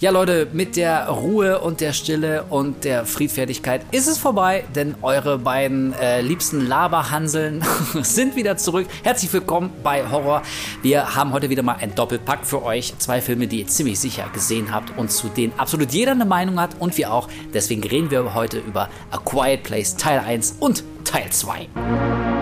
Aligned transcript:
Ja, 0.00 0.10
Leute, 0.10 0.48
mit 0.54 0.76
der 0.76 1.08
Ruhe 1.08 1.58
und 1.58 1.82
der 1.82 1.92
Stille 1.92 2.44
und 2.48 2.84
der 2.84 3.04
Friedfertigkeit 3.04 3.82
ist 3.90 4.08
es 4.08 4.16
vorbei, 4.16 4.64
denn 4.74 4.94
eure 5.02 5.36
beiden 5.36 5.92
äh, 5.92 6.22
liebsten 6.22 6.66
Laberhanseln 6.66 7.62
sind 8.02 8.34
wieder 8.34 8.56
zurück. 8.56 8.86
Herzlich 9.02 9.30
willkommen 9.30 9.70
bei 9.82 10.10
Horror. 10.10 10.40
Wir 10.80 11.16
haben 11.16 11.34
heute 11.34 11.50
wieder 11.50 11.62
mal 11.62 11.76
ein 11.78 11.94
Doppelpack 11.94 12.46
für 12.46 12.62
euch. 12.62 12.94
Zwei 12.96 13.20
Filme, 13.20 13.46
die 13.46 13.60
ihr 13.60 13.66
ziemlich 13.66 14.00
sicher 14.00 14.30
gesehen 14.32 14.72
habt 14.72 14.96
und 14.96 15.12
zu 15.12 15.28
denen 15.28 15.52
absolut 15.58 15.92
jeder 15.92 16.12
eine 16.12 16.24
Meinung 16.24 16.58
hat 16.58 16.70
und 16.78 16.96
wir 16.96 17.12
auch. 17.12 17.28
Deswegen 17.52 17.84
reden 17.84 18.10
wir 18.10 18.32
heute 18.32 18.58
über 18.58 18.88
A 19.10 19.18
Quiet 19.18 19.64
Place 19.64 19.96
Teil 19.96 20.20
1 20.20 20.56
und 20.60 20.82
Teil 21.04 21.28
2. 21.28 22.39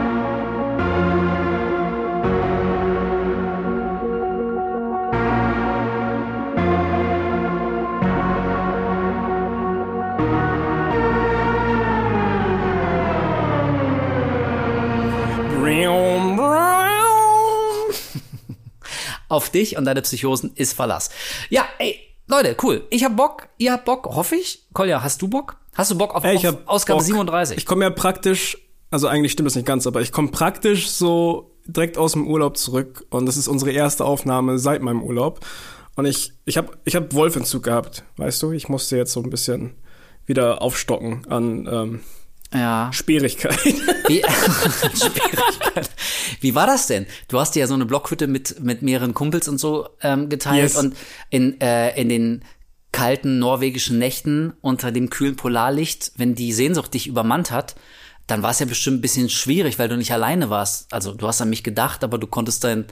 Auf 19.28 19.50
dich 19.50 19.76
und 19.76 19.84
deine 19.84 20.02
Psychosen 20.02 20.52
ist 20.54 20.72
Verlass. 20.72 21.10
Ja, 21.50 21.66
ey, 21.78 21.98
Leute, 22.26 22.56
cool. 22.62 22.86
Ich 22.90 23.04
hab 23.04 23.16
Bock, 23.16 23.48
ihr 23.58 23.72
habt 23.72 23.84
Bock, 23.84 24.06
hoffe 24.06 24.36
ich. 24.36 24.66
Kolja, 24.72 25.02
hast 25.02 25.22
du 25.22 25.28
Bock? 25.28 25.56
Hast 25.74 25.90
du 25.90 25.98
Bock 25.98 26.14
auf, 26.14 26.24
ey, 26.24 26.36
ich 26.36 26.46
auf 26.48 26.56
Ausgabe 26.66 26.98
Bock. 26.98 27.06
37? 27.06 27.56
Ich 27.56 27.66
komme 27.66 27.84
ja 27.84 27.90
praktisch, 27.90 28.58
also 28.90 29.06
eigentlich 29.06 29.32
stimmt 29.32 29.46
das 29.46 29.54
nicht 29.54 29.66
ganz, 29.66 29.86
aber 29.86 30.00
ich 30.00 30.12
komme 30.12 30.28
praktisch 30.28 30.90
so 30.90 31.54
direkt 31.66 31.98
aus 31.98 32.12
dem 32.12 32.26
Urlaub 32.26 32.56
zurück 32.56 33.06
und 33.10 33.26
das 33.26 33.36
ist 33.36 33.48
unsere 33.48 33.70
erste 33.70 34.04
Aufnahme 34.04 34.58
seit 34.58 34.82
meinem 34.82 35.02
Urlaub. 35.02 35.40
Und 35.96 36.06
ich, 36.06 36.32
ich 36.44 36.56
habe 36.56 36.72
ich 36.84 36.94
hab 36.96 37.12
Wolfentzug 37.12 37.62
gehabt, 37.62 38.04
weißt 38.16 38.42
du? 38.42 38.52
Ich 38.52 38.68
musste 38.68 38.96
jetzt 38.96 39.12
so 39.12 39.22
ein 39.22 39.30
bisschen 39.30 39.74
wieder 40.26 40.62
aufstocken 40.62 41.26
an 41.28 41.68
ähm, 41.70 42.00
ja. 42.54 42.90
Sperrigkeit. 42.92 43.58
Wie, 44.08 44.22
Schwierigkeit. 44.96 45.90
Wie 46.40 46.54
war 46.54 46.66
das 46.66 46.86
denn? 46.86 47.06
Du 47.28 47.38
hast 47.38 47.54
dir 47.54 47.60
ja 47.60 47.66
so 47.66 47.74
eine 47.74 47.86
Blockhütte 47.86 48.26
mit, 48.26 48.60
mit 48.60 48.82
mehreren 48.82 49.14
Kumpels 49.14 49.48
und 49.48 49.58
so 49.58 49.88
ähm, 50.02 50.28
geteilt 50.28 50.62
Yes. 50.62 50.76
und 50.76 50.96
in, 51.30 51.60
äh, 51.60 52.00
in 52.00 52.08
den 52.08 52.44
kalten 52.92 53.38
norwegischen 53.38 53.98
Nächten 53.98 54.54
unter 54.60 54.92
dem 54.92 55.10
kühlen 55.10 55.36
Polarlicht, 55.36 56.12
wenn 56.16 56.34
die 56.34 56.52
Sehnsucht 56.52 56.94
dich 56.94 57.06
übermannt 57.06 57.50
hat, 57.50 57.74
dann 58.26 58.42
war 58.42 58.50
es 58.50 58.58
ja 58.60 58.66
bestimmt 58.66 58.98
ein 58.98 59.02
bisschen 59.02 59.28
schwierig, 59.28 59.78
weil 59.78 59.88
du 59.88 59.96
nicht 59.96 60.12
alleine 60.12 60.50
warst. 60.50 60.92
Also 60.92 61.12
du 61.14 61.26
hast 61.28 61.40
an 61.40 61.50
mich 61.50 61.62
gedacht, 61.62 62.02
aber 62.02 62.18
du 62.18 62.26
konntest 62.26 62.64
dein 62.64 62.86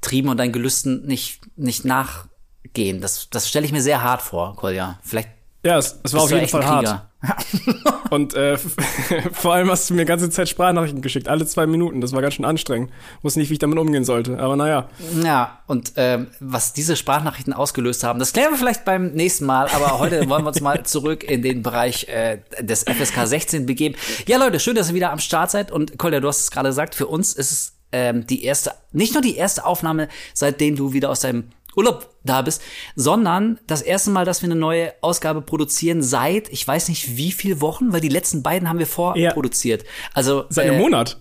Trieben 0.00 0.28
und 0.28 0.36
dein 0.38 0.52
Gelüsten 0.52 1.04
nicht, 1.06 1.40
nicht 1.56 1.84
nachgehen. 1.84 3.00
Das, 3.00 3.28
das 3.30 3.48
stelle 3.48 3.66
ich 3.66 3.72
mir 3.72 3.82
sehr 3.82 4.02
hart 4.02 4.22
vor, 4.22 4.56
Kolja. 4.56 4.98
Vielleicht 5.02 5.28
ja, 5.64 5.78
es, 5.78 5.98
es 6.02 6.12
war 6.14 6.22
auf 6.22 6.30
jeden 6.30 6.48
Fall 6.48 6.64
hart. 6.64 7.09
Und 8.10 8.34
äh, 8.34 8.56
vor 9.32 9.54
allem 9.54 9.70
hast 9.70 9.90
du 9.90 9.94
mir 9.94 10.04
ganze 10.04 10.30
Zeit 10.30 10.48
Sprachnachrichten 10.48 11.02
geschickt, 11.02 11.28
alle 11.28 11.46
zwei 11.46 11.66
Minuten. 11.66 12.00
Das 12.00 12.12
war 12.12 12.22
ganz 12.22 12.34
schön 12.34 12.44
anstrengend. 12.44 12.90
Wusste 13.22 13.40
nicht, 13.40 13.50
wie 13.50 13.54
ich 13.54 13.58
damit 13.58 13.78
umgehen 13.78 14.04
sollte. 14.04 14.38
Aber 14.38 14.56
naja. 14.56 14.88
Ja, 15.22 15.60
und 15.66 15.92
ähm, 15.96 16.28
was 16.40 16.72
diese 16.72 16.96
Sprachnachrichten 16.96 17.52
ausgelöst 17.52 18.04
haben, 18.04 18.18
das 18.18 18.32
klären 18.32 18.52
wir 18.52 18.58
vielleicht 18.58 18.84
beim 18.84 19.12
nächsten 19.12 19.46
Mal. 19.46 19.68
Aber 19.68 19.98
heute 19.98 20.20
wollen 20.28 20.44
wir 20.44 20.48
uns 20.48 20.60
mal 20.60 20.82
zurück 20.84 21.22
in 21.24 21.42
den 21.42 21.62
Bereich 21.62 22.08
äh, 22.08 22.38
des 22.60 22.84
FSK 22.84 23.26
16 23.26 23.66
begeben. 23.66 23.96
Ja, 24.26 24.38
Leute, 24.38 24.58
schön, 24.58 24.74
dass 24.74 24.88
ihr 24.88 24.94
wieder 24.94 25.12
am 25.12 25.18
Start 25.18 25.50
seid. 25.50 25.70
Und 25.70 25.98
Kolja, 25.98 26.20
du 26.20 26.28
hast 26.28 26.40
es 26.40 26.50
gerade 26.50 26.70
gesagt, 26.70 26.94
für 26.94 27.06
uns 27.06 27.34
ist 27.34 27.52
es 27.52 27.72
ähm, 27.92 28.26
die 28.26 28.44
erste, 28.44 28.72
nicht 28.92 29.12
nur 29.12 29.22
die 29.22 29.36
erste 29.36 29.66
Aufnahme, 29.66 30.08
seitdem 30.32 30.76
du 30.76 30.92
wieder 30.92 31.10
aus 31.10 31.20
deinem 31.20 31.44
Urlaub 31.76 32.09
da 32.24 32.42
bist, 32.42 32.60
sondern 32.96 33.58
das 33.66 33.82
erste 33.82 34.10
Mal, 34.10 34.24
dass 34.24 34.42
wir 34.42 34.46
eine 34.48 34.58
neue 34.58 34.92
Ausgabe 35.00 35.40
produzieren 35.42 36.02
seit, 36.02 36.48
ich 36.50 36.66
weiß 36.66 36.88
nicht 36.88 37.16
wie 37.16 37.32
viel 37.32 37.60
Wochen, 37.60 37.92
weil 37.92 38.00
die 38.00 38.08
letzten 38.08 38.42
beiden 38.42 38.68
haben 38.68 38.78
wir 38.78 38.86
vorproduziert. 38.86 39.84
Also 40.14 40.44
Seit 40.48 40.66
einem 40.66 40.76
äh, 40.76 40.82
Monat. 40.82 41.18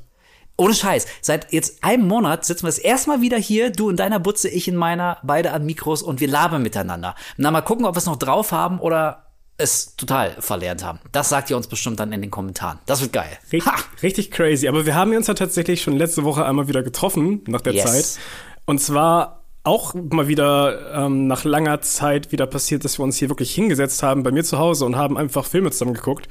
ohne 0.58 0.74
Scheiß. 0.74 1.06
Seit 1.22 1.54
jetzt 1.54 1.84
einem 1.84 2.08
Monat 2.08 2.44
sitzen 2.46 2.64
wir 2.64 2.68
das 2.70 2.80
erste 2.80 3.10
Mal 3.10 3.22
wieder 3.22 3.38
hier, 3.38 3.72
du 3.72 3.90
in 3.90 3.96
deiner 3.96 4.20
Butze, 4.20 4.50
ich 4.50 4.68
in 4.68 4.76
meiner, 4.76 5.18
beide 5.24 5.52
an 5.54 5.66
Mikros 5.66 6.02
und 6.02 6.20
wir 6.20 6.28
labern 6.28 6.62
miteinander. 6.62 7.16
Na, 7.38 7.50
mal 7.52 7.62
gucken, 7.62 7.86
ob 7.86 7.96
wir 7.96 8.00
es 8.00 8.06
noch 8.06 8.18
drauf 8.18 8.52
haben 8.52 8.80
oder 8.80 9.26
es 9.62 9.96
total 9.98 10.36
verlernt 10.40 10.86
haben. 10.86 11.00
Das 11.12 11.28
sagt 11.30 11.50
ihr 11.50 11.58
uns 11.58 11.68
bestimmt 11.68 12.00
dann 12.00 12.14
in 12.14 12.22
den 12.22 12.32
Kommentaren. 12.32 12.80
Das 12.86 13.02
wird 13.02 13.12
geil. 13.12 13.38
Richtig, 13.52 13.66
Ha! 13.72 13.76
richtig 14.02 14.32
crazy. 14.32 14.68
Aber 14.70 14.86
wir 14.86 14.96
haben 14.96 15.14
uns 15.16 15.28
ja 15.28 15.34
tatsächlich 15.34 15.82
schon 15.82 15.98
letzte 15.98 16.24
Woche 16.24 16.46
einmal 16.46 16.68
wieder 16.70 16.82
getroffen, 16.84 17.42
nach 17.48 17.60
der 17.62 17.74
Yes. 17.74 17.84
Zeit. 18.16 18.24
Und 18.66 18.80
zwar 18.80 19.39
auch 19.64 19.94
mal 19.94 20.28
wieder 20.28 21.06
ähm, 21.06 21.28
nach 21.28 21.44
langer 21.44 21.82
Zeit 21.82 22.32
wieder 22.32 22.48
passiert, 22.48 22.86
dass 22.86 22.98
wir 22.98 23.04
uns 23.04 23.18
hier 23.18 23.30
wirklich 23.30 23.54
hingesetzt 23.54 24.02
haben 24.04 24.24
bei 24.24 24.32
mir 24.32 24.44
zu 24.44 24.58
Hause 24.58 24.86
und 24.86 24.96
haben 24.96 25.18
einfach 25.18 25.46
Filme 25.46 25.70
zusammen 25.72 25.94
geguckt. 25.94 26.30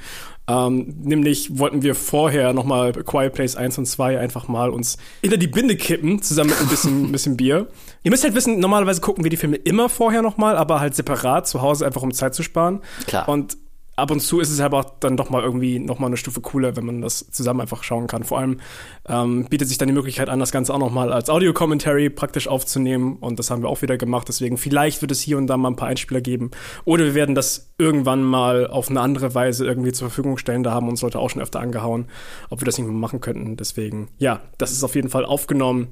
Ähm, 0.49 0.95
nämlich 1.03 1.59
wollten 1.59 1.83
wir 1.83 1.95
vorher 1.95 2.55
noch 2.55 2.65
mal 2.65 2.93
Quiet 2.93 3.35
Place 3.35 3.55
1 3.55 3.77
und 3.79 3.87
2 3.87 4.19
einfach 4.19 4.49
mal 4.49 4.71
uns 4.71 4.97
hinter 5.21 5.37
die 5.37 5.47
Binde 5.47 5.77
kippen, 5.77 6.23
zusammen 6.23 6.51
mit 6.51 6.61
ein 6.61 6.69
bisschen, 6.69 7.05
ein 7.09 7.13
bisschen 7.13 7.37
Bier. 7.37 7.69
Ihr 8.03 8.11
müsst 8.11 8.25
halt 8.25 8.35
wissen, 8.35 8.59
normalerweise 8.59 9.03
gucken 9.03 9.25
wir 9.25 9.31
die 9.31 9.37
Filme 9.37 9.57
immer 9.57 9.91
vorher 9.91 10.23
noch 10.23 10.39
mal, 10.39 10.57
aber 10.57 10.81
halt 10.81 10.95
separat 10.95 11.47
zu 11.47 11.61
Hause, 11.61 11.85
einfach 11.85 12.03
um 12.03 12.13
Zeit 12.13 12.35
zu 12.35 12.43
sparen. 12.43 12.81
Klar. 13.07 13.29
Und 13.29 13.59
ab 13.99 14.11
und 14.11 14.21
zu 14.21 14.41
ist 14.41 14.51
es 14.51 14.61
aber 14.61 14.79
auch 14.79 14.99
dann 15.01 15.17
doch 15.17 15.31
mal 15.31 15.43
irgendwie 15.43 15.79
noch 15.79 15.99
mal 15.99 16.07
eine 16.07 16.17
Stufe 16.17 16.41
cooler, 16.41 16.77
wenn 16.77 16.87
man 16.87 17.03
das 17.03 17.31
zusammen 17.31 17.61
einfach 17.61 17.83
schauen 17.83 18.07
kann. 18.07 18.25
Vor 18.25 18.39
allem 18.39 18.61
ähm, 19.09 19.47
bietet 19.51 19.69
sich 19.69 19.79
dann 19.79 19.89
die 19.89 19.95
Möglichkeit 19.95 20.29
an, 20.29 20.39
das 20.39 20.53
Ganze 20.53 20.73
auch 20.73 20.79
noch 20.79 20.93
mal 20.93 21.13
als 21.13 21.29
Audio-Commentary 21.29 22.11
praktisch 22.11 22.49
aufzunehmen 22.49 23.17
und 23.17 23.39
das 23.39 23.51
haben 23.51 23.63
wir 23.63 23.69
auch 23.69 23.83
wieder 23.83 23.99
gemacht. 23.99 24.29
Deswegen 24.29 24.57
vielleicht 24.57 25.01
wird 25.03 25.11
es 25.11 25.21
hier 25.21 25.37
und 25.37 25.49
da 25.49 25.57
mal 25.57 25.71
ein 25.71 25.77
paar 25.77 25.89
Einspieler 25.89 26.21
geben 26.21 26.51
oder 26.85 27.05
wir 27.05 27.15
werden 27.15 27.35
das 27.35 27.75
irgendwann 27.79 28.23
mal 28.23 28.67
auf 28.69 28.89
eine 28.89 29.01
andere 29.01 29.35
Weise 29.35 29.67
irgendwie 29.67 29.93
zur 29.93 30.09
Verfügung 30.09 30.39
stellen. 30.39 30.63
Da 30.63 30.73
haben 30.73 30.89
uns 30.89 31.03
Leute 31.03 31.19
auch 31.19 31.31
schon 31.31 31.43
öfter 31.43 31.61
angehauen, 31.61 32.07
ob 32.51 32.61
wir 32.61 32.67
das 32.67 32.79
nicht 32.79 32.87
mal 32.87 32.95
machen 32.95 33.21
könnten. 33.21 33.57
Deswegen, 33.57 34.09
ja, 34.19 34.41
das 34.59 34.73
ist 34.73 34.85
auf 34.85 34.95
jeden 34.95 35.09
Fall 35.09 35.25
aufgenommen 35.25 35.89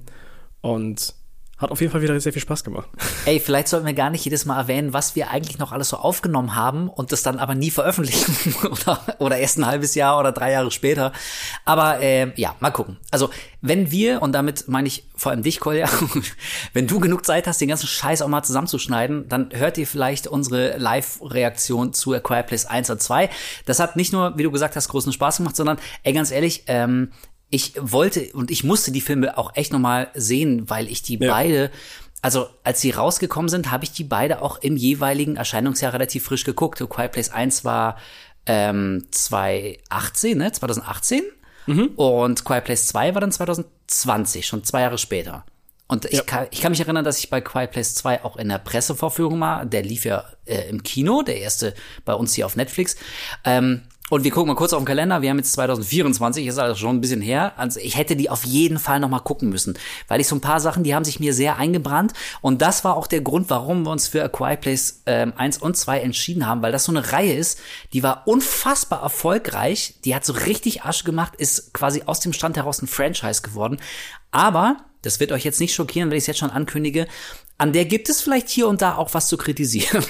und 0.61 1.15
hat 1.59 1.71
auf 1.71 1.81
jeden 1.81 1.91
Fall 1.91 2.03
wieder 2.03 2.19
sehr 2.21 2.33
viel 2.33 2.43
Spaß 2.43 2.65
gemacht. 2.65 2.89
Ey, 3.25 3.41
vielleicht 3.41 3.69
sollten 3.69 3.87
wir 3.87 3.95
gar 3.95 4.11
nicht 4.11 4.25
jedes 4.25 4.45
Mal 4.45 4.59
erwähnen, 4.59 4.93
was 4.93 5.17
wir 5.17 5.31
eigentlich 5.31 5.59
noch 5.59 5.73
alles 5.73 5.89
so 5.89 5.97
aufgenommen 5.97 6.55
haben 6.55 6.89
und 6.89 7.13
das 7.13 7.23
dann 7.23 7.39
aber 7.39 7.55
nie 7.55 7.71
veröffentlichen 7.71 8.55
oder, 8.71 9.01
oder 9.19 9.39
erst 9.39 9.59
ein 9.59 9.67
halbes 9.67 9.95
Jahr 9.95 10.19
oder 10.19 10.33
drei 10.33 10.53
Jahre 10.53 10.71
später. 10.71 11.13
Aber 11.65 12.01
äh, 12.01 12.33
ja, 12.39 12.55
mal 12.61 12.71
gucken. 12.71 12.99
Also 13.11 13.31
wenn 13.63 13.91
wir, 13.91 14.21
und 14.21 14.33
damit 14.33 14.69
meine 14.69 14.87
ich 14.87 15.09
vor 15.17 15.33
allem 15.33 15.43
dich, 15.43 15.61
Kolja, 15.61 15.89
wenn 16.75 16.87
du 16.87 17.01
genug 17.01 17.25
Zeit 17.25 17.47
hast, 17.47 17.61
den 17.61 17.69
ganzen 17.69 17.87
Scheiß 17.87 18.21
auch 18.21 18.29
mal 18.29 18.43
zusammenzuschneiden, 18.43 19.29
dann 19.29 19.49
hört 19.53 19.79
ihr 19.79 19.87
vielleicht 19.87 20.27
unsere 20.27 20.77
Live-Reaktion 20.77 21.95
zu 21.95 22.15
A 22.15 22.21
Place 22.21 22.67
1 22.67 22.91
und 22.91 23.01
2. 23.01 23.31
Das 23.65 23.81
hat 23.81 23.97
nicht 23.97 24.13
nur, 24.13 24.37
wie 24.37 24.43
du 24.43 24.51
gesagt 24.51 24.77
hast, 24.77 24.89
großen 24.89 25.13
Spaß 25.13 25.39
gemacht, 25.39 25.57
sondern, 25.57 25.79
ey, 26.03 26.13
ganz 26.13 26.31
ehrlich, 26.31 26.65
ähm, 26.67 27.13
ich 27.51 27.75
wollte 27.81 28.33
und 28.33 28.51
ich 28.51 28.65
musste 28.65 28.91
die 28.93 29.01
Filme 29.01 29.37
auch 29.39 29.55
echt 29.55 29.73
noch 29.73 29.79
mal 29.79 30.09
sehen, 30.15 30.69
weil 30.69 30.89
ich 30.91 31.03
die 31.03 31.19
Ja. 31.19 31.33
beide 31.33 31.71
also 32.23 32.49
als 32.65 32.81
sie 32.81 32.91
rausgekommen 32.91 33.49
sind, 33.49 33.71
habe 33.71 33.85
ich 33.85 33.93
die 33.93 34.03
beide 34.03 34.43
auch 34.43 34.59
im 34.59 34.77
jeweiligen 34.77 35.37
Erscheinungsjahr 35.37 35.93
relativ 35.93 36.25
frisch 36.25 36.43
geguckt. 36.43 36.83
A 36.83 36.87
Quiet 36.87 37.13
Place 37.13 37.31
1 37.31 37.65
war 37.65 37.99
ähm, 38.47 39.07
2018, 39.13 40.39
ne? 40.39 40.51
2018. 40.53 41.23
Und 41.97 42.45
Quiet 42.45 42.65
Place 42.65 42.87
2 42.89 43.15
war 43.15 43.21
dann 43.21 43.33
2020, 43.33 44.47
schon 44.47 44.63
zwei 44.65 44.83
Jahre 44.83 44.99
später. 44.99 45.45
Und 45.89 46.05
ich, 46.07 46.13
Ja. 46.19 46.23
kann, 46.23 46.47
ich 46.51 46.61
kann 46.61 46.71
mich 46.73 46.81
erinnern, 46.81 47.05
dass 47.05 47.19
ich 47.19 47.29
bei 47.31 47.41
Quiet 47.41 47.71
Place 47.73 47.95
2 47.97 48.25
auch 48.25 48.37
in 48.37 48.49
der 48.49 48.59
Pressevorführung 48.59 49.41
war. 49.41 49.65
Der 49.67 49.83
lief 49.83 50.05
ja 50.05 50.25
äh, 50.47 50.69
im 50.69 50.83
Kino, 50.83 51.23
der 51.23 51.39
erste 51.39 51.75
bei 52.05 52.15
uns 52.15 52.35
hier 52.35 52.47
auf 52.47 52.57
Netflix. 52.57 52.97
Ähm, 53.45 53.83
und 54.09 54.23
wir 54.23 54.31
gucken 54.31 54.49
mal 54.49 54.55
kurz 54.55 54.73
auf 54.73 54.81
den 54.81 54.87
Kalender. 54.87 55.21
Wir 55.21 55.31
haben 55.31 55.39
jetzt 55.39 55.53
2024, 55.55 56.47
ist 56.47 56.59
also 56.59 56.77
schon 56.77 56.97
ein 56.97 57.01
bisschen 57.01 57.21
her. 57.21 57.55
Also 57.57 57.81
ich 57.81 57.97
hätte 57.97 58.15
die 58.15 58.31
auf 58.31 58.45
jeden 58.45 58.79
Fall 58.79 59.01
noch 59.01 59.09
mal 59.09 59.19
gucken 59.19 59.49
müssen, 59.49 59.77
weil 60.07 60.21
ich 60.21 60.29
so 60.29 60.37
ein 60.37 60.41
paar 60.41 60.61
Sachen, 60.61 60.85
die 60.85 60.95
haben 60.95 61.05
sich 61.05 61.19
mir 61.19 61.35
sehr 61.35 61.57
eingebrannt. 61.57 62.13
Und 62.41 62.63
das 62.63 62.85
war 62.85 62.97
auch 62.97 63.09
der 63.09 63.21
Grund, 63.21 63.51
warum 63.51 63.85
wir 63.85 63.91
uns 63.91 64.07
für 64.07 64.23
A 64.23 64.29
Quiet 64.29 64.61
Place 64.61 65.03
ähm, 65.07 65.33
1 65.37 65.59
und 65.59 65.77
2 65.77 66.01
entschieden 66.01 66.47
haben, 66.47 66.63
weil 66.63 66.73
das 66.73 66.85
so 66.85 66.93
eine 66.93 67.13
Reihe 67.13 67.35
ist, 67.35 67.59
die 67.93 68.05
war 68.05 68.23
unfassbar 68.27 69.03
erfolgreich. 69.03 69.95
Die 70.05 70.15
hat 70.15 70.25
so 70.25 70.35
richtig 70.35 70.85
Asche 70.85 71.05
gemacht, 71.05 71.35
ist 71.37 71.75
quasi 71.75 72.05
aus 72.07 72.21
dem 72.21 72.33
Stand 72.33 72.57
heraus 72.57 72.81
ein 72.81 72.87
Franchise 72.87 73.43
geworden. 73.43 73.79
Aber 74.31 74.77
das 75.03 75.21
wird 75.21 75.33
euch 75.33 75.45
jetzt 75.45 75.61
nicht 75.61 75.75
schockieren, 75.75 76.11
wenn 76.11 76.17
ich 76.17 76.23
es 76.25 76.27
jetzt 76.27 76.39
schon 76.39 76.51
ankündige. 76.51 77.07
An 77.59 77.73
der 77.73 77.87
gibt 77.87 78.11
es 78.11 78.21
vielleicht 78.21 78.51
hier 78.51 78.69
und 78.69 78.83
da 78.83 78.97
auch 78.97 79.15
was 79.15 79.29
zu 79.29 79.39
kritisieren. 79.39 80.05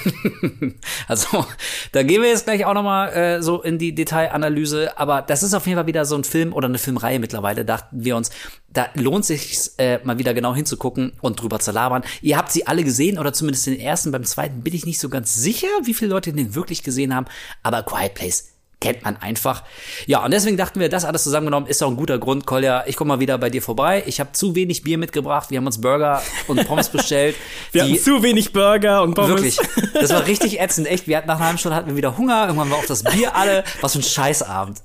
also, 1.07 1.45
da 1.93 2.03
gehen 2.03 2.21
wir 2.21 2.27
jetzt 2.27 2.43
gleich 2.43 2.65
auch 2.65 2.73
nochmal 2.73 3.13
äh, 3.13 3.41
so 3.41 3.61
in 3.61 3.77
die 3.77 3.95
Detailanalyse. 3.95 4.97
Aber 4.97 5.21
das 5.21 5.43
ist 5.43 5.53
auf 5.53 5.65
jeden 5.65 5.77
Fall 5.77 5.87
wieder 5.87 6.03
so 6.03 6.15
ein 6.15 6.25
Film 6.25 6.51
oder 6.51 6.67
eine 6.67 6.77
Filmreihe 6.77 7.19
mittlerweile, 7.19 7.63
dachten 7.63 8.03
wir 8.03 8.17
uns. 8.17 8.31
Da 8.67 8.87
lohnt 8.95 9.25
sich 9.25 9.57
äh, 9.77 9.99
mal 10.03 10.19
wieder 10.19 10.33
genau 10.33 10.53
hinzugucken 10.53 11.13
und 11.21 11.41
drüber 11.41 11.59
zu 11.59 11.71
labern. 11.71 12.03
Ihr 12.21 12.37
habt 12.37 12.51
sie 12.51 12.67
alle 12.67 12.83
gesehen 12.83 13.17
oder 13.17 13.31
zumindest 13.31 13.65
den 13.65 13.79
ersten. 13.79 14.11
Beim 14.11 14.25
zweiten 14.25 14.61
bin 14.61 14.75
ich 14.75 14.85
nicht 14.85 14.99
so 14.99 15.07
ganz 15.07 15.33
sicher, 15.35 15.67
wie 15.83 15.93
viele 15.93 16.11
Leute 16.11 16.33
den 16.33 16.53
wirklich 16.53 16.83
gesehen 16.83 17.15
haben. 17.15 17.27
Aber 17.63 17.83
Quiet 17.83 18.13
Place 18.13 18.56
kennt 18.79 19.03
man 19.03 19.17
einfach. 19.17 19.63
Ja, 20.05 20.23
und 20.23 20.31
deswegen 20.31 20.55
dachten 20.55 20.79
wir, 20.79 20.89
das 20.89 21.03
alles 21.03 21.23
zusammengenommen 21.23 21.67
ist 21.67 21.81
auch 21.81 21.89
ein 21.89 21.95
guter 21.95 22.19
Grund. 22.19 22.45
Kolja, 22.45 22.83
ich 22.85 22.95
komme 22.95 23.09
mal 23.09 23.19
wieder 23.19 23.37
bei 23.37 23.49
dir 23.49 23.61
vorbei. 23.61 24.03
Ich 24.05 24.19
habe 24.19 24.33
zu 24.33 24.55
wenig 24.55 24.83
Bier 24.83 24.99
mitgebracht. 24.99 25.49
Wir 25.49 25.57
haben 25.57 25.65
uns 25.65 25.81
Burger 25.81 26.21
und 26.47 26.65
Pommes 26.67 26.89
bestellt. 26.89 27.35
wir 27.71 27.83
hatten 27.83 27.97
zu 27.97 28.21
wenig 28.21 28.53
Burger 28.53 29.01
und 29.01 29.15
Pommes. 29.15 29.57
Wirklich. 29.57 29.57
Das 29.93 30.11
war 30.11 30.27
richtig 30.27 30.59
ätzend. 30.59 30.87
Echt, 30.87 31.07
wir 31.07 31.17
hatten 31.17 31.27
nach 31.27 31.37
einer 31.37 31.45
halben 31.45 31.57
Stunde 31.57 31.75
hatten 31.75 31.89
wir 31.89 31.95
wieder 31.95 32.17
Hunger. 32.17 32.43
Irgendwann 32.43 32.69
war 32.69 32.77
auch 32.77 32.85
das 32.85 33.03
Bier 33.03 33.35
alle. 33.35 33.63
Was 33.81 33.93
für 33.93 33.99
ein 33.99 34.03
Scheißabend. 34.03 34.81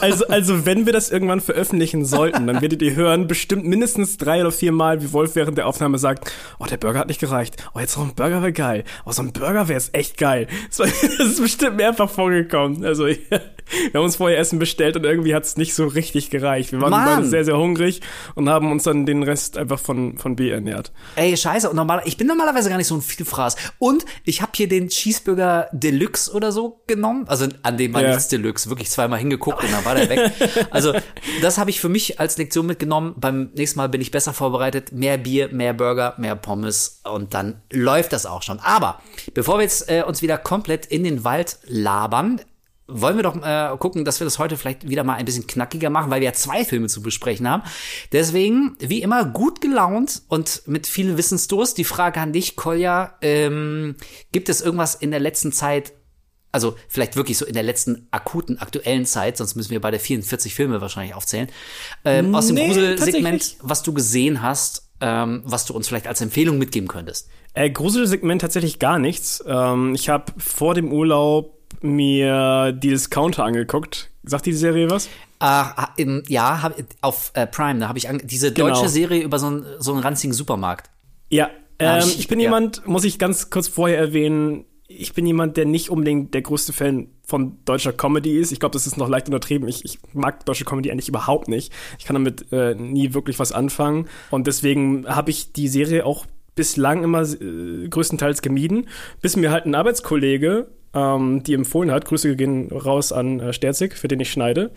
Also, 0.00 0.26
also 0.28 0.64
wenn 0.64 0.86
wir 0.86 0.92
das 0.92 1.10
irgendwann 1.10 1.40
veröffentlichen 1.40 2.04
sollten, 2.04 2.46
dann 2.46 2.60
werdet 2.60 2.80
ihr 2.82 2.94
hören, 2.94 3.26
bestimmt 3.26 3.64
mindestens 3.64 4.18
drei 4.18 4.40
oder 4.40 4.52
vier 4.52 4.72
Mal, 4.72 5.02
wie 5.02 5.12
Wolf 5.12 5.34
während 5.34 5.58
der 5.58 5.66
Aufnahme 5.66 5.98
sagt, 5.98 6.30
oh, 6.58 6.66
der 6.66 6.76
Burger 6.76 7.00
hat 7.00 7.08
nicht 7.08 7.20
gereicht. 7.20 7.56
Oh, 7.74 7.80
jetzt 7.80 7.96
noch 7.96 8.04
ein 8.04 8.14
Burger 8.14 8.40
wäre 8.42 8.52
geil. 8.52 8.84
Oh, 9.04 9.10
so 9.10 9.22
ein 9.22 9.32
Burger 9.32 9.68
wäre 9.68 9.78
jetzt 9.78 9.94
echt 9.94 10.16
geil. 10.16 10.46
Das 10.82 11.28
ist 11.28 11.40
bestimmt 11.40 11.76
mehrfach 11.76 12.10
vorgekommen. 12.10 12.84
Also, 12.84 13.06
wir 13.32 13.98
haben 13.98 14.04
uns 14.04 14.16
vorher 14.16 14.38
Essen 14.38 14.58
bestellt 14.58 14.96
und 14.96 15.04
irgendwie 15.04 15.34
hat 15.34 15.44
es 15.44 15.56
nicht 15.56 15.74
so 15.74 15.86
richtig 15.86 16.30
gereicht. 16.30 16.72
Wir 16.72 16.80
waren 16.80 16.90
Mann. 16.90 17.16
beide 17.16 17.28
sehr, 17.28 17.44
sehr 17.44 17.56
hungrig 17.56 18.00
und 18.34 18.48
haben 18.48 18.70
uns 18.70 18.84
dann 18.84 19.06
den 19.06 19.22
Rest 19.22 19.56
einfach 19.56 19.78
von, 19.78 20.18
von 20.18 20.36
B 20.36 20.50
ernährt. 20.50 20.92
Ey, 21.16 21.36
scheiße. 21.36 21.68
Und 21.70 21.76
normal, 21.76 22.02
ich 22.04 22.16
bin 22.16 22.26
normalerweise 22.26 22.68
gar 22.68 22.76
nicht 22.76 22.86
so 22.86 22.94
ein 22.94 23.02
Vielfraß. 23.02 23.56
Und 23.78 24.04
ich 24.24 24.42
habe 24.42 24.52
hier 24.54 24.68
den 24.68 24.88
Cheeseburger 24.88 25.68
Deluxe 25.72 26.32
oder 26.32 26.52
so 26.52 26.82
genommen. 26.86 27.24
Also 27.28 27.46
an 27.62 27.76
dem 27.76 27.94
war 27.94 28.02
ja. 28.02 28.08
nichts 28.10 28.28
Deluxe. 28.28 28.68
Wirklich 28.68 28.90
zweimal 28.90 29.18
hingeguckt 29.18 29.62
und 29.62 29.72
dann 29.72 29.84
war 29.84 29.94
der 29.94 30.08
weg. 30.08 30.32
Also 30.70 30.94
das 31.40 31.58
habe 31.58 31.70
ich 31.70 31.80
für 31.80 31.88
mich 31.88 32.20
als 32.20 32.38
Lektion 32.38 32.66
mitgenommen. 32.66 33.14
Beim 33.16 33.50
nächsten 33.54 33.78
Mal 33.78 33.88
bin 33.88 34.00
ich 34.00 34.10
besser 34.10 34.32
vorbereitet. 34.32 34.92
Mehr 34.92 35.18
Bier, 35.18 35.48
mehr 35.48 35.72
Burger, 35.72 36.14
mehr 36.18 36.36
Pommes 36.36 37.00
und 37.04 37.34
dann 37.34 37.62
läuft 37.72 38.12
das 38.12 38.26
auch 38.26 38.42
schon. 38.42 38.58
Aber 38.60 39.00
bevor 39.34 39.58
wir 39.58 39.62
jetzt 39.62 39.90
äh, 39.90 40.02
uns 40.02 40.22
wieder 40.22 40.38
komplett 40.38 40.86
in 40.86 41.04
den 41.04 41.24
Wald 41.24 41.58
labern, 41.64 42.40
wollen 42.88 43.16
wir 43.16 43.22
doch 43.22 43.36
äh, 43.42 43.76
gucken, 43.78 44.04
dass 44.04 44.20
wir 44.20 44.24
das 44.24 44.38
heute 44.38 44.56
vielleicht 44.56 44.88
wieder 44.88 45.04
mal 45.04 45.14
ein 45.14 45.24
bisschen 45.24 45.46
knackiger 45.46 45.90
machen, 45.90 46.10
weil 46.10 46.20
wir 46.20 46.26
ja 46.26 46.32
zwei 46.32 46.64
Filme 46.64 46.88
zu 46.88 47.02
besprechen 47.02 47.48
haben. 47.48 47.62
Deswegen, 48.10 48.76
wie 48.80 49.02
immer, 49.02 49.24
gut 49.24 49.60
gelaunt 49.60 50.22
und 50.28 50.62
mit 50.66 50.86
viel 50.86 51.16
Wissensdurst. 51.16 51.78
Die 51.78 51.84
Frage 51.84 52.20
an 52.20 52.32
dich, 52.32 52.56
Kolja, 52.56 53.14
ähm, 53.20 53.96
gibt 54.32 54.48
es 54.48 54.60
irgendwas 54.60 54.94
in 54.94 55.10
der 55.10 55.20
letzten 55.20 55.52
Zeit, 55.52 55.92
also 56.50 56.76
vielleicht 56.88 57.16
wirklich 57.16 57.38
so 57.38 57.46
in 57.46 57.54
der 57.54 57.62
letzten 57.62 58.08
akuten, 58.10 58.58
aktuellen 58.58 59.06
Zeit, 59.06 59.36
sonst 59.36 59.54
müssen 59.54 59.70
wir 59.70 59.80
bei 59.80 59.90
der 59.90 60.00
44 60.00 60.54
Filme 60.54 60.80
wahrscheinlich 60.80 61.14
aufzählen, 61.14 61.48
ähm, 62.04 62.34
aus 62.34 62.48
dem 62.48 62.56
nee, 62.56 62.66
Gruselsegment, 62.66 63.56
was 63.60 63.82
du 63.82 63.94
gesehen 63.94 64.42
hast, 64.42 64.90
ähm, 65.00 65.42
was 65.44 65.64
du 65.64 65.74
uns 65.74 65.88
vielleicht 65.88 66.06
als 66.06 66.20
Empfehlung 66.20 66.58
mitgeben 66.58 66.88
könntest? 66.88 67.28
Äh, 67.54 67.70
Gruselsegment 67.70 68.40
tatsächlich 68.40 68.78
gar 68.78 68.98
nichts. 68.98 69.42
Ähm, 69.46 69.94
ich 69.94 70.08
habe 70.08 70.32
vor 70.38 70.74
dem 70.74 70.92
Urlaub 70.92 71.61
mir 71.80 72.72
die 72.72 72.90
Discounter 72.90 73.44
angeguckt. 73.44 74.10
Sagt 74.24 74.46
die 74.46 74.52
Serie 74.52 74.90
was? 74.90 75.08
Uh, 75.42 76.22
ja, 76.28 76.62
hab, 76.62 76.76
auf 77.00 77.32
äh, 77.34 77.46
Prime, 77.48 77.80
da 77.80 77.88
habe 77.88 77.98
ich 77.98 78.08
diese 78.22 78.52
deutsche 78.52 78.82
genau. 78.82 78.88
Serie 78.88 79.22
über 79.22 79.40
so 79.40 79.46
einen, 79.46 79.66
so 79.80 79.92
einen 79.92 80.00
ranzigen 80.00 80.32
Supermarkt. 80.32 80.88
Ja, 81.30 81.50
ähm, 81.80 81.98
ich, 81.98 82.20
ich, 82.20 82.28
bin 82.28 82.38
ja. 82.38 82.44
jemand, 82.44 82.86
muss 82.86 83.02
ich 83.02 83.18
ganz 83.18 83.50
kurz 83.50 83.66
vorher 83.66 83.98
erwähnen, 83.98 84.64
ich 84.86 85.14
bin 85.14 85.26
jemand, 85.26 85.56
der 85.56 85.64
nicht 85.64 85.90
unbedingt 85.90 86.34
der 86.34 86.42
größte 86.42 86.72
Fan 86.72 87.08
von 87.26 87.58
deutscher 87.64 87.92
Comedy 87.92 88.38
ist. 88.38 88.52
Ich 88.52 88.60
glaube, 88.60 88.74
das 88.74 88.86
ist 88.86 88.96
noch 88.96 89.08
leicht 89.08 89.26
untertrieben. 89.26 89.68
Ich, 89.68 89.84
ich, 89.84 89.98
mag 90.12 90.44
deutsche 90.44 90.64
Comedy 90.64 90.90
eigentlich 90.90 91.08
überhaupt 91.08 91.48
nicht. 91.48 91.72
Ich 91.98 92.04
kann 92.04 92.14
damit 92.14 92.52
äh, 92.52 92.74
nie 92.74 93.14
wirklich 93.14 93.38
was 93.38 93.52
anfangen. 93.52 94.08
Und 94.30 94.46
deswegen 94.46 95.06
habe 95.06 95.30
ich 95.30 95.52
die 95.52 95.68
Serie 95.68 96.04
auch 96.04 96.26
bislang 96.54 97.02
immer 97.02 97.22
äh, 97.22 97.88
größtenteils 97.88 98.42
gemieden, 98.42 98.88
bis 99.22 99.36
mir 99.36 99.50
halt 99.50 99.64
ein 99.64 99.74
Arbeitskollege 99.74 100.68
ähm, 100.94 101.42
die 101.42 101.54
empfohlen 101.54 101.90
hat. 101.90 102.04
Grüße 102.04 102.36
gehen 102.36 102.70
raus 102.70 103.12
an 103.12 103.40
äh, 103.40 103.52
Sterzig, 103.52 103.94
für 103.94 104.08
den 104.08 104.20
ich 104.20 104.30
schneide. 104.30 104.70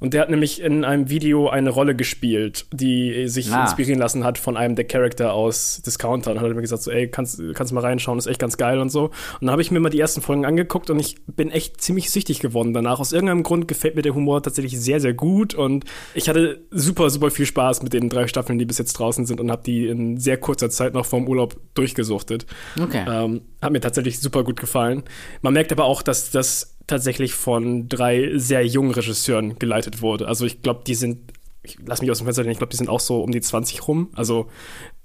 Und 0.00 0.12
der 0.12 0.22
hat 0.22 0.30
nämlich 0.30 0.60
in 0.60 0.84
einem 0.84 1.08
Video 1.08 1.48
eine 1.48 1.70
Rolle 1.70 1.94
gespielt, 1.94 2.66
die 2.72 3.28
sich 3.28 3.50
ah. 3.52 3.62
inspirieren 3.62 3.98
lassen 3.98 4.24
hat 4.24 4.38
von 4.38 4.56
einem 4.56 4.74
der 4.74 4.84
Charakter 4.84 5.32
aus 5.32 5.80
Discounter. 5.84 6.32
Und 6.32 6.40
hat 6.40 6.54
mir 6.54 6.60
gesagt, 6.60 6.82
so, 6.82 6.90
ey, 6.90 7.08
kannst, 7.08 7.40
kannst 7.54 7.72
mal 7.72 7.80
reinschauen, 7.80 8.18
ist 8.18 8.26
echt 8.26 8.40
ganz 8.40 8.56
geil 8.56 8.80
und 8.80 8.90
so. 8.90 9.04
Und 9.04 9.12
dann 9.42 9.50
habe 9.50 9.62
ich 9.62 9.70
mir 9.70 9.80
mal 9.80 9.90
die 9.90 10.00
ersten 10.00 10.20
Folgen 10.20 10.44
angeguckt 10.44 10.90
und 10.90 10.98
ich 10.98 11.16
bin 11.26 11.50
echt 11.50 11.80
ziemlich 11.80 12.10
süchtig 12.10 12.40
geworden 12.40 12.74
danach. 12.74 13.00
Aus 13.00 13.12
irgendeinem 13.12 13.42
Grund 13.44 13.68
gefällt 13.68 13.94
mir 13.94 14.02
der 14.02 14.14
Humor 14.14 14.42
tatsächlich 14.42 14.78
sehr, 14.78 15.00
sehr 15.00 15.14
gut. 15.14 15.54
Und 15.54 15.84
ich 16.14 16.28
hatte 16.28 16.60
super, 16.70 17.08
super 17.10 17.30
viel 17.30 17.46
Spaß 17.46 17.82
mit 17.82 17.92
den 17.92 18.08
drei 18.08 18.26
Staffeln, 18.26 18.58
die 18.58 18.66
bis 18.66 18.78
jetzt 18.78 18.94
draußen 18.94 19.26
sind 19.26 19.40
und 19.40 19.50
habe 19.50 19.62
die 19.64 19.86
in 19.86 20.18
sehr 20.18 20.36
kurzer 20.36 20.70
Zeit 20.70 20.94
noch 20.94 21.06
vorm 21.06 21.28
Urlaub 21.28 21.56
durchgesuchtet. 21.74 22.46
Okay. 22.80 23.04
Ähm, 23.08 23.42
hat 23.62 23.72
mir 23.72 23.80
tatsächlich 23.80 24.20
super 24.20 24.44
gut 24.44 24.60
gefallen. 24.60 25.02
Man 25.40 25.54
merkt 25.54 25.72
aber 25.72 25.84
auch, 25.84 26.02
dass 26.02 26.30
das 26.30 26.73
tatsächlich 26.86 27.34
von 27.34 27.88
drei 27.88 28.32
sehr 28.36 28.66
jungen 28.66 28.90
Regisseuren 28.90 29.58
geleitet 29.58 30.02
wurde. 30.02 30.28
Also 30.28 30.44
ich 30.44 30.62
glaube, 30.62 30.82
die 30.86 30.94
sind, 30.94 31.32
ich 31.62 31.78
lass 31.84 32.00
mich 32.00 32.10
aus 32.10 32.18
dem 32.18 32.24
Fenster 32.24 32.44
ich 32.44 32.58
glaube, 32.58 32.70
die 32.70 32.76
sind 32.76 32.88
auch 32.88 33.00
so 33.00 33.22
um 33.22 33.30
die 33.30 33.40
20 33.40 33.86
rum. 33.88 34.10
Also 34.14 34.48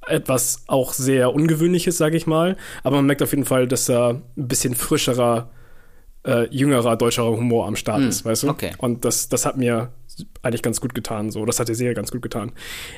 etwas 0.07 0.63
auch 0.67 0.93
sehr 0.93 1.33
Ungewöhnliches, 1.33 1.97
sage 1.97 2.17
ich 2.17 2.27
mal. 2.27 2.57
Aber 2.83 2.97
man 2.97 3.05
merkt 3.05 3.21
auf 3.21 3.31
jeden 3.31 3.45
Fall, 3.45 3.67
dass 3.67 3.85
da 3.85 4.09
ein 4.09 4.23
bisschen 4.35 4.75
frischerer, 4.75 5.49
äh, 6.25 6.47
jüngerer, 6.53 6.95
deutscherer 6.95 7.31
Humor 7.31 7.67
am 7.67 7.75
Start 7.75 8.01
mm, 8.01 8.07
ist, 8.07 8.25
weißt 8.25 8.43
du? 8.43 8.49
Okay. 8.49 8.71
Und 8.77 9.05
das, 9.05 9.29
das 9.29 9.45
hat 9.45 9.57
mir 9.57 9.91
eigentlich 10.41 10.61
ganz 10.61 10.81
gut 10.81 10.93
getan. 10.93 11.31
So, 11.31 11.45
das 11.45 11.59
hat 11.59 11.69
die 11.69 11.75
Serie 11.75 11.93
ganz 11.93 12.11
gut 12.11 12.21
getan. 12.21 12.51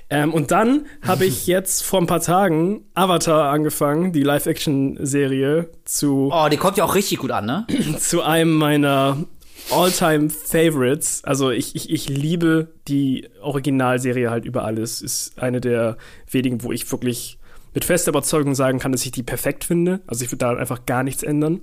Ähm, 0.09 0.33
und 0.33 0.51
dann 0.51 0.85
habe 1.01 1.25
ich 1.25 1.47
jetzt 1.47 1.83
vor 1.83 1.99
ein 1.99 2.07
paar 2.07 2.21
Tagen 2.21 2.85
Avatar 2.93 3.51
angefangen, 3.51 4.11
die 4.13 4.23
Live-Action-Serie 4.23 5.69
zu. 5.85 6.31
Oh, 6.33 6.47
die 6.49 6.57
kommt 6.57 6.77
ja 6.77 6.83
auch 6.83 6.95
richtig 6.95 7.19
gut 7.19 7.31
an, 7.31 7.45
ne? 7.45 7.67
zu 7.99 8.21
einem 8.21 8.55
meiner 8.55 9.25
All-Time 9.69 10.29
Favorites. 10.29 11.23
Also 11.23 11.51
ich, 11.51 11.75
ich, 11.75 11.89
ich 11.89 12.09
liebe 12.09 12.73
die 12.87 13.27
Originalserie 13.41 14.29
halt 14.29 14.45
über 14.45 14.65
alles. 14.65 15.01
Ist 15.01 15.39
eine 15.39 15.61
der 15.61 15.97
wenigen, 16.29 16.63
wo 16.63 16.71
ich 16.71 16.91
wirklich 16.91 17.37
mit 17.73 17.85
fester 17.85 18.09
Überzeugung 18.09 18.55
sagen 18.55 18.79
kann, 18.79 18.91
dass 18.91 19.05
ich 19.05 19.11
die 19.11 19.23
perfekt 19.23 19.63
finde. 19.63 20.01
Also 20.07 20.25
ich 20.25 20.31
würde 20.31 20.39
da 20.39 20.55
einfach 20.55 20.85
gar 20.85 21.03
nichts 21.03 21.23
ändern. 21.23 21.61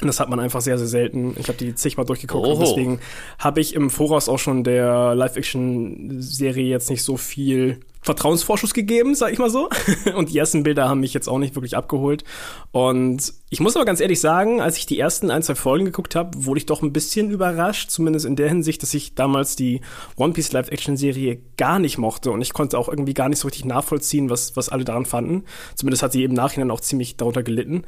Und 0.00 0.06
das 0.06 0.20
hat 0.20 0.28
man 0.28 0.38
einfach 0.38 0.60
sehr, 0.60 0.78
sehr 0.78 0.86
selten. 0.86 1.34
Ich 1.38 1.48
habe 1.48 1.58
die 1.58 1.74
zigmal 1.74 2.06
durchgeguckt 2.06 2.46
Oho. 2.46 2.54
und 2.54 2.60
deswegen 2.60 3.00
habe 3.38 3.60
ich 3.60 3.74
im 3.74 3.90
Voraus 3.90 4.28
auch 4.28 4.38
schon 4.38 4.62
der 4.62 5.14
Live-Action-Serie 5.16 6.68
jetzt 6.68 6.88
nicht 6.88 7.02
so 7.02 7.16
viel 7.16 7.80
Vertrauensvorschuss 8.00 8.74
gegeben, 8.74 9.14
sag 9.14 9.32
ich 9.32 9.38
mal 9.38 9.50
so. 9.50 9.68
Und 10.14 10.30
die 10.30 10.38
ersten 10.38 10.62
Bilder 10.62 10.88
haben 10.88 11.00
mich 11.00 11.12
jetzt 11.14 11.28
auch 11.28 11.38
nicht 11.38 11.56
wirklich 11.56 11.76
abgeholt. 11.76 12.24
Und 12.70 13.34
ich 13.50 13.60
muss 13.60 13.76
aber 13.76 13.84
ganz 13.84 14.00
ehrlich 14.00 14.20
sagen, 14.20 14.60
als 14.60 14.78
ich 14.78 14.86
die 14.86 14.98
ersten 14.98 15.30
ein, 15.30 15.42
zwei 15.42 15.56
Folgen 15.56 15.84
geguckt 15.84 16.14
habe, 16.14 16.44
wurde 16.44 16.58
ich 16.58 16.66
doch 16.66 16.80
ein 16.80 16.92
bisschen 16.92 17.30
überrascht, 17.30 17.90
zumindest 17.90 18.24
in 18.24 18.36
der 18.36 18.48
Hinsicht, 18.48 18.82
dass 18.82 18.94
ich 18.94 19.14
damals 19.14 19.56
die 19.56 19.80
One 20.16 20.32
Piece 20.32 20.52
Live-Action-Serie 20.52 21.40
gar 21.56 21.78
nicht 21.80 21.98
mochte. 21.98 22.30
Und 22.30 22.40
ich 22.40 22.52
konnte 22.52 22.78
auch 22.78 22.88
irgendwie 22.88 23.14
gar 23.14 23.28
nicht 23.28 23.40
so 23.40 23.48
richtig 23.48 23.64
nachvollziehen, 23.64 24.30
was, 24.30 24.56
was 24.56 24.68
alle 24.68 24.84
daran 24.84 25.04
fanden. 25.04 25.44
Zumindest 25.74 26.02
hat 26.02 26.12
sie 26.12 26.24
im 26.24 26.34
Nachhinein 26.34 26.70
auch 26.70 26.80
ziemlich 26.80 27.16
darunter 27.16 27.42
gelitten 27.42 27.84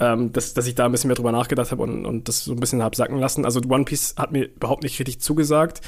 ähm, 0.00 0.32
dass, 0.32 0.54
dass 0.54 0.66
ich 0.66 0.74
da 0.74 0.86
ein 0.86 0.92
bisschen 0.92 1.08
mehr 1.08 1.16
drüber 1.16 1.32
nachgedacht 1.32 1.70
habe 1.70 1.82
und, 1.82 2.06
und 2.06 2.28
das 2.28 2.44
so 2.44 2.52
ein 2.52 2.60
bisschen 2.60 2.82
hab 2.82 2.94
sacken 2.94 3.18
lassen. 3.18 3.44
Also 3.44 3.60
One 3.68 3.84
Piece 3.84 4.14
hat 4.16 4.32
mir 4.32 4.44
überhaupt 4.44 4.82
nicht 4.82 4.98
richtig 4.98 5.20
zugesagt. 5.20 5.80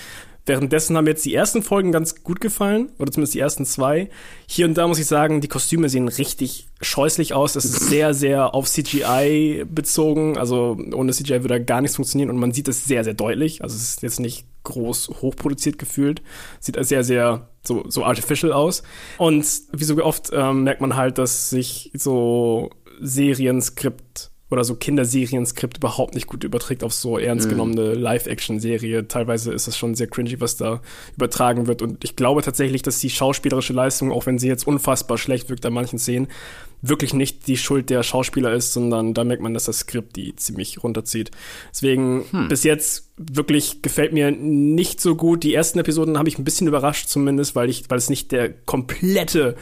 Währenddessen 0.46 0.96
haben 0.96 1.04
mir 1.04 1.10
jetzt 1.10 1.24
die 1.24 1.34
ersten 1.34 1.62
Folgen 1.62 1.92
ganz 1.92 2.22
gut 2.22 2.40
gefallen, 2.40 2.90
oder 2.98 3.12
zumindest 3.12 3.34
die 3.34 3.40
ersten 3.40 3.66
zwei. 3.66 4.08
Hier 4.46 4.66
und 4.66 4.74
da 4.74 4.88
muss 4.88 4.98
ich 4.98 5.06
sagen, 5.06 5.40
die 5.40 5.48
Kostüme 5.48 5.88
sehen 5.88 6.08
richtig 6.08 6.68
scheußlich 6.80 7.34
aus. 7.34 7.52
Das 7.52 7.66
ist 7.66 7.88
sehr, 7.88 8.14
sehr 8.14 8.54
auf 8.54 8.68
CGI 8.68 9.64
bezogen. 9.68 10.38
Also 10.38 10.78
ohne 10.94 11.12
CGI 11.12 11.42
würde 11.42 11.48
da 11.48 11.58
gar 11.58 11.82
nichts 11.82 11.96
funktionieren 11.96 12.30
und 12.30 12.38
man 12.38 12.52
sieht 12.52 12.68
es 12.68 12.86
sehr, 12.86 13.04
sehr 13.04 13.14
deutlich. 13.14 13.62
Also 13.62 13.76
es 13.76 13.82
ist 13.82 14.02
jetzt 14.02 14.18
nicht 14.18 14.46
groß 14.64 15.20
hochproduziert 15.20 15.78
gefühlt. 15.78 16.22
Sieht 16.58 16.82
sehr, 16.84 17.04
sehr 17.04 17.48
so, 17.62 17.84
so 17.88 18.04
artificial 18.04 18.52
aus. 18.52 18.82
Und 19.18 19.46
wie 19.72 19.84
so 19.84 20.02
oft 20.02 20.30
ähm, 20.32 20.64
merkt 20.64 20.80
man 20.80 20.96
halt, 20.96 21.18
dass 21.18 21.50
sich 21.50 21.90
so 21.94 22.70
Serienskript 23.00 24.30
oder 24.50 24.64
so 24.64 24.74
Kinderserienskript 24.74 25.78
überhaupt 25.78 26.14
nicht 26.14 26.26
gut 26.26 26.42
überträgt 26.42 26.82
auf 26.82 26.92
so 26.92 27.18
ernst 27.18 27.46
mhm. 27.46 27.50
genommene 27.50 27.94
Live-Action-Serie. 27.94 29.06
Teilweise 29.06 29.52
ist 29.52 29.68
das 29.68 29.78
schon 29.78 29.94
sehr 29.94 30.08
cringy, 30.08 30.40
was 30.40 30.56
da 30.56 30.82
übertragen 31.16 31.68
wird. 31.68 31.82
Und 31.82 32.02
ich 32.02 32.16
glaube 32.16 32.42
tatsächlich, 32.42 32.82
dass 32.82 32.98
die 32.98 33.10
schauspielerische 33.10 33.72
Leistung, 33.72 34.10
auch 34.10 34.26
wenn 34.26 34.38
sie 34.38 34.48
jetzt 34.48 34.66
unfassbar 34.66 35.18
schlecht 35.18 35.50
wirkt 35.50 35.64
an 35.66 35.72
manchen 35.72 36.00
Szenen, 36.00 36.26
wirklich 36.82 37.14
nicht 37.14 37.46
die 37.46 37.58
Schuld 37.58 37.90
der 37.90 38.02
Schauspieler 38.02 38.52
ist, 38.52 38.72
sondern 38.72 39.14
da 39.14 39.22
merkt 39.22 39.42
man, 39.42 39.54
dass 39.54 39.64
das 39.64 39.80
Skript 39.80 40.16
die 40.16 40.34
ziemlich 40.34 40.82
runterzieht. 40.82 41.30
Deswegen 41.70 42.24
hm. 42.30 42.48
bis 42.48 42.64
jetzt 42.64 43.10
wirklich 43.16 43.82
gefällt 43.82 44.12
mir 44.12 44.32
nicht 44.32 45.00
so 45.00 45.14
gut. 45.14 45.44
Die 45.44 45.54
ersten 45.54 45.78
Episoden 45.78 46.18
habe 46.18 46.28
ich 46.28 46.38
ein 46.38 46.44
bisschen 46.44 46.66
überrascht 46.66 47.08
zumindest, 47.08 47.54
weil 47.54 47.68
ich, 47.68 47.88
weil 47.88 47.98
es 47.98 48.10
nicht 48.10 48.32
der 48.32 48.50
komplette 48.50 49.56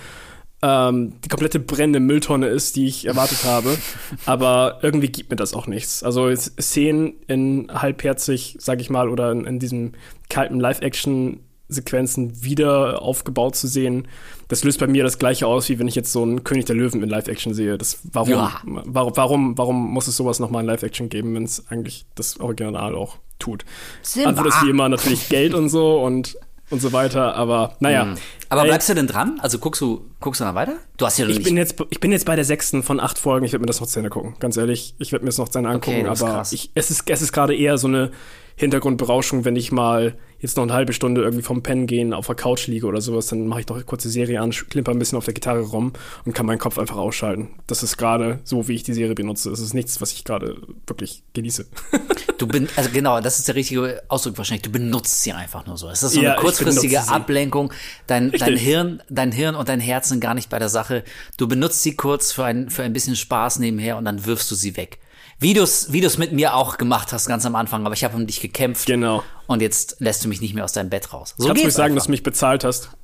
ähm, 0.63 1.15
die 1.25 1.29
komplette 1.29 1.61
brennende 1.61 2.01
Mülltonne 2.01 2.49
ist, 2.49 2.77
die 2.77 2.87
ich 2.87 3.07
erwartet 3.07 3.45
habe. 3.45 3.77
Aber 4.27 4.81
irgendwie 4.83 5.09
gibt 5.09 5.31
mir 5.31 5.37
das 5.37 5.55
auch 5.55 5.67
nichts. 5.67 6.03
Also 6.03 6.35
Szenen 6.35 7.15
in 7.27 7.69
halbherzig, 7.73 8.57
sag 8.59 8.81
ich 8.81 8.91
mal, 8.91 9.09
oder 9.09 9.31
in, 9.33 9.45
in 9.45 9.59
diesem 9.59 9.93
kalten 10.29 10.59
Live-Action 10.59 11.41
Sequenzen 11.69 12.43
wieder 12.43 13.03
aufgebaut 13.03 13.55
zu 13.55 13.67
sehen, 13.67 14.09
das 14.49 14.65
löst 14.65 14.81
bei 14.81 14.87
mir 14.87 15.05
das 15.05 15.19
gleiche 15.19 15.47
aus, 15.47 15.69
wie 15.69 15.79
wenn 15.79 15.87
ich 15.87 15.95
jetzt 15.95 16.13
so 16.13 16.23
einen 16.23 16.43
König 16.43 16.65
der 16.65 16.75
Löwen 16.75 17.03
in 17.03 17.11
Live-Action 17.11 17.53
sehe. 17.53 17.77
Das, 17.77 17.99
warum, 18.11 18.31
ja. 18.31 18.61
warum, 18.65 19.17
warum, 19.17 19.59
warum 19.59 19.93
muss 19.93 20.09
es 20.09 20.17
sowas 20.17 20.41
nochmal 20.41 20.63
in 20.63 20.67
Live-Action 20.67 21.11
geben, 21.11 21.35
wenn 21.35 21.45
es 21.45 21.69
eigentlich 21.69 22.07
das 22.15 22.41
Original 22.41 22.95
auch 22.95 23.19
tut. 23.39 23.67
Simba. 24.03 24.31
Antwort 24.31 24.49
ist 24.49 24.63
wie 24.63 24.71
immer 24.71 24.89
natürlich 24.89 25.29
Geld 25.29 25.55
und 25.55 25.69
so 25.69 26.03
und 26.03 26.39
und 26.71 26.81
so 26.81 26.93
weiter, 26.93 27.35
aber 27.35 27.77
naja. 27.81 28.05
Mhm. 28.05 28.17
Aber 28.51 28.65
bleibst 28.65 28.89
du 28.89 28.95
denn 28.95 29.07
dran? 29.07 29.39
Also 29.43 29.59
guckst 29.59 29.81
du, 29.81 30.11
guckst 30.21 30.41
du 30.41 30.45
dann 30.45 30.55
weiter? 30.55 30.75
Du 30.97 31.07
hast 31.07 31.19
ja 31.19 31.27
noch 31.27 31.33
Ich 31.33 31.43
bin, 31.43 31.57
jetzt, 31.57 31.77
ich 31.91 32.01
bin 32.01 32.13
jetzt 32.13 32.25
bei 32.25 32.35
der 32.35 32.45
sechsten 32.45 32.83
von 32.83 32.99
acht 32.99 33.19
Folgen. 33.19 33.45
Ich 33.45 33.53
werde 33.53 33.63
mir 33.63 33.67
das 33.67 33.81
noch 33.81 33.87
zu 33.87 33.99
Ende 33.99 34.11
gucken. 34.11 34.37
Ganz 34.41 34.57
ehrlich, 34.57 34.95
ich 34.99 35.13
werde 35.13 35.25
mir 35.25 35.31
das 35.31 35.39
noch 35.39 35.49
zu 35.49 35.59
Ende 35.59 35.71
angucken. 35.71 36.07
ist 36.07 36.23
aber 36.23 36.43
ich, 36.51 36.71
es, 36.75 36.91
ist, 36.91 37.09
es 37.09 37.23
ist 37.23 37.33
gerade 37.33 37.55
eher 37.55 37.77
so 37.79 37.89
eine 37.89 38.11
Hintergrundberauschung, 38.59 39.45
wenn 39.45 39.57
ich 39.57 39.73
mal 39.73 40.17
jetzt 40.41 40.57
noch 40.57 40.65
eine 40.65 40.73
halbe 40.73 40.93
Stunde 40.93 41.23
irgendwie 41.23 41.43
vom 41.43 41.63
Pennen 41.63 41.87
gehen 41.87 42.13
auf 42.13 42.27
der 42.27 42.35
Couch 42.37 42.67
liege 42.67 42.87
oder 42.87 43.01
sowas, 43.01 43.27
dann 43.27 43.47
mache 43.47 43.61
ich 43.61 43.69
noch 43.69 43.77
eine 43.77 43.85
kurze 43.85 44.09
Serie 44.09 44.41
an, 44.41 44.51
klimper 44.51 44.93
ein 44.93 44.99
bisschen 44.99 45.17
auf 45.19 45.25
der 45.25 45.35
Gitarre 45.35 45.61
rum 45.63 45.93
und 46.25 46.33
kann 46.33 46.47
meinen 46.47 46.59
Kopf 46.59 46.79
einfach 46.79 46.97
ausschalten. 46.97 47.49
Das 47.67 47.83
ist 47.83 47.97
gerade 47.97 48.41
so, 48.45 48.69
wie 48.69 48.75
ich 48.75 48.83
die 48.83 48.95
Serie 48.95 49.15
benutze. 49.15 49.51
Das 49.51 49.61
ist 49.61 49.75
nichts, 49.75 50.01
was 50.01 50.13
ich 50.13 50.25
gerade 50.25 50.57
wirklich 50.87 51.23
genieße. 51.35 51.67
Du 52.39 52.47
bin, 52.47 52.69
also 52.77 52.91
genau, 52.91 53.21
das 53.21 53.41
ist 53.41 53.49
der 53.49 53.57
richtige 53.57 54.01
Ausdruck 54.07 54.39
wahrscheinlich. 54.39 54.63
Du 54.63 54.71
benutzt 54.71 55.25
sie 55.25 55.33
einfach 55.33 55.67
nur 55.67 55.77
so. 55.77 55.89
Es 55.89 56.05
ist 56.05 56.13
so 56.13 56.21
Ja, 56.21 56.31
eine 56.31 56.37
ich 56.37 56.43
kurzfristige. 56.45 57.09
Ablenkung. 57.09 57.73
Dein, 58.07 58.31
dein. 58.31 58.57
Hirn, 58.57 59.03
dein 59.11 59.33
Hirn 59.33 59.57
und 59.57 59.69
dein 59.69 59.81
Herz 59.81 60.11
sind 60.11 60.21
gar 60.21 60.35
nicht 60.35 60.49
bei 60.49 60.61
der 60.61 60.69
Sache. 60.69 61.03
Du 61.37 61.49
benutzt 61.49 61.83
sie 61.83 61.97
kurz 61.97 62.31
für 62.31 62.45
ein, 62.45 62.71
für 62.71 62.85
ein 62.85 62.93
bisschen 62.93 63.17
Spaß 63.17 63.59
nebenher 63.59 63.97
und 63.97 64.05
dann 64.05 64.25
wirfst 64.25 64.49
du 64.53 64.55
sie 64.55 64.77
weg. 64.77 64.99
Wie 65.41 65.55
du 65.55 65.63
es 65.63 65.93
wie 65.93 66.01
du's 66.01 66.19
mit 66.19 66.33
mir 66.33 66.55
auch 66.55 66.79
gemacht 66.79 67.13
hast 67.13 67.27
ganz 67.29 67.47
am 67.47 67.55
Anfang, 67.55 67.87
aber 67.87 67.95
ich 67.95 68.03
habe 68.03 68.17
um 68.17 68.27
dich 68.27 68.41
gekämpft. 68.41 68.87
Genau. 68.87 69.23
Und 69.47 69.63
jetzt 69.63 69.97
lässt 70.01 70.25
du 70.25 70.29
mich 70.29 70.41
nicht 70.41 70.53
mehr 70.55 70.65
aus 70.65 70.73
deinem 70.73 70.91
Bett 70.91 71.13
raus. 71.13 71.35
So 71.39 71.47
Kannst 71.47 71.63
du 71.63 71.67
mir 71.67 71.71
sagen, 71.73 71.95
dass 71.95 72.05
du 72.05 72.11
mich 72.11 72.23
bezahlt 72.23 72.65
hast? 72.65 72.91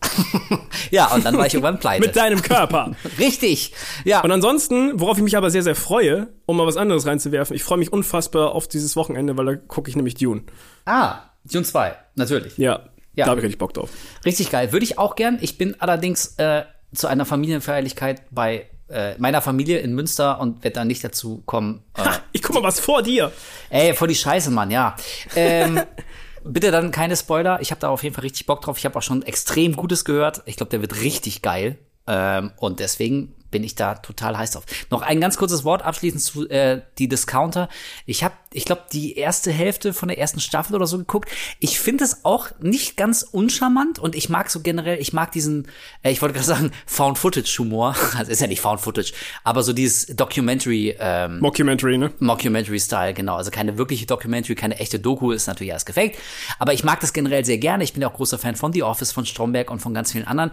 Ja, 0.90 1.06
und 1.14 1.24
dann 1.24 1.36
war 1.38 1.46
ich 1.46 1.54
irgendwann 1.54 1.78
pleite. 1.80 2.06
Mit 2.06 2.14
deinem 2.14 2.42
Körper. 2.42 2.92
Richtig. 3.18 3.72
Ja. 4.04 4.20
Und 4.22 4.30
ansonsten, 4.30 5.00
worauf 5.00 5.16
ich 5.16 5.22
mich 5.24 5.36
aber 5.36 5.50
sehr, 5.50 5.62
sehr 5.62 5.74
freue, 5.74 6.28
um 6.46 6.56
mal 6.56 6.66
was 6.66 6.76
anderes 6.76 7.06
reinzuwerfen, 7.06 7.56
ich 7.56 7.64
freue 7.64 7.78
mich 7.78 7.92
unfassbar 7.92 8.52
auf 8.52 8.68
dieses 8.68 8.94
Wochenende, 8.94 9.36
weil 9.36 9.46
da 9.46 9.56
gucke 9.56 9.88
ich 9.88 9.96
nämlich 9.96 10.14
Dune. 10.14 10.42
ah, 10.84 11.20
Dune 11.44 11.64
2, 11.64 11.96
natürlich. 12.16 12.58
Ja, 12.58 12.80
Ja. 13.14 13.24
da 13.24 13.30
habe 13.30 13.40
ich 13.40 13.44
richtig 13.44 13.58
Bock 13.58 13.74
drauf. 13.74 13.90
Richtig 14.24 14.50
geil. 14.50 14.72
Würde 14.72 14.84
ich 14.84 14.98
auch 14.98 15.16
gern. 15.16 15.38
Ich 15.40 15.56
bin 15.58 15.80
allerdings 15.80 16.34
äh, 16.36 16.64
zu 16.94 17.06
einer 17.06 17.24
Familienfeierlichkeit 17.24 18.22
bei 18.30 18.68
äh, 18.94 19.14
meiner 19.18 19.42
Familie 19.42 19.78
in 19.80 19.94
Münster 19.94 20.40
und 20.40 20.64
werde 20.64 20.74
da 20.76 20.84
nicht 20.84 21.02
dazu 21.04 21.42
kommen. 21.46 21.82
Äh, 21.96 22.02
Ich 22.32 22.42
guck 22.42 22.54
mal 22.54 22.62
was 22.62 22.80
vor 22.80 23.02
dir. 23.02 23.32
ey, 23.70 23.92
vor 23.94 24.08
die 24.08 24.14
Scheiße, 24.14 24.50
Mann, 24.50 24.70
ja. 24.70 24.96
Ähm, 25.36 25.80
bitte 26.44 26.70
dann 26.70 26.90
keine 26.90 27.16
Spoiler. 27.16 27.60
Ich 27.60 27.70
habe 27.70 27.80
da 27.80 27.88
auf 27.88 28.02
jeden 28.02 28.14
Fall 28.14 28.22
richtig 28.22 28.46
Bock 28.46 28.60
drauf. 28.62 28.78
Ich 28.78 28.84
habe 28.84 28.96
auch 28.98 29.02
schon 29.02 29.22
extrem 29.22 29.74
Gutes 29.76 30.04
gehört. 30.04 30.42
Ich 30.46 30.56
glaube, 30.56 30.70
der 30.70 30.80
wird 30.80 31.00
richtig 31.02 31.42
geil. 31.42 31.78
Ähm, 32.06 32.52
und 32.58 32.80
deswegen 32.80 33.34
bin 33.54 33.62
ich 33.62 33.76
da 33.76 33.94
total 33.94 34.36
heiß 34.36 34.50
drauf. 34.50 34.64
Noch 34.90 35.02
ein 35.02 35.20
ganz 35.20 35.36
kurzes 35.36 35.62
Wort 35.62 35.82
abschließend 35.82 36.20
zu 36.20 36.48
äh, 36.48 36.82
die 36.98 37.06
Discounter. 37.06 37.68
Ich 38.04 38.24
habe, 38.24 38.34
ich 38.52 38.64
glaube, 38.64 38.82
die 38.92 39.16
erste 39.16 39.52
Hälfte 39.52 39.92
von 39.92 40.08
der 40.08 40.18
ersten 40.18 40.40
Staffel 40.40 40.74
oder 40.74 40.88
so 40.88 40.98
geguckt. 40.98 41.30
Ich 41.60 41.78
finde 41.78 42.02
es 42.02 42.24
auch 42.24 42.48
nicht 42.58 42.96
ganz 42.96 43.22
uncharmant 43.22 44.00
und 44.00 44.16
ich 44.16 44.28
mag 44.28 44.50
so 44.50 44.58
generell, 44.58 45.00
ich 45.00 45.12
mag 45.12 45.30
diesen, 45.30 45.68
äh, 46.02 46.10
ich 46.10 46.20
wollte 46.20 46.32
gerade 46.32 46.46
sagen, 46.46 46.72
Found-Footage-Humor. 46.86 47.94
Also 48.16 48.32
ist 48.32 48.40
ja 48.40 48.46
nicht 48.48 48.60
Found-Footage, 48.60 49.12
aber 49.44 49.62
so 49.62 49.72
dieses 49.72 50.06
Documentary, 50.06 50.96
ähm, 50.98 51.38
Mockumentary, 51.38 51.98
ne? 51.98 52.12
Mockumentary-Style, 52.18 53.14
genau. 53.14 53.36
Also 53.36 53.52
keine 53.52 53.78
wirkliche 53.78 54.06
Documentary, 54.06 54.56
keine 54.56 54.78
echte 54.80 54.98
Doku, 54.98 55.30
ist 55.30 55.46
natürlich 55.46 55.72
erst 55.72 55.86
gefaked. 55.86 56.18
Aber 56.58 56.72
ich 56.72 56.82
mag 56.82 56.98
das 57.00 57.12
generell 57.12 57.44
sehr 57.44 57.58
gerne. 57.58 57.84
Ich 57.84 57.92
bin 57.92 58.02
ja 58.02 58.08
auch 58.08 58.14
großer 58.14 58.38
Fan 58.38 58.56
von 58.56 58.72
The 58.72 58.82
Office, 58.82 59.12
von 59.12 59.26
Stromberg 59.26 59.70
und 59.70 59.80
von 59.80 59.94
ganz 59.94 60.10
vielen 60.10 60.26
anderen. 60.26 60.50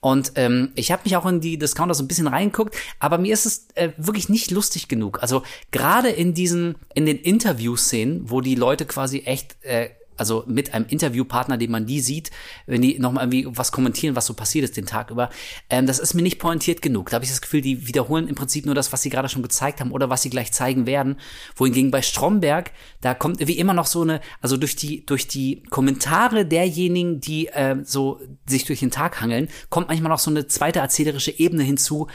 Und 0.00 0.32
ähm, 0.36 0.72
ich 0.76 0.90
habe 0.92 1.02
mich 1.04 1.16
auch 1.16 1.26
in 1.26 1.40
die 1.40 1.58
Discounter 1.58 1.94
so 1.94 2.02
ein 2.02 2.08
bisschen 2.08 2.26
reingeguckt, 2.40 2.76
aber 2.98 3.18
mir 3.18 3.32
ist 3.32 3.46
es 3.46 3.68
äh, 3.74 3.90
wirklich 3.96 4.28
nicht 4.28 4.50
lustig 4.50 4.88
genug. 4.88 5.22
Also 5.22 5.42
gerade 5.70 6.08
in 6.08 6.34
diesen, 6.34 6.76
in 6.94 7.06
den 7.06 7.18
Interview-Szenen, 7.18 8.30
wo 8.30 8.40
die 8.40 8.54
Leute 8.54 8.86
quasi 8.86 9.20
echt 9.20 9.56
äh, 9.62 9.90
also 10.20 10.44
mit 10.46 10.74
einem 10.74 10.86
Interviewpartner, 10.86 11.56
den 11.56 11.70
man 11.70 11.86
nie 11.86 12.00
sieht, 12.00 12.30
wenn 12.66 12.82
die 12.82 12.98
nochmal 12.98 13.24
irgendwie 13.24 13.48
was 13.56 13.72
kommentieren, 13.72 14.14
was 14.14 14.26
so 14.26 14.34
passiert 14.34 14.64
ist 14.64 14.76
den 14.76 14.84
Tag 14.86 15.10
über, 15.10 15.30
ähm, 15.70 15.86
das 15.86 15.98
ist 15.98 16.12
mir 16.12 16.22
nicht 16.22 16.38
pointiert 16.38 16.82
genug. 16.82 17.08
Da 17.08 17.14
habe 17.14 17.24
ich 17.24 17.30
das 17.30 17.40
Gefühl, 17.40 17.62
die 17.62 17.88
wiederholen 17.88 18.28
im 18.28 18.34
Prinzip 18.34 18.66
nur 18.66 18.74
das, 18.74 18.92
was 18.92 19.00
sie 19.00 19.08
gerade 19.08 19.30
schon 19.30 19.42
gezeigt 19.42 19.80
haben 19.80 19.92
oder 19.92 20.10
was 20.10 20.20
sie 20.20 20.28
gleich 20.28 20.52
zeigen 20.52 20.86
werden. 20.86 21.16
Wohingegen 21.56 21.90
bei 21.90 22.02
Stromberg, 22.02 22.70
da 23.00 23.14
kommt 23.14 23.40
wie 23.40 23.58
immer 23.58 23.72
noch 23.72 23.86
so 23.86 24.02
eine, 24.02 24.20
also 24.42 24.58
durch 24.58 24.76
die, 24.76 25.06
durch 25.06 25.26
die 25.26 25.62
Kommentare 25.70 26.44
derjenigen, 26.44 27.20
die 27.20 27.48
äh, 27.48 27.76
so 27.82 28.20
sich 28.46 28.66
durch 28.66 28.80
den 28.80 28.90
Tag 28.90 29.22
hangeln, 29.22 29.48
kommt 29.70 29.88
manchmal 29.88 30.10
noch 30.10 30.18
so 30.18 30.30
eine 30.30 30.46
zweite 30.46 30.80
erzählerische 30.80 31.30
Ebene 31.30 31.62
hinzu, 31.62 32.08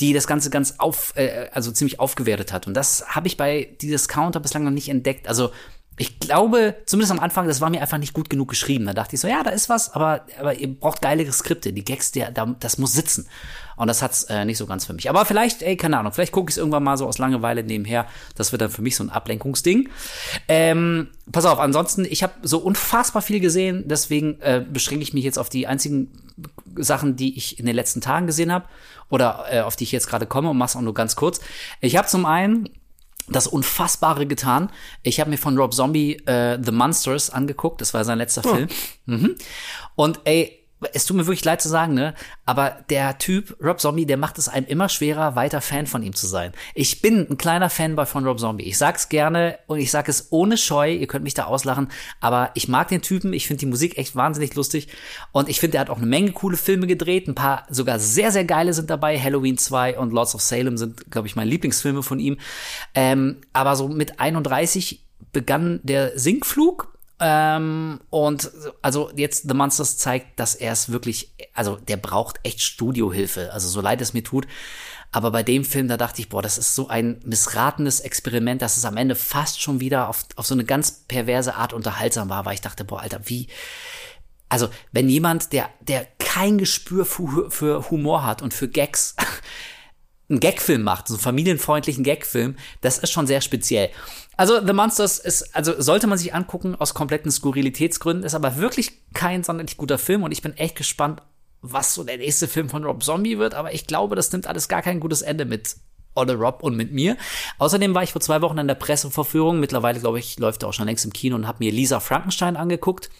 die 0.00 0.12
das 0.12 0.26
Ganze 0.26 0.50
ganz 0.50 0.74
auf, 0.78 1.12
äh, 1.16 1.48
also 1.52 1.70
ziemlich 1.70 2.00
aufgewertet 2.00 2.52
hat. 2.52 2.66
Und 2.66 2.74
das 2.74 3.06
habe 3.06 3.28
ich 3.28 3.36
bei 3.36 3.76
die 3.80 3.86
Discounter 3.88 4.40
bislang 4.40 4.64
noch 4.64 4.72
nicht 4.72 4.88
entdeckt. 4.88 5.28
Also 5.28 5.52
ich 5.98 6.18
glaube, 6.18 6.74
zumindest 6.86 7.12
am 7.12 7.18
Anfang, 7.20 7.46
das 7.46 7.60
war 7.60 7.68
mir 7.68 7.80
einfach 7.82 7.98
nicht 7.98 8.14
gut 8.14 8.30
genug 8.30 8.48
geschrieben. 8.48 8.86
Da 8.86 8.94
dachte 8.94 9.14
ich 9.14 9.20
so, 9.20 9.28
ja, 9.28 9.42
da 9.42 9.50
ist 9.50 9.68
was, 9.68 9.92
aber, 9.92 10.24
aber 10.38 10.54
ihr 10.54 10.68
braucht 10.68 11.02
geile 11.02 11.30
Skripte. 11.30 11.72
Die 11.72 11.84
Gags, 11.84 12.12
der, 12.12 12.30
da, 12.30 12.46
das 12.58 12.78
muss 12.78 12.92
sitzen. 12.92 13.28
Und 13.76 13.88
das 13.88 14.00
hat's 14.00 14.24
äh, 14.24 14.44
nicht 14.44 14.58
so 14.58 14.66
ganz 14.66 14.86
für 14.86 14.94
mich. 14.94 15.10
Aber 15.10 15.24
vielleicht, 15.24 15.62
ey, 15.62 15.76
keine 15.76 15.98
Ahnung, 15.98 16.12
vielleicht 16.12 16.32
gucke 16.32 16.50
ich 16.50 16.54
es 16.54 16.58
irgendwann 16.58 16.82
mal 16.82 16.96
so 16.96 17.06
aus 17.06 17.18
Langeweile 17.18 17.62
nebenher. 17.62 18.06
Das 18.36 18.52
wird 18.52 18.62
dann 18.62 18.70
für 18.70 18.82
mich 18.82 18.96
so 18.96 19.04
ein 19.04 19.10
Ablenkungsding. 19.10 19.90
Ähm, 20.48 21.08
pass 21.30 21.44
auf, 21.44 21.58
ansonsten, 21.58 22.06
ich 22.06 22.22
habe 22.22 22.34
so 22.42 22.58
unfassbar 22.58 23.22
viel 23.22 23.40
gesehen, 23.40 23.84
deswegen 23.86 24.40
äh, 24.40 24.64
beschränke 24.66 25.02
ich 25.02 25.12
mich 25.12 25.24
jetzt 25.24 25.38
auf 25.38 25.50
die 25.50 25.66
einzigen 25.66 26.10
Sachen, 26.76 27.16
die 27.16 27.36
ich 27.36 27.58
in 27.58 27.66
den 27.66 27.76
letzten 27.76 28.00
Tagen 28.00 28.26
gesehen 28.26 28.50
habe 28.50 28.66
oder 29.10 29.44
äh, 29.50 29.60
auf 29.60 29.76
die 29.76 29.84
ich 29.84 29.92
jetzt 29.92 30.08
gerade 30.08 30.26
komme 30.26 30.48
und 30.50 30.56
mach's 30.56 30.74
auch 30.74 30.80
nur 30.80 30.94
ganz 30.94 31.16
kurz. 31.16 31.40
Ich 31.80 31.96
habe 31.96 32.08
zum 32.08 32.24
einen 32.24 32.68
das 33.28 33.46
Unfassbare 33.46 34.26
getan. 34.26 34.70
Ich 35.02 35.20
habe 35.20 35.30
mir 35.30 35.38
von 35.38 35.56
Rob 35.56 35.74
Zombie 35.74 36.14
äh, 36.26 36.58
The 36.62 36.72
Monsters 36.72 37.30
angeguckt. 37.30 37.80
Das 37.80 37.94
war 37.94 38.04
sein 38.04 38.18
letzter 38.18 38.42
Film. 38.42 38.68
Mhm. 39.06 39.36
Und 39.94 40.20
ey, 40.24 40.61
es 40.92 41.06
tut 41.06 41.16
mir 41.16 41.26
wirklich 41.26 41.44
leid 41.44 41.62
zu 41.62 41.68
sagen, 41.68 41.94
ne? 41.94 42.14
Aber 42.44 42.78
der 42.90 43.18
Typ, 43.18 43.56
Rob 43.62 43.80
Zombie, 43.80 44.06
der 44.06 44.16
macht 44.16 44.38
es 44.38 44.48
einem 44.48 44.66
immer 44.66 44.88
schwerer, 44.88 45.36
weiter 45.36 45.60
Fan 45.60 45.86
von 45.86 46.02
ihm 46.02 46.14
zu 46.14 46.26
sein. 46.26 46.52
Ich 46.74 47.02
bin 47.02 47.26
ein 47.28 47.38
kleiner 47.38 47.70
Fanboy 47.70 48.06
von 48.06 48.26
Rob 48.26 48.40
Zombie. 48.40 48.64
Ich 48.64 48.78
sag's 48.78 49.08
gerne 49.08 49.58
und 49.66 49.78
ich 49.78 49.90
sag 49.90 50.08
es 50.08 50.28
ohne 50.30 50.56
Scheu. 50.56 50.92
Ihr 50.92 51.06
könnt 51.06 51.24
mich 51.24 51.34
da 51.34 51.44
auslachen. 51.44 51.88
Aber 52.20 52.50
ich 52.54 52.68
mag 52.68 52.88
den 52.88 53.02
Typen. 53.02 53.32
Ich 53.32 53.46
finde 53.46 53.60
die 53.60 53.66
Musik 53.66 53.98
echt 53.98 54.16
wahnsinnig 54.16 54.54
lustig. 54.54 54.88
Und 55.32 55.48
ich 55.48 55.60
finde, 55.60 55.78
er 55.78 55.82
hat 55.82 55.90
auch 55.90 55.98
eine 55.98 56.06
Menge 56.06 56.32
coole 56.32 56.56
Filme 56.56 56.86
gedreht. 56.86 57.28
Ein 57.28 57.34
paar 57.34 57.66
sogar 57.70 57.98
sehr, 57.98 58.32
sehr 58.32 58.44
geile 58.44 58.74
sind 58.74 58.90
dabei. 58.90 59.18
Halloween 59.18 59.58
2 59.58 59.98
und 59.98 60.12
Lords 60.12 60.34
of 60.34 60.40
Salem 60.40 60.76
sind, 60.76 61.10
glaube 61.10 61.28
ich, 61.28 61.36
meine 61.36 61.50
Lieblingsfilme 61.50 62.02
von 62.02 62.18
ihm. 62.18 62.38
Ähm, 62.94 63.38
aber 63.52 63.76
so 63.76 63.88
mit 63.88 64.20
31 64.20 65.04
begann 65.32 65.80
der 65.82 66.18
Sinkflug 66.18 66.91
ähm, 67.24 68.00
und 68.10 68.50
also 68.82 69.10
jetzt 69.14 69.48
The 69.48 69.54
Monsters 69.54 69.96
zeigt, 69.96 70.40
dass 70.40 70.56
er 70.56 70.72
es 70.72 70.90
wirklich, 70.90 71.32
also 71.54 71.76
der 71.76 71.96
braucht 71.96 72.40
echt 72.42 72.60
Studiohilfe. 72.60 73.52
Also 73.52 73.68
so 73.68 73.80
leid 73.80 74.00
es 74.00 74.12
mir 74.12 74.24
tut. 74.24 74.48
Aber 75.12 75.30
bei 75.30 75.44
dem 75.44 75.64
Film, 75.64 75.86
da 75.86 75.96
dachte 75.96 76.20
ich, 76.20 76.30
boah, 76.30 76.42
das 76.42 76.58
ist 76.58 76.74
so 76.74 76.88
ein 76.88 77.20
missratenes 77.24 78.00
Experiment, 78.00 78.60
dass 78.60 78.76
es 78.76 78.84
am 78.84 78.96
Ende 78.96 79.14
fast 79.14 79.62
schon 79.62 79.78
wieder 79.78 80.08
auf, 80.08 80.24
auf 80.34 80.46
so 80.46 80.54
eine 80.54 80.64
ganz 80.64 81.04
perverse 81.06 81.54
Art 81.54 81.72
unterhaltsam 81.72 82.28
war, 82.28 82.44
weil 82.44 82.54
ich 82.54 82.60
dachte, 82.60 82.84
boah, 82.84 83.00
Alter, 83.00 83.20
wie, 83.26 83.46
also 84.48 84.68
wenn 84.90 85.08
jemand, 85.08 85.52
der, 85.52 85.70
der 85.80 86.08
kein 86.18 86.58
Gespür 86.58 87.04
für, 87.04 87.50
für 87.50 87.90
Humor 87.90 88.24
hat 88.24 88.42
und 88.42 88.52
für 88.52 88.68
Gags, 88.68 89.14
einen 90.28 90.40
Gagfilm 90.40 90.82
macht, 90.82 91.08
so 91.08 91.14
einen 91.14 91.22
familienfreundlichen 91.22 92.02
Gagfilm, 92.02 92.56
das 92.80 92.98
ist 92.98 93.12
schon 93.12 93.26
sehr 93.26 93.42
speziell. 93.42 93.90
Also 94.36 94.64
The 94.64 94.72
Monsters 94.72 95.18
ist, 95.18 95.54
also 95.54 95.80
sollte 95.80 96.06
man 96.06 96.18
sich 96.18 96.34
angucken 96.34 96.74
aus 96.74 96.94
kompletten 96.94 97.30
Skurrilitätsgründen, 97.30 98.24
ist 98.24 98.34
aber 98.34 98.56
wirklich 98.56 98.92
kein 99.12 99.44
sonderlich 99.44 99.76
guter 99.76 99.98
Film 99.98 100.22
und 100.22 100.32
ich 100.32 100.42
bin 100.42 100.56
echt 100.56 100.76
gespannt, 100.76 101.22
was 101.60 101.94
so 101.94 102.02
der 102.02 102.18
nächste 102.18 102.48
Film 102.48 102.68
von 102.68 102.84
Rob 102.84 103.02
Zombie 103.02 103.38
wird, 103.38 103.54
aber 103.54 103.72
ich 103.72 103.86
glaube, 103.86 104.16
das 104.16 104.32
nimmt 104.32 104.46
alles 104.46 104.68
gar 104.68 104.82
kein 104.82 105.00
gutes 105.00 105.22
Ende 105.22 105.44
mit 105.44 105.76
Olle 106.14 106.34
Rob 106.34 106.62
und 106.62 106.76
mit 106.76 106.92
mir. 106.92 107.16
Außerdem 107.58 107.94
war 107.94 108.02
ich 108.02 108.12
vor 108.12 108.20
zwei 108.20 108.42
Wochen 108.42 108.58
in 108.58 108.68
der 108.68 108.74
Presseverführung, 108.74 109.60
mittlerweile 109.60 110.00
glaube 110.00 110.18
ich, 110.18 110.38
läuft 110.38 110.62
er 110.62 110.68
auch 110.68 110.72
schon 110.72 110.86
längst 110.86 111.04
im 111.04 111.12
Kino 111.12 111.36
und 111.36 111.46
habe 111.46 111.58
mir 111.60 111.72
Lisa 111.72 112.00
Frankenstein 112.00 112.56
angeguckt. 112.56 113.10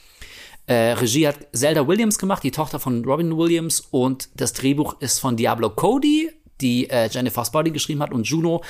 Äh, 0.67 0.93
Regie 0.93 1.27
hat 1.27 1.37
Zelda 1.53 1.87
Williams 1.89 2.19
gemacht, 2.19 2.43
die 2.43 2.51
Tochter 2.51 2.79
von 2.79 3.05
Robin 3.05 3.37
Williams 3.37 3.81
und 3.81 4.29
das 4.35 4.53
Drehbuch 4.53 5.01
ist 5.01 5.19
von 5.19 5.37
Diablo 5.37 5.71
Cody, 5.71 6.31
die 6.63 6.89
äh, 6.89 7.09
Jennifer 7.11 7.45
Spotty 7.45 7.71
geschrieben 7.71 8.03
hat 8.03 8.13
und 8.13 8.27
Juno 8.27 8.63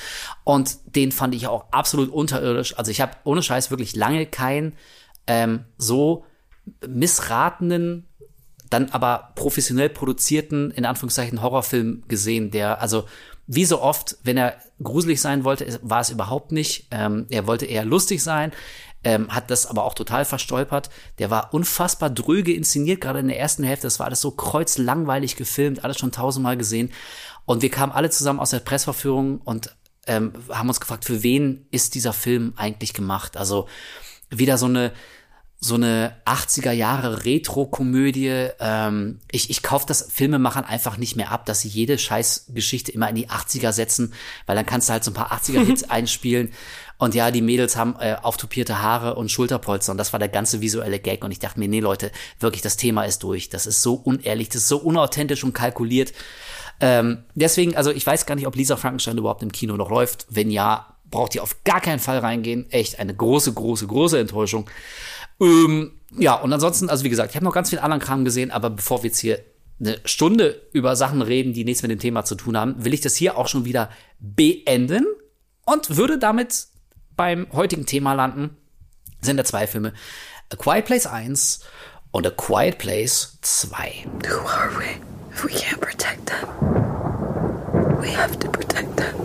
und 0.43 0.77
den 0.95 1.11
fand 1.11 1.35
ich 1.35 1.47
auch 1.47 1.65
absolut 1.71 2.09
unterirdisch. 2.09 2.77
Also 2.77 2.91
ich 2.91 3.01
habe 3.01 3.13
ohne 3.23 3.43
Scheiß 3.43 3.71
wirklich 3.71 3.95
lange 3.95 4.25
keinen 4.25 4.73
ähm, 5.27 5.65
so 5.77 6.25
missratenen, 6.87 8.07
dann 8.69 8.89
aber 8.89 9.31
professionell 9.35 9.89
produzierten, 9.89 10.71
in 10.71 10.85
Anführungszeichen, 10.85 11.41
Horrorfilm 11.41 12.03
gesehen, 12.07 12.51
der, 12.51 12.81
also 12.81 13.05
wie 13.45 13.65
so 13.65 13.81
oft, 13.81 14.17
wenn 14.23 14.37
er 14.37 14.55
gruselig 14.81 15.21
sein 15.21 15.43
wollte, 15.43 15.79
war 15.81 15.99
es 15.99 16.09
überhaupt 16.09 16.51
nicht. 16.51 16.87
Ähm, 16.91 17.27
er 17.29 17.45
wollte 17.45 17.65
eher 17.65 17.83
lustig 17.83 18.23
sein, 18.23 18.51
ähm, 19.03 19.29
hat 19.29 19.51
das 19.51 19.65
aber 19.65 19.83
auch 19.83 19.95
total 19.95 20.23
verstolpert. 20.23 20.89
Der 21.19 21.29
war 21.29 21.53
unfassbar 21.53 22.09
dröge 22.09 22.53
inszeniert, 22.53 23.01
gerade 23.01 23.19
in 23.19 23.27
der 23.27 23.39
ersten 23.39 23.63
Hälfte. 23.63 23.87
Das 23.87 23.99
war 23.99 24.05
alles 24.05 24.21
so 24.21 24.31
kreuzlangweilig 24.31 25.35
gefilmt, 25.35 25.83
alles 25.83 25.99
schon 25.99 26.13
tausendmal 26.13 26.57
gesehen. 26.57 26.91
Und 27.45 27.61
wir 27.61 27.69
kamen 27.69 27.91
alle 27.91 28.09
zusammen 28.09 28.39
aus 28.39 28.51
der 28.51 28.59
Pressverführung 28.59 29.39
und 29.41 29.75
ähm, 30.07 30.33
haben 30.49 30.67
uns 30.67 30.79
gefragt, 30.79 31.05
für 31.05 31.23
wen 31.23 31.65
ist 31.71 31.95
dieser 31.95 32.13
Film 32.13 32.53
eigentlich 32.55 32.93
gemacht? 32.93 33.37
Also 33.37 33.67
wieder 34.29 34.57
so 34.57 34.65
eine 34.65 34.93
so 35.63 35.75
eine 35.75 36.17
80er 36.25 36.71
Jahre 36.71 37.23
Retro-Komödie. 37.23 38.49
Ähm, 38.59 39.19
ich 39.31 39.49
ich 39.49 39.63
kaufe 39.63 39.85
das 39.87 40.09
Filmemachern 40.11 40.65
einfach 40.65 40.97
nicht 40.97 41.15
mehr 41.15 41.31
ab, 41.31 41.45
dass 41.45 41.61
sie 41.61 41.69
jede 41.69 41.97
Scheißgeschichte 41.97 42.91
immer 42.91 43.09
in 43.09 43.15
die 43.15 43.29
80er 43.29 43.71
setzen, 43.71 44.13
weil 44.45 44.57
dann 44.57 44.65
kannst 44.65 44.89
du 44.89 44.93
halt 44.93 45.05
so 45.05 45.11
ein 45.11 45.13
paar 45.13 45.31
80er-Hits 45.31 45.83
einspielen. 45.89 46.51
Und 46.97 47.15
ja, 47.15 47.31
die 47.31 47.41
Mädels 47.41 47.77
haben 47.77 47.95
äh, 47.99 48.17
auftopierte 48.21 48.81
Haare 48.81 49.15
und 49.15 49.31
Schulterpolster 49.31 49.93
und 49.93 49.97
das 49.97 50.11
war 50.11 50.19
der 50.19 50.29
ganze 50.29 50.59
visuelle 50.59 50.99
Gag. 50.99 51.23
Und 51.23 51.31
ich 51.31 51.39
dachte 51.39 51.59
mir, 51.59 51.69
nee, 51.69 51.79
Leute, 51.79 52.11
wirklich, 52.39 52.61
das 52.61 52.75
Thema 52.75 53.03
ist 53.03 53.23
durch. 53.23 53.49
Das 53.49 53.65
ist 53.65 53.81
so 53.81 53.93
unehrlich, 53.93 54.49
das 54.49 54.63
ist 54.63 54.67
so 54.67 54.77
unauthentisch 54.77 55.45
und 55.45 55.53
kalkuliert. 55.53 56.13
Ähm, 56.83 57.23
deswegen, 57.33 57.77
also 57.77 57.91
ich 57.91 58.05
weiß 58.05 58.25
gar 58.25 58.35
nicht, 58.35 58.45
ob 58.45 58.57
Lisa 58.57 58.75
Frankenstein 58.75 59.17
überhaupt 59.17 59.41
im 59.41 59.53
Kino 59.53 59.77
noch 59.77 59.89
läuft. 59.89 60.25
Wenn 60.29 60.51
ja, 60.51 60.97
braucht 61.09 61.33
ihr 61.33 61.41
auf 61.41 61.63
gar 61.63 61.79
keinen 61.79 61.99
Fall 61.99 62.17
reingehen. 62.17 62.69
Echt 62.71 62.99
eine 62.99 63.15
große, 63.15 63.53
große, 63.53 63.87
große 63.87 64.19
Enttäuschung. 64.19 64.69
Ähm, 65.39 65.93
ja, 66.17 66.35
und 66.35 66.51
ansonsten, 66.51 66.89
also 66.89 67.05
wie 67.05 67.09
gesagt, 67.09 67.29
ich 67.29 67.37
habe 67.37 67.45
noch 67.45 67.53
ganz 67.53 67.69
viel 67.69 67.79
anderen 67.79 68.01
Kram 68.01 68.25
gesehen, 68.25 68.51
aber 68.51 68.69
bevor 68.69 69.01
wir 69.01 69.07
jetzt 69.07 69.19
hier 69.19 69.39
eine 69.79 69.97
Stunde 70.03 70.61
über 70.73 70.97
Sachen 70.97 71.21
reden, 71.21 71.53
die 71.53 71.63
nichts 71.63 71.83
mit 71.83 71.91
dem 71.91 71.99
Thema 71.99 72.25
zu 72.25 72.35
tun 72.35 72.57
haben, 72.57 72.83
will 72.83 72.93
ich 72.93 72.99
das 73.01 73.15
hier 73.15 73.37
auch 73.37 73.47
schon 73.47 73.63
wieder 73.63 73.89
beenden 74.19 75.05
und 75.65 75.95
würde 75.95 76.19
damit 76.19 76.67
beim 77.15 77.47
heutigen 77.53 77.85
Thema 77.85 78.11
landen. 78.11 78.57
Das 79.19 79.27
sind 79.27 79.37
da 79.37 79.45
zwei 79.45 79.67
Filme. 79.67 79.93
A 80.51 80.57
Quiet 80.57 80.83
Place 80.83 81.07
1 81.07 81.61
und 82.11 82.27
A 82.27 82.29
Quiet 82.29 82.77
Place 82.77 83.37
2. 83.41 84.05
Who 84.27 84.47
are 84.47 84.69
we 84.77 85.12
if 85.33 85.43
we 85.43 85.49
can't 85.49 85.79
protect 85.79 86.27
them? 86.27 86.47
We 88.01 88.15
have 88.15 88.37
to 88.39 88.49
protect 88.49 88.95
them. 88.97 89.15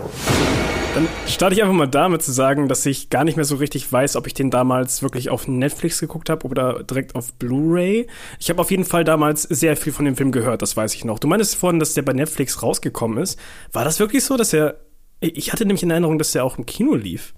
Dann 0.95 1.07
starte 1.27 1.55
ich 1.55 1.61
einfach 1.61 1.75
mal 1.75 1.87
damit 1.87 2.23
zu 2.23 2.31
sagen, 2.31 2.67
dass 2.67 2.85
ich 2.85 3.09
gar 3.09 3.23
nicht 3.23 3.35
mehr 3.35 3.45
so 3.45 3.55
richtig 3.55 3.91
weiß, 3.91 4.15
ob 4.15 4.25
ich 4.25 4.33
den 4.33 4.49
damals 4.49 5.03
wirklich 5.03 5.29
auf 5.29 5.47
Netflix 5.47 5.99
geguckt 5.99 6.29
habe 6.29 6.47
oder 6.47 6.83
direkt 6.83 7.15
auf 7.15 7.31
Blu-ray. 7.33 8.07
Ich 8.39 8.49
habe 8.49 8.59
auf 8.59 8.71
jeden 8.71 8.85
Fall 8.85 9.03
damals 9.03 9.43
sehr 9.43 9.77
viel 9.77 9.93
von 9.93 10.05
dem 10.05 10.15
Film 10.15 10.31
gehört, 10.31 10.61
das 10.61 10.75
weiß 10.75 10.95
ich 10.95 11.05
noch. 11.05 11.19
Du 11.19 11.27
meintest 11.27 11.55
vorhin, 11.55 11.79
dass 11.79 11.93
der 11.93 12.01
bei 12.01 12.13
Netflix 12.13 12.63
rausgekommen 12.63 13.19
ist. 13.19 13.39
War 13.71 13.85
das 13.85 13.99
wirklich 13.99 14.23
so, 14.23 14.35
dass 14.35 14.51
er. 14.51 14.79
Ich 15.21 15.51
hatte 15.51 15.65
nämlich 15.65 15.83
in 15.83 15.91
Erinnerung, 15.91 16.17
dass 16.17 16.33
er 16.33 16.45
auch 16.45 16.57
im 16.57 16.65
Kino 16.65 16.95
lief. 16.95 17.33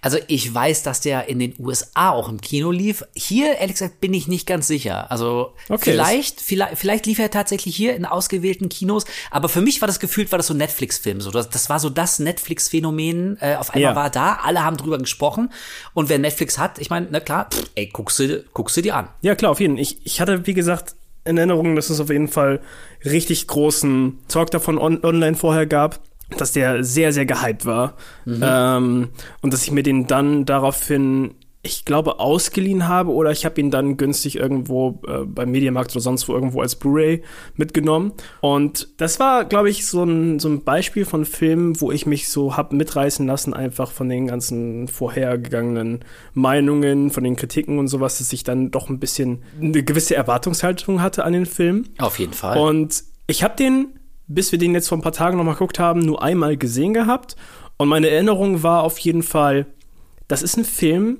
Also 0.00 0.18
ich 0.26 0.52
weiß, 0.52 0.82
dass 0.82 1.00
der 1.00 1.28
in 1.28 1.38
den 1.38 1.54
USA 1.58 2.10
auch 2.10 2.28
im 2.28 2.40
Kino 2.40 2.70
lief. 2.70 3.04
Hier, 3.14 3.56
ehrlich 3.58 3.74
gesagt, 3.76 4.00
bin 4.00 4.12
ich 4.14 4.28
nicht 4.28 4.46
ganz 4.46 4.66
sicher. 4.66 5.10
Also 5.10 5.52
Okay, 5.68 5.92
vielleicht, 5.92 6.40
vielleicht, 6.40 6.78
vielleicht 6.78 7.06
lief 7.06 7.18
er 7.18 7.30
tatsächlich 7.30 7.74
hier 7.76 7.94
in 7.94 8.04
ausgewählten 8.04 8.68
Kinos. 8.68 9.04
Aber 9.30 9.48
für 9.48 9.60
mich 9.60 9.80
war 9.80 9.86
das 9.86 10.00
gefühlt, 10.00 10.32
war 10.32 10.38
das 10.38 10.46
so 10.48 10.54
ein 10.54 10.58
Netflix-Film. 10.58 11.20
So, 11.20 11.30
das, 11.30 11.48
das 11.50 11.68
war 11.70 11.78
so 11.80 11.90
das 11.90 12.18
Netflix-Phänomen. 12.18 13.38
Äh, 13.40 13.56
auf 13.56 13.70
einmal 13.70 13.92
Ja. 13.92 13.96
war 13.96 14.10
da, 14.10 14.40
alle 14.42 14.64
haben 14.64 14.76
drüber 14.76 14.98
gesprochen. 14.98 15.50
Und 15.94 16.08
wer 16.08 16.18
Netflix 16.18 16.58
hat, 16.58 16.78
ich 16.78 16.90
meine, 16.90 17.06
na 17.10 17.20
klar, 17.20 17.48
pff, 17.52 17.70
ey, 17.74 17.86
guckst 17.86 18.18
du, 18.18 18.44
guckst 18.52 18.76
du 18.76 18.82
dir 18.82 18.96
an. 18.96 19.08
Ja, 19.22 19.34
klar, 19.34 19.50
auf 19.52 19.60
jeden 19.60 19.74
Fall. 19.76 19.82
Ich, 19.82 19.98
ich 20.04 20.20
hatte, 20.20 20.46
wie 20.46 20.54
gesagt, 20.54 20.94
in 21.24 21.36
Erinnerung, 21.38 21.76
dass 21.76 21.88
es 21.90 22.00
auf 22.00 22.10
jeden 22.10 22.28
Fall 22.28 22.60
richtig 23.04 23.46
großen 23.46 24.18
Talk 24.28 24.50
davon 24.50 24.78
on 24.78 25.04
online 25.04 25.36
vorher 25.36 25.66
gab, 25.66 26.00
dass 26.40 26.52
der 26.52 26.84
sehr, 26.84 27.12
sehr 27.12 27.26
gehypt 27.26 27.66
war. 27.66 27.96
Ähm, 28.26 29.08
und 29.40 29.52
dass 29.52 29.64
ich 29.64 29.70
mir 29.70 29.82
den 29.82 30.06
dann 30.06 30.44
daraufhin, 30.44 31.34
ich 31.64 31.84
glaube, 31.84 32.18
ausgeliehen 32.18 32.88
habe 32.88 33.12
oder 33.12 33.30
ich 33.30 33.44
habe 33.44 33.60
ihn 33.60 33.70
dann 33.70 33.96
günstig 33.96 34.36
irgendwo 34.36 35.00
äh, 35.06 35.24
beim 35.24 35.52
Mediamarkt 35.52 35.92
oder 35.92 36.00
sonst 36.00 36.28
wo 36.28 36.34
irgendwo 36.34 36.60
als 36.60 36.74
Blu-ray 36.74 37.22
mitgenommen. 37.54 38.12
Und 38.40 38.88
das 38.96 39.20
war, 39.20 39.44
glaube 39.44 39.70
ich, 39.70 39.86
so 39.86 40.02
ein, 40.02 40.40
so 40.40 40.48
ein 40.48 40.64
Beispiel 40.64 41.04
von 41.04 41.24
Filmen, 41.24 41.80
wo 41.80 41.92
ich 41.92 42.04
mich 42.04 42.28
so 42.28 42.56
hab 42.56 42.72
mitreißen 42.72 43.26
lassen, 43.26 43.54
einfach 43.54 43.92
von 43.92 44.08
den 44.08 44.26
ganzen 44.26 44.88
vorhergegangenen 44.88 46.00
Meinungen, 46.34 47.10
von 47.10 47.22
den 47.22 47.36
Kritiken 47.36 47.78
und 47.78 47.86
sowas, 47.86 48.18
dass 48.18 48.32
ich 48.32 48.42
dann 48.42 48.72
doch 48.72 48.88
ein 48.88 48.98
bisschen 48.98 49.42
eine 49.60 49.84
gewisse 49.84 50.16
Erwartungshaltung 50.16 51.00
hatte 51.00 51.24
an 51.24 51.32
den 51.32 51.46
Film. 51.46 51.84
Auf 51.98 52.18
jeden 52.18 52.32
Fall. 52.32 52.58
Und 52.58 53.04
ich 53.28 53.44
habe 53.44 53.54
den, 53.56 53.86
bis 54.34 54.52
wir 54.52 54.58
den 54.58 54.74
jetzt 54.74 54.88
vor 54.88 54.98
ein 54.98 55.02
paar 55.02 55.12
Tagen 55.12 55.36
nochmal 55.36 55.54
geguckt 55.54 55.78
haben, 55.78 56.00
nur 56.00 56.22
einmal 56.22 56.56
gesehen 56.56 56.94
gehabt. 56.94 57.36
Und 57.76 57.88
meine 57.88 58.10
Erinnerung 58.10 58.62
war 58.62 58.82
auf 58.82 58.98
jeden 58.98 59.22
Fall, 59.22 59.66
das 60.28 60.42
ist 60.42 60.56
ein 60.56 60.64
Film, 60.64 61.18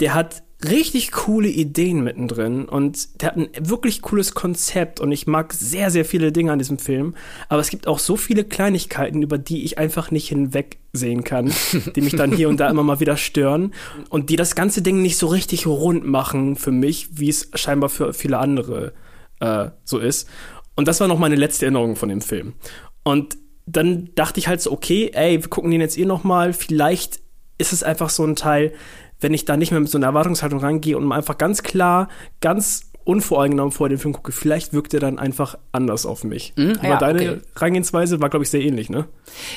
der 0.00 0.14
hat 0.14 0.42
richtig 0.64 1.12
coole 1.12 1.48
Ideen 1.48 2.02
mittendrin 2.02 2.64
und 2.64 3.20
der 3.20 3.28
hat 3.28 3.36
ein 3.36 3.48
wirklich 3.60 4.02
cooles 4.02 4.34
Konzept 4.34 5.00
und 5.00 5.12
ich 5.12 5.26
mag 5.26 5.52
sehr, 5.52 5.90
sehr 5.90 6.04
viele 6.04 6.32
Dinge 6.32 6.52
an 6.52 6.58
diesem 6.58 6.78
Film. 6.78 7.14
Aber 7.48 7.60
es 7.60 7.70
gibt 7.70 7.86
auch 7.86 7.98
so 7.98 8.16
viele 8.16 8.44
Kleinigkeiten, 8.44 9.22
über 9.22 9.38
die 9.38 9.64
ich 9.64 9.78
einfach 9.78 10.10
nicht 10.10 10.28
hinwegsehen 10.28 11.24
kann, 11.24 11.52
die 11.96 12.00
mich 12.00 12.16
dann 12.16 12.32
hier 12.32 12.48
und 12.48 12.60
da 12.60 12.68
immer 12.70 12.82
mal 12.82 13.00
wieder 13.00 13.16
stören 13.16 13.74
und 14.08 14.30
die 14.30 14.36
das 14.36 14.54
ganze 14.54 14.82
Ding 14.82 15.02
nicht 15.02 15.18
so 15.18 15.26
richtig 15.26 15.66
rund 15.66 16.06
machen 16.06 16.56
für 16.56 16.72
mich, 16.72 17.18
wie 17.18 17.28
es 17.28 17.50
scheinbar 17.54 17.90
für 17.90 18.14
viele 18.14 18.38
andere 18.38 18.94
äh, 19.40 19.68
so 19.84 19.98
ist. 19.98 20.28
Und 20.76 20.88
das 20.88 21.00
war 21.00 21.08
noch 21.08 21.18
meine 21.18 21.36
letzte 21.36 21.66
Erinnerung 21.66 21.96
von 21.96 22.08
dem 22.08 22.20
Film. 22.20 22.54
Und 23.02 23.36
dann 23.66 24.10
dachte 24.14 24.40
ich 24.40 24.48
halt 24.48 24.60
so, 24.60 24.72
okay, 24.72 25.10
ey, 25.14 25.42
wir 25.42 25.48
gucken 25.48 25.70
den 25.70 25.80
jetzt 25.80 25.96
eh 25.98 26.04
noch 26.04 26.24
mal. 26.24 26.52
Vielleicht 26.52 27.20
ist 27.58 27.72
es 27.72 27.82
einfach 27.82 28.10
so 28.10 28.24
ein 28.24 28.36
Teil, 28.36 28.72
wenn 29.20 29.32
ich 29.32 29.44
da 29.44 29.56
nicht 29.56 29.70
mehr 29.70 29.80
mit 29.80 29.88
so 29.88 29.98
einer 29.98 30.08
Erwartungshaltung 30.08 30.60
rangehe 30.60 30.96
und 30.96 31.04
mal 31.04 31.16
einfach 31.16 31.38
ganz 31.38 31.62
klar, 31.62 32.08
ganz 32.40 32.90
unvoreingenommen 33.04 33.70
vor 33.70 33.88
den 33.88 33.98
Film 33.98 34.14
gucke, 34.14 34.32
vielleicht 34.32 34.72
wirkt 34.72 34.94
er 34.94 35.00
dann 35.00 35.18
einfach 35.18 35.58
anders 35.72 36.06
auf 36.06 36.24
mich. 36.24 36.54
Mhm, 36.56 36.76
Aber 36.78 36.88
ja, 36.88 36.96
deine 36.98 37.20
okay. 37.20 37.40
Herangehensweise 37.54 38.20
war, 38.20 38.30
glaube 38.30 38.44
ich, 38.44 38.50
sehr 38.50 38.62
ähnlich, 38.62 38.88
ne? 38.88 39.06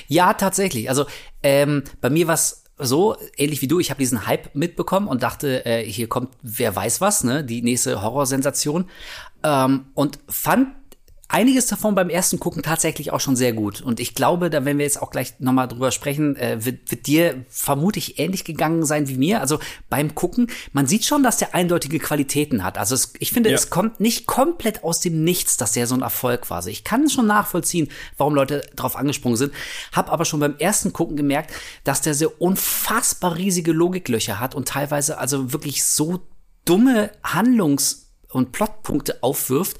Ja, 0.07 0.33
tatsächlich. 0.33 0.89
Also 0.89 1.05
ähm, 1.43 1.83
bei 2.01 2.09
mir 2.09 2.27
war 2.27 2.33
es 2.33 2.65
so, 2.77 3.15
ähnlich 3.37 3.61
wie 3.61 3.67
du, 3.67 3.79
ich 3.79 3.89
habe 3.89 3.99
diesen 3.99 4.27
Hype 4.27 4.53
mitbekommen 4.53 5.07
und 5.07 5.23
dachte, 5.23 5.65
äh, 5.65 5.83
hier 5.83 6.07
kommt 6.07 6.29
wer 6.43 6.75
weiß 6.75 7.01
was, 7.01 7.23
ne, 7.23 7.43
die 7.43 7.61
nächste 7.61 8.01
Horrorsensation. 8.01 8.85
Ähm, 9.43 9.85
und 9.93 10.19
fand 10.27 10.67
einiges 11.29 11.67
davon 11.67 11.93
beim 11.93 12.09
ersten 12.09 12.39
Gucken 12.39 12.63
tatsächlich 12.63 13.11
auch 13.11 13.19
schon 13.19 13.35
sehr 13.35 13.51
gut. 13.51 13.81
Und 13.81 13.99
ich 13.99 14.15
glaube, 14.15 14.49
da 14.49 14.63
werden 14.63 14.77
wir 14.77 14.85
jetzt 14.85 15.01
auch 15.01 15.11
gleich 15.11 15.33
nochmal 15.39 15.67
drüber 15.67 15.91
sprechen, 15.91 16.35
äh, 16.37 16.63
wird, 16.63 16.89
wird 16.89 17.05
dir 17.05 17.45
vermutlich 17.49 18.17
ähnlich 18.17 18.45
gegangen 18.45 18.85
sein 18.85 19.07
wie 19.09 19.17
mir. 19.17 19.41
Also 19.41 19.59
beim 19.89 20.15
Gucken, 20.15 20.47
man 20.71 20.87
sieht 20.87 21.03
schon, 21.05 21.23
dass 21.23 21.37
der 21.37 21.53
eindeutige 21.53 21.99
Qualitäten 21.99 22.63
hat. 22.63 22.77
Also 22.77 22.95
es, 22.95 23.13
ich 23.19 23.31
finde, 23.31 23.49
Ja. 23.49 23.55
es 23.55 23.69
kommt 23.69 23.99
nicht 23.99 24.25
komplett 24.25 24.83
aus 24.83 25.01
dem 25.01 25.23
Nichts, 25.23 25.57
dass 25.57 25.73
der 25.73 25.85
so 25.85 25.95
ein 25.95 26.01
Erfolg 26.01 26.49
war. 26.49 26.57
Also 26.57 26.69
ich 26.69 26.83
kann 26.85 27.09
schon 27.09 27.27
nachvollziehen, 27.27 27.89
warum 28.17 28.33
Leute 28.33 28.61
drauf 28.75 28.95
angesprungen 28.95 29.37
sind. 29.37 29.53
Hab 29.91 30.11
aber 30.11 30.23
schon 30.23 30.39
beim 30.39 30.55
ersten 30.59 30.93
Gucken 30.93 31.17
gemerkt, 31.17 31.51
dass 31.83 32.01
der 32.01 32.13
so 32.13 32.31
unfassbar 32.39 33.35
riesige 33.35 33.73
Logiklöcher 33.73 34.39
hat 34.39 34.55
und 34.55 34.67
teilweise 34.69 35.17
also 35.17 35.51
wirklich 35.51 35.83
so 35.83 36.21
dumme 36.65 37.11
Handlungs- 37.23 38.06
und 38.29 38.51
Plotpunkte 38.51 39.23
aufwirft 39.23 39.77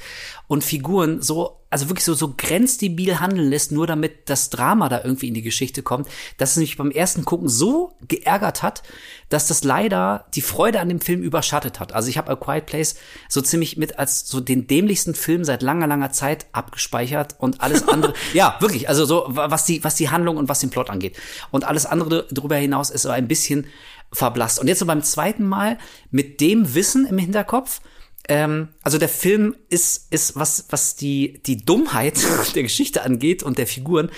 und 0.48 0.64
Figuren 0.64 1.22
so, 1.22 1.60
also 1.70 1.90
wirklich 1.90 2.06
so, 2.06 2.14
so 2.14 2.34
grenzdebil 2.38 3.20
handeln 3.20 3.50
lässt, 3.50 3.74
nur 3.74 3.88
damit 3.88 4.30
das 4.30 4.50
Drama 4.50 4.88
da 4.88 5.04
irgendwie 5.04 5.28
in 5.28 5.34
die 5.34 5.42
Geschichte 5.42 5.84
kommt, 5.84 6.08
dass 6.38 6.52
es 6.52 6.58
mich 6.58 6.78
beim 6.78 6.90
ersten 6.92 7.26
Gucken 7.26 7.50
so 7.50 7.92
geärgert 8.08 8.64
hat, 8.64 8.84
dass 9.28 9.48
das 9.48 9.66
leider 9.66 10.26
die 10.34 10.42
Freude 10.42 10.80
an 10.80 10.88
dem 10.88 11.02
Film 11.02 11.22
überschattet 11.24 11.82
hat. 11.82 11.92
Also 11.92 12.08
ich 12.10 12.18
habe 12.18 12.32
A 12.32 12.36
Quiet 12.38 12.66
Place 12.66 12.96
so 13.28 13.42
ziemlich 13.42 13.76
mit 13.76 14.00
als 14.00 14.28
so 14.30 14.40
den 14.40 14.66
dämlichsten 14.66 15.14
Film 15.14 15.44
seit 15.44 15.62
langer, 15.62 15.88
langer 15.88 16.12
Zeit 16.14 16.46
abgespeichert 16.54 17.36
und 17.40 17.60
alles 17.60 17.86
andere, 17.90 18.14
ja, 18.34 18.56
wirklich, 18.62 18.88
also 18.88 19.04
so, 19.04 19.26
wa- 19.28 19.52
was 19.52 19.66
die, 19.66 19.84
was 19.84 19.96
die 19.96 20.10
Handlung 20.10 20.38
und 20.38 20.48
was 20.48 20.60
den 20.62 20.70
Plot 20.70 20.90
angeht. 20.90 21.18
Und 21.52 21.66
alles 21.66 21.86
andere 21.86 22.26
darüber 22.32 22.56
hinaus 22.56 22.92
ist 22.92 23.02
so 23.02 23.10
ein 23.10 23.28
bisschen 23.28 23.68
verblasst. 24.14 24.60
Und 24.60 24.68
jetzt 24.70 24.80
so 24.80 24.86
beim 24.86 25.04
zweiten 25.04 25.44
Mal 25.46 25.78
mit 26.12 26.40
dem 26.40 26.74
Wissen 26.76 27.06
im 27.06 27.18
Hinterkopf, 27.18 27.82
ähm, 28.28 28.70
also 28.84 28.98
der 28.98 29.10
Film 29.10 29.56
ist, 29.70 30.12
ist 30.12 30.36
was, 30.36 30.66
was 30.70 30.96
die, 30.96 31.42
die 31.46 31.58
Dummheit 31.58 32.20
der 32.56 32.63
Geschichte 32.63 33.04
angeht 33.04 33.44
und 33.44 33.58
der 33.58 33.68
Figuren, 33.68 34.10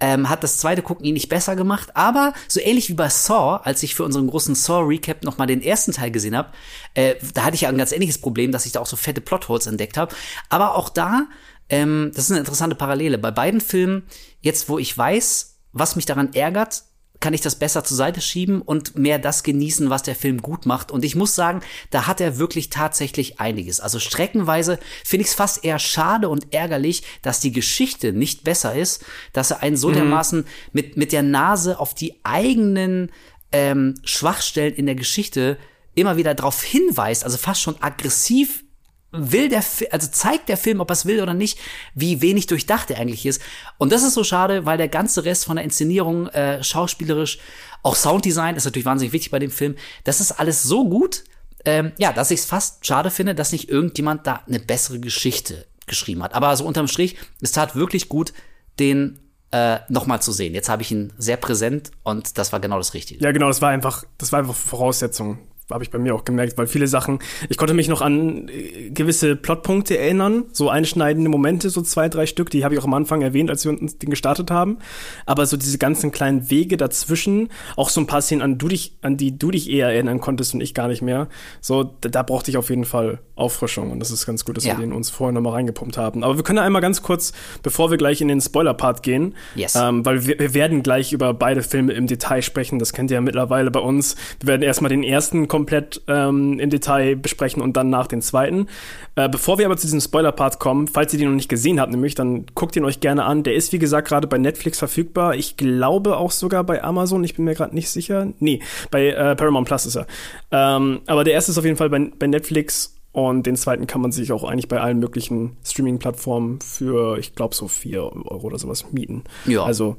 ähm, 0.00 0.28
hat 0.28 0.42
das 0.42 0.58
zweite 0.58 0.82
Gucken 0.82 1.04
ihn 1.04 1.14
nicht 1.14 1.28
besser 1.28 1.54
gemacht. 1.54 1.96
Aber 1.96 2.34
so 2.48 2.60
ähnlich 2.60 2.88
wie 2.88 2.94
bei 2.94 3.08
Saw, 3.08 3.60
als 3.62 3.82
ich 3.82 3.94
für 3.94 4.04
unseren 4.04 4.26
großen 4.26 4.54
Saw-Recap 4.54 5.22
nochmal 5.22 5.46
den 5.46 5.62
ersten 5.62 5.92
Teil 5.92 6.10
gesehen 6.10 6.36
habe, 6.36 6.50
äh, 6.94 7.14
da 7.34 7.44
hatte 7.44 7.54
ich 7.54 7.62
ja 7.62 7.68
ein 7.68 7.78
ganz 7.78 7.92
ähnliches 7.92 8.18
Problem, 8.18 8.50
dass 8.50 8.66
ich 8.66 8.72
da 8.72 8.80
auch 8.80 8.86
so 8.86 8.96
fette 8.96 9.20
Plotholes 9.20 9.66
entdeckt 9.66 9.96
habe. 9.96 10.14
Aber 10.48 10.74
auch 10.74 10.88
da, 10.88 11.28
ähm, 11.68 12.10
das 12.14 12.24
ist 12.24 12.30
eine 12.32 12.40
interessante 12.40 12.74
Parallele. 12.74 13.18
Bei 13.18 13.30
beiden 13.30 13.60
Filmen, 13.60 14.02
jetzt 14.40 14.68
wo 14.68 14.78
ich 14.78 14.96
weiß, 14.96 15.60
was 15.72 15.96
mich 15.96 16.06
daran 16.06 16.34
ärgert, 16.34 16.82
kann 17.22 17.32
ich 17.32 17.40
das 17.40 17.54
besser 17.54 17.84
zur 17.84 17.96
Seite 17.96 18.20
schieben 18.20 18.60
und 18.60 18.98
mehr 18.98 19.18
das 19.18 19.44
genießen, 19.44 19.88
was 19.88 20.02
der 20.02 20.16
Film 20.16 20.42
gut 20.42 20.66
macht. 20.66 20.90
Und 20.90 21.04
ich 21.04 21.14
muss 21.14 21.34
sagen, 21.34 21.60
da 21.90 22.06
hat 22.06 22.20
er 22.20 22.36
wirklich 22.36 22.68
tatsächlich 22.68 23.40
einiges. 23.40 23.80
Also 23.80 23.98
streckenweise 24.00 24.78
finde 25.04 25.22
ich 25.22 25.28
es 25.28 25.34
fast 25.34 25.64
eher 25.64 25.78
schade 25.78 26.28
und 26.28 26.52
ärgerlich, 26.52 27.04
dass 27.22 27.40
die 27.40 27.52
Geschichte 27.52 28.12
nicht 28.12 28.44
besser 28.44 28.74
ist, 28.74 29.04
dass 29.32 29.52
er 29.52 29.62
einen 29.62 29.76
so 29.76 29.90
dermaßen 29.92 30.44
mit, 30.72 30.96
mit 30.96 31.12
der 31.12 31.22
Nase 31.22 31.78
auf 31.78 31.94
die 31.94 32.16
eigenen 32.24 33.10
ähm, 33.52 33.94
Schwachstellen 34.04 34.74
in 34.74 34.86
der 34.86 34.96
Geschichte 34.96 35.56
immer 35.94 36.16
wieder 36.16 36.34
darauf 36.34 36.62
hinweist, 36.62 37.24
also 37.24 37.38
fast 37.38 37.62
schon 37.62 37.80
aggressiv 37.80 38.64
will 39.12 39.48
der, 39.48 39.62
also 39.90 40.08
zeigt 40.10 40.48
der 40.48 40.56
Film, 40.56 40.80
ob 40.80 40.90
er 40.90 40.94
es 40.94 41.06
will 41.06 41.22
oder 41.22 41.34
nicht, 41.34 41.58
wie 41.94 42.20
wenig 42.22 42.46
durchdacht 42.46 42.90
er 42.90 42.98
eigentlich 42.98 43.26
ist. 43.26 43.40
Und 43.78 43.92
das 43.92 44.02
ist 44.02 44.14
so 44.14 44.24
schade, 44.24 44.64
weil 44.64 44.78
der 44.78 44.88
ganze 44.88 45.24
Rest 45.24 45.44
von 45.44 45.56
der 45.56 45.64
Inszenierung, 45.64 46.28
äh, 46.28 46.64
schauspielerisch, 46.64 47.38
auch 47.82 47.96
Sounddesign 47.96 48.56
ist 48.56 48.64
natürlich 48.64 48.86
wahnsinnig 48.86 49.12
wichtig 49.12 49.30
bei 49.30 49.38
dem 49.38 49.50
Film. 49.50 49.76
Das 50.04 50.20
ist 50.20 50.32
alles 50.32 50.62
so 50.62 50.88
gut, 50.88 51.24
ähm, 51.64 51.92
ja, 51.98 52.12
dass 52.12 52.30
ich 52.30 52.40
es 52.40 52.46
fast 52.46 52.86
schade 52.86 53.10
finde, 53.10 53.34
dass 53.34 53.52
nicht 53.52 53.68
irgendjemand 53.68 54.26
da 54.26 54.42
eine 54.46 54.60
bessere 54.60 54.98
Geschichte 54.98 55.66
geschrieben 55.86 56.22
hat. 56.22 56.34
Aber 56.34 56.56
so 56.56 56.64
unterm 56.64 56.88
Strich, 56.88 57.16
es 57.40 57.52
tat 57.52 57.76
wirklich 57.76 58.08
gut, 58.08 58.32
den 58.78 59.18
äh, 59.50 59.80
nochmal 59.88 60.22
zu 60.22 60.32
sehen. 60.32 60.54
Jetzt 60.54 60.68
habe 60.68 60.82
ich 60.82 60.90
ihn 60.90 61.12
sehr 61.18 61.36
präsent 61.36 61.90
und 62.02 62.38
das 62.38 62.52
war 62.52 62.60
genau 62.60 62.78
das 62.78 62.94
Richtige. 62.94 63.22
Ja, 63.22 63.32
genau, 63.32 63.48
das 63.48 63.60
war 63.60 63.70
einfach, 63.70 64.04
das 64.18 64.32
war 64.32 64.38
einfach 64.40 64.54
Voraussetzung. 64.54 65.38
Habe 65.74 65.84
ich 65.84 65.90
bei 65.90 65.98
mir 65.98 66.14
auch 66.14 66.24
gemerkt, 66.24 66.58
weil 66.58 66.66
viele 66.66 66.86
Sachen, 66.86 67.18
ich 67.48 67.56
konnte 67.56 67.74
mich 67.74 67.88
noch 67.88 68.00
an 68.02 68.48
äh, 68.48 68.90
gewisse 68.90 69.36
Plotpunkte 69.36 69.96
erinnern, 69.98 70.44
so 70.52 70.68
einschneidende 70.68 71.30
Momente, 71.30 71.70
so 71.70 71.82
zwei, 71.82 72.08
drei 72.08 72.26
Stück, 72.26 72.50
die 72.50 72.64
habe 72.64 72.74
ich 72.74 72.80
auch 72.80 72.84
am 72.84 72.94
Anfang 72.94 73.22
erwähnt, 73.22 73.50
als 73.50 73.64
wir 73.64 73.72
uns 73.72 73.98
den 73.98 74.10
gestartet 74.10 74.50
haben. 74.50 74.78
Aber 75.26 75.46
so 75.46 75.56
diese 75.56 75.78
ganzen 75.78 76.12
kleinen 76.12 76.50
Wege 76.50 76.76
dazwischen, 76.76 77.48
auch 77.76 77.88
so 77.88 78.00
ein 78.00 78.06
paar 78.06 78.22
Szenen, 78.22 78.42
an, 78.42 78.58
du 78.58 78.68
dich, 78.68 78.96
an 79.02 79.16
die 79.16 79.38
du 79.38 79.50
dich 79.50 79.70
eher 79.70 79.88
erinnern 79.88 80.20
konntest 80.20 80.54
und 80.54 80.60
ich 80.60 80.74
gar 80.74 80.88
nicht 80.88 81.02
mehr, 81.02 81.28
so, 81.60 81.84
da, 82.00 82.08
da 82.08 82.22
brauchte 82.22 82.50
ich 82.50 82.56
auf 82.56 82.70
jeden 82.70 82.84
Fall 82.84 83.20
Auffrischung 83.34 83.90
und 83.90 83.98
das 84.00 84.10
ist 84.10 84.26
ganz 84.26 84.44
gut, 84.44 84.56
dass 84.56 84.64
Ja. 84.64 84.76
wir 84.76 84.80
den 84.84 84.92
uns 84.92 85.10
vorher 85.10 85.32
nochmal 85.32 85.54
reingepumpt 85.54 85.96
haben. 85.96 86.22
Aber 86.22 86.36
wir 86.36 86.44
können 86.44 86.58
einmal 86.58 86.82
ganz 86.82 87.02
kurz, 87.02 87.32
bevor 87.62 87.90
wir 87.90 87.98
gleich 87.98 88.20
in 88.20 88.28
den 88.28 88.40
Spoiler-Part 88.40 89.02
gehen, 89.02 89.34
Yes. 89.54 89.74
ähm, 89.74 90.04
weil 90.04 90.26
wir, 90.26 90.38
wir 90.38 90.54
werden 90.54 90.82
gleich 90.82 91.12
über 91.12 91.32
beide 91.34 91.62
Filme 91.62 91.92
im 91.92 92.06
Detail 92.06 92.42
sprechen. 92.42 92.78
Das 92.78 92.92
kennt 92.92 93.10
ihr 93.10 93.14
ja 93.16 93.20
mittlerweile 93.20 93.70
bei 93.70 93.80
uns. 93.80 94.16
Wir 94.40 94.48
werden 94.48 94.62
erstmal 94.62 94.90
den 94.90 95.02
ersten 95.02 95.48
komplett 95.62 96.02
ähm, 96.08 96.58
im 96.58 96.70
Detail 96.70 97.14
besprechen 97.14 97.62
und 97.62 97.76
dann 97.76 97.88
nach 97.88 98.08
den 98.08 98.20
zweiten. 98.20 98.66
Äh, 99.14 99.28
bevor 99.28 99.58
wir 99.58 99.66
aber 99.66 99.76
zu 99.76 99.86
diesem 99.86 100.00
Spoiler-Part 100.00 100.58
kommen, 100.58 100.88
falls 100.88 101.12
ihr 101.12 101.20
den 101.20 101.28
noch 101.28 101.36
nicht 101.36 101.48
gesehen 101.48 101.80
habt, 101.80 101.92
nämlich, 101.92 102.16
dann 102.16 102.46
guckt 102.56 102.74
ihn 102.74 102.84
euch 102.84 102.98
gerne 102.98 103.24
an. 103.24 103.44
Der 103.44 103.54
ist, 103.54 103.72
wie 103.72 103.78
gesagt, 103.78 104.08
gerade 104.08 104.26
bei 104.26 104.38
Netflix 104.38 104.80
verfügbar. 104.80 105.36
Ich 105.36 105.56
glaube 105.56 106.16
auch 106.16 106.32
sogar 106.32 106.64
bei 106.64 106.82
Amazon. 106.82 107.22
Ich 107.22 107.36
bin 107.36 107.44
mir 107.44 107.54
gerade 107.54 107.76
nicht 107.76 107.90
sicher. 107.90 108.26
Nee, 108.40 108.60
bei 108.90 109.10
äh, 109.10 109.36
Paramount 109.36 109.68
Plus 109.68 109.86
ist 109.86 109.96
er. 109.96 110.06
Ähm, 110.50 111.00
aber 111.06 111.22
der 111.22 111.34
erste 111.34 111.52
ist 111.52 111.58
auf 111.58 111.64
jeden 111.64 111.76
Fall 111.76 111.90
bei, 111.90 112.10
bei 112.18 112.26
Netflix. 112.26 112.96
Und 113.12 113.46
den 113.46 113.56
zweiten 113.56 113.86
kann 113.86 114.00
man 114.00 114.10
sich 114.10 114.32
auch 114.32 114.42
eigentlich 114.42 114.68
bei 114.68 114.80
allen 114.80 114.98
möglichen 114.98 115.58
Streaming-Plattformen 115.64 116.60
für, 116.60 117.18
ich 117.18 117.34
glaube, 117.36 117.54
so 117.54 117.68
4 117.68 118.02
Euro 118.02 118.46
oder 118.46 118.58
sowas 118.58 118.86
mieten. 118.90 119.22
Ja. 119.46 119.62
Also 119.62 119.96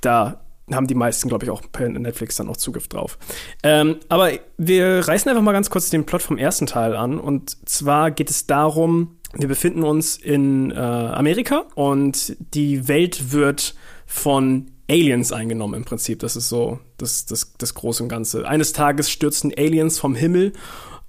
da 0.00 0.43
haben 0.72 0.86
die 0.86 0.94
meisten, 0.94 1.28
glaube 1.28 1.44
ich, 1.44 1.50
auch 1.50 1.62
per 1.72 1.88
Netflix 1.88 2.36
dann 2.36 2.48
auch 2.48 2.56
Zugriff 2.56 2.88
drauf. 2.88 3.18
Ähm, 3.62 3.96
aber 4.08 4.30
wir 4.56 5.06
reißen 5.06 5.28
einfach 5.28 5.42
mal 5.42 5.52
ganz 5.52 5.68
kurz 5.70 5.90
den 5.90 6.06
Plot 6.06 6.22
vom 6.22 6.38
ersten 6.38 6.66
Teil 6.66 6.96
an. 6.96 7.18
Und 7.18 7.68
zwar 7.68 8.10
geht 8.10 8.30
es 8.30 8.46
darum, 8.46 9.18
wir 9.36 9.48
befinden 9.48 9.82
uns 9.82 10.16
in 10.16 10.70
äh, 10.70 10.74
Amerika 10.74 11.64
und 11.74 12.36
die 12.54 12.88
Welt 12.88 13.32
wird 13.32 13.74
von 14.06 14.70
Aliens 14.88 15.32
eingenommen 15.32 15.74
im 15.74 15.84
Prinzip. 15.84 16.20
Das 16.20 16.36
ist 16.36 16.48
so 16.48 16.78
das, 16.98 17.26
das, 17.26 17.54
das 17.58 17.74
Große 17.74 18.02
und 18.02 18.08
Ganze. 18.08 18.46
Eines 18.46 18.72
Tages 18.72 19.10
stürzen 19.10 19.52
Aliens 19.56 19.98
vom 19.98 20.14
Himmel 20.14 20.52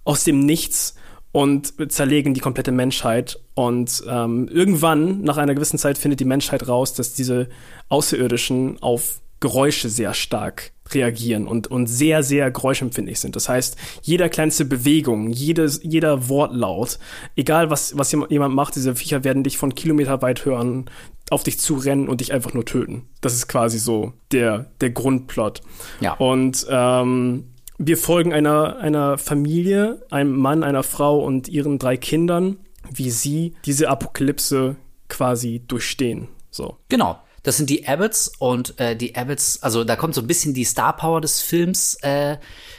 aus 0.04 0.24
dem 0.24 0.40
Nichts 0.40 0.96
und 1.32 1.92
zerlegen 1.92 2.34
die 2.34 2.40
komplette 2.40 2.72
Menschheit. 2.72 3.40
Und 3.56 4.04
ähm, 4.08 4.48
irgendwann, 4.48 5.22
nach 5.22 5.38
einer 5.38 5.54
gewissen 5.54 5.78
Zeit, 5.78 5.98
findet 5.98 6.22
die 6.22 6.26
Menschheit 6.26 6.68
raus, 6.68 6.94
dass 6.94 7.14
diese 7.14 7.50
Außerirdischen 7.90 8.82
auf 8.82 9.20
Geräusche 9.40 9.90
sehr 9.90 10.14
stark 10.14 10.72
reagieren 10.94 11.48
und, 11.48 11.68
und 11.68 11.88
sehr, 11.88 12.22
sehr 12.22 12.52
geräuschempfindlich 12.52 13.20
sind. 13.20 13.36
Das 13.36 13.50
heißt, 13.50 13.76
jeder 14.04 14.30
kleinste 14.30 14.66
Bewegung, 14.66 15.32
jedes, 15.32 15.82
jeder 15.84 16.30
Wortlaut, 16.30 17.00
egal 17.36 17.70
was, 17.72 17.98
was 17.98 18.12
jem- 18.12 18.28
jemand 18.30 18.54
macht, 18.54 18.76
diese 18.76 18.96
Viecher 18.96 19.24
werden 19.24 19.44
dich 19.44 19.58
von 19.58 19.74
Kilometer 19.74 20.22
weit 20.22 20.46
hören, 20.46 20.86
auf 21.32 21.44
dich 21.44 21.60
zurennen 21.60 22.08
und 22.08 22.22
dich 22.22 22.34
einfach 22.34 22.54
nur 22.54 22.66
töten. 22.66 23.08
Das 23.22 23.34
ist 23.34 23.48
quasi 23.48 23.80
so 23.80 24.14
der, 24.32 24.68
der 24.80 24.92
Grundplot. 24.92 25.62
Ja. 26.02 26.14
Und 26.14 26.68
ähm, 26.70 27.46
wir 27.80 27.98
folgen 27.98 28.32
einer, 28.32 28.78
einer 28.78 29.18
Familie, 29.18 30.06
einem 30.12 30.36
Mann, 30.36 30.64
einer 30.64 30.84
Frau 30.84 31.20
und 31.20 31.48
ihren 31.48 31.80
drei 31.80 31.98
Kindern, 31.98 32.58
wie 32.92 33.10
sie 33.10 33.56
diese 33.66 33.90
Apokalypse 33.90 34.76
quasi 35.10 35.64
durchstehen. 35.68 36.28
So. 36.52 36.78
Genau. 36.90 37.20
Das 37.46 37.58
sind 37.58 37.70
die 37.70 37.88
Abbotts 37.88 38.32
und 38.40 38.80
äh, 38.80 38.96
die 38.96 39.16
Abbotts, 39.16 39.62
also 39.62 39.84
da 39.84 39.96
kommt 39.96 40.16
so 40.16 40.22
ein 40.22 40.26
bisschen 40.28 40.56
die 40.56 40.66
Star 40.66 40.98
Power 40.98 41.22
des 41.22 41.42
Films 41.42 41.94
äh, 42.02 42.38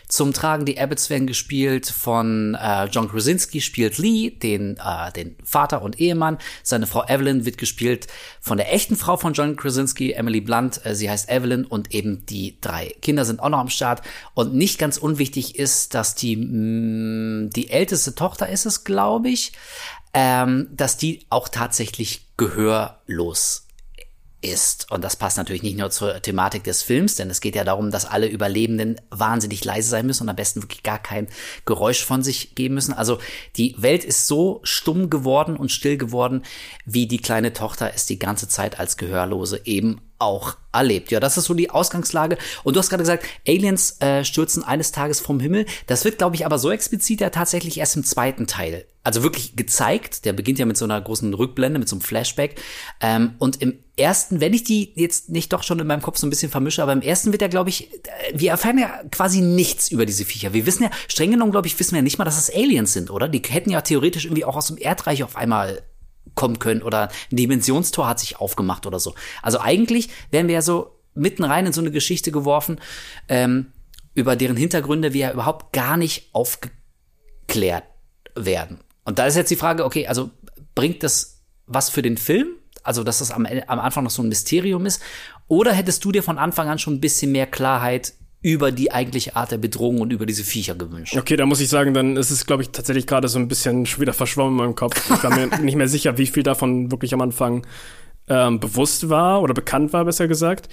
zum 0.09 0.33
Tragen. 0.33 0.65
Die 0.65 0.81
Abbotts 0.81 1.09
werden 1.09 1.29
gespielt 1.29 1.87
von 1.87 2.57
äh, 2.61 2.87
John 2.87 3.09
Krasinski, 3.09 3.61
spielt 3.61 3.97
Lee, 3.99 4.31
den, 4.31 4.77
äh, 4.85 5.13
den 5.13 5.37
Vater 5.45 5.83
und 5.83 6.01
Ehemann. 6.01 6.39
Seine 6.65 6.89
Frau 6.89 7.05
Evelyn 7.07 7.45
wird 7.45 7.59
gespielt 7.59 8.09
von 8.41 8.57
der 8.57 8.75
echten 8.75 8.97
Frau 8.97 9.17
von 9.17 9.35
John 9.35 9.55
Krasinski, 9.55 10.15
Emily 10.15 10.41
Blunt. 10.41 10.85
Äh, 10.85 10.97
sie 10.97 11.09
heißt 11.09 11.31
Evelyn 11.31 11.65
und 11.65 11.95
eben 11.95 12.27
die 12.27 12.59
drei 12.61 12.93
Kinder 13.03 13.25
sind 13.25 13.39
auch 13.39 13.51
noch 13.51 13.61
am 13.61 13.69
Start. 13.69 14.03
Und 14.35 14.53
nicht 14.57 14.81
ganz 14.81 14.99
unwichtig 14.99 15.61
ist, 15.61 15.95
dass 15.95 16.17
die, 16.17 16.37
mh, 16.37 17.51
die 17.55 17.71
älteste 17.71 18.17
Tochter 18.17 18.49
ist 18.49 18.67
es, 18.67 18.83
glaube 18.83 19.29
ich, 19.29 19.53
ähm, 20.13 20.67
dass 20.73 20.97
die 20.97 21.25
auch 21.31 21.49
tatsächlich 21.49 22.27
gehörlos 22.37 23.66
ist. 24.47 24.91
Und 24.91 25.03
das 25.05 25.17
passt 25.17 25.37
natürlich 25.37 25.63
nicht 25.63 25.79
nur 25.79 25.91
zur 25.91 26.21
Thematik 26.23 26.65
des 26.65 26.83
Films, 26.83 27.17
denn 27.17 27.31
es 27.31 27.41
geht 27.41 27.57
ja 27.57 27.65
darum, 27.65 27.91
dass 27.91 28.07
alle 28.07 28.27
Überlebenden 28.27 29.01
wahnsinnig 29.11 29.65
leise 29.65 29.89
sein 29.89 30.07
müssen 30.07 30.25
und 30.25 30.29
am 30.29 30.37
besten 30.37 30.63
wirklich 30.63 30.83
gar 30.83 30.99
kein 30.99 31.29
Geräusch 31.65 32.05
von 32.05 32.23
sich 32.23 32.55
geben 32.55 32.75
müssen. 32.75 32.95
Also 32.95 33.19
die 33.57 33.75
Welt 33.79 34.05
ist 34.05 34.27
so 34.27 34.61
stumm 34.63 35.11
geworden 35.11 35.57
und 35.57 35.73
still 35.73 35.97
geworden, 35.97 36.43
wie 36.85 37.07
die 37.07 37.19
kleine 37.19 37.53
Tochter 37.53 37.93
es 37.95 38.07
die 38.07 38.19
ganze 38.19 38.49
Zeit 38.49 38.79
als 38.79 38.97
Gehörlose 38.97 39.61
eben 39.65 40.01
auch 40.19 40.57
erlebt. 40.73 41.11
Ja, 41.11 41.21
das 41.21 41.37
ist 41.37 41.45
so 41.45 41.55
die 41.55 41.71
Ausgangslage. 41.71 42.39
Und 42.65 42.75
du 42.75 42.81
hast 42.81 42.91
gerade 42.91 43.03
gesagt, 43.03 43.25
Aliens 43.47 44.01
äh, 44.01 44.25
stürzen 44.25 44.63
eines 44.63 44.93
Tages 44.93 45.21
vom 45.21 45.41
Himmel. 45.41 45.67
Das 45.87 46.05
wird, 46.05 46.19
glaube 46.19 46.37
ich, 46.37 46.47
aber 46.47 46.59
so 46.59 46.71
explizit 46.71 47.21
ja 47.21 47.31
tatsächlich 47.31 47.79
erst 47.79 47.97
im 47.97 48.05
zweiten 48.05 48.47
Teil. 48.47 48.87
Also 49.03 49.23
wirklich 49.23 49.55
gezeigt. 49.55 50.25
Der 50.25 50.33
beginnt 50.33 50.59
ja 50.59 50.67
mit 50.67 50.77
so 50.77 50.85
einer 50.85 51.01
großen 51.01 51.33
Rückblende, 51.33 51.79
mit 51.79 51.89
so 51.89 51.97
einem 51.97 52.03
Flashback. 52.03 52.61
Ähm, 53.01 53.35
und 53.39 53.63
im 53.63 53.79
ersten, 53.97 54.41
wenn 54.41 54.53
ich 54.53 54.65
die 54.65 54.93
jetzt 54.97 55.31
nicht 55.31 55.53
doch 55.53 55.63
schon 55.63 55.79
in 55.79 55.87
meinem 55.87 56.03
Kopf 56.03 56.19
so 56.19 56.27
ein 56.27 56.31
bisschen 56.31 56.51
vermische, 56.51 56.83
aber 56.83 56.93
im 56.93 57.03
ersten 57.03 57.33
wird 57.33 57.43
ja, 57.43 57.49
glaube 57.49 57.71
ich, 57.71 57.93
äh, 57.93 57.99
wir 58.35 58.51
erfahren 58.51 58.79
ja 58.79 59.03
quasi 59.11 59.41
nichts 59.41 59.91
über 59.91 60.07
diese 60.07 60.25
Viecher. 60.25 60.53
Wir 60.53 60.67
wissen 60.67 60.83
ja, 60.83 60.91
streng 61.09 61.31
genommen, 61.31 61.53
glaube 61.53 61.69
ich, 61.69 61.79
wissen 61.79 61.93
wir 61.93 61.99
ja 61.99 62.03
nicht 62.03 62.19
mal, 62.19 62.25
dass 62.25 62.39
es 62.39 62.55
Aliens 62.55 62.93
sind, 62.93 63.11
oder? 63.11 63.29
Die 63.29 63.43
hätten 63.49 63.71
ja 63.71 63.81
theoretisch 63.81 64.25
irgendwie 64.25 64.45
auch 64.45 64.57
aus 64.57 64.67
dem 64.67 64.79
Erdreich 64.79 65.23
auf 65.23 65.37
einmal 65.37 65.83
kommen 66.35 66.59
können 66.59 66.83
oder 66.83 67.09
ein 67.31 67.37
Dimensionstor 67.37 68.09
hat 68.09 68.21
sich 68.21 68.39
aufgemacht 68.39 68.87
oder 68.87 68.99
so. 68.99 69.15
Also 69.43 69.61
eigentlich 69.61 70.11
wären 70.31 70.49
wir 70.49 70.55
ja 70.55 70.63
so 70.63 70.97
mitten 71.15 71.45
rein 71.45 71.67
in 71.67 71.73
so 71.73 71.81
eine 71.81 71.91
Geschichte 71.91 72.31
geworfen, 72.31 72.79
ähm, 73.29 73.73
über 74.15 74.37
deren 74.37 74.57
Hintergründe 74.57 75.13
wir 75.13 75.21
ja 75.21 75.33
überhaupt 75.33 75.73
gar 75.73 75.97
nicht 75.97 76.31
aufgeklärt 76.33 77.85
werden. 78.35 78.81
Und 79.05 79.19
da 79.19 79.27
ist 79.27 79.37
jetzt 79.37 79.51
die 79.51 79.57
Frage, 79.57 79.85
okay, 79.85 80.07
also 80.07 80.31
bringt 80.75 81.03
das 81.03 81.43
was 81.67 81.91
für 81.91 82.03
den 82.03 82.17
Film? 82.17 82.49
Also, 82.83 83.03
dass 83.03 83.19
das 83.19 83.33
am, 83.33 83.47
am 83.47 83.81
Anfang 83.81 84.05
noch 84.05 84.11
so 84.11 84.23
ein 84.23 84.29
Mysterium 84.29 84.87
ist? 84.87 85.03
Oder 85.49 85.73
hättest 85.73 86.05
du 86.05 86.13
dir 86.13 86.23
von 86.23 86.39
Anfang 86.39 86.69
an 86.69 86.79
schon 86.79 86.95
ein 86.95 87.01
bisschen 87.01 87.33
mehr 87.33 87.47
Klarheit 87.47 88.15
über 88.47 88.71
die 88.71 88.93
eigentliche 88.93 89.35
Art 89.35 89.51
der 89.51 89.59
Bedrohung 89.59 90.01
und 90.01 90.13
über 90.13 90.25
diese 90.25 90.45
Viecher 90.45 90.77
gewünscht? 90.77 91.17
Okay, 91.17 91.35
da 91.37 91.47
muss 91.47 91.59
ich 91.59 91.69
sagen, 91.69 91.95
dann 91.95 92.17
ist 92.17 92.31
es, 92.31 92.47
glaube 92.47 92.63
ich, 92.63 92.71
tatsächlich 92.71 93.09
gerade 93.09 93.27
so 93.27 93.41
ein 93.41 93.49
bisschen 93.49 93.85
wieder 93.99 94.13
verschwommen 94.13 94.53
in 94.53 94.57
meinem 94.59 94.77
Kopf. 94.77 95.11
Ich 95.11 95.25
war 95.25 95.35
mir 95.35 95.49
nicht 95.63 95.75
mehr 95.75 95.89
sicher, 95.89 96.17
wie 96.17 96.29
viel 96.29 96.45
davon 96.45 96.93
wirklich 96.93 97.13
am 97.13 97.23
Anfang 97.23 97.67
ähm, 98.29 98.61
bewusst 98.61 99.09
war 99.09 99.43
oder 99.43 99.53
bekannt 99.53 99.93
war, 99.93 100.05
besser 100.05 100.29
gesagt. 100.29 100.69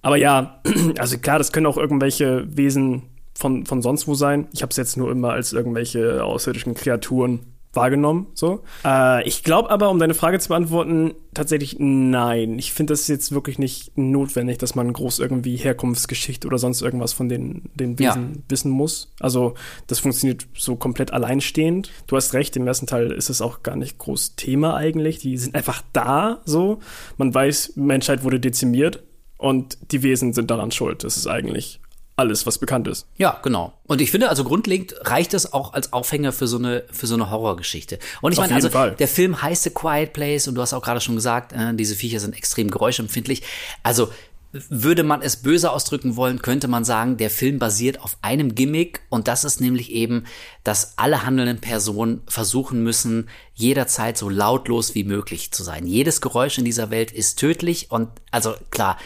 Aber 0.00 0.16
ja, 0.16 0.60
also 0.98 1.16
klar, 1.16 1.38
das 1.38 1.52
können 1.52 1.66
auch 1.66 1.76
irgendwelche 1.76 2.44
Wesen 2.56 3.02
von, 3.38 3.66
von 3.66 3.82
sonst 3.82 4.08
wo 4.08 4.14
sein. 4.14 4.48
Ich 4.52 4.62
habe 4.62 4.70
es 4.70 4.76
jetzt 4.76 4.96
nur 4.96 5.12
immer 5.12 5.30
als 5.30 5.52
irgendwelche 5.52 6.24
außerirdischen 6.24 6.74
Kreaturen 6.74 7.51
wahrgenommen. 7.74 8.26
So. 8.34 8.62
Äh, 8.84 9.26
ich 9.26 9.44
glaube 9.44 9.70
aber, 9.70 9.90
um 9.90 9.98
deine 9.98 10.14
Frage 10.14 10.38
zu 10.38 10.48
beantworten, 10.48 11.14
tatsächlich 11.34 11.76
nein. 11.78 12.58
Ich 12.58 12.72
finde 12.72 12.92
das 12.92 13.08
jetzt 13.08 13.32
wirklich 13.32 13.58
nicht 13.58 13.96
notwendig, 13.96 14.58
dass 14.58 14.74
man 14.74 14.92
groß 14.92 15.18
irgendwie 15.18 15.56
Herkunftsgeschichte 15.56 16.46
oder 16.46 16.58
sonst 16.58 16.82
irgendwas 16.82 17.12
von 17.12 17.28
den, 17.28 17.70
den 17.74 17.98
Wesen 17.98 18.32
Ja. 18.34 18.40
wissen 18.48 18.70
muss. 18.70 19.12
Also 19.20 19.54
das 19.86 20.00
funktioniert 20.00 20.46
so 20.56 20.76
komplett 20.76 21.12
alleinstehend. 21.12 21.90
Du 22.06 22.16
hast 22.16 22.34
recht, 22.34 22.56
im 22.56 22.66
ersten 22.66 22.86
Teil 22.86 23.10
ist 23.10 23.30
es 23.30 23.40
auch 23.40 23.62
gar 23.62 23.76
nicht 23.76 23.98
groß 23.98 24.36
Thema 24.36 24.76
eigentlich. 24.76 25.18
Die 25.18 25.36
sind 25.38 25.54
einfach 25.54 25.82
da 25.92 26.40
so. 26.44 26.80
Man 27.16 27.32
weiß, 27.34 27.72
Menschheit 27.76 28.22
wurde 28.24 28.40
dezimiert 28.40 29.02
und 29.38 29.78
die 29.92 30.02
Wesen 30.02 30.32
sind 30.32 30.50
daran 30.50 30.70
schuld. 30.70 31.04
Das 31.04 31.16
ist 31.16 31.26
eigentlich 31.26 31.80
alles, 32.22 32.46
was 32.46 32.58
bekannt 32.58 32.86
ist. 32.86 33.06
Ja, 33.16 33.40
genau. 33.42 33.72
Und 33.86 34.00
ich 34.00 34.10
finde, 34.10 34.28
also 34.28 34.44
grundlegend 34.44 34.94
reicht 35.02 35.34
es 35.34 35.52
auch 35.52 35.72
als 35.74 35.92
Aufhänger 35.92 36.32
für 36.32 36.46
so 36.46 36.56
eine, 36.56 36.84
für 36.90 37.06
so 37.06 37.14
eine 37.14 37.30
Horrorgeschichte. 37.30 37.98
Und 38.20 38.32
ich 38.32 38.38
Auf 38.38 38.44
meine, 38.44 38.54
also 38.54 38.68
jeden 38.68 38.72
Fall. 38.72 38.92
der 38.92 39.08
Film 39.08 39.42
heißt 39.42 39.64
The 39.64 39.70
Quiet 39.70 40.12
Place 40.12 40.46
und 40.46 40.54
du 40.54 40.62
hast 40.62 40.72
auch 40.72 40.82
gerade 40.82 41.00
schon 41.00 41.16
gesagt, 41.16 41.52
äh, 41.52 41.74
diese 41.74 41.96
Viecher 41.96 42.20
sind 42.20 42.36
extrem 42.36 42.70
geräuschempfindlich. 42.70 43.42
Also 43.82 44.08
würde 44.52 45.02
man 45.02 45.22
es 45.22 45.36
böse 45.36 45.70
ausdrücken 45.72 46.16
wollen, 46.16 46.42
könnte 46.42 46.68
man 46.68 46.84
sagen, 46.84 47.16
der 47.16 47.30
Film 47.30 47.58
basiert 47.58 48.00
auf 48.02 48.18
einem 48.20 48.54
Gimmick 48.54 49.00
und 49.08 49.26
das 49.26 49.44
ist 49.44 49.60
nämlich 49.60 49.90
eben, 49.90 50.24
dass 50.62 50.98
alle 50.98 51.24
handelnden 51.24 51.58
Personen 51.58 52.20
versuchen 52.26 52.82
müssen, 52.82 53.28
jederzeit 53.54 54.18
so 54.18 54.28
lautlos 54.28 54.94
wie 54.94 55.04
möglich 55.04 55.52
zu 55.52 55.62
sein. 55.62 55.86
Jedes 55.86 56.20
Geräusch 56.20 56.58
in 56.58 56.66
dieser 56.66 56.90
Welt 56.90 57.10
ist 57.12 57.38
tödlich 57.38 57.90
und 57.90 58.10
also 58.30 58.54
klar, 58.70 58.98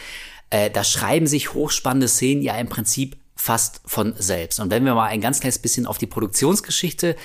äh, 0.49 0.69
da 0.69 0.83
schreiben 0.83 1.27
sich 1.27 1.53
hochspannende 1.53 2.07
Szenen 2.07 2.41
ja 2.41 2.57
im 2.57 2.69
Prinzip 2.69 3.17
fast 3.35 3.81
von 3.85 4.13
selbst. 4.17 4.59
Und 4.59 4.71
wenn 4.71 4.83
wir 4.83 4.95
mal 4.95 5.07
ein 5.07 5.21
ganz 5.21 5.39
kleines 5.39 5.59
bisschen 5.59 5.85
auf 5.85 5.97
die 5.97 6.07
Produktionsgeschichte 6.07 7.15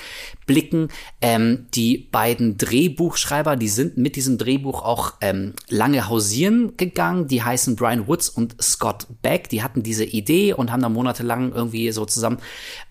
blicken, 0.52 0.88
ähm, 1.22 1.66
die 1.74 1.96
beiden 1.96 2.58
Drehbuchschreiber, 2.58 3.56
die 3.56 3.68
sind 3.68 3.96
mit 3.96 4.16
diesem 4.16 4.36
Drehbuch 4.36 4.82
auch 4.82 5.14
ähm, 5.22 5.54
lange 5.70 6.08
hausieren 6.08 6.76
gegangen. 6.76 7.26
Die 7.26 7.42
heißen 7.42 7.74
Brian 7.74 8.06
Woods 8.06 8.28
und 8.28 8.60
Scott 8.62 9.06
Beck. 9.22 9.48
Die 9.48 9.62
hatten 9.62 9.82
diese 9.82 10.04
Idee 10.04 10.52
und 10.52 10.70
haben 10.70 10.82
da 10.82 10.90
monatelang 10.90 11.52
irgendwie 11.52 11.90
so 11.92 12.04
zusammen 12.04 12.38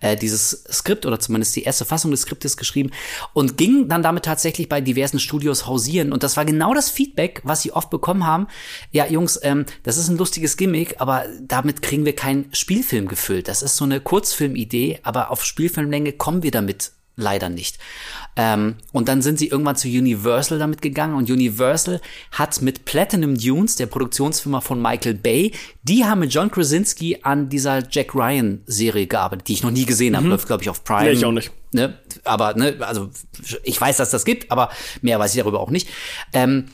äh, 0.00 0.16
dieses 0.16 0.64
Skript 0.72 1.06
oder 1.06 1.20
zumindest 1.20 1.54
die 1.54 1.62
erste 1.62 1.84
Fassung 1.84 2.10
des 2.10 2.22
Skriptes 2.22 2.56
geschrieben 2.56 2.90
und 3.32 3.56
gingen 3.56 3.88
dann 3.88 4.02
damit 4.02 4.24
tatsächlich 4.24 4.68
bei 4.68 4.80
diversen 4.80 5.20
Studios 5.20 5.68
hausieren. 5.68 6.12
Und 6.12 6.24
das 6.24 6.36
war 6.36 6.44
genau 6.44 6.74
das 6.74 6.90
Feedback, 6.90 7.42
was 7.44 7.62
sie 7.62 7.70
oft 7.70 7.90
bekommen 7.90 8.26
haben. 8.26 8.48
Ja, 8.90 9.06
Jungs, 9.06 9.38
ähm, 9.44 9.66
das 9.84 9.98
ist 9.98 10.08
ein 10.08 10.18
lustiges 10.18 10.56
Gimmick, 10.56 10.96
aber 10.98 11.26
damit 11.40 11.80
kriegen 11.80 12.04
wir 12.04 12.16
keinen 12.16 12.52
Spielfilm 12.52 13.06
gefüllt. 13.06 13.46
Das 13.46 13.62
ist 13.62 13.76
so 13.76 13.84
eine 13.84 14.00
Kurzfilmidee, 14.00 14.98
aber 15.04 15.30
auf 15.30 15.44
Spielfilmlänge 15.44 16.12
kommen 16.12 16.42
wir 16.42 16.50
damit 16.50 16.90
leider 17.16 17.48
nicht. 17.48 17.78
Ähm, 18.36 18.76
und 18.92 19.08
dann 19.08 19.22
sind 19.22 19.38
sie 19.38 19.48
irgendwann 19.48 19.76
zu 19.76 19.88
Universal 19.88 20.58
damit 20.58 20.80
gegangen 20.80 21.14
und 21.14 21.30
Universal 21.30 22.00
hat 22.30 22.62
mit 22.62 22.84
Platinum 22.84 23.36
Dunes, 23.36 23.76
der 23.76 23.86
Produktionsfirma 23.86 24.60
von 24.60 24.80
Michael 24.80 25.14
Bay, 25.14 25.52
die 25.82 26.04
haben 26.04 26.20
mit 26.20 26.32
John 26.32 26.50
Krasinski 26.50 27.18
an 27.22 27.48
dieser 27.48 27.82
Jack 27.90 28.14
Ryan 28.14 28.62
Serie 28.66 29.06
gearbeitet, 29.06 29.48
die 29.48 29.54
ich 29.54 29.62
noch 29.62 29.70
nie 29.70 29.84
gesehen 29.84 30.16
habe, 30.16 30.24
mhm. 30.24 30.30
läuft 30.30 30.46
glaube 30.46 30.62
ich 30.62 30.70
auf 30.70 30.84
Prime. 30.84 31.04
Nee, 31.04 31.10
ich 31.10 31.24
auch 31.24 31.32
nicht. 31.32 31.50
Ne? 31.72 31.98
Aber 32.24 32.54
ne, 32.54 32.76
also 32.80 33.10
ich 33.62 33.80
weiß, 33.80 33.96
dass 33.98 34.10
das 34.10 34.24
gibt, 34.24 34.50
aber 34.50 34.70
mehr 35.00 35.18
weiß 35.18 35.34
ich 35.34 35.40
darüber 35.40 35.60
auch 35.60 35.70
nicht. 35.70 35.88
Ähm, 36.32 36.68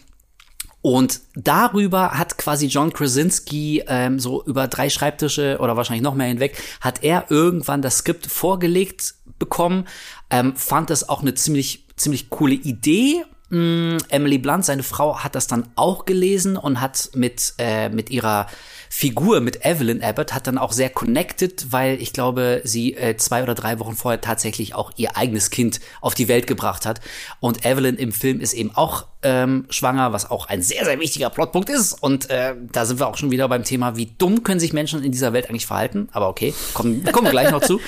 und 0.80 1.20
darüber 1.34 2.12
hat 2.12 2.38
quasi 2.38 2.66
John 2.66 2.92
Krasinski 2.92 3.82
ähm, 3.88 4.20
so 4.20 4.44
über 4.44 4.68
drei 4.68 4.90
Schreibtische 4.90 5.58
oder 5.60 5.76
wahrscheinlich 5.76 6.04
noch 6.04 6.14
mehr 6.14 6.28
hinweg, 6.28 6.62
hat 6.80 7.02
er 7.02 7.26
irgendwann 7.30 7.82
das 7.82 7.98
Skript 7.98 8.26
vorgelegt 8.26 9.14
bekommen, 9.38 9.86
ähm, 10.30 10.56
fand 10.56 10.90
das 10.90 11.08
auch 11.08 11.22
eine 11.22 11.34
ziemlich, 11.34 11.84
ziemlich 11.96 12.30
coole 12.30 12.54
Idee. 12.54 13.24
Mm, 13.50 13.96
Emily 14.10 14.38
Blunt, 14.38 14.64
seine 14.64 14.82
Frau, 14.82 15.20
hat 15.20 15.34
das 15.34 15.46
dann 15.46 15.68
auch 15.74 16.04
gelesen 16.04 16.56
und 16.56 16.80
hat 16.80 17.10
mit, 17.14 17.54
äh, 17.58 17.88
mit 17.88 18.10
ihrer 18.10 18.46
Figur 18.90 19.40
mit 19.40 19.64
Evelyn 19.64 20.02
Abbott 20.02 20.34
hat 20.34 20.46
dann 20.46 20.58
auch 20.58 20.72
sehr 20.72 20.90
connected, 20.90 21.72
weil 21.72 22.00
ich 22.00 22.12
glaube, 22.12 22.62
sie 22.64 22.94
äh, 22.94 23.16
zwei 23.16 23.42
oder 23.42 23.54
drei 23.54 23.78
Wochen 23.78 23.94
vorher 23.94 24.20
tatsächlich 24.20 24.74
auch 24.74 24.92
ihr 24.96 25.16
eigenes 25.16 25.50
Kind 25.50 25.80
auf 26.00 26.14
die 26.14 26.28
Welt 26.28 26.46
gebracht 26.46 26.86
hat. 26.86 27.00
Und 27.40 27.64
Evelyn 27.64 27.96
im 27.96 28.12
Film 28.12 28.40
ist 28.40 28.54
eben 28.54 28.74
auch 28.74 29.06
ähm, 29.22 29.66
schwanger, 29.68 30.12
was 30.12 30.30
auch 30.30 30.46
ein 30.46 30.62
sehr, 30.62 30.84
sehr 30.84 31.00
wichtiger 31.00 31.28
Plotpunkt 31.28 31.68
ist. 31.70 31.92
Und 31.92 32.30
äh, 32.30 32.54
da 32.72 32.86
sind 32.86 33.00
wir 33.00 33.08
auch 33.08 33.16
schon 33.16 33.30
wieder 33.30 33.48
beim 33.48 33.64
Thema, 33.64 33.96
wie 33.96 34.06
dumm 34.18 34.44
können 34.44 34.60
sich 34.60 34.72
Menschen 34.72 35.02
in 35.02 35.10
dieser 35.10 35.32
Welt 35.32 35.48
eigentlich 35.48 35.66
verhalten. 35.66 36.08
Aber 36.12 36.28
okay, 36.28 36.54
kommen, 36.74 37.02
kommen 37.12 37.26
wir 37.26 37.32
gleich 37.32 37.50
noch 37.50 37.62
zu. 37.62 37.80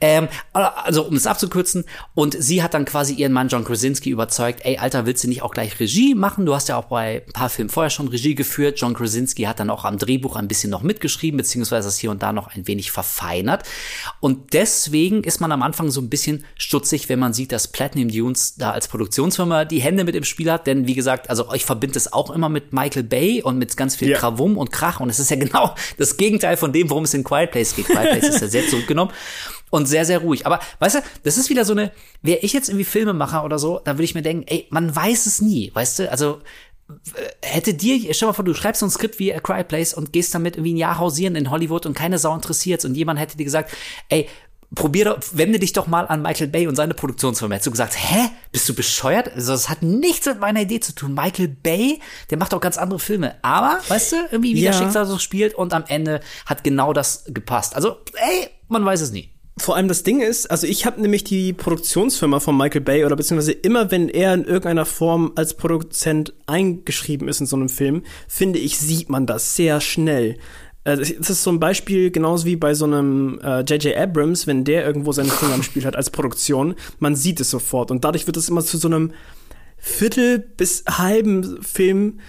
Ähm, 0.00 0.28
also, 0.52 1.04
um 1.04 1.14
es 1.14 1.26
abzukürzen. 1.26 1.84
Und 2.14 2.36
sie 2.38 2.62
hat 2.62 2.74
dann 2.74 2.84
quasi 2.84 3.14
ihren 3.14 3.32
Mann 3.32 3.48
John 3.48 3.64
Krasinski 3.64 4.10
überzeugt, 4.10 4.60
ey, 4.64 4.78
Alter, 4.78 5.06
willst 5.06 5.22
du 5.22 5.28
nicht 5.28 5.42
auch 5.42 5.52
gleich 5.52 5.78
Regie 5.78 6.14
machen? 6.14 6.46
Du 6.46 6.54
hast 6.54 6.68
ja 6.68 6.76
auch 6.76 6.86
bei 6.86 7.22
ein 7.26 7.32
paar 7.32 7.48
Filmen 7.48 7.70
vorher 7.70 7.90
schon 7.90 8.08
Regie 8.08 8.34
geführt. 8.34 8.80
John 8.80 8.94
Krasinski 8.94 9.44
hat 9.44 9.60
dann 9.60 9.70
auch 9.70 9.84
am 9.84 9.98
Drehbuch 9.98 10.25
ein 10.34 10.48
bisschen 10.48 10.70
noch 10.70 10.82
mitgeschrieben, 10.82 11.38
beziehungsweise 11.38 11.86
das 11.86 11.98
hier 11.98 12.10
und 12.10 12.22
da 12.22 12.32
noch 12.32 12.48
ein 12.48 12.66
wenig 12.66 12.90
verfeinert. 12.90 13.62
Und 14.18 14.52
deswegen 14.52 15.22
ist 15.22 15.40
man 15.40 15.52
am 15.52 15.62
Anfang 15.62 15.90
so 15.90 16.00
ein 16.00 16.10
bisschen 16.10 16.44
stutzig, 16.56 17.08
wenn 17.08 17.20
man 17.20 17.32
sieht, 17.32 17.52
dass 17.52 17.68
Platinum 17.68 18.08
Dunes 18.08 18.56
da 18.56 18.72
als 18.72 18.88
Produktionsfirma 18.88 19.64
die 19.64 19.80
Hände 19.80 20.02
mit 20.02 20.16
im 20.16 20.24
Spiel 20.24 20.50
hat 20.50 20.66
denn 20.66 20.86
wie 20.86 20.94
gesagt, 20.94 21.30
also 21.30 21.52
ich 21.54 21.64
verbinde 21.64 21.96
es 21.96 22.12
auch 22.12 22.30
immer 22.30 22.48
mit 22.48 22.72
Michael 22.72 23.04
Bay 23.04 23.42
und 23.42 23.58
mit 23.58 23.76
ganz 23.76 23.96
viel 23.96 24.10
ja. 24.10 24.18
Krawum 24.18 24.58
und 24.58 24.72
Krach 24.72 25.00
und 25.00 25.08
es 25.08 25.18
ist 25.18 25.30
ja 25.30 25.36
genau 25.38 25.74
das 25.96 26.16
Gegenteil 26.16 26.56
von 26.56 26.72
dem, 26.72 26.90
worum 26.90 27.04
es 27.04 27.14
in 27.14 27.24
Quiet 27.24 27.50
Place 27.50 27.74
geht. 27.74 27.86
Quiet 27.86 28.10
Place 28.10 28.34
ist 28.34 28.40
ja 28.40 28.48
sehr 28.48 28.68
zurückgenommen 28.68 29.12
und 29.70 29.86
sehr, 29.86 30.04
sehr 30.04 30.18
ruhig. 30.18 30.46
Aber 30.46 30.60
weißt 30.78 30.96
du, 30.96 31.00
das 31.24 31.38
ist 31.38 31.50
wieder 31.50 31.64
so 31.64 31.72
eine, 31.72 31.92
wäre 32.22 32.38
ich 32.40 32.52
jetzt 32.52 32.68
irgendwie 32.68 32.84
Filmemacher 32.84 33.44
oder 33.44 33.58
so, 33.58 33.80
da 33.84 33.92
würde 33.92 34.04
ich 34.04 34.14
mir 34.14 34.22
denken, 34.22 34.44
ey, 34.46 34.66
man 34.70 34.94
weiß 34.94 35.26
es 35.26 35.40
nie, 35.40 35.70
weißt 35.74 36.00
du, 36.00 36.10
also 36.10 36.40
hätte 37.42 37.74
dir, 37.74 38.14
stell 38.14 38.28
mal 38.28 38.32
vor, 38.32 38.44
du 38.44 38.54
schreibst 38.54 38.80
so 38.80 38.86
ein 38.86 38.90
Skript 38.90 39.18
wie 39.18 39.34
A 39.34 39.40
Quiet 39.40 39.68
Place 39.68 39.94
und 39.94 40.12
gehst 40.12 40.34
damit 40.34 40.56
irgendwie 40.56 40.74
ein 40.74 40.78
Jahr 40.78 40.98
hausieren 40.98 41.34
in 41.36 41.50
Hollywood 41.50 41.86
und 41.86 41.94
keine 41.94 42.18
Sau 42.18 42.34
interessiert 42.34 42.84
und 42.84 42.94
jemand 42.94 43.18
hätte 43.18 43.36
dir 43.36 43.44
gesagt, 43.44 43.72
ey, 44.08 44.28
probiere, 44.74 45.18
wende 45.32 45.58
dich 45.58 45.72
doch 45.72 45.86
mal 45.86 46.06
an 46.06 46.22
Michael 46.22 46.48
Bay 46.48 46.66
und 46.66 46.76
seine 46.76 46.94
Produktionsfirma. 46.94 47.54
Hättest 47.54 47.66
du 47.66 47.70
gesagt, 47.70 47.96
hä? 47.96 48.30
Bist 48.52 48.68
du 48.68 48.74
bescheuert? 48.74 49.32
Also, 49.32 49.52
das 49.52 49.68
hat 49.68 49.82
nichts 49.82 50.26
mit 50.26 50.40
meiner 50.40 50.62
Idee 50.62 50.80
zu 50.80 50.94
tun. 50.94 51.14
Michael 51.14 51.48
Bay, 51.48 52.00
der 52.30 52.38
macht 52.38 52.52
doch 52.52 52.60
ganz 52.60 52.76
andere 52.78 52.98
Filme. 52.98 53.36
Aber, 53.42 53.80
weißt 53.88 54.12
du, 54.12 54.16
irgendwie 54.30 54.54
wie 54.54 54.62
ja. 54.62 54.72
das 54.72 54.80
Schicksal 54.80 55.06
so 55.06 55.18
spielt 55.18 55.54
und 55.54 55.72
am 55.72 55.84
Ende 55.86 56.20
hat 56.46 56.64
genau 56.64 56.92
das 56.92 57.24
gepasst. 57.28 57.76
Also, 57.76 57.98
ey, 58.14 58.48
man 58.68 58.84
weiß 58.84 59.00
es 59.00 59.12
nie. 59.12 59.35
Vor 59.58 59.74
allem 59.74 59.88
das 59.88 60.02
Ding 60.02 60.20
ist, 60.20 60.50
also 60.50 60.66
ich 60.66 60.84
habe 60.84 61.00
nämlich 61.00 61.24
die 61.24 61.54
Produktionsfirma 61.54 62.40
von 62.40 62.56
Michael 62.56 62.82
Bay 62.82 63.04
oder 63.06 63.16
beziehungsweise 63.16 63.52
immer, 63.52 63.90
wenn 63.90 64.10
er 64.10 64.34
in 64.34 64.44
irgendeiner 64.44 64.84
Form 64.84 65.32
als 65.34 65.54
Produzent 65.54 66.34
eingeschrieben 66.46 67.26
ist 67.26 67.40
in 67.40 67.46
so 67.46 67.56
einem 67.56 67.70
Film, 67.70 68.02
finde 68.28 68.58
ich, 68.58 68.78
sieht 68.78 69.08
man 69.08 69.26
das 69.26 69.56
sehr 69.56 69.80
schnell. 69.80 70.36
Äh, 70.84 70.98
das 70.98 71.30
ist 71.30 71.42
so 71.42 71.50
ein 71.50 71.58
Beispiel, 71.58 72.10
genauso 72.10 72.44
wie 72.44 72.56
bei 72.56 72.74
so 72.74 72.84
einem 72.84 73.40
J.J. 73.42 73.86
Äh, 73.86 73.96
Abrams, 73.96 74.46
wenn 74.46 74.64
der 74.64 74.86
irgendwo 74.86 75.12
seine 75.12 75.30
Finger 75.30 75.54
am 75.54 75.62
Spiel 75.62 75.86
hat 75.86 75.96
als 75.96 76.10
Produktion, 76.10 76.74
man 76.98 77.16
sieht 77.16 77.40
es 77.40 77.50
sofort. 77.50 77.90
Und 77.90 78.04
dadurch 78.04 78.26
wird 78.26 78.36
es 78.36 78.50
immer 78.50 78.62
zu 78.62 78.76
so 78.76 78.88
einem 78.88 79.12
Viertel 79.78 80.38
bis 80.38 80.84
halben 80.86 81.62
Film 81.62 82.20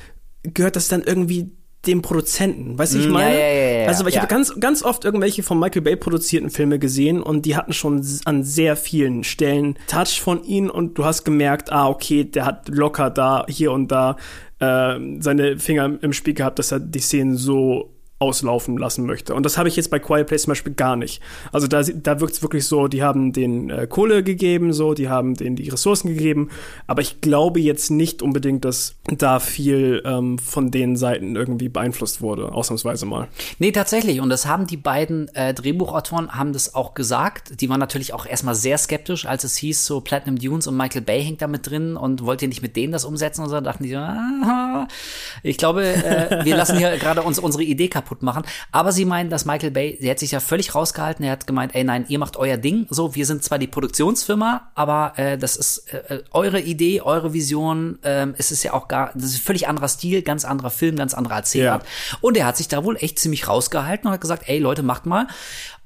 gehört 0.43 0.75
das 0.75 0.87
dann 0.87 1.03
irgendwie 1.03 1.56
dem 1.87 2.01
Produzenten. 2.01 2.77
Weißt 2.77 2.93
du, 2.93 2.99
ich 2.99 3.07
mm, 3.07 3.11
meine? 3.11 3.39
Ja, 3.39 3.47
ja, 3.47 3.79
ja, 3.81 3.87
also 3.87 4.05
ich 4.05 4.17
habe 4.17 4.27
ganz, 4.27 4.59
ganz 4.59 4.83
oft 4.83 5.05
irgendwelche 5.05 5.43
von 5.43 5.59
Michael 5.59 5.81
Bay 5.81 5.95
produzierten 5.95 6.49
Filme 6.49 6.79
gesehen 6.79 7.23
und 7.23 7.45
die 7.45 7.55
hatten 7.55 7.73
schon 7.73 8.05
an 8.25 8.43
sehr 8.43 8.75
vielen 8.75 9.23
Stellen 9.23 9.79
Touch 9.87 10.21
von 10.21 10.43
ihm 10.43 10.69
und 10.69 10.97
du 10.97 11.05
hast 11.05 11.23
gemerkt, 11.23 11.71
ah, 11.71 11.87
okay, 11.87 12.25
der 12.25 12.45
hat 12.45 12.67
locker 12.69 13.09
da, 13.09 13.45
hier 13.47 13.71
und 13.71 13.91
da 13.91 14.17
äh, 14.59 14.99
seine 15.19 15.57
Finger 15.57 15.97
im 16.01 16.13
Spiel 16.13 16.33
gehabt, 16.33 16.59
dass 16.59 16.71
er 16.71 16.79
die 16.79 16.99
Szenen 16.99 17.37
so 17.37 17.96
auslaufen 18.19 18.77
lassen 18.77 19.05
möchte. 19.05 19.35
Und 19.35 19.45
das 19.45 19.57
habe 19.57 19.69
ich 19.69 19.75
jetzt 19.75 19.91
bei 19.91 19.99
Quiet 19.99 20.25
Place 20.25 20.43
zum 20.43 20.51
Beispiel 20.51 20.73
gar 20.73 20.95
nicht. 20.95 21.21
Also 21.51 21.67
da, 21.67 21.83
da 21.83 22.19
wirkt 22.19 22.33
es 22.33 22.41
wirklich 22.41 22.65
so, 22.65 22.87
die 22.87 23.03
haben 23.03 23.31
den 23.31 23.69
äh, 23.69 23.85
Kohle 23.87 24.23
gegeben, 24.23 24.73
so, 24.73 24.95
die 24.95 25.07
haben 25.07 25.35
denen 25.35 25.55
die 25.55 25.69
Ressourcen 25.69 26.09
gegeben, 26.09 26.49
aber 26.87 27.01
ich 27.01 27.21
glaube 27.21 27.59
jetzt 27.59 27.91
nicht 27.91 28.23
unbedingt, 28.23 28.65
dass 28.65 28.95
da 29.05 29.39
viel 29.39 30.01
ähm, 30.03 30.39
von 30.39 30.71
den 30.71 30.95
Seiten 30.95 31.35
irgendwie 31.35 31.69
beeinflusst 31.69 32.21
wurde, 32.21 32.51
ausnahmsweise 32.51 33.05
mal. 33.05 33.27
Nee, 33.59 33.71
tatsächlich. 33.71 34.19
Und 34.19 34.29
das 34.29 34.47
haben 34.47 34.65
die 34.65 34.77
beiden 34.77 35.27
äh, 35.35 35.53
Drehbuchautoren 35.53 36.31
haben 36.31 36.53
das 36.53 36.73
auch 36.73 36.95
gesagt. 36.95 37.61
Die 37.61 37.69
waren 37.69 37.79
natürlich 37.79 38.13
auch 38.13 38.25
erstmal 38.25 38.55
sehr 38.55 38.79
skeptisch, 38.79 39.27
als 39.27 39.43
es 39.43 39.55
hieß, 39.57 39.85
so 39.85 40.01
Platinum 40.01 40.39
Dunes 40.39 40.65
und 40.65 40.75
Michael 40.75 41.01
Bay 41.01 41.23
hängt 41.23 41.43
da 41.43 41.47
mit 41.47 41.69
drin 41.69 41.95
und 41.95 42.25
wollt 42.25 42.41
ihr 42.41 42.47
nicht 42.47 42.63
mit 42.63 42.75
denen 42.75 42.91
das 42.91 43.05
umsetzen? 43.05 43.43
Und 43.43 43.49
so 43.49 43.61
dachten 43.61 43.83
die, 43.83 43.95
ah, 43.95 44.87
ich 45.43 45.57
glaube, 45.57 45.85
äh, 45.85 46.43
wir 46.43 46.55
lassen 46.55 46.77
hier 46.77 46.97
gerade 46.97 47.21
uns 47.21 47.37
unsere 47.37 47.63
Idee 47.63 47.87
kaputt 47.87 48.06
kaputt 48.07 48.23
machen. 48.23 48.43
Aber 48.71 48.91
sie 48.91 49.05
meinen, 49.05 49.29
dass 49.29 49.45
Michael 49.45 49.71
Bay, 49.71 49.97
der 50.01 50.11
hat 50.11 50.19
sich 50.19 50.31
ja 50.31 50.39
völlig 50.39 50.73
rausgehalten. 50.73 51.25
Er 51.25 51.33
hat 51.33 51.45
gemeint, 51.47 51.75
ey, 51.75 51.83
nein, 51.83 52.05
ihr 52.07 52.19
macht 52.19 52.37
euer 52.37 52.57
Ding. 52.57 52.87
So, 52.89 53.15
wir 53.15 53.25
sind 53.25 53.43
zwar 53.43 53.59
die 53.59 53.67
Produktionsfirma, 53.67 54.71
aber 54.75 55.13
äh, 55.17 55.37
das 55.37 55.57
ist 55.57 55.93
äh, 55.93 56.15
äh 56.15 56.23
eure 56.31 56.61
Idee, 56.61 57.01
eure 57.01 57.33
Vision. 57.33 57.99
Äh, 58.03 58.27
es 58.37 58.51
ist 58.51 58.63
ja 58.63 58.73
auch 58.73 58.87
gar, 58.87 59.11
das 59.13 59.25
ist 59.25 59.35
ein 59.37 59.41
völlig 59.41 59.67
anderer 59.67 59.89
Stil, 59.89 60.21
ganz 60.21 60.45
anderer 60.45 60.69
Film, 60.69 60.95
ganz 60.95 61.13
anderer 61.13 61.35
Erzählart. 61.35 61.83
Ja. 61.83 62.17
Und 62.21 62.37
er 62.37 62.45
hat 62.45 62.57
sich 62.57 62.67
da 62.67 62.83
wohl 62.83 62.95
echt 62.97 63.19
ziemlich 63.19 63.47
rausgehalten 63.47 64.07
und 64.07 64.13
hat 64.13 64.21
gesagt, 64.21 64.43
ey, 64.47 64.59
Leute, 64.59 64.83
macht 64.83 65.05
mal. 65.05 65.27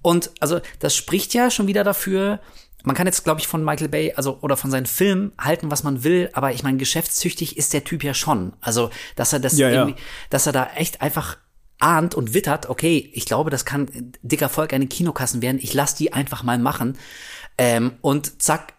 Und 0.02 0.32
also, 0.40 0.60
das 0.80 0.96
spricht 0.96 1.34
ja 1.34 1.50
schon 1.52 1.68
wieder 1.68 1.84
dafür, 1.84 2.40
man 2.84 2.96
kann 2.96 3.06
jetzt, 3.06 3.24
glaube 3.24 3.40
ich, 3.40 3.48
von 3.48 3.64
Michael 3.64 3.90
Bay, 3.90 4.14
also 4.16 4.40
oder 4.42 4.58
von 4.58 4.72
seinen 4.72 4.88
Filmen 4.88 5.34
halten, 5.40 5.70
was 5.70 5.84
man 5.84 6.04
will, 6.04 6.32
aber 6.34 6.52
ich 6.52 6.64
meine, 6.64 6.78
geschäftstüchtig 6.78 7.56
ist 7.56 7.74
der 7.74 7.84
Typ 7.84 8.04
ja 8.04 8.16
schon. 8.16 8.54
Also, 8.60 8.90
dass 9.16 9.34
er 9.34 9.40
das 9.40 9.56
ja, 9.58 9.70
irgendwie, 9.70 10.00
ja. 10.00 10.06
dass 10.32 10.48
er 10.48 10.54
da 10.54 10.68
echt 10.76 11.02
einfach 11.02 11.38
ahnt 11.82 12.16
und 12.16 12.34
wittert, 12.34 12.70
okay, 12.70 13.10
ich 13.14 13.26
glaube, 13.26 13.50
das 13.50 13.66
kann 13.66 13.90
dicker 14.22 14.50
Volk 14.50 14.74
eine 14.74 14.88
Kinokassen 14.88 15.42
werden, 15.42 15.60
ich 15.62 15.74
lass 15.74 15.96
die 15.96 16.14
einfach 16.14 16.44
mal 16.44 16.60
machen. 16.60 16.98
Ähm, 17.58 17.94
und 18.02 18.42
zack, 18.42 18.74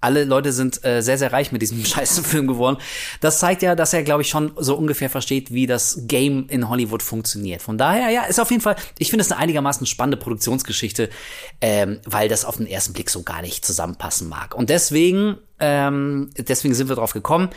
alle 0.00 0.24
Leute 0.24 0.52
sind 0.52 0.84
äh, 0.84 1.02
sehr, 1.02 1.18
sehr 1.18 1.32
reich 1.32 1.52
mit 1.52 1.62
diesem 1.62 1.84
scheißen 1.84 2.24
Film 2.24 2.46
geworden. 2.46 2.78
Das 3.20 3.40
zeigt 3.40 3.62
ja, 3.62 3.74
dass 3.74 3.92
er, 3.92 4.02
glaube 4.02 4.22
ich, 4.22 4.28
schon 4.28 4.52
so 4.56 4.76
ungefähr 4.76 5.10
versteht, 5.10 5.52
wie 5.52 5.66
das 5.66 6.02
Game 6.02 6.46
in 6.48 6.68
Hollywood 6.68 7.02
funktioniert. 7.02 7.62
Von 7.62 7.78
daher, 7.78 8.10
ja, 8.10 8.24
ist 8.24 8.40
auf 8.40 8.50
jeden 8.50 8.62
Fall, 8.62 8.76
ich 8.98 9.10
finde 9.10 9.22
es 9.22 9.32
eine 9.32 9.40
einigermaßen 9.40 9.86
spannende 9.86 10.16
Produktionsgeschichte, 10.16 11.10
ähm, 11.60 12.00
weil 12.04 12.28
das 12.28 12.44
auf 12.44 12.58
den 12.58 12.66
ersten 12.66 12.92
Blick 12.92 13.10
so 13.10 13.22
gar 13.22 13.42
nicht 13.42 13.64
zusammenpassen 13.64 14.28
mag. 14.28 14.54
Und 14.54 14.70
deswegen, 14.70 15.38
ähm, 15.58 16.30
deswegen 16.36 16.74
sind 16.74 16.88
wir 16.88 16.96
drauf 16.96 17.12
gekommen. 17.12 17.48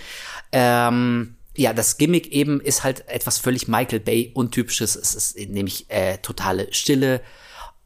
Ähm, 0.52 1.36
ja, 1.60 1.74
das 1.74 1.98
Gimmick 1.98 2.32
eben 2.32 2.62
ist 2.62 2.84
halt 2.86 3.08
etwas 3.10 3.38
völlig 3.38 3.68
Michael 3.68 4.00
Bay 4.00 4.32
untypisches. 4.34 4.96
Es 4.96 5.14
ist 5.14 5.38
nämlich 5.38 5.90
äh, 5.90 6.18
totale 6.20 6.72
Stille. 6.72 7.22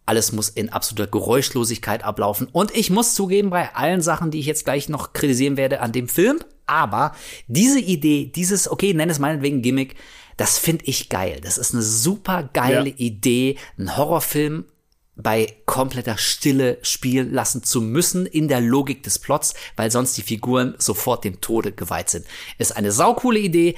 Alles 0.06 0.32
muss 0.32 0.50
in 0.50 0.70
absoluter 0.70 1.10
Geräuschlosigkeit 1.10 2.04
ablaufen. 2.04 2.48
Und 2.52 2.76
ich 2.76 2.92
muss 2.92 3.16
zugeben, 3.16 3.50
bei 3.50 3.74
allen 3.74 4.02
Sachen, 4.02 4.30
die 4.30 4.40
ich 4.40 4.46
jetzt 4.46 4.66
gleich 4.66 4.90
noch 4.90 5.14
kritisieren 5.14 5.58
werde 5.58 5.80
an 5.80 5.92
dem 5.92 6.08
Film, 6.08 6.40
aber 6.68 7.16
diese 7.48 7.80
Idee, 7.80 8.32
dieses, 8.34 8.70
okay, 8.70 8.94
nenn 8.94 9.10
es 9.10 9.18
meinetwegen 9.18 9.64
Gimmick, 9.64 9.96
das 10.38 10.60
finde 10.60 10.86
ich 10.86 11.10
geil. 11.10 11.40
Das 11.42 11.58
ist 11.58 11.74
eine 11.74 11.82
super 11.84 12.50
geile 12.54 12.90
Ja. 12.90 12.96
Idee, 12.98 13.58
einen 13.78 13.98
Horrorfilm 13.98 14.66
bei 15.16 15.56
kompletter 15.66 16.18
Stille 16.18 16.80
spielen 16.82 17.32
lassen 17.32 17.64
zu 17.64 17.82
müssen 17.82 18.26
in 18.26 18.48
der 18.48 18.62
Logik 18.62 19.04
des 19.04 19.20
Plots, 19.20 19.54
weil 19.76 19.92
sonst 19.92 20.18
die 20.18 20.24
Figuren 20.24 20.76
sofort 20.80 21.24
dem 21.24 21.40
Tode 21.40 21.72
geweiht 21.72 22.10
sind. 22.10 22.26
Ist 22.58 22.76
eine 22.76 22.92
saukoole 22.92 23.40
Idee. 23.40 23.76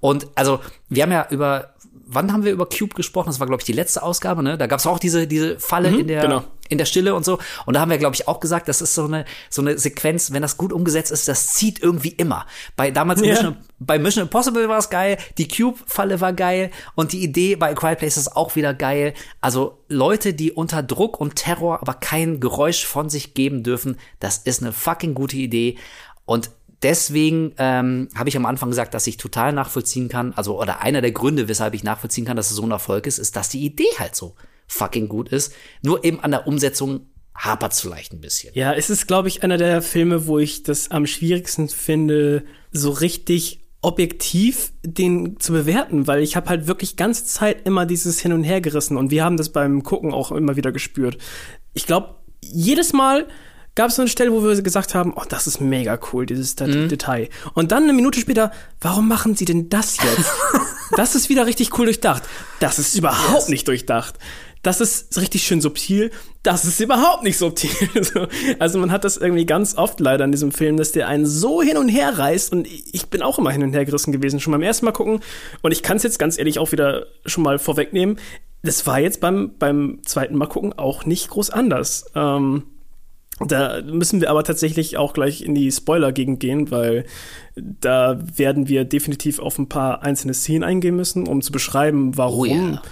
Und 0.00 0.28
also, 0.34 0.60
wir 0.88 1.02
haben 1.02 1.12
ja 1.12 1.26
über, 1.30 1.74
wann 2.06 2.32
haben 2.32 2.44
wir 2.44 2.52
über 2.52 2.66
Cube 2.66 2.94
gesprochen? 2.94 3.26
Das 3.28 3.38
war, 3.38 3.46
glaube 3.46 3.60
ich, 3.60 3.66
die 3.66 3.72
letzte 3.72 4.02
Ausgabe, 4.02 4.42
ne? 4.42 4.56
Da 4.56 4.66
gab 4.66 4.78
es 4.78 4.86
auch 4.86 4.98
diese, 4.98 5.26
diese 5.26 5.58
Falle 5.58 5.88
in 5.90 6.06
der 6.06 6.22
genau. 6.22 6.44
In 6.68 6.78
der 6.78 6.84
Stille 6.84 7.14
und 7.14 7.24
so. 7.24 7.38
Und 7.66 7.74
da 7.74 7.80
haben 7.80 7.90
wir, 7.90 7.98
glaube 7.98 8.14
ich, 8.14 8.28
auch 8.28 8.40
gesagt, 8.40 8.68
das 8.68 8.80
ist 8.80 8.94
so 8.94 9.04
eine, 9.04 9.24
so 9.50 9.62
eine 9.62 9.78
Sequenz, 9.78 10.32
wenn 10.32 10.42
das 10.42 10.56
gut 10.56 10.72
umgesetzt 10.72 11.10
ist, 11.10 11.28
das 11.28 11.48
zieht 11.48 11.82
irgendwie 11.82 12.10
immer. 12.10 12.46
Bei 12.76 12.90
damals 12.90 13.20
Ja. 13.20 13.32
Mission, 13.32 13.56
bei 13.78 13.98
Mission 13.98 14.24
Impossible 14.24 14.68
war 14.68 14.78
es 14.78 14.90
geil, 14.90 15.18
die 15.38 15.48
Cube-Falle 15.48 16.20
war 16.20 16.32
geil 16.32 16.70
und 16.94 17.12
die 17.12 17.22
Idee 17.22 17.56
bei 17.56 17.70
A 17.70 17.74
Quiet 17.74 17.98
Place 17.98 18.16
ist 18.16 18.36
auch 18.36 18.56
wieder 18.56 18.74
geil. 18.74 19.14
Also 19.40 19.78
Leute, 19.88 20.34
die 20.34 20.52
unter 20.52 20.82
Druck 20.82 21.20
und 21.20 21.36
Terror 21.36 21.80
aber 21.80 21.94
kein 21.94 22.40
Geräusch 22.40 22.84
von 22.84 23.08
sich 23.08 23.34
geben 23.34 23.62
dürfen, 23.62 23.96
das 24.20 24.38
ist 24.38 24.62
eine 24.62 24.72
fucking 24.72 25.14
gute 25.14 25.36
Idee. 25.36 25.76
Und 26.24 26.50
deswegen 26.82 27.54
ähm, 27.58 28.08
habe 28.14 28.28
ich 28.28 28.36
am 28.36 28.46
Anfang 28.46 28.70
gesagt, 28.70 28.94
dass 28.94 29.06
ich 29.06 29.16
total 29.16 29.52
nachvollziehen 29.52 30.08
kann, 30.08 30.32
also 30.34 30.60
oder 30.60 30.80
einer 30.80 31.00
der 31.00 31.12
Gründe, 31.12 31.48
weshalb 31.48 31.74
ich 31.74 31.84
nachvollziehen 31.84 32.24
kann, 32.24 32.36
dass 32.36 32.50
es 32.50 32.56
so 32.56 32.62
ein 32.62 32.70
Erfolg 32.70 33.06
ist, 33.06 33.18
ist, 33.18 33.36
dass 33.36 33.48
die 33.48 33.64
Idee 33.64 33.88
halt 33.98 34.14
so 34.14 34.34
fucking 34.68 35.08
gut 35.08 35.30
ist. 35.30 35.52
Nur 35.82 36.04
eben 36.04 36.20
an 36.20 36.30
der 36.30 36.46
Umsetzung 36.46 37.06
hapert 37.34 37.72
es 37.72 37.80
vielleicht 37.80 38.12
ein 38.12 38.20
bisschen. 38.20 38.52
Ja, 38.54 38.72
es 38.72 38.90
ist, 38.90 39.06
glaube 39.06 39.28
ich, 39.28 39.42
einer 39.42 39.56
der 39.56 39.82
Filme, 39.82 40.26
wo 40.26 40.38
ich 40.38 40.62
das 40.62 40.90
am 40.90 41.06
schwierigsten 41.06 41.68
finde, 41.68 42.44
so 42.72 42.90
richtig 42.90 43.60
objektiv 43.80 44.72
den 44.82 45.38
zu 45.38 45.52
bewerten, 45.52 46.06
weil 46.06 46.22
ich 46.22 46.34
habe 46.34 46.48
halt 46.48 46.66
wirklich 46.66 46.96
ganze 46.96 47.24
Zeit 47.26 47.64
immer 47.64 47.86
dieses 47.86 48.18
Hin 48.18 48.32
und 48.32 48.42
Her 48.42 48.60
gerissen 48.60 48.96
und 48.96 49.10
wir 49.10 49.24
haben 49.24 49.36
das 49.36 49.50
beim 49.50 49.84
Gucken 49.84 50.12
auch 50.12 50.32
immer 50.32 50.56
wieder 50.56 50.72
gespürt. 50.72 51.16
Ich 51.74 51.86
glaube, 51.86 52.16
jedes 52.42 52.92
Mal 52.92 53.28
gab 53.76 53.90
es 53.90 53.96
so 53.96 54.02
eine 54.02 54.08
Stelle, 54.08 54.32
wo 54.32 54.42
wir 54.42 54.60
gesagt 54.60 54.96
haben, 54.96 55.12
oh, 55.14 55.22
das 55.28 55.46
ist 55.46 55.60
mega 55.60 56.00
cool, 56.12 56.26
dieses 56.26 56.56
Dat 56.56 56.68
Detail. 56.68 57.28
Und 57.54 57.70
dann 57.70 57.84
eine 57.84 57.92
Minute 57.92 58.18
später, 58.18 58.50
warum 58.80 59.06
machen 59.06 59.36
sie 59.36 59.44
denn 59.44 59.68
das 59.68 59.98
jetzt? 60.02 60.32
das 60.96 61.14
ist 61.14 61.28
wieder 61.28 61.46
richtig 61.46 61.78
cool 61.78 61.84
durchdacht. 61.86 62.24
Das 62.58 62.80
ist 62.80 62.96
überhaupt 62.96 63.48
nicht 63.48 63.68
durchdacht. 63.68 64.16
Das 64.62 64.80
ist 64.80 65.18
richtig 65.20 65.42
schön 65.42 65.60
subtil. 65.60 66.10
Das 66.42 66.64
ist 66.64 66.80
überhaupt 66.80 67.22
nicht 67.22 67.38
subtil. 67.38 67.70
So. 68.02 68.26
also 68.58 68.78
man 68.78 68.92
hat 68.92 69.04
das 69.04 69.16
irgendwie 69.16 69.44
ganz 69.44 69.76
oft 69.76 70.00
leider 70.00 70.24
in 70.24 70.32
diesem 70.32 70.52
Film, 70.52 70.76
dass 70.76 70.92
der 70.92 71.08
einen 71.08 71.26
so 71.26 71.62
hin 71.62 71.76
und 71.76 71.88
her 71.88 72.18
reißt 72.18 72.52
und 72.52 72.66
ich 72.66 73.06
bin 73.08 73.22
auch 73.22 73.38
immer 73.38 73.50
hin 73.50 73.62
und 73.62 73.72
her 73.72 73.84
gerissen 73.84 74.12
gewesen, 74.12 74.40
schon 74.40 74.52
beim 74.52 74.62
ersten 74.62 74.86
Mal 74.86 74.92
gucken. 74.92 75.20
Und 75.62 75.72
ich 75.72 75.82
kann 75.82 75.96
es 75.96 76.02
jetzt 76.02 76.18
ganz 76.18 76.38
ehrlich 76.38 76.58
auch 76.58 76.72
wieder 76.72 77.06
schon 77.26 77.44
mal 77.44 77.58
vorwegnehmen. 77.58 78.18
Das 78.62 78.86
war 78.86 79.00
jetzt 79.00 79.20
beim, 79.20 79.52
beim 79.58 80.00
zweiten 80.04 80.36
Mal 80.36 80.46
gucken 80.46 80.72
auch 80.72 81.04
nicht 81.04 81.28
groß 81.30 81.50
anders. 81.50 82.10
Ähm, 82.14 82.64
da 83.46 83.80
müssen 83.82 84.20
wir 84.20 84.30
aber 84.30 84.42
tatsächlich 84.42 84.96
auch 84.96 85.12
gleich 85.12 85.42
in 85.42 85.54
die 85.54 85.70
Spoiler-Gegend 85.70 86.40
gehen, 86.40 86.70
weil 86.70 87.04
da 87.54 88.18
werden 88.36 88.68
wir 88.68 88.84
definitiv 88.84 89.38
auf 89.38 89.58
ein 89.58 89.68
paar 89.68 90.02
einzelne 90.02 90.34
Szenen 90.34 90.64
eingehen 90.64 90.96
müssen, 90.96 91.28
um 91.28 91.40
zu 91.40 91.52
beschreiben, 91.52 92.16
warum 92.16 92.40
Oh 92.40 92.44
ja. 92.44 92.82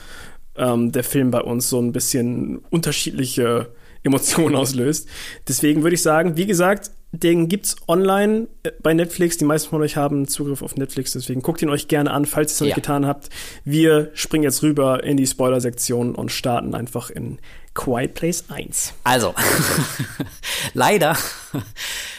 Ähm, 0.59 0.93
der 0.93 1.05
Film 1.05 1.31
bei 1.31 1.41
uns 1.41 1.69
so 1.69 1.81
ein 1.81 1.93
bisschen 1.93 2.59
unterschiedliche 2.71 3.73
Emotionen 4.03 4.55
auslöst. 4.57 5.09
Deswegen 5.49 5.83
würde 5.83 5.95
ich 5.95 6.03
sagen, 6.03 6.37
wie 6.37 6.47
gesagt, 6.47 6.91
den 7.13 7.49
gibt's 7.49 7.77
online 7.89 8.49
äh, 8.63 8.73
bei 8.83 8.93
Netflix. 8.93 9.39
Die 9.39 9.45
meisten 9.45 9.71
von 9.71 9.81
euch 9.83 9.97
haben 9.97 10.29
Zugriff 10.29 10.63
auf 10.63 10.77
Netflix, 10.77 11.13
deswegen 11.13 11.41
guckt 11.41 11.63
ihn 11.63 11.71
euch 11.71 11.89
gerne 11.89 12.11
an, 12.11 12.27
falls 12.27 12.53
ihr 12.53 12.55
es 12.55 12.61
noch 12.61 12.67
Ja. 12.67 12.75
nicht 12.75 12.85
getan 12.85 13.07
habt. 13.07 13.31
Wir 13.65 14.11
springen 14.15 14.45
jetzt 14.45 14.63
rüber 14.63 15.03
in 15.05 15.17
die 15.17 15.27
Spoiler-Sektion 15.27 16.15
und 16.15 16.31
starten 16.31 16.75
einfach 16.75 17.11
in 17.11 17.39
Quiet 17.75 18.15
Place 18.15 18.45
1. 18.49 18.95
Also, 19.05 19.35
leider, 20.75 21.17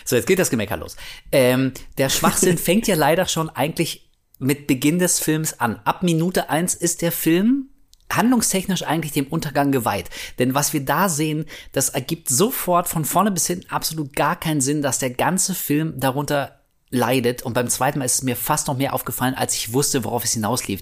so 0.05 0.15
jetzt 0.15 0.27
geht 0.27 0.39
das 0.39 0.49
Gemecker 0.49 0.77
los. 0.77 0.95
Ähm, 1.31 1.73
der 1.97 2.09
Schwachsinn 2.09 2.57
fängt 2.59 2.87
ja 2.87 2.95
leider 2.95 3.27
schon 3.27 3.49
eigentlich 3.49 4.09
mit 4.39 4.67
Beginn 4.67 4.99
des 4.99 5.19
Films 5.19 5.59
an. 5.59 5.79
Ab 5.83 6.03
Minute 6.03 6.49
eins 6.49 6.75
ist 6.75 7.01
der 7.01 7.11
Film 7.11 7.69
handlungstechnisch 8.11 8.83
eigentlich 8.83 9.11
dem 9.11 9.27
Untergang 9.27 9.71
geweiht. 9.71 10.09
Denn 10.39 10.53
was 10.53 10.73
wir 10.73 10.83
da 10.83 11.09
sehen, 11.09 11.45
das 11.71 11.89
ergibt 11.89 12.29
sofort 12.29 12.87
von 12.87 13.05
vorne 13.05 13.31
bis 13.31 13.47
hinten 13.47 13.69
absolut 13.69 14.15
gar 14.15 14.39
keinen 14.39 14.61
Sinn, 14.61 14.81
dass 14.81 14.99
der 14.99 15.11
ganze 15.11 15.53
Film 15.53 15.93
darunter 15.99 16.56
leidet 16.89 17.43
und 17.43 17.53
beim 17.53 17.67
zweiten 17.67 17.99
Mal 17.99 18.05
ist 18.05 18.13
es 18.15 18.23
mir 18.23 18.35
fast 18.37 18.67
noch 18.67 18.77
mehr 18.77 18.93
aufgefallen, 18.93 19.33
als 19.35 19.53
ich 19.55 19.73
wusste, 19.73 20.05
worauf 20.05 20.23
es 20.23 20.31
hinauslief, 20.33 20.79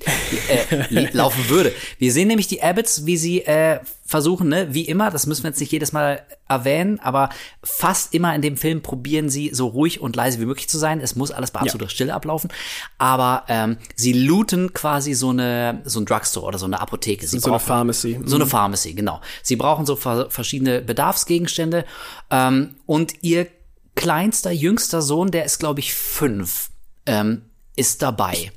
äh, 0.50 1.10
laufen 1.14 1.50
würde. 1.50 1.74
Wir 1.98 2.12
sehen 2.12 2.28
nämlich 2.28 2.48
die 2.48 2.62
Abbots, 2.62 3.06
wie 3.08 3.18
sie 3.18 3.42
äh, 3.46 3.80
versuchen, 4.06 4.50
ne, 4.50 4.68
wie 4.72 4.84
immer, 4.84 5.10
das 5.10 5.26
müssen 5.26 5.42
wir 5.44 5.50
jetzt 5.50 5.60
nicht 5.60 5.72
jedes 5.72 5.94
Mal 5.94 6.22
erwähnen, 6.48 7.00
aber 7.00 7.30
fast 7.64 8.14
immer 8.14 8.36
in 8.36 8.44
dem 8.44 8.56
Film 8.56 8.84
probieren 8.84 9.30
sie 9.30 9.50
so 9.52 9.66
ruhig 9.66 10.00
und 10.00 10.16
leise 10.16 10.40
wie 10.40 10.46
möglich 10.46 10.70
zu 10.70 10.78
sein. 10.78 11.00
Es 11.02 11.16
muss 11.16 11.32
alles 11.32 11.50
bei 11.50 11.62
absoluter 11.62 11.90
Stille 11.90 12.14
ablaufen, 12.14 12.52
aber 13.00 13.46
ähm, 13.48 13.78
sie 13.96 14.14
looten 14.14 14.74
quasi 14.74 15.16
so 15.16 15.30
eine 15.32 15.82
so 15.86 16.00
ein 16.00 16.06
Drugstore 16.06 16.46
oder 16.46 16.60
so 16.60 16.68
eine 16.68 16.82
Apotheke. 16.82 17.26
Sie 17.26 17.40
So 17.40 17.48
eine 17.48 17.58
brauchen- 17.58 17.66
Pharmacy. 17.68 18.20
so 18.26 18.36
eine 18.36 18.46
Pharmacy, 18.46 18.94
genau. 18.94 19.22
Sie 19.42 19.56
brauchen 19.56 19.88
so 19.88 19.96
ver 19.96 20.30
verschiedene 20.30 20.82
Bedarfsgegenstände 20.82 21.84
ähm, 22.30 22.76
und 22.86 23.14
ihr 23.24 23.48
kleinster, 23.96 24.52
jüngster 24.52 25.02
Sohn, 25.02 25.32
der 25.32 25.46
ist 25.46 25.60
glaube 25.60 25.80
ich 25.80 25.94
fünf, 25.94 26.70
ähm, 27.06 27.44
ist 27.76 28.02
dabei. 28.02 28.52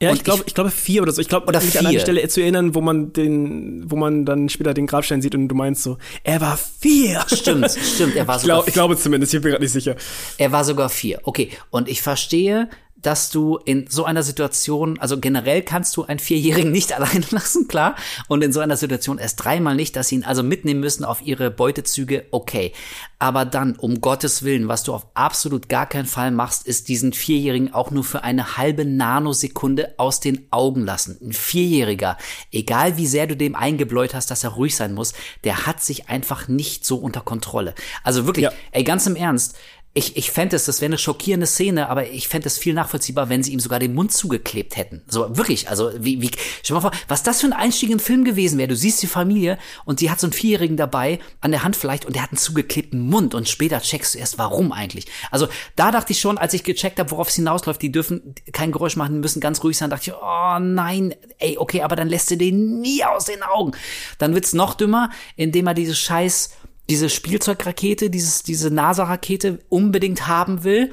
Ja, 0.00 0.10
Und 0.10 0.16
ich 0.16 0.24
glaube, 0.24 0.40
ich- 0.42 0.48
ich 0.48 0.54
glaube 0.54 0.70
vier 0.70 1.02
oder 1.02 1.12
so. 1.12 1.20
Ich 1.20 1.28
glaube, 1.28 1.46
mich 1.52 1.78
an 1.78 1.86
eine 1.86 1.90
vier. 1.90 2.00
Stelle 2.00 2.28
zu 2.28 2.40
erinnern, 2.42 2.74
wo 2.74 2.80
man 2.80 3.12
den, 3.12 3.88
wo 3.90 3.94
man 3.96 4.26
dann 4.26 4.48
später 4.48 4.74
den 4.74 4.86
Grabstein 4.88 5.22
sieht 5.22 5.34
und 5.36 5.46
du 5.48 5.54
meinst 5.54 5.82
so, 5.84 5.98
er 6.24 6.40
war 6.40 6.58
vier. 6.58 7.24
Stimmt, 7.32 7.70
stimmt. 7.94 8.16
Er 8.16 8.26
war 8.26 8.36
Ich, 8.36 8.42
sogar 8.42 8.56
glaub, 8.56 8.68
ich 8.68 8.74
glaube 8.74 8.96
zumindest, 8.96 9.32
ich 9.32 9.40
bin 9.40 9.44
mir 9.48 9.50
gerade 9.52 9.62
nicht 9.64 9.72
sicher. 9.72 9.94
Er 10.36 10.50
war 10.50 10.64
sogar 10.64 10.88
vier. 10.88 11.20
Okay, 11.22 11.50
und 11.70 11.88
ich 11.88 12.02
verstehe, 12.02 12.68
dass 13.06 13.30
du 13.30 13.58
in 13.64 13.86
so 13.88 14.04
einer 14.04 14.22
Situation, 14.22 14.98
also 14.98 15.18
generell 15.20 15.62
kannst 15.62 15.96
du 15.96 16.04
einen 16.04 16.18
Vierjährigen 16.18 16.72
nicht 16.72 16.92
allein 16.96 17.24
lassen, 17.30 17.68
klar. 17.68 17.96
Und 18.28 18.42
in 18.42 18.52
so 18.52 18.60
einer 18.60 18.76
Situation 18.76 19.18
erst 19.18 19.44
dreimal 19.44 19.74
nicht, 19.74 19.96
dass 19.96 20.08
sie 20.08 20.16
ihn 20.16 20.24
also 20.24 20.42
mitnehmen 20.42 20.80
müssen 20.80 21.04
auf 21.04 21.22
ihre 21.22 21.50
Beutezüge, 21.50 22.26
okay. 22.30 22.72
Aber 23.18 23.44
dann, 23.44 23.76
um 23.76 24.00
Gottes 24.00 24.42
Willen, 24.42 24.68
was 24.68 24.82
du 24.82 24.92
auf 24.92 25.06
absolut 25.14 25.68
gar 25.68 25.86
keinen 25.86 26.06
Fall 26.06 26.30
machst, 26.30 26.66
ist 26.66 26.88
diesen 26.88 27.12
Vierjährigen 27.12 27.72
auch 27.72 27.90
nur 27.90 28.04
für 28.04 28.22
eine 28.22 28.56
halbe 28.58 28.84
Nanosekunde 28.84 29.94
aus 29.98 30.20
den 30.20 30.46
Augen 30.50 30.84
lassen. 30.84 31.18
Ein 31.22 31.32
Vierjähriger, 31.32 32.18
egal 32.52 32.96
wie 32.96 33.06
sehr 33.06 33.26
du 33.26 33.36
dem 33.36 33.54
eingebläut 33.54 34.14
hast, 34.14 34.30
dass 34.30 34.44
er 34.44 34.50
ruhig 34.50 34.76
sein 34.76 34.94
muss, 34.94 35.14
der 35.44 35.66
hat 35.66 35.82
sich 35.82 36.08
einfach 36.08 36.48
nicht 36.48 36.84
so 36.84 36.96
unter 36.96 37.20
Kontrolle. 37.20 37.74
Also 38.02 38.26
wirklich, 38.26 38.44
Ja. 38.44 38.52
ey, 38.72 38.84
ganz 38.84 39.06
im 39.06 39.16
Ernst, 39.16 39.56
ich, 39.96 40.16
ich 40.16 40.32
fände 40.32 40.56
es, 40.56 40.64
das 40.64 40.80
wäre 40.80 40.88
eine 40.88 40.98
schockierende 40.98 41.46
Szene, 41.46 41.88
aber 41.88 42.10
ich 42.10 42.26
fände 42.26 42.48
es 42.48 42.58
viel 42.58 42.74
nachvollziehbar, 42.74 43.28
wenn 43.28 43.44
sie 43.44 43.52
ihm 43.52 43.60
sogar 43.60 43.78
den 43.78 43.94
Mund 43.94 44.12
zugeklebt 44.12 44.76
hätten. 44.76 45.02
So, 45.06 45.36
wirklich, 45.36 45.68
also, 45.68 45.92
wie, 45.96 46.20
wie, 46.20 46.32
stell 46.64 46.74
mal 46.74 46.80
vor, 46.80 46.90
was 47.06 47.22
das 47.22 47.40
für 47.40 47.46
ein 47.46 47.52
Einstieg 47.52 47.90
in 47.90 47.98
den 47.98 48.04
Film 48.04 48.24
gewesen 48.24 48.58
wäre. 48.58 48.66
Du 48.66 48.74
siehst 48.74 49.00
die 49.02 49.06
Familie 49.06 49.56
und 49.84 50.00
die 50.00 50.10
hat 50.10 50.18
so 50.18 50.26
einen 50.26 50.32
Vierjährigen 50.32 50.76
dabei, 50.76 51.20
an 51.40 51.52
der 51.52 51.62
Hand 51.62 51.76
vielleicht, 51.76 52.06
und 52.06 52.16
der 52.16 52.24
hat 52.24 52.30
einen 52.30 52.38
zugeklebten 52.38 53.00
Mund 53.00 53.36
und 53.36 53.48
später 53.48 53.80
checkst 53.80 54.16
du 54.16 54.18
erst, 54.18 54.36
warum 54.36 54.72
eigentlich. 54.72 55.06
Also, 55.30 55.46
da 55.76 55.92
dachte 55.92 56.12
ich 56.12 56.18
schon, 56.18 56.38
als 56.38 56.54
ich 56.54 56.64
gecheckt 56.64 56.98
habe, 56.98 57.12
worauf 57.12 57.28
es 57.28 57.36
hinausläuft, 57.36 57.80
die 57.80 57.92
dürfen 57.92 58.34
kein 58.52 58.72
Geräusch 58.72 58.96
machen, 58.96 59.20
müssen 59.20 59.38
ganz 59.38 59.62
ruhig 59.62 59.78
sein, 59.78 59.90
dachte 59.90 60.10
ich, 60.10 60.16
oh 60.16 60.58
nein, 60.58 61.14
ey, 61.38 61.56
okay, 61.56 61.82
aber 61.82 61.94
dann 61.94 62.08
lässt 62.08 62.32
du 62.32 62.36
den 62.36 62.80
nie 62.80 63.04
aus 63.04 63.26
den 63.26 63.44
Augen. 63.44 63.70
Dann 64.18 64.34
wird's 64.34 64.54
noch 64.54 64.74
dümmer, 64.74 65.10
indem 65.36 65.68
er 65.68 65.74
diese 65.74 65.94
scheiß 65.94 66.50
diese 66.88 67.08
Spielzeugrakete, 67.08 68.10
dieses, 68.10 68.42
diese 68.42 68.70
NASA-Rakete 68.70 69.60
unbedingt 69.68 70.26
haben 70.26 70.64
will. 70.64 70.92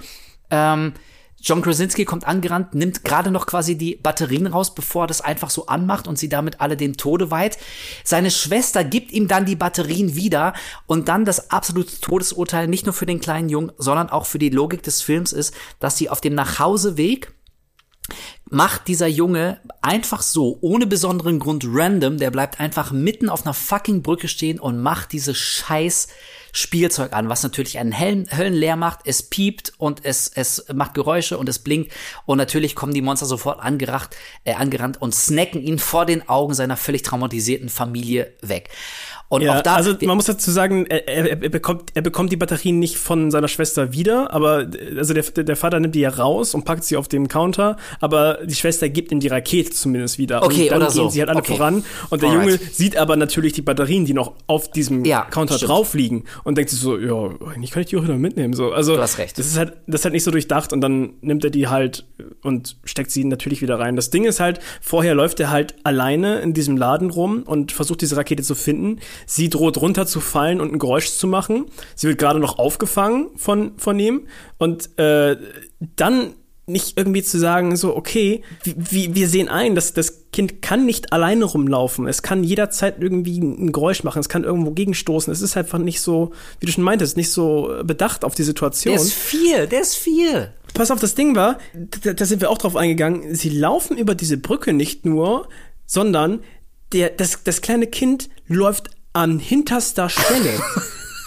Ähm, 0.49 0.93
John 1.43 1.63
Krasinski 1.63 2.05
kommt 2.05 2.27
angerannt, 2.27 2.75
nimmt 2.75 3.03
gerade 3.03 3.31
noch 3.31 3.47
quasi 3.47 3.75
die 3.75 3.95
Batterien 3.95 4.45
raus, 4.45 4.75
bevor 4.75 5.05
er 5.05 5.07
das 5.07 5.21
einfach 5.21 5.49
so 5.49 5.65
anmacht 5.65 6.07
und 6.07 6.19
sie 6.19 6.29
damit 6.29 6.61
alle 6.61 6.77
den 6.77 6.97
Tode 6.97 7.31
weiht. 7.31 7.57
Seine 8.03 8.29
Schwester 8.29 8.83
gibt 8.83 9.11
ihm 9.11 9.27
dann 9.27 9.45
die 9.45 9.55
Batterien 9.55 10.15
wieder 10.15 10.53
und 10.85 11.07
dann 11.09 11.25
das 11.25 11.49
absolute 11.49 11.99
Todesurteil 11.99 12.67
nicht 12.67 12.85
nur 12.85 12.93
für 12.93 13.07
den 13.07 13.19
kleinen 13.19 13.49
Jungen, 13.49 13.71
sondern 13.77 14.09
auch 14.09 14.27
für 14.27 14.37
die 14.37 14.49
Logik 14.49 14.83
des 14.83 15.01
Films 15.01 15.33
ist, 15.33 15.55
dass 15.79 15.97
sie 15.97 16.09
auf 16.09 16.21
dem 16.21 16.35
Nachhauseweg 16.35 17.33
macht 18.51 18.89
dieser 18.89 19.07
Junge 19.07 19.59
einfach 19.81 20.21
so, 20.21 20.57
ohne 20.61 20.85
besonderen 20.85 21.39
Grund 21.39 21.65
random, 21.67 22.17
der 22.17 22.31
bleibt 22.31 22.59
einfach 22.59 22.91
mitten 22.91 23.29
auf 23.29 23.45
einer 23.45 23.53
fucking 23.53 24.03
Brücke 24.03 24.27
stehen 24.27 24.59
und 24.59 24.81
macht 24.81 25.13
diese 25.13 25.33
scheiß 25.33 26.09
Spielzeug 26.51 27.13
an, 27.13 27.29
was 27.29 27.43
natürlich 27.43 27.79
einen 27.79 27.93
Hellen, 27.93 28.27
Höllenleer 28.35 28.75
macht. 28.75 28.99
Es 29.05 29.23
piept 29.23 29.71
und 29.77 30.03
es, 30.03 30.27
es 30.27 30.65
macht 30.73 30.93
Geräusche 30.93 31.37
und 31.37 31.47
es 31.47 31.59
blinkt. 31.59 31.93
Und 32.25 32.37
natürlich 32.37 32.75
kommen 32.75 32.93
die 32.93 33.01
Monster 33.01 33.25
sofort 33.25 33.61
angeracht, 33.61 34.15
äh, 34.43 34.53
angerannt 34.53 35.01
und 35.01 35.15
snacken 35.15 35.61
ihn 35.61 35.79
vor 35.79 36.05
den 36.05 36.27
Augen 36.27 36.53
seiner 36.53 36.75
völlig 36.75 37.03
traumatisierten 37.03 37.69
Familie 37.69 38.33
weg. 38.41 38.69
Und 39.31 39.41
ja, 39.43 39.57
auch 39.59 39.61
da, 39.61 39.75
also 39.75 39.95
man 40.01 40.17
muss 40.17 40.25
dazu 40.25 40.51
sagen, 40.51 40.85
er, 40.87 41.07
er, 41.07 41.41
er, 41.41 41.49
bekommt, 41.49 41.91
er 41.93 42.01
bekommt 42.01 42.33
die 42.33 42.35
Batterien 42.35 42.79
nicht 42.79 42.97
von 42.97 43.31
seiner 43.31 43.47
Schwester 43.47 43.93
wieder, 43.93 44.33
aber 44.33 44.67
also 44.97 45.13
der, 45.13 45.23
der 45.23 45.55
Vater 45.55 45.79
nimmt 45.79 45.95
die 45.95 46.01
ja 46.01 46.09
raus 46.09 46.53
und 46.53 46.65
packt 46.65 46.83
sie 46.83 46.97
auf 46.97 47.07
dem 47.07 47.29
Counter, 47.29 47.77
aber 48.01 48.39
die 48.43 48.55
Schwester 48.55 48.89
gibt 48.89 49.09
ihm 49.13 49.21
die 49.21 49.29
Rakete 49.29 49.71
zumindest 49.71 50.17
wieder. 50.17 50.43
Okay, 50.43 50.63
und 50.63 50.71
dann 50.71 50.77
oder 50.81 50.87
gehen 50.87 50.95
so. 51.03 51.09
sie 51.09 51.19
halt 51.21 51.29
alle 51.29 51.39
Okay. 51.39 51.53
voran 51.55 51.83
und 52.09 52.21
der 52.21 52.29
Alright. 52.29 52.45
Junge 52.45 52.59
sieht 52.73 52.97
aber 52.97 53.15
natürlich 53.15 53.53
die 53.53 53.61
Batterien, 53.61 54.03
die 54.03 54.13
noch 54.13 54.33
auf 54.47 54.69
diesem 54.69 55.05
Ja, 55.05 55.21
Counter 55.21 55.55
stimmt. 55.55 55.71
drauf 55.71 55.93
liegen 55.93 56.25
und 56.43 56.57
denkt 56.57 56.69
sich 56.71 56.79
so, 56.81 56.99
ja, 56.99 57.29
eigentlich 57.53 57.71
kann 57.71 57.83
ich 57.83 57.87
die 57.89 57.95
auch 57.97 58.03
wieder 58.03 58.17
mitnehmen. 58.17 58.53
So, 58.53 58.73
also 58.73 58.95
Du 58.97 59.01
hast 59.01 59.17
recht. 59.17 59.39
das 59.39 59.45
ist 59.47 59.57
halt, 59.57 59.73
das 59.87 60.01
ist 60.01 60.03
halt 60.05 60.13
nicht 60.13 60.25
so 60.25 60.31
durchdacht 60.31 60.73
und 60.73 60.81
dann 60.81 61.13
nimmt 61.21 61.45
er 61.45 61.51
die 61.51 61.69
halt 61.69 62.05
und 62.43 62.75
steckt 62.83 63.11
sie 63.11 63.23
natürlich 63.23 63.61
wieder 63.61 63.79
rein. 63.79 63.95
Das 63.95 64.09
Ding 64.09 64.25
ist 64.25 64.41
halt, 64.41 64.59
vorher 64.81 65.15
läuft 65.15 65.39
er 65.39 65.51
halt 65.51 65.75
alleine 65.83 66.39
in 66.41 66.53
diesem 66.53 66.75
Laden 66.75 67.09
rum 67.11 67.43
und 67.43 67.71
versucht 67.71 68.01
diese 68.01 68.17
Rakete 68.17 68.43
zu 68.43 68.55
finden. 68.55 68.99
Sie 69.25 69.49
droht 69.49 69.77
runterzufallen 69.77 70.61
und 70.61 70.73
ein 70.73 70.79
Geräusch 70.79 71.11
zu 71.11 71.27
machen. 71.27 71.65
Sie 71.95 72.07
wird 72.07 72.17
gerade 72.17 72.39
noch 72.39 72.59
aufgefangen 72.59 73.29
von, 73.35 73.73
von 73.77 73.99
ihm 73.99 74.27
und 74.57 74.97
äh, 74.97 75.37
dann 75.95 76.33
nicht 76.67 76.97
irgendwie 76.97 77.23
zu 77.23 77.37
sagen, 77.39 77.75
so, 77.75 77.95
okay, 77.95 78.43
wie, 78.63 79.15
wir 79.15 79.27
sehen 79.27 79.49
ein, 79.49 79.75
dass 79.75 79.93
das 79.93 80.29
Kind 80.31 80.61
kann 80.61 80.85
nicht 80.85 81.11
alleine 81.11 81.45
rumlaufen. 81.45 82.07
Es 82.07 82.21
kann 82.21 82.43
jederzeit 82.43 83.01
irgendwie 83.01 83.39
ein 83.39 83.71
Geräusch 83.71 84.03
machen, 84.03 84.19
es 84.19 84.29
kann 84.29 84.43
irgendwo 84.43 84.71
gegenstoßen. 84.71 85.33
Es 85.33 85.41
ist 85.41 85.57
einfach 85.57 85.79
nicht 85.79 86.01
so, 86.01 86.31
wie 86.59 86.67
du 86.67 86.71
schon 86.71 86.83
meintest, 86.83 87.17
nicht 87.17 87.31
so 87.31 87.73
bedacht 87.83 88.23
auf 88.23 88.35
die 88.35 88.43
Situation. 88.43 88.95
der 88.95 89.03
ist 89.03 89.13
vier, 89.13 89.67
der 89.67 89.81
ist 89.81 89.95
vier. 89.95 90.53
Pass 90.73 90.91
auf, 90.91 90.99
das 90.99 91.15
Ding 91.15 91.35
war, 91.35 91.57
da, 92.03 92.13
da 92.13 92.25
sind 92.25 92.41
wir 92.41 92.49
auch 92.49 92.57
drauf 92.57 92.75
eingegangen, 92.75 93.35
sie 93.35 93.49
laufen 93.49 93.97
über 93.97 94.15
diese 94.15 94.37
Brücke 94.37 94.71
nicht 94.71 95.05
nur, 95.05 95.49
sondern 95.85 96.41
der, 96.93 97.09
das, 97.09 97.43
das 97.43 97.61
kleine 97.61 97.87
Kind 97.87 98.29
läuft 98.47 98.89
an 99.13 99.39
hinterster 99.39 100.09
Stelle. 100.09 100.61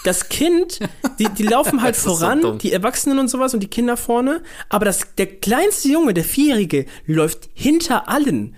Das 0.03 0.29
Kind, 0.29 0.79
die, 1.19 1.29
die 1.29 1.43
laufen 1.43 1.81
halt 1.81 1.95
so 1.95 2.15
voran, 2.15 2.41
dumm. 2.41 2.57
die 2.59 2.71
Erwachsenen 2.71 3.19
und 3.19 3.27
sowas 3.27 3.53
und 3.53 3.61
die 3.61 3.69
Kinder 3.69 3.97
vorne, 3.97 4.43
aber 4.69 4.85
das, 4.85 5.15
der 5.17 5.25
kleinste 5.27 5.89
Junge, 5.89 6.13
der 6.13 6.23
Vierjährige, 6.23 6.85
läuft 7.05 7.49
hinter 7.53 8.07
allen. 8.07 8.55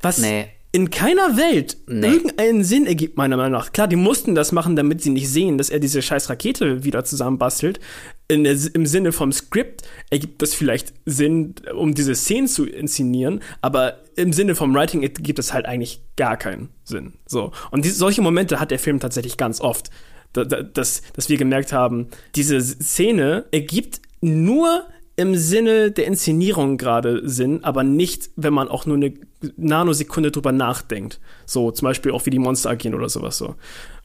Was 0.00 0.18
Nee. 0.18 0.48
In 0.72 0.90
keiner 0.90 1.36
Welt 1.36 1.78
Nee. 1.86 2.06
irgendeinen 2.06 2.62
Sinn 2.64 2.86
ergibt, 2.86 3.16
meiner 3.16 3.36
Meinung 3.36 3.52
nach. 3.52 3.72
Klar, 3.72 3.88
die 3.88 3.96
mussten 3.96 4.34
das 4.34 4.52
machen, 4.52 4.76
damit 4.76 5.00
sie 5.02 5.10
nicht 5.10 5.28
sehen, 5.28 5.56
dass 5.58 5.70
er 5.70 5.78
diese 5.78 6.02
scheiß 6.02 6.28
Rakete 6.28 6.84
wieder 6.84 7.04
zusammenbastelt. 7.04 7.80
In 8.28 8.44
der, 8.44 8.56
Im 8.74 8.84
Sinne 8.86 9.12
vom 9.12 9.32
Skript 9.32 9.82
ergibt 10.10 10.42
das 10.42 10.52
vielleicht 10.54 10.92
Sinn, 11.06 11.54
um 11.74 11.94
diese 11.94 12.14
Szenen 12.14 12.48
zu 12.48 12.66
inszenieren, 12.66 13.40
aber 13.62 14.00
im 14.16 14.32
Sinne 14.32 14.54
vom 14.54 14.74
Writing 14.74 15.02
ergibt 15.02 15.38
das 15.38 15.52
halt 15.54 15.66
eigentlich 15.66 16.02
gar 16.16 16.36
keinen 16.36 16.68
Sinn. 16.84 17.14
So. 17.26 17.52
Und 17.70 17.84
diese, 17.84 17.96
solche 17.96 18.22
Momente 18.22 18.60
hat 18.60 18.70
der 18.70 18.78
Film 18.78 19.00
tatsächlich 19.00 19.36
ganz 19.36 19.60
oft. 19.60 19.90
Da, 20.32 20.44
da, 20.44 20.62
dass, 20.62 21.02
dass 21.14 21.28
wir 21.28 21.38
gemerkt 21.38 21.72
haben, 21.72 22.08
diese 22.34 22.60
Szene 22.60 23.46
ergibt 23.52 24.00
nur 24.20 24.84
im 25.16 25.34
Sinne 25.34 25.90
der 25.90 26.06
Inszenierung 26.06 26.76
gerade 26.76 27.26
Sinn, 27.28 27.64
aber 27.64 27.82
nicht, 27.82 28.30
wenn 28.36 28.52
man 28.52 28.68
auch 28.68 28.84
nur 28.84 28.96
eine 28.96 29.14
Nanosekunde 29.56 30.30
drüber 30.30 30.52
nachdenkt. 30.52 31.20
So 31.46 31.70
zum 31.70 31.86
Beispiel 31.86 32.12
auch 32.12 32.26
wie 32.26 32.30
die 32.30 32.38
Monster 32.38 32.70
agieren 32.70 32.94
oder 32.94 33.08
sowas 33.08 33.38
so. 33.38 33.54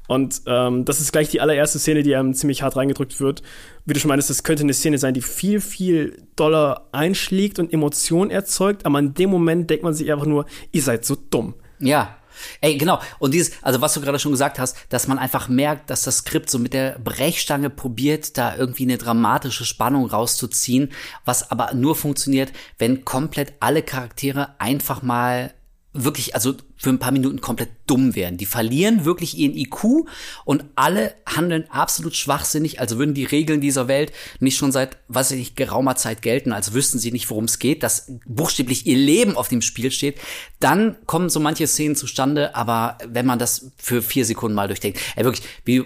Und 0.07 0.41
ähm, 0.45 0.83
das 0.85 0.99
ist 0.99 1.11
gleich 1.11 1.29
die 1.29 1.41
allererste 1.41 1.79
Szene, 1.79 2.03
die 2.03 2.15
einem 2.15 2.33
ziemlich 2.33 2.63
hart 2.63 2.75
reingedrückt 2.75 3.19
wird. 3.19 3.43
Wie 3.85 3.93
du 3.93 3.99
schon 3.99 4.09
meintest, 4.09 4.29
das 4.29 4.43
könnte 4.43 4.63
eine 4.63 4.73
Szene 4.73 4.97
sein, 4.97 5.13
die 5.13 5.21
viel, 5.21 5.61
viel 5.61 6.23
doller 6.35 6.87
einschlägt 6.91 7.59
und 7.59 7.71
Emotionen 7.71 8.31
erzeugt, 8.31 8.85
aber 8.85 8.99
in 8.99 9.13
dem 9.13 9.29
Moment 9.29 9.69
denkt 9.69 9.83
man 9.83 9.93
sich 9.93 10.11
einfach 10.11 10.25
nur, 10.25 10.45
ihr 10.71 10.81
seid 10.81 11.05
so 11.05 11.15
dumm. 11.29 11.53
Ja. 11.79 12.17
Ey, 12.61 12.77
genau. 12.77 12.99
Und 13.19 13.33
dieses, 13.33 13.51
also 13.61 13.81
was 13.81 13.93
du 13.93 14.01
gerade 14.01 14.19
schon 14.19 14.31
gesagt 14.31 14.59
hast, 14.59 14.77
dass 14.89 15.07
man 15.07 15.17
einfach 15.17 15.47
merkt, 15.47 15.89
dass 15.89 16.03
das 16.03 16.17
Skript 16.17 16.49
so 16.49 16.59
mit 16.59 16.73
der 16.73 16.99
Brechstange 16.99 17.69
probiert, 17.69 18.37
da 18.37 18.55
irgendwie 18.55 18.83
eine 18.83 18.97
dramatische 18.97 19.65
Spannung 19.65 20.07
rauszuziehen, 20.07 20.91
was 21.25 21.51
aber 21.51 21.73
nur 21.73 21.95
funktioniert, 21.95 22.51
wenn 22.77 23.05
komplett 23.05 23.53
alle 23.59 23.83
Charaktere 23.83 24.55
einfach 24.59 25.01
mal 25.01 25.53
wirklich, 25.93 26.35
also 26.35 26.53
für 26.77 26.89
ein 26.89 26.99
paar 26.99 27.11
Minuten 27.11 27.41
komplett 27.41 27.69
dumm 27.85 28.15
werden. 28.15 28.37
Die 28.37 28.45
verlieren 28.45 29.03
wirklich 29.03 29.37
ihren 29.37 29.55
IQ 29.55 30.07
und 30.45 30.63
alle 30.75 31.13
handeln 31.25 31.69
absolut 31.69 32.15
schwachsinnig, 32.15 32.79
also 32.79 32.97
würden 32.97 33.13
die 33.13 33.25
Regeln 33.25 33.59
dieser 33.59 33.87
Welt 33.87 34.13
nicht 34.39 34.57
schon 34.57 34.71
seit, 34.71 34.97
was 35.09 35.31
weiß 35.31 35.37
ich, 35.37 35.55
geraumer 35.55 35.95
Zeit 35.95 36.21
gelten, 36.21 36.53
als 36.53 36.73
wüssten 36.73 36.97
sie 36.97 37.11
nicht, 37.11 37.29
worum 37.29 37.43
es 37.43 37.59
geht, 37.59 37.83
dass 37.83 38.11
buchstäblich 38.25 38.85
ihr 38.87 38.97
Leben 38.97 39.35
auf 39.35 39.49
dem 39.49 39.61
Spiel 39.61 39.91
steht. 39.91 40.19
Dann 40.59 40.95
kommen 41.05 41.29
so 41.29 41.39
manche 41.39 41.67
Szenen 41.67 41.95
zustande, 41.95 42.55
aber 42.55 42.97
wenn 43.05 43.25
man 43.25 43.39
das 43.39 43.71
für 43.77 44.01
vier 44.01 44.25
Sekunden 44.25 44.55
mal 44.55 44.67
durchdenkt, 44.67 44.99
ey, 45.15 45.25
wirklich, 45.25 45.45
wie, 45.65 45.83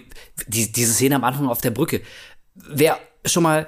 die, 0.47 0.71
diese 0.71 0.93
Szene 0.93 1.15
am 1.15 1.23
Anfang 1.23 1.47
auf 1.47 1.61
der 1.61 1.71
Brücke, 1.71 2.01
wer 2.53 2.99
schon 3.25 3.43
mal, 3.43 3.67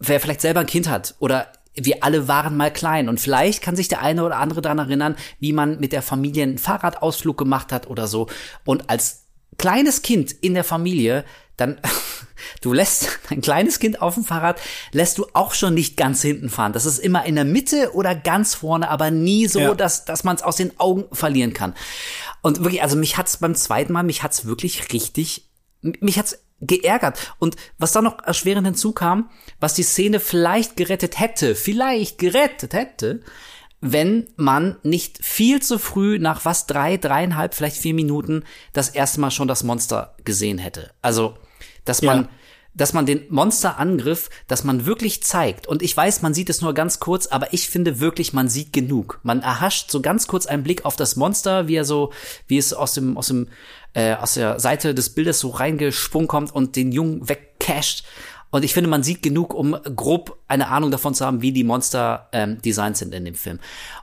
wer 0.00 0.18
vielleicht 0.18 0.40
selber 0.40 0.60
ein 0.60 0.66
Kind 0.66 0.88
hat 0.88 1.14
oder 1.20 1.52
wir 1.76 2.04
alle 2.04 2.28
waren 2.28 2.56
mal 2.56 2.72
klein 2.72 3.08
und 3.08 3.20
vielleicht 3.20 3.62
kann 3.62 3.76
sich 3.76 3.88
der 3.88 4.00
eine 4.02 4.24
oder 4.24 4.36
andere 4.36 4.60
daran 4.62 4.78
erinnern, 4.78 5.16
wie 5.40 5.52
man 5.52 5.80
mit 5.80 5.92
der 5.92 6.02
Familie 6.02 6.44
einen 6.44 6.58
Fahrradausflug 6.58 7.36
gemacht 7.36 7.72
hat 7.72 7.88
oder 7.88 8.06
so. 8.06 8.28
Und 8.64 8.88
als 8.90 9.24
kleines 9.58 10.02
Kind 10.02 10.32
in 10.32 10.54
der 10.54 10.64
Familie, 10.64 11.24
dann, 11.56 11.80
du 12.60 12.72
lässt 12.72 13.18
ein 13.30 13.40
kleines 13.40 13.78
Kind 13.80 14.02
auf 14.02 14.14
dem 14.14 14.24
Fahrrad, 14.24 14.60
lässt 14.92 15.18
du 15.18 15.26
auch 15.32 15.54
schon 15.54 15.74
nicht 15.74 15.96
ganz 15.96 16.22
hinten 16.22 16.48
fahren. 16.48 16.72
Das 16.72 16.86
ist 16.86 16.98
immer 16.98 17.24
in 17.26 17.34
der 17.34 17.44
Mitte 17.44 17.92
oder 17.94 18.14
ganz 18.14 18.54
vorne, 18.54 18.88
aber 18.88 19.10
nie 19.10 19.46
so, 19.46 19.60
Ja. 19.60 19.74
dass, 19.74 20.04
dass 20.04 20.22
man 20.24 20.36
es 20.36 20.42
aus 20.42 20.56
den 20.56 20.78
Augen 20.78 21.04
verlieren 21.12 21.54
kann. 21.54 21.74
Und 22.42 22.60
wirklich, 22.62 22.82
also 22.82 22.96
mich 22.96 23.16
hat's 23.16 23.38
beim 23.38 23.54
zweiten 23.54 23.92
Mal, 23.92 24.02
mich 24.02 24.22
hat's 24.22 24.44
wirklich 24.44 24.92
richtig, 24.92 25.48
mich 25.82 26.18
hat's 26.18 26.38
geärgert. 26.66 27.34
Und 27.38 27.56
was 27.78 27.92
da 27.92 28.02
noch 28.02 28.22
erschwerend 28.24 28.66
hinzukam, 28.66 29.30
was 29.60 29.74
die 29.74 29.82
Szene 29.82 30.20
vielleicht 30.20 30.76
gerettet 30.76 31.18
hätte, 31.18 31.54
vielleicht 31.54 32.18
gerettet 32.18 32.74
hätte, 32.74 33.20
wenn 33.80 34.28
man 34.36 34.76
nicht 34.82 35.22
viel 35.22 35.60
zu 35.60 35.78
früh 35.78 36.18
nach 36.18 36.44
was 36.46 36.66
drei, 36.66 36.96
dreieinhalb, 36.96 37.54
vielleicht 37.54 37.76
vier 37.76 37.92
Minuten 37.92 38.44
das 38.72 38.88
erste 38.88 39.20
Mal 39.20 39.30
schon 39.30 39.46
das 39.48 39.62
Monster 39.62 40.14
gesehen 40.24 40.56
hätte. 40.58 40.90
Also, 41.02 41.34
dass 41.84 42.00
man, 42.00 42.22
Ja. 42.22 42.28
dass 42.72 42.94
man 42.94 43.04
den 43.04 43.26
Monsterangriff, 43.28 44.30
dass 44.48 44.64
man 44.64 44.86
wirklich 44.86 45.22
zeigt. 45.22 45.66
Und 45.66 45.82
ich 45.82 45.94
weiß, 45.94 46.22
man 46.22 46.32
sieht 46.32 46.48
es 46.48 46.62
nur 46.62 46.72
ganz 46.72 46.98
kurz, 46.98 47.26
aber 47.26 47.52
ich 47.52 47.68
finde 47.68 48.00
wirklich, 48.00 48.32
man 48.32 48.48
sieht 48.48 48.72
genug. 48.72 49.20
Man 49.22 49.42
erhascht 49.42 49.90
so 49.90 50.00
ganz 50.00 50.26
kurz 50.28 50.46
einen 50.46 50.62
Blick 50.62 50.86
auf 50.86 50.96
das 50.96 51.16
Monster, 51.16 51.68
wie 51.68 51.76
er 51.76 51.84
so, 51.84 52.10
wie 52.46 52.56
es 52.56 52.72
aus 52.72 52.94
dem, 52.94 53.18
aus 53.18 53.26
dem, 53.26 53.48
äh, 53.94 54.14
aus 54.14 54.34
der 54.34 54.60
Seite 54.60 54.94
des 54.94 55.10
Bildes 55.10 55.40
so 55.40 55.48
reingesprungen 55.50 56.28
kommt 56.28 56.54
und 56.54 56.76
den 56.76 56.92
Jungen 56.92 57.28
wegcasht. 57.28 58.04
Und 58.50 58.64
ich 58.64 58.72
finde, 58.72 58.88
man 58.88 59.02
sieht 59.02 59.20
genug, 59.20 59.52
um 59.52 59.76
grob 59.96 60.38
eine 60.46 60.68
Ahnung 60.68 60.92
davon 60.92 61.12
zu 61.12 61.26
haben, 61.26 61.42
wie 61.42 61.50
die 61.50 61.64
Monster 61.64 62.28
ähm, 62.30 62.62
designt 62.62 62.96
sind 62.96 63.12
in 63.12 63.24
dem 63.24 63.34
Film. 63.34 63.58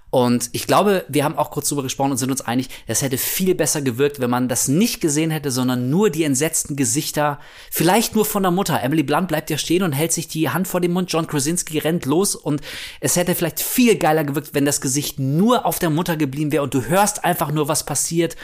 Und 0.09 0.49
ich 0.51 0.67
glaube, 0.67 1.05
wir 1.07 1.23
haben 1.23 1.37
auch 1.37 1.51
kurz 1.51 1.69
drüber 1.69 1.83
gesprochen 1.83 2.11
und 2.11 2.17
sind 2.17 2.31
uns 2.31 2.41
einig, 2.41 2.67
es 2.85 3.01
hätte 3.01 3.17
viel 3.17 3.55
besser 3.55 3.81
gewirkt, 3.81 4.19
wenn 4.19 4.29
man 4.29 4.49
das 4.49 4.67
nicht 4.67 4.99
gesehen 4.99 5.31
hätte, 5.31 5.51
sondern 5.51 5.89
nur 5.89 6.09
die 6.09 6.25
entsetzten 6.25 6.75
Gesichter, 6.75 7.39
vielleicht 7.71 8.13
nur 8.13 8.25
von 8.25 8.43
der 8.43 8.51
Mutter. 8.51 8.83
Emily 8.83 9.03
Blunt 9.03 9.29
bleibt 9.29 9.49
ja 9.49 9.57
stehen 9.57 9.83
und 9.83 9.93
hält 9.93 10.11
sich 10.11 10.27
die 10.27 10.49
Hand 10.49 10.67
vor 10.67 10.81
den 10.81 10.91
Mund. 10.91 11.09
John 11.13 11.27
Krasinski 11.27 11.79
rennt 11.79 12.05
los 12.05 12.35
und 12.35 12.59
es 12.99 13.15
hätte 13.15 13.35
vielleicht 13.35 13.61
viel 13.61 13.95
geiler 13.95 14.25
gewirkt, 14.25 14.53
wenn 14.53 14.65
das 14.65 14.81
Gesicht 14.81 15.17
nur 15.17 15.65
auf 15.65 15.79
der 15.79 15.89
Mutter 15.89 16.17
geblieben 16.17 16.51
wäre 16.51 16.63
und 16.63 16.73
du 16.73 16.83
hörst 16.83 17.23
einfach 17.23 17.53
nur, 17.53 17.69
was 17.69 17.85
passiert. 17.85 18.35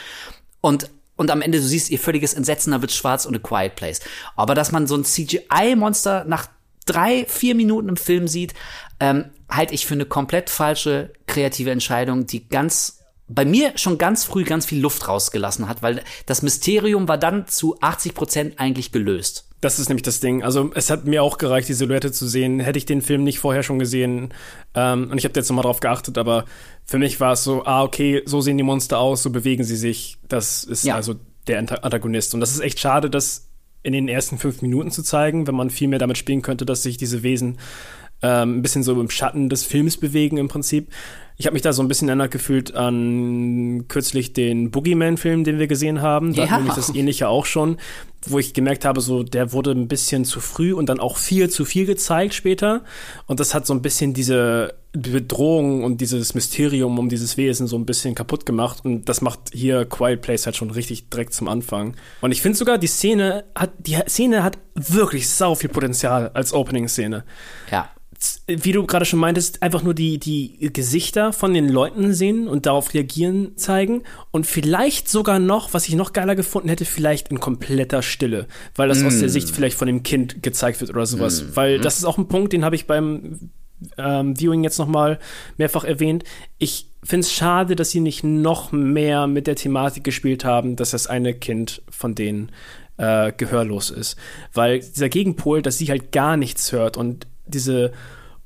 Und 0.62 0.90
und 1.18 1.30
am 1.32 1.42
Ende, 1.42 1.60
du 1.60 1.64
siehst 1.64 1.90
ihr 1.90 2.00
völliges 2.00 2.34
Entsetzen, 2.34 2.72
da 2.72 2.82
wird 2.82 2.94
schwarz 2.94 3.26
und 3.26 3.36
a 3.36 3.40
quiet 3.40 3.76
place. 3.76 4.00
Aber 4.36 4.56
dass 4.56 4.72
man 4.72 4.88
so 4.88 4.96
ein 4.96 5.04
CGI-Monster 5.04 6.24
nach 6.26 6.48
drei, 6.86 7.26
vier 7.28 7.56
Minuten 7.56 7.90
im 7.90 7.98
Film 7.98 8.28
sieht, 8.28 8.54
ähm, 9.00 9.26
halte 9.50 9.74
ich 9.74 9.86
für 9.86 9.96
eine 9.96 10.06
komplett 10.06 10.50
falsche 10.50 11.12
kreative 11.26 11.72
Entscheidung, 11.72 12.26
die 12.26 12.48
ganz 12.48 13.00
bei 13.28 13.44
mir 13.44 13.78
schon 13.78 13.98
ganz 13.98 14.24
früh 14.24 14.46
ganz 14.46 14.66
viel 14.66 14.80
Luft 14.80 15.08
rausgelassen 15.08 15.68
hat, 15.68 15.82
weil 15.82 16.02
das 16.26 16.44
Mysterium 16.44 17.10
war 17.10 17.18
dann 17.18 17.46
zu 17.48 17.78
80 17.82 18.14
Prozent 18.14 18.60
eigentlich 18.60 18.94
gelöst. 18.94 19.47
Das 19.60 19.80
ist 19.80 19.90
nämlich 19.90 20.04
das 20.04 20.20
Ding. 20.20 20.44
Also 20.44 20.70
es 20.76 20.90
hat 20.92 21.06
mir 21.06 21.24
auch 21.24 21.40
gereicht, 21.40 21.68
die 21.68 21.74
Silhouette 21.74 22.12
zu 22.12 22.28
sehen. 22.28 22.60
Hätte 22.60 22.78
ich 22.78 22.86
den 22.86 23.02
Film 23.02 23.24
nicht 23.24 23.40
vorher 23.40 23.64
schon 23.64 23.80
gesehen 23.80 24.30
ähm, 24.76 25.10
und 25.12 25.18
ich 25.18 25.26
habe 25.26 25.34
jetzt 25.36 25.50
nochmal 25.50 25.64
drauf 25.64 25.80
geachtet, 25.80 26.18
aber 26.20 26.46
für 26.86 27.00
mich 27.00 27.20
war 27.20 27.34
es 27.34 27.44
so, 27.44 27.66
ah, 27.66 27.84
okay, 27.84 28.22
so 28.26 28.40
sehen 28.40 28.58
die 28.58 28.64
Monster 28.64 29.00
aus, 29.00 29.24
so 29.24 29.32
bewegen 29.32 29.64
sie 29.64 29.76
sich. 29.76 30.18
Das 30.28 30.64
ist 30.64 30.84
Ja. 30.86 30.94
also 30.96 31.16
der 31.48 31.60
Anta- 31.62 31.80
Antagonist. 31.82 32.34
Und 32.36 32.40
das 32.40 32.52
ist 32.52 32.60
echt 32.60 32.80
schade, 32.80 33.10
das 33.10 33.48
in 33.82 33.94
den 33.94 34.08
ersten 34.08 34.38
fünf 34.38 34.62
Minuten 34.62 34.92
zu 34.92 35.02
zeigen, 35.02 35.48
wenn 35.48 35.56
man 35.56 35.70
viel 35.72 35.88
mehr 35.88 36.00
damit 36.00 36.18
spielen 36.20 36.42
könnte, 36.44 36.66
dass 36.66 36.84
sich 36.84 36.98
diese 36.98 37.24
Wesen 37.24 37.58
ähm, 38.22 38.58
ein 38.58 38.62
bisschen 38.64 38.84
so 38.84 39.00
im 39.00 39.10
Schatten 39.10 39.48
des 39.48 39.64
Films 39.64 39.98
bewegen 39.98 40.38
im 40.38 40.48
Prinzip. 40.48 40.90
Ich 41.38 41.46
habe 41.46 41.54
mich 41.54 41.62
da 41.62 41.72
so 41.72 41.84
ein 41.84 41.88
bisschen 41.88 42.10
erinnert 42.10 42.32
gefühlt 42.32 42.74
an 42.76 43.86
kürzlich 43.88 44.34
den 44.34 44.72
Boogeyman-Film, 44.72 45.44
den 45.44 45.60
wir 45.60 45.68
gesehen 45.68 46.02
haben. 46.02 46.34
Da 46.34 46.44
Ja. 46.46 46.50
wir 46.50 46.58
nämlich 46.58 46.74
das 46.76 46.94
ähnliche 46.96 47.28
auch 47.30 47.46
schon, 47.46 47.78
wo 48.26 48.40
ich 48.40 48.54
gemerkt 48.54 48.86
habe, 48.86 49.02
so 49.02 49.24
der 49.24 49.54
wurde 49.54 49.72
ein 49.72 49.88
bisschen 49.88 50.26
zu 50.26 50.40
früh 50.40 50.74
und 50.74 50.88
dann 50.90 51.00
auch 51.00 51.18
viel 51.18 51.50
zu 51.50 51.66
viel 51.66 51.86
gezeigt 51.86 52.34
später. 52.34 52.84
Und 53.26 53.40
das 53.40 53.54
hat 53.54 53.66
so 53.66 53.74
ein 53.74 53.82
bisschen 53.82 54.14
diese 54.14 54.76
Bedrohung 54.94 55.84
und 55.84 56.02
dieses 56.02 56.34
Mysterium 56.34 56.98
um 56.98 57.10
dieses 57.10 57.38
Wesen 57.38 57.68
so 57.68 57.78
ein 57.78 57.86
bisschen 57.86 58.16
kaputt 58.16 58.46
gemacht. 58.46 58.84
Und 58.84 59.06
das 59.06 59.22
macht 59.22 59.52
hier 59.54 59.86
Quiet 59.86 60.22
Place 60.22 60.46
halt 60.46 60.56
schon 60.56 60.72
richtig 60.72 61.10
direkt 61.10 61.34
zum 61.34 61.48
Anfang. 61.48 61.96
Und 62.22 62.32
ich 62.32 62.42
finde 62.42 62.58
sogar, 62.58 62.78
die 62.78 62.88
Szene 62.88 63.46
hat, 63.56 63.72
die 63.80 63.98
Szene 64.08 64.44
hat 64.44 64.58
wirklich 64.74 65.30
sau 65.30 65.56
viel 65.56 65.70
Potenzial 65.70 66.32
als 66.34 66.54
Opening-Szene 66.54 67.24
Ja. 67.72 67.90
Wie 68.48 68.72
du 68.72 68.86
gerade 68.86 69.06
schon 69.06 69.20
meintest, 69.20 69.62
einfach 69.62 69.84
nur 69.84 69.94
die, 69.94 70.18
die 70.18 70.72
Gesichter 70.74 71.34
von 71.34 71.54
den 71.54 71.70
Leuten 71.70 72.14
sehen 72.14 72.48
und 72.48 72.66
darauf 72.66 72.94
reagieren 72.94 73.58
zeigen. 73.58 74.04
Und 74.32 74.48
vielleicht 74.48 75.10
sogar 75.10 75.40
noch, 75.40 75.74
was 75.74 75.88
ich 75.88 75.96
noch 75.96 76.14
geiler 76.14 76.36
gefunden 76.36 76.70
hätte, 76.70 76.86
vielleicht 76.86 77.30
in 77.30 77.40
kompletter 77.40 78.02
Stille, 78.02 78.48
weil 78.76 78.88
das 78.88 79.04
aus 79.04 79.20
der 79.20 79.30
Sicht 79.30 79.50
vielleicht 79.52 79.78
von 79.78 79.88
dem 79.88 80.04
Kind 80.04 80.42
gezeigt 80.42 80.82
wird 80.82 80.92
oder 80.92 81.06
sowas. 81.06 81.56
Weil 81.56 81.80
das 81.80 81.98
ist 81.98 82.06
auch 82.06 82.18
ein 82.18 82.28
Punkt, 82.28 82.54
den 82.54 82.66
habe 82.66 82.76
ich 82.76 82.88
beim 82.88 83.52
ähm, 83.98 84.36
Viewing 84.36 84.64
jetzt 84.64 84.80
noch 84.80 84.88
mal 84.88 85.20
mehrfach 85.58 85.84
erwähnt. 85.84 86.24
Ich 86.58 86.90
finde 87.04 87.26
es 87.26 87.32
schade, 87.32 87.76
dass 87.76 87.92
sie 87.92 88.00
nicht 88.00 88.24
noch 88.24 88.72
mehr 88.72 89.28
mit 89.28 89.48
der 89.48 89.56
Thematik 89.56 90.04
gespielt 90.04 90.44
haben, 90.44 90.76
dass 90.76 90.92
das 90.92 91.08
eine 91.08 91.34
Kind 91.34 91.82
von 91.90 92.16
denen 92.16 92.52
äh, 92.98 93.32
gehörlos 93.32 93.92
ist. 93.92 94.18
Weil 94.54 94.80
dieser 94.80 95.10
Gegenpol, 95.10 95.62
dass 95.62 95.78
sie 95.78 95.90
halt 95.90 96.12
gar 96.12 96.38
nichts 96.38 96.72
hört 96.72 96.98
und 96.98 97.28
diese 97.48 97.92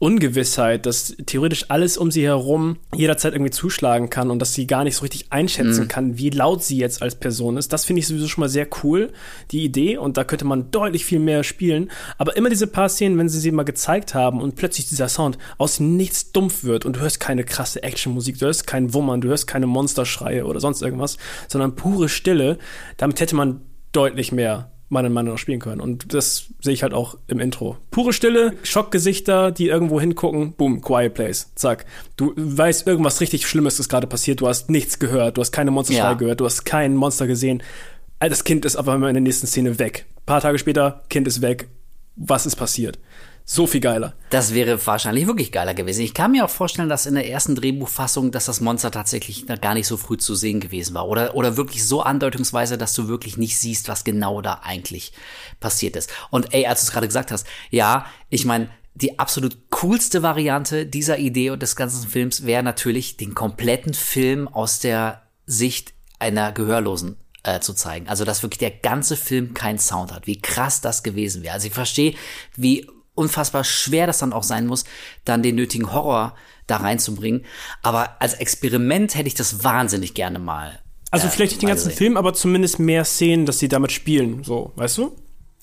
Ungewissheit, 0.01 0.87
dass 0.87 1.15
theoretisch 1.27 1.65
alles 1.69 1.95
um 1.95 2.09
sie 2.09 2.25
herum 2.25 2.77
jederzeit 2.95 3.33
irgendwie 3.33 3.51
zuschlagen 3.51 4.09
kann 4.09 4.31
und 4.31 4.39
dass 4.39 4.55
sie 4.55 4.65
gar 4.65 4.83
nicht 4.83 4.95
so 4.95 5.01
richtig 5.01 5.31
einschätzen 5.31 5.87
kann, 5.87 6.17
wie 6.17 6.31
laut 6.31 6.63
sie 6.63 6.77
jetzt 6.77 7.03
als 7.03 7.13
Person 7.13 7.55
ist. 7.55 7.71
Das 7.71 7.85
finde 7.85 7.99
ich 7.99 8.07
sowieso 8.07 8.27
schon 8.27 8.41
mal 8.41 8.49
sehr 8.49 8.67
cool, 8.81 9.11
die 9.51 9.63
Idee. 9.63 9.97
Und 9.97 10.17
da 10.17 10.23
könnte 10.23 10.45
man 10.45 10.71
deutlich 10.71 11.05
viel 11.05 11.19
mehr 11.19 11.43
spielen. 11.43 11.91
Aber 12.17 12.35
immer 12.35 12.49
diese 12.49 12.65
paar 12.65 12.89
Szenen, 12.89 13.19
wenn 13.19 13.29
sie 13.29 13.39
sie 13.39 13.51
mal 13.51 13.61
gezeigt 13.61 14.15
haben 14.15 14.41
und 14.41 14.55
plötzlich 14.55 14.89
dieser 14.89 15.07
Sound 15.07 15.37
aus 15.59 15.79
nichts 15.79 16.31
dumpf 16.31 16.63
wird 16.63 16.83
und 16.83 16.95
du 16.95 17.01
hörst 17.01 17.19
keine 17.19 17.43
krasse 17.43 17.83
Actionmusik, 17.83 18.39
du 18.39 18.47
hörst 18.47 18.65
kein 18.65 18.95
Wummern, 18.95 19.21
du 19.21 19.27
hörst 19.27 19.45
keine 19.45 19.67
Monsterschreie 19.67 20.47
oder 20.47 20.59
sonst 20.59 20.81
irgendwas, 20.81 21.17
sondern 21.47 21.75
pure 21.75 22.09
Stille, 22.09 22.57
damit 22.97 23.19
hätte 23.19 23.35
man 23.35 23.61
deutlich 23.91 24.31
mehr 24.31 24.71
meiner 24.91 25.09
Meinung 25.09 25.33
nach 25.33 25.39
spielen 25.39 25.59
können. 25.59 25.81
Und 25.81 26.13
das 26.13 26.45
sehe 26.61 26.73
ich 26.73 26.83
halt 26.83 26.93
auch 26.93 27.17
im 27.27 27.39
Intro. 27.39 27.77
Pure 27.91 28.13
Stille, 28.13 28.53
Schockgesichter, 28.63 29.51
die 29.51 29.67
irgendwo 29.67 29.99
hingucken, 30.01 30.53
boom, 30.53 30.81
Quiet 30.81 31.13
Place, 31.13 31.51
zack. 31.55 31.85
Du 32.17 32.33
weißt, 32.35 32.85
irgendwas 32.87 33.21
richtig 33.21 33.47
Schlimmes 33.47 33.79
ist 33.79 33.89
gerade 33.89 34.07
passiert, 34.07 34.41
du 34.41 34.47
hast 34.47 34.69
nichts 34.69 34.99
gehört, 34.99 35.37
du 35.37 35.41
hast 35.41 35.51
keine 35.51 35.71
Monsterschreie 35.71 36.11
Ja. 36.11 36.13
gehört, 36.13 36.39
du 36.41 36.45
hast 36.45 36.65
kein 36.65 36.95
Monster 36.95 37.27
gesehen. 37.27 37.63
Das 38.19 38.43
Kind 38.43 38.65
ist 38.65 38.75
aber 38.75 38.93
immer 38.95 39.07
in 39.07 39.15
der 39.15 39.21
nächsten 39.21 39.47
Szene 39.47 39.79
weg. 39.79 40.05
Ein 40.17 40.25
paar 40.25 40.41
Tage 40.41 40.59
später, 40.59 41.03
Kind 41.09 41.27
ist 41.27 41.41
weg. 41.41 41.67
Was 42.17 42.45
ist 42.45 42.55
passiert? 42.57 42.99
So 43.43 43.67
viel 43.67 43.81
geiler. 43.81 44.13
Das 44.29 44.53
wäre 44.53 44.85
wahrscheinlich 44.85 45.27
wirklich 45.27 45.51
geiler 45.51 45.73
gewesen. 45.73 46.01
Ich 46.01 46.13
kann 46.13 46.31
mir 46.31 46.45
auch 46.45 46.49
vorstellen, 46.49 46.89
dass 46.89 47.05
in 47.05 47.15
der 47.15 47.29
ersten 47.29 47.55
Drehbuchfassung, 47.55 48.31
dass 48.31 48.45
das 48.45 48.61
Monster 48.61 48.91
tatsächlich 48.91 49.45
gar 49.61 49.73
nicht 49.73 49.87
so 49.87 49.97
früh 49.97 50.17
zu 50.17 50.35
sehen 50.35 50.59
gewesen 50.59 50.93
war. 50.93 51.07
Oder, 51.07 51.35
oder 51.35 51.57
wirklich 51.57 51.85
so 51.85 52.01
andeutungsweise, 52.01 52.77
dass 52.77 52.93
du 52.93 53.07
wirklich 53.07 53.37
nicht 53.37 53.57
siehst, 53.57 53.89
was 53.89 54.03
genau 54.03 54.41
da 54.41 54.61
eigentlich 54.63 55.11
passiert 55.59 55.95
ist. 55.95 56.09
Und 56.29 56.53
ey, 56.53 56.65
als 56.65 56.81
du 56.81 56.85
es 56.85 56.91
gerade 56.91 57.07
gesagt 57.07 57.31
hast, 57.31 57.45
ja, 57.69 58.05
ich 58.29 58.45
meine, 58.45 58.69
die 58.93 59.19
absolut 59.19 59.69
coolste 59.69 60.21
Variante 60.21 60.85
dieser 60.85 61.17
Idee 61.17 61.49
und 61.49 61.61
des 61.61 61.75
ganzen 61.75 62.07
Films 62.07 62.45
wäre 62.45 62.63
natürlich, 62.63 63.17
den 63.17 63.33
kompletten 63.33 63.93
Film 63.93 64.47
aus 64.47 64.79
der 64.79 65.23
Sicht 65.45 65.93
einer 66.19 66.51
Gehörlosen 66.51 67.17
äh, 67.43 67.59
zu 67.59 67.73
zeigen. 67.73 68.07
Also, 68.07 68.25
dass 68.25 68.43
wirklich 68.43 68.59
der 68.59 68.71
ganze 68.71 69.15
Film 69.15 69.53
keinen 69.53 69.79
Sound 69.79 70.13
hat. 70.13 70.27
Wie 70.27 70.39
krass 70.39 70.81
das 70.81 71.03
gewesen 71.03 71.43
wäre. 71.43 71.53
Also, 71.53 71.67
ich 71.67 71.73
verstehe, 71.73 72.15
wie 72.55 72.87
unfassbar 73.15 73.63
schwer 73.63 74.07
das 74.07 74.19
dann 74.19 74.33
auch 74.33 74.43
sein 74.43 74.67
muss, 74.67 74.85
dann 75.25 75.43
den 75.43 75.55
nötigen 75.55 75.91
Horror 75.93 76.35
da 76.67 76.77
reinzubringen. 76.77 77.45
Aber 77.81 78.21
als 78.21 78.35
Experiment 78.35 79.15
hätte 79.15 79.27
ich 79.27 79.35
das 79.35 79.63
wahnsinnig 79.63 80.13
gerne 80.13 80.39
mal. 80.39 80.79
Also 81.11 81.27
äh, 81.27 81.29
vielleicht 81.29 81.53
nicht 81.53 81.61
den 81.61 81.69
ganzen 81.69 81.89
gesehen. 81.89 81.97
Film, 81.97 82.17
aber 82.17 82.33
zumindest 82.33 82.79
mehr 82.79 83.05
Szenen, 83.05 83.45
dass 83.45 83.59
sie 83.59 83.67
damit 83.67 83.91
spielen, 83.91 84.43
so, 84.43 84.71
weißt 84.75 84.97
du? 84.97 85.15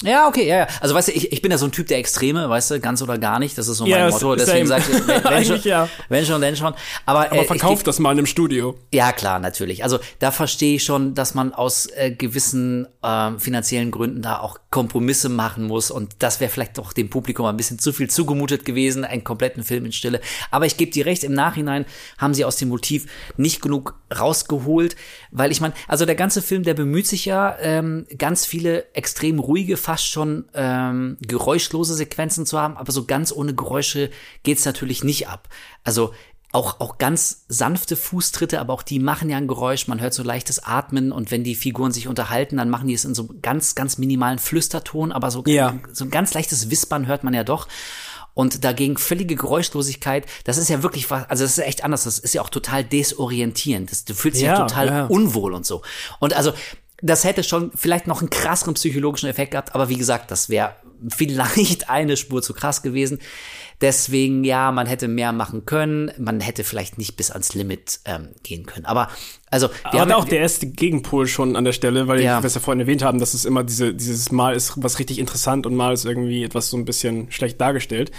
Ja, 0.04 0.28
okay, 0.28 0.46
ja, 0.46 0.58
ja. 0.58 0.66
Also 0.80 0.94
weißt 0.94 1.08
du, 1.08 1.12
ich, 1.12 1.32
ich 1.32 1.42
bin 1.42 1.50
ja 1.50 1.58
so 1.58 1.66
ein 1.66 1.72
Typ 1.72 1.88
der 1.88 1.98
Extreme, 1.98 2.48
weißt 2.48 2.70
du, 2.70 2.80
ganz 2.80 3.02
oder 3.02 3.18
gar 3.18 3.40
nicht. 3.40 3.58
Das 3.58 3.66
ist 3.66 3.78
so 3.78 3.84
mein 3.84 3.90
Ja, 3.92 4.10
Motto. 4.10 4.36
Deswegen 4.36 4.68
same. 4.68 4.80
sag 4.80 4.88
ich, 4.88 5.08
wenn, 5.08 5.24
wenn, 5.24 5.44
schon, 5.44 5.60
ja. 5.62 5.88
wenn 6.08 6.24
schon, 6.24 6.40
denn 6.40 6.54
schon. 6.54 6.72
Aber, 7.04 7.32
Aber 7.32 7.36
äh, 7.36 7.76
das 7.82 7.98
mal 7.98 8.12
in 8.12 8.18
einem 8.18 8.26
Studio. 8.26 8.76
Ja, 8.92 9.10
klar, 9.10 9.40
natürlich. 9.40 9.82
Also 9.82 9.98
da 10.20 10.30
verstehe 10.30 10.76
ich 10.76 10.84
schon, 10.84 11.14
dass 11.14 11.34
man 11.34 11.52
aus 11.52 11.86
äh, 11.86 12.12
gewissen 12.12 12.86
ähm, 13.02 13.40
finanziellen 13.40 13.90
Gründen 13.90 14.22
da 14.22 14.38
auch 14.38 14.58
Kompromisse 14.70 15.28
machen 15.28 15.64
muss. 15.64 15.90
Und 15.90 16.14
das 16.20 16.38
wäre 16.38 16.50
vielleicht 16.50 16.78
doch 16.78 16.92
dem 16.92 17.10
Publikum 17.10 17.46
ein 17.46 17.56
bisschen 17.56 17.80
zu 17.80 17.92
viel 17.92 18.08
zugemutet 18.08 18.64
gewesen, 18.64 19.04
einen 19.04 19.24
kompletten 19.24 19.64
Film 19.64 19.84
in 19.84 19.90
Stille. 19.90 20.20
Aber 20.52 20.66
ich 20.66 20.76
gebe 20.76 20.92
dir 20.92 21.06
recht, 21.06 21.24
im 21.24 21.32
Nachhinein 21.32 21.86
haben 22.18 22.34
sie 22.34 22.44
aus 22.44 22.54
dem 22.54 22.68
Motiv 22.68 23.06
nicht 23.36 23.62
genug 23.62 23.98
rausgeholt. 24.16 24.94
Weil 25.32 25.50
ich 25.50 25.60
meine, 25.60 25.74
also 25.88 26.06
der 26.06 26.14
ganze 26.14 26.40
Film, 26.40 26.62
der 26.62 26.74
bemüht 26.74 27.08
sich 27.08 27.24
ja, 27.24 27.56
ähm, 27.60 28.06
ganz 28.16 28.46
viele 28.46 28.84
extrem 28.94 29.40
ruhige, 29.40 29.76
fast 29.88 30.06
schon 30.06 30.44
ähm, 30.52 31.16
geräuschlose 31.22 31.94
Sequenzen 31.94 32.44
zu 32.44 32.60
haben. 32.60 32.76
Aber 32.76 32.92
so 32.92 33.06
ganz 33.06 33.32
ohne 33.32 33.54
Geräusche 33.54 34.10
geht's 34.42 34.66
natürlich 34.66 35.02
nicht 35.02 35.28
ab. 35.28 35.48
Also 35.82 36.12
auch, 36.52 36.78
auch 36.80 36.98
ganz 36.98 37.46
sanfte 37.48 37.96
Fußtritte, 37.96 38.60
aber 38.60 38.74
auch 38.74 38.82
die 38.82 38.98
machen 38.98 39.30
ja 39.30 39.38
ein 39.38 39.48
Geräusch. 39.48 39.88
Man 39.88 39.98
hört 40.02 40.12
so 40.12 40.22
leichtes 40.22 40.62
Atmen 40.62 41.10
und 41.10 41.30
wenn 41.30 41.42
die 41.42 41.54
Figuren 41.54 41.90
sich 41.90 42.06
unterhalten, 42.06 42.58
dann 42.58 42.68
machen 42.68 42.86
die 42.88 42.92
es 42.92 43.06
in 43.06 43.14
so 43.14 43.30
ganz, 43.40 43.74
ganz 43.74 43.96
minimalen 43.96 44.38
Flüsterton, 44.38 45.10
aber 45.10 45.30
so, 45.30 45.42
Ja. 45.46 45.78
so 45.90 46.04
ein 46.04 46.10
ganz 46.10 46.34
leichtes 46.34 46.68
Wispern 46.68 47.06
hört 47.06 47.24
man 47.24 47.32
ja 47.32 47.42
doch. 47.44 47.66
Und 48.34 48.64
dagegen 48.64 48.98
völlige 48.98 49.36
Geräuschlosigkeit, 49.36 50.26
das 50.44 50.58
ist 50.58 50.68
ja 50.68 50.82
wirklich 50.82 51.10
was, 51.10 51.30
also 51.30 51.44
das 51.44 51.52
ist 51.56 51.64
echt 51.64 51.82
anders. 51.82 52.04
Das 52.04 52.18
ist 52.18 52.34
ja 52.34 52.42
auch 52.42 52.50
total 52.50 52.84
desorientierend. 52.84 53.90
Das, 53.90 54.04
du 54.04 54.12
fühlst 54.12 54.36
dich 54.36 54.46
ja, 54.46 54.52
Ja, 54.58 54.66
total 54.66 54.86
ja. 54.86 55.06
unwohl 55.06 55.54
und 55.54 55.64
so. 55.64 55.80
Und 56.20 56.34
also, 56.34 56.52
das 57.00 57.24
hätte 57.24 57.42
schon 57.44 57.70
vielleicht 57.74 58.06
noch 58.06 58.20
einen 58.20 58.30
krasseren 58.30 58.74
psychologischen 58.74 59.28
Effekt 59.28 59.52
gehabt, 59.52 59.74
aber 59.74 59.88
wie 59.88 59.96
gesagt, 59.96 60.30
das 60.30 60.48
wäre 60.48 60.74
vielleicht 61.08 61.88
eine 61.90 62.16
Spur 62.16 62.42
zu 62.42 62.54
krass 62.54 62.82
gewesen. 62.82 63.18
Deswegen, 63.80 64.42
ja, 64.42 64.72
man 64.72 64.88
hätte 64.88 65.06
mehr 65.06 65.30
machen 65.30 65.64
können. 65.64 66.10
Man 66.18 66.40
hätte 66.40 66.64
vielleicht 66.64 66.98
nicht 66.98 67.16
bis 67.16 67.30
ans 67.30 67.54
Limit 67.54 68.00
ähm, 68.06 68.30
gehen 68.42 68.66
können. 68.66 68.86
Aber, 68.86 69.08
also, 69.52 69.68
wir 69.92 70.00
haben 70.00 70.10
auch 70.10 70.24
der 70.24 70.40
erste 70.40 70.66
Gegenpol 70.66 71.28
schon 71.28 71.54
an 71.54 71.62
der 71.62 71.70
Stelle, 71.70 72.08
weil 72.08 72.20
Ja. 72.20 72.38
ich, 72.38 72.44
was 72.44 72.56
wir 72.56 72.60
vorhin 72.60 72.80
erwähnt 72.80 73.04
haben, 73.04 73.20
dass 73.20 73.34
es 73.34 73.44
immer 73.44 73.62
diese, 73.62 73.94
dieses 73.94 74.32
Mal 74.32 74.56
ist 74.56 74.72
was 74.78 74.98
richtig 74.98 75.20
interessant 75.20 75.64
und 75.64 75.76
mal 75.76 75.92
ist 75.92 76.04
irgendwie 76.06 76.42
etwas 76.42 76.70
so 76.70 76.76
ein 76.76 76.84
bisschen 76.84 77.30
schlecht 77.30 77.60
dargestellt. 77.60 78.10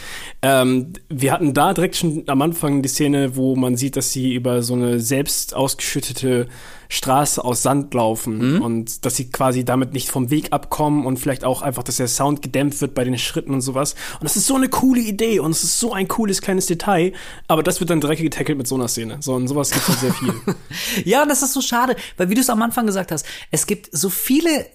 Ähm, 0.41 0.93
wir 1.09 1.33
hatten 1.33 1.53
da 1.53 1.73
direkt 1.73 1.97
schon 1.97 2.23
am 2.27 2.41
Anfang 2.41 2.81
die 2.81 2.87
Szene, 2.87 3.35
wo 3.35 3.57
man 3.57 3.75
sieht, 3.75 3.97
dass 3.97 4.13
sie 4.13 4.33
über 4.33 4.63
so 4.63 4.75
eine 4.75 5.01
selbst 5.01 5.53
ausgeschüttete 5.53 6.47
Straße 6.91 7.43
aus 7.45 7.61
Sand 7.61 7.93
laufen 7.93 8.55
Mhm. 8.55 8.61
und 8.63 9.05
dass 9.05 9.15
sie 9.15 9.29
quasi 9.29 9.63
damit 9.63 9.93
nicht 9.93 10.09
vom 10.09 10.31
Weg 10.31 10.51
abkommen 10.51 11.05
und 11.05 11.17
vielleicht 11.19 11.43
auch 11.45 11.61
einfach, 11.61 11.83
dass 11.83 11.97
der 11.97 12.07
Sound 12.07 12.41
gedämpft 12.41 12.81
wird 12.81 12.95
bei 12.95 13.03
den 13.03 13.17
Schritten 13.17 13.53
und 13.53 13.61
sowas. 13.61 13.93
Und 14.19 14.23
das 14.23 14.35
ist 14.35 14.47
so 14.47 14.55
eine 14.55 14.69
coole 14.69 14.99
Idee 15.01 15.39
und 15.39 15.51
es 15.51 15.63
ist 15.63 15.79
so 15.79 15.93
ein 15.93 16.07
cooles 16.07 16.41
kleines 16.41 16.65
Detail, 16.65 17.13
aber 17.47 17.61
das 17.63 17.79
wird 17.79 17.91
dann 17.91 18.01
direkt 18.01 18.21
getackelt 18.23 18.57
mit 18.57 18.67
so 18.67 18.75
einer 18.75 18.87
Szene. 18.87 19.17
So, 19.21 19.35
und 19.35 19.47
sowas 19.47 19.69
gibt 19.71 19.87
es 19.87 20.01
sehr 20.01 20.13
viel. 20.13 20.33
Ja, 21.05 21.21
und 21.23 21.29
das 21.29 21.43
ist 21.43 21.53
so 21.53 21.61
schade, 21.61 21.95
weil 22.17 22.29
wie 22.29 22.35
du 22.35 22.41
es 22.41 22.49
am 22.49 22.61
Anfang 22.61 22.85
gesagt 22.87 23.11
hast, 23.11 23.25
es 23.51 23.67
gibt 23.67 23.89
so 23.95 24.09
viele 24.09 24.65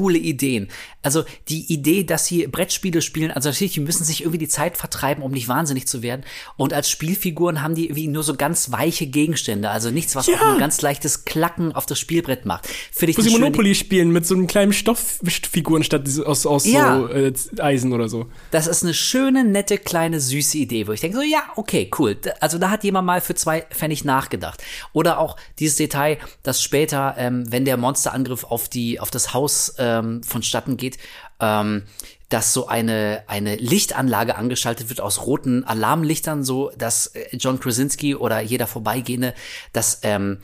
coole 0.00 0.18
Ideen. 0.18 0.68
Also 1.02 1.24
die 1.48 1.70
Idee, 1.72 2.04
dass 2.04 2.24
sie 2.24 2.46
Brettspiele 2.46 3.02
spielen, 3.02 3.30
also 3.30 3.50
natürlich, 3.50 3.74
die 3.74 3.80
müssen 3.80 4.04
sich 4.04 4.22
irgendwie 4.22 4.38
die 4.38 4.48
Zeit 4.48 4.78
vertreiben, 4.78 5.22
um 5.22 5.30
nicht 5.30 5.46
wahnsinnig 5.46 5.86
zu 5.86 6.02
werden. 6.02 6.24
Und 6.56 6.72
als 6.72 6.88
Spielfiguren 6.88 7.60
haben 7.60 7.74
die 7.74 7.84
irgendwie 7.84 8.08
nur 8.08 8.22
so 8.22 8.34
ganz 8.34 8.72
weiche 8.72 9.06
Gegenstände, 9.06 9.68
also 9.70 9.90
nichts, 9.90 10.16
was 10.16 10.26
Ja. 10.26 10.36
auch 10.36 10.46
nur 10.46 10.58
ganz 10.58 10.80
leichtes 10.80 11.26
Klacken 11.26 11.72
auf 11.74 11.84
das 11.84 11.98
Spielbrett 11.98 12.46
macht. 12.46 12.66
Finde 12.92 13.10
ich 13.10 13.18
Wo 13.18 13.22
sie 13.22 13.30
Monopoly 13.30 13.74
spielen 13.74 14.10
mit 14.10 14.26
so 14.26 14.34
einem 14.34 14.46
kleinen 14.46 14.72
Stofffiguren 14.72 15.84
statt 15.84 16.08
aus, 16.24 16.46
aus 16.46 16.64
Ja. 16.64 16.96
so 16.96 17.08
äh, 17.08 17.32
Eisen 17.58 17.92
oder 17.92 18.08
so. 18.08 18.26
Das 18.50 18.66
ist 18.66 18.82
eine 18.82 18.94
schöne, 18.94 19.44
nette, 19.44 19.76
kleine, 19.76 20.18
süße 20.20 20.56
Idee, 20.58 20.86
wo 20.86 20.92
ich 20.92 21.00
denke 21.00 21.16
so, 21.18 21.22
ja, 21.22 21.42
okay, 21.56 21.90
cool. 21.98 22.16
Also 22.40 22.58
da 22.58 22.70
hat 22.70 22.84
jemand 22.84 23.06
mal 23.06 23.20
für 23.20 23.34
zwei 23.34 23.62
Pfennig 23.70 24.04
nachgedacht. 24.04 24.62
Oder 24.92 25.18
auch 25.18 25.36
dieses 25.58 25.76
Detail, 25.76 26.18
dass 26.42 26.62
später, 26.62 27.14
ähm, 27.18 27.44
wenn 27.52 27.64
der 27.66 27.76
Monsterangriff 27.76 28.44
auf 28.44 28.68
die, 28.68 28.98
auf 29.00 29.10
das 29.10 29.34
Haus 29.34 29.74
ähm, 29.98 30.22
vonstatten 30.22 30.76
geht, 30.76 30.98
ähm, 31.40 31.84
dass 32.28 32.52
so 32.52 32.68
eine, 32.68 33.24
eine 33.26 33.56
Lichtanlage 33.56 34.36
angeschaltet 34.36 34.88
wird 34.88 35.00
aus 35.00 35.26
roten 35.26 35.64
Alarmlichtern, 35.64 36.44
so 36.44 36.70
dass 36.78 37.08
äh, 37.08 37.36
John 37.36 37.58
Krasinski 37.58 38.14
oder 38.14 38.40
jeder 38.40 38.66
Vorbeigehende 38.66 39.34
das 39.72 40.00
ähm, 40.02 40.38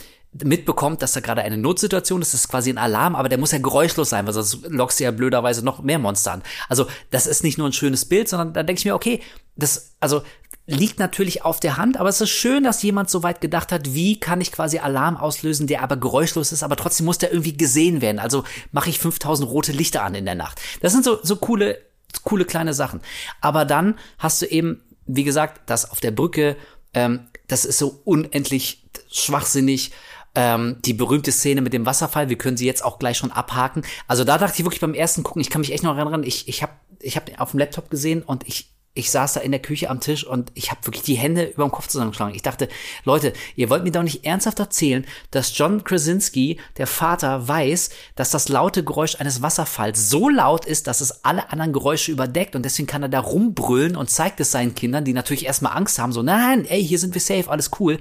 mitbekommt, 0.44 1.02
dass 1.02 1.12
da 1.12 1.20
gerade 1.20 1.42
eine 1.42 1.56
Notsituation 1.56 2.20
ist, 2.20 2.34
das 2.34 2.42
ist 2.42 2.48
quasi 2.48 2.70
ein 2.70 2.78
Alarm, 2.78 3.14
aber 3.14 3.28
der 3.28 3.38
muss 3.38 3.52
ja 3.52 3.58
geräuschlos 3.58 4.10
sein, 4.10 4.26
weil 4.26 4.34
sonst 4.34 4.66
lockst 4.68 5.00
du 5.00 5.04
ja 5.04 5.10
blöderweise 5.10 5.64
noch 5.64 5.82
mehr 5.82 5.98
Monster 5.98 6.32
an. 6.32 6.42
Also 6.68 6.86
das 7.10 7.26
ist 7.26 7.42
nicht 7.42 7.56
nur 7.58 7.68
ein 7.68 7.72
schönes 7.72 8.04
Bild, 8.04 8.28
sondern 8.28 8.52
da 8.52 8.62
denke 8.62 8.80
ich 8.80 8.84
mir, 8.84 8.94
okay, 8.94 9.22
das, 9.56 9.94
also 10.00 10.22
liegt 10.66 10.98
natürlich 10.98 11.44
auf 11.44 11.60
der 11.60 11.76
Hand, 11.76 11.96
aber 11.96 12.08
es 12.08 12.20
ist 12.20 12.30
schön, 12.30 12.64
dass 12.64 12.82
jemand 12.82 13.08
so 13.08 13.22
weit 13.22 13.40
gedacht 13.40 13.70
hat, 13.70 13.94
wie 13.94 14.18
kann 14.18 14.40
ich 14.40 14.50
quasi 14.50 14.78
Alarm 14.78 15.16
auslösen, 15.16 15.66
der 15.66 15.82
aber 15.82 15.96
geräuschlos 15.96 16.50
ist, 16.50 16.62
aber 16.62 16.76
trotzdem 16.76 17.06
muss 17.06 17.18
der 17.18 17.30
irgendwie 17.30 17.56
gesehen 17.56 18.00
werden. 18.00 18.18
Also 18.18 18.44
mache 18.72 18.90
ich 18.90 18.98
5000 18.98 19.48
rote 19.48 19.72
Lichter 19.72 20.02
an 20.02 20.14
in 20.14 20.24
der 20.24 20.34
Nacht. 20.34 20.60
Das 20.80 20.92
sind 20.92 21.04
so, 21.04 21.18
so 21.22 21.36
coole, 21.36 21.78
coole 22.24 22.44
kleine 22.44 22.74
Sachen. 22.74 23.00
Aber 23.40 23.64
dann 23.64 23.96
hast 24.18 24.42
du 24.42 24.46
eben, 24.46 24.82
wie 25.06 25.24
gesagt, 25.24 25.70
das 25.70 25.90
auf 25.90 26.00
der 26.00 26.10
Brücke, 26.10 26.56
ähm, 26.94 27.28
das 27.46 27.64
ist 27.64 27.78
so 27.78 28.00
unendlich 28.04 28.84
schwachsinnig. 29.10 29.92
Ähm, 30.34 30.76
die 30.84 30.92
berühmte 30.92 31.32
Szene 31.32 31.62
mit 31.62 31.72
dem 31.72 31.86
Wasserfall, 31.86 32.28
wir 32.28 32.36
können 32.36 32.58
sie 32.58 32.66
jetzt 32.66 32.84
auch 32.84 32.98
gleich 32.98 33.16
schon 33.16 33.32
abhaken. 33.32 33.84
Also 34.06 34.22
da 34.22 34.36
dachte 34.36 34.58
ich 34.58 34.64
wirklich 34.66 34.82
beim 34.82 34.92
ersten 34.92 35.22
Gucken, 35.22 35.40
ich 35.40 35.48
kann 35.48 35.62
mich 35.62 35.72
echt 35.72 35.82
noch 35.82 35.96
erinnern, 35.96 36.24
ich, 36.24 36.46
ich 36.46 36.62
habe 36.62 36.72
ich 37.00 37.16
hab 37.16 37.40
auf 37.40 37.52
dem 37.52 37.60
Laptop 37.60 37.88
gesehen 37.88 38.22
und 38.22 38.46
ich, 38.46 38.75
ich 38.96 39.10
saß 39.10 39.34
da 39.34 39.40
in 39.40 39.52
der 39.52 39.60
Küche 39.60 39.90
am 39.90 40.00
Tisch 40.00 40.26
und 40.26 40.50
ich 40.54 40.70
habe 40.70 40.84
wirklich 40.86 41.02
die 41.02 41.14
Hände 41.14 41.44
über 41.44 41.64
dem 41.64 41.70
Kopf 41.70 41.86
zusammengeschlagen. 41.86 42.34
Ich 42.34 42.42
dachte, 42.42 42.68
Leute, 43.04 43.32
ihr 43.54 43.68
wollt 43.68 43.84
mir 43.84 43.92
doch 43.92 44.02
nicht 44.02 44.24
ernsthaft 44.24 44.58
erzählen, 44.58 45.06
dass 45.30 45.56
John 45.56 45.84
Krasinski, 45.84 46.58
der 46.78 46.86
Vater, 46.86 47.46
weiß, 47.46 47.90
dass 48.14 48.30
das 48.30 48.48
laute 48.48 48.82
Geräusch 48.82 49.16
eines 49.16 49.42
Wasserfalls 49.42 50.08
so 50.08 50.28
laut 50.28 50.64
ist, 50.64 50.86
dass 50.86 51.00
es 51.00 51.24
alle 51.24 51.50
anderen 51.50 51.72
Geräusche 51.72 52.10
überdeckt 52.10 52.56
und 52.56 52.64
deswegen 52.64 52.86
kann 52.86 53.02
er 53.02 53.08
da 53.08 53.20
rumbrüllen 53.20 53.96
und 53.96 54.10
zeigt 54.10 54.40
es 54.40 54.50
seinen 54.50 54.74
Kindern, 54.74 55.04
die 55.04 55.12
natürlich 55.12 55.46
erstmal 55.46 55.76
Angst 55.76 55.98
haben, 55.98 56.12
so, 56.12 56.22
nein, 56.22 56.64
ey, 56.64 56.84
hier 56.84 56.98
sind 56.98 57.14
wir 57.14 57.20
safe, 57.20 57.50
alles 57.50 57.70
cool. 57.78 57.98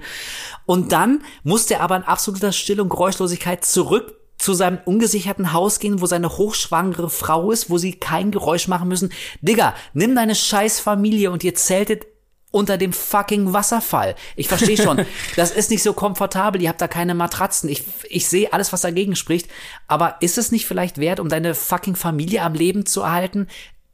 Und 0.64 0.92
dann 0.92 1.22
muss 1.44 1.66
der 1.66 1.82
aber 1.82 1.96
in 1.96 2.02
absoluter 2.02 2.52
Stille 2.52 2.82
und 2.82 2.88
Geräuschlosigkeit 2.88 3.64
zurück 3.64 4.14
zu 4.38 4.54
seinem 4.54 4.78
ungesicherten 4.84 5.52
Haus 5.52 5.78
gehen, 5.78 6.00
wo 6.00 6.06
seine 6.06 6.36
hochschwangere 6.36 7.10
Frau 7.10 7.50
ist, 7.50 7.70
wo 7.70 7.78
sie 7.78 7.92
kein 7.92 8.30
Geräusch 8.30 8.68
machen 8.68 8.88
müssen. 8.88 9.12
Digga, 9.40 9.74
nimm 9.94 10.14
deine 10.14 10.34
scheiß 10.34 10.80
Familie 10.80 11.30
und 11.30 11.42
ihr 11.44 11.54
zeltet 11.54 12.06
unter 12.50 12.78
dem 12.78 12.92
fucking 12.92 13.52
Wasserfall. 13.52 14.14
Ich 14.34 14.48
verstehe 14.48 14.76
schon, 14.76 15.04
das 15.36 15.50
ist 15.50 15.70
nicht 15.70 15.82
so 15.82 15.92
komfortabel, 15.92 16.62
ihr 16.62 16.68
habt 16.68 16.80
da 16.80 16.88
keine 16.88 17.14
Matratzen. 17.14 17.68
Ich, 17.68 17.82
ich 18.08 18.28
sehe 18.28 18.52
alles, 18.52 18.72
was 18.72 18.80
dagegen 18.80 19.16
spricht. 19.16 19.50
Aber 19.88 20.16
ist 20.20 20.38
es 20.38 20.52
nicht 20.52 20.66
vielleicht 20.66 20.98
wert, 20.98 21.20
um 21.20 21.28
deine 21.28 21.54
fucking 21.54 21.96
Familie 21.96 22.42
am 22.42 22.54
Leben 22.54 22.86
zu 22.86 23.02
erhalten, 23.02 23.48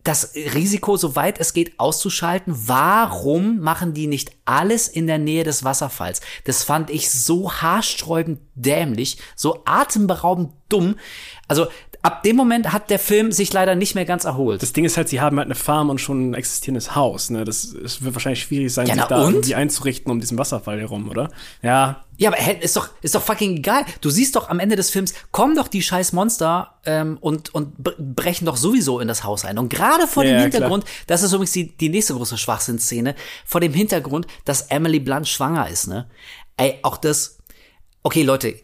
das 0.05 0.35
Risiko, 0.35 0.97
soweit 0.97 1.39
es 1.39 1.53
geht, 1.53 1.79
auszuschalten. 1.79 2.55
Warum 2.67 3.61
machen 3.61 3.95
die 3.95 4.07
nicht 4.07 4.33
alles 4.45 4.89
in 4.89 5.07
der 5.07 5.19
Nähe 5.19 5.45
des 5.45 5.65
Wasserfalls? 5.65 6.21
Das 6.45 6.65
fand 6.65 6.91
ich 6.91 7.11
so 7.11 7.53
haarsträubend 7.53 8.41
dämlich, 8.55 9.19
so 9.37 9.63
atemberaubend 9.65 10.51
dumm. 10.69 10.97
Also 11.47 11.67
ab 12.03 12.25
dem 12.25 12.35
Moment 12.35 12.73
hat 12.73 12.91
der 12.91 12.99
Film 12.99 13.31
sich 13.31 13.53
leider 13.53 13.77
nicht 13.77 13.95
mehr 13.95 14.05
ganz 14.05 14.25
erholt. 14.25 14.61
Das 14.63 14.73
Ding 14.73 14.85
ist 14.85 14.97
halt, 14.97 15.09
sie 15.09 15.21
haben 15.21 15.37
halt 15.39 15.47
eine 15.47 15.55
Farm 15.55 15.89
und 15.89 16.01
schon 16.01 16.31
ein 16.31 16.35
existierendes 16.35 16.97
Haus. 16.97 17.31
Ne? 17.31 17.45
Das, 17.45 17.75
das 17.81 18.03
wird 18.03 18.15
wahrscheinlich 18.15 18.43
schwierig 18.43 18.73
sein, 18.75 18.89
Ja, 18.89 18.95
sich 18.95 19.05
da 19.05 19.23
und? 19.25 19.35
irgendwie 19.35 19.55
einzurichten 19.55 20.11
um 20.11 20.19
diesen 20.21 20.37
Wasserfall 20.37 20.81
herum, 20.81 21.09
oder? 21.09 21.31
Ja, 21.63 22.05
Ja, 22.23 22.31
aber 22.31 22.63
ist 22.63 22.77
doch, 22.77 22.89
ist 23.03 23.15
doch 23.15 23.23
fucking 23.23 23.57
egal. 23.59 23.85
Du 24.01 24.09
siehst 24.11 24.37
doch 24.37 24.49
am 24.49 24.61
Ende 24.61 24.77
des 24.77 24.91
Films, 24.91 25.13
kommen 25.33 25.57
doch 25.57 25.69
die 25.69 25.83
scheiß 25.83 26.13
Monster 26.13 26.79
ähm, 26.87 27.19
und, 27.21 27.55
und 27.55 27.77
bre- 27.79 27.95
brechen 27.99 28.45
doch 28.47 28.57
sowieso 28.57 29.01
in 29.01 29.09
das 29.09 29.25
Haus 29.25 29.45
ein. 29.45 29.59
Und 29.59 29.69
gerade 29.69 30.07
vor 30.07 30.25
Ja, 30.25 30.33
dem 30.33 30.43
Hintergrund, 30.43 30.85
das 31.07 31.23
ist 31.23 31.33
übrigens 31.33 31.53
die, 31.53 31.77
die 31.77 31.89
nächste 31.89 32.15
große 32.15 32.39
Schwachsinnsszene, 32.39 33.15
vor 33.45 33.61
dem 33.61 33.73
Hintergrund, 33.75 34.27
dass 34.45 34.63
Emily 34.63 35.01
Blunt 35.01 35.27
schwanger 35.29 35.69
ist, 35.69 35.89
ne? 35.89 36.09
Ey, 36.57 36.79
auch 36.83 36.97
das, 36.97 37.39
okay, 38.03 38.23
Leute, 38.23 38.55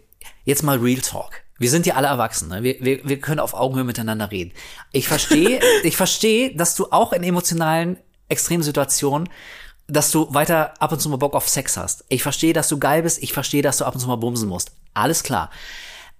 jetzt 0.44 0.62
mal 0.62 0.78
Real 0.78 1.00
Talk. 1.00 1.32
Wir 1.58 1.70
sind 1.70 1.86
ja 1.86 1.94
alle 1.96 2.06
erwachsen, 2.06 2.48
ne? 2.50 2.62
wir, 2.62 2.76
wir, 2.80 3.00
wir 3.02 3.18
können 3.18 3.40
auf 3.40 3.52
Augenhöhe 3.54 3.82
miteinander 3.84 4.30
reden. 4.30 4.52
Ich 4.92 5.08
verstehe, 5.08 5.58
ich 5.82 5.96
verstehe, 5.96 6.54
dass 6.54 6.76
du 6.76 6.86
auch 6.92 7.12
in 7.12 7.24
emotionalen 7.24 7.96
Extremsituationen, 8.28 9.28
dass 9.88 10.10
du 10.10 10.32
weiter 10.32 10.74
ab 10.80 10.92
und 10.92 11.00
zu 11.00 11.08
mal 11.08 11.16
Bock 11.16 11.34
auf 11.34 11.48
Sex 11.48 11.76
hast. 11.76 12.04
Ich 12.08 12.22
verstehe, 12.22 12.52
dass 12.52 12.68
du 12.68 12.78
geil 12.78 13.02
bist. 13.02 13.22
Ich 13.22 13.32
verstehe, 13.32 13.62
dass 13.62 13.78
du 13.78 13.84
ab 13.84 13.94
und 13.94 14.00
zu 14.00 14.06
mal 14.06 14.16
bumsen 14.16 14.48
musst. 14.48 14.72
Alles 14.94 15.22
klar. 15.22 15.50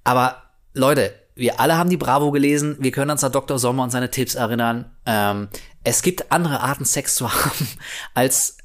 Aber 0.04 0.42
Leute, 0.72 1.14
wir 1.34 1.60
alle 1.60 1.76
haben 1.76 1.90
die 1.90 1.96
Bravo 1.96 2.32
gelesen. 2.32 2.76
Wir 2.80 2.90
können 2.90 3.10
uns 3.10 3.22
an 3.22 3.32
Dr. 3.32 3.58
Sommer 3.58 3.84
und 3.84 3.90
seine 3.90 4.10
Tipps 4.10 4.34
erinnern. 4.34 4.90
Ähm, 5.06 5.48
es 5.84 6.02
gibt 6.02 6.32
andere 6.32 6.60
Arten, 6.60 6.84
Sex 6.84 7.14
zu 7.14 7.32
haben, 7.44 7.68
als 8.14 8.56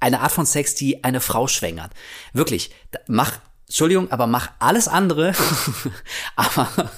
eine 0.00 0.20
Art 0.20 0.32
von 0.32 0.46
Sex, 0.46 0.74
die 0.74 1.04
eine 1.04 1.20
Frau 1.20 1.46
schwängert. 1.46 1.92
Wirklich, 2.32 2.70
mach, 3.06 3.32
Entschuldigung, 3.68 4.10
aber 4.10 4.26
mach 4.26 4.48
alles 4.60 4.88
andere, 4.88 5.34
aber 6.36 6.90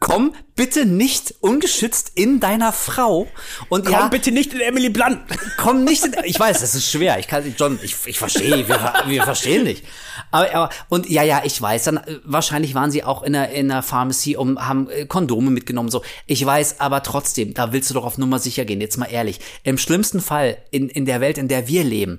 komm 0.00 0.34
bitte 0.56 0.86
nicht 0.86 1.34
ungeschützt 1.40 2.12
in 2.14 2.40
deiner 2.40 2.72
Frau 2.72 3.28
und 3.68 3.84
komm 3.84 3.92
ja, 3.92 4.08
bitte 4.08 4.32
nicht 4.32 4.54
in 4.54 4.60
Emily 4.60 4.88
Blunt. 4.88 5.20
komm 5.58 5.84
nicht 5.84 6.06
in, 6.06 6.14
ich 6.24 6.40
weiß, 6.40 6.62
es 6.62 6.74
ist 6.74 6.90
schwer, 6.90 7.18
ich 7.18 7.28
kann, 7.28 7.54
John, 7.58 7.78
ich, 7.82 7.94
ich 8.06 8.18
verstehe, 8.18 8.66
wir, 8.66 8.94
wir 9.06 9.22
verstehen 9.24 9.66
dich. 9.66 9.82
Aber, 10.30 10.54
aber, 10.54 10.70
und 10.88 11.08
ja, 11.10 11.22
ja, 11.22 11.42
ich 11.44 11.60
weiß, 11.60 11.84
dann, 11.84 11.98
äh, 11.98 12.18
wahrscheinlich 12.24 12.74
waren 12.74 12.90
sie 12.90 13.04
auch 13.04 13.22
in 13.22 13.34
der, 13.34 13.50
in 13.50 13.68
der 13.68 13.82
Pharmacy 13.82 14.36
und 14.36 14.58
haben 14.58 14.88
äh, 14.88 15.04
Kondome 15.04 15.50
mitgenommen, 15.50 15.90
so. 15.90 16.02
Ich 16.26 16.44
weiß, 16.44 16.80
aber 16.80 17.02
trotzdem, 17.02 17.52
da 17.52 17.72
willst 17.72 17.90
du 17.90 17.94
doch 17.94 18.04
auf 18.04 18.16
Nummer 18.16 18.38
sicher 18.38 18.64
gehen, 18.64 18.80
jetzt 18.80 18.96
mal 18.96 19.06
ehrlich. 19.06 19.40
Im 19.64 19.76
schlimmsten 19.76 20.20
Fall, 20.20 20.56
in, 20.70 20.88
in 20.88 21.04
der 21.04 21.20
Welt, 21.20 21.36
in 21.36 21.48
der 21.48 21.68
wir 21.68 21.84
leben, 21.84 22.18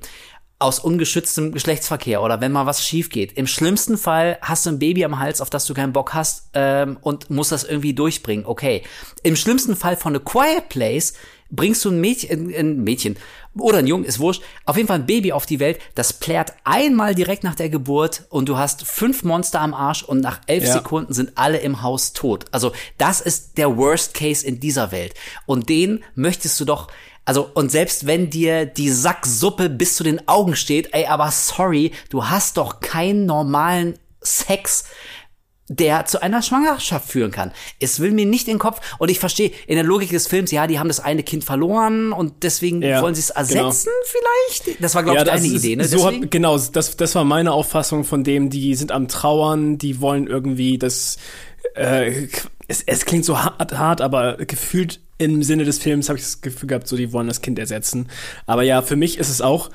aus 0.63 0.79
ungeschütztem 0.79 1.51
Geschlechtsverkehr 1.51 2.21
oder 2.21 2.41
wenn 2.41 2.51
mal 2.51 2.65
was 2.65 2.85
schief 2.85 3.09
geht. 3.09 3.33
Im 3.33 3.47
schlimmsten 3.47 3.97
Fall 3.97 4.37
hast 4.41 4.65
du 4.65 4.71
ein 4.71 4.79
Baby 4.79 5.05
am 5.05 5.19
Hals, 5.19 5.41
auf 5.41 5.49
das 5.49 5.65
du 5.65 5.73
keinen 5.73 5.93
Bock 5.93 6.13
hast 6.13 6.49
ähm, 6.53 6.97
und 7.01 7.29
musst 7.29 7.51
das 7.51 7.63
irgendwie 7.63 7.93
durchbringen. 7.93 8.45
Okay. 8.45 8.83
Im 9.23 9.35
schlimmsten 9.35 9.75
Fall 9.75 9.97
von 9.97 10.15
A 10.15 10.19
Quiet 10.19 10.69
Place 10.69 11.13
bringst 11.53 11.85
du 11.85 11.91
ein 11.91 12.01
Mädchen, 12.01 12.53
ein 12.53 12.83
Mädchen 12.83 13.17
oder 13.55 13.77
ein 13.77 13.87
Jungen, 13.87 14.05
ist 14.05 14.19
wurscht, 14.19 14.41
auf 14.65 14.75
jeden 14.75 14.87
Fall 14.87 14.99
ein 14.99 15.05
Baby 15.05 15.31
auf 15.31 15.45
die 15.45 15.59
Welt, 15.59 15.79
das 15.93 16.13
plärt 16.13 16.53
einmal 16.63 17.13
direkt 17.13 17.43
nach 17.43 17.53
der 17.53 17.69
Geburt 17.69 18.23
und 18.29 18.49
du 18.49 18.57
hast 18.57 18.87
fünf 18.87 19.23
Monster 19.23 19.61
am 19.61 19.75
Arsch 19.75 20.03
und 20.03 20.21
nach 20.21 20.41
elf 20.47 20.63
Ja. 20.63 20.73
Sekunden 20.73 21.13
sind 21.13 21.33
alle 21.35 21.59
im 21.59 21.83
Haus 21.83 22.13
tot. 22.13 22.45
Also 22.51 22.71
das 22.97 23.21
ist 23.21 23.57
der 23.59 23.77
Worst 23.77 24.15
Case 24.15 24.45
in 24.45 24.59
dieser 24.59 24.91
Welt. 24.91 25.13
Und 25.45 25.69
den 25.69 26.03
möchtest 26.15 26.59
du 26.59 26.65
doch 26.65 26.87
also, 27.25 27.49
und 27.53 27.71
selbst 27.71 28.05
wenn 28.05 28.29
dir 28.29 28.65
die 28.65 28.89
Sacksuppe 28.89 29.69
bis 29.69 29.95
zu 29.95 30.03
den 30.03 30.27
Augen 30.27 30.55
steht, 30.55 30.89
ey, 30.93 31.05
aber 31.05 31.31
sorry, 31.31 31.91
du 32.09 32.25
hast 32.25 32.57
doch 32.57 32.79
keinen 32.81 33.25
normalen 33.25 33.97
Sex, 34.21 34.85
der 35.69 36.05
zu 36.05 36.21
einer 36.21 36.41
Schwangerschaft 36.41 37.09
führen 37.09 37.31
kann. 37.31 37.53
Es 37.79 38.01
will 38.01 38.11
mir 38.11 38.25
nicht 38.25 38.47
in 38.49 38.55
den 38.55 38.59
Kopf, 38.59 38.81
und 38.99 39.09
ich 39.09 39.19
verstehe, 39.19 39.51
in 39.65 39.75
der 39.75 39.85
Logik 39.85 40.09
des 40.09 40.27
Films, 40.27 40.51
ja, 40.51 40.67
die 40.67 40.77
haben 40.77 40.89
das 40.89 40.99
eine 40.99 41.23
Kind 41.23 41.45
verloren 41.45 42.11
und 42.11 42.43
deswegen 42.43 42.81
Ja, 42.81 43.01
wollen 43.01 43.15
sie 43.15 43.21
es 43.21 43.27
genau. 43.33 43.67
ersetzen, 43.69 43.89
vielleicht? 44.05 44.83
Das 44.83 44.93
war, 44.93 45.03
glaube 45.03 45.19
ich, 45.19 45.23
das 45.23 45.33
deine 45.41 45.47
ist- 45.47 45.63
Idee, 45.63 45.75
ne? 45.77 45.85
So 45.85 46.05
hab, 46.05 46.29
genau, 46.29 46.57
das, 46.57 46.97
das 46.97 47.15
war 47.15 47.23
meine 47.23 47.53
Auffassung 47.53 48.03
von 48.03 48.25
dem, 48.25 48.49
die 48.49 48.75
sind 48.75 48.91
am 48.91 49.07
Trauern, 49.07 49.77
die 49.77 50.01
wollen 50.01 50.27
irgendwie 50.27 50.77
das. 50.77 51.17
Äh, 51.75 52.27
es, 52.67 52.83
es 52.85 53.05
klingt 53.05 53.23
so 53.25 53.41
hart, 53.41 53.73
hart, 53.77 54.01
aber 54.01 54.35
gefühlt 54.37 54.99
im 55.23 55.43
Sinne 55.43 55.63
des 55.65 55.79
Films 55.79 56.09
habe 56.09 56.17
ich 56.19 56.23
das 56.25 56.41
Gefühl 56.41 56.67
gehabt, 56.67 56.87
so 56.87 56.95
die 56.97 57.11
wollen 57.13 57.27
das 57.27 57.41
Kind 57.41 57.59
ersetzen. 57.59 58.07
Aber 58.45 58.63
ja, 58.63 58.81
für 58.81 58.95
mich 58.95 59.17
ist 59.17 59.29
es 59.29 59.41
auch. 59.41 59.69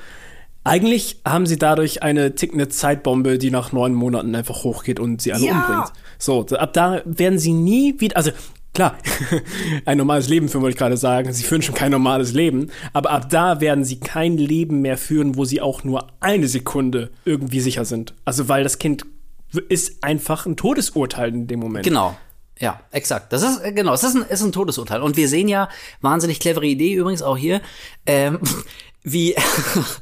Eigentlich 0.63 1.21
haben 1.25 1.45
sie 1.45 1.57
dadurch 1.57 2.03
eine 2.03 2.35
tickende 2.35 2.67
Zeitbombe, 2.67 3.37
die 3.37 3.49
nach 3.49 3.71
neun 3.71 3.93
Monaten 3.93 4.35
einfach 4.35 4.63
hochgeht 4.63 4.99
und 4.99 5.21
sie 5.21 5.33
alle 5.33 5.45
Ja. 5.47 5.53
umbringt. 5.53 5.93
So, 6.17 6.45
ab 6.57 6.73
da 6.73 7.01
werden 7.05 7.39
sie 7.39 7.53
nie 7.53 7.95
wieder, 7.99 8.17
also 8.17 8.31
klar, 8.73 8.97
ein 9.85 9.97
normales 9.97 10.27
Leben 10.27 10.49
führen, 10.49 10.61
wollte 10.61 10.73
ich 10.75 10.77
gerade 10.77 10.97
sagen. 10.97 11.31
Sie 11.31 11.43
führen 11.43 11.61
schon 11.61 11.75
kein 11.75 11.91
normales 11.91 12.33
Leben, 12.33 12.69
aber 12.93 13.11
ab 13.11 13.29
da 13.29 13.61
werden 13.61 13.85
sie 13.85 13.99
kein 13.99 14.37
Leben 14.37 14.81
mehr 14.81 14.97
führen, 14.97 15.37
wo 15.37 15.45
sie 15.45 15.61
auch 15.61 15.83
nur 15.85 16.07
eine 16.19 16.47
Sekunde 16.47 17.09
irgendwie 17.25 17.61
sicher 17.61 17.85
sind. 17.85 18.13
Also 18.25 18.49
weil 18.49 18.63
das 18.63 18.77
Kind 18.79 19.05
ist 19.69 20.03
einfach 20.03 20.45
ein 20.45 20.57
Todesurteil 20.57 21.29
in 21.29 21.47
dem 21.47 21.59
Moment. 21.59 21.85
Genau. 21.85 22.15
Ja, 22.59 22.81
exakt. 22.91 23.31
Das 23.31 23.41
ist, 23.41 23.63
äh, 23.63 23.71
genau, 23.71 23.93
es 23.93 24.03
ist 24.03 24.15
ein, 24.15 24.23
ist 24.23 24.41
ein 24.41 24.51
Todesurteil. 24.51 25.01
Und 25.01 25.17
wir 25.17 25.29
sehen 25.29 25.47
ja, 25.47 25.69
wahnsinnig 26.01 26.39
clevere 26.39 26.65
Idee 26.65 26.93
übrigens 26.93 27.21
auch 27.21 27.37
hier, 27.37 27.61
ähm, 28.05 28.39
wie, 29.03 29.35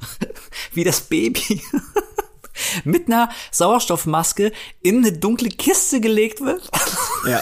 wie 0.74 0.84
das 0.84 1.02
Baby 1.02 1.62
mit 2.84 3.08
einer 3.08 3.30
Sauerstoffmaske 3.52 4.52
in 4.82 4.98
eine 4.98 5.12
dunkle 5.14 5.50
Kiste 5.50 6.02
gelegt 6.02 6.42
wird. 6.42 6.70
Ja. 7.28 7.42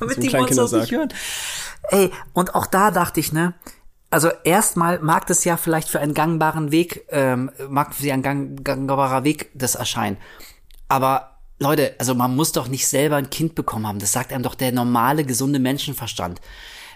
damit 0.00 0.16
die 0.16 0.20
Monster 0.20 0.38
Kleinkindersarg. 0.38 0.82
nicht 0.82 0.92
hören. 0.92 1.08
Ey, 1.90 2.10
und 2.32 2.54
auch 2.54 2.66
da 2.66 2.90
dachte 2.90 3.20
ich, 3.20 3.32
ne, 3.32 3.54
also 4.10 4.30
erstmal 4.44 5.00
mag 5.00 5.26
das 5.26 5.44
ja 5.44 5.56
vielleicht 5.56 5.88
für 5.88 6.00
einen 6.00 6.14
gangbaren 6.14 6.72
Weg, 6.72 7.06
ähm, 7.10 7.50
mag 7.68 7.94
für 7.94 8.02
sie 8.02 8.12
ein 8.12 8.22
gang, 8.22 8.64
gangbarer 8.64 9.24
Weg 9.24 9.50
das 9.54 9.74
erscheinen. 9.74 10.16
Aber 10.88 11.35
Leute, 11.58 11.94
also 11.98 12.14
man 12.14 12.36
muss 12.36 12.52
doch 12.52 12.68
nicht 12.68 12.86
selber 12.86 13.16
ein 13.16 13.30
Kind 13.30 13.54
bekommen 13.54 13.86
haben. 13.86 13.98
Das 13.98 14.12
sagt 14.12 14.32
einem 14.32 14.42
doch 14.42 14.54
der 14.54 14.72
normale, 14.72 15.24
gesunde 15.24 15.58
Menschenverstand. 15.58 16.40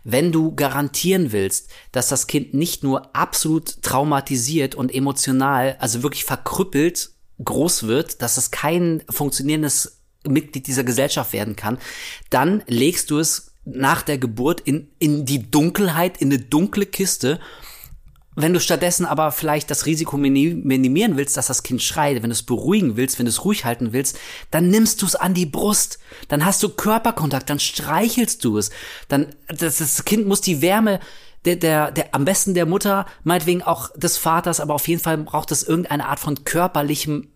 Wenn 0.04 0.32
du 0.32 0.54
garantieren 0.54 1.32
willst, 1.32 1.70
dass 1.92 2.08
das 2.08 2.26
Kind 2.26 2.54
nicht 2.54 2.82
nur 2.82 3.14
absolut 3.14 3.82
traumatisiert 3.82 4.74
und 4.74 4.94
emotional, 4.94 5.76
also 5.78 6.02
wirklich 6.02 6.24
verkrüppelt 6.24 7.10
groß 7.42 7.84
wird, 7.84 8.22
dass 8.22 8.36
es 8.36 8.50
kein 8.50 9.02
funktionierendes 9.08 10.00
Mitglied 10.26 10.66
dieser 10.66 10.84
Gesellschaft 10.84 11.32
werden 11.32 11.56
kann, 11.56 11.78
dann 12.28 12.62
legst 12.66 13.10
du 13.10 13.18
es 13.18 13.54
nach 13.64 14.02
der 14.02 14.18
Geburt 14.18 14.60
in, 14.60 14.90
in 14.98 15.24
die 15.24 15.50
Dunkelheit, 15.50 16.18
in 16.18 16.32
eine 16.32 16.42
dunkle 16.42 16.86
Kiste 16.86 17.40
wenn 18.36 18.54
du 18.54 18.60
stattdessen 18.60 19.06
aber 19.06 19.32
vielleicht 19.32 19.70
das 19.70 19.86
Risiko 19.86 20.16
minimieren 20.16 21.16
willst, 21.16 21.36
dass 21.36 21.48
das 21.48 21.62
Kind 21.62 21.82
schreit, 21.82 22.22
wenn 22.22 22.30
du 22.30 22.34
es 22.34 22.44
beruhigen 22.44 22.96
willst, 22.96 23.18
wenn 23.18 23.26
du 23.26 23.30
es 23.30 23.44
ruhig 23.44 23.64
halten 23.64 23.92
willst, 23.92 24.18
dann 24.50 24.68
nimmst 24.68 25.02
du 25.02 25.06
es 25.06 25.16
an 25.16 25.34
die 25.34 25.46
Brust. 25.46 25.98
Dann 26.28 26.44
hast 26.44 26.62
du 26.62 26.68
Körperkontakt, 26.68 27.50
dann 27.50 27.58
streichelst 27.58 28.44
du 28.44 28.58
es. 28.58 28.70
Dann, 29.08 29.34
das, 29.48 29.78
das 29.78 30.04
Kind 30.04 30.26
muss 30.28 30.40
die 30.40 30.62
Wärme 30.62 31.00
der, 31.44 31.56
der, 31.56 31.90
der, 31.90 32.14
am 32.14 32.26
besten 32.26 32.52
der 32.52 32.66
Mutter, 32.66 33.06
meinetwegen 33.24 33.62
auch 33.62 33.90
des 33.96 34.18
Vaters, 34.18 34.60
aber 34.60 34.74
auf 34.74 34.86
jeden 34.88 35.00
Fall 35.00 35.16
braucht 35.18 35.50
es 35.52 35.62
irgendeine 35.62 36.06
Art 36.06 36.20
von 36.20 36.44
körperlichem, 36.44 37.28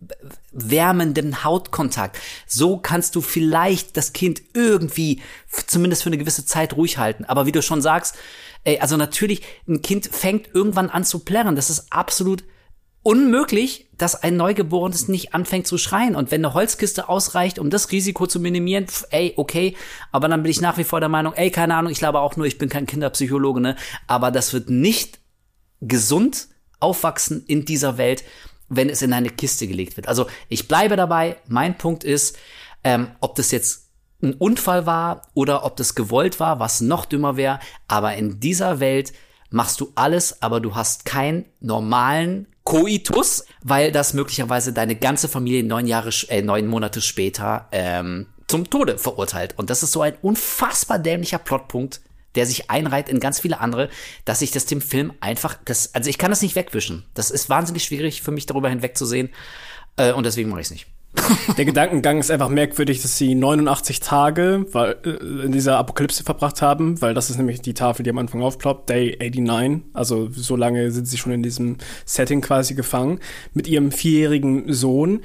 wärmenden 0.53 1.43
Hautkontakt. 1.43 2.19
So 2.47 2.77
kannst 2.77 3.17
du 3.17 3.23
vielleicht 3.23 3.97
das 3.97 4.13
Kind 4.13 4.43
irgendwie, 4.53 5.23
zumindest 5.67 6.03
für 6.03 6.11
eine 6.11 6.19
gewisse 6.19 6.45
Zeit 6.45 6.75
ruhig 6.77 6.99
halten. 6.99 7.25
Aber 7.25 7.47
wie 7.47 7.53
du 7.53 7.63
schon 7.63 7.81
sagst, 7.81 8.17
Ey, 8.65 8.81
also 8.81 8.97
natürlich, 8.97 9.43
ein 9.69 9.83
Kind 9.83 10.07
fängt 10.07 10.55
irgendwann 10.55 10.91
an 10.91 11.05
zu 11.05 11.21
plärren. 11.21 11.57
Das 11.57 11.71
ist 11.71 11.93
absolut 11.93 12.45
unmöglich, 13.03 13.91
dass 13.97 14.23
ein 14.23 14.37
Neugeborenes 14.37 15.09
nicht 15.09 15.35
anfängt 15.35 15.67
zu 15.67 15.79
schreien. 15.79 16.17
Und 16.17 16.31
wenn 16.31 16.45
eine 16.45 16.55
Holzkiste 16.55 17.09
ausreicht, 17.09 17.59
um 17.59 17.71
das 17.71 17.93
Risiko 17.93 18.27
zu 18.27 18.41
minimieren, 18.41 18.89
pf, 18.89 19.05
ey, 19.11 19.35
okay. 19.37 19.77
Aber 20.11 20.29
dann 20.29 20.43
bin 20.43 20.51
ich 20.51 20.63
nach 20.63 20.79
wie 20.79 20.85
vor 20.85 21.01
der 21.01 21.11
Meinung, 21.11 21.35
ey, 21.35 21.51
keine 21.51 21.77
Ahnung, 21.77 21.93
ich 21.93 21.99
glaube 21.99 22.21
auch 22.21 22.37
nur, 22.37 22.47
ich 22.47 22.59
bin 22.59 22.71
kein 22.71 22.87
Kinderpsychologe, 22.87 23.61
ne? 23.61 23.77
Aber 24.07 24.31
das 24.31 24.55
wird 24.55 24.71
nicht 24.71 25.21
gesund 25.83 26.49
aufwachsen 26.81 27.45
in 27.47 27.67
dieser 27.67 27.99
Welt, 27.99 28.25
wenn 28.69 28.89
es 28.89 29.03
in 29.03 29.13
eine 29.13 29.31
Kiste 29.31 29.67
gelegt 29.67 29.97
wird. 29.97 30.09
Also 30.09 30.27
ich 30.49 30.67
bleibe 30.67 30.97
dabei. 30.97 31.37
Mein 31.47 31.77
Punkt 31.77 32.05
ist, 32.05 32.39
ähm, 32.83 33.09
ob 33.21 33.35
das 33.35 33.51
jetzt 33.51 33.84
ein 34.25 34.35
Unfall 34.35 34.87
war 34.87 35.23
oder 35.35 35.65
ob 35.65 35.77
das 35.77 35.95
gewollt 35.95 36.41
war, 36.41 36.59
was 36.59 36.81
noch 36.81 37.05
dümmer 37.05 37.37
wäre. 37.37 37.61
Aber 37.89 38.15
in 38.15 38.41
dieser 38.41 38.81
Welt 38.81 39.13
machst 39.51 39.81
du 39.81 39.93
alles, 39.95 40.43
aber 40.43 40.61
du 40.61 40.75
hast 40.75 41.05
keinen 41.05 41.45
normalen 41.61 42.49
Koitus, 42.65 43.45
weil 43.63 43.93
das 43.93 44.15
möglicherweise 44.15 44.73
deine 44.73 44.97
ganze 44.97 45.29
Familie 45.29 45.63
neun 45.63 45.87
Jahre, 45.87 46.11
äh, 46.29 46.43
neun 46.43 46.67
Monate 46.67 47.01
später 47.01 47.69
ähm, 47.73 48.27
zum 48.49 48.69
Tode 48.69 48.99
verurteilt. 48.99 49.55
Und 49.57 49.71
das 49.71 49.83
ist 49.83 49.93
so 49.93 50.03
ein 50.03 50.15
unfassbar 50.23 50.99
dämlicher 50.99 51.39
Plotpunkt, 51.39 52.01
der 52.35 52.47
sich 52.47 52.71
einreiht 52.71 53.09
in 53.09 53.21
ganz 53.21 53.39
viele 53.39 53.61
andere, 53.61 53.91
dass 54.25 54.43
ich 54.43 54.51
das 54.51 54.67
dem 54.67 54.81
Film 54.81 55.13
einfach, 55.21 55.57
das, 55.65 55.95
also 55.95 56.11
ich 56.11 56.19
kann 56.19 56.31
das 56.31 56.43
nicht 56.43 56.57
wegwischen. 56.57 57.05
Das 57.15 57.31
ist 57.31 57.49
wahnsinnig 57.49 57.85
schwierig 57.85 58.23
für 58.23 58.33
mich 58.33 58.47
darüber 58.47 58.69
hinwegzusehen. 58.71 59.31
Äh, 59.97 60.13
und 60.13 60.25
deswegen 60.27 60.51
mache 60.51 60.61
ich 60.61 60.67
es 60.67 60.73
nicht. 60.73 60.87
Der 61.57 61.65
Gedankengang 61.65 62.19
ist 62.19 62.31
einfach 62.31 62.49
merkwürdig, 62.49 63.03
dass 63.03 63.17
sie 63.17 63.35
89 63.35 64.01
Tage 64.01 64.67
weil, 64.73 64.97
äh, 65.05 65.45
in 65.45 65.53
dieser 65.53 65.79
Apokalypse 65.79 66.25
verbracht 66.25 66.63
haben, 66.63 67.01
weil 67.01 67.15
das 67.15 67.31
ist 67.31 67.37
nämlich 67.37 67.63
die 67.63 67.75
Tafel, 67.75 68.03
die 68.03 68.11
am 68.11 68.19
Anfang 68.19 68.43
aufploppt, 68.43 68.91
Day 68.91 69.17
89. 69.21 69.83
Also 69.93 70.29
so 70.31 70.57
lange 70.57 70.91
sind 70.91 71.07
sie 71.07 71.17
schon 71.17 71.33
in 71.33 71.43
diesem 71.43 71.79
Setting 72.05 72.41
quasi 72.41 72.75
gefangen, 72.75 73.21
mit 73.53 73.69
ihrem 73.69 73.93
vierjährigen 73.93 74.73
Sohn. 74.73 75.21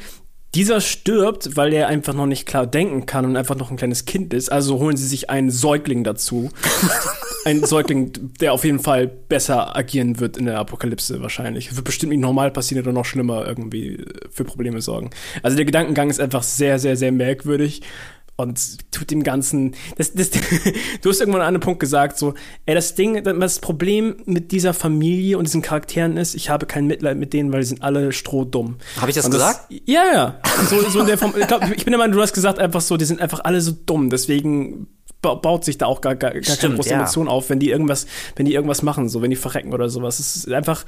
Dieser 0.55 0.81
stirbt, 0.81 1.55
weil 1.57 1.73
er 1.73 1.87
einfach 1.87 2.15
noch 2.15 2.25
nicht 2.25 2.47
klar 2.47 2.65
denken 2.65 3.05
kann 3.05 3.25
und 3.25 3.37
einfach 3.37 3.55
noch 3.55 3.69
ein 3.69 3.77
kleines 3.77 4.05
Kind 4.05 4.33
ist. 4.33 4.51
Also 4.51 4.79
holen 4.79 4.97
sie 4.97 5.07
sich 5.07 5.29
einen 5.29 5.51
Säugling 5.51 6.03
dazu. 6.03 6.49
ein 7.45 7.63
Säugling, 7.63 8.13
der 8.39 8.53
auf 8.53 8.63
jeden 8.63 8.79
Fall 8.79 9.07
besser 9.07 9.75
agieren 9.75 10.19
wird 10.19 10.37
in 10.37 10.45
der 10.45 10.57
Apokalypse 10.57 11.21
wahrscheinlich. 11.21 11.75
Wird 11.75 11.85
bestimmt 11.85 12.11
nicht 12.11 12.21
normal 12.21 12.49
passieren 12.49 12.83
oder 12.83 12.93
noch 12.93 13.05
schlimmer 13.05 13.45
irgendwie 13.45 14.03
für 14.31 14.43
Probleme 14.43 14.81
sorgen. 14.81 15.11
Also 15.43 15.55
der 15.55 15.65
Gedankengang 15.65 16.09
ist 16.09 16.19
einfach 16.19 16.43
sehr, 16.43 16.79
sehr, 16.79 16.97
sehr 16.97 17.11
merkwürdig 17.11 17.81
und 18.39 18.91
tut 18.91 19.11
dem 19.11 19.23
Ganzen. 19.23 19.75
Das, 19.97 20.13
das, 20.13 20.31
du 21.01 21.09
hast 21.09 21.19
irgendwann 21.19 21.41
an 21.41 21.47
einem 21.47 21.59
Punkt 21.59 21.79
gesagt, 21.79 22.17
so, 22.17 22.33
ey, 22.65 22.75
das 22.75 22.95
Ding, 22.95 23.23
das 23.23 23.59
Problem 23.59 24.17
mit 24.25 24.51
dieser 24.51 24.73
Familie 24.73 25.37
und 25.37 25.45
diesen 25.45 25.61
Charakteren 25.61 26.17
ist, 26.17 26.35
ich 26.35 26.49
habe 26.49 26.65
kein 26.65 26.87
Mitleid 26.87 27.17
mit 27.17 27.33
denen, 27.33 27.51
weil 27.51 27.63
sie 27.63 27.69
sind 27.69 27.83
alle 27.83 28.11
strohdumm. 28.11 28.77
Habe 28.97 29.09
ich 29.09 29.15
das, 29.15 29.25
das 29.25 29.33
gesagt? 29.33 29.73
Ja, 29.85 30.03
ja. 30.11 30.39
So, 30.69 30.81
so 30.89 31.01
in 31.01 31.07
der 31.07 31.17
Form, 31.17 31.33
ich, 31.37 31.47
glaub, 31.47 31.63
ich 31.63 31.83
bin 31.83 31.91
der 31.91 31.97
Meinung, 31.97 32.15
du 32.15 32.21
hast 32.21 32.33
gesagt 32.33 32.59
einfach 32.59 32.81
so, 32.81 32.97
die 32.97 33.05
sind 33.05 33.21
einfach 33.21 33.41
alle 33.43 33.61
so 33.61 33.71
dumm, 33.71 34.09
deswegen 34.09 34.87
baut 35.21 35.65
sich 35.65 35.77
da 35.77 35.85
auch 35.85 36.01
gar, 36.01 36.15
gar, 36.15 36.31
gar 36.31 36.43
Stimmt, 36.43 36.59
keine 36.59 36.75
große 36.75 36.89
ja. 36.89 36.95
Emotion 36.97 37.27
auf, 37.27 37.49
wenn 37.49 37.59
die 37.59 37.69
irgendwas, 37.69 38.07
wenn 38.35 38.45
die 38.45 38.53
irgendwas 38.53 38.83
machen, 38.83 39.09
so 39.09 39.21
wenn 39.21 39.29
die 39.29 39.35
verrecken 39.35 39.73
oder 39.73 39.89
sowas. 39.89 40.19
Es 40.19 40.35
ist 40.35 40.51
einfach, 40.51 40.85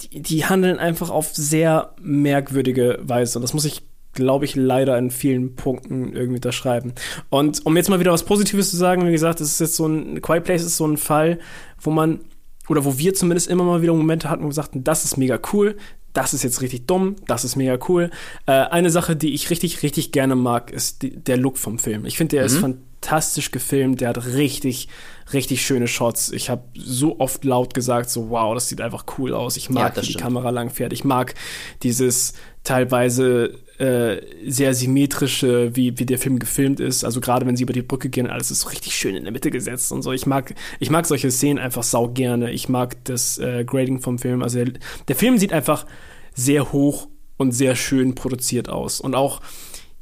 die, 0.00 0.20
die 0.20 0.44
handeln 0.46 0.78
einfach 0.78 1.10
auf 1.10 1.34
sehr 1.34 1.94
merkwürdige 2.00 2.98
Weise. 3.02 3.38
Und 3.38 3.42
das 3.42 3.54
muss 3.54 3.64
ich, 3.64 3.82
glaube 4.14 4.44
ich, 4.44 4.56
leider 4.56 4.96
in 4.98 5.10
vielen 5.10 5.54
Punkten 5.54 6.14
irgendwie 6.14 6.36
unterschreiben. 6.36 6.92
Und 7.30 7.64
um 7.66 7.76
jetzt 7.76 7.90
mal 7.90 8.00
wieder 8.00 8.12
was 8.12 8.24
Positives 8.24 8.70
zu 8.70 8.76
sagen, 8.76 9.06
wie 9.06 9.12
gesagt, 9.12 9.40
das 9.40 9.48
ist 9.48 9.60
jetzt 9.60 9.76
so 9.76 9.86
ein, 9.86 10.22
Quiet 10.22 10.44
Place 10.44 10.62
ist 10.62 10.76
so 10.76 10.86
ein 10.86 10.96
Fall, 10.96 11.38
wo 11.80 11.90
man, 11.90 12.20
oder 12.68 12.84
wo 12.84 12.98
wir 12.98 13.14
zumindest 13.14 13.48
immer 13.48 13.64
mal 13.64 13.82
wieder 13.82 13.94
Momente 13.94 14.30
hatten, 14.30 14.42
wo 14.42 14.48
wir 14.48 14.52
sagten, 14.52 14.84
das 14.84 15.04
ist 15.04 15.16
mega 15.16 15.38
cool, 15.52 15.76
das 16.14 16.32
ist 16.32 16.44
jetzt 16.44 16.62
richtig 16.62 16.86
dumm, 16.86 17.16
das 17.26 17.44
ist 17.44 17.56
mega 17.56 17.76
cool. 17.88 18.10
Äh, 18.46 18.52
eine 18.52 18.90
Sache, 18.90 19.16
die 19.16 19.34
ich 19.34 19.50
richtig, 19.50 19.82
richtig 19.82 20.12
gerne 20.12 20.36
mag, 20.36 20.70
ist 20.70 21.02
die, 21.02 21.10
der 21.10 21.36
Look 21.36 21.58
vom 21.58 21.78
Film. 21.78 22.06
Ich 22.06 22.16
finde, 22.16 22.36
der 22.36 22.42
mhm. 22.42 22.46
ist 22.46 22.58
fantastisch 22.58 23.50
gefilmt, 23.50 24.00
der 24.00 24.10
hat 24.10 24.24
richtig, 24.26 24.88
richtig 25.32 25.66
schöne 25.66 25.88
Shots. 25.88 26.30
Ich 26.30 26.50
habe 26.50 26.62
so 26.74 27.18
oft 27.18 27.44
laut 27.44 27.74
gesagt, 27.74 28.10
so 28.10 28.30
wow, 28.30 28.54
das 28.54 28.68
sieht 28.68 28.80
einfach 28.80 29.04
cool 29.18 29.34
aus. 29.34 29.56
Ich 29.56 29.70
mag, 29.70 29.96
ja, 29.96 30.02
wie 30.02 30.06
die 30.06 30.14
Kamera 30.14 30.50
lang 30.50 30.70
fährt. 30.70 30.92
Ich 30.92 31.02
mag 31.02 31.34
dieses 31.82 32.34
teilweise 32.62 33.58
äh, 33.78 34.20
sehr 34.46 34.74
symmetrische, 34.74 35.74
wie, 35.74 35.98
wie 35.98 36.06
der 36.06 36.18
Film 36.18 36.38
gefilmt 36.38 36.80
ist. 36.80 37.04
Also 37.04 37.20
gerade 37.20 37.46
wenn 37.46 37.56
sie 37.56 37.64
über 37.64 37.72
die 37.72 37.82
Brücke 37.82 38.08
gehen, 38.08 38.28
alles 38.28 38.50
ist 38.50 38.70
richtig 38.70 38.94
schön 38.94 39.16
in 39.16 39.24
der 39.24 39.32
Mitte 39.32 39.50
gesetzt 39.50 39.90
und 39.92 40.02
so. 40.02 40.12
Ich 40.12 40.26
mag, 40.26 40.54
ich 40.78 40.90
mag 40.90 41.06
solche 41.06 41.30
Szenen 41.30 41.58
einfach 41.58 41.82
sau 41.82 42.08
gerne. 42.08 42.52
Ich 42.52 42.68
mag 42.68 43.02
das 43.04 43.38
äh, 43.38 43.64
Grading 43.64 44.00
vom 44.00 44.18
Film. 44.18 44.42
Also 44.42 44.64
der, 44.64 44.74
der 45.08 45.16
Film 45.16 45.38
sieht 45.38 45.52
einfach 45.52 45.86
sehr 46.34 46.72
hoch 46.72 47.08
und 47.36 47.52
sehr 47.52 47.74
schön 47.74 48.14
produziert 48.14 48.68
aus. 48.68 49.00
Und 49.00 49.14
auch 49.14 49.40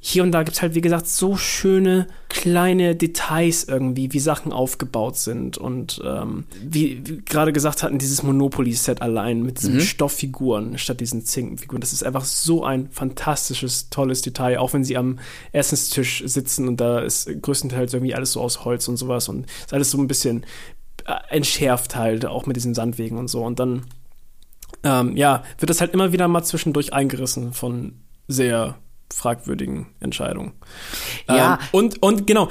hier 0.05 0.25
und 0.25 0.33
da 0.33 0.43
gibt 0.43 0.57
es 0.57 0.63
halt, 0.63 0.75
wie 0.75 0.81
gesagt, 0.81 1.07
so 1.07 1.37
schöne 1.37 2.09
kleine 2.29 2.97
Details 2.97 3.63
irgendwie, 3.63 4.13
wie 4.13 4.19
Sachen 4.19 4.53
aufgebaut 4.53 5.17
sind. 5.17 5.59
Und 5.59 6.03
ähm, 6.05 6.43
wie, 6.61 7.01
wie 7.07 7.23
gerade 7.25 7.53
gesagt 7.53 7.85
hatten, 7.85 7.99
dieses 7.99 8.25
Monopoly-Set 8.25 9.01
allein 9.01 9.43
mit 9.43 9.61
diesen 9.61 9.75
mhm. 9.75 9.81
Stofffiguren 9.81 10.77
statt 10.77 10.99
diesen 10.99 11.25
Zinkenfiguren. 11.25 11.81
Das 11.81 11.93
ist 11.93 12.03
einfach 12.03 12.25
so 12.25 12.65
ein 12.65 12.91
fantastisches, 12.91 13.91
tolles 13.91 14.23
Detail, 14.23 14.59
auch 14.59 14.73
wenn 14.73 14.83
sie 14.83 14.97
am 14.97 15.21
Essenstisch 15.53 16.25
sitzen 16.27 16.67
und 16.67 16.81
da 16.81 16.99
ist 16.99 17.31
größtenteils 17.41 17.95
irgendwie 17.95 18.17
alles 18.17 18.33
so 18.33 18.41
aus 18.41 18.65
Holz 18.65 18.89
und 18.89 18.97
sowas 18.97 19.29
und 19.29 19.47
ist 19.47 19.73
alles 19.73 19.93
so 19.93 19.99
ein 19.99 20.09
bisschen 20.09 20.45
äh, 21.07 21.15
entschärft 21.29 21.95
halt, 21.95 22.27
auch 22.27 22.47
mit 22.47 22.57
diesen 22.57 22.75
Sandwegen 22.75 23.19
und 23.19 23.29
so. 23.29 23.45
Und 23.45 23.61
dann, 23.61 23.83
ähm, 24.83 25.17
ja, 25.17 25.45
wird 25.61 25.71
das 25.71 25.81
halt 25.81 25.95
immer 25.95 26.11
wieder 26.11 26.27
mal 26.27 26.43
zwischendurch 26.43 26.93
eingerissen 26.93 27.53
von 27.53 28.01
sehr 28.27 28.79
fragwürdigen 29.13 29.87
Entscheidungen. 30.01 30.53
Ja. 31.29 31.55
Ähm, 31.55 31.59
und, 31.73 32.03
und 32.03 32.27
genau, 32.27 32.49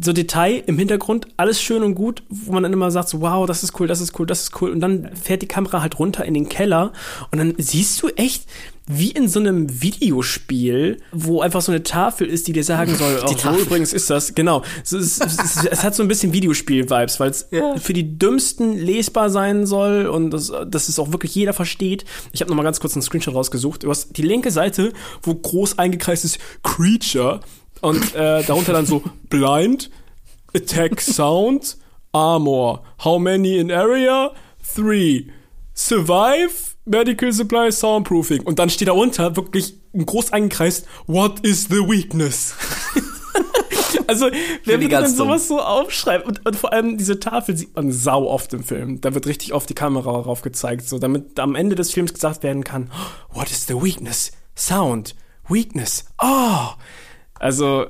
so 0.00 0.12
Detail 0.12 0.62
im 0.66 0.78
Hintergrund, 0.78 1.28
alles 1.36 1.60
schön 1.60 1.82
und 1.82 1.94
gut, 1.94 2.22
wo 2.28 2.52
man 2.52 2.62
dann 2.62 2.72
immer 2.72 2.90
sagt, 2.90 3.08
so, 3.08 3.20
wow, 3.20 3.46
das 3.46 3.62
ist 3.62 3.78
cool, 3.80 3.86
das 3.86 4.00
ist 4.00 4.18
cool, 4.18 4.26
das 4.26 4.42
ist 4.42 4.62
cool. 4.62 4.70
Und 4.70 4.80
dann 4.80 5.14
fährt 5.16 5.42
die 5.42 5.48
Kamera 5.48 5.82
halt 5.82 5.98
runter 5.98 6.24
in 6.24 6.34
den 6.34 6.48
Keller 6.48 6.92
und 7.30 7.38
dann 7.38 7.54
siehst 7.58 8.02
du 8.02 8.08
echt, 8.08 8.46
wie 8.86 9.12
in 9.12 9.28
so 9.28 9.40
einem 9.40 9.80
Videospiel, 9.82 10.98
wo 11.10 11.40
einfach 11.40 11.62
so 11.62 11.72
eine 11.72 11.82
Tafel 11.82 12.26
ist, 12.26 12.46
die 12.46 12.52
dir 12.52 12.64
sagen 12.64 12.94
soll, 12.98 13.22
oh, 13.24 13.34
so 13.36 13.56
übrigens 13.56 13.92
ist 13.92 14.10
das, 14.10 14.34
genau. 14.34 14.62
Es, 14.82 14.92
es, 14.92 15.18
es, 15.20 15.64
es 15.64 15.82
hat 15.82 15.94
so 15.94 16.02
ein 16.02 16.08
bisschen 16.08 16.32
Videospiel-Vibes, 16.32 17.18
weil 17.18 17.30
es 17.30 17.48
ja. 17.50 17.76
für 17.76 17.94
die 17.94 18.18
Dümmsten 18.18 18.76
lesbar 18.76 19.30
sein 19.30 19.66
soll 19.66 20.06
und 20.06 20.30
das, 20.30 20.52
dass 20.66 20.88
es 20.88 20.98
auch 20.98 21.12
wirklich 21.12 21.34
jeder 21.34 21.54
versteht. 21.54 22.04
Ich 22.32 22.40
habe 22.40 22.50
noch 22.50 22.56
mal 22.56 22.62
ganz 22.62 22.80
kurz 22.80 22.94
einen 22.94 23.02
Screenshot 23.02 23.34
rausgesucht. 23.34 23.84
Du 23.84 23.90
hast 23.90 24.16
die 24.16 24.22
linke 24.22 24.50
Seite, 24.50 24.92
wo 25.22 25.34
groß 25.34 25.78
eingekreist 25.78 26.24
ist 26.24 26.38
Creature 26.62 27.40
und 27.80 28.14
äh, 28.14 28.42
darunter 28.44 28.72
dann 28.74 28.86
so 28.86 29.02
Blind, 29.30 29.90
Attack 30.54 31.00
Sound, 31.00 31.78
Armor, 32.12 32.84
How 33.02 33.18
many 33.18 33.58
in 33.58 33.72
Area? 33.72 34.32
Three. 34.74 35.26
Survive? 35.74 36.73
Medical 36.84 37.32
Supply 37.32 37.72
Soundproofing. 37.72 38.42
Und 38.42 38.58
dann 38.58 38.70
steht 38.70 38.88
da 38.88 38.92
unter 38.92 39.36
wirklich 39.36 39.80
groß 39.96 40.32
eingekreist, 40.32 40.86
What 41.06 41.40
is 41.40 41.68
the 41.68 41.78
weakness? 41.78 42.54
also, 44.06 44.30
wer 44.64 44.80
würde 44.80 44.96
denn 44.96 45.06
sowas 45.08 45.48
so 45.48 45.60
aufschreiben? 45.60 46.26
Und, 46.26 46.46
und, 46.46 46.56
vor 46.56 46.72
allem 46.72 46.98
diese 46.98 47.20
Tafel 47.20 47.56
sieht 47.56 47.74
man 47.74 47.90
sau 47.92 48.28
oft 48.28 48.52
im 48.52 48.62
Film. 48.62 49.00
Da 49.00 49.14
wird 49.14 49.26
richtig 49.26 49.52
oft 49.54 49.68
die 49.68 49.74
Kamera 49.74 50.22
drauf 50.22 50.42
gezeigt, 50.42 50.88
so 50.88 50.98
damit 50.98 51.38
am 51.40 51.54
Ende 51.54 51.74
des 51.74 51.92
Films 51.92 52.12
gesagt 52.12 52.42
werden 52.42 52.64
kann, 52.64 52.90
What 53.32 53.50
is 53.50 53.66
the 53.66 53.74
weakness? 53.74 54.32
Sound. 54.56 55.14
Weakness. 55.48 56.06
Oh! 56.22 56.68
Also, 57.38 57.86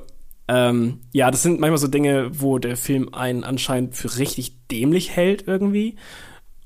ähm, 0.48 1.00
ja, 1.12 1.30
das 1.30 1.42
sind 1.42 1.60
manchmal 1.60 1.78
so 1.78 1.88
Dinge, 1.88 2.30
wo 2.40 2.58
der 2.58 2.76
Film 2.76 3.12
einen 3.12 3.44
anscheinend 3.44 3.96
für 3.96 4.18
richtig 4.18 4.66
dämlich 4.68 5.10
hält 5.10 5.46
irgendwie. 5.46 5.96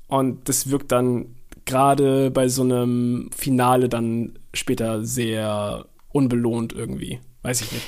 Und 0.07 0.49
das 0.49 0.69
wirkt 0.69 0.91
dann 0.91 1.35
gerade 1.69 2.31
bei 2.31 2.49
so 2.49 2.63
einem 2.63 3.29
Finale 3.35 3.89
dann 3.89 4.39
später 4.53 5.05
sehr 5.05 5.85
unbelohnt 6.09 6.73
irgendwie. 6.73 7.19
Weiß 7.43 7.61
ich 7.61 7.71
nicht. 7.71 7.85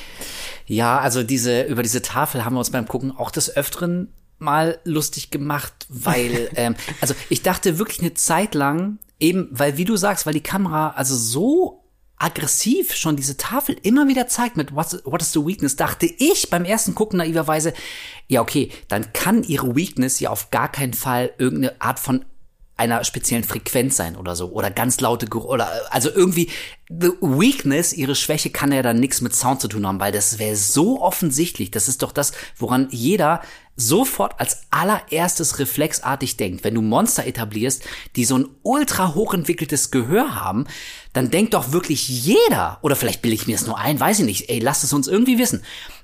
Ja, 0.66 1.00
also 1.00 1.22
diese, 1.22 1.62
über 1.62 1.82
diese 1.82 2.00
Tafel 2.00 2.44
haben 2.44 2.54
wir 2.54 2.60
uns 2.60 2.70
beim 2.70 2.86
Gucken 2.86 3.10
auch 3.10 3.30
des 3.30 3.54
Öfteren 3.54 4.12
mal 4.38 4.78
lustig 4.84 5.30
gemacht, 5.30 5.72
weil, 5.88 6.48
ähm, 6.56 6.76
also 7.00 7.14
ich 7.28 7.42
dachte 7.42 7.78
wirklich 7.78 8.00
eine 8.00 8.14
Zeit 8.14 8.54
lang, 8.54 8.98
eben, 9.18 9.48
weil 9.50 9.76
wie 9.76 9.84
du 9.84 9.96
sagst, 9.96 10.26
weil 10.26 10.34
die 10.34 10.40
Kamera 10.40 10.90
also 10.90 11.16
so 11.16 11.84
aggressiv 12.16 12.94
schon 12.94 13.16
diese 13.16 13.36
Tafel 13.36 13.76
immer 13.82 14.06
wieder 14.06 14.28
zeigt 14.28 14.56
mit 14.56 14.74
What's, 14.74 15.02
What 15.04 15.22
is 15.22 15.32
the 15.32 15.44
Weakness, 15.44 15.74
dachte 15.74 16.06
ich 16.06 16.50
beim 16.50 16.64
ersten 16.64 16.94
Gucken 16.94 17.18
naiverweise, 17.18 17.74
ja 18.28 18.40
okay, 18.40 18.70
dann 18.86 19.12
kann 19.12 19.42
ihre 19.42 19.74
Weakness 19.74 20.20
ja 20.20 20.30
auf 20.30 20.52
gar 20.52 20.70
keinen 20.70 20.94
Fall 20.94 21.32
irgendeine 21.38 21.80
Art 21.80 21.98
von 21.98 22.24
einer 22.76 23.04
speziellen 23.04 23.44
Frequenz 23.44 23.96
sein 23.96 24.16
oder 24.16 24.34
so 24.34 24.50
oder 24.50 24.70
ganz 24.70 25.00
laute 25.00 25.26
Geruch 25.26 25.44
oder 25.44 25.70
also 25.90 26.10
irgendwie 26.10 26.50
the 26.88 27.10
weakness 27.20 27.92
ihre 27.92 28.14
Schwäche 28.14 28.50
kann 28.50 28.72
ja 28.72 28.82
dann 28.82 28.98
nichts 28.98 29.20
mit 29.20 29.34
Sound 29.34 29.60
zu 29.60 29.68
tun 29.68 29.86
haben, 29.86 30.00
weil 30.00 30.12
das 30.12 30.38
wäre 30.38 30.56
so 30.56 31.00
offensichtlich. 31.00 31.70
Das 31.70 31.88
ist 31.88 32.02
doch 32.02 32.12
das, 32.12 32.32
woran 32.56 32.88
jeder 32.90 33.40
sofort 33.76 34.38
als 34.38 34.62
allererstes 34.70 35.58
reflexartig 35.58 36.36
denkt. 36.36 36.64
Wenn 36.64 36.74
du 36.74 36.82
Monster 36.82 37.26
etablierst, 37.26 37.84
die 38.16 38.24
so 38.24 38.38
ein 38.38 38.48
ultra 38.62 39.14
hochentwickeltes 39.14 39.90
Gehör 39.90 40.34
haben, 40.34 40.66
dann 41.12 41.30
denkt 41.30 41.54
doch 41.54 41.72
wirklich 41.72 42.08
jeder 42.08 42.78
oder 42.82 42.96
vielleicht 42.96 43.22
bilde 43.22 43.34
ich 43.34 43.46
mir 43.46 43.56
das 43.56 43.66
nur 43.66 43.78
ein, 43.78 43.98
weiß 43.98 44.20
ich 44.20 44.26
nicht. 44.26 44.50
Ey, 44.50 44.58
lasst 44.58 44.84
es 44.84 44.92
uns 44.92 45.08
irgendwie 45.08 45.38
wissen. 45.38 45.62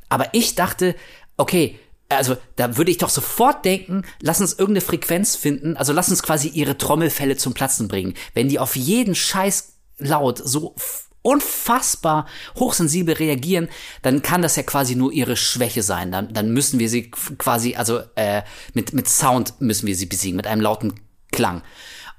Aber 0.08 0.32
ich 0.32 0.54
dachte, 0.54 0.94
okay, 1.36 1.78
also 2.08 2.36
da 2.56 2.76
würde 2.76 2.90
ich 2.90 2.98
doch 2.98 3.10
sofort 3.10 3.64
denken, 3.64 4.02
lass 4.20 4.40
uns 4.40 4.52
irgendeine 4.52 4.80
Frequenz 4.80 5.36
finden, 5.36 5.76
also 5.76 5.92
lass 5.92 6.08
uns 6.08 6.22
quasi 6.22 6.48
ihre 6.48 6.78
Trommelfälle 6.78 7.36
zum 7.36 7.54
Platzen 7.54 7.88
bringen. 7.88 8.14
Wenn 8.34 8.48
die 8.48 8.58
auf 8.58 8.76
jeden 8.76 9.14
Scheiß 9.14 9.74
laut 9.98 10.40
so 10.42 10.74
unfassbar 11.22 12.26
hochsensibel 12.58 13.14
reagieren, 13.14 13.68
dann 14.02 14.22
kann 14.22 14.40
das 14.40 14.56
ja 14.56 14.62
quasi 14.62 14.94
nur 14.94 15.12
ihre 15.12 15.36
Schwäche 15.36 15.82
sein. 15.82 16.10
Dann, 16.10 16.32
dann 16.32 16.52
müssen 16.52 16.78
wir 16.78 16.88
sie 16.88 17.10
quasi, 17.10 17.74
also 17.74 18.00
äh, 18.14 18.42
mit, 18.72 18.94
mit 18.94 19.08
Sound 19.08 19.60
müssen 19.60 19.86
wir 19.86 19.96
sie 19.96 20.06
besiegen, 20.06 20.36
mit 20.36 20.46
einem 20.46 20.62
lauten 20.62 20.94
Klang. 21.32 21.62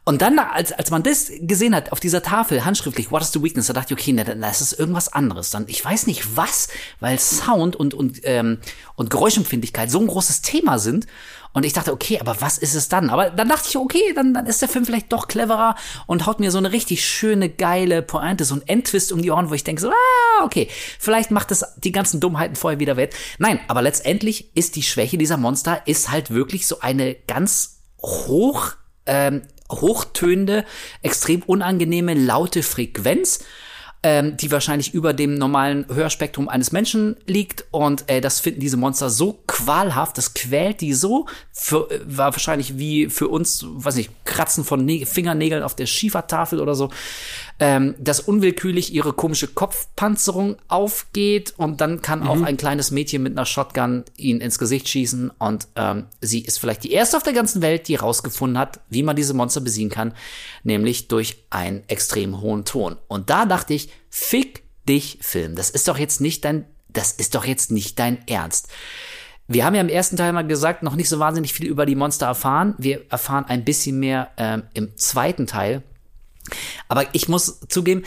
Und 0.10 0.24
dann, 0.24 0.40
als, 0.40 0.72
als 0.72 0.90
man 0.90 1.04
das 1.04 1.32
gesehen 1.40 1.76
hat 1.76 1.92
auf 1.92 2.00
dieser 2.00 2.24
Tafel, 2.24 2.66
handschriftlich, 2.66 3.12
what 3.12 3.22
is 3.22 3.32
the 3.32 3.44
weakness, 3.44 3.68
da 3.68 3.74
dachte 3.74 3.94
ich, 3.94 4.00
okay, 4.00 4.12
na, 4.12 4.24
dann 4.24 4.42
ist 4.42 4.74
irgendwas 4.74 5.14
anderes. 5.14 5.52
Dann, 5.52 5.66
ich 5.68 5.86
weiß 5.86 6.08
nicht 6.08 6.36
was, 6.36 6.68
weil 7.00 7.20
Sound 7.20 7.76
und, 7.76 7.94
und, 7.94 8.22
ähm, 8.24 8.58
und 8.96 9.12
Geräuschempfindlichkeit 9.12 9.92
so 9.92 10.00
ein 10.00 10.08
großes 10.08 10.42
Thema 10.42 10.80
sind. 10.80 11.06
Und 11.54 11.64
ich 11.64 11.74
dachte, 11.74 11.94
okay, 11.94 12.20
aber 12.20 12.42
was 12.42 12.58
ist 12.58 12.74
es 12.74 12.90
dann? 12.90 13.12
Aber 13.12 13.30
dann 13.30 13.50
dachte 13.50 13.68
ich, 13.70 13.78
okay, 13.78 14.02
dann, 14.16 14.34
dann 14.34 14.48
ist 14.48 14.64
der 14.64 14.68
Film 14.68 14.84
vielleicht 14.84 15.14
doch 15.14 15.28
cleverer 15.28 15.76
und 16.08 16.26
haut 16.26 16.40
mir 16.40 16.50
so 16.50 16.58
eine 16.58 16.72
richtig 16.72 17.06
schöne, 17.06 17.48
geile 17.48 18.02
Pointe, 18.02 18.46
so 18.46 18.56
ein 18.56 18.64
Endtwist 18.66 19.12
um 19.12 19.22
die 19.22 19.30
Ohren, 19.30 19.52
wo 19.52 19.54
ich 19.54 19.64
denke 19.64 19.80
so, 19.84 19.92
ah, 19.92 20.44
okay, 20.44 20.70
vielleicht 20.98 21.30
macht 21.30 21.52
es 21.52 21.64
die 21.78 21.92
ganzen 21.92 22.20
Dummheiten 22.20 22.56
vorher 22.56 22.80
wieder 22.80 22.98
wett. 22.98 23.14
Nein, 23.38 23.60
aber 23.68 23.84
letztendlich 23.84 24.50
ist 24.58 24.76
die 24.76 24.82
Schwäche 24.82 25.20
dieser 25.20 25.38
Monster, 25.38 25.84
ist 25.86 26.10
halt 26.10 26.32
wirklich 26.32 26.66
so 26.66 26.80
eine 26.80 27.14
ganz 27.14 27.82
hoch 28.02 28.72
ähm, 29.06 29.44
hochtönende, 29.70 30.66
extrem 31.02 31.44
unangenehme, 31.44 32.14
laute 32.14 32.64
Frequenz, 32.64 33.40
ähm, 34.02 34.38
die 34.38 34.50
wahrscheinlich 34.52 34.94
über 34.94 35.14
dem 35.14 35.36
normalen 35.36 35.86
Hörspektrum 35.94 36.48
eines 36.48 36.72
Menschen 36.72 37.18
liegt. 37.26 37.66
Und 37.72 38.10
äh, 38.10 38.22
das 38.22 38.40
finden 38.40 38.62
diese 38.62 38.78
Monster 38.78 39.10
so 39.10 39.44
qualhaft, 39.46 40.18
das 40.18 40.34
quält 40.34 40.80
die 40.82 40.94
so, 40.94 41.26
für, 41.52 41.92
äh, 41.92 42.00
war 42.06 42.32
wahrscheinlich 42.34 42.78
wie 42.78 43.10
für 43.10 43.28
uns, 43.28 43.66
weiß 43.68 43.96
nicht, 43.96 44.12
Kratzen 44.24 44.64
von 44.64 44.86
ne 44.86 45.06
Fingernägeln 45.06 45.64
auf 45.64 45.76
der 45.76 45.86
Schiefertafel 45.86 46.62
oder 46.62 46.76
so 46.76 46.90
ähm, 47.60 47.96
dass 48.00 48.22
unwillkürlich 48.22 48.94
ihre 48.94 49.12
komische 49.12 49.48
Kopfpanzerung 49.48 50.56
aufgeht 50.68 51.54
und 51.58 51.82
dann 51.82 52.02
kann 52.02 52.22
mhm. 52.22 52.28
auch 52.28 52.42
ein 52.42 52.58
kleines 52.58 52.92
Mädchen 52.92 53.22
mit 53.22 53.34
einer 53.34 53.46
Shotgun 53.46 54.06
ihn 54.16 54.40
ins 54.40 54.60
Gesicht 54.60 54.88
schießen 54.88 55.32
und 55.38 55.68
ähm, 55.76 56.06
sie 56.22 56.40
ist 56.40 56.60
vielleicht 56.60 56.84
die 56.86 56.92
erste 56.94 57.18
auf 57.18 57.24
der 57.24 57.34
ganzen 57.34 57.62
Welt, 57.62 57.88
die 57.88 57.98
herausgefunden 57.98 58.58
hat, 58.58 58.80
wie 58.90 59.04
man 59.04 59.16
diese 59.16 59.34
Monster 59.34 59.62
besiegen 59.62 59.90
kann, 59.90 60.14
nämlich 60.64 61.10
durch 61.10 61.44
einen 61.50 61.84
extrem 61.88 62.40
hohen 62.40 62.64
Ton. 62.64 62.96
Und 63.08 63.30
da 63.30 63.46
dachte 63.46 63.74
ich, 63.74 63.90
fick 64.10 64.64
dich, 64.88 65.20
Film. 65.22 65.56
Das 65.56 65.70
ist 65.70 65.88
doch 65.88 65.98
jetzt 65.98 66.22
nicht 66.22 66.46
dein, 66.46 66.66
das 66.88 67.12
ist 67.12 67.36
doch 67.36 67.46
jetzt 67.46 67.72
nicht 67.72 68.00
dein 68.00 68.26
Ernst. 68.28 68.70
Wir 69.48 69.66
haben 69.66 69.76
ja 69.76 69.82
im 69.82 69.90
ersten 69.90 70.16
Teil 70.16 70.32
mal 70.32 70.46
gesagt, 70.46 70.84
noch 70.84 70.96
nicht 70.96 71.10
so 71.10 71.18
wahnsinnig 71.20 71.54
viel 71.54 71.66
über 71.66 71.86
die 71.86 71.96
Monster 71.96 72.28
erfahren. 72.28 72.76
Wir 72.78 73.02
erfahren 73.10 73.46
ein 73.46 73.66
bisschen 73.66 74.00
mehr 74.00 74.30
ähm, 74.38 74.64
im 74.74 74.96
zweiten 74.96 75.48
Teil. 75.48 75.82
Aber 76.88 77.06
ich 77.14 77.28
muss 77.28 77.60
zugeben, 77.68 78.04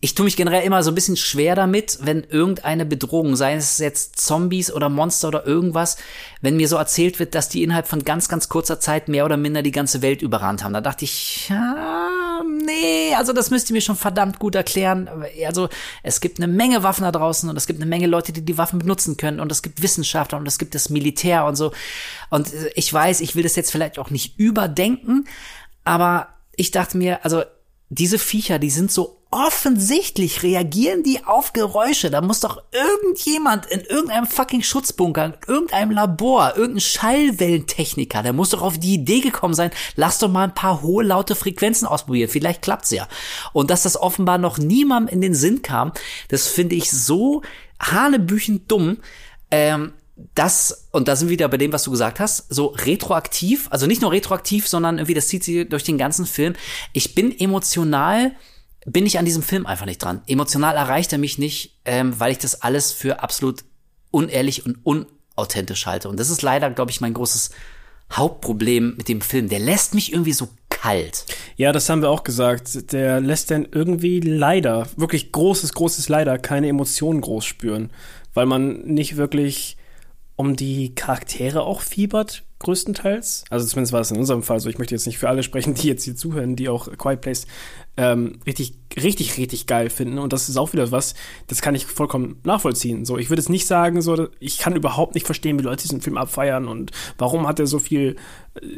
ich 0.00 0.14
tue 0.14 0.24
mich 0.24 0.36
generell 0.36 0.62
immer 0.62 0.82
so 0.82 0.90
ein 0.90 0.94
bisschen 0.94 1.16
schwer 1.16 1.54
damit, 1.54 1.98
wenn 2.02 2.22
irgendeine 2.22 2.84
Bedrohung, 2.84 3.34
sei 3.34 3.54
es 3.54 3.78
jetzt 3.78 4.20
Zombies 4.20 4.70
oder 4.70 4.90
Monster 4.90 5.28
oder 5.28 5.46
irgendwas, 5.46 5.96
wenn 6.42 6.56
mir 6.56 6.68
so 6.68 6.76
erzählt 6.76 7.18
wird, 7.18 7.34
dass 7.34 7.48
die 7.48 7.62
innerhalb 7.62 7.88
von 7.88 8.04
ganz, 8.04 8.28
ganz 8.28 8.50
kurzer 8.50 8.78
Zeit 8.78 9.08
mehr 9.08 9.24
oder 9.24 9.38
minder 9.38 9.62
die 9.62 9.72
ganze 9.72 10.02
Welt 10.02 10.20
überrannt 10.20 10.62
haben. 10.62 10.74
Da 10.74 10.82
dachte 10.82 11.06
ich, 11.06 11.48
ja, 11.48 12.42
nee, 12.66 13.14
also 13.16 13.32
das 13.32 13.50
müsst 13.50 13.70
ihr 13.70 13.74
mir 13.74 13.80
schon 13.80 13.96
verdammt 13.96 14.38
gut 14.38 14.54
erklären. 14.54 15.08
Also 15.46 15.70
es 16.02 16.20
gibt 16.20 16.38
eine 16.38 16.52
Menge 16.52 16.82
Waffen 16.82 17.04
da 17.04 17.10
draußen 17.10 17.48
und 17.48 17.56
es 17.56 17.66
gibt 17.66 17.80
eine 17.80 17.88
Menge 17.88 18.06
Leute, 18.06 18.34
die 18.34 18.44
die 18.44 18.58
Waffen 18.58 18.80
benutzen 18.80 19.16
können 19.16 19.40
und 19.40 19.50
es 19.50 19.62
gibt 19.62 19.82
Wissenschaftler 19.82 20.36
und 20.36 20.46
es 20.46 20.58
gibt 20.58 20.74
das 20.74 20.90
Militär 20.90 21.46
und 21.46 21.56
so. 21.56 21.72
Und 22.28 22.52
ich 22.74 22.92
weiß, 22.92 23.22
ich 23.22 23.34
will 23.34 23.44
das 23.44 23.56
jetzt 23.56 23.72
vielleicht 23.72 23.98
auch 23.98 24.10
nicht 24.10 24.38
überdenken, 24.38 25.26
aber 25.84 26.28
ich 26.54 26.70
dachte 26.70 26.98
mir, 26.98 27.24
also 27.24 27.42
diese 27.88 28.18
Viecher, 28.18 28.58
die 28.58 28.70
sind 28.70 28.90
so 28.90 29.16
offensichtlich, 29.30 30.42
reagieren 30.42 31.02
die 31.02 31.24
auf 31.24 31.52
Geräusche. 31.52 32.10
Da 32.10 32.20
muss 32.20 32.40
doch 32.40 32.62
irgendjemand 32.72 33.66
in 33.66 33.80
irgendeinem 33.80 34.26
fucking 34.26 34.62
Schutzbunker, 34.62 35.24
in 35.26 35.34
irgendeinem 35.46 35.90
Labor, 35.90 36.56
irgendein 36.56 36.80
Schallwellentechniker, 36.80 38.22
der 38.22 38.32
muss 38.32 38.50
doch 38.50 38.62
auf 38.62 38.78
die 38.78 38.94
Idee 38.94 39.20
gekommen 39.20 39.54
sein, 39.54 39.70
lass 39.94 40.18
doch 40.18 40.30
mal 40.30 40.44
ein 40.44 40.54
paar 40.54 40.82
hohe, 40.82 41.04
laute 41.04 41.34
Frequenzen 41.34 41.86
ausprobieren. 41.86 42.30
Vielleicht 42.30 42.62
klappt's 42.62 42.90
ja. 42.90 43.08
Und 43.52 43.70
dass 43.70 43.82
das 43.82 44.00
offenbar 44.00 44.38
noch 44.38 44.58
niemandem 44.58 45.14
in 45.14 45.20
den 45.20 45.34
Sinn 45.34 45.62
kam, 45.62 45.92
das 46.28 46.48
finde 46.48 46.76
ich 46.76 46.90
so 46.90 47.42
hanebüchend 47.80 48.70
dumm. 48.70 48.98
Ähm, 49.50 49.92
das, 50.34 50.88
und 50.92 51.08
da 51.08 51.16
sind 51.16 51.28
wir 51.28 51.34
wieder 51.34 51.48
bei 51.48 51.58
dem, 51.58 51.72
was 51.72 51.84
du 51.84 51.90
gesagt 51.90 52.20
hast, 52.20 52.46
so 52.48 52.66
retroaktiv, 52.68 53.68
also 53.70 53.86
nicht 53.86 54.00
nur 54.00 54.12
retroaktiv, 54.12 54.66
sondern 54.66 54.96
irgendwie, 54.96 55.14
das 55.14 55.28
zieht 55.28 55.44
sich 55.44 55.68
durch 55.68 55.84
den 55.84 55.98
ganzen 55.98 56.24
Film. 56.24 56.54
Ich 56.94 57.14
bin 57.14 57.38
emotional, 57.38 58.32
bin 58.86 59.04
ich 59.04 59.18
an 59.18 59.26
diesem 59.26 59.42
Film 59.42 59.66
einfach 59.66 59.84
nicht 59.84 60.02
dran. 60.02 60.22
Emotional 60.26 60.76
erreicht 60.76 61.12
er 61.12 61.18
mich 61.18 61.36
nicht, 61.36 61.78
ähm, 61.84 62.18
weil 62.18 62.32
ich 62.32 62.38
das 62.38 62.62
alles 62.62 62.92
für 62.92 63.22
absolut 63.22 63.64
unehrlich 64.10 64.64
und 64.64 64.78
unauthentisch 64.84 65.84
halte. 65.84 66.08
Und 66.08 66.18
das 66.18 66.30
ist 66.30 66.40
leider, 66.40 66.70
glaube 66.70 66.90
ich, 66.90 67.02
mein 67.02 67.12
großes 67.12 67.50
Hauptproblem 68.10 68.94
mit 68.96 69.08
dem 69.08 69.20
Film. 69.20 69.50
Der 69.50 69.58
lässt 69.58 69.94
mich 69.94 70.12
irgendwie 70.12 70.32
so 70.32 70.48
kalt. 70.70 71.26
Ja, 71.56 71.72
das 71.72 71.90
haben 71.90 72.00
wir 72.00 72.08
auch 72.08 72.22
gesagt. 72.22 72.92
Der 72.92 73.20
lässt 73.20 73.50
dann 73.50 73.66
irgendwie 73.70 74.20
leider, 74.20 74.88
wirklich 74.96 75.32
großes, 75.32 75.74
großes 75.74 76.08
Leider, 76.08 76.38
keine 76.38 76.68
Emotionen 76.68 77.20
groß 77.20 77.44
spüren. 77.44 77.90
Weil 78.32 78.46
man 78.46 78.82
nicht 78.82 79.16
wirklich 79.16 79.75
um 80.36 80.54
die 80.54 80.94
Charaktere 80.94 81.62
auch 81.62 81.80
fiebert, 81.80 82.44
größtenteils. 82.58 83.44
Also 83.50 83.66
zumindest 83.66 83.92
war 83.92 84.00
es 84.00 84.10
in 84.10 84.18
unserem 84.18 84.42
Fall 84.42 84.60
so. 84.60 84.68
Ich 84.68 84.78
möchte 84.78 84.94
jetzt 84.94 85.06
nicht 85.06 85.18
für 85.18 85.28
alle 85.28 85.42
sprechen, 85.42 85.74
die 85.74 85.88
jetzt 85.88 86.04
hier 86.04 86.16
zuhören, 86.16 86.56
die 86.56 86.68
auch 86.68 86.88
Quiet 86.96 87.20
Place 87.20 87.46
ähm, 87.96 88.38
richtig, 88.46 88.74
richtig, 88.96 89.36
richtig 89.38 89.66
geil 89.66 89.90
finden. 89.90 90.18
Und 90.18 90.32
das 90.32 90.48
ist 90.48 90.56
auch 90.56 90.72
wieder 90.72 90.90
was, 90.92 91.14
das 91.46 91.62
kann 91.62 91.74
ich 91.74 91.86
vollkommen 91.86 92.40
nachvollziehen. 92.44 93.04
So, 93.04 93.18
ich 93.18 93.30
würde 93.30 93.40
es 93.40 93.48
nicht 93.48 93.66
sagen, 93.66 94.02
so, 94.02 94.28
ich 94.38 94.58
kann 94.58 94.76
überhaupt 94.76 95.14
nicht 95.14 95.26
verstehen, 95.26 95.58
wie 95.58 95.62
Leute 95.62 95.82
diesen 95.82 96.00
Film 96.00 96.16
abfeiern 96.18 96.68
und 96.68 96.92
warum 97.18 97.46
hat 97.46 97.58
er 97.58 97.66
so 97.66 97.78
viel, 97.78 98.16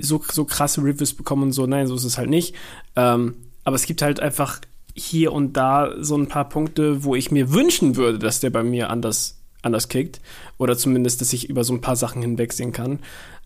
so, 0.00 0.22
so 0.30 0.44
krasse 0.44 0.82
Reviews 0.82 1.14
bekommen 1.14 1.44
und 1.44 1.52
so. 1.52 1.66
Nein, 1.66 1.86
so 1.86 1.94
ist 1.94 2.04
es 2.04 2.18
halt 2.18 2.30
nicht. 2.30 2.54
Ähm, 2.96 3.36
aber 3.64 3.76
es 3.76 3.86
gibt 3.86 4.02
halt 4.02 4.20
einfach 4.20 4.60
hier 4.94 5.32
und 5.32 5.56
da 5.56 5.94
so 6.00 6.16
ein 6.16 6.26
paar 6.26 6.48
Punkte, 6.48 7.04
wo 7.04 7.14
ich 7.14 7.30
mir 7.30 7.52
wünschen 7.52 7.96
würde, 7.96 8.18
dass 8.18 8.40
der 8.40 8.50
bei 8.50 8.62
mir 8.62 8.90
anders 8.90 9.37
anders 9.62 9.88
kickt. 9.88 10.20
Oder 10.58 10.76
zumindest, 10.76 11.20
dass 11.20 11.32
ich 11.32 11.48
über 11.48 11.64
so 11.64 11.74
ein 11.74 11.80
paar 11.80 11.96
Sachen 11.96 12.22
hinwegsehen 12.22 12.72
kann. 12.72 13.00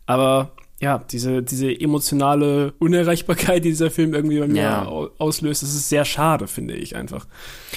Aber 0.06 0.52
ja, 0.82 0.98
diese, 0.98 1.44
diese 1.44 1.70
emotionale 1.70 2.72
Unerreichbarkeit, 2.80 3.64
die 3.64 3.68
dieser 3.68 3.88
Film 3.88 4.14
irgendwie 4.14 4.40
bei 4.40 4.48
mir 4.48 4.62
ja. 4.62 4.84
auslöst, 4.84 5.62
das 5.62 5.74
ist 5.74 5.88
sehr 5.88 6.04
schade, 6.04 6.48
finde 6.48 6.74
ich 6.74 6.96
einfach. 6.96 7.28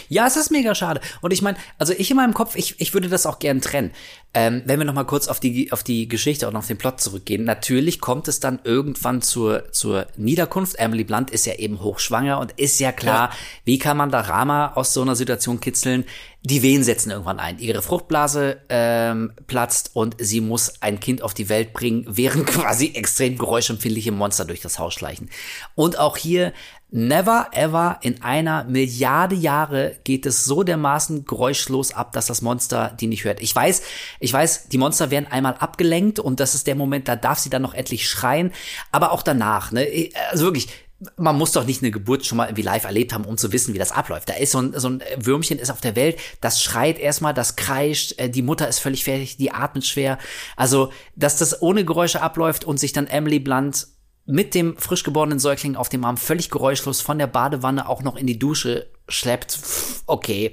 Ja, 0.09 0.25
es 0.25 0.37
ist 0.37 0.49
mega 0.49 0.73
schade. 0.73 1.01
Und 1.21 1.31
ich 1.31 1.43
meine, 1.43 1.55
also 1.77 1.93
ich 1.95 2.09
in 2.09 2.17
meinem 2.17 2.33
Kopf, 2.33 2.55
ich, 2.55 2.81
ich 2.81 2.95
würde 2.95 3.07
das 3.07 3.27
auch 3.27 3.37
gern 3.37 3.61
trennen. 3.61 3.91
Ähm, 4.33 4.63
wenn 4.65 4.79
wir 4.79 4.85
noch 4.85 4.95
mal 4.95 5.05
kurz 5.05 5.27
auf 5.27 5.39
die, 5.39 5.71
auf 5.71 5.83
die 5.83 6.07
Geschichte 6.07 6.47
und 6.47 6.55
auf 6.55 6.65
den 6.65 6.79
Plot 6.79 6.99
zurückgehen. 6.99 7.43
Natürlich 7.43 8.01
kommt 8.01 8.27
es 8.27 8.39
dann 8.39 8.59
irgendwann 8.63 9.21
zur, 9.21 9.71
zur 9.71 10.07
Niederkunft. 10.17 10.75
Emily 10.79 11.03
Blunt 11.03 11.29
ist 11.29 11.45
ja 11.45 11.53
eben 11.53 11.81
hochschwanger 11.81 12.39
und 12.39 12.53
ist 12.53 12.79
ja 12.79 12.91
klar, 12.91 13.29
ja. 13.29 13.35
wie 13.65 13.77
kann 13.77 13.97
man 13.97 14.09
da 14.09 14.21
Rama 14.21 14.73
aus 14.73 14.93
so 14.93 15.03
einer 15.03 15.15
Situation 15.15 15.59
kitzeln? 15.59 16.05
Die 16.45 16.61
Wehen 16.61 16.83
setzen 16.83 17.09
irgendwann 17.09 17.39
ein. 17.39 17.57
Ihre 17.57 17.81
Fruchtblase 17.81 18.61
ähm, 18.69 19.33
platzt 19.47 19.91
und 19.93 20.15
sie 20.19 20.41
muss 20.41 20.73
ein 20.79 20.99
Kind 20.99 21.23
auf 21.23 21.33
die 21.33 21.49
Welt 21.49 21.73
bringen, 21.73 22.05
während 22.07 22.45
quasi 22.47 22.91
extrem 22.93 23.37
geräuschempfindliche 23.37 24.11
Monster 24.11 24.45
durch 24.45 24.61
das 24.61 24.77
Haus 24.77 24.93
schleichen. 24.93 25.29
Und 25.73 25.97
auch 25.97 26.17
hier 26.17 26.53
Never 26.91 27.49
ever 27.51 27.99
in 28.03 28.21
einer 28.21 28.63
Milliarde 28.65 29.35
Jahre 29.35 29.97
geht 30.05 30.25
es 30.25 30.45
so 30.45 30.63
dermaßen 30.63 31.25
geräuschlos 31.25 31.91
ab, 31.91 32.13
dass 32.13 32.27
das 32.27 32.41
Monster 32.41 32.95
die 32.97 33.07
nicht 33.07 33.25
hört. 33.25 33.41
Ich 33.41 33.53
weiß, 33.53 33.81
ich 34.21 34.31
weiß, 34.31 34.69
die 34.69 34.77
Monster 34.77 35.11
werden 35.11 35.27
einmal 35.29 35.55
abgelenkt 35.55 36.19
und 36.19 36.39
das 36.39 36.55
ist 36.55 36.67
der 36.67 36.75
Moment, 36.75 37.09
da 37.09 37.17
darf 37.17 37.39
sie 37.39 37.49
dann 37.49 37.63
noch 37.63 37.73
endlich 37.73 38.07
schreien, 38.07 38.53
aber 38.93 39.11
auch 39.11 39.23
danach, 39.23 39.73
ne? 39.73 40.09
Also 40.31 40.45
wirklich, 40.45 40.69
man 41.17 41.37
muss 41.37 41.51
doch 41.51 41.65
nicht 41.65 41.81
eine 41.81 41.91
Geburt 41.91 42.25
schon 42.25 42.37
mal 42.37 42.45
irgendwie 42.45 42.61
live 42.61 42.85
erlebt 42.85 43.13
haben, 43.13 43.25
um 43.25 43.37
zu 43.37 43.51
wissen, 43.51 43.73
wie 43.73 43.77
das 43.77 43.91
abläuft. 43.91 44.29
Da 44.29 44.33
ist 44.35 44.51
so 44.51 44.61
ein, 44.61 44.79
so 44.79 44.89
ein 44.89 45.03
Würmchen 45.17 45.59
ist 45.59 45.69
auf 45.69 45.81
der 45.81 45.95
Welt, 45.95 46.17
das 46.39 46.63
schreit 46.63 46.99
erstmal, 46.99 47.33
das 47.33 47.55
kreischt, 47.55 48.17
äh, 48.17 48.29
die 48.29 48.41
Mutter 48.41 48.67
ist 48.67 48.79
völlig 48.79 49.03
fertig, 49.03 49.37
die 49.37 49.51
atmet 49.51 49.85
schwer. 49.85 50.17
Also, 50.55 50.91
dass 51.15 51.37
das 51.37 51.61
ohne 51.61 51.83
Geräusche 51.83 52.21
abläuft 52.21 52.63
und 52.63 52.79
sich 52.79 52.93
dann 52.93 53.07
Emily 53.07 53.39
Blunt 53.39 53.87
mit 54.25 54.55
dem 54.55 54.77
frisch 54.77 55.03
geborenen 55.03 55.39
Säugling 55.39 55.75
auf 55.75 55.89
dem 55.89 56.03
Arm 56.03 56.17
völlig 56.17 56.49
geräuschlos 56.49 57.01
von 57.01 57.19
der 57.19 57.27
Badewanne 57.27 57.87
auch 57.87 58.01
noch 58.01 58.15
in 58.15 58.25
die 58.25 58.39
Dusche 58.39 58.87
schleppt. 59.07 59.59
Okay. 60.07 60.51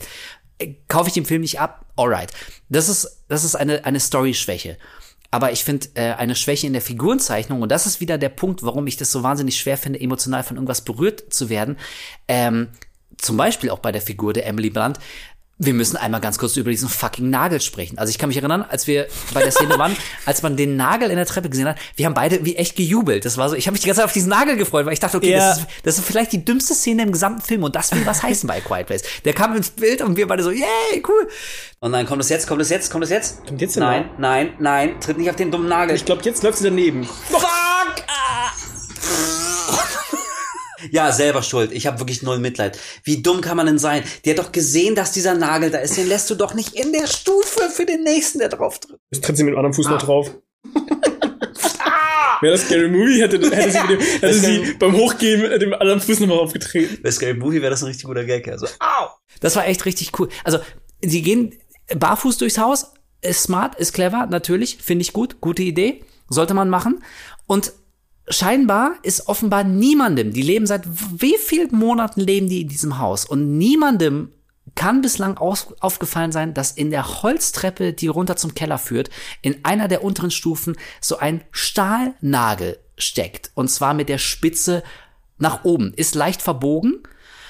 Kaufe 0.89 1.09
ich 1.09 1.15
den 1.15 1.25
Film 1.25 1.41
nicht 1.41 1.59
ab? 1.59 1.87
Alright. 1.97 2.33
Das 2.69 2.89
ist, 2.89 3.25
das 3.29 3.45
ist 3.45 3.55
eine, 3.55 3.85
eine 3.85 3.99
Story-Schwäche. 3.99 4.77
Aber 5.33 5.51
ich 5.51 5.65
finde 5.65 5.89
äh, 5.95 6.13
eine 6.13 6.37
Schwäche 6.37 6.67
in 6.67 6.75
der 6.75 6.83
Figurenzeichnung, 6.83 7.63
und 7.63 7.73
das 7.73 7.87
ist 7.87 8.01
wieder 8.01 8.19
der 8.19 8.29
Punkt, 8.29 8.63
warum 8.63 8.87
ich 8.87 8.99
das 8.99 9.11
so 9.11 9.23
wahnsinnig 9.23 9.59
schwer 9.59 9.79
finde, 9.79 9.99
emotional 9.99 10.45
von 10.45 10.57
irgendwas 10.57 10.83
berührt 10.83 11.33
zu 11.33 11.49
werden. 11.49 11.79
Ähm, 12.29 12.69
zum 13.17 13.39
Beispiel 13.39 13.71
auch 13.71 13.79
bei 13.79 13.93
der 13.93 14.03
Figur 14.03 14.35
der 14.35 14.47
Emily 14.47 14.69
Blunt, 14.69 14.99
wir 15.59 15.75
müssen 15.75 15.97
einmal 15.97 16.21
ganz 16.21 16.39
kurz 16.39 16.57
über 16.57 16.71
diesen 16.71 16.89
fucking 16.89 17.31
Nagel 17.31 17.61
sprechen. 17.61 17.99
Also 17.99 18.11
ich 18.11 18.19
kann 18.19 18.29
mich 18.29 18.37
erinnern, 18.37 18.65
als 18.69 18.87
wir 18.87 19.07
bei 19.33 19.43
der 19.43 19.53
Szene 19.53 19.79
waren, 19.79 19.97
als 20.27 20.43
man 20.43 20.57
den 20.57 20.77
Nagel 20.77 21.11
in 21.11 21.17
der 21.17 21.27
Treppe 21.27 21.49
gesehen 21.49 21.69
hat, 21.69 21.77
wir 21.97 22.07
haben 22.07 22.15
beide 22.15 22.45
wie 22.45 22.57
echt 22.57 22.77
gejubelt. 22.77 23.25
Das 23.25 23.37
war 23.37 23.49
so, 23.49 23.55
ich 23.55 23.67
habe 23.67 23.73
mich 23.73 23.83
die 23.83 23.87
ganze 23.87 24.01
Zeit 24.01 24.07
auf 24.07 24.13
diesen 24.13 24.31
Nagel 24.31 24.57
gefreut, 24.57 24.87
weil 24.87 24.93
ich 24.93 25.01
dachte, 25.01 25.17
okay, 25.17 25.31
ja. 25.31 25.39
das, 25.39 25.59
ist, 25.59 25.67
das 25.85 25.99
ist 25.99 26.07
vielleicht 26.07 26.33
die 26.33 26.45
dümmste 26.45 26.75
Szene 26.75 27.03
im 27.03 27.13
gesamten 27.13 27.43
Film 27.43 27.63
und 27.63 27.77
das 27.77 27.93
will 27.93 28.05
was 28.05 28.23
heißen 28.23 28.47
bei 28.47 28.61
Quiet 28.61 28.87
Place. 28.87 29.03
Der 29.25 29.35
kam 29.35 29.55
ins 29.55 29.71
Bild 29.71 30.03
und 30.03 30.17
wir 30.17 30.27
beide 30.27 30.43
so, 30.43 30.51
yay, 30.51 31.03
cool. 31.07 31.29
Und 31.81 31.93
nein, 31.93 32.07
kommt 32.07 32.23
es 32.23 32.29
jetzt, 32.29 32.47
kommt 32.47 32.63
es 32.63 32.71
jetzt, 32.71 32.91
kommt 32.91 33.05
es 33.05 33.11
jetzt? 33.11 33.47
Kommt 33.47 33.61
jetzt 33.61 33.77
Nein, 33.77 34.11
nein, 34.19 34.55
nein, 34.59 35.01
tritt 35.01 35.19
nicht 35.19 35.31
auf 35.31 35.37
den 35.37 35.51
dummen 35.51 35.69
Nagel. 35.69 35.97
Ich 35.97 36.05
glaube, 36.05 36.23
jetzt 36.25 36.43
läuft 36.43 36.59
sie 36.59 36.65
daneben. 36.65 37.05
Fuck! 37.05 37.47
Ah. 38.09 39.42
Ja, 40.91 41.13
selber 41.13 41.43
schuld. 41.43 41.73
Ich 41.73 41.87
habe 41.87 41.99
wirklich 41.99 42.23
null 42.23 42.39
Mitleid. 42.39 42.79
Wie 43.05 43.23
dumm 43.23 43.41
kann 43.41 43.57
man 43.57 43.67
denn 43.67 43.79
sein? 43.79 44.03
Die 44.25 44.31
hat 44.31 44.39
doch 44.39 44.53
gesehen, 44.53 44.95
dass 44.95 45.13
dieser 45.13 45.35
Nagel 45.35 45.71
da 45.71 45.79
ist. 45.79 45.97
Den 45.97 46.09
lässt 46.09 46.29
du 46.31 46.35
doch 46.35 46.55
nicht 46.55 46.75
in 46.75 46.93
der 46.93 47.07
Stufe 47.07 47.71
für 47.71 47.87
den 47.87 48.03
nächsten, 48.03 48.39
der 48.39 48.49
drauf 48.49 48.79
tritt. 48.81 48.99
Jetzt 49.11 49.25
tritt 49.25 49.37
sie 49.37 49.45
mit 49.45 49.53
dem 49.53 49.59
anderen 49.59 49.75
Fuß 49.75 49.87
ah. 49.87 49.91
noch 49.91 50.03
drauf. 50.03 50.31
Wäre 52.41 52.55
das 52.55 52.63
Scary 52.63 52.89
Movie, 52.89 53.21
hätte, 53.21 53.39
hätte 53.55 53.71
sie, 53.71 53.87
dem, 53.87 54.01
hätte 54.01 54.35
sie 54.35 54.75
beim 54.79 54.97
Hochgehen 54.97 55.43
mit 55.43 55.63
dem 55.63 55.75
anderen 55.75 56.01
Fuß 56.01 56.19
nochmal 56.21 56.41
aufgetreten. 56.41 56.99
Bei 57.01 57.11
Scary 57.11 57.35
Movie 57.35 57.63
wäre 57.63 57.71
das 57.71 57.83
ein 57.83 57.87
richtig 57.87 58.05
guter 58.05 58.25
Gag. 58.25 58.49
Also, 58.49 58.67
au! 58.81 59.11
Das 59.41 59.55
war 59.55 59.67
echt 59.67 59.85
richtig 59.85 60.19
cool. 60.19 60.29
Also, 60.43 60.59
sie 61.01 61.23
gehen 61.23 61.57
barfuß 61.95 62.39
durchs 62.39 62.59
Haus. 62.59 62.95
Ist 63.21 63.45
smart, 63.45 63.77
ist 63.77 63.93
clever, 63.93 64.27
natürlich. 64.27 64.79
Finde 64.83 65.03
ich 65.03 65.13
gut. 65.13 65.41
Gute 65.41 65.63
Idee. 65.63 66.05
Sollte 66.29 66.55
man 66.55 66.69
machen. 66.69 67.05
Und 67.47 67.73
scheinbar 68.29 68.95
ist 69.03 69.29
offenbar 69.29 69.65
niemandem, 69.65 70.33
die 70.33 70.43
leben 70.43 70.67
seit 70.67 70.85
wie 70.87 71.37
vielen 71.39 71.75
Monaten 71.75 72.21
leben 72.21 72.49
die 72.49 72.63
in 72.63 72.69
diesem 72.69 72.99
Haus 72.99 73.25
und 73.25 73.59
niemandem 73.59 74.31
kann 74.75 75.03
bislang 75.03 75.37
aufgefallen 75.37 76.33
sein, 76.33 76.55
dass 76.55 76.73
in 76.73 76.91
der 76.91 77.23
Holztreppe, 77.23 77.93
die 77.93 78.07
runter 78.07 78.37
zum 78.37 78.55
Keller 78.55 78.79
führt, 78.79 79.11
in 79.43 79.65
einer 79.65 79.89
der 79.89 80.03
unteren 80.03 80.31
Stufen 80.31 80.77
so 81.01 81.19
ein 81.19 81.43
Stahlnagel 81.51 82.79
steckt. 82.97 83.51
Und 83.55 83.69
zwar 83.71 83.93
mit 83.93 84.09
der 84.09 84.19
Spitze 84.19 84.83
nach 85.37 85.65
oben. 85.65 85.93
Ist 85.95 86.15
leicht 86.15 86.41
verbogen. 86.41 87.01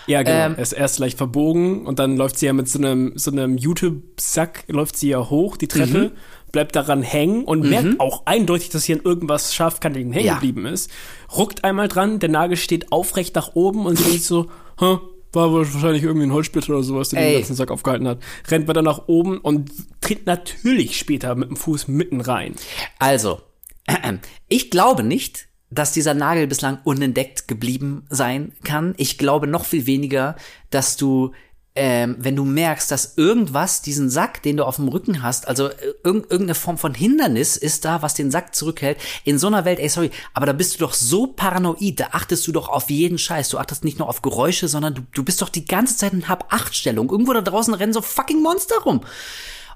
Ja, 0.07 0.23
genau. 0.23 0.47
Ähm, 0.47 0.55
er 0.57 0.62
ist 0.62 0.73
erst 0.73 0.99
leicht 0.99 1.16
verbogen 1.16 1.87
und 1.87 2.01
dann 2.01 2.16
läuft 2.16 2.39
sie 2.39 2.47
ja 2.47 2.53
mit 2.53 2.68
so 2.68 2.79
einem, 2.79 3.12
so 3.14 3.31
einem 3.31 3.57
YouTube-Sack, 3.57 4.64
läuft 4.66 4.97
sie 4.97 5.11
ja 5.11 5.31
hoch, 5.31 5.57
die 5.57 5.68
Treppe. 5.68 5.99
Mhm 5.99 6.12
bleibt 6.53 6.76
daran 6.76 7.03
hängen 7.03 7.44
und 7.44 7.64
mhm. 7.64 7.70
merkt 7.70 8.00
auch 8.00 8.26
eindeutig, 8.26 8.68
dass 8.68 8.84
hier 8.84 8.96
an 8.96 9.03
irgendwas 9.05 9.55
scharfkantigen 9.55 10.12
hängen 10.12 10.26
ja. 10.26 10.34
geblieben 10.34 10.66
ist. 10.66 10.90
Ruckt 11.36 11.64
einmal 11.64 11.88
dran, 11.88 12.18
der 12.18 12.28
Nagel 12.28 12.57
steht 12.57 12.92
aufrecht 12.92 13.34
nach 13.34 13.55
oben 13.55 13.86
und 13.86 13.96
sie 13.96 14.05
denkt 14.05 14.22
so, 14.22 14.50
Hä, 14.78 14.98
war 15.32 15.53
wahrscheinlich 15.53 16.03
irgendwie 16.03 16.26
ein 16.26 16.32
Holzsplitter 16.32 16.74
oder 16.74 16.82
sowas, 16.82 17.09
der 17.09 17.20
Ey. 17.20 17.32
den 17.32 17.40
ganzen 17.40 17.57
Sack 17.57 17.70
aufgehalten 17.70 18.07
hat. 18.07 18.18
Rennt 18.48 18.68
weiter 18.68 18.82
nach 18.82 19.09
oben 19.09 19.38
und 19.38 19.70
tritt 20.00 20.26
natürlich 20.26 20.98
später 20.98 21.34
mit 21.34 21.48
dem 21.48 21.57
Fuß 21.57 21.88
mitten 21.88 22.20
rein. 22.20 22.55
Also, 22.98 23.40
äh, 23.86 24.14
ich 24.48 24.70
glaube 24.70 25.03
nicht, 25.03 25.48
dass 25.70 25.92
dieser 25.92 26.12
Nagel 26.12 26.46
bislang 26.46 26.78
unentdeckt 26.84 27.48
geblieben 27.48 28.05
sein 28.11 28.53
kann. 28.62 28.92
Ich 28.98 29.16
glaube 29.16 29.46
noch 29.46 29.64
viel 29.64 29.86
weniger, 29.86 30.36
dass 30.68 30.98
du 30.98 31.32
ähm, 31.75 32.16
wenn 32.18 32.37
du 32.37 32.45
merkst, 32.45 32.91
dass 32.91 33.16
irgendwas 33.16 33.81
diesen 33.81 34.11
Sack, 34.11 34.43
den 34.43 34.59
du 34.59 34.64
auf 34.64 34.77
dem 34.77 34.89
Rücken 34.89 35.23
hast, 35.23 35.49
also 35.49 35.68
äh, 35.68 35.95
irg 36.05 36.31
irgendeine 36.31 36.55
Form 36.55 36.77
von 36.77 36.93
Hindernis 36.93 37.57
ist 37.57 37.87
da, 37.87 38.03
was 38.03 38.12
den 38.12 38.31
Sack 38.31 38.55
zurückhält, 38.55 38.99
in 39.25 39.39
so 39.39 39.47
einer 39.47 39.64
Welt, 39.64 39.79
ey, 39.79 39.89
sorry, 39.89 40.11
aber 40.35 40.45
da 40.45 40.53
bist 40.53 40.75
du 40.75 40.79
doch 40.81 40.93
so 40.93 41.29
paranoid, 41.29 42.01
da 42.01 42.09
achtest 42.12 42.47
du 42.47 42.53
doch 42.53 42.68
auf 42.68 42.91
jeden 42.91 43.16
Scheiß, 43.16 43.49
du 43.49 43.59
achtest 43.59 43.85
nicht 43.85 43.99
nur 43.99 44.09
auf 44.09 44.20
Geräusche, 44.20 44.68
sondern 44.68 44.95
du, 44.95 45.03
du 45.14 45.25
bist 45.25 45.41
doch 45.41 45.49
die 45.49 45.64
ganze 45.64 45.97
Zeit 45.97 46.12
in 46.12 46.29
Hab-Acht-Stellung. 46.29 47.11
Irgendwo 47.11 47.33
da 47.33 47.41
draußen 47.41 47.73
rennen 47.73 47.95
so 47.95 48.03
fucking 48.03 48.43
Monster 48.43 48.79
rum. 48.85 49.01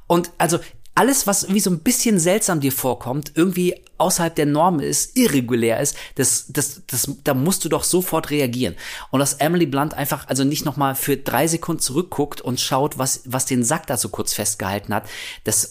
Und 0.07 0.31
also 0.39 0.59
alles, 0.97 1.27
was 1.27 1.43
irgendwie 1.43 1.61
so 1.61 1.71
ein 1.71 1.81
bisschen 1.81 2.19
seltsam 2.19 2.61
dir 2.61 2.73
vorkommt, 2.73 3.33
irgendwie 3.35 3.83
außerhalb 3.99 4.35
der 4.35 4.47
Norm 4.47 4.81
ist, 4.81 5.17
irregulär 5.17 5.81
ist, 5.81 5.97
das, 6.17 6.47
das, 6.49 6.83
das, 6.87 7.11
da 7.23 7.35
musst 7.35 7.65
du 7.65 7.69
doch 7.69 7.85
sofort 7.85 8.31
reagieren. 8.31 8.77
Und 9.11 9.21
dass 9.21 9.35
Emily 9.35 9.67
Blunt 9.67 9.93
einfach 9.93 10.27
also 10.29 10.43
nicht 10.43 10.65
nochmal 10.65 10.95
für 10.95 11.19
drei 11.19 11.47
Sekunden 11.49 11.83
zurückguckt 11.83 12.41
und 12.41 12.61
schaut, 12.61 12.97
was, 12.99 13.23
was 13.27 13.45
den 13.45 13.63
Sack 13.63 13.87
da 13.87 13.99
so 13.99 14.09
kurz 14.09 14.33
festgehalten 14.33 14.95
hat, 14.95 15.05
das 15.45 15.71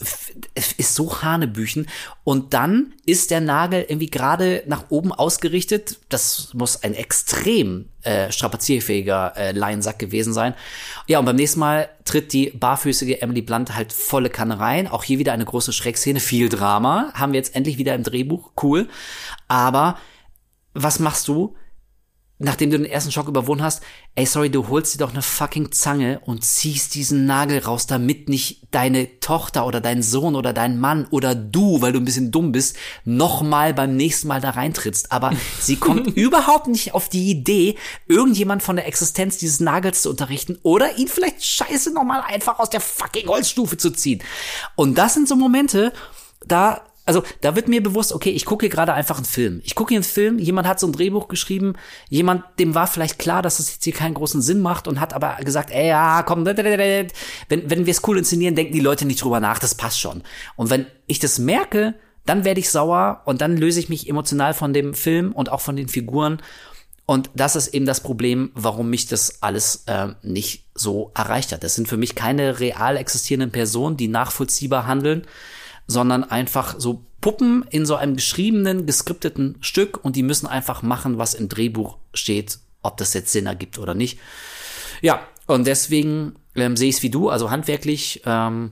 ist 0.78 0.93
so 0.93 1.21
Hanebüchen. 1.23 1.88
Und 2.23 2.53
dann 2.53 2.93
ist 3.05 3.32
der 3.32 3.41
Nagel 3.41 3.86
irgendwie 3.88 4.09
gerade 4.09 4.63
nach 4.67 4.86
oben 4.89 5.11
ausgerichtet. 5.11 5.97
Das 6.09 6.49
muss 6.53 6.84
ein 6.84 6.93
extrem 6.93 7.89
äh, 8.05 8.31
strapazierfähiger 8.31 9.33
äh, 9.35 9.51
Laiensack 9.51 9.99
gewesen 9.99 10.33
sein. 10.33 10.55
Ja, 11.07 11.19
und 11.19 11.25
beim 11.25 11.35
nächsten 11.35 11.59
Mal 11.59 11.89
tritt 12.05 12.33
die 12.33 12.49
barfüßige 12.49 13.21
Emily 13.21 13.41
Blunt 13.41 13.75
halt 13.75 13.93
volle 13.93 14.29
Kanne 14.29 14.59
rein. 14.59 14.87
Auch 14.87 15.03
hier 15.03 15.19
wieder 15.19 15.33
eine 15.33 15.45
große 15.45 15.73
Schreckszene, 15.73 16.19
viel 16.19 16.49
Drama. 16.49 17.11
Haben 17.13 17.33
wir 17.33 17.37
jetzt 17.37 17.55
endlich 17.55 17.77
wieder 17.77 17.93
im 17.93 18.03
Dreh 18.03 18.15
Drehbuch, 18.15 18.51
cool. 18.63 18.87
Aber 19.47 19.97
was 20.73 20.99
machst 20.99 21.27
du, 21.27 21.55
nachdem 22.45 22.69
du 22.69 22.77
den 22.77 22.85
ersten 22.85 23.11
Schock 23.11 23.27
überwunden 23.27 23.63
hast? 23.63 23.81
Ey, 24.13 24.25
sorry, 24.25 24.49
du 24.49 24.69
holst 24.69 24.93
dir 24.93 24.99
doch 24.99 25.11
eine 25.11 25.21
fucking 25.21 25.71
Zange 25.71 26.21
und 26.25 26.45
ziehst 26.45 26.95
diesen 26.95 27.25
Nagel 27.25 27.59
raus, 27.59 27.87
damit 27.87 28.29
nicht 28.29 28.67
deine 28.71 29.19
Tochter 29.19 29.65
oder 29.65 29.81
dein 29.81 30.01
Sohn 30.01 30.35
oder 30.35 30.53
dein 30.53 30.79
Mann 30.79 31.07
oder 31.09 31.35
du, 31.35 31.81
weil 31.81 31.91
du 31.91 31.99
ein 31.99 32.05
bisschen 32.05 32.31
dumm 32.31 32.51
bist, 32.51 32.77
nochmal 33.03 33.73
beim 33.73 33.97
nächsten 33.97 34.27
Mal 34.27 34.39
da 34.39 34.51
reintrittst. 34.51 35.11
Aber 35.11 35.33
sie 35.59 35.75
kommt 35.75 36.15
überhaupt 36.15 36.67
nicht 36.67 36.93
auf 36.93 37.09
die 37.09 37.29
Idee, 37.29 37.77
irgendjemand 38.07 38.63
von 38.63 38.75
der 38.75 38.87
Existenz 38.87 39.37
dieses 39.37 39.59
Nagels 39.59 40.03
zu 40.03 40.09
unterrichten 40.09 40.59
oder 40.63 40.97
ihn 40.97 41.07
vielleicht 41.07 41.43
scheiße 41.43 41.93
nochmal 41.93 42.21
einfach 42.21 42.59
aus 42.59 42.69
der 42.69 42.81
fucking 42.81 43.27
Holzstufe 43.27 43.77
zu 43.77 43.91
ziehen. 43.91 44.21
Und 44.75 44.97
das 44.97 45.15
sind 45.15 45.27
so 45.27 45.35
Momente, 45.35 45.91
da 46.45 46.85
also 47.05 47.23
da 47.41 47.55
wird 47.55 47.67
mir 47.67 47.83
bewusst, 47.83 48.13
okay, 48.13 48.31
ich 48.31 48.45
gucke 48.45 48.65
hier 48.65 48.73
gerade 48.73 48.93
einfach 48.93 49.17
einen 49.17 49.25
Film. 49.25 49.61
Ich 49.63 49.75
gucke 49.75 49.89
hier 49.89 49.99
einen 49.99 50.03
Film, 50.03 50.39
jemand 50.39 50.67
hat 50.67 50.79
so 50.79 50.87
ein 50.87 50.93
Drehbuch 50.93 51.27
geschrieben, 51.27 51.73
jemand, 52.09 52.43
dem 52.57 52.73
war 52.73 52.87
vielleicht 52.87 53.19
klar, 53.19 53.43
dass 53.43 53.59
es 53.59 53.65
das 53.65 53.75
jetzt 53.75 53.83
hier 53.83 53.93
keinen 53.93 54.15
großen 54.15 54.41
Sinn 54.41 54.59
macht 54.59 54.87
und 54.87 54.99
hat 54.99 55.13
aber 55.13 55.35
gesagt, 55.43 55.69
ey, 55.71 55.89
ja, 55.89 56.23
komm, 56.23 56.45
wenn, 56.45 56.57
wenn 56.57 57.85
wir 57.85 57.91
es 57.91 58.07
cool 58.07 58.17
inszenieren, 58.17 58.55
denken 58.55 58.73
die 58.73 58.79
Leute 58.79 59.05
nicht 59.05 59.23
drüber 59.23 59.39
nach, 59.39 59.59
das 59.59 59.75
passt 59.75 59.99
schon. 59.99 60.23
Und 60.55 60.71
wenn 60.71 60.87
ich 61.05 61.19
das 61.19 61.37
merke, 61.37 61.93
dann 62.25 62.43
werde 62.43 62.59
ich 62.59 62.71
sauer 62.71 63.21
und 63.25 63.41
dann 63.41 63.55
löse 63.55 63.79
ich 63.79 63.89
mich 63.89 64.09
emotional 64.09 64.55
von 64.55 64.73
dem 64.73 64.95
Film 64.95 65.31
und 65.31 65.51
auch 65.51 65.61
von 65.61 65.75
den 65.75 65.87
Figuren. 65.87 66.41
Und 67.05 67.29
das 67.35 67.55
ist 67.55 67.67
eben 67.67 67.85
das 67.85 68.01
Problem, 68.01 68.49
warum 68.55 68.89
mich 68.89 69.05
das 69.05 69.43
alles 69.43 69.83
äh, 69.85 70.07
nicht 70.23 70.65
so 70.73 71.11
erreicht 71.13 71.51
hat. 71.51 71.63
Das 71.63 71.75
sind 71.75 71.87
für 71.87 71.97
mich 71.97 72.15
keine 72.15 72.59
real 72.59 72.97
existierenden 72.97 73.51
Personen, 73.51 73.95
die 73.95 74.07
nachvollziehbar 74.07 74.87
handeln 74.87 75.27
sondern 75.88 76.23
einfach 76.23 76.75
so 76.77 77.05
Puppen 77.21 77.65
in 77.69 77.86
so 77.86 77.95
einem 77.95 78.15
geschriebenen, 78.15 78.86
geskripteten 78.86 79.57
Stück 79.61 80.03
und 80.03 80.15
die 80.15 80.23
müssen 80.23 80.47
einfach 80.47 80.81
machen, 80.81 81.17
was 81.17 81.33
im 81.33 81.49
Drehbuch 81.49 81.97
steht, 82.13 82.59
ob 82.81 82.97
das 82.97 83.13
jetzt 83.13 83.31
Sinn 83.31 83.47
ergibt 83.47 83.79
oder 83.79 83.93
nicht. 83.93 84.19
Ja, 85.01 85.21
und 85.47 85.67
deswegen 85.67 86.36
ähm, 86.55 86.77
sehe 86.77 86.89
ich 86.89 86.97
es 86.97 87.03
wie 87.03 87.09
du, 87.09 87.29
also 87.29 87.51
handwerklich 87.51 88.21
ähm, 88.25 88.71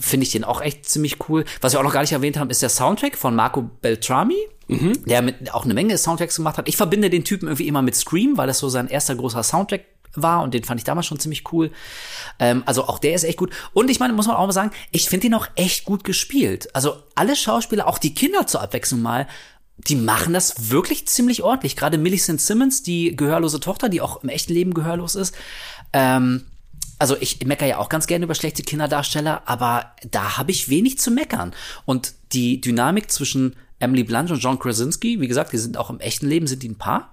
finde 0.00 0.24
ich 0.24 0.32
den 0.32 0.44
auch 0.44 0.60
echt 0.60 0.88
ziemlich 0.88 1.28
cool. 1.28 1.44
Was 1.60 1.72
wir 1.72 1.80
auch 1.80 1.84
noch 1.84 1.92
gar 1.92 2.00
nicht 2.00 2.12
erwähnt 2.12 2.38
haben, 2.38 2.50
ist 2.50 2.62
der 2.62 2.68
Soundtrack 2.68 3.16
von 3.16 3.34
Marco 3.34 3.62
Beltrami, 3.62 4.38
mhm. 4.68 5.04
der 5.04 5.22
mit 5.22 5.54
auch 5.54 5.64
eine 5.64 5.74
Menge 5.74 5.96
Soundtracks 5.96 6.36
gemacht 6.36 6.58
hat. 6.58 6.68
Ich 6.68 6.76
verbinde 6.76 7.10
den 7.10 7.24
Typen 7.24 7.46
irgendwie 7.46 7.68
immer 7.68 7.82
mit 7.82 7.94
Scream, 7.94 8.36
weil 8.36 8.46
das 8.46 8.58
so 8.58 8.68
sein 8.68 8.88
erster 8.88 9.14
großer 9.14 9.42
Soundtrack 9.42 9.95
war 10.22 10.42
und 10.42 10.54
den 10.54 10.64
fand 10.64 10.80
ich 10.80 10.84
damals 10.84 11.06
schon 11.06 11.18
ziemlich 11.18 11.52
cool. 11.52 11.70
Ähm, 12.38 12.62
also 12.66 12.84
auch 12.84 12.98
der 12.98 13.14
ist 13.14 13.24
echt 13.24 13.38
gut. 13.38 13.52
Und 13.72 13.90
ich 13.90 14.00
meine, 14.00 14.12
muss 14.12 14.26
man 14.26 14.36
auch 14.36 14.46
mal 14.46 14.52
sagen, 14.52 14.70
ich 14.90 15.08
finde 15.08 15.28
ihn 15.28 15.34
auch 15.34 15.48
echt 15.54 15.84
gut 15.84 16.04
gespielt. 16.04 16.74
Also 16.74 16.96
alle 17.14 17.36
Schauspieler, 17.36 17.86
auch 17.86 17.98
die 17.98 18.14
Kinder 18.14 18.46
zur 18.46 18.62
Abwechslung 18.62 19.02
mal, 19.02 19.26
die 19.78 19.96
machen 19.96 20.32
das 20.32 20.70
wirklich 20.70 21.06
ziemlich 21.06 21.42
ordentlich. 21.42 21.76
Gerade 21.76 21.98
Millicent 21.98 22.40
Simmons, 22.40 22.82
die 22.82 23.14
gehörlose 23.14 23.60
Tochter, 23.60 23.88
die 23.88 24.00
auch 24.00 24.22
im 24.22 24.28
echten 24.28 24.52
Leben 24.52 24.74
gehörlos 24.74 25.14
ist. 25.14 25.34
Ähm, 25.92 26.46
also 26.98 27.16
ich 27.20 27.44
meckere 27.44 27.68
ja 27.68 27.78
auch 27.78 27.90
ganz 27.90 28.06
gerne 28.06 28.24
über 28.24 28.34
schlechte 28.34 28.62
Kinderdarsteller, 28.62 29.42
aber 29.44 29.92
da 30.10 30.38
habe 30.38 30.50
ich 30.50 30.70
wenig 30.70 30.98
zu 30.98 31.10
meckern. 31.10 31.54
Und 31.84 32.14
die 32.32 32.60
Dynamik 32.60 33.10
zwischen 33.10 33.54
Emily 33.78 34.04
Blunt 34.04 34.30
und 34.30 34.38
John 34.38 34.58
Krasinski, 34.58 35.20
wie 35.20 35.28
gesagt, 35.28 35.52
die 35.52 35.58
sind 35.58 35.76
auch 35.76 35.90
im 35.90 36.00
echten 36.00 36.26
Leben, 36.26 36.46
sind 36.46 36.62
die 36.62 36.70
ein 36.70 36.78
Paar. 36.78 37.12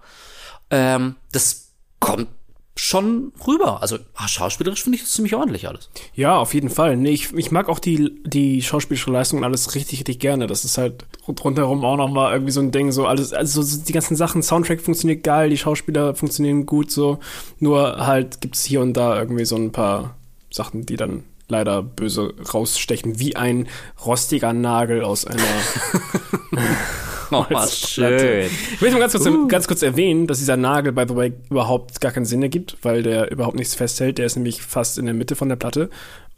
Ähm, 0.70 1.18
das 1.32 1.72
kommt 2.00 2.30
schon 2.76 3.32
rüber. 3.48 3.82
Also 3.82 3.98
ach, 4.16 4.28
schauspielerisch 4.28 4.84
finde 4.84 4.96
ich 4.98 5.04
das 5.04 5.12
ziemlich 5.12 5.36
ordentlich 5.36 5.68
alles. 5.68 5.90
Ja, 6.16 6.38
auf 6.38 6.54
jeden 6.54 6.70
Fall. 6.70 6.98
Nee, 6.98 7.12
ich, 7.12 7.34
ich 7.34 7.52
mag 7.52 7.70
auch 7.70 7.80
die, 7.80 8.20
die 8.26 8.62
schauspielerische 8.62 9.12
Leistung 9.12 9.40
und 9.40 9.46
alles 9.46 9.76
richtig, 9.76 10.00
richtig 10.00 10.20
gerne. 10.20 10.48
Das 10.48 10.66
ist 10.66 10.78
halt 10.78 11.06
rundherum 11.28 11.86
auch 11.86 11.98
nochmal 11.98 12.34
irgendwie 12.34 12.52
so 12.52 12.62
ein 12.62 12.72
Ding, 12.72 12.92
so 12.92 13.06
alles, 13.06 13.32
also 13.32 13.64
die 13.64 13.94
ganzen 13.94 14.16
Sachen, 14.16 14.42
Soundtrack 14.42 14.82
funktioniert 14.82 15.24
geil, 15.24 15.50
die 15.50 15.58
Schauspieler 15.58 16.16
funktionieren 16.16 16.66
gut, 16.66 16.90
so. 16.90 17.20
Nur 17.60 18.06
halt 18.06 18.42
gibt's 18.42 18.64
hier 18.64 18.82
und 18.82 18.94
da 18.94 19.20
irgendwie 19.20 19.46
so 19.46 19.56
ein 19.56 19.72
paar 19.72 20.16
Sachen, 20.52 20.86
die 20.86 20.96
dann 20.96 21.24
leider 21.48 21.84
böse 21.84 22.34
rausstechen, 22.54 23.20
wie 23.20 23.36
ein 23.36 23.68
rostiger 24.04 24.54
Nagel 24.54 25.04
aus 25.04 25.26
einer 25.26 25.44
Oh, 27.34 27.68
schön. 27.68 28.50
Ich 28.74 28.82
möchte 28.82 28.96
mal 28.96 29.02
ganz 29.02 29.14
kurz, 29.14 29.26
uh. 29.26 29.48
ganz 29.48 29.68
kurz 29.68 29.82
erwähnen, 29.82 30.28
dass 30.28 30.40
dieser 30.40 30.58
Nagel, 30.58 30.92
by 30.92 31.06
the 31.08 31.16
way, 31.16 31.34
überhaupt 31.50 32.00
gar 32.02 32.12
keinen 32.12 32.26
Sinn 32.26 32.42
ergibt, 32.42 32.78
weil 32.82 33.04
der 33.04 33.32
überhaupt 33.32 33.56
nichts 33.56 33.76
festhält. 33.76 34.18
Der 34.18 34.26
ist 34.26 34.36
nämlich 34.36 34.62
fast 34.62 34.98
in 34.98 35.06
der 35.06 35.14
Mitte 35.14 35.36
von 35.36 35.50
der 35.50 35.56
Platte. 35.56 35.90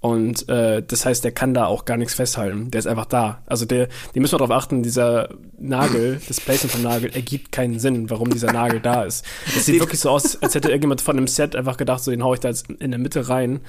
Und 0.06 0.48
äh, 0.50 0.84
das 0.84 1.04
heißt, 1.04 1.24
der 1.24 1.32
kann 1.32 1.56
da 1.56 1.66
auch 1.66 1.86
gar 1.86 1.98
nichts 1.98 2.14
festhalten. 2.14 2.70
Der 2.70 2.78
ist 2.78 2.86
einfach 2.86 3.06
da. 3.06 3.42
Also 3.48 3.66
der, 3.66 3.88
die 4.14 4.20
müssen 4.20 4.34
wir 4.34 4.38
darauf 4.38 4.56
achten, 4.56 4.84
dieser 4.84 5.30
Nagel, 5.58 6.22
das 6.28 6.40
Placement 6.40 6.74
vom 6.74 6.84
Nagel, 6.84 7.10
ergibt 7.16 7.52
keinen 7.52 7.80
Sinn, 7.80 8.08
warum 8.12 8.30
dieser 8.30 8.54
Nagel 8.54 8.80
da 8.80 9.04
ist. 9.04 9.26
Es 9.48 9.66
sieht 9.66 9.80
wirklich 9.80 10.00
so 10.00 10.12
aus, 10.12 10.40
als 10.44 10.54
hätte 10.54 10.68
irgendjemand 10.68 11.02
von 11.02 11.18
einem 11.18 11.28
Set 11.28 11.56
einfach 11.56 11.78
gedacht, 11.78 12.04
so 12.04 12.12
den 12.12 12.24
hau 12.24 12.36
ich 12.36 12.40
da 12.40 12.50
jetzt 12.50 12.70
in 12.70 12.92
der 12.92 13.00
Mitte 13.00 13.30
rein 13.30 13.62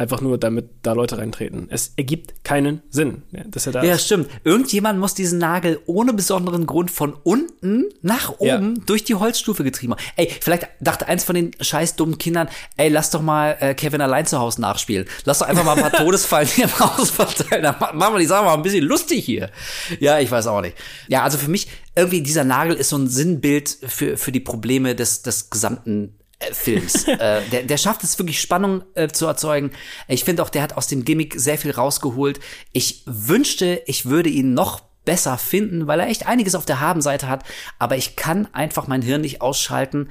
einfach 0.00 0.22
nur 0.22 0.38
damit 0.38 0.70
da 0.82 0.94
Leute 0.94 1.18
reintreten. 1.18 1.66
Es 1.68 1.92
ergibt 1.98 2.42
keinen 2.42 2.80
Sinn, 2.88 3.22
dass 3.48 3.66
er 3.66 3.72
da 3.72 3.84
Ja, 3.84 3.96
ist. 3.96 4.06
stimmt. 4.06 4.28
Irgendjemand 4.44 4.98
muss 4.98 5.12
diesen 5.12 5.38
Nagel 5.38 5.78
ohne 5.84 6.14
besonderen 6.14 6.64
Grund 6.64 6.90
von 6.90 7.12
unten 7.12 7.84
nach 8.00 8.30
oben 8.38 8.76
ja. 8.76 8.82
durch 8.86 9.04
die 9.04 9.14
Holzstufe 9.14 9.62
getrieben 9.62 9.92
haben. 9.92 10.02
Ey, 10.16 10.30
vielleicht 10.40 10.68
dachte 10.80 11.06
eins 11.06 11.24
von 11.24 11.34
den 11.34 11.50
scheiß 11.60 11.96
dummen 11.96 12.16
Kindern, 12.16 12.48
ey, 12.78 12.88
lass 12.88 13.10
doch 13.10 13.20
mal 13.20 13.58
äh, 13.60 13.74
Kevin 13.74 14.00
allein 14.00 14.24
zu 14.24 14.38
Hause 14.38 14.62
nachspielen. 14.62 15.06
Lass 15.26 15.40
doch 15.40 15.46
einfach 15.48 15.64
mal 15.64 15.74
ein 15.76 15.82
paar 15.82 15.92
Todesfallen 16.04 16.48
hier 16.48 16.64
im 16.64 16.78
Haus 16.80 17.10
verteilen. 17.10 17.62
Dann 17.62 17.76
machen 17.78 18.14
wir 18.14 18.20
die 18.20 18.24
Sache 18.26 18.46
mal 18.46 18.54
ein 18.54 18.62
bisschen 18.62 18.84
lustig 18.84 19.22
hier. 19.22 19.50
Ja, 19.98 20.18
ich 20.18 20.30
weiß 20.30 20.46
auch 20.46 20.62
nicht. 20.62 20.78
Ja, 21.08 21.24
also 21.24 21.36
für 21.36 21.50
mich 21.50 21.68
irgendwie 21.94 22.22
dieser 22.22 22.44
Nagel 22.44 22.74
ist 22.74 22.88
so 22.88 22.96
ein 22.96 23.06
Sinnbild 23.08 23.76
für 23.86 24.16
für 24.16 24.32
die 24.32 24.40
Probleme 24.40 24.94
des 24.94 25.20
des 25.20 25.50
gesamten 25.50 26.14
Films. 26.52 27.04
äh, 27.08 27.42
der, 27.50 27.62
der 27.64 27.76
schafft 27.76 28.02
es 28.04 28.18
wirklich 28.18 28.40
Spannung 28.40 28.82
äh, 28.94 29.08
zu 29.08 29.26
erzeugen. 29.26 29.72
Ich 30.08 30.24
finde 30.24 30.42
auch, 30.42 30.50
der 30.50 30.62
hat 30.62 30.76
aus 30.76 30.86
dem 30.86 31.04
Gimmick 31.04 31.34
sehr 31.36 31.58
viel 31.58 31.70
rausgeholt. 31.70 32.40
Ich 32.72 33.02
wünschte, 33.06 33.82
ich 33.86 34.06
würde 34.06 34.30
ihn 34.30 34.54
noch 34.54 34.80
besser 35.04 35.38
finden, 35.38 35.86
weil 35.86 36.00
er 36.00 36.08
echt 36.08 36.26
einiges 36.26 36.54
auf 36.54 36.66
der 36.66 36.80
Habenseite 36.80 37.28
hat. 37.28 37.44
Aber 37.78 37.96
ich 37.96 38.16
kann 38.16 38.48
einfach 38.52 38.86
mein 38.86 39.02
Hirn 39.02 39.22
nicht 39.22 39.40
ausschalten 39.40 40.08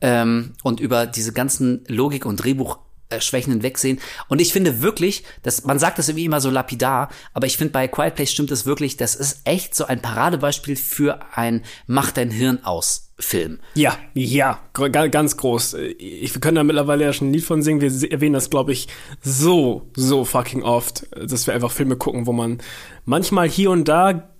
ähm, 0.00 0.54
und 0.62 0.80
über 0.80 1.06
diese 1.06 1.32
ganzen 1.32 1.84
Logik- 1.88 2.26
und 2.26 2.36
Drehbuch 2.36 2.78
Schwächen 3.20 3.54
hinwegsehen. 3.54 4.00
Und 4.28 4.40
ich 4.40 4.52
finde 4.52 4.82
wirklich, 4.82 5.24
dass 5.42 5.64
man 5.64 5.78
sagt 5.78 5.98
das 5.98 6.08
irgendwie 6.08 6.26
immer 6.26 6.42
so 6.42 6.50
lapidar, 6.50 7.08
aber 7.32 7.46
ich 7.46 7.56
finde 7.56 7.72
bei 7.72 7.88
Quiet 7.88 8.14
Place 8.14 8.30
stimmt 8.30 8.50
es 8.50 8.66
wirklich, 8.66 8.98
das 8.98 9.14
ist 9.14 9.40
echt 9.44 9.74
so 9.74 9.86
ein 9.86 10.02
Paradebeispiel 10.02 10.76
für 10.76 11.20
ein 11.34 11.64
Mach 11.86 12.10
dein 12.10 12.30
Hirn 12.30 12.64
aus 12.64 13.07
Film. 13.20 13.58
Ja, 13.74 13.98
ja, 14.14 14.60
ganz 14.72 15.36
groß. 15.36 15.74
Ich, 15.98 16.34
wir 16.34 16.40
können 16.40 16.54
da 16.54 16.62
mittlerweile 16.62 17.04
ja 17.04 17.12
schon 17.12 17.30
ein 17.30 17.32
Lied 17.32 17.44
von 17.44 17.62
singen. 17.62 17.80
Wir 17.80 18.12
erwähnen 18.12 18.34
das, 18.34 18.48
glaube 18.48 18.72
ich, 18.72 18.86
so, 19.22 19.88
so 19.96 20.24
fucking 20.24 20.62
oft, 20.62 21.06
dass 21.16 21.46
wir 21.46 21.54
einfach 21.54 21.72
Filme 21.72 21.96
gucken, 21.96 22.26
wo 22.26 22.32
man 22.32 22.58
manchmal 23.04 23.48
hier 23.48 23.70
und 23.70 23.88
da 23.88 24.30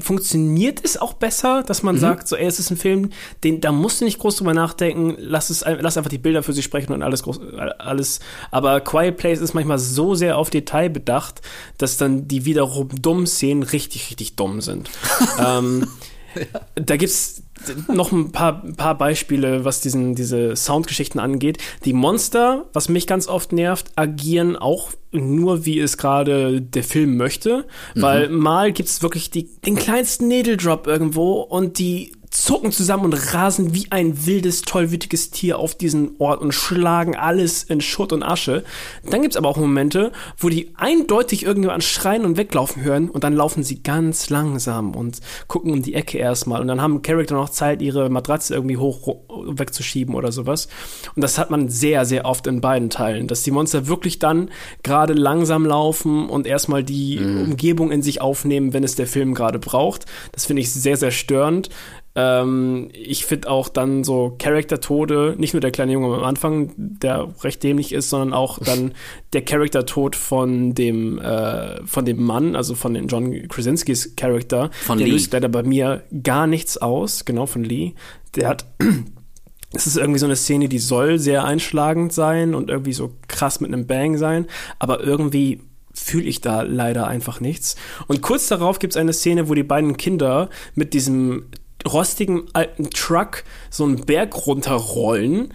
funktioniert 0.00 0.84
es 0.84 0.96
auch 0.96 1.14
besser, 1.14 1.62
dass 1.62 1.82
man 1.82 1.96
mhm. 1.96 2.00
sagt, 2.00 2.28
so, 2.28 2.36
ey, 2.36 2.46
es 2.46 2.58
ist 2.58 2.70
ein 2.70 2.76
Film, 2.76 3.10
den, 3.44 3.60
da 3.60 3.72
musst 3.72 4.00
du 4.00 4.04
nicht 4.04 4.18
groß 4.18 4.36
drüber 4.36 4.54
nachdenken, 4.54 5.16
lass 5.18 5.50
es, 5.50 5.64
lass 5.66 5.96
einfach 5.96 6.10
die 6.10 6.18
Bilder 6.18 6.42
für 6.42 6.52
sich 6.52 6.64
sprechen 6.64 6.92
und 6.92 7.02
alles 7.02 7.22
groß, 7.22 7.40
alles. 7.78 8.20
Aber 8.50 8.80
Quiet 8.80 9.16
Place 9.16 9.40
ist 9.40 9.54
manchmal 9.54 9.78
so 9.78 10.14
sehr 10.14 10.38
auf 10.38 10.50
Detail 10.50 10.88
bedacht, 10.88 11.42
dass 11.78 11.96
dann 11.96 12.28
die 12.28 12.44
wiederum 12.44 12.88
dummen 13.00 13.26
Szenen 13.26 13.62
richtig, 13.62 14.10
richtig 14.10 14.36
dumm 14.36 14.60
sind. 14.60 14.90
ähm, 15.38 15.86
ja. 16.34 16.60
Da 16.74 16.96
gibt's 16.96 17.42
noch 17.88 18.12
ein 18.12 18.32
paar, 18.32 18.62
paar 18.76 18.96
Beispiele, 18.96 19.64
was 19.64 19.80
diesen, 19.80 20.14
diese 20.14 20.56
Soundgeschichten 20.56 21.20
angeht. 21.20 21.58
Die 21.84 21.92
Monster, 21.92 22.66
was 22.72 22.88
mich 22.88 23.06
ganz 23.06 23.28
oft 23.28 23.52
nervt, 23.52 23.92
agieren 23.96 24.56
auch 24.56 24.90
nur, 25.12 25.64
wie 25.64 25.80
es 25.80 25.96
gerade 25.96 26.60
der 26.60 26.84
Film 26.84 27.16
möchte. 27.16 27.66
Mhm. 27.94 28.02
Weil 28.02 28.28
mal 28.28 28.72
gibt 28.72 28.88
es 28.88 29.02
wirklich 29.02 29.30
die, 29.30 29.48
den 29.62 29.76
kleinsten 29.76 30.28
Needle 30.28 30.56
Drop 30.56 30.86
irgendwo 30.86 31.40
und 31.40 31.78
die 31.78 32.12
zucken 32.36 32.70
zusammen 32.70 33.04
und 33.04 33.34
rasen 33.34 33.74
wie 33.74 33.86
ein 33.90 34.26
wildes, 34.26 34.62
tollwütiges 34.62 35.30
Tier 35.30 35.58
auf 35.58 35.74
diesen 35.74 36.16
Ort 36.18 36.42
und 36.42 36.52
schlagen 36.52 37.16
alles 37.16 37.62
in 37.64 37.80
Schutt 37.80 38.12
und 38.12 38.22
Asche. 38.22 38.62
Dann 39.10 39.22
gibt's 39.22 39.36
aber 39.36 39.48
auch 39.48 39.56
Momente, 39.56 40.12
wo 40.36 40.50
die 40.50 40.72
eindeutig 40.76 41.44
irgendjemand 41.44 41.82
schreien 41.82 42.24
und 42.24 42.36
weglaufen 42.36 42.82
hören 42.82 43.08
und 43.08 43.24
dann 43.24 43.32
laufen 43.32 43.62
sie 43.62 43.82
ganz 43.82 44.28
langsam 44.28 44.94
und 44.94 45.20
gucken 45.48 45.72
um 45.72 45.82
die 45.82 45.94
Ecke 45.94 46.18
erstmal 46.18 46.60
und 46.60 46.68
dann 46.68 46.82
haben 46.82 47.02
Charakter 47.02 47.34
noch 47.34 47.48
Zeit, 47.48 47.80
ihre 47.80 48.10
Matratze 48.10 48.54
irgendwie 48.54 48.76
hoch 48.76 49.16
wegzuschieben 49.46 50.14
oder 50.14 50.30
sowas. 50.30 50.68
Und 51.14 51.22
das 51.22 51.38
hat 51.38 51.50
man 51.50 51.68
sehr, 51.70 52.04
sehr 52.04 52.26
oft 52.26 52.46
in 52.46 52.60
beiden 52.60 52.90
Teilen, 52.90 53.28
dass 53.28 53.44
die 53.44 53.50
Monster 53.50 53.86
wirklich 53.86 54.18
dann 54.18 54.50
gerade 54.82 55.14
langsam 55.14 55.64
laufen 55.64 56.28
und 56.28 56.46
erstmal 56.46 56.84
die 56.84 57.18
mhm. 57.18 57.40
Umgebung 57.42 57.90
in 57.90 58.02
sich 58.02 58.20
aufnehmen, 58.20 58.74
wenn 58.74 58.84
es 58.84 58.94
der 58.94 59.06
Film 59.06 59.34
gerade 59.34 59.58
braucht. 59.58 60.04
Das 60.32 60.44
finde 60.44 60.62
ich 60.62 60.72
sehr, 60.72 60.98
sehr 60.98 61.10
störend. 61.10 61.70
Ähm, 62.16 62.88
ich 62.94 63.26
finde 63.26 63.50
auch 63.50 63.68
dann 63.68 64.02
so 64.02 64.34
Charaktertode, 64.38 65.34
nicht 65.38 65.52
nur 65.52 65.60
der 65.60 65.70
kleine 65.70 65.92
Junge 65.92 66.16
am 66.16 66.24
Anfang, 66.24 66.72
der 66.76 67.28
recht 67.44 67.62
dämlich 67.62 67.92
ist, 67.92 68.08
sondern 68.08 68.32
auch 68.32 68.58
dann 68.64 68.92
der 69.34 69.44
Charaktertod 69.44 70.16
von 70.16 70.74
dem 70.74 71.18
äh, 71.18 71.84
von 71.84 72.06
dem 72.06 72.22
Mann, 72.22 72.56
also 72.56 72.74
von 72.74 72.94
den 72.94 73.08
John 73.08 73.46
Krasinskis 73.48 74.16
Charakter. 74.16 74.70
Von 74.86 74.96
der 74.96 75.06
Lee. 75.06 75.12
löst 75.12 75.32
leider 75.34 75.50
bei 75.50 75.62
mir 75.62 76.04
gar 76.22 76.46
nichts 76.46 76.78
aus, 76.78 77.26
genau 77.26 77.44
von 77.44 77.62
Lee. 77.62 77.92
Der 78.34 78.48
hat 78.48 78.64
es 79.74 79.86
ist 79.86 79.98
irgendwie 79.98 80.18
so 80.18 80.26
eine 80.26 80.36
Szene, 80.36 80.70
die 80.70 80.78
soll 80.78 81.18
sehr 81.18 81.44
einschlagend 81.44 82.14
sein 82.14 82.54
und 82.54 82.70
irgendwie 82.70 82.94
so 82.94 83.12
krass 83.28 83.60
mit 83.60 83.72
einem 83.72 83.86
Bang 83.86 84.16
sein, 84.16 84.46
aber 84.78 85.04
irgendwie 85.04 85.60
fühle 85.92 86.24
ich 86.24 86.40
da 86.40 86.62
leider 86.62 87.06
einfach 87.08 87.40
nichts. 87.40 87.76
Und 88.06 88.22
kurz 88.22 88.48
darauf 88.48 88.78
gibt 88.78 88.94
es 88.94 88.96
eine 88.96 89.12
Szene, 89.12 89.48
wo 89.48 89.54
die 89.54 89.62
beiden 89.62 89.96
Kinder 89.96 90.50
mit 90.74 90.94
diesem 90.94 91.46
rostigen 91.86 92.44
alten 92.52 92.90
Truck 92.90 93.44
so 93.70 93.84
einen 93.84 94.04
Berg 94.04 94.46
runterrollen, 94.46 95.52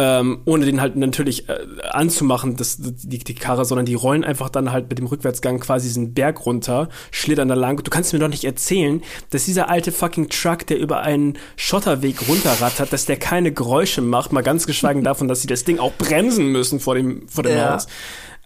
ähm, 0.00 0.42
ohne 0.44 0.64
den 0.64 0.80
halt 0.80 0.94
natürlich 0.94 1.48
äh, 1.48 1.58
anzumachen, 1.90 2.56
das, 2.56 2.76
die, 2.78 3.18
die 3.18 3.34
Karre, 3.34 3.64
sondern 3.64 3.84
die 3.84 3.94
rollen 3.94 4.22
einfach 4.22 4.48
dann 4.48 4.70
halt 4.70 4.88
mit 4.88 4.98
dem 4.98 5.06
Rückwärtsgang 5.06 5.58
quasi 5.58 5.88
diesen 5.88 6.14
Berg 6.14 6.46
runter, 6.46 6.88
schlittern 7.10 7.48
da 7.48 7.54
lang. 7.54 7.82
Du 7.82 7.90
kannst 7.90 8.12
mir 8.12 8.20
doch 8.20 8.28
nicht 8.28 8.44
erzählen, 8.44 9.02
dass 9.30 9.46
dieser 9.46 9.68
alte 9.68 9.90
fucking 9.90 10.28
Truck, 10.28 10.66
der 10.68 10.78
über 10.78 11.00
einen 11.00 11.36
Schotterweg 11.56 12.28
runterrattert, 12.28 12.92
dass 12.92 13.06
der 13.06 13.16
keine 13.16 13.50
Geräusche 13.52 14.00
macht, 14.00 14.32
mal 14.32 14.42
ganz 14.42 14.66
geschweigen 14.68 15.02
davon, 15.04 15.26
dass 15.26 15.40
sie 15.40 15.48
das 15.48 15.64
Ding 15.64 15.80
auch 15.80 15.92
bremsen 15.94 16.46
müssen 16.46 16.78
vor 16.78 16.94
dem, 16.94 17.28
vor 17.28 17.42
dem 17.42 17.56
ja. 17.56 17.74
Haus. 17.74 17.88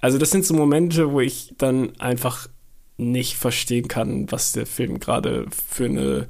Also 0.00 0.16
das 0.16 0.30
sind 0.30 0.46
so 0.46 0.54
Momente, 0.54 1.12
wo 1.12 1.20
ich 1.20 1.54
dann 1.58 1.92
einfach 2.00 2.48
nicht 2.96 3.36
verstehen 3.36 3.88
kann, 3.88 4.30
was 4.32 4.52
der 4.52 4.64
Film 4.64 5.00
gerade 5.00 5.46
für 5.50 5.84
eine 5.84 6.28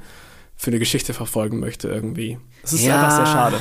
für 0.63 0.71
eine 0.71 0.79
Geschichte 0.79 1.13
verfolgen 1.13 1.59
möchte 1.59 1.89
irgendwie. 1.89 2.39
Das 2.63 2.73
ist 2.73 2.85
ja. 2.85 2.95
einfach 2.95 3.17
sehr 3.17 3.27
schade. 3.27 3.61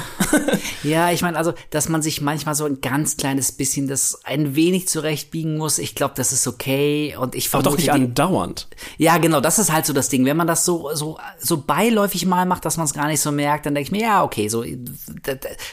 ja, 0.83 1.11
ich 1.11 1.23
meine, 1.23 1.37
also, 1.37 1.53
dass 1.71 1.89
man 1.89 2.03
sich 2.03 2.21
manchmal 2.21 2.53
so 2.53 2.65
ein 2.65 2.81
ganz 2.81 3.17
kleines 3.17 3.51
bisschen 3.51 3.87
das 3.87 4.23
ein 4.23 4.55
wenig 4.55 4.87
zurechtbiegen 4.87 5.57
muss, 5.57 5.79
ich 5.79 5.95
glaube, 5.95 6.13
das 6.15 6.31
ist 6.31 6.47
okay. 6.47 7.15
Und 7.19 7.33
ich 7.33 7.49
vermute, 7.49 7.69
Aber 7.69 7.77
doch 7.77 7.81
nicht 7.81 7.91
andauernd. 7.91 8.67
Ja, 8.97 9.17
genau, 9.17 9.41
das 9.41 9.57
ist 9.57 9.71
halt 9.71 9.87
so 9.87 9.93
das 9.93 10.09
Ding. 10.09 10.23
Wenn 10.25 10.37
man 10.37 10.45
das 10.45 10.65
so, 10.65 10.93
so, 10.93 11.17
so 11.39 11.57
beiläufig 11.57 12.27
mal 12.27 12.45
macht, 12.45 12.63
dass 12.63 12.77
man 12.77 12.85
es 12.85 12.93
gar 12.93 13.07
nicht 13.07 13.21
so 13.21 13.31
merkt, 13.31 13.65
dann 13.65 13.73
denke 13.73 13.87
ich 13.87 13.91
mir, 13.91 14.01
ja, 14.01 14.23
okay, 14.23 14.47
so, 14.47 14.63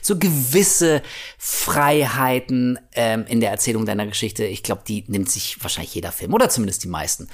so 0.00 0.18
gewisse 0.18 1.02
Freiheiten 1.36 2.78
ähm, 2.94 3.26
in 3.28 3.40
der 3.40 3.50
Erzählung 3.50 3.84
deiner 3.84 4.06
Geschichte, 4.06 4.44
ich 4.44 4.62
glaube, 4.62 4.82
die 4.88 5.04
nimmt 5.06 5.30
sich 5.30 5.62
wahrscheinlich 5.62 5.94
jeder 5.94 6.12
Film 6.12 6.32
oder 6.32 6.48
zumindest 6.48 6.82
die 6.82 6.88
meisten. 6.88 7.28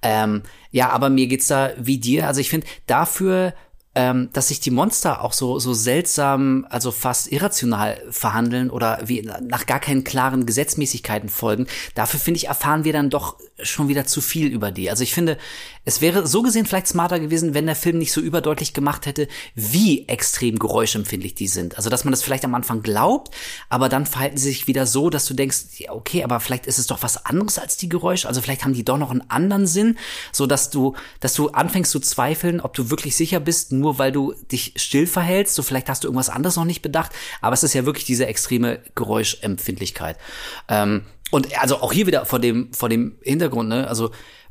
Ähm, 0.00 0.42
ja, 0.70 0.88
aber 0.88 1.08
mir 1.08 1.26
geht's 1.26 1.46
da 1.46 1.70
wie 1.78 1.98
dir. 1.98 2.26
Also 2.26 2.40
ich 2.40 2.50
finde, 2.50 2.66
dafür 2.86 3.54
ähm, 3.94 4.30
dass 4.32 4.48
sich 4.48 4.60
die 4.60 4.70
Monster 4.70 5.22
auch 5.22 5.32
so, 5.32 5.58
so 5.58 5.72
seltsam, 5.72 6.66
also 6.68 6.90
fast 6.90 7.30
irrational 7.30 8.02
verhandeln 8.10 8.70
oder 8.70 9.00
wie 9.04 9.22
nach 9.22 9.66
gar 9.66 9.80
keinen 9.80 10.04
klaren 10.04 10.46
Gesetzmäßigkeiten 10.46 11.28
folgen. 11.28 11.66
Dafür 11.94 12.18
finde 12.18 12.38
ich, 12.38 12.48
erfahren 12.48 12.84
wir 12.84 12.92
dann 12.92 13.10
doch 13.10 13.36
schon 13.62 13.88
wieder 13.88 14.04
zu 14.04 14.20
viel 14.20 14.48
über 14.48 14.72
die. 14.72 14.90
Also 14.90 15.04
ich 15.04 15.14
finde, 15.14 15.38
es 15.84 16.00
wäre 16.00 16.26
so 16.26 16.42
gesehen 16.42 16.66
vielleicht 16.66 16.88
smarter 16.88 17.20
gewesen, 17.20 17.54
wenn 17.54 17.66
der 17.66 17.76
Film 17.76 17.98
nicht 17.98 18.12
so 18.12 18.20
überdeutlich 18.20 18.74
gemacht 18.74 19.06
hätte, 19.06 19.28
wie 19.54 20.08
extrem 20.08 20.58
geräuschempfindlich 20.58 21.34
die 21.34 21.46
sind. 21.46 21.76
Also 21.76 21.88
dass 21.88 22.04
man 22.04 22.10
das 22.10 22.22
vielleicht 22.22 22.44
am 22.44 22.54
Anfang 22.54 22.82
glaubt, 22.82 23.32
aber 23.68 23.88
dann 23.88 24.06
verhalten 24.06 24.38
sie 24.38 24.48
sich 24.48 24.66
wieder 24.66 24.86
so, 24.86 25.08
dass 25.08 25.26
du 25.26 25.34
denkst, 25.34 25.78
ja, 25.78 25.92
okay, 25.92 26.24
aber 26.24 26.40
vielleicht 26.40 26.66
ist 26.66 26.78
es 26.78 26.88
doch 26.88 27.02
was 27.02 27.26
anderes 27.26 27.58
als 27.58 27.76
die 27.76 27.88
Geräusche. 27.88 28.26
Also 28.26 28.40
vielleicht 28.40 28.64
haben 28.64 28.74
die 28.74 28.84
doch 28.84 28.98
noch 28.98 29.10
einen 29.10 29.30
anderen 29.30 29.66
Sinn, 29.66 29.98
so 30.32 30.46
dass 30.46 30.70
du, 30.70 30.94
dass 31.20 31.34
du 31.34 31.50
anfängst 31.50 31.92
zu 31.92 32.00
zweifeln, 32.00 32.60
ob 32.60 32.74
du 32.74 32.90
wirklich 32.90 33.14
sicher 33.14 33.38
bist, 33.38 33.70
nur 33.70 33.98
weil 33.98 34.10
du 34.10 34.34
dich 34.50 34.74
still 34.76 35.06
verhältst. 35.06 35.54
So 35.54 35.62
vielleicht 35.62 35.88
hast 35.88 36.02
du 36.02 36.08
irgendwas 36.08 36.28
anderes 36.28 36.56
noch 36.56 36.64
nicht 36.64 36.82
bedacht. 36.82 37.12
Aber 37.40 37.54
es 37.54 37.62
ist 37.62 37.74
ja 37.74 37.86
wirklich 37.86 38.04
diese 38.04 38.26
extreme 38.26 38.80
Geräuschempfindlichkeit. 38.96 40.18
Ähm, 40.68 41.04
und 41.30 41.58
also 41.60 41.76
auch 41.76 41.92
hier 41.92 42.06
wieder 42.06 42.26
vor 42.26 42.38
dem, 42.38 42.72
vor 42.72 42.88
dem 42.88 43.18
Hintergrund, 43.22 43.68
ne, 43.68 43.88
also 43.88 44.10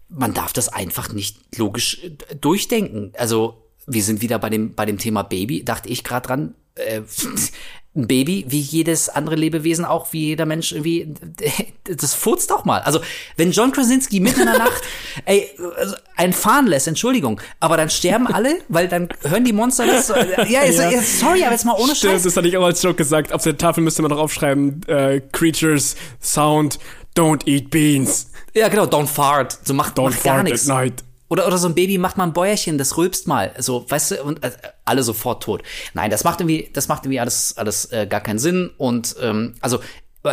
man 0.09 0.33
darf 0.33 0.53
das 0.53 0.69
einfach 0.69 1.11
nicht 1.11 1.57
logisch 1.57 2.03
äh, 2.03 2.35
durchdenken. 2.35 3.13
Also 3.17 3.63
wir 3.87 4.03
sind 4.03 4.21
wieder 4.21 4.39
bei 4.39 4.49
dem, 4.49 4.75
bei 4.75 4.85
dem 4.85 4.97
Thema 4.97 5.23
Baby, 5.23 5.63
dachte 5.63 5.89
ich 5.89 6.03
gerade 6.03 6.27
dran. 6.27 6.55
Äh, 6.75 7.01
ein 7.95 8.07
Baby, 8.07 8.45
wie 8.47 8.59
jedes 8.59 9.07
andere 9.07 9.35
Lebewesen 9.35 9.85
auch, 9.85 10.13
wie 10.13 10.25
jeder 10.27 10.47
Mensch 10.47 10.71
irgendwie, 10.71 11.13
das 11.83 12.15
furzt 12.15 12.49
doch 12.49 12.65
mal. 12.65 12.81
Also, 12.81 12.99
wenn 13.37 13.51
John 13.51 13.71
Krasinski 13.71 14.19
mitten 14.19 14.41
in 14.41 14.47
der 14.47 14.57
Nacht, 14.57 14.81
ey, 15.25 15.49
also 15.77 15.95
einen 16.15 16.33
fahren 16.33 16.65
lässt, 16.65 16.87
Entschuldigung, 16.87 17.39
aber 17.59 17.77
dann 17.77 17.91
sterben 17.91 18.25
alle, 18.27 18.57
weil 18.67 18.87
dann 18.87 19.09
hören 19.21 19.45
die 19.45 19.53
Monster 19.53 19.85
das, 19.85 20.07
ja, 20.49 20.61
ist, 20.61 20.79
ja. 20.79 21.01
sorry, 21.01 21.43
aber 21.43 21.51
jetzt 21.51 21.65
mal 21.65 21.75
ohne 21.75 21.95
Stimmt, 21.95 22.13
Scheiß. 22.13 22.23
das 22.23 22.35
hatte 22.35 22.47
ich 22.47 22.57
auch 22.57 22.65
als 22.65 22.81
Joke 22.81 22.95
gesagt. 22.95 23.31
Auf 23.31 23.43
der 23.43 23.57
Tafel 23.57 23.83
müsste 23.83 24.01
man 24.01 24.09
doch 24.09 24.19
aufschreiben, 24.19 24.81
äh, 24.87 25.21
Creatures, 25.31 25.95
Sound, 26.19 26.79
don't 27.15 27.47
eat 27.47 27.69
beans. 27.69 28.31
Ja, 28.55 28.69
genau, 28.69 28.85
don't 28.85 29.07
fart, 29.07 29.57
so 29.63 29.73
macht, 29.75 29.97
Don't 29.97 30.09
macht 30.09 30.23
gar 30.23 30.35
fart 30.35 30.43
nichts. 30.45 30.67
at 30.67 30.75
night. 30.75 31.03
Oder, 31.29 31.47
oder 31.47 31.57
so 31.57 31.67
ein 31.67 31.75
Baby 31.75 31.97
macht 31.97 32.17
mal 32.17 32.25
ein 32.25 32.33
Bäuerchen, 32.33 32.77
das 32.77 32.97
rülpst 32.97 33.27
mal. 33.27 33.53
So, 33.57 33.89
weißt 33.89 34.11
du, 34.11 34.23
und 34.23 34.43
äh, 34.43 34.51
alle 34.85 35.03
sofort 35.03 35.43
tot. 35.43 35.63
Nein, 35.93 36.11
das 36.11 36.23
macht 36.23 36.41
irgendwie, 36.41 36.69
das 36.73 36.87
macht 36.87 37.05
irgendwie 37.05 37.19
alles, 37.19 37.57
alles 37.57 37.91
äh, 37.91 38.05
gar 38.07 38.21
keinen 38.21 38.39
Sinn. 38.39 38.69
Und 38.77 39.15
ähm, 39.21 39.55
also 39.61 39.79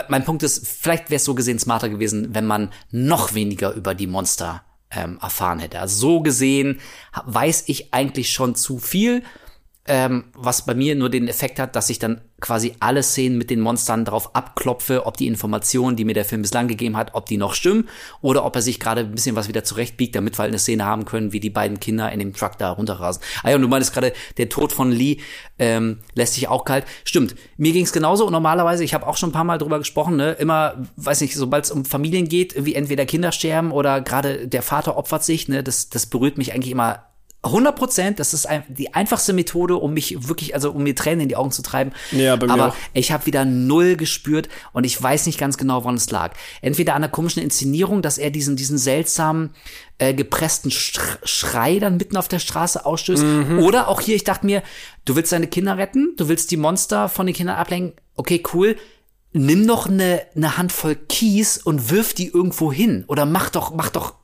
mein 0.08 0.24
Punkt 0.24 0.42
ist, 0.42 0.66
vielleicht 0.66 1.10
wäre 1.10 1.16
es 1.16 1.24
so 1.24 1.34
gesehen 1.34 1.58
smarter 1.58 1.88
gewesen, 1.88 2.34
wenn 2.34 2.46
man 2.46 2.72
noch 2.90 3.34
weniger 3.34 3.72
über 3.72 3.94
die 3.94 4.06
Monster 4.06 4.62
ähm, 4.90 5.18
erfahren 5.20 5.58
hätte. 5.58 5.80
Also 5.80 5.98
so 5.98 6.20
gesehen 6.20 6.80
weiß 7.24 7.64
ich 7.66 7.92
eigentlich 7.92 8.32
schon 8.32 8.54
zu 8.54 8.78
viel, 8.78 9.22
ähm, 9.90 10.26
was 10.34 10.64
bei 10.64 10.74
mir 10.74 10.94
nur 10.94 11.10
den 11.10 11.26
Effekt 11.26 11.58
hat, 11.58 11.74
dass 11.74 11.90
ich 11.90 11.98
dann 11.98 12.20
quasi 12.40 12.74
alle 12.78 13.02
Szenen 13.02 13.36
mit 13.38 13.50
den 13.50 13.58
Monstern 13.58 14.04
darauf 14.04 14.36
abklopfe, 14.36 15.04
ob 15.04 15.16
die 15.16 15.26
Informationen, 15.26 15.96
die 15.96 16.04
mir 16.04 16.14
der 16.14 16.24
Film 16.24 16.42
bislang 16.42 16.68
gegeben 16.68 16.96
hat, 16.96 17.10
ob 17.14 17.26
die 17.26 17.36
noch 17.36 17.54
stimmen 17.54 17.88
oder 18.22 18.44
ob 18.44 18.54
er 18.54 18.62
sich 18.62 18.78
gerade 18.78 19.00
ein 19.00 19.10
bisschen 19.10 19.34
was 19.34 19.48
wieder 19.48 19.64
zurechtbiegt, 19.64 20.14
damit 20.14 20.38
wir 20.38 20.42
halt 20.42 20.50
eine 20.50 20.60
Szene 20.60 20.84
haben 20.84 21.06
können, 21.06 21.32
wie 21.32 21.40
die 21.40 21.50
beiden 21.50 21.80
Kinder 21.80 22.10
in 22.12 22.20
dem 22.20 22.32
Truck 22.32 22.56
da 22.56 22.70
runterrasen. 22.70 23.20
Ah 23.42 23.50
ja, 23.50 23.56
und 23.56 23.62
du 23.62 23.68
meinst 23.68 23.92
gerade, 23.92 24.12
der 24.36 24.48
Tod 24.48 24.72
von 24.72 24.92
Lee 24.92 25.16
ähm, 25.58 25.98
lässt 26.14 26.34
sich 26.34 26.46
auch 26.46 26.64
kalt. 26.64 26.84
Stimmt, 27.02 27.34
mir 27.56 27.72
ging's 27.72 27.92
genauso 27.92 28.24
und 28.24 28.32
normalerweise, 28.32 28.84
ich 28.84 28.94
habe 28.94 29.08
auch 29.08 29.16
schon 29.16 29.30
ein 29.30 29.32
paar 29.32 29.42
Mal 29.42 29.58
drüber 29.58 29.80
gesprochen, 29.80 30.14
ne, 30.14 30.32
immer, 30.38 30.86
weiß 30.98 31.20
nicht, 31.20 31.34
sobald 31.34 31.64
es 31.64 31.72
um 31.72 31.84
Familien 31.84 32.28
geht, 32.28 32.54
irgendwie 32.54 32.76
entweder 32.76 33.06
Kinder 33.06 33.32
sterben 33.32 33.72
oder 33.72 34.00
gerade 34.02 34.46
der 34.46 34.62
Vater 34.62 34.96
opfert 34.96 35.24
sich, 35.24 35.48
ne, 35.48 35.64
das, 35.64 35.90
das 35.90 36.06
berührt 36.06 36.38
mich 36.38 36.54
eigentlich 36.54 36.70
immer 36.70 37.09
100 37.42 37.74
Prozent, 37.74 38.18
das 38.20 38.34
ist 38.34 38.46
ein, 38.46 38.64
die 38.68 38.92
einfachste 38.92 39.32
Methode, 39.32 39.76
um 39.76 39.94
mich 39.94 40.28
wirklich, 40.28 40.54
also 40.54 40.72
um 40.72 40.82
mir 40.82 40.94
Tränen 40.94 41.20
in 41.20 41.28
die 41.28 41.36
Augen 41.36 41.52
zu 41.52 41.62
treiben. 41.62 41.92
Ja, 42.12 42.36
bei 42.36 42.46
mir 42.46 42.52
Aber 42.52 42.68
auch. 42.68 42.74
ich 42.92 43.12
habe 43.12 43.24
wieder 43.24 43.46
null 43.46 43.96
gespürt 43.96 44.50
und 44.74 44.84
ich 44.84 45.02
weiß 45.02 45.24
nicht 45.24 45.38
ganz 45.38 45.56
genau, 45.56 45.82
woran 45.84 45.94
es 45.94 46.10
lag. 46.10 46.34
Entweder 46.60 46.94
an 46.94 47.00
der 47.00 47.10
komischen 47.10 47.42
Inszenierung, 47.42 48.02
dass 48.02 48.18
er 48.18 48.30
diesen, 48.30 48.56
diesen 48.56 48.76
seltsamen, 48.76 49.54
äh, 49.96 50.12
gepressten 50.12 50.70
Sch- 50.70 51.00
Schrei 51.24 51.78
dann 51.78 51.96
mitten 51.96 52.18
auf 52.18 52.28
der 52.28 52.40
Straße 52.40 52.84
ausstößt. 52.84 53.24
Oder 53.60 53.88
auch 53.88 54.02
hier, 54.02 54.16
ich 54.16 54.24
dachte 54.24 54.44
mir, 54.44 54.62
du 55.06 55.16
willst 55.16 55.32
deine 55.32 55.46
Kinder 55.46 55.78
retten, 55.78 56.12
du 56.18 56.28
willst 56.28 56.50
die 56.50 56.56
Monster 56.58 57.08
von 57.08 57.24
den 57.26 57.34
Kindern 57.34 57.56
ablenken. 57.56 57.94
Okay, 58.16 58.42
cool. 58.52 58.76
Nimm 59.32 59.66
doch 59.66 59.86
eine, 59.88 60.22
eine 60.34 60.58
Handvoll 60.58 60.96
Kies 60.96 61.56
und 61.56 61.88
wirf 61.90 62.12
die 62.14 62.26
irgendwo 62.26 62.72
hin. 62.72 63.04
Oder 63.06 63.24
mach 63.26 63.48
doch, 63.48 63.72
mach 63.72 63.88
doch, 63.88 64.14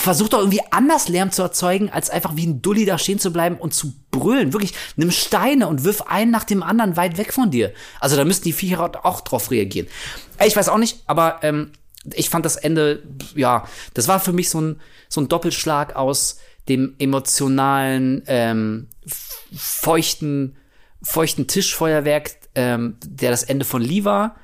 versuch 0.00 0.28
doch 0.28 0.38
irgendwie 0.38 0.62
anders 0.70 1.08
Lärm 1.08 1.30
zu 1.30 1.42
erzeugen, 1.42 1.90
als 1.90 2.10
einfach 2.10 2.36
wie 2.36 2.46
ein 2.46 2.62
Dulli 2.62 2.86
da 2.86 2.98
stehen 2.98 3.18
zu 3.18 3.32
bleiben 3.32 3.56
und 3.56 3.74
zu 3.74 3.92
brüllen. 4.10 4.52
Wirklich, 4.52 4.74
nimm 4.96 5.10
Steine 5.10 5.68
und 5.68 5.84
wirf 5.84 6.02
einen 6.02 6.30
nach 6.30 6.44
dem 6.44 6.62
anderen 6.62 6.96
weit 6.96 7.18
weg 7.18 7.32
von 7.32 7.50
dir. 7.50 7.72
Also 8.00 8.16
da 8.16 8.24
müssten 8.24 8.44
die 8.44 8.52
Viecher 8.52 9.04
auch 9.04 9.20
drauf 9.20 9.50
reagieren. 9.50 9.88
Ich 10.44 10.56
weiß 10.56 10.68
auch 10.68 10.78
nicht, 10.78 11.02
aber 11.06 11.40
ähm, 11.42 11.72
ich 12.14 12.30
fand 12.30 12.46
das 12.46 12.56
Ende, 12.56 13.02
ja, 13.34 13.68
das 13.94 14.08
war 14.08 14.20
für 14.20 14.32
mich 14.32 14.48
so 14.48 14.60
ein, 14.60 14.80
so 15.08 15.20
ein 15.20 15.28
Doppelschlag 15.28 15.94
aus 15.96 16.38
dem 16.68 16.94
emotionalen, 16.98 18.22
ähm, 18.26 18.88
feuchten, 19.54 20.56
feuchten 21.02 21.46
Tischfeuerwerk, 21.46 22.36
ähm, 22.54 22.96
der 23.04 23.30
das 23.30 23.42
Ende 23.42 23.64
von 23.64 23.82
Lee 23.82 24.04
war 24.04 24.36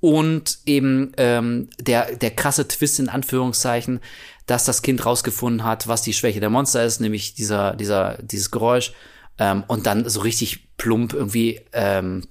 und 0.00 0.58
eben 0.66 1.12
ähm, 1.16 1.68
der, 1.80 2.16
der 2.16 2.30
krasse 2.30 2.68
Twist 2.68 2.98
in 2.98 3.08
Anführungszeichen, 3.08 4.00
dass 4.46 4.64
das 4.64 4.82
Kind 4.82 5.04
rausgefunden 5.04 5.64
hat, 5.64 5.88
was 5.88 6.02
die 6.02 6.12
Schwäche 6.12 6.40
der 6.40 6.50
Monster 6.50 6.84
ist, 6.84 7.00
nämlich 7.00 7.34
dieser, 7.34 7.74
dieser, 7.74 8.18
dieses 8.22 8.50
Geräusch. 8.50 8.92
Ähm, 9.38 9.64
und 9.66 9.86
dann 9.86 10.08
so 10.08 10.20
richtig 10.20 10.76
plump 10.76 11.12
irgendwie 11.12 11.60
ähm, 11.72 12.22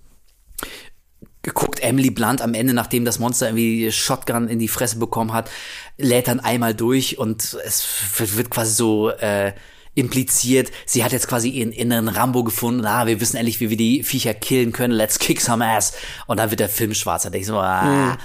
geguckt, 1.41 1.79
Emily 1.81 2.09
Blunt 2.09 2.41
am 2.41 2.53
Ende, 2.53 2.73
nachdem 2.73 3.05
das 3.05 3.19
Monster 3.19 3.47
irgendwie 3.47 3.91
Shotgun 3.91 4.47
in 4.47 4.59
die 4.59 4.67
Fresse 4.67 4.97
bekommen 4.97 5.33
hat, 5.33 5.49
lädt 5.97 6.27
dann 6.27 6.39
einmal 6.39 6.73
durch 6.73 7.17
und 7.19 7.57
es 7.65 7.87
wird 8.17 8.49
quasi 8.49 8.73
so 8.73 9.09
äh, 9.11 9.53
impliziert, 9.95 10.71
sie 10.85 11.03
hat 11.03 11.13
jetzt 11.13 11.27
quasi 11.27 11.49
ihren 11.49 11.71
inneren 11.71 12.09
Rambo 12.09 12.43
gefunden, 12.43 12.85
ah, 12.85 13.07
wir 13.07 13.21
wissen 13.21 13.37
endlich, 13.37 13.61
wie 13.61 13.69
wir 13.69 13.77
die 13.77 14.03
Viecher 14.03 14.33
killen 14.33 14.73
können, 14.73 14.93
let's 14.93 15.19
kick 15.19 15.39
some 15.39 15.65
ass. 15.65 15.93
Und 16.27 16.37
dann 16.37 16.49
wird 16.49 16.59
der 16.59 16.69
Film 16.69 16.93
schwarz. 16.93 17.23
Da 17.23 17.29
denke 17.29 17.43
ich 17.43 17.47
so, 17.47 17.57
ah, 17.57 18.17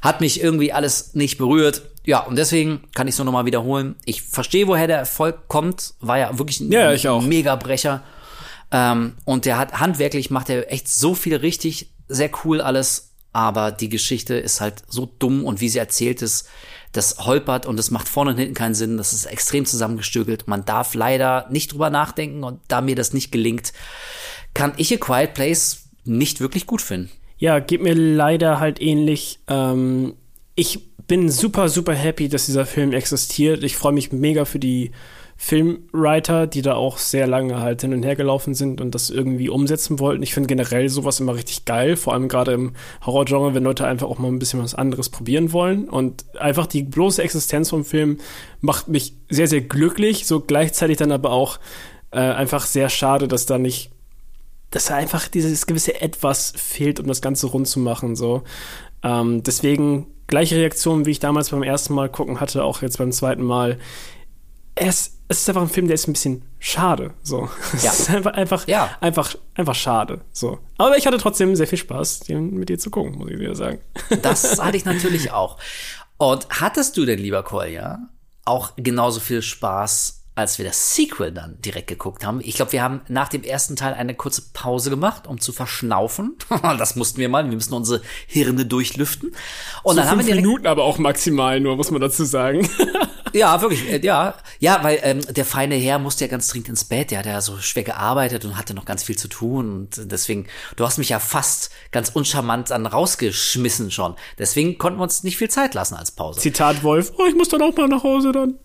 hat 0.00 0.20
mich 0.20 0.42
irgendwie 0.42 0.72
alles 0.72 1.14
nicht 1.14 1.36
berührt. 1.36 1.82
Ja, 2.08 2.20
und 2.20 2.36
deswegen 2.36 2.80
kann 2.94 3.06
ich 3.06 3.12
es 3.12 3.18
nur 3.18 3.26
nochmal 3.26 3.44
wiederholen. 3.44 3.94
Ich 4.06 4.22
verstehe, 4.22 4.66
woher 4.66 4.86
der 4.86 4.96
Erfolg 4.96 5.46
kommt. 5.46 5.92
War 6.00 6.16
ja 6.18 6.38
wirklich 6.38 6.58
ein 6.60 6.72
Ja. 6.72 7.20
Megabrecher. 7.20 8.02
Ähm, 8.72 9.12
und 9.26 9.44
der 9.44 9.58
hat 9.58 9.78
handwerklich 9.78 10.30
macht 10.30 10.48
er 10.48 10.72
echt 10.72 10.88
so 10.88 11.14
viel 11.14 11.36
richtig, 11.36 11.90
sehr 12.08 12.30
cool 12.44 12.62
alles, 12.62 13.10
aber 13.34 13.72
die 13.72 13.90
Geschichte 13.90 14.32
ist 14.36 14.62
halt 14.62 14.84
so 14.88 15.04
dumm 15.18 15.44
und 15.44 15.60
wie 15.60 15.68
sie 15.68 15.78
erzählt 15.80 16.22
ist, 16.22 16.48
das 16.92 17.26
holpert 17.26 17.66
und 17.66 17.78
es 17.78 17.90
macht 17.90 18.08
vorne 18.08 18.30
und 18.30 18.38
hinten 18.38 18.54
keinen 18.54 18.74
Sinn, 18.74 18.96
das 18.96 19.12
ist 19.12 19.26
extrem 19.26 19.66
zusammengestückelt. 19.66 20.48
Man 20.48 20.64
darf 20.64 20.94
leider 20.94 21.46
nicht 21.50 21.72
drüber 21.74 21.90
nachdenken 21.90 22.42
und 22.42 22.60
da 22.68 22.80
mir 22.80 22.96
das 22.96 23.12
nicht 23.12 23.30
gelingt, 23.32 23.74
kann 24.54 24.72
ich 24.78 24.94
A 24.94 24.96
Quiet 24.96 25.34
Place 25.34 25.82
nicht 26.04 26.40
wirklich 26.40 26.64
gut 26.66 26.80
finden. 26.80 27.10
Ja, 27.36 27.58
geht 27.58 27.82
mir 27.82 27.94
leider 27.94 28.60
halt 28.60 28.80
ähnlich. 28.80 29.40
Ähm, 29.46 30.14
ich 30.54 30.87
bin 31.08 31.30
super, 31.30 31.68
super 31.68 31.94
happy, 31.94 32.28
dass 32.28 32.46
dieser 32.46 32.66
Film 32.66 32.92
existiert. 32.92 33.64
Ich 33.64 33.76
freue 33.76 33.92
mich 33.92 34.12
mega 34.12 34.44
für 34.44 34.58
die 34.58 34.92
Filmwriter, 35.40 36.48
die 36.48 36.62
da 36.62 36.74
auch 36.74 36.98
sehr 36.98 37.28
lange 37.28 37.60
halt 37.60 37.80
hin 37.80 37.94
und 37.94 38.02
her 38.02 38.16
gelaufen 38.16 38.54
sind 38.54 38.80
und 38.80 38.94
das 38.94 39.08
irgendwie 39.08 39.48
umsetzen 39.48 40.00
wollten. 40.00 40.22
Ich 40.22 40.34
finde 40.34 40.48
generell 40.48 40.88
sowas 40.88 41.20
immer 41.20 41.34
richtig 41.34 41.64
geil, 41.64 41.96
vor 41.96 42.12
allem 42.12 42.28
gerade 42.28 42.52
im 42.52 42.72
Horrorgenre, 43.06 43.54
wenn 43.54 43.62
Leute 43.62 43.86
einfach 43.86 44.08
auch 44.08 44.18
mal 44.18 44.28
ein 44.28 44.40
bisschen 44.40 44.60
was 44.60 44.74
anderes 44.74 45.08
probieren 45.08 45.52
wollen. 45.52 45.88
Und 45.88 46.24
einfach 46.38 46.66
die 46.66 46.82
bloße 46.82 47.22
Existenz 47.22 47.70
vom 47.70 47.84
Film 47.84 48.18
macht 48.60 48.88
mich 48.88 49.14
sehr, 49.30 49.46
sehr 49.46 49.60
glücklich, 49.60 50.26
so 50.26 50.40
gleichzeitig 50.40 50.96
dann 50.96 51.12
aber 51.12 51.30
auch 51.30 51.60
äh, 52.10 52.18
einfach 52.18 52.66
sehr 52.66 52.90
schade, 52.90 53.28
dass 53.28 53.46
da 53.46 53.58
nicht 53.58 53.92
dass 54.70 54.86
da 54.86 54.96
einfach 54.96 55.28
dieses 55.28 55.66
gewisse 55.66 56.00
Etwas 56.00 56.52
fehlt, 56.54 57.00
um 57.00 57.06
das 57.06 57.22
Ganze 57.22 57.46
rund 57.46 57.66
zu 57.66 57.80
machen. 57.80 58.16
So. 58.16 58.42
Ähm, 59.02 59.42
deswegen 59.42 60.06
gleiche 60.26 60.56
Reaktion, 60.56 61.06
wie 61.06 61.10
ich 61.12 61.20
damals 61.20 61.50
beim 61.50 61.62
ersten 61.62 61.94
Mal 61.94 62.08
gucken 62.08 62.40
hatte, 62.40 62.64
auch 62.64 62.82
jetzt 62.82 62.98
beim 62.98 63.12
zweiten 63.12 63.42
Mal. 63.44 63.78
Es, 64.74 65.18
es 65.28 65.40
ist 65.40 65.48
einfach 65.48 65.62
ein 65.62 65.68
Film, 65.68 65.86
der 65.88 65.94
ist 65.94 66.06
ein 66.08 66.12
bisschen 66.12 66.42
schade. 66.58 67.12
So. 67.22 67.48
Es 67.74 67.82
Ja. 67.84 67.90
ist 67.92 68.10
einfach, 68.10 68.32
einfach, 68.34 68.68
Ja. 68.68 68.90
einfach, 69.00 69.34
einfach 69.54 69.74
schade. 69.74 70.20
So. 70.32 70.58
Aber 70.76 70.96
ich 70.96 71.06
hatte 71.06 71.18
trotzdem 71.18 71.56
sehr 71.56 71.66
viel 71.66 71.78
Spaß, 71.78 72.20
den 72.20 72.54
mit 72.54 72.68
dir 72.68 72.78
zu 72.78 72.90
gucken, 72.90 73.16
muss 73.18 73.30
ich 73.30 73.38
wieder 73.38 73.54
sagen. 73.54 73.78
Das 74.22 74.62
hatte 74.62 74.76
ich 74.76 74.84
natürlich 74.84 75.32
auch. 75.32 75.58
Und 76.18 76.46
hattest 76.50 76.96
du 76.96 77.04
denn, 77.04 77.18
lieber 77.18 77.42
Kolja, 77.42 77.98
auch 78.44 78.72
genauso 78.76 79.20
viel 79.20 79.42
Spaß, 79.42 80.17
als 80.38 80.58
wir 80.58 80.64
das 80.64 80.94
Sequel 80.94 81.32
dann 81.32 81.60
direkt 81.60 81.88
geguckt 81.88 82.24
haben? 82.24 82.40
Ich 82.42 82.54
glaube, 82.54 82.72
wir 82.72 82.82
haben 82.82 83.00
nach 83.08 83.28
dem 83.28 83.42
ersten 83.42 83.76
Teil 83.76 83.94
eine 83.94 84.14
kurze 84.14 84.42
Pause 84.52 84.90
gemacht, 84.90 85.26
um 85.26 85.40
zu 85.40 85.52
verschnaufen. 85.52 86.36
das 86.62 86.96
mussten 86.96 87.18
wir 87.18 87.28
mal. 87.28 87.44
Wir 87.44 87.54
müssen 87.54 87.74
unsere 87.74 88.02
Hirne 88.26 88.64
durchlüften. 88.64 89.34
Und 89.82 89.96
dann 89.96 90.08
haben 90.08 90.18
wir 90.18 90.24
direkt 90.24 90.44
Minuten 90.44 90.66
aber 90.66 90.84
auch 90.84 90.98
maximal 90.98 91.60
nur, 91.60 91.76
muss 91.76 91.90
man 91.90 92.00
dazu 92.00 92.24
sagen. 92.24 92.68
Ja, 93.34 93.60
wirklich, 93.60 93.86
äh, 93.90 94.00
ja. 94.00 94.34
Ja, 94.58 94.82
weil 94.82 95.00
ähm, 95.02 95.20
der 95.28 95.44
feine 95.44 95.74
Herr 95.74 95.98
musste 95.98 96.24
ja 96.24 96.30
ganz 96.30 96.48
dringend 96.48 96.70
ins 96.70 96.84
Bett. 96.84 97.10
Der 97.10 97.18
hat 97.18 97.26
ja 97.26 97.40
so 97.40 97.58
schwer 97.58 97.84
gearbeitet 97.84 98.44
und 98.44 98.56
hatte 98.56 98.74
noch 98.74 98.84
ganz 98.84 99.02
viel 99.02 99.18
zu 99.18 99.28
tun. 99.28 99.70
Und 99.72 100.10
deswegen, 100.10 100.46
du 100.76 100.84
hast 100.84 100.98
mich 100.98 101.10
ja 101.10 101.18
fast 101.18 101.70
ganz 101.92 102.08
uncharmant 102.08 102.70
dann 102.70 102.86
rausgeschmissen 102.86 103.90
schon. 103.90 104.14
Deswegen 104.38 104.78
konnten 104.78 104.98
wir 104.98 105.02
uns 105.02 105.24
nicht 105.24 105.36
viel 105.36 105.50
Zeit 105.50 105.74
lassen 105.74 105.94
als 105.94 106.10
Pause. 106.10 106.40
Zitat 106.40 106.82
Wolf, 106.82 107.12
oh, 107.18 107.26
ich 107.26 107.34
muss 107.34 107.48
dann 107.48 107.62
auch 107.62 107.76
mal 107.76 107.88
nach 107.88 108.02
Hause 108.02 108.32
dann. 108.32 108.58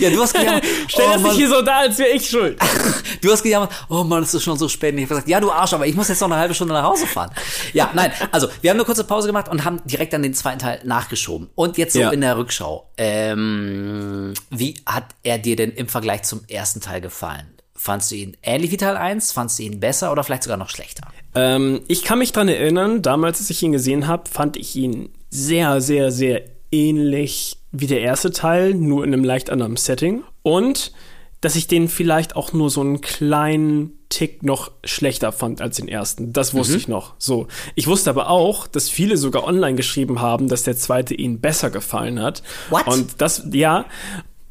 Ja, 0.00 0.10
du 0.10 0.20
hast 0.20 0.34
gejammert. 0.34 0.64
Stell 0.88 1.06
oh, 1.08 1.12
das 1.14 1.22
nicht 1.22 1.34
hier 1.36 1.48
so 1.48 1.62
da, 1.62 1.78
als 1.80 1.98
wäre 1.98 2.10
ich 2.10 2.28
schuld. 2.28 2.58
du 3.22 3.30
hast 3.32 3.42
gejammert, 3.42 3.70
oh 3.88 4.04
Mann, 4.04 4.22
es 4.22 4.34
ist 4.34 4.42
schon 4.42 4.56
so 4.58 4.68
spät. 4.68 4.92
Und 4.92 4.98
ich 4.98 5.04
habe 5.04 5.14
gesagt, 5.14 5.28
ja, 5.28 5.40
du 5.40 5.50
Arsch, 5.50 5.72
aber 5.72 5.86
ich 5.86 5.94
muss 5.94 6.08
jetzt 6.08 6.20
noch 6.20 6.28
eine 6.30 6.36
halbe 6.36 6.54
Stunde 6.54 6.74
nach 6.74 6.84
Hause 6.84 7.06
fahren. 7.06 7.30
Ja, 7.72 7.90
nein, 7.94 8.12
also 8.32 8.48
wir 8.60 8.70
haben 8.70 8.76
eine 8.76 8.84
kurze 8.84 9.04
Pause 9.04 9.26
gemacht 9.26 9.48
und 9.48 9.64
haben 9.64 9.80
direkt 9.84 10.12
dann 10.12 10.22
den 10.22 10.34
zweiten 10.34 10.58
Teil 10.58 10.80
nachgeschoben. 10.84 11.50
Und 11.54 11.78
jetzt 11.78 11.92
so 11.94 12.00
Ja. 12.00 12.10
in 12.10 12.20
der 12.20 12.36
Rückschau. 12.36 12.88
Ähm, 12.96 14.34
wie 14.50 14.74
hat 14.86 15.04
er 15.22 15.38
dir 15.38 15.56
denn 15.56 15.70
im 15.72 15.88
Vergleich 15.88 16.22
zum 16.22 16.42
ersten 16.48 16.80
Teil 16.80 17.00
gefallen? 17.00 17.46
Fandst 17.74 18.10
du 18.10 18.14
ihn 18.16 18.36
ähnlich 18.42 18.70
wie 18.72 18.76
Teil 18.76 18.96
1? 18.96 19.32
Fandst 19.32 19.58
du 19.58 19.62
ihn 19.62 19.80
besser 19.80 20.12
oder 20.12 20.22
vielleicht 20.22 20.42
sogar 20.42 20.58
noch 20.58 20.68
schlechter? 20.68 21.08
Ähm, 21.34 21.80
ich 21.88 22.02
kann 22.04 22.18
mich 22.18 22.32
dran 22.32 22.48
erinnern, 22.48 23.00
damals, 23.00 23.38
als 23.38 23.48
ich 23.48 23.62
ihn 23.62 23.72
gesehen 23.72 24.06
habe, 24.06 24.28
fand 24.30 24.56
ich 24.58 24.76
ihn 24.76 25.08
sehr, 25.30 25.80
sehr, 25.80 26.10
sehr 26.12 26.42
ähnlich 26.70 27.56
wie 27.72 27.86
der 27.86 28.00
erste 28.00 28.30
Teil, 28.30 28.74
nur 28.74 29.04
in 29.04 29.12
einem 29.12 29.24
leicht 29.24 29.50
anderen 29.50 29.76
Setting. 29.76 30.22
Und 30.42 30.92
dass 31.40 31.56
ich 31.56 31.66
den 31.66 31.88
vielleicht 31.88 32.36
auch 32.36 32.52
nur 32.52 32.68
so 32.70 32.80
einen 32.80 33.00
kleinen 33.00 33.92
Tick 34.10 34.42
noch 34.42 34.72
schlechter 34.84 35.32
fand 35.32 35.62
als 35.62 35.76
den 35.76 35.88
ersten. 35.88 36.32
Das 36.32 36.52
wusste 36.52 36.76
ich 36.76 36.88
noch. 36.88 37.14
So. 37.18 37.46
Ich 37.76 37.86
wusste 37.86 38.10
aber 38.10 38.28
auch, 38.28 38.66
dass 38.66 38.90
viele 38.90 39.16
sogar 39.16 39.44
online 39.44 39.76
geschrieben 39.76 40.20
haben, 40.20 40.48
dass 40.48 40.64
der 40.64 40.76
zweite 40.76 41.14
ihnen 41.14 41.40
besser 41.40 41.70
gefallen 41.70 42.20
hat. 42.20 42.42
What? 42.68 42.86
Und 42.86 43.20
das, 43.22 43.44
ja. 43.52 43.86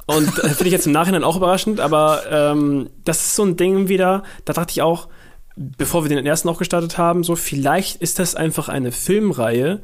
Und 0.07 0.27
äh, 0.39 0.49
finde 0.49 0.67
ich 0.67 0.71
jetzt 0.71 0.87
im 0.87 0.93
Nachhinein 0.93 1.23
auch 1.23 1.35
überraschend, 1.35 1.79
aber 1.79 2.23
ähm, 2.31 2.89
das 3.03 3.17
ist 3.17 3.35
so 3.35 3.43
ein 3.43 3.57
Ding 3.57 3.89
wieder, 3.89 4.23
da 4.45 4.53
dachte 4.53 4.71
ich 4.71 4.81
auch, 4.81 5.09
bevor 5.55 6.03
wir 6.03 6.09
den 6.09 6.25
ersten 6.25 6.49
auch 6.49 6.57
gestartet 6.57 6.97
haben, 6.97 7.23
so 7.23 7.35
vielleicht 7.35 8.01
ist 8.01 8.17
das 8.17 8.33
einfach 8.33 8.69
eine 8.69 8.91
Filmreihe, 8.91 9.83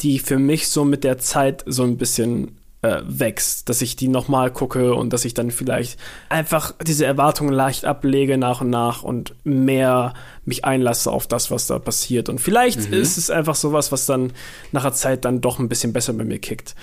die 0.00 0.18
für 0.18 0.38
mich 0.38 0.68
so 0.68 0.84
mit 0.84 1.04
der 1.04 1.18
Zeit 1.18 1.64
so 1.66 1.82
ein 1.82 1.98
bisschen 1.98 2.56
äh, 2.82 3.02
wächst, 3.06 3.68
dass 3.68 3.82
ich 3.82 3.96
die 3.96 4.08
nochmal 4.08 4.50
gucke 4.50 4.94
und 4.94 5.12
dass 5.12 5.24
ich 5.24 5.34
dann 5.34 5.50
vielleicht 5.50 5.98
einfach 6.28 6.72
diese 6.86 7.06
Erwartungen 7.06 7.52
leicht 7.52 7.84
ablege 7.84 8.38
nach 8.38 8.60
und 8.60 8.70
nach 8.70 9.02
und 9.02 9.34
mehr 9.44 10.14
mich 10.44 10.64
einlasse 10.64 11.10
auf 11.10 11.26
das, 11.26 11.50
was 11.50 11.66
da 11.66 11.78
passiert. 11.78 12.28
Und 12.28 12.40
vielleicht 12.40 12.86
ist 12.86 13.16
es 13.16 13.30
einfach 13.30 13.54
sowas, 13.54 13.92
was 13.92 14.06
dann 14.06 14.32
nach 14.72 14.82
der 14.82 14.92
Zeit 14.92 15.24
dann 15.24 15.40
doch 15.40 15.58
ein 15.58 15.68
bisschen 15.68 15.92
besser 15.92 16.12
bei 16.12 16.24
mir 16.24 16.38
kickt. 16.38 16.74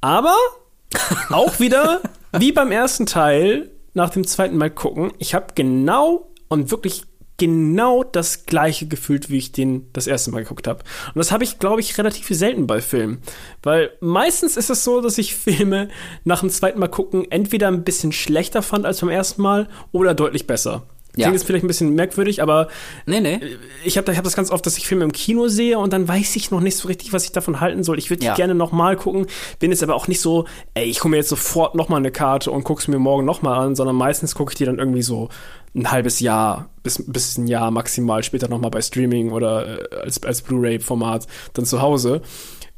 Aber 0.00 0.36
auch 1.30 1.58
wieder, 1.58 2.00
wie 2.32 2.52
beim 2.52 2.72
ersten 2.72 3.06
Teil, 3.06 3.70
nach 3.94 4.10
dem 4.10 4.26
zweiten 4.26 4.58
Mal 4.58 4.70
gucken, 4.70 5.12
ich 5.18 5.34
habe 5.34 5.46
genau 5.54 6.30
und 6.48 6.70
wirklich 6.70 7.04
genau 7.36 8.02
das 8.02 8.46
gleiche 8.46 8.86
gefühlt, 8.86 9.30
wie 9.30 9.38
ich 9.38 9.52
den 9.52 9.88
das 9.92 10.06
erste 10.06 10.30
Mal 10.30 10.42
geguckt 10.42 10.66
habe. 10.66 10.82
Und 11.08 11.16
das 11.16 11.32
habe 11.32 11.44
ich, 11.44 11.58
glaube 11.58 11.80
ich, 11.80 11.98
relativ 11.98 12.28
selten 12.28 12.66
bei 12.66 12.80
Filmen. 12.80 13.18
Weil 13.62 13.90
meistens 14.00 14.56
ist 14.56 14.70
es 14.70 14.84
so, 14.84 15.00
dass 15.00 15.18
ich 15.18 15.34
Filme 15.46 15.88
nach 16.24 16.40
dem 16.40 16.50
zweiten 16.50 16.78
Mal 16.78 16.88
gucken 16.88 17.30
entweder 17.30 17.68
ein 17.68 17.84
bisschen 17.84 18.12
schlechter 18.12 18.62
fand 18.62 18.86
als 18.86 19.00
beim 19.00 19.10
ersten 19.10 19.42
Mal 19.42 19.68
oder 19.92 20.14
deutlich 20.14 20.46
besser. 20.46 20.86
Ja. 21.16 21.24
Klingt 21.24 21.34
jetzt 21.40 21.46
vielleicht 21.46 21.64
ein 21.64 21.68
bisschen 21.68 21.94
merkwürdig, 21.94 22.42
aber 22.42 22.68
Nee, 23.06 23.20
nee. 23.20 23.40
ich 23.84 23.96
habe 23.96 24.12
ich 24.12 24.18
hab 24.18 24.24
das 24.24 24.36
ganz 24.36 24.50
oft, 24.50 24.64
dass 24.66 24.76
ich 24.76 24.86
Filme 24.86 25.04
im 25.04 25.12
Kino 25.12 25.48
sehe 25.48 25.78
und 25.78 25.92
dann 25.92 26.06
weiß 26.06 26.36
ich 26.36 26.50
noch 26.50 26.60
nicht 26.60 26.76
so 26.76 26.88
richtig, 26.88 27.12
was 27.12 27.24
ich 27.24 27.32
davon 27.32 27.60
halten 27.60 27.82
soll. 27.84 27.98
Ich 27.98 28.10
würde 28.10 28.20
die 28.20 28.26
Ja. 28.26 28.34
gerne 28.34 28.54
noch 28.54 28.70
mal 28.72 28.96
gucken, 28.96 29.26
bin 29.58 29.70
jetzt 29.70 29.82
aber 29.82 29.94
auch 29.94 30.08
nicht 30.08 30.20
so, 30.20 30.44
ey, 30.74 30.84
ich 30.84 31.02
hole 31.02 31.10
mir 31.10 31.16
jetzt 31.16 31.30
sofort 31.30 31.74
noch 31.74 31.88
mal 31.88 31.96
eine 31.96 32.10
Karte 32.10 32.50
und 32.50 32.64
guck's 32.64 32.86
mir 32.86 32.98
morgen 32.98 33.24
noch 33.24 33.42
mal 33.42 33.56
an, 33.58 33.74
sondern 33.74 33.96
meistens 33.96 34.34
gucke 34.34 34.52
ich 34.52 34.56
die 34.58 34.64
dann 34.66 34.78
irgendwie 34.78 35.02
so 35.02 35.28
ein 35.74 35.90
halbes 35.90 36.20
Jahr 36.20 36.68
bis, 36.82 37.02
bis 37.06 37.36
ein 37.38 37.46
Jahr 37.46 37.70
maximal 37.70 38.22
später 38.22 38.48
noch 38.48 38.60
mal 38.60 38.70
bei 38.70 38.80
Streaming 38.82 39.32
oder 39.32 39.92
äh, 39.92 39.96
als, 40.04 40.22
als 40.22 40.42
Blu-ray-Format 40.42 41.26
dann 41.54 41.64
zu 41.64 41.80
Hause. 41.82 42.22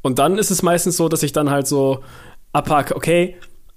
Und 0.01 0.17
dann 0.19 0.37
ist 0.37 0.49
es 0.49 0.61
meistens 0.63 0.95
so, 0.97 1.09
dass 1.09 1.23
ich 1.23 1.31
dann 1.33 1.49
halt 1.49 1.67
so 1.67 1.99
abhake, 2.53 2.95
okay, 2.95 3.35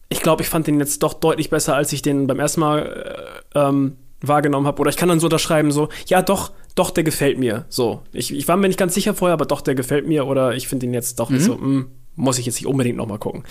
ich 0.08 0.20
glaube, 0.20 0.42
ich 0.42 0.48
fand 0.48 0.66
den 0.66 0.78
jetzt 0.78 1.02
doch 1.02 1.14
deutlich 1.14 1.50
besser, 1.50 1.74
als 1.74 1.92
ich 1.92 2.02
den 2.02 2.26
beim 2.26 2.38
ersten 2.38 2.60
Mal 2.60 3.32
äh, 3.54 3.58
ähm, 3.58 3.96
wahrgenommen 4.22 4.66
habe. 4.66 4.80
Oder 4.80 4.90
ich 4.90 4.96
kann 4.96 5.08
dann 5.08 5.20
so 5.20 5.26
unterschreiben, 5.26 5.72
so, 5.72 5.88
ja, 6.06 6.22
doch, 6.22 6.52
doch, 6.74 6.90
der 6.90 7.04
gefällt 7.04 7.38
mir. 7.38 7.66
So. 7.68 8.02
Ich, 8.12 8.32
ich 8.32 8.48
war 8.48 8.56
mir 8.56 8.68
nicht 8.68 8.78
ganz 8.78 8.94
sicher 8.94 9.14
vorher, 9.14 9.34
aber 9.34 9.46
doch, 9.46 9.60
der 9.60 9.74
gefällt 9.74 10.06
mir. 10.06 10.26
Oder 10.26 10.54
ich 10.54 10.68
finde 10.68 10.86
ihn 10.86 10.94
jetzt 10.94 11.18
doch 11.20 11.30
nicht 11.30 11.44
so, 11.44 11.56
mm, 11.56 11.90
muss 12.16 12.38
ich 12.38 12.46
jetzt 12.46 12.56
nicht 12.56 12.66
unbedingt 12.66 12.96
noch 12.96 13.06
mal 13.06 13.18
gucken. 13.18 13.44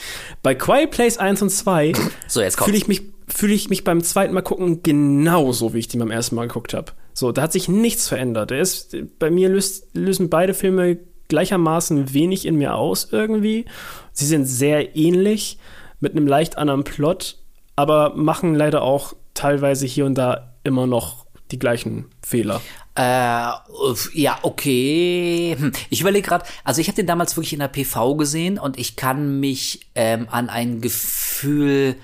Bei 0.44 0.56
Quiet 0.56 0.92
Place 0.92 1.18
1 1.18 1.42
und 1.42 1.50
2 1.50 1.94
So, 2.28 2.42
fühle 2.42 2.78
ich 2.78 2.88
mich 2.88 3.04
fühle 3.28 3.54
ich 3.54 3.70
mich 3.70 3.86
beim 3.86 4.04
zweiten 4.04 4.34
Mal 4.34 4.42
gucken 4.42 4.84
genauso, 4.84 5.74
wie 5.74 5.80
ich 5.80 5.88
den 5.88 6.00
beim 6.00 6.12
ersten 6.12 6.36
Mal 6.36 6.48
geguckt 6.48 6.74
habe. 6.74 6.92
So, 7.14 7.32
da 7.32 7.44
hat 7.44 7.54
sich 7.54 7.70
nichts 7.70 8.10
verändert. 8.10 8.52
Der 8.52 8.60
ist, 8.60 8.96
bei 9.20 9.30
mir 9.32 9.48
löst, 9.48 9.88
lösen 9.94 10.30
beide 10.30 10.54
Filme 10.54 11.00
gleichermaßen 11.30 12.14
wenig 12.14 12.46
in 12.46 12.58
mir 12.58 12.76
aus 12.76 13.08
irgendwie. 13.12 13.66
Sie 14.12 14.26
sind 14.26 14.46
sehr 14.46 14.98
ähnlich, 14.98 15.58
mit 16.02 16.14
einem 16.14 16.28
leicht 16.28 16.58
anderen 16.58 16.84
Plot, 16.84 17.38
aber 17.76 18.16
machen 18.16 18.54
leider 18.56 18.82
auch 18.82 19.14
teilweise 19.34 19.86
hier 19.86 20.06
und 20.06 20.16
da 20.16 20.51
immer 20.64 20.88
noch 20.88 21.26
die 21.52 21.60
gleichen 21.60 22.06
Fehler. 22.22 22.62
Äh, 22.96 23.02
ja, 23.02 24.40
okay. 24.42 25.56
Hm. 25.58 25.72
Ich 25.90 26.02
überlege 26.02 26.28
gerade, 26.28 26.46
also 26.64 26.82
ich 26.82 26.88
habe 26.88 26.96
den 26.96 27.08
damals 27.08 27.36
wirklich 27.36 27.54
in 27.54 27.60
der 27.60 27.68
PV 27.68 28.16
gesehen 28.16 28.58
und 28.60 28.80
ich 28.80 28.96
kann 28.96 29.40
mich 29.40 29.88
ähm, 29.96 30.28
an 30.30 30.50
ein 30.50 30.82
Gefühl, 30.82 31.96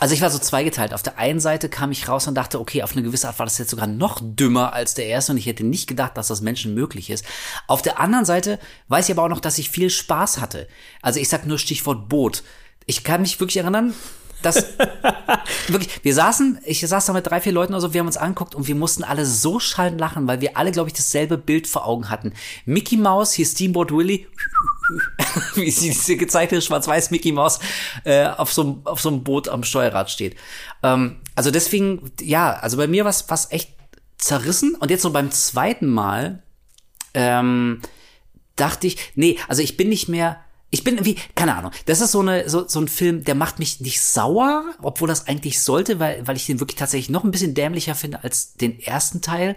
also 0.00 0.14
ich 0.14 0.22
war 0.22 0.30
so 0.30 0.38
zweigeteilt. 0.38 0.94
Auf 0.94 1.02
der 1.02 1.18
einen 1.18 1.40
Seite 1.40 1.68
kam 1.68 1.92
ich 1.92 2.08
raus 2.08 2.26
und 2.26 2.34
dachte, 2.34 2.60
okay, 2.60 2.82
auf 2.82 2.92
eine 2.92 3.02
gewisse 3.02 3.28
Art 3.28 3.38
war 3.38 3.46
das 3.46 3.58
jetzt 3.58 3.70
sogar 3.70 3.86
noch 3.86 4.20
dümmer 4.22 4.72
als 4.72 4.94
der 4.94 5.06
erste 5.06 5.32
und 5.32 5.38
ich 5.38 5.46
hätte 5.46 5.64
nicht 5.64 5.86
gedacht, 5.86 6.16
dass 6.16 6.28
das 6.28 6.40
Menschen 6.40 6.74
möglich 6.74 7.10
ist. 7.10 7.24
Auf 7.66 7.82
der 7.82 8.00
anderen 8.00 8.24
Seite 8.24 8.58
weiß 8.88 9.08
ich 9.08 9.14
aber 9.14 9.24
auch 9.24 9.28
noch, 9.28 9.40
dass 9.40 9.58
ich 9.58 9.70
viel 9.70 9.90
Spaß 9.90 10.40
hatte. 10.40 10.66
Also 11.02 11.20
ich 11.20 11.28
sag 11.28 11.46
nur 11.46 11.58
Stichwort 11.58 12.08
Boot. 12.08 12.42
Ich 12.86 13.04
kann 13.04 13.22
mich 13.22 13.38
wirklich 13.38 13.58
erinnern, 13.58 13.94
dass 14.42 14.66
wirklich, 15.68 16.04
wir 16.04 16.14
saßen, 16.14 16.58
ich 16.64 16.80
saß 16.80 17.06
da 17.06 17.12
mit 17.12 17.26
drei, 17.26 17.40
vier 17.40 17.52
Leuten 17.52 17.72
oder 17.72 17.80
so, 17.80 17.94
wir 17.94 18.00
haben 18.00 18.06
uns 18.06 18.16
angeguckt 18.16 18.54
und 18.54 18.66
wir 18.66 18.74
mussten 18.74 19.04
alle 19.04 19.24
so 19.26 19.58
schallend 19.60 20.00
lachen, 20.00 20.26
weil 20.26 20.40
wir 20.40 20.56
alle, 20.56 20.72
glaube 20.72 20.88
ich, 20.88 20.94
dasselbe 20.94 21.38
Bild 21.38 21.66
vor 21.66 21.86
Augen 21.86 22.10
hatten. 22.10 22.32
Mickey 22.64 22.96
Mouse, 22.96 23.32
hier 23.32 23.46
Steamboat 23.46 23.92
Willie, 23.92 24.26
wie 25.54 25.70
sie 25.70 25.90
diese 25.90 26.16
gezeichnete 26.16 26.62
schwarz-weiß 26.62 27.10
Mickey 27.10 27.32
Mouse 27.32 27.60
äh, 28.04 28.26
auf 28.26 28.52
so 28.52 28.62
einem 28.62 28.80
auf 28.84 29.00
so 29.00 29.08
einem 29.08 29.22
Boot 29.22 29.48
am 29.48 29.64
Steuerrad 29.64 30.10
steht. 30.10 30.36
Ähm, 30.82 31.16
also 31.34 31.50
deswegen, 31.50 32.10
ja, 32.20 32.52
also 32.52 32.76
bei 32.76 32.86
mir 32.86 33.04
war 33.04 33.10
es 33.10 33.46
echt 33.50 33.70
zerrissen 34.18 34.74
und 34.76 34.90
jetzt 34.90 35.02
so 35.02 35.10
beim 35.10 35.30
zweiten 35.30 35.88
Mal 35.88 36.42
ähm, 37.14 37.80
dachte 38.56 38.86
ich, 38.86 39.12
nee, 39.14 39.38
also 39.48 39.62
ich 39.62 39.76
bin 39.76 39.88
nicht 39.88 40.08
mehr, 40.08 40.40
ich 40.72 40.84
bin 40.84 40.94
irgendwie, 40.94 41.18
keine 41.36 41.54
Ahnung, 41.54 41.70
das 41.84 42.00
ist 42.00 42.12
so, 42.12 42.20
eine, 42.20 42.48
so, 42.48 42.66
so 42.66 42.80
ein 42.80 42.88
Film, 42.88 43.24
der 43.24 43.34
macht 43.34 43.58
mich 43.58 43.80
nicht 43.80 44.00
sauer, 44.00 44.64
obwohl 44.80 45.06
das 45.06 45.28
eigentlich 45.28 45.60
sollte, 45.60 46.00
weil, 46.00 46.26
weil 46.26 46.36
ich 46.36 46.46
den 46.46 46.60
wirklich 46.60 46.78
tatsächlich 46.78 47.10
noch 47.10 47.24
ein 47.24 47.30
bisschen 47.30 47.54
dämlicher 47.54 47.94
finde 47.94 48.24
als 48.24 48.54
den 48.54 48.80
ersten 48.80 49.20
Teil, 49.20 49.54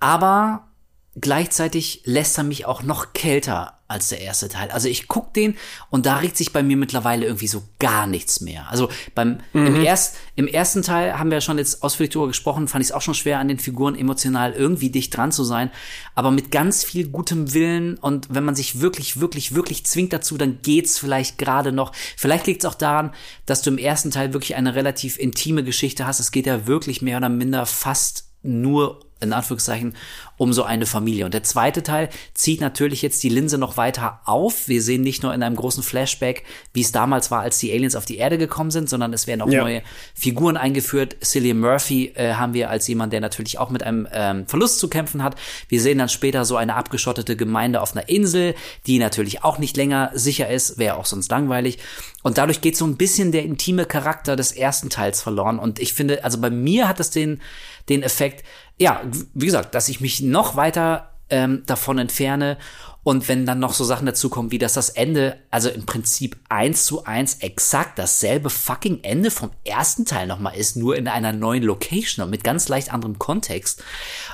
aber 0.00 0.68
gleichzeitig 1.14 2.02
lässt 2.04 2.36
er 2.38 2.44
mich 2.44 2.66
auch 2.66 2.82
noch 2.82 3.12
kälter 3.12 3.77
als 3.88 4.08
der 4.08 4.20
erste 4.20 4.48
Teil. 4.48 4.70
Also 4.70 4.86
ich 4.88 5.08
guck 5.08 5.32
den 5.32 5.56
und 5.88 6.04
da 6.04 6.18
regt 6.18 6.36
sich 6.36 6.52
bei 6.52 6.62
mir 6.62 6.76
mittlerweile 6.76 7.24
irgendwie 7.24 7.48
so 7.48 7.62
gar 7.78 8.06
nichts 8.06 8.40
mehr. 8.42 8.70
Also 8.70 8.90
beim 9.14 9.38
im, 9.54 9.82
erst, 9.82 10.16
im 10.36 10.46
ersten 10.46 10.82
Teil 10.82 11.18
haben 11.18 11.30
wir 11.30 11.38
ja 11.38 11.40
schon 11.40 11.56
jetzt 11.56 11.82
ausführlich 11.82 12.12
darüber 12.12 12.28
gesprochen, 12.28 12.68
fand 12.68 12.84
ich 12.84 12.90
es 12.90 12.94
auch 12.94 13.00
schon 13.00 13.14
schwer 13.14 13.38
an 13.38 13.48
den 13.48 13.58
Figuren 13.58 13.96
emotional 13.96 14.52
irgendwie 14.52 14.90
dicht 14.90 15.16
dran 15.16 15.32
zu 15.32 15.42
sein, 15.42 15.70
aber 16.14 16.30
mit 16.30 16.50
ganz 16.50 16.84
viel 16.84 17.08
gutem 17.08 17.54
Willen 17.54 17.96
und 17.96 18.28
wenn 18.30 18.44
man 18.44 18.54
sich 18.54 18.80
wirklich 18.80 19.20
wirklich 19.20 19.54
wirklich 19.54 19.86
zwingt 19.86 20.12
dazu, 20.12 20.36
dann 20.36 20.58
geht's 20.60 20.98
vielleicht 20.98 21.38
gerade 21.38 21.72
noch. 21.72 21.92
Vielleicht 22.16 22.46
liegt 22.46 22.64
es 22.64 22.70
auch 22.70 22.74
daran, 22.74 23.12
dass 23.46 23.62
du 23.62 23.70
im 23.70 23.78
ersten 23.78 24.10
Teil 24.10 24.34
wirklich 24.34 24.54
eine 24.56 24.74
relativ 24.74 25.18
intime 25.18 25.64
Geschichte 25.64 26.06
hast. 26.06 26.20
Es 26.20 26.30
geht 26.30 26.46
ja 26.46 26.66
wirklich 26.66 27.00
mehr 27.00 27.16
oder 27.16 27.30
minder 27.30 27.64
fast 27.64 28.28
nur 28.42 29.07
in 29.20 29.32
Anführungszeichen 29.32 29.94
um 30.36 30.52
so 30.52 30.62
eine 30.62 30.86
Familie. 30.86 31.24
Und 31.24 31.34
der 31.34 31.42
zweite 31.42 31.82
Teil 31.82 32.08
zieht 32.34 32.60
natürlich 32.60 33.02
jetzt 33.02 33.22
die 33.24 33.28
Linse 33.28 33.58
noch 33.58 33.76
weiter 33.76 34.20
auf. 34.24 34.68
Wir 34.68 34.80
sehen 34.82 35.02
nicht 35.02 35.22
nur 35.22 35.34
in 35.34 35.42
einem 35.42 35.56
großen 35.56 35.82
Flashback, 35.82 36.44
wie 36.72 36.80
es 36.82 36.92
damals 36.92 37.30
war, 37.30 37.40
als 37.40 37.58
die 37.58 37.72
Aliens 37.72 37.96
auf 37.96 38.04
die 38.04 38.18
Erde 38.18 38.38
gekommen 38.38 38.70
sind, 38.70 38.88
sondern 38.88 39.12
es 39.12 39.26
werden 39.26 39.42
auch 39.42 39.48
Ja. 39.50 39.62
neue 39.62 39.82
Figuren 40.14 40.56
eingeführt. 40.56 41.16
Cillian 41.24 41.58
Murphy 41.58 42.12
äh, 42.14 42.34
haben 42.34 42.54
wir 42.54 42.70
als 42.70 42.86
jemand, 42.86 43.12
der 43.12 43.20
natürlich 43.20 43.58
auch 43.58 43.70
mit 43.70 43.82
einem 43.82 44.06
ähm, 44.12 44.46
Verlust 44.46 44.78
zu 44.78 44.88
kämpfen 44.88 45.24
hat. 45.24 45.34
Wir 45.68 45.80
sehen 45.80 45.98
dann 45.98 46.08
später 46.08 46.44
so 46.44 46.56
eine 46.56 46.76
abgeschottete 46.76 47.36
Gemeinde 47.36 47.80
auf 47.80 47.96
einer 47.96 48.08
Insel, 48.08 48.54
die 48.86 48.98
natürlich 49.00 49.42
auch 49.42 49.58
nicht 49.58 49.76
länger 49.76 50.10
sicher 50.14 50.48
ist, 50.48 50.78
wäre 50.78 50.96
auch 50.96 51.06
sonst 51.06 51.30
langweilig. 51.30 51.78
Und 52.22 52.38
dadurch 52.38 52.60
geht 52.60 52.76
so 52.76 52.86
ein 52.86 52.96
bisschen 52.96 53.32
der 53.32 53.42
intime 53.44 53.86
Charakter 53.86 54.36
des 54.36 54.52
ersten 54.52 54.90
Teils 54.90 55.22
verloren. 55.22 55.58
Und 55.58 55.78
ich 55.80 55.94
finde, 55.94 56.22
also 56.24 56.40
bei 56.40 56.50
mir 56.50 56.88
hat 56.88 57.00
es 57.00 57.10
den, 57.10 57.40
den 57.88 58.02
Effekt, 58.02 58.44
ja, 58.78 59.02
wie 59.34 59.46
gesagt, 59.46 59.74
dass 59.74 59.88
ich 59.88 60.00
mich 60.00 60.20
noch 60.20 60.56
weiter 60.56 61.10
ähm, 61.30 61.62
davon 61.66 61.98
entferne. 61.98 62.58
Und 63.04 63.28
wenn 63.28 63.46
dann 63.46 63.58
noch 63.58 63.72
so 63.72 63.84
Sachen 63.84 64.06
dazu 64.06 64.28
kommen, 64.28 64.50
wie 64.50 64.58
dass 64.58 64.74
das 64.74 64.90
Ende, 64.90 65.38
also 65.50 65.70
im 65.70 65.86
Prinzip 65.86 66.36
eins 66.48 66.84
zu 66.84 67.04
eins 67.04 67.36
exakt 67.40 67.98
dasselbe 67.98 68.50
fucking 68.50 69.02
Ende 69.02 69.30
vom 69.30 69.50
ersten 69.64 70.04
Teil 70.04 70.26
nochmal 70.26 70.56
ist, 70.56 70.76
nur 70.76 70.96
in 70.96 71.08
einer 71.08 71.32
neuen 71.32 71.62
Location 71.62 72.24
und 72.24 72.30
mit 72.30 72.44
ganz 72.44 72.68
leicht 72.68 72.92
anderem 72.92 73.18
Kontext. 73.18 73.82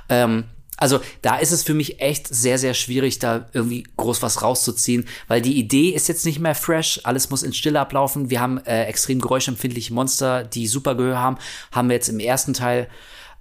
Ähm, 0.08 0.44
also 0.76 1.00
da 1.22 1.36
ist 1.36 1.52
es 1.52 1.62
für 1.62 1.74
mich 1.74 2.00
echt 2.00 2.26
sehr, 2.26 2.58
sehr 2.58 2.74
schwierig, 2.74 3.20
da 3.20 3.48
irgendwie 3.52 3.86
groß 3.96 4.22
was 4.22 4.42
rauszuziehen, 4.42 5.06
weil 5.28 5.40
die 5.40 5.56
Idee 5.56 5.90
ist 5.90 6.08
jetzt 6.08 6.26
nicht 6.26 6.40
mehr 6.40 6.56
fresh, 6.56 7.00
alles 7.04 7.30
muss 7.30 7.44
in 7.44 7.52
Stille 7.52 7.78
ablaufen. 7.78 8.28
Wir 8.28 8.40
haben 8.40 8.58
äh, 8.66 8.84
extrem 8.86 9.20
geräuschempfindliche 9.20 9.94
Monster, 9.94 10.42
die 10.42 10.66
super 10.66 10.96
Gehör 10.96 11.20
haben, 11.20 11.38
haben 11.70 11.88
wir 11.88 11.94
jetzt 11.94 12.08
im 12.08 12.18
ersten 12.18 12.54
Teil. 12.54 12.88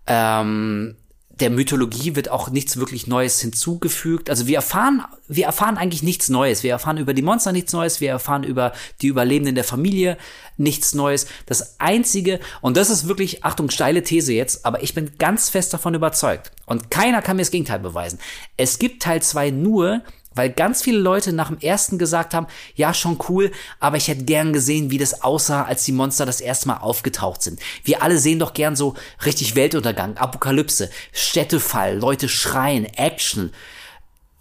Ähm, 0.07 0.95
der 1.39 1.49
Mythologie 1.49 2.15
wird 2.15 2.29
auch 2.29 2.49
nichts 2.49 2.77
wirklich 2.77 3.07
Neues 3.07 3.39
hinzugefügt. 3.39 4.29
Also 4.29 4.45
wir 4.45 4.55
erfahren, 4.55 5.03
wir 5.27 5.45
erfahren 5.45 5.77
eigentlich 5.77 6.03
nichts 6.03 6.29
Neues. 6.29 6.61
Wir 6.61 6.71
erfahren 6.71 6.97
über 6.97 7.15
die 7.15 7.23
Monster 7.23 7.51
nichts 7.51 7.73
Neues. 7.73 8.01
Wir 8.01 8.11
erfahren 8.11 8.43
über 8.43 8.71
die 9.01 9.07
Überlebenden 9.07 9.55
der 9.55 9.63
Familie 9.63 10.17
nichts 10.57 10.93
Neues. 10.93 11.25
Das 11.47 11.79
einzige, 11.79 12.39
und 12.61 12.77
das 12.77 12.91
ist 12.91 13.07
wirklich, 13.07 13.43
Achtung, 13.43 13.71
steile 13.71 14.03
These 14.03 14.31
jetzt, 14.31 14.63
aber 14.63 14.83
ich 14.83 14.93
bin 14.93 15.17
ganz 15.17 15.49
fest 15.49 15.73
davon 15.73 15.95
überzeugt. 15.95 16.51
Und 16.67 16.91
keiner 16.91 17.23
kann 17.23 17.37
mir 17.37 17.41
das 17.41 17.51
Gegenteil 17.51 17.79
beweisen. 17.79 18.19
Es 18.55 18.77
gibt 18.77 19.01
Teil 19.01 19.23
zwei 19.23 19.49
nur, 19.49 20.03
weil 20.35 20.49
ganz 20.49 20.81
viele 20.81 20.99
Leute 20.99 21.33
nach 21.33 21.49
dem 21.49 21.59
ersten 21.59 21.97
gesagt 21.97 22.33
haben, 22.33 22.47
ja, 22.75 22.93
schon 22.93 23.17
cool, 23.29 23.51
aber 23.79 23.97
ich 23.97 24.07
hätte 24.07 24.23
gern 24.23 24.53
gesehen, 24.53 24.91
wie 24.91 24.97
das 24.97 25.21
aussah, 25.21 25.63
als 25.63 25.83
die 25.85 25.91
Monster 25.91 26.25
das 26.25 26.41
erste 26.41 26.67
Mal 26.67 26.77
aufgetaucht 26.77 27.41
sind. 27.41 27.59
Wir 27.83 28.03
alle 28.03 28.17
sehen 28.17 28.39
doch 28.39 28.53
gern 28.53 28.75
so 28.75 28.95
richtig 29.25 29.55
Weltuntergang, 29.55 30.17
Apokalypse, 30.17 30.89
Städtefall, 31.11 31.97
Leute 31.97 32.29
schreien, 32.29 32.85
Action. 32.85 33.51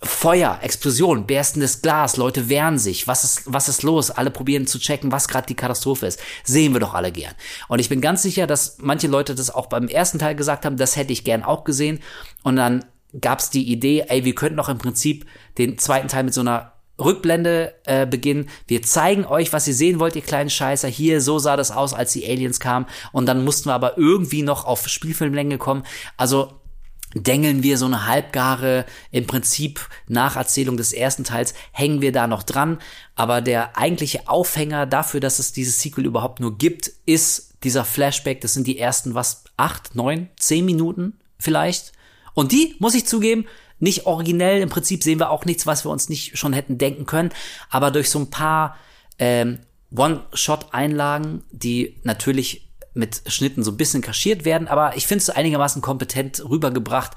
Feuer, 0.04 0.58
Explosion, 0.62 1.26
berstendes 1.26 1.80
Glas, 1.80 2.16
Leute 2.16 2.48
wehren 2.48 2.76
sich, 2.76 3.06
was 3.06 3.22
ist, 3.22 3.42
was 3.46 3.68
ist 3.68 3.84
los? 3.84 4.10
Alle 4.10 4.32
probieren 4.32 4.66
zu 4.66 4.80
checken, 4.80 5.12
was 5.12 5.28
gerade 5.28 5.46
die 5.46 5.54
Katastrophe 5.54 6.06
ist. 6.06 6.20
Sehen 6.42 6.72
wir 6.72 6.80
doch 6.80 6.94
alle 6.94 7.12
gern. 7.12 7.34
Und 7.68 7.78
ich 7.78 7.88
bin 7.88 8.00
ganz 8.00 8.22
sicher, 8.22 8.48
dass 8.48 8.78
manche 8.78 9.06
Leute 9.06 9.36
das 9.36 9.54
auch 9.54 9.66
beim 9.66 9.86
ersten 9.86 10.18
Teil 10.18 10.34
gesagt 10.34 10.64
haben, 10.64 10.76
das 10.76 10.96
hätte 10.96 11.12
ich 11.12 11.22
gern 11.22 11.44
auch 11.44 11.62
gesehen. 11.62 12.00
Und 12.42 12.56
dann 12.56 12.84
gab 13.20 13.40
es 13.40 13.50
die 13.50 13.70
Idee, 13.70 14.04
ey, 14.08 14.24
wir 14.24 14.34
könnten 14.34 14.56
doch 14.56 14.68
im 14.68 14.78
Prinzip 14.78 15.26
den 15.58 15.78
zweiten 15.78 16.08
Teil 16.08 16.24
mit 16.24 16.34
so 16.34 16.40
einer 16.40 16.72
Rückblende 16.98 17.74
äh, 17.84 18.06
beginnen. 18.06 18.48
Wir 18.66 18.82
zeigen 18.82 19.24
euch, 19.24 19.52
was 19.52 19.66
ihr 19.66 19.74
sehen 19.74 19.98
wollt, 19.98 20.16
ihr 20.16 20.22
kleinen 20.22 20.50
Scheißer. 20.50 20.88
Hier, 20.88 21.20
so 21.20 21.38
sah 21.38 21.56
das 21.56 21.70
aus, 21.70 21.94
als 21.94 22.12
die 22.12 22.26
Aliens 22.28 22.60
kamen. 22.60 22.86
Und 23.12 23.26
dann 23.26 23.44
mussten 23.44 23.68
wir 23.68 23.74
aber 23.74 23.98
irgendwie 23.98 24.42
noch 24.42 24.64
auf 24.64 24.88
Spielfilmlänge 24.88 25.58
kommen. 25.58 25.84
Also 26.16 26.60
dengeln 27.14 27.62
wir 27.62 27.76
so 27.76 27.86
eine 27.86 28.06
halbgare, 28.06 28.86
im 29.10 29.26
Prinzip 29.26 29.88
Nacherzählung 30.06 30.76
des 30.76 30.92
ersten 30.92 31.24
Teils, 31.24 31.54
hängen 31.72 32.00
wir 32.00 32.12
da 32.12 32.26
noch 32.26 32.42
dran. 32.42 32.78
Aber 33.14 33.40
der 33.40 33.76
eigentliche 33.76 34.28
Aufhänger 34.28 34.86
dafür, 34.86 35.20
dass 35.20 35.38
es 35.38 35.52
dieses 35.52 35.80
Sequel 35.80 36.06
überhaupt 36.06 36.40
nur 36.40 36.56
gibt, 36.56 36.90
ist 37.06 37.54
dieser 37.64 37.84
Flashback. 37.84 38.40
Das 38.40 38.54
sind 38.54 38.66
die 38.66 38.78
ersten, 38.78 39.14
was, 39.14 39.44
acht, 39.56 39.94
neun, 39.94 40.28
zehn 40.38 40.64
Minuten 40.64 41.18
vielleicht. 41.38 41.92
Und 42.34 42.52
die, 42.52 42.76
muss 42.78 42.94
ich 42.94 43.06
zugeben, 43.06 43.46
nicht 43.78 44.06
originell. 44.06 44.62
Im 44.62 44.68
Prinzip 44.68 45.02
sehen 45.02 45.18
wir 45.18 45.30
auch 45.30 45.44
nichts, 45.44 45.66
was 45.66 45.84
wir 45.84 45.90
uns 45.90 46.08
nicht 46.08 46.38
schon 46.38 46.52
hätten 46.52 46.78
denken 46.78 47.04
können. 47.04 47.30
Aber 47.68 47.90
durch 47.90 48.10
so 48.10 48.18
ein 48.20 48.30
paar 48.30 48.76
ähm, 49.18 49.58
One-Shot-Einlagen, 49.94 51.42
die 51.50 52.00
natürlich 52.04 52.70
mit 52.94 53.22
Schnitten 53.26 53.62
so 53.62 53.72
ein 53.72 53.76
bisschen 53.76 54.02
kaschiert 54.02 54.44
werden, 54.44 54.68
aber 54.68 54.96
ich 54.96 55.06
finde 55.06 55.22
es 55.22 55.30
einigermaßen 55.30 55.82
kompetent 55.82 56.44
rübergebracht. 56.48 57.12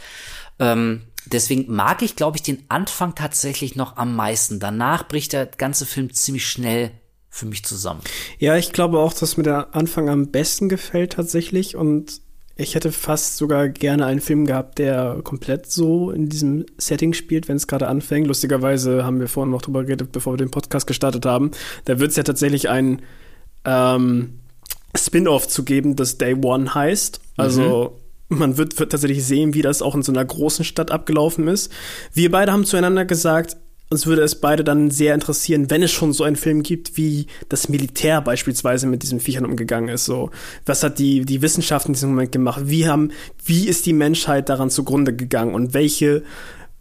Ähm, 0.60 1.04
deswegen 1.26 1.74
mag 1.74 2.02
ich, 2.02 2.16
glaube 2.16 2.38
ich, 2.38 2.44
den 2.44 2.64
Anfang 2.70 3.14
tatsächlich 3.14 3.76
noch 3.76 3.98
am 3.98 4.16
meisten. 4.16 4.60
Danach 4.60 5.08
bricht 5.08 5.34
der 5.34 5.46
ganze 5.46 5.86
Film 5.86 6.14
ziemlich 6.14 6.48
schnell 6.48 6.92
für 7.30 7.46
mich 7.46 7.66
zusammen. 7.66 8.02
Ja, 8.40 8.56
ich 8.56 8.72
glaube 8.72 9.00
auch, 9.00 9.14
dass 9.14 9.36
mir 9.36 9.44
der 9.44 9.76
Anfang 9.76 10.10
am 10.10 10.32
besten 10.32 10.70
gefällt 10.70 11.14
tatsächlich 11.14 11.76
und 11.76 12.22
ich 12.58 12.74
hätte 12.74 12.92
fast 12.92 13.38
sogar 13.38 13.68
gerne 13.68 14.06
einen 14.06 14.22
Film 14.22 14.46
gehabt, 14.46 14.80
der 14.80 15.20
komplett 15.24 15.70
so 15.70 16.12
in 16.12 16.30
diesem 16.30 16.66
Setting 16.78 17.14
spielt, 17.14 17.50
wenn 17.50 17.58
es 17.58 17.68
gerade 17.68 17.88
anfängt. 17.88 18.28
Lustigerweise 18.28 19.04
haben 19.04 19.20
wir 19.20 19.28
vorhin 19.28 19.52
noch 19.52 19.62
drüber 19.62 19.84
geredet, 19.84 20.14
bevor 20.14 20.34
wir 20.34 20.38
den 20.38 20.52
Podcast 20.52 20.88
gestartet 20.88 21.26
haben. 21.26 21.52
Da 21.84 22.00
wird 22.00 22.12
es 22.12 22.16
ja 22.16 22.24
tatsächlich 22.24 22.70
ein 22.70 23.02
ähm, 23.66 24.40
Spin-off 24.96 25.50
zu 25.50 25.64
geben, 25.64 25.98
das 25.98 26.18
Day 26.18 26.34
One 26.34 26.74
heißt. 26.74 27.20
Also 27.36 28.00
mhm. 28.30 28.38
man 28.38 28.58
wird, 28.58 28.80
wird 28.80 28.92
tatsächlich 28.92 29.26
sehen, 29.26 29.54
wie 29.54 29.62
das 29.62 29.82
auch 29.82 29.94
in 29.94 30.04
so 30.04 30.14
einer 30.14 30.24
großen 30.24 30.64
Stadt 30.64 30.92
abgelaufen 30.92 31.50
ist. 31.50 31.72
Wir 32.14 32.32
beide 32.32 32.54
haben 32.54 32.64
zueinander 32.64 33.04
gesagt, 33.04 33.58
uns 33.96 34.06
würde 34.06 34.24
es 34.24 34.36
beide 34.36 34.66
dann 34.66 34.92
sehr 34.92 35.14
interessieren, 35.14 35.70
wenn 35.70 35.82
es 35.82 35.92
schon 35.92 36.12
so 36.12 36.26
einen 36.26 36.36
Film 36.36 36.64
gibt, 36.64 36.98
wie 36.98 37.28
das 37.48 37.70
Militär 37.70 38.20
beispielsweise 38.22 38.88
mit 38.88 39.04
diesen 39.04 39.22
Viechern 39.22 39.46
umgegangen 39.46 39.88
ist. 39.88 40.04
So, 40.04 40.32
was 40.66 40.84
hat 40.84 41.00
die, 41.00 41.26
die 41.26 41.42
Wissenschaft 41.42 41.88
in 41.88 41.94
diesem 41.94 42.10
Moment 42.10 42.34
gemacht? 42.34 42.64
Wie 42.66 42.88
haben, 42.88 43.12
wie 43.46 43.68
ist 43.68 43.86
die 43.86 43.94
Menschheit 43.94 44.50
daran 44.50 44.70
zugrunde 44.70 45.16
gegangen 45.16 45.54
und 45.54 45.74
welche 45.74 46.24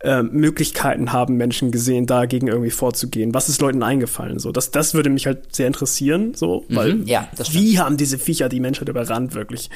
äh, 0.01 0.23
Möglichkeiten 0.23 1.13
haben 1.13 1.37
Menschen 1.37 1.71
gesehen, 1.71 2.07
dagegen 2.07 2.49
irgendwie 2.49 2.71
vorzugehen? 2.71 3.33
Was 3.33 3.49
ist 3.49 3.61
Leuten 3.61 3.85
eingefallen? 3.85 4.41
So, 4.41 4.51
das, 4.51 4.73
das 4.73 4.95
würde 4.95 5.09
mich 5.09 5.27
halt 5.27 5.55
sehr 5.55 5.69
interessieren, 5.69 6.35
so, 6.35 6.65
mhm, 6.67 6.77
weil 6.77 7.09
ja, 7.09 7.29
wie 7.53 7.79
haben 7.79 7.97
diese 7.97 8.19
Viecher 8.19 8.49
die 8.49 8.61
Menschheit 8.61 8.89
überrannt, 8.89 9.37
wirklich? 9.37 9.71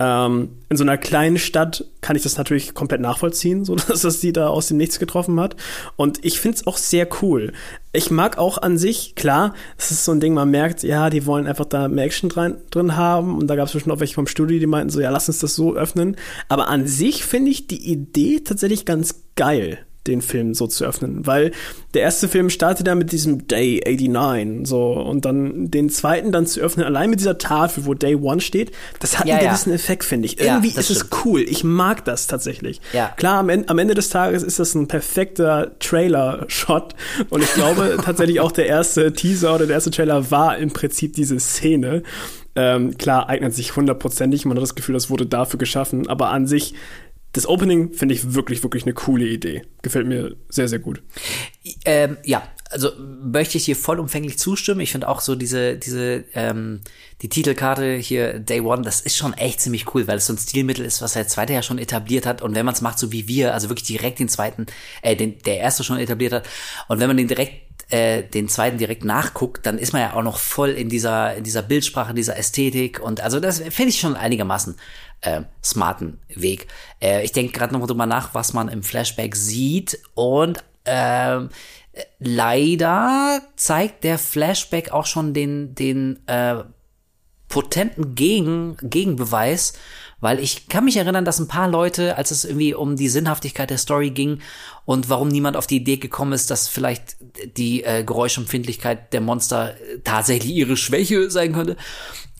Ähm, 0.00 0.56
in 0.70 0.78
so 0.78 0.82
einer 0.82 0.96
kleinen 0.96 1.38
Stadt 1.38 1.84
kann 2.00 2.16
ich 2.16 2.22
das 2.22 2.38
natürlich 2.38 2.72
komplett 2.72 3.02
nachvollziehen, 3.02 3.66
so 3.66 3.74
dass 3.88 4.00
das 4.00 4.20
die 4.20 4.32
da 4.32 4.48
aus 4.48 4.68
dem 4.68 4.78
Nichts 4.78 4.98
getroffen 4.98 5.38
hat. 5.38 5.56
Und 5.96 6.24
ich 6.24 6.40
finde 6.40 6.56
es 6.56 6.66
auch 6.66 6.78
sehr 6.78 7.06
cool. 7.20 7.52
Ich 7.92 8.10
mag 8.10 8.38
auch 8.38 8.56
an 8.58 8.78
sich, 8.78 9.14
klar, 9.14 9.54
es 9.76 9.90
ist 9.90 10.04
so 10.06 10.12
ein 10.12 10.20
Ding, 10.20 10.32
man 10.32 10.50
merkt, 10.50 10.82
ja, 10.82 11.10
die 11.10 11.26
wollen 11.26 11.46
einfach 11.46 11.66
da 11.66 11.88
mehr 11.88 12.04
Action 12.04 12.30
drin, 12.30 12.56
drin 12.70 12.96
haben. 12.96 13.36
Und 13.36 13.46
da 13.48 13.56
gab 13.56 13.66
es 13.66 13.74
bestimmt 13.74 13.94
auch 13.94 14.00
welche 14.00 14.14
vom 14.14 14.26
Studio, 14.26 14.58
die 14.58 14.66
meinten 14.66 14.90
so, 14.90 15.00
ja, 15.00 15.10
lass 15.10 15.28
uns 15.28 15.40
das 15.40 15.54
so 15.54 15.74
öffnen. 15.74 16.16
Aber 16.48 16.68
an 16.68 16.86
sich 16.86 17.24
finde 17.24 17.50
ich 17.50 17.66
die 17.66 17.90
Idee 17.92 18.40
tatsächlich 18.40 18.86
ganz 18.86 19.22
geil 19.36 19.84
den 20.10 20.20
Film 20.22 20.52
so 20.54 20.66
zu 20.66 20.84
öffnen, 20.84 21.26
weil 21.26 21.52
der 21.94 22.02
erste 22.02 22.28
Film 22.28 22.50
startet 22.50 22.86
ja 22.86 22.94
mit 22.94 23.12
diesem 23.12 23.46
Day 23.48 23.80
89 23.86 24.66
so 24.68 24.92
und 24.92 25.24
dann 25.24 25.70
den 25.70 25.88
zweiten 25.88 26.32
dann 26.32 26.46
zu 26.46 26.60
öffnen, 26.60 26.84
allein 26.84 27.10
mit 27.10 27.20
dieser 27.20 27.38
Tafel, 27.38 27.86
wo 27.86 27.94
Day 27.94 28.14
One 28.16 28.40
steht, 28.40 28.72
das 28.98 29.18
hat 29.18 29.26
Ja, 29.26 29.36
einen 29.36 29.44
ja. 29.44 29.50
gewissen 29.50 29.72
Effekt, 29.72 30.04
finde 30.04 30.26
ich. 30.26 30.38
Irgendwie 30.40 30.68
Ja, 30.68 30.78
ist 30.80 30.90
es 30.90 30.98
stimmt. 30.98 31.24
cool. 31.24 31.40
Ich 31.42 31.64
mag 31.64 32.04
das 32.04 32.26
tatsächlich. 32.26 32.80
Ja. 32.92 33.08
Klar, 33.16 33.38
am 33.38 33.48
Ende, 33.48 33.68
am 33.68 33.78
Ende 33.78 33.94
des 33.94 34.10
Tages 34.10 34.42
ist 34.42 34.58
das 34.58 34.74
ein 34.74 34.86
perfekter 34.88 35.72
Trailer-Shot 35.78 36.94
und 37.30 37.42
ich 37.42 37.52
glaube 37.54 37.98
tatsächlich 38.04 38.40
auch 38.40 38.52
der 38.52 38.66
erste 38.66 39.12
Teaser 39.12 39.54
oder 39.54 39.66
der 39.66 39.74
erste 39.76 39.90
Trailer 39.90 40.30
war 40.30 40.58
im 40.58 40.70
Prinzip 40.72 41.14
diese 41.14 41.38
Szene. 41.40 42.02
Ähm, 42.56 42.98
klar, 42.98 43.28
eignet 43.28 43.54
sich 43.54 43.76
hundertprozentig, 43.76 44.44
man 44.44 44.56
hat 44.56 44.62
das 44.62 44.74
Gefühl, 44.74 44.94
das 44.94 45.08
wurde 45.08 45.24
dafür 45.24 45.58
geschaffen, 45.58 46.08
aber 46.08 46.30
an 46.30 46.46
sich 46.48 46.74
das 47.32 47.46
Opening 47.46 47.92
finde 47.92 48.14
ich 48.14 48.34
wirklich, 48.34 48.62
wirklich 48.62 48.84
eine 48.84 48.94
coole 48.94 49.26
Idee. 49.26 49.62
Gefällt 49.82 50.06
mir 50.06 50.36
sehr, 50.48 50.68
sehr 50.68 50.80
gut. 50.80 51.02
Ähm, 51.84 52.16
ja, 52.24 52.42
also 52.70 52.92
möchte 52.98 53.58
ich 53.58 53.64
hier 53.64 53.76
vollumfänglich 53.76 54.38
zustimmen. 54.38 54.80
Ich 54.80 54.92
finde 54.92 55.08
auch 55.08 55.20
so 55.20 55.34
diese, 55.34 55.76
diese, 55.76 56.24
ähm, 56.34 56.80
die 57.22 57.28
Titelkarte 57.28 57.96
hier 57.96 58.38
Day 58.38 58.60
One, 58.60 58.82
das 58.82 59.00
ist 59.00 59.16
schon 59.16 59.34
echt 59.34 59.60
ziemlich 59.60 59.92
cool, 59.94 60.06
weil 60.06 60.18
es 60.18 60.26
so 60.26 60.32
ein 60.32 60.38
Stilmittel 60.38 60.84
ist, 60.84 61.02
was 61.02 61.12
der 61.12 61.28
zweite 61.28 61.52
ja 61.52 61.62
schon 61.62 61.78
etabliert 61.78 62.26
hat. 62.26 62.42
Und 62.42 62.54
wenn 62.54 62.64
man 62.64 62.74
es 62.74 62.80
macht, 62.80 62.98
so 62.98 63.12
wie 63.12 63.28
wir, 63.28 63.54
also 63.54 63.68
wirklich 63.68 63.86
direkt 63.86 64.18
den 64.18 64.28
zweiten, 64.28 64.66
äh, 65.02 65.16
den, 65.16 65.38
der 65.40 65.58
erste 65.58 65.84
schon 65.84 65.98
etabliert 65.98 66.32
hat, 66.32 66.48
und 66.88 67.00
wenn 67.00 67.08
man 67.08 67.16
den 67.16 67.28
direkt 67.28 67.69
äh, 67.90 68.22
den 68.22 68.48
zweiten 68.48 68.78
direkt 68.78 69.04
nachguckt, 69.04 69.66
dann 69.66 69.78
ist 69.78 69.92
man 69.92 70.02
ja 70.02 70.14
auch 70.14 70.22
noch 70.22 70.38
voll 70.38 70.70
in 70.70 70.88
dieser, 70.88 71.34
in 71.34 71.44
dieser 71.44 71.62
Bildsprache, 71.62 72.14
dieser 72.14 72.36
Ästhetik. 72.36 73.00
Und 73.00 73.20
also 73.20 73.40
das 73.40 73.58
finde 73.58 73.88
ich 73.88 74.00
schon 74.00 74.16
einigermaßen 74.16 74.76
äh, 75.22 75.42
smarten 75.62 76.18
Weg. 76.28 76.68
Äh, 77.00 77.24
ich 77.24 77.32
denke 77.32 77.52
gerade 77.52 77.72
noch 77.72 77.80
mal 77.80 77.86
drüber 77.86 78.06
nach, 78.06 78.34
was 78.34 78.52
man 78.52 78.68
im 78.68 78.82
Flashback 78.82 79.36
sieht. 79.36 80.00
Und 80.14 80.62
äh, 80.84 81.40
leider 82.18 83.42
zeigt 83.56 84.04
der 84.04 84.18
Flashback 84.18 84.92
auch 84.92 85.06
schon 85.06 85.34
den, 85.34 85.74
den 85.74 86.26
äh, 86.26 86.62
potenten 87.48 88.14
Gegen, 88.14 88.76
Gegenbeweis, 88.80 89.74
weil 90.20 90.38
ich 90.38 90.68
kann 90.68 90.84
mich 90.84 90.96
erinnern, 90.96 91.24
dass 91.24 91.38
ein 91.38 91.48
paar 91.48 91.68
Leute, 91.68 92.16
als 92.16 92.30
es 92.30 92.44
irgendwie 92.44 92.74
um 92.74 92.96
die 92.96 93.08
Sinnhaftigkeit 93.08 93.70
der 93.70 93.78
Story 93.78 94.10
ging 94.10 94.40
und 94.84 95.08
warum 95.08 95.28
niemand 95.28 95.56
auf 95.56 95.66
die 95.66 95.76
Idee 95.76 95.96
gekommen 95.96 96.32
ist, 96.32 96.50
dass 96.50 96.68
vielleicht 96.68 97.16
die 97.56 97.84
äh, 97.84 98.04
Geräuschempfindlichkeit 98.04 99.12
der 99.12 99.20
Monster 99.20 99.74
äh, 99.74 99.98
tatsächlich 100.04 100.52
ihre 100.52 100.76
Schwäche 100.76 101.30
sein 101.30 101.52
könnte, 101.52 101.76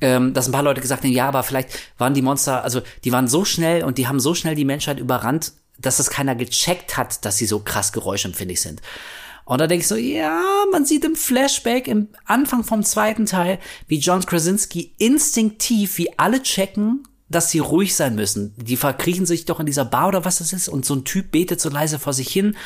ähm, 0.00 0.34
dass 0.34 0.48
ein 0.48 0.52
paar 0.52 0.62
Leute 0.62 0.80
gesagt 0.80 1.04
haben, 1.04 1.12
ja, 1.12 1.28
aber 1.28 1.42
vielleicht 1.42 1.70
waren 1.98 2.14
die 2.14 2.22
Monster, 2.22 2.64
also 2.64 2.82
die 3.04 3.12
waren 3.12 3.28
so 3.28 3.44
schnell 3.44 3.84
und 3.84 3.98
die 3.98 4.06
haben 4.06 4.20
so 4.20 4.34
schnell 4.34 4.54
die 4.54 4.64
Menschheit 4.64 4.98
überrannt, 4.98 5.52
dass 5.78 5.96
das 5.96 6.10
keiner 6.10 6.34
gecheckt 6.34 6.96
hat, 6.96 7.24
dass 7.24 7.38
sie 7.38 7.46
so 7.46 7.60
krass 7.60 7.92
geräuschempfindlich 7.92 8.60
sind. 8.60 8.82
Und 9.46 9.60
da 9.60 9.66
denke 9.66 9.82
ich 9.82 9.88
so, 9.88 9.96
ja, 9.96 10.42
man 10.70 10.84
sieht 10.84 11.04
im 11.04 11.16
Flashback, 11.16 11.88
im 11.88 12.08
Anfang 12.24 12.62
vom 12.62 12.84
zweiten 12.84 13.26
Teil, 13.26 13.58
wie 13.88 13.98
John 13.98 14.24
Krasinski 14.24 14.94
instinktiv, 14.98 15.98
wie 15.98 16.16
alle 16.18 16.42
checken, 16.42 17.02
dass 17.30 17.50
sie 17.50 17.60
ruhig 17.60 17.94
sein 17.94 18.14
müssen. 18.14 18.54
Die 18.56 18.76
verkriechen 18.76 19.24
sich 19.24 19.46
doch 19.46 19.60
in 19.60 19.66
dieser 19.66 19.84
Bar 19.84 20.08
oder 20.08 20.24
was 20.24 20.38
das 20.38 20.52
ist 20.52 20.68
und 20.68 20.84
so 20.84 20.94
ein 20.94 21.04
Typ 21.04 21.30
betet 21.30 21.60
so 21.60 21.70
leise 21.70 21.98
vor 21.98 22.12
sich 22.12 22.28
hin 22.28 22.56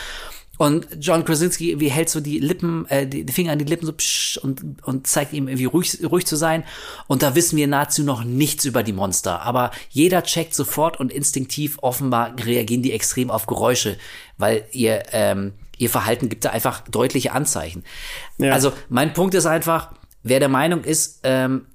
und 0.56 0.86
John 1.00 1.24
Krasinski 1.24 1.80
wie 1.80 1.88
hält 1.88 2.08
so 2.08 2.20
die 2.20 2.38
Lippen, 2.38 2.86
äh, 2.88 3.06
die 3.06 3.24
Finger 3.32 3.52
an 3.52 3.58
die 3.58 3.64
Lippen 3.64 3.86
so 3.86 3.92
psch, 3.92 4.38
und, 4.38 4.84
und 4.84 5.06
zeigt 5.06 5.32
ihm 5.32 5.48
irgendwie 5.48 5.64
ruhig, 5.64 5.98
ruhig 6.04 6.26
zu 6.26 6.36
sein. 6.36 6.64
Und 7.06 7.22
da 7.22 7.34
wissen 7.34 7.56
wir 7.56 7.66
nahezu 7.66 8.04
noch 8.04 8.24
nichts 8.24 8.64
über 8.64 8.82
die 8.82 8.92
Monster. 8.92 9.42
Aber 9.42 9.72
jeder 9.90 10.22
checkt 10.22 10.54
sofort 10.54 11.00
und 11.00 11.12
instinktiv 11.12 11.78
offenbar 11.82 12.34
reagieren 12.38 12.82
die 12.82 12.92
extrem 12.92 13.30
auf 13.30 13.46
Geräusche, 13.46 13.96
weil 14.38 14.64
ihr, 14.70 15.02
ähm, 15.12 15.54
ihr 15.76 15.90
Verhalten 15.90 16.28
gibt 16.28 16.44
da 16.44 16.50
einfach 16.50 16.82
deutliche 16.88 17.32
Anzeichen. 17.32 17.82
Ja. 18.38 18.52
Also 18.52 18.72
mein 18.88 19.12
Punkt 19.12 19.34
ist 19.34 19.46
einfach, 19.46 19.92
wer 20.22 20.38
der 20.38 20.48
Meinung 20.48 20.84
ist, 20.84 21.20
ähm, 21.24 21.66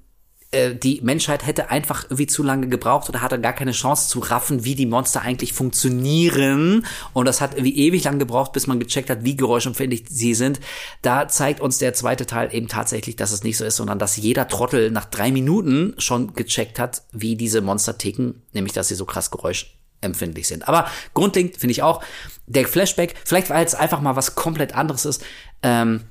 äh, 0.52 0.74
die 0.74 1.00
Menschheit 1.02 1.46
hätte 1.46 1.70
einfach 1.70 2.04
irgendwie 2.04 2.26
zu 2.26 2.42
lange 2.42 2.68
gebraucht 2.68 3.08
oder 3.08 3.22
hatte 3.22 3.40
gar 3.40 3.52
keine 3.52 3.70
Chance 3.70 4.08
zu 4.08 4.18
raffen, 4.18 4.64
wie 4.64 4.74
die 4.74 4.86
Monster 4.86 5.22
eigentlich 5.22 5.52
funktionieren. 5.52 6.84
Und 7.12 7.26
das 7.26 7.40
hat 7.40 7.54
irgendwie 7.54 7.76
ewig 7.76 8.04
lang 8.04 8.18
gebraucht, 8.18 8.52
bis 8.52 8.66
man 8.66 8.80
gecheckt 8.80 9.10
hat, 9.10 9.24
wie 9.24 9.36
geräuschempfindlich 9.36 10.04
sie 10.08 10.34
sind. 10.34 10.60
Da 11.02 11.28
zeigt 11.28 11.60
uns 11.60 11.78
der 11.78 11.94
zweite 11.94 12.26
Teil 12.26 12.52
eben 12.52 12.66
tatsächlich, 12.66 13.16
dass 13.16 13.30
es 13.30 13.44
nicht 13.44 13.56
so 13.56 13.64
ist, 13.64 13.76
sondern 13.76 13.98
dass 13.98 14.16
jeder 14.16 14.48
Trottel 14.48 14.90
nach 14.90 15.04
drei 15.04 15.30
Minuten 15.30 15.94
schon 15.98 16.34
gecheckt 16.34 16.78
hat, 16.78 17.02
wie 17.12 17.36
diese 17.36 17.60
Monster 17.60 17.96
ticken, 17.96 18.42
nämlich 18.52 18.72
dass 18.72 18.88
sie 18.88 18.96
so 18.96 19.04
krass 19.04 19.30
geräuschempfindlich 19.30 20.48
sind. 20.48 20.68
Aber 20.68 20.86
grundlegend 21.14 21.58
finde 21.58 21.72
ich 21.72 21.82
auch, 21.84 22.02
der 22.46 22.66
Flashback, 22.66 23.14
vielleicht 23.24 23.50
weil 23.50 23.64
es 23.64 23.76
einfach 23.76 24.00
mal 24.00 24.16
was 24.16 24.34
komplett 24.34 24.74
anderes 24.74 25.04
ist, 25.04 25.22
ähm, 25.62 26.06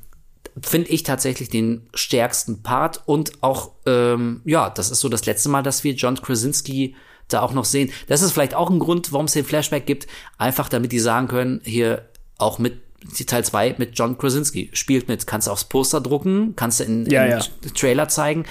finde 0.62 0.90
ich 0.90 1.04
tatsächlich 1.04 1.50
den 1.50 1.88
stärksten 1.94 2.62
Part 2.64 3.02
und 3.06 3.44
auch, 3.44 3.72
ähm, 3.86 4.42
ja, 4.46 4.70
das 4.70 4.92
ist 4.92 5.00
so 5.00 5.10
das 5.10 5.26
letzte 5.26 5.50
Mal, 5.50 5.64
dass 5.64 5.84
wir 5.84 5.94
John 5.94 6.22
Krasinski 6.22 6.96
da 7.28 7.42
auch 7.42 7.54
noch 7.54 7.66
sehen. 7.66 7.92
Das 8.08 8.22
ist 8.22 8.32
vielleicht 8.32 8.56
auch 8.56 8.70
ein 8.70 8.80
Grund, 8.80 9.12
warum 9.14 9.26
es 9.26 9.34
den 9.34 9.46
Flashback 9.46 9.86
gibt, 9.86 10.08
einfach 10.38 10.70
damit 10.70 10.92
die 10.92 11.00
sagen 11.00 11.28
können, 11.28 11.62
hier 11.64 12.10
auch 12.38 12.60
mit 12.60 12.82
Teil 13.28 13.46
2 13.46 13.76
mit 13.78 13.98
John 13.98 14.18
Krasinski 14.18 14.70
spielt 14.74 15.08
mit, 15.08 15.26
kannst 15.26 15.48
du 15.48 15.52
aufs 15.52 15.66
Poster 15.66 16.02
drucken, 16.02 16.56
kannst 16.56 16.80
du 16.80 16.84
in, 16.84 17.06
ja, 17.10 17.24
in 17.24 17.32
ja. 17.32 17.40
Trailer 17.76 18.10
zeigen. 18.10 18.46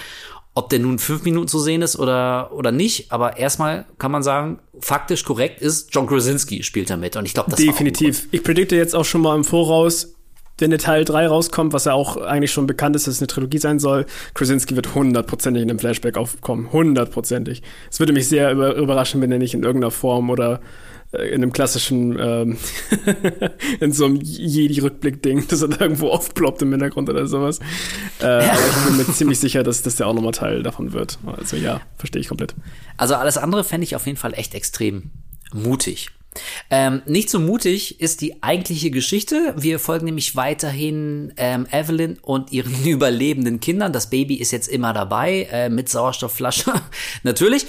Ob 0.54 0.70
der 0.70 0.80
nun 0.80 0.98
fünf 0.98 1.22
Minuten 1.22 1.46
zu 1.46 1.60
sehen 1.60 1.82
ist 1.82 1.98
oder, 1.98 2.50
oder 2.52 2.72
nicht, 2.72 3.12
aber 3.12 3.36
erstmal 3.36 3.84
kann 3.98 4.10
man 4.10 4.24
sagen, 4.24 4.58
faktisch 4.80 5.24
korrekt 5.24 5.60
ist, 5.60 5.94
John 5.94 6.06
Krasinski 6.06 6.64
spielt 6.64 6.90
damit. 6.90 7.16
Und 7.16 7.26
ich 7.26 7.34
glaube, 7.34 7.50
das 7.50 7.60
Definitiv. 7.60 8.26
Ich 8.32 8.42
predikte 8.42 8.74
jetzt 8.74 8.94
auch 8.96 9.04
schon 9.04 9.20
mal 9.20 9.36
im 9.36 9.44
Voraus, 9.44 10.14
wenn 10.58 10.70
der 10.70 10.78
Teil 10.78 11.04
3 11.04 11.26
rauskommt, 11.28 11.72
was 11.72 11.84
ja 11.84 11.92
auch 11.92 12.16
eigentlich 12.16 12.52
schon 12.52 12.66
bekannt 12.66 12.96
ist, 12.96 13.06
dass 13.06 13.14
es 13.14 13.20
eine 13.20 13.28
Trilogie 13.28 13.58
sein 13.58 13.78
soll, 13.78 14.06
Krasinski 14.34 14.76
wird 14.76 14.94
hundertprozentig 14.94 15.62
in 15.62 15.70
einem 15.70 15.78
Flashback 15.78 16.16
aufkommen. 16.16 16.72
Hundertprozentig. 16.72 17.62
Es 17.90 18.00
würde 18.00 18.12
mich 18.12 18.28
sehr 18.28 18.52
über 18.52 18.74
überraschen, 18.74 19.20
wenn 19.20 19.32
er 19.32 19.38
nicht 19.38 19.54
in 19.54 19.62
irgendeiner 19.62 19.90
Form 19.90 20.30
oder 20.30 20.60
äh, 21.12 21.28
in 21.28 21.42
einem 21.42 21.52
klassischen, 21.52 22.18
ähm, 22.20 22.58
in 23.80 23.92
so 23.92 24.04
einem 24.04 24.20
Jedi-Rückblick-Ding, 24.20 25.48
dass 25.48 25.62
er 25.62 25.68
da 25.68 25.80
irgendwo 25.80 26.10
aufploppt 26.10 26.62
im 26.62 26.70
Hintergrund 26.70 27.08
oder 27.08 27.26
sowas. 27.26 27.60
Äh, 28.20 28.26
aber 28.26 28.58
ich 28.68 28.86
bin 28.86 28.96
mir 28.96 29.12
ziemlich 29.12 29.38
sicher, 29.38 29.62
dass 29.62 29.82
das 29.82 29.96
der 29.96 30.06
auch 30.06 30.14
nochmal 30.14 30.32
Teil 30.32 30.62
davon 30.62 30.92
wird. 30.92 31.18
Also 31.24 31.56
ja, 31.56 31.80
verstehe 31.96 32.20
ich 32.20 32.28
komplett. 32.28 32.54
Also 32.96 33.14
alles 33.14 33.38
andere 33.38 33.64
fände 33.64 33.84
ich 33.84 33.96
auf 33.96 34.06
jeden 34.06 34.18
Fall 34.18 34.34
echt 34.34 34.54
extrem 34.54 35.10
mutig. 35.54 36.10
Ähm, 36.70 37.02
nicht 37.06 37.30
so 37.30 37.40
mutig 37.40 38.00
ist 38.00 38.20
die 38.20 38.42
eigentliche 38.42 38.90
Geschichte. 38.90 39.54
Wir 39.56 39.78
folgen 39.78 40.06
nämlich 40.06 40.36
weiterhin 40.36 41.32
ähm, 41.36 41.66
Evelyn 41.70 42.18
und 42.22 42.52
ihren 42.52 42.84
überlebenden 42.84 43.60
Kindern. 43.60 43.92
Das 43.92 44.10
Baby 44.10 44.34
ist 44.34 44.50
jetzt 44.50 44.68
immer 44.68 44.92
dabei, 44.92 45.48
äh, 45.50 45.68
mit 45.68 45.88
Sauerstoffflasche, 45.88 46.72
natürlich. 47.22 47.66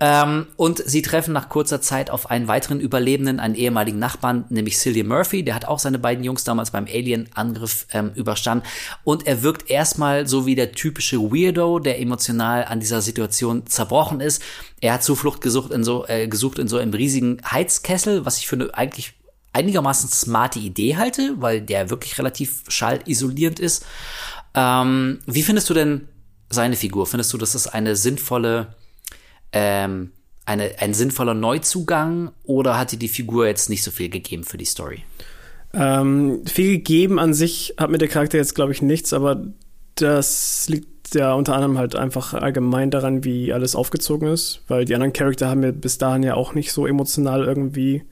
Ähm, 0.00 0.46
und 0.56 0.82
sie 0.84 1.02
treffen 1.02 1.32
nach 1.32 1.48
kurzer 1.48 1.80
Zeit 1.80 2.10
auf 2.10 2.30
einen 2.30 2.48
weiteren 2.48 2.80
Überlebenden, 2.80 3.40
einen 3.40 3.54
ehemaligen 3.54 3.98
Nachbarn, 3.98 4.44
nämlich 4.48 4.78
Cillian 4.78 5.08
Murphy. 5.08 5.42
Der 5.42 5.54
hat 5.54 5.66
auch 5.66 5.78
seine 5.78 5.98
beiden 5.98 6.24
Jungs 6.24 6.44
damals 6.44 6.70
beim 6.70 6.86
Alien-Angriff 6.86 7.86
ähm, 7.92 8.12
überstanden. 8.14 8.66
Und 9.04 9.26
er 9.26 9.42
wirkt 9.42 9.70
erstmal 9.70 10.26
so 10.26 10.46
wie 10.46 10.54
der 10.54 10.72
typische 10.72 11.18
Weirdo, 11.18 11.78
der 11.78 12.00
emotional 12.00 12.64
an 12.64 12.80
dieser 12.80 13.02
Situation 13.02 13.66
zerbrochen 13.66 14.20
ist. 14.20 14.42
Er 14.80 14.94
hat 14.94 15.02
Zuflucht 15.02 15.40
gesucht 15.40 15.72
in 15.72 15.84
so, 15.84 16.06
äh, 16.06 16.28
gesucht 16.28 16.58
in 16.58 16.68
so 16.68 16.78
einem 16.78 16.92
riesigen 16.92 17.40
Heizkessel, 17.50 18.24
was 18.24 18.38
ich 18.38 18.46
für 18.46 18.56
eine 18.56 18.74
eigentlich 18.74 19.14
einigermaßen 19.52 20.08
smarte 20.08 20.58
Idee 20.58 20.96
halte, 20.96 21.34
weil 21.38 21.60
der 21.60 21.90
wirklich 21.90 22.18
relativ 22.18 22.62
schallisolierend 22.68 23.58
ist. 23.58 23.84
Ähm, 24.54 25.20
wie 25.26 25.42
findest 25.42 25.68
du 25.70 25.74
denn 25.74 26.08
seine 26.50 26.76
Figur? 26.76 27.06
Findest 27.06 27.32
du, 27.32 27.38
das 27.38 27.54
ist 27.54 27.66
eine 27.66 27.96
sinnvolle, 27.96 28.74
ähm, 29.52 30.12
eine, 30.46 30.78
ein 30.78 30.94
sinnvoller 30.94 31.34
Neuzugang 31.34 32.32
oder 32.44 32.78
hat 32.78 32.92
dir 32.92 32.98
die 32.98 33.08
Figur 33.08 33.46
jetzt 33.46 33.68
nicht 33.68 33.82
so 33.82 33.90
viel 33.90 34.08
gegeben 34.08 34.44
für 34.44 34.58
die 34.58 34.64
Story? 34.64 35.02
Ähm, 35.74 36.44
viel 36.46 36.78
gegeben 36.78 37.18
an 37.18 37.34
sich 37.34 37.74
hat 37.76 37.90
mir 37.90 37.98
der 37.98 38.08
Charakter 38.08 38.38
jetzt, 38.38 38.54
glaube 38.54 38.72
ich, 38.72 38.80
nichts, 38.80 39.12
aber 39.12 39.42
das 40.02 40.68
liegt 40.68 41.14
ja 41.14 41.32
unter 41.32 41.54
anderem 41.54 41.78
halt 41.78 41.96
einfach 41.96 42.34
allgemein 42.34 42.90
daran, 42.90 43.24
wie 43.24 43.52
alles 43.52 43.74
aufgezogen 43.74 44.28
ist, 44.28 44.62
weil 44.68 44.84
die 44.84 44.94
anderen 44.94 45.12
Charakter 45.12 45.48
haben 45.48 45.60
mir 45.60 45.72
bis 45.72 45.98
dahin 45.98 46.22
ja 46.22 46.34
auch 46.34 46.54
nicht 46.54 46.72
so 46.72 46.86
emotional 46.86 47.44
irgendwie 47.44 48.02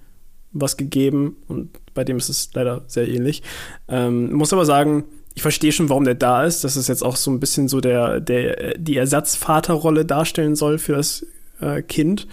was 0.53 0.77
gegeben 0.77 1.37
und 1.49 1.71
bei 1.95 2.05
dem 2.05 2.17
ist 2.17 2.29
es 2.29 2.51
leider 2.55 2.85
sehr 2.87 3.09
ähnlich. 3.09 3.43
Ähm, 3.89 4.33
muss 4.33 4.53
aber 4.53 4.65
sagen, 4.65 5.05
ich 5.35 5.43
verstehe 5.43 5.73
schon, 5.73 5.91
warum 5.91 6.05
der 6.05 6.15
da 6.15 6.45
ist, 6.45 6.65
dass 6.65 6.77
es 6.77 6.89
jetzt 6.89 7.03
auch 7.03 7.17
so 7.17 7.31
ein 7.31 7.41
bisschen 7.41 7.69
so 7.69 7.81
der, 7.81 8.21
der 8.21 8.79
die 8.79 8.97
Ersatzvaterrolle 8.97 10.07
darstellen 10.07 10.57
soll 10.57 10.79
für 10.79 10.95
das 10.95 11.27
äh, 11.61 11.83
Kind. 11.83 12.27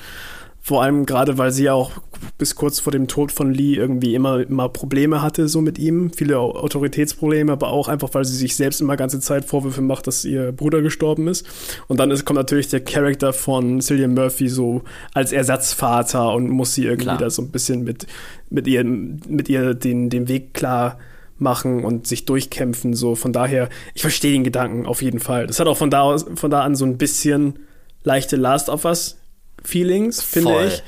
Vor 0.66 0.82
allem 0.82 1.06
gerade, 1.06 1.38
weil 1.38 1.52
sie 1.52 1.66
ja 1.66 1.74
auch 1.74 1.92
bis 2.38 2.56
kurz 2.56 2.80
vor 2.80 2.94
dem 2.94 3.10
Tod 3.10 3.34
von 3.34 3.54
Lee 3.54 3.76
irgendwie 3.76 4.16
immer, 4.16 4.40
immer 4.40 4.70
Probleme 4.70 5.22
hatte, 5.22 5.50
so 5.50 5.60
mit 5.60 5.78
ihm. 5.78 6.14
Viele 6.14 6.40
Autoritätsprobleme, 6.40 7.52
aber 7.52 7.68
auch 7.68 7.90
einfach, 7.90 8.14
weil 8.14 8.24
sie 8.24 8.38
sich 8.38 8.56
selbst 8.56 8.80
immer 8.80 8.96
ganze 8.96 9.20
Zeit 9.20 9.44
Vorwürfe 9.44 9.82
macht, 9.82 10.08
dass 10.08 10.24
ihr 10.24 10.54
Bruder 10.54 10.82
gestorben 10.82 11.28
ist. 11.28 11.46
Und 11.90 12.00
dann 12.00 12.12
ist, 12.12 12.24
kommt 12.24 12.38
natürlich 12.38 12.70
der 12.70 12.80
Charakter 12.80 13.34
von 13.34 13.82
Cillian 13.82 14.14
Murphy 14.14 14.48
so 14.48 14.84
als 15.14 15.34
Ersatzvater 15.34 16.34
und 16.34 16.48
muss 16.48 16.74
sie 16.74 16.86
irgendwie 16.86 17.08
klar. 17.08 17.18
da 17.18 17.30
so 17.30 17.42
ein 17.42 17.52
bisschen 17.52 17.84
mit, 17.84 18.08
mit 18.50 18.66
ihr, 18.66 18.86
mit 18.86 19.50
ihr 19.50 19.74
den, 19.74 20.10
den 20.10 20.30
Weg 20.30 20.54
klar 20.54 20.98
machen 21.40 21.84
und 21.84 22.08
sich 22.08 22.24
durchkämpfen. 22.24 22.94
So 22.94 23.16
von 23.16 23.34
daher, 23.34 23.68
ich 23.96 24.02
verstehe 24.02 24.32
den 24.32 24.46
Gedanken 24.46 24.86
auf 24.86 25.02
jeden 25.02 25.20
Fall. 25.20 25.46
Das 25.46 25.60
hat 25.60 25.68
auch 25.68 25.76
von 25.76 25.90
da 25.90 26.04
aus, 26.04 26.26
von 26.36 26.50
da 26.50 26.62
an 26.62 26.76
so 26.76 26.86
ein 26.86 26.98
bisschen 26.98 27.60
leichte 28.06 28.38
Last 28.38 28.70
of 28.70 28.86
Us 28.86 29.18
Feelings, 29.64 30.22
finde 30.22 30.52
Voll. 30.52 30.68
ich. 30.68 30.84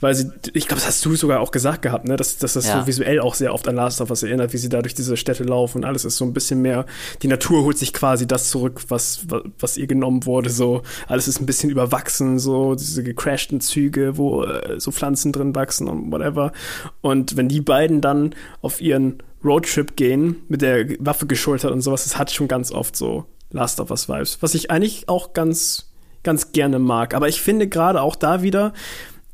Weil 0.00 0.14
sie, 0.14 0.30
ich 0.52 0.68
glaube, 0.68 0.80
das 0.80 0.86
hast 0.86 1.04
du 1.04 1.16
sogar 1.16 1.40
auch 1.40 1.50
gesagt 1.50 1.82
gehabt, 1.82 2.06
ne? 2.06 2.16
Dass, 2.16 2.38
dass 2.38 2.52
das 2.52 2.68
ja. 2.68 2.80
so 2.80 2.86
visuell 2.86 3.18
auch 3.18 3.34
sehr 3.34 3.52
oft 3.52 3.66
an 3.66 3.74
Last 3.74 4.00
of 4.00 4.10
Us 4.10 4.22
erinnert, 4.22 4.52
wie 4.52 4.56
sie 4.58 4.68
da 4.68 4.80
durch 4.80 4.94
diese 4.94 5.16
Städte 5.16 5.42
laufen 5.42 5.78
und 5.78 5.84
alles 5.84 6.04
ist 6.04 6.16
so 6.16 6.24
ein 6.24 6.32
bisschen 6.32 6.62
mehr, 6.62 6.86
die 7.22 7.26
Natur 7.26 7.64
holt 7.64 7.78
sich 7.78 7.92
quasi 7.92 8.26
das 8.26 8.50
zurück, 8.50 8.82
was, 8.88 9.26
was 9.58 9.76
ihr 9.76 9.88
genommen 9.88 10.24
wurde, 10.24 10.50
so. 10.50 10.82
Alles 11.08 11.26
ist 11.26 11.40
ein 11.40 11.46
bisschen 11.46 11.70
überwachsen, 11.70 12.38
so, 12.38 12.76
diese 12.76 13.02
gecrashten 13.02 13.60
Züge, 13.60 14.16
wo 14.16 14.44
äh, 14.44 14.78
so 14.78 14.92
Pflanzen 14.92 15.32
drin 15.32 15.54
wachsen 15.56 15.88
und 15.88 16.12
whatever. 16.12 16.52
Und 17.00 17.36
wenn 17.36 17.48
die 17.48 17.60
beiden 17.60 18.00
dann 18.00 18.34
auf 18.62 18.80
ihren 18.80 19.20
Roadtrip 19.44 19.96
gehen, 19.96 20.36
mit 20.48 20.62
der 20.62 20.86
Waffe 21.00 21.26
geschultert 21.26 21.72
und 21.72 21.80
sowas, 21.80 22.04
das 22.04 22.18
hat 22.18 22.30
schon 22.30 22.46
ganz 22.46 22.70
oft 22.70 22.94
so 22.94 23.24
Last 23.50 23.80
of 23.80 23.90
Us 23.90 24.08
Vibes. 24.08 24.38
Was 24.40 24.54
ich 24.54 24.70
eigentlich 24.70 25.08
auch 25.08 25.32
ganz 25.32 25.87
ganz 26.22 26.52
gerne 26.52 26.78
mag. 26.78 27.14
Aber 27.14 27.28
ich 27.28 27.40
finde 27.40 27.68
gerade 27.68 28.02
auch 28.02 28.16
da 28.16 28.42
wieder, 28.42 28.72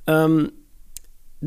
ähm, 0.07 0.53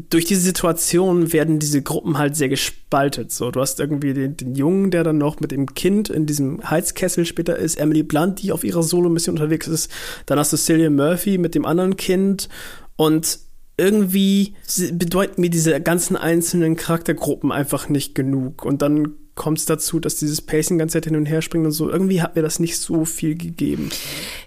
durch 0.09 0.25
diese 0.25 0.41
Situation 0.41 1.33
werden 1.33 1.59
diese 1.59 1.81
Gruppen 1.81 2.17
halt 2.17 2.35
sehr 2.35 2.49
gespaltet. 2.49 3.31
So, 3.31 3.49
du 3.51 3.61
hast 3.61 3.79
irgendwie 3.79 4.13
den, 4.13 4.37
den, 4.37 4.53
Jungen, 4.53 4.91
der 4.91 5.03
dann 5.03 5.17
noch 5.17 5.39
mit 5.39 5.51
dem 5.51 5.73
Kind 5.73 6.09
in 6.09 6.25
diesem 6.25 6.69
Heizkessel 6.69 7.25
später 7.25 7.57
ist, 7.57 7.79
Emily 7.79 8.03
Blunt, 8.03 8.41
die 8.41 8.51
auf 8.51 8.63
ihrer 8.63 8.83
Solo-Mission 8.83 9.35
unterwegs 9.35 9.67
ist. 9.67 9.91
Dann 10.25 10.37
hast 10.37 10.53
du 10.53 10.57
Cillian 10.57 10.95
Murphy 10.95 11.37
mit 11.37 11.55
dem 11.55 11.65
anderen 11.65 11.97
Kind 11.97 12.47
und 12.95 13.39
irgendwie 13.77 14.55
bedeuten 14.91 15.41
mir 15.41 15.49
diese 15.49 15.79
ganzen 15.81 16.15
einzelnen 16.15 16.75
Charaktergruppen 16.75 17.51
einfach 17.51 17.89
nicht 17.89 18.15
genug. 18.15 18.65
Und 18.65 18.81
dann 18.81 19.13
kommt 19.37 19.59
es 19.59 19.65
dazu, 19.65 20.01
dass 20.01 20.17
dieses 20.17 20.41
Pacing 20.41 20.77
ganz 20.77 20.91
Zeit 20.91 21.05
hin 21.05 21.15
und 21.15 21.25
her 21.25 21.41
springt 21.41 21.65
und 21.65 21.71
so. 21.71 21.89
Irgendwie 21.89 22.21
hat 22.21 22.35
mir 22.35 22.41
das 22.41 22.59
nicht 22.59 22.77
so 22.77 23.05
viel 23.05 23.35
gegeben. 23.35 23.89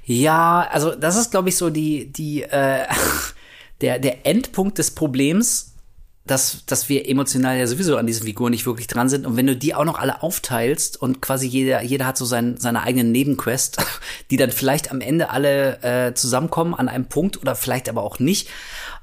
Ja, 0.05 0.69
also 0.71 0.95
das 0.95 1.17
ist, 1.17 1.31
glaube 1.31 1.49
ich, 1.49 1.57
so 1.57 1.71
die, 1.71 2.13
die, 2.13 2.43
äh, 2.43 2.87
der, 3.81 3.99
der 3.99 4.27
Endpunkt 4.27 4.77
des 4.77 4.91
Problems, 4.91 5.70
dass, 6.27 6.65
dass 6.67 6.89
wir 6.89 7.09
emotional 7.09 7.59
ja 7.59 7.67
sowieso 7.67 7.97
an 7.97 8.07
diesen 8.07 8.27
Figuren 8.27 8.51
nicht 8.51 8.67
wirklich 8.67 8.87
dran 8.87 9.09
sind. 9.09 9.27
Und 9.27 9.37
wenn 9.37 9.47
du 9.47 9.57
die 9.57 9.75
auch 9.75 9.85
noch 9.85 9.99
alle 9.99 10.23
aufteilst 10.23 11.01
und 11.01 11.21
quasi 11.21 11.47
jeder, 11.47 11.83
jeder 11.83 12.07
hat 12.07 12.17
so 12.17 12.25
sein, 12.25 12.57
seine 12.59 12.83
eigenen 12.83 13.11
Nebenquest, 13.11 13.79
die 14.31 14.37
dann 14.37 14.51
vielleicht 14.51 14.91
am 14.91 15.01
Ende 15.01 15.31
alle 15.31 15.83
äh, 15.83 16.15
zusammenkommen 16.15 16.75
an 16.75 16.89
einem 16.89 17.07
Punkt 17.07 17.41
oder 17.41 17.57
vielleicht 17.57 17.89
aber 17.89 18.03
auch 18.03 18.19
nicht. 18.19 18.49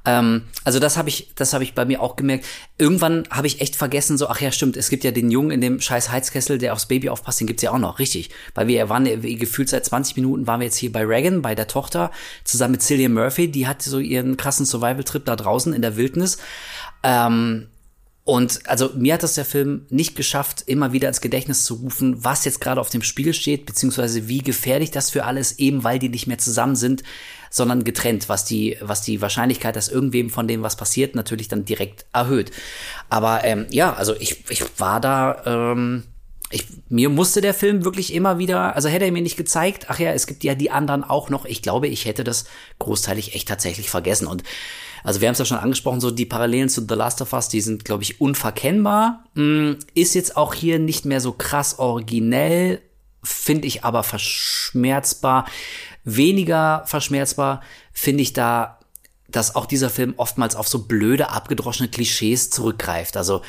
Ähm, 0.08 0.44
also 0.64 0.80
das 0.80 0.96
habe 0.96 1.10
ich, 1.10 1.34
das 1.36 1.54
habe 1.54 1.66
ich 1.66 1.76
bei 1.76 1.84
mir 1.84 2.02
auch 2.02 2.16
gemerkt. 2.16 2.46
Irgendwann 2.78 3.28
habe 3.30 3.48
ich 3.48 3.60
echt 3.60 3.76
vergessen, 3.76 4.18
so, 4.18 4.30
ach 4.30 4.40
ja, 4.40 4.52
stimmt, 4.52 4.78
es 4.78 4.90
gibt 4.90 5.04
ja 5.04 5.12
den 5.12 5.30
Jungen 5.30 5.52
in 5.52 5.60
dem 5.60 5.82
scheiß 5.82 6.10
Heizkessel, 6.12 6.58
der 6.58 6.72
aufs 6.72 6.86
Baby 6.86 7.10
aufpasst, 7.10 7.42
den 7.42 7.48
gibt's 7.48 7.64
ja 7.64 7.72
auch 7.72 7.78
noch, 7.78 8.00
richtig. 8.00 8.30
Weil 8.56 8.68
wir 8.68 8.88
waren 8.88 9.04
gefühlt 9.22 9.68
seit 9.68 9.86
20 9.86 10.16
Minuten 10.16 10.48
waren 10.48 10.62
wir 10.62 10.66
jetzt 10.66 10.78
hier 10.78 10.94
bei 10.94 11.04
Reagan, 11.04 11.42
bei 11.42 11.56
der 11.56 11.68
Tochter, 11.68 12.12
zusammen 12.46 12.74
mit 12.74 12.84
Cillian 12.84 13.14
Murphy, 13.14 13.52
die 13.52 13.68
hat 13.68 13.82
so 13.82 14.00
ihren 14.00 14.38
krassen 14.38 14.66
Survival-Trip 14.66 15.26
da 15.26 15.36
draußen 15.36 15.74
in 15.74 15.82
der 15.82 15.98
Wildnis. 15.98 16.38
Ähm, 17.04 17.68
und 18.28 18.60
also 18.68 18.92
mir 18.94 19.14
hat 19.14 19.24
das 19.24 19.36
der 19.36 19.46
Film 19.46 19.86
nicht 19.90 20.18
geschafft, 20.18 20.62
immer 20.66 20.92
wieder 20.92 21.08
ins 21.08 21.22
Gedächtnis 21.22 21.64
zu 21.64 21.76
rufen, 21.76 22.26
was 22.26 22.44
jetzt 22.44 22.60
gerade 22.60 22.82
auf 22.82 22.90
dem 22.90 23.02
Spiel 23.02 23.34
steht, 23.34 23.66
beziehungsweise 23.66 24.28
wie 24.28 24.40
gefährlich 24.40 24.92
das 24.92 25.10
für 25.10 25.24
alles, 25.24 25.60
eben 25.60 25.86
weil 25.86 25.98
die 25.98 26.10
nicht 26.10 26.28
mehr 26.28 26.38
zusammen 26.38 26.76
sind, 26.76 27.04
sondern 27.50 27.86
getrennt, 27.86 28.28
was 28.28 28.44
die, 28.44 28.78
was 28.82 29.02
die 29.02 29.22
Wahrscheinlichkeit, 29.22 29.78
dass 29.78 29.88
irgendwem 29.88 30.30
von 30.30 30.46
dem 30.46 30.62
was 30.62 30.76
passiert, 30.76 31.16
natürlich 31.16 31.48
dann 31.48 31.64
direkt 31.64 32.06
erhöht. 32.12 32.52
Aber 33.10 33.46
ähm, 33.46 33.66
ja, 33.70 33.94
also 33.94 34.14
ich, 34.20 34.44
ich 34.50 34.62
war 34.78 35.00
da, 35.00 35.44
ähm, 35.46 36.04
ich, 36.50 36.66
mir 36.90 37.08
musste 37.08 37.40
der 37.40 37.54
Film 37.54 37.86
wirklich 37.86 38.14
immer 38.14 38.40
wieder, 38.40 38.76
also 38.76 38.90
hätte 38.90 39.06
er 39.06 39.12
mir 39.14 39.22
nicht 39.22 39.38
gezeigt, 39.38 39.86
ach 39.88 40.00
ja, 40.00 40.12
es 40.12 40.28
gibt 40.28 40.44
ja 40.44 40.54
die 40.54 40.72
anderen 40.72 41.06
auch 41.06 41.30
noch. 41.30 41.46
Ich 41.46 41.62
glaube, 41.62 41.88
ich 41.88 42.04
hätte 42.04 42.26
das 42.26 42.44
großteilig 42.80 43.36
echt 43.36 43.48
tatsächlich 43.48 43.90
vergessen. 43.90 44.28
Und 44.28 44.44
also 45.08 45.22
wir 45.22 45.30
haben 45.30 45.34
es 45.34 45.40
ja 45.40 45.46
schon 45.46 45.58
angesprochen, 45.58 46.02
so 46.02 46.12
die 46.12 46.26
Parallelen 46.26 46.68
zu 46.68 46.86
The 46.86 46.96
Last 46.96 47.22
of 47.22 47.32
Us, 47.32 47.48
die 47.48 47.62
sind, 47.62 47.86
glaube 47.86 48.04
ich, 48.04 48.20
unverkennbar. 48.20 49.24
Mm, 49.36 49.76
ist 49.94 50.16
jetzt 50.16 50.36
auch 50.36 50.54
hier 50.54 50.80
nicht 50.80 51.06
mehr 51.06 51.22
so 51.22 51.32
krass 51.32 51.80
originell, 51.80 52.82
finde 53.24 53.68
ich 53.68 53.86
aber 53.86 54.04
verschmerzbar. 54.04 55.46
Weniger 56.04 56.84
verschmerzbar 56.88 57.62
finde 57.94 58.22
ich 58.22 58.34
da, 58.34 58.80
dass 59.30 59.56
auch 59.56 59.66
dieser 59.66 59.90
Film 59.90 60.14
oftmals 60.18 60.58
auf 60.58 60.68
so 60.68 60.80
blöde, 60.80 61.30
abgedroschene 61.30 61.88
Klischees 61.88 62.50
zurückgreift. 62.50 63.16
Also 63.16 63.44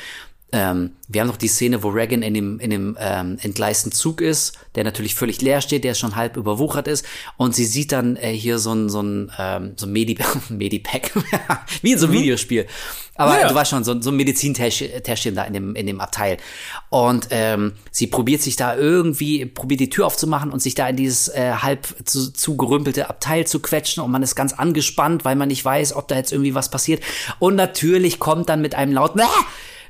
ähm, 0.51 0.91
wir 1.07 1.21
haben 1.21 1.27
noch 1.27 1.37
die 1.37 1.47
Szene, 1.47 1.83
wo 1.83 1.89
Reagan 1.89 2.23
in 2.23 2.33
dem, 2.33 2.59
in 2.59 2.69
dem 2.71 2.97
ähm, 2.99 3.37
entgleisten 3.41 3.91
Zug 3.91 4.21
ist, 4.21 4.57
der 4.75 4.83
natürlich 4.83 5.13
völlig 5.13 5.41
leer 5.41 5.61
steht, 5.61 5.83
der 5.83 5.93
schon 5.93 6.15
halb 6.15 6.37
überwuchert 6.37 6.87
ist. 6.87 7.05
Und 7.37 7.53
sie 7.53 7.65
sieht 7.65 7.91
dann 7.91 8.15
äh, 8.15 8.31
hier 8.31 8.57
so 8.57 8.73
ein, 8.73 8.89
so 8.89 9.01
ein, 9.01 9.31
ähm, 9.37 9.73
so 9.75 9.85
ein 9.85 9.91
Medi 9.91 10.17
Medipack, 10.49 11.11
wie 11.81 11.91
in 11.91 11.99
so 11.99 12.07
einem 12.07 12.15
mhm. 12.15 12.19
Videospiel. 12.21 12.67
Aber 13.15 13.39
ja. 13.39 13.49
du 13.49 13.53
weißt 13.53 13.69
schon, 13.69 13.83
so, 13.83 14.01
so 14.01 14.11
ein 14.11 14.15
Medizintäschchen 14.15 15.35
da 15.35 15.43
in 15.43 15.53
dem, 15.53 15.75
in 15.75 15.85
dem 15.85 15.99
Abteil. 15.99 16.37
Und 16.89 17.27
ähm, 17.31 17.73
sie 17.91 18.07
probiert 18.07 18.41
sich 18.41 18.55
da 18.55 18.75
irgendwie, 18.75 19.45
probiert 19.45 19.81
die 19.81 19.89
Tür 19.89 20.07
aufzumachen 20.07 20.51
und 20.51 20.61
sich 20.61 20.73
da 20.73 20.87
in 20.87 20.95
dieses 20.95 21.27
äh, 21.27 21.51
halb 21.51 21.85
zu, 22.05 22.31
zugerümpelte 22.31 23.09
Abteil 23.09 23.45
zu 23.45 23.59
quetschen. 23.59 24.01
Und 24.01 24.11
man 24.11 24.23
ist 24.23 24.35
ganz 24.35 24.53
angespannt, 24.53 25.25
weil 25.25 25.35
man 25.35 25.49
nicht 25.49 25.65
weiß, 25.65 25.93
ob 25.95 26.07
da 26.07 26.15
jetzt 26.15 26.31
irgendwie 26.31 26.55
was 26.55 26.71
passiert. 26.71 27.03
Und 27.39 27.55
natürlich 27.55 28.19
kommt 28.19 28.47
dann 28.47 28.61
mit 28.61 28.73
einem 28.73 28.93
lauten 28.93 29.19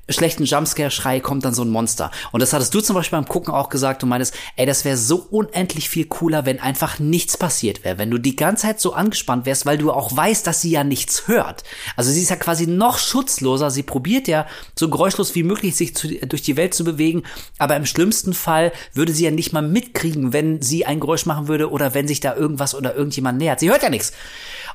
schlechten 0.10 0.44
Jumpscare-Schrei 0.44 1.19
kommt 1.19 1.45
dann 1.45 1.53
so 1.53 1.64
ein 1.64 1.69
Monster. 1.69 2.11
Und 2.31 2.41
das 2.41 2.53
hattest 2.53 2.73
du 2.73 2.81
zum 2.81 2.95
Beispiel 2.95 3.18
beim 3.18 3.27
Gucken 3.27 3.53
auch 3.53 3.69
gesagt, 3.69 4.02
du 4.02 4.07
meinst, 4.07 4.34
ey, 4.56 4.65
das 4.65 4.86
wäre 4.86 4.98
so 4.98 5.27
unendlich 5.30 5.90
viel 5.90 6.06
cooler, 6.06 6.45
wenn 6.45 6.60
einfach 6.60 6.99
nichts 6.99 7.38
passiert 7.38 7.84
wäre. 7.84 7.98
Wenn 7.98 8.11
du 8.11 8.18
die 8.18 8.36
ganze 8.36 8.64
Zeit 8.64 8.80
so 8.80 8.94
angespannt 8.94 9.45
wärst, 9.45 9.65
weil 9.65 9.77
du 9.77 9.91
auch 9.91 10.15
weißt, 10.15 10.45
dass 10.45 10.61
sie 10.61 10.72
ja 10.72 10.84
nichts 10.84 11.27
hört. 11.27 11.64
Also 11.95 12.11
sie 12.11 12.22
ist 12.22 12.30
ja 12.30 12.36
quasi 12.36 12.68
noch 12.68 12.98
schutzloser. 12.98 13.72
Sie 13.72 13.84
probiert 13.84 14.27
ja 14.27 14.48
so 14.77 14.90
geräuschlos 14.90 15.36
wie 15.36 15.44
möglich 15.44 15.76
sich 15.76 15.95
zu, 15.95 16.07
durch 16.07 16.41
die 16.41 16.57
Welt 16.57 16.73
zu 16.73 16.84
bewegen. 16.84 17.23
Aber 17.57 17.76
im 17.76 17.86
schlimmsten 17.86 18.34
Fall 18.34 18.72
würde 18.94 19.14
sie 19.14 19.26
ja 19.26 19.31
nicht 19.31 19.53
mal 19.53 19.61
mitkriegen, 19.61 20.34
wenn 20.34 20.61
sie 20.61 20.86
ein 20.86 20.99
Geräusch 20.99 21.26
machen 21.26 21.48
würde 21.48 21.69
oder 21.72 21.94
wenn 21.94 22.07
sich 22.07 22.19
da 22.19 22.36
irgendwas 22.36 22.76
oder 22.76 22.95
irgendjemand 22.95 23.38
nähert. 23.38 23.60
Sie 23.60 23.69
hört 23.69 23.84
ja 23.84 23.90
nichts. 23.90 24.14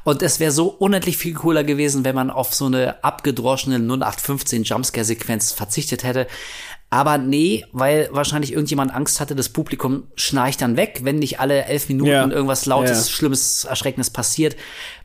Und 0.04 0.22
es 0.22 0.38
wäre 0.38 0.52
so 0.52 0.66
unendlich 0.68 1.16
viel 1.16 1.34
cooler 1.34 1.64
gewesen, 1.64 2.04
wenn 2.04 2.14
man 2.14 2.30
auf 2.30 2.54
so 2.54 2.66
eine 2.66 3.02
abgedroschene 3.02 3.76
0815 3.76 4.62
Jumpscare-Sequenz 4.64 5.52
verzichtet 5.52 6.04
hätte. 6.04 6.26
Aber 6.94 7.18
nee, 7.18 7.64
weil 7.72 8.08
wahrscheinlich 8.12 8.52
irgendjemand 8.52 8.94
Angst 8.94 9.18
hatte, 9.18 9.34
das 9.34 9.48
Publikum 9.48 10.04
schnarcht 10.14 10.62
dann 10.62 10.76
weg, 10.76 11.00
wenn 11.02 11.18
nicht 11.18 11.40
alle 11.40 11.64
elf 11.64 11.88
Minuten 11.88 12.08
ja. 12.08 12.28
irgendwas 12.28 12.66
Lautes, 12.66 13.08
ja. 13.08 13.12
Schlimmes, 13.12 13.64
Erschreckendes 13.64 14.10
passiert 14.10 14.54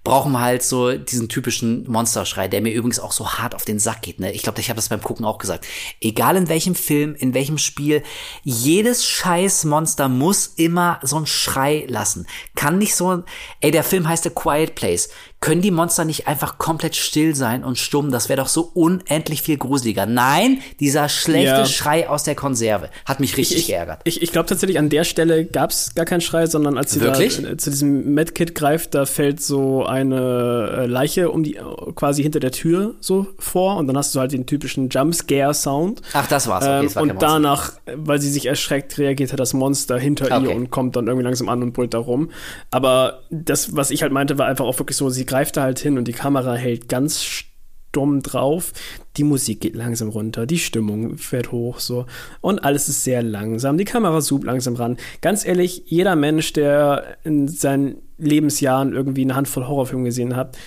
brauchen 0.03 0.31
wir 0.31 0.39
halt 0.39 0.63
so 0.63 0.97
diesen 0.97 1.27
typischen 1.27 1.89
Monsterschrei, 1.89 2.47
der 2.47 2.61
mir 2.61 2.73
übrigens 2.73 2.99
auch 2.99 3.11
so 3.11 3.33
hart 3.33 3.53
auf 3.53 3.65
den 3.65 3.79
Sack 3.79 4.01
geht. 4.01 4.19
Ne? 4.19 4.31
Ich 4.31 4.43
glaube, 4.43 4.59
ich 4.61 4.69
habe 4.69 4.77
das 4.77 4.89
beim 4.89 5.01
Gucken 5.01 5.25
auch 5.25 5.37
gesagt. 5.37 5.67
Egal 5.99 6.37
in 6.37 6.47
welchem 6.47 6.73
Film, 6.73 7.15
in 7.15 7.33
welchem 7.33 7.57
Spiel, 7.57 8.01
jedes 8.43 9.05
scheiß 9.05 9.65
Monster 9.65 10.07
muss 10.07 10.47
immer 10.47 10.99
so 11.03 11.17
einen 11.17 11.25
Schrei 11.25 11.85
lassen. 11.87 12.27
Kann 12.55 12.77
nicht 12.77 12.95
so, 12.95 13.23
ey, 13.59 13.71
der 13.71 13.83
Film 13.83 14.07
heißt 14.07 14.25
A 14.25 14.29
Quiet 14.29 14.75
Place. 14.75 15.09
Können 15.41 15.61
die 15.61 15.71
Monster 15.71 16.03
nicht 16.03 16.27
einfach 16.27 16.57
komplett 16.57 16.97
still 16.97 17.33
sein 17.33 17.63
und 17.63 17.77
stumm? 17.77 18.11
Das 18.11 18.27
wäre 18.27 18.41
doch 18.41 18.49
so 18.49 18.71
unendlich 18.73 19.41
viel 19.41 19.57
gruseliger. 19.57 20.05
Nein, 20.05 20.59
dieser 20.81 21.07
schlechte 21.07 21.47
ja. 21.47 21.65
Schrei 21.65 22.09
aus 22.09 22.23
der 22.23 22.35
Konserve 22.35 22.89
hat 23.05 23.21
mich 23.21 23.37
richtig 23.37 23.59
ich, 23.59 23.67
geärgert. 23.67 24.01
Ich, 24.03 24.21
ich 24.21 24.33
glaube 24.33 24.49
tatsächlich, 24.49 24.77
an 24.77 24.89
der 24.89 25.05
Stelle 25.05 25.45
gab 25.45 25.71
es 25.71 25.95
gar 25.95 26.05
keinen 26.05 26.19
Schrei, 26.19 26.45
sondern 26.45 26.77
als 26.77 26.91
sie 26.91 26.99
Wirklich? 26.99 27.41
da 27.41 27.57
zu 27.57 27.69
diesem 27.69 28.13
Medkit 28.13 28.53
greift, 28.53 28.93
da 28.93 29.05
fällt 29.05 29.41
so 29.41 29.85
eine 29.85 30.79
äh, 30.79 30.85
Leiche 30.87 31.31
um 31.31 31.43
die 31.43 31.57
quasi 31.95 32.21
hinter 32.21 32.41
der 32.41 32.51
Tür 32.51 32.95
so 32.99 33.27
vor 33.37 33.77
und 33.77 33.87
dann 33.87 33.95
hast 33.95 34.13
du 34.13 34.19
halt 34.19 34.33
den 34.33 34.45
typischen 34.45 34.89
Jumpscare-Sound. 34.89 36.01
Ach, 36.13 36.27
das 36.27 36.47
war's. 36.47 36.65
Okay, 36.65 36.85
ähm, 36.85 36.95
war 36.95 37.01
und 37.03 37.21
danach, 37.21 37.73
weil 37.95 38.19
sie 38.19 38.29
sich 38.29 38.45
erschreckt, 38.45 38.97
reagiert 38.97 39.31
hat 39.31 39.39
das 39.39 39.53
Monster 39.53 39.97
hinter 39.97 40.25
okay. 40.25 40.49
ihr 40.49 40.55
und 40.55 40.69
kommt 40.69 40.97
dann 40.97 41.07
irgendwie 41.07 41.23
langsam 41.23 41.47
an 41.47 41.63
und 41.63 41.71
brüllt 41.71 41.93
da 41.93 41.99
rum. 41.99 42.29
Aber 42.71 43.21
das, 43.29 43.75
was 43.75 43.89
ich 43.89 44.01
halt 44.01 44.11
meinte, 44.11 44.37
war 44.37 44.45
einfach 44.45 44.65
auch 44.65 44.77
wirklich 44.79 44.97
so, 44.97 45.09
sie 45.09 45.28
greift 45.29 45.57
da 45.57 45.61
halt 45.61 45.79
hin 45.79 45.97
und 45.97 46.07
die 46.07 46.13
Kamera 46.13 46.55
hält 46.55 46.89
ganz 46.89 47.23
stumm 47.23 48.23
drauf. 48.23 48.73
Die 49.15 49.23
Musik 49.23 49.61
geht 49.61 49.75
langsam 49.75 50.09
runter, 50.09 50.47
die 50.47 50.57
Stimmung 50.57 51.17
fährt 51.17 51.51
hoch 51.51 51.79
so 51.79 52.07
und 52.41 52.63
alles 52.63 52.89
ist 52.89 53.03
sehr 53.03 53.21
langsam. 53.21 53.77
Die 53.77 53.85
Kamera 53.85 54.21
zoomt 54.21 54.43
langsam 54.43 54.75
ran. 54.75 54.97
Ganz 55.21 55.45
ehrlich, 55.45 55.83
jeder 55.85 56.15
Mensch, 56.15 56.51
der 56.53 57.17
in 57.23 57.47
seinen 57.47 57.97
Lebensjahren 58.17 58.93
irgendwie 58.93 59.21
eine 59.21 59.35
Handvoll 59.35 59.67
Horrorfilme 59.67 60.05
gesehen 60.05 60.35
hat, 60.35 60.57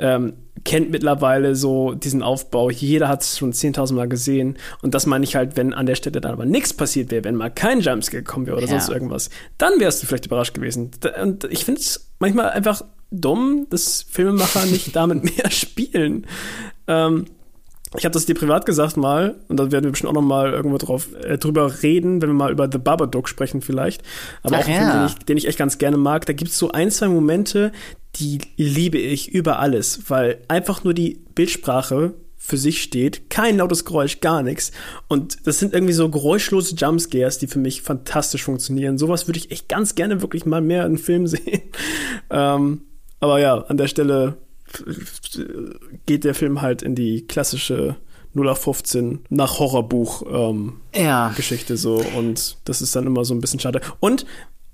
ähm, 0.00 0.34
kennt 0.64 0.90
mittlerweile 0.90 1.54
so 1.54 1.94
diesen 1.94 2.22
Aufbau. 2.22 2.70
Jeder 2.70 3.08
hat 3.08 3.22
es 3.22 3.38
schon 3.38 3.52
10.000 3.52 3.94
Mal 3.94 4.08
gesehen. 4.08 4.56
Und 4.82 4.94
das 4.94 5.06
meine 5.06 5.24
ich 5.24 5.36
halt, 5.36 5.56
wenn 5.56 5.74
an 5.74 5.86
der 5.86 5.94
Stelle 5.94 6.20
dann 6.20 6.32
aber 6.32 6.44
nichts 6.44 6.72
passiert 6.72 7.10
wäre, 7.10 7.24
wenn 7.24 7.36
mal 7.36 7.50
kein 7.50 7.80
Jumpscare 7.80 8.22
gekommen 8.22 8.46
wäre 8.46 8.56
oder 8.56 8.66
ja. 8.66 8.72
sonst 8.72 8.88
irgendwas, 8.88 9.30
dann 9.58 9.78
wärst 9.78 10.02
du 10.02 10.06
vielleicht 10.06 10.26
überrascht 10.26 10.54
gewesen. 10.54 10.90
Und 11.22 11.44
ich 11.44 11.64
finde 11.64 11.80
es 11.80 12.12
manchmal 12.18 12.50
einfach 12.50 12.82
dumm, 13.10 13.66
dass 13.70 14.02
Filmemacher 14.02 14.66
nicht 14.66 14.94
damit 14.96 15.24
mehr 15.24 15.50
spielen. 15.50 16.26
Ähm, 16.86 17.26
ich 17.96 18.04
habe 18.04 18.12
das 18.12 18.26
dir 18.26 18.34
privat 18.34 18.66
gesagt 18.66 18.98
mal, 18.98 19.36
und 19.48 19.56
da 19.58 19.72
werden 19.72 19.84
wir 19.84 19.90
bestimmt 19.90 20.10
auch 20.10 20.14
noch 20.14 20.22
mal 20.22 20.52
irgendwo 20.52 20.76
drauf, 20.76 21.08
äh, 21.22 21.38
drüber 21.38 21.82
reden, 21.82 22.20
wenn 22.20 22.28
wir 22.28 22.34
mal 22.34 22.52
über 22.52 22.68
The 22.70 22.78
Babadook 22.78 23.28
sprechen 23.28 23.62
vielleicht. 23.62 24.02
Aber 24.42 24.56
Ach 24.56 24.64
auch 24.64 24.68
ja. 24.68 24.74
Film, 24.74 24.90
den 24.90 25.06
ich, 25.06 25.14
den 25.24 25.36
ich 25.38 25.48
echt 25.48 25.58
ganz 25.58 25.78
gerne 25.78 25.96
mag. 25.96 26.26
Da 26.26 26.34
gibt 26.34 26.50
es 26.50 26.58
so 26.58 26.70
ein, 26.70 26.90
zwei 26.90 27.08
Momente, 27.08 27.72
die 28.16 28.40
liebe 28.56 28.98
ich 28.98 29.30
über 29.30 29.58
alles, 29.58 30.10
weil 30.10 30.42
einfach 30.48 30.84
nur 30.84 30.92
die 30.92 31.24
Bildsprache 31.34 32.14
für 32.36 32.56
sich 32.56 32.82
steht, 32.82 33.30
kein 33.30 33.58
lautes 33.58 33.84
Geräusch, 33.84 34.20
gar 34.20 34.42
nichts. 34.42 34.72
Und 35.08 35.46
das 35.46 35.58
sind 35.58 35.74
irgendwie 35.74 35.92
so 35.92 36.08
geräuschlose 36.08 36.74
Jumpscares, 36.76 37.38
die 37.38 37.46
für 37.46 37.58
mich 37.58 37.82
fantastisch 37.82 38.44
funktionieren. 38.44 38.96
Sowas 38.96 39.28
würde 39.28 39.38
ich 39.38 39.50
echt 39.50 39.68
ganz 39.68 39.94
gerne 39.94 40.22
wirklich 40.22 40.46
mal 40.46 40.60
mehr 40.60 40.86
in 40.86 40.98
Filmen 40.98 41.26
sehen. 41.26 41.62
ähm, 42.30 42.82
aber 43.20 43.40
ja, 43.40 43.58
an 43.58 43.76
der 43.76 43.88
Stelle 43.88 44.36
geht 46.06 46.24
der 46.24 46.34
Film 46.34 46.60
halt 46.60 46.82
in 46.82 46.94
die 46.94 47.26
klassische 47.26 47.96
0815 48.34 49.20
nach 49.30 49.58
Horrorbuch 49.58 50.22
ähm, 50.30 50.80
ja. 50.94 51.32
Geschichte 51.36 51.76
so 51.76 52.02
und 52.16 52.58
das 52.64 52.82
ist 52.82 52.94
dann 52.94 53.06
immer 53.06 53.24
so 53.24 53.34
ein 53.34 53.40
bisschen 53.40 53.60
schade. 53.60 53.80
Und 54.00 54.26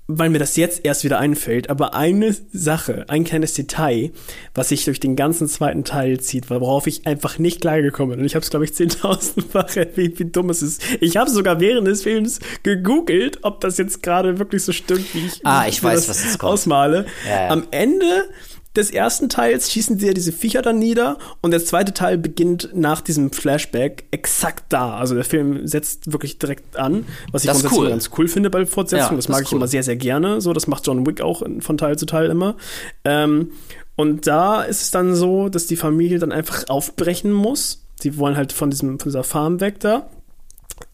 weil 0.07 0.29
mir 0.29 0.39
das 0.39 0.55
jetzt 0.55 0.85
erst 0.85 1.03
wieder 1.03 1.19
einfällt, 1.19 1.69
aber 1.69 1.95
eine 1.95 2.35
Sache, 2.51 3.05
ein 3.07 3.23
kleines 3.23 3.53
Detail, 3.53 4.11
was 4.53 4.69
sich 4.69 4.85
durch 4.85 4.99
den 4.99 5.15
ganzen 5.15 5.47
zweiten 5.47 5.83
Teil 5.83 6.19
zieht, 6.19 6.49
worauf 6.49 6.85
ich 6.85 7.07
einfach 7.07 7.39
nicht 7.39 7.61
klargekommen 7.61 8.11
bin. 8.11 8.19
Und 8.19 8.25
ich 8.25 8.35
habe 8.35 8.43
es, 8.43 8.49
glaube 8.49 8.65
ich, 8.65 8.71
10.000-fach 8.75 9.75
wie, 9.95 10.17
wie 10.17 10.25
dumm 10.25 10.49
es 10.49 10.61
ist. 10.61 10.81
Ich 11.01 11.17
habe 11.17 11.29
sogar 11.29 11.59
während 11.59 11.87
des 11.87 12.03
Films 12.03 12.39
gegoogelt, 12.63 13.39
ob 13.41 13.61
das 13.61 13.77
jetzt 13.77 14.03
gerade 14.03 14.37
wirklich 14.37 14.63
so 14.63 14.71
stimmt, 14.71 15.13
wie 15.13 15.25
ich, 15.25 15.45
ah, 15.45 15.65
ich 15.67 15.81
weiß, 15.83 16.07
was 16.07 16.23
das 16.23 16.39
ausmale. 16.39 17.05
Ja, 17.27 17.45
ja. 17.45 17.49
Am 17.49 17.67
Ende 17.71 18.29
des 18.77 18.91
ersten 18.91 19.29
Teils 19.29 19.71
schießen 19.71 19.99
sie 19.99 20.07
ja 20.07 20.13
diese 20.13 20.31
Viecher 20.31 20.61
dann 20.61 20.79
nieder 20.79 21.17
und 21.41 21.51
der 21.51 21.63
zweite 21.63 21.93
Teil 21.93 22.17
beginnt 22.17 22.69
nach 22.73 23.01
diesem 23.01 23.31
Flashback 23.31 24.05
exakt 24.11 24.65
da. 24.69 24.97
Also 24.97 25.15
der 25.15 25.23
Film 25.23 25.67
setzt 25.67 26.11
wirklich 26.11 26.39
direkt 26.39 26.77
an, 26.77 27.05
was 27.31 27.43
ich 27.43 27.49
grundsätzlich 27.49 27.79
cool. 27.79 27.89
ganz 27.89 28.09
cool 28.17 28.27
finde 28.27 28.49
bei 28.49 28.65
Fortsetzungen. 28.65 29.11
Ja, 29.11 29.15
das, 29.15 29.25
das 29.25 29.29
mag 29.29 29.43
ich 29.43 29.51
cool. 29.51 29.57
immer 29.57 29.67
sehr, 29.67 29.83
sehr 29.83 29.95
gerne. 29.95 30.41
So, 30.41 30.53
das 30.53 30.67
macht 30.67 30.85
John 30.87 31.05
Wick 31.05 31.21
auch 31.21 31.43
von 31.59 31.77
Teil 31.77 31.97
zu 31.97 32.05
Teil 32.05 32.29
immer. 32.29 32.55
Ähm, 33.03 33.51
und 33.95 34.27
da 34.27 34.63
ist 34.63 34.81
es 34.81 34.91
dann 34.91 35.15
so, 35.15 35.49
dass 35.49 35.67
die 35.67 35.77
Familie 35.77 36.19
dann 36.19 36.31
einfach 36.31 36.67
aufbrechen 36.67 37.31
muss 37.31 37.85
Sie 37.99 38.17
wollen 38.17 38.35
halt 38.35 38.51
von 38.51 38.69
diesem, 38.69 38.99
von 38.99 39.09
dieser 39.09 39.23
Farm 39.23 39.61
weg 39.61 39.79
da. 39.79 40.07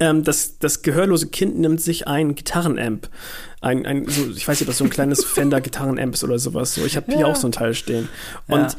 Ähm, 0.02 0.24
das, 0.24 0.58
das 0.58 0.82
gehörlose 0.82 1.28
Kind 1.28 1.60
nimmt 1.60 1.80
sich 1.80 2.08
ein 2.08 2.34
Gitarrenamp. 2.36 3.08
Ein, 3.62 3.86
ein, 3.86 4.08
so, 4.10 4.30
ich 4.32 4.48
weiß 4.48 4.60
nicht, 4.60 4.64
ob 4.64 4.68
das 4.68 4.80
so 4.80 4.84
ein 4.84 4.90
kleines 4.90 5.24
Fender-Gitarrenamp 5.36 6.14
ist 6.16 6.24
oder 6.24 6.40
sowas. 6.40 6.74
So, 6.74 6.84
ich 6.84 6.98
habe 6.98 7.12
hier 7.12 7.22
Ja. 7.22 7.26
auch 7.28 7.36
so 7.36 7.48
ein 7.48 7.52
Teil 7.52 7.76
stehen. 7.76 8.10
Und 8.48 8.60
Ja. 8.60 8.76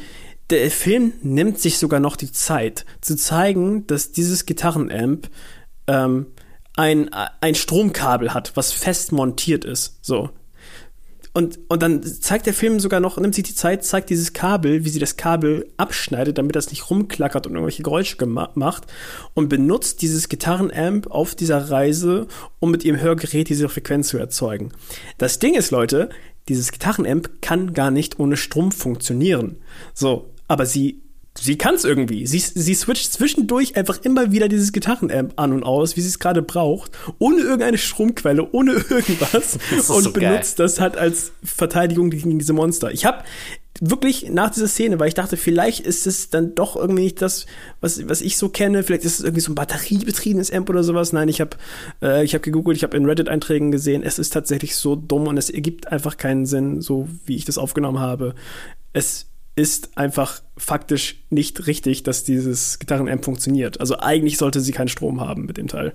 der 0.49 0.69
Film 0.69 1.13
nimmt 1.21 1.59
sich 1.59 1.77
sogar 1.77 2.01
noch 2.01 2.17
die 2.17 2.31
Zeit, 2.31 2.85
zu 2.99 3.15
zeigen, 3.15 3.87
dass 3.87 4.11
dieses 4.11 4.45
Gitarrenamp 4.45 5.29
ähm, 5.87 6.25
ein, 6.75 7.09
ein 7.39 7.55
Stromkabel 7.55 8.33
hat, 8.33 8.51
was 8.55 8.73
fest 8.73 9.11
montiert 9.13 9.63
ist. 9.63 9.99
So. 10.01 10.29
Und, 11.33 11.59
und 11.67 11.81
dann 11.81 12.03
zeigt 12.03 12.45
der 12.45 12.53
Film 12.53 12.79
sogar 12.79 12.99
noch, 12.99 13.17
nimmt 13.17 13.33
sich 13.33 13.43
die 13.43 13.55
Zeit, 13.55 13.83
zeigt 13.83 14.11
dieses 14.11 14.33
Kabel, 14.33 14.85
wie 14.85 14.89
sie 14.89 14.99
das 14.99 15.17
Kabel 15.17 15.67
abschneidet, 15.77 16.37
damit 16.37 16.55
das 16.55 16.69
nicht 16.69 16.89
rumklackert 16.89 17.47
und 17.47 17.53
irgendwelche 17.53 17.81
Geräusche 17.81 18.23
macht 18.25 18.83
und 19.33 19.49
benutzt 19.49 20.01
dieses 20.03 20.29
Gitarrenamp 20.29 21.07
auf 21.07 21.33
dieser 21.33 21.71
Reise, 21.71 22.27
um 22.59 22.69
mit 22.69 22.85
ihrem 22.85 23.01
Hörgerät 23.01 23.49
diese 23.49 23.67
Frequenz 23.67 24.09
zu 24.09 24.17
erzeugen. 24.19 24.71
Das 25.17 25.39
Ding 25.39 25.55
ist, 25.55 25.71
Leute, 25.71 26.09
dieses 26.49 26.71
Gitarrenamp 26.71 27.41
kann 27.41 27.73
gar 27.73 27.89
nicht 27.89 28.19
ohne 28.19 28.37
Strom 28.37 28.71
funktionieren. 28.71 29.57
So, 29.93 30.29
aber 30.47 30.65
sie 30.65 31.02
Sie 31.39 31.57
kann 31.57 31.75
es 31.75 31.83
irgendwie. 31.83 32.27
Sie, 32.27 32.39
sie 32.39 32.75
switcht 32.75 33.11
zwischendurch 33.11 33.75
einfach 33.75 33.99
immer 34.03 34.31
wieder 34.31 34.47
dieses 34.47 34.71
Gitarrenamp 34.71 35.33
an 35.35 35.51
und 35.51 35.63
aus, 35.63 35.97
wie 35.97 36.01
sie 36.01 36.07
es 36.07 36.19
gerade 36.19 36.43
braucht, 36.43 36.91
ohne 37.17 37.41
irgendeine 37.41 37.77
Stromquelle, 37.79 38.47
ohne 38.51 38.73
irgendwas 38.89 39.57
und 39.89 40.03
so 40.03 40.11
geil. 40.11 40.31
benutzt 40.31 40.59
das 40.59 40.79
halt 40.79 40.95
als 40.95 41.31
Verteidigung 41.43 42.11
gegen 42.11 42.37
diese 42.37 42.53
Monster. 42.53 42.91
Ich 42.91 43.05
habe 43.05 43.23
wirklich 43.81 44.29
nach 44.29 44.51
dieser 44.51 44.67
Szene, 44.67 44.99
weil 44.99 45.07
ich 45.07 45.15
dachte, 45.15 45.35
vielleicht 45.35 45.79
ist 45.79 46.05
es 46.05 46.29
dann 46.29 46.53
doch 46.53 46.75
irgendwie 46.75 47.03
nicht 47.03 47.21
das, 47.21 47.47
was, 47.81 48.07
was 48.07 48.21
ich 48.21 48.37
so 48.37 48.49
kenne. 48.49 48.83
Vielleicht 48.83 49.03
ist 49.03 49.19
es 49.19 49.25
irgendwie 49.25 49.41
so 49.41 49.51
ein 49.51 49.55
batteriebetriebenes 49.55 50.53
Amp 50.53 50.69
oder 50.69 50.83
sowas. 50.83 51.13
Nein, 51.13 51.29
ich 51.29 51.41
habe 51.41 51.57
äh, 52.03 52.23
ich 52.23 52.35
habe 52.35 52.43
gegoogelt, 52.43 52.77
ich 52.77 52.83
habe 52.83 52.95
in 52.95 53.05
Reddit-Einträgen 53.05 53.71
gesehen, 53.71 54.03
es 54.03 54.19
ist 54.19 54.31
tatsächlich 54.31 54.75
so 54.75 54.95
dumm 54.95 55.27
und 55.27 55.37
es 55.37 55.49
ergibt 55.49 55.87
einfach 55.87 56.17
keinen 56.17 56.45
Sinn, 56.45 56.81
so 56.81 57.07
wie 57.25 57.35
ich 57.35 57.45
das 57.45 57.57
aufgenommen 57.57 57.99
habe. 57.99 58.35
Es 58.93 59.25
ist 59.55 59.97
einfach 59.97 60.41
faktisch 60.57 61.23
nicht 61.29 61.67
richtig, 61.67 62.03
dass 62.03 62.23
dieses 62.23 62.79
Gitarrenamp 62.79 63.23
funktioniert. 63.23 63.79
Also 63.79 63.99
eigentlich 63.99 64.37
sollte 64.37 64.61
sie 64.61 64.71
keinen 64.71 64.87
Strom 64.87 65.21
haben 65.21 65.45
mit 65.45 65.57
dem 65.57 65.67
Teil. 65.67 65.93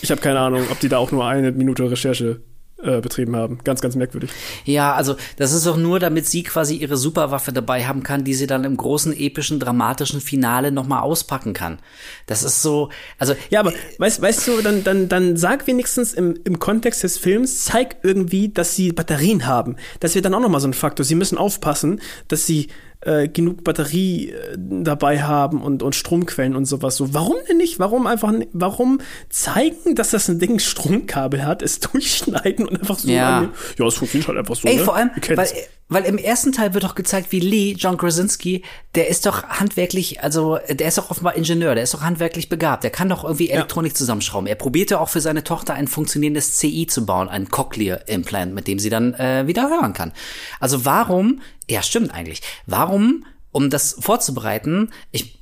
Ich 0.00 0.10
habe 0.10 0.20
keine 0.20 0.38
Ahnung, 0.38 0.62
ob 0.70 0.80
die 0.80 0.88
da 0.88 0.98
auch 0.98 1.12
nur 1.12 1.26
eine 1.26 1.52
Minute 1.52 1.90
Recherche 1.90 2.40
äh, 2.82 3.00
betrieben 3.00 3.34
haben. 3.36 3.58
Ganz, 3.64 3.80
ganz 3.80 3.96
merkwürdig. 3.96 4.30
Ja, 4.64 4.94
also 4.94 5.16
das 5.36 5.52
ist 5.52 5.66
doch 5.66 5.76
nur, 5.76 5.98
damit 5.98 6.26
sie 6.26 6.42
quasi 6.42 6.76
ihre 6.76 6.96
Superwaffe 6.96 7.52
dabei 7.52 7.86
haben 7.86 8.02
kann, 8.02 8.24
die 8.24 8.34
sie 8.34 8.46
dann 8.46 8.64
im 8.64 8.76
großen, 8.76 9.12
epischen, 9.12 9.58
dramatischen 9.58 10.20
Finale 10.20 10.70
nochmal 10.70 11.02
auspacken 11.02 11.54
kann. 11.54 11.78
Das 12.26 12.42
ist 12.42 12.62
so, 12.62 12.90
also 13.18 13.34
Ja, 13.50 13.60
aber 13.60 13.72
weißt, 13.98 14.22
weißt 14.22 14.48
du, 14.48 14.62
dann, 14.62 14.84
dann, 14.84 15.08
dann 15.08 15.36
sag 15.36 15.66
wenigstens 15.66 16.14
im, 16.14 16.38
im 16.44 16.58
Kontext 16.58 17.02
des 17.02 17.18
Films, 17.18 17.64
zeig 17.64 17.96
irgendwie, 18.02 18.48
dass 18.48 18.76
sie 18.76 18.92
Batterien 18.92 19.46
haben. 19.46 19.76
Das 20.00 20.14
wird 20.14 20.24
dann 20.24 20.34
auch 20.34 20.40
nochmal 20.40 20.60
so 20.60 20.68
ein 20.68 20.74
Faktor. 20.74 21.04
Sie 21.04 21.14
müssen 21.14 21.38
aufpassen, 21.38 22.00
dass 22.28 22.46
sie 22.46 22.68
äh, 23.00 23.28
genug 23.28 23.62
Batterie 23.62 24.30
äh, 24.30 24.56
dabei 24.58 25.22
haben 25.22 25.62
und, 25.62 25.82
und 25.82 25.94
Stromquellen 25.94 26.56
und 26.56 26.64
sowas. 26.64 26.96
So, 26.96 27.14
warum 27.14 27.36
denn 27.48 27.58
nicht? 27.58 27.78
Warum 27.78 28.06
einfach, 28.06 28.32
warum 28.52 29.00
zeigen, 29.30 29.94
dass 29.94 30.10
das 30.10 30.28
ein 30.28 30.40
Ding 30.40 30.58
Stromkabel 30.58 31.44
hat, 31.44 31.62
es 31.62 31.78
durchschneiden 31.80 32.66
und 32.66 32.80
einfach 32.80 32.98
so, 32.98 33.08
Ja. 33.08 33.50
ja, 33.78 33.86
es 33.86 33.94
funktioniert 33.94 34.28
halt 34.28 34.38
einfach 34.38 34.56
so. 34.56 34.66
Ey, 34.66 34.76
ne? 34.76 34.84
vor 34.84 34.96
allem, 34.96 35.10
weil, 35.36 35.48
weil 35.88 36.04
im 36.04 36.18
ersten 36.18 36.50
Teil 36.50 36.74
wird 36.74 36.82
doch 36.82 36.96
gezeigt, 36.96 37.30
wie 37.30 37.38
Lee, 37.40 37.76
John 37.78 37.96
Krasinski, 37.96 38.62
der 38.96 39.08
ist 39.08 39.26
doch 39.26 39.44
handwerklich, 39.44 40.20
also 40.22 40.58
der 40.68 40.88
ist 40.88 40.98
doch 40.98 41.10
offenbar 41.10 41.36
Ingenieur, 41.36 41.76
der 41.76 41.84
ist 41.84 41.94
doch 41.94 42.02
handwerklich 42.02 42.48
begabt, 42.48 42.82
der 42.82 42.90
kann 42.90 43.08
doch 43.08 43.22
irgendwie 43.22 43.50
Elektronik 43.50 43.96
zusammenschrauben. 43.96 44.48
Er 44.48 44.56
probierte 44.56 45.00
auch 45.00 45.08
für 45.08 45.20
seine 45.20 45.44
Tochter 45.44 45.74
ein 45.74 45.86
funktionierendes 45.86 46.56
CI 46.56 46.86
zu 46.88 47.06
bauen, 47.06 47.28
ein 47.28 47.48
Cochlear-Implant, 47.48 48.54
mit 48.54 48.66
dem 48.66 48.80
sie 48.80 48.90
dann 48.90 49.14
äh, 49.14 49.46
wieder 49.46 49.68
hören 49.70 49.92
kann. 49.92 50.12
Also 50.58 50.84
warum, 50.84 51.40
ja 51.68 51.82
stimmt 51.82 52.12
eigentlich, 52.12 52.42
warum, 52.66 53.24
um 53.52 53.70
das 53.70 53.96
vorzubereiten, 54.00 54.90
ich 55.10 55.38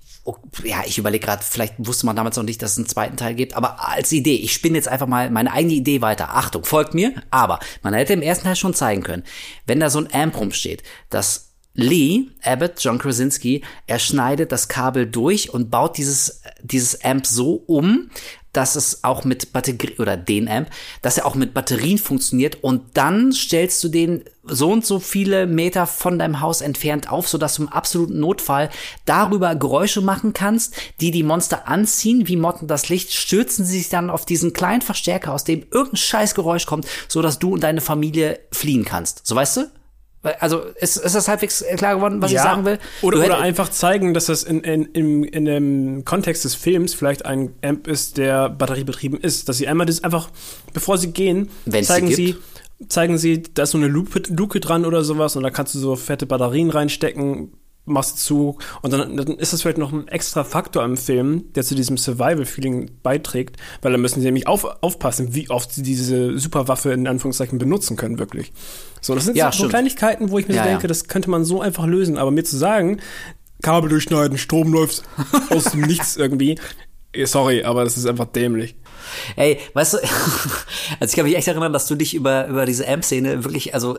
ja, 0.64 0.82
ich 0.84 0.98
überlege 0.98 1.24
gerade, 1.24 1.44
vielleicht 1.44 1.74
wusste 1.78 2.06
man 2.06 2.16
damals 2.16 2.36
noch 2.36 2.42
nicht, 2.42 2.60
dass 2.60 2.72
es 2.72 2.78
einen 2.78 2.88
zweiten 2.88 3.16
Teil 3.16 3.34
gibt, 3.34 3.54
aber 3.54 3.88
als 3.88 4.10
Idee, 4.10 4.34
ich 4.34 4.52
spinne 4.52 4.76
jetzt 4.76 4.88
einfach 4.88 5.06
mal 5.06 5.30
meine 5.30 5.52
eigene 5.52 5.74
Idee 5.74 6.00
weiter. 6.00 6.34
Achtung, 6.34 6.64
folgt 6.64 6.94
mir, 6.94 7.14
aber 7.30 7.60
man 7.82 7.94
hätte 7.94 8.12
im 8.12 8.22
ersten 8.22 8.44
Teil 8.44 8.56
schon 8.56 8.74
zeigen 8.74 9.02
können, 9.02 9.22
wenn 9.66 9.80
da 9.80 9.88
so 9.88 10.00
ein 10.00 10.12
Amp 10.12 10.36
rumsteht, 10.36 10.82
dass 11.10 11.52
Lee, 11.74 12.28
Abbott, 12.42 12.74
John 12.78 12.98
Krasinski, 12.98 13.62
er 13.86 13.98
schneidet 13.98 14.50
das 14.50 14.68
Kabel 14.68 15.06
durch 15.06 15.50
und 15.52 15.70
baut 15.70 15.98
dieses, 15.98 16.40
dieses 16.62 17.04
Amp 17.04 17.26
so 17.26 17.62
um, 17.66 18.10
dass 18.56 18.76
es 18.76 19.04
auch 19.04 19.24
mit 19.24 19.52
Batterie 19.52 19.98
oder 19.98 20.16
den 20.16 20.48
Amp, 20.48 20.70
dass 21.02 21.18
er 21.18 21.26
auch 21.26 21.34
mit 21.34 21.54
Batterien 21.54 21.98
funktioniert 21.98 22.62
und 22.62 22.82
dann 22.94 23.32
stellst 23.32 23.82
du 23.84 23.88
den 23.88 24.24
so 24.44 24.70
und 24.70 24.86
so 24.86 25.00
viele 25.00 25.46
Meter 25.46 25.86
von 25.86 26.18
deinem 26.18 26.40
Haus 26.40 26.60
entfernt 26.60 27.10
auf, 27.10 27.28
sodass 27.28 27.56
du 27.56 27.62
im 27.62 27.68
absoluten 27.68 28.20
Notfall 28.20 28.70
darüber 29.04 29.54
Geräusche 29.56 30.00
machen 30.00 30.32
kannst, 30.32 30.74
die 31.00 31.10
die 31.10 31.24
Monster 31.24 31.68
anziehen, 31.68 32.28
wie 32.28 32.36
Motten 32.36 32.68
das 32.68 32.88
Licht, 32.88 33.12
stürzen 33.12 33.64
sie 33.64 33.78
sich 33.78 33.88
dann 33.88 34.08
auf 34.08 34.24
diesen 34.24 34.52
kleinen 34.52 34.82
Verstärker, 34.82 35.32
aus 35.32 35.44
dem 35.44 35.66
irgendein 35.70 35.96
scheiß 35.96 36.34
Geräusch 36.34 36.66
kommt, 36.66 36.86
sodass 37.08 37.38
du 37.38 37.54
und 37.54 37.62
deine 37.62 37.80
Familie 37.80 38.38
fliehen 38.52 38.84
kannst. 38.84 39.26
So 39.26 39.34
weißt 39.34 39.56
du? 39.58 39.70
Also 40.40 40.62
ist, 40.80 40.96
ist 40.96 41.14
das 41.14 41.28
halbwegs 41.28 41.64
klar 41.76 41.96
geworden, 41.96 42.20
was 42.22 42.32
ich 42.32 42.40
sagen 42.40 42.64
will? 42.64 42.78
Oder, 43.02 43.24
oder 43.24 43.38
einfach 43.38 43.68
zeigen, 43.68 44.14
dass 44.14 44.26
das 44.26 44.42
in, 44.42 44.60
in, 44.60 44.84
im, 44.86 45.24
in 45.24 45.44
dem 45.44 46.04
Kontext 46.04 46.44
des 46.44 46.54
Films 46.54 46.94
vielleicht 46.94 47.24
ein 47.24 47.52
Amp 47.62 47.86
ist, 47.86 48.18
der 48.18 48.48
batteriebetrieben 48.48 49.20
ist. 49.20 49.48
Dass 49.48 49.58
sie 49.58 49.68
einmal 49.68 49.86
das 49.86 50.04
einfach, 50.04 50.30
bevor 50.72 50.98
sie 50.98 51.12
gehen, 51.12 51.48
Wenn's 51.64 51.88
sie 51.88 51.92
zeigen 51.92 52.06
gibt. 52.08 52.16
sie, 52.16 52.36
zeigen 52.88 53.18
sie, 53.18 53.42
da 53.42 53.64
ist 53.64 53.70
so 53.70 53.78
eine 53.78 53.88
Lupe, 53.88 54.22
Luke 54.28 54.60
dran 54.60 54.84
oder 54.84 55.04
sowas 55.04 55.36
und 55.36 55.42
da 55.42 55.50
kannst 55.50 55.74
du 55.74 55.78
so 55.78 55.96
fette 55.96 56.26
Batterien 56.26 56.70
reinstecken, 56.70 57.52
machst 57.86 58.18
zu 58.18 58.58
und 58.82 58.92
dann, 58.92 59.16
dann 59.16 59.28
ist 59.38 59.52
das 59.52 59.62
vielleicht 59.62 59.78
noch 59.78 59.92
ein 59.92 60.08
extra 60.08 60.44
Faktor 60.44 60.84
im 60.84 60.96
Film, 60.96 61.52
der 61.54 61.62
zu 61.64 61.74
diesem 61.74 61.96
Survival-Feeling 61.96 62.90
beiträgt, 63.02 63.56
weil 63.82 63.92
dann 63.92 64.00
müssen 64.00 64.20
sie 64.20 64.26
nämlich 64.26 64.46
auf, 64.46 64.64
aufpassen, 64.82 65.34
wie 65.34 65.48
oft 65.50 65.72
sie 65.72 65.82
diese 65.82 66.38
Superwaffe 66.38 66.92
in 66.92 67.06
Anführungszeichen 67.06 67.58
benutzen 67.58 67.96
können, 67.96 68.18
wirklich. 68.18 68.52
So, 69.00 69.14
das 69.14 69.24
sind 69.24 69.36
Ja, 69.36 69.46
so 69.52 69.58
stimmt. 69.58 69.70
Kleinigkeiten, 69.70 70.30
wo 70.30 70.38
ich 70.38 70.48
mir 70.48 70.54
Ja, 70.54 70.62
so 70.62 70.66
ja. 70.66 70.72
denke, 70.74 70.88
das 70.88 71.08
könnte 71.08 71.30
man 71.30 71.44
so 71.44 71.60
einfach 71.60 71.86
lösen, 71.86 72.18
aber 72.18 72.30
mir 72.30 72.44
zu 72.44 72.56
sagen, 72.56 73.00
Kabel 73.62 73.88
durchschneiden, 73.88 74.36
Strom 74.36 74.72
läuft 74.72 75.02
aus 75.50 75.64
dem 75.72 75.80
Nichts 75.82 76.16
irgendwie. 76.16 76.58
eh, 77.12 77.24
Sorry, 77.24 77.62
aber 77.64 77.84
das 77.84 77.96
ist 77.96 78.06
einfach 78.06 78.26
dämlich. 78.26 78.76
Ey, 79.36 79.58
weißt 79.74 79.94
du, 79.94 79.98
also 81.00 81.10
ich 81.10 81.12
kann 81.16 81.24
mich 81.24 81.36
echt 81.36 81.48
erinnern, 81.48 81.72
dass 81.72 81.86
du 81.86 81.94
dich 81.94 82.14
über, 82.14 82.48
über 82.48 82.66
diese 82.66 82.86
Amp-Szene 82.88 83.44
wirklich, 83.44 83.72
also 83.74 83.96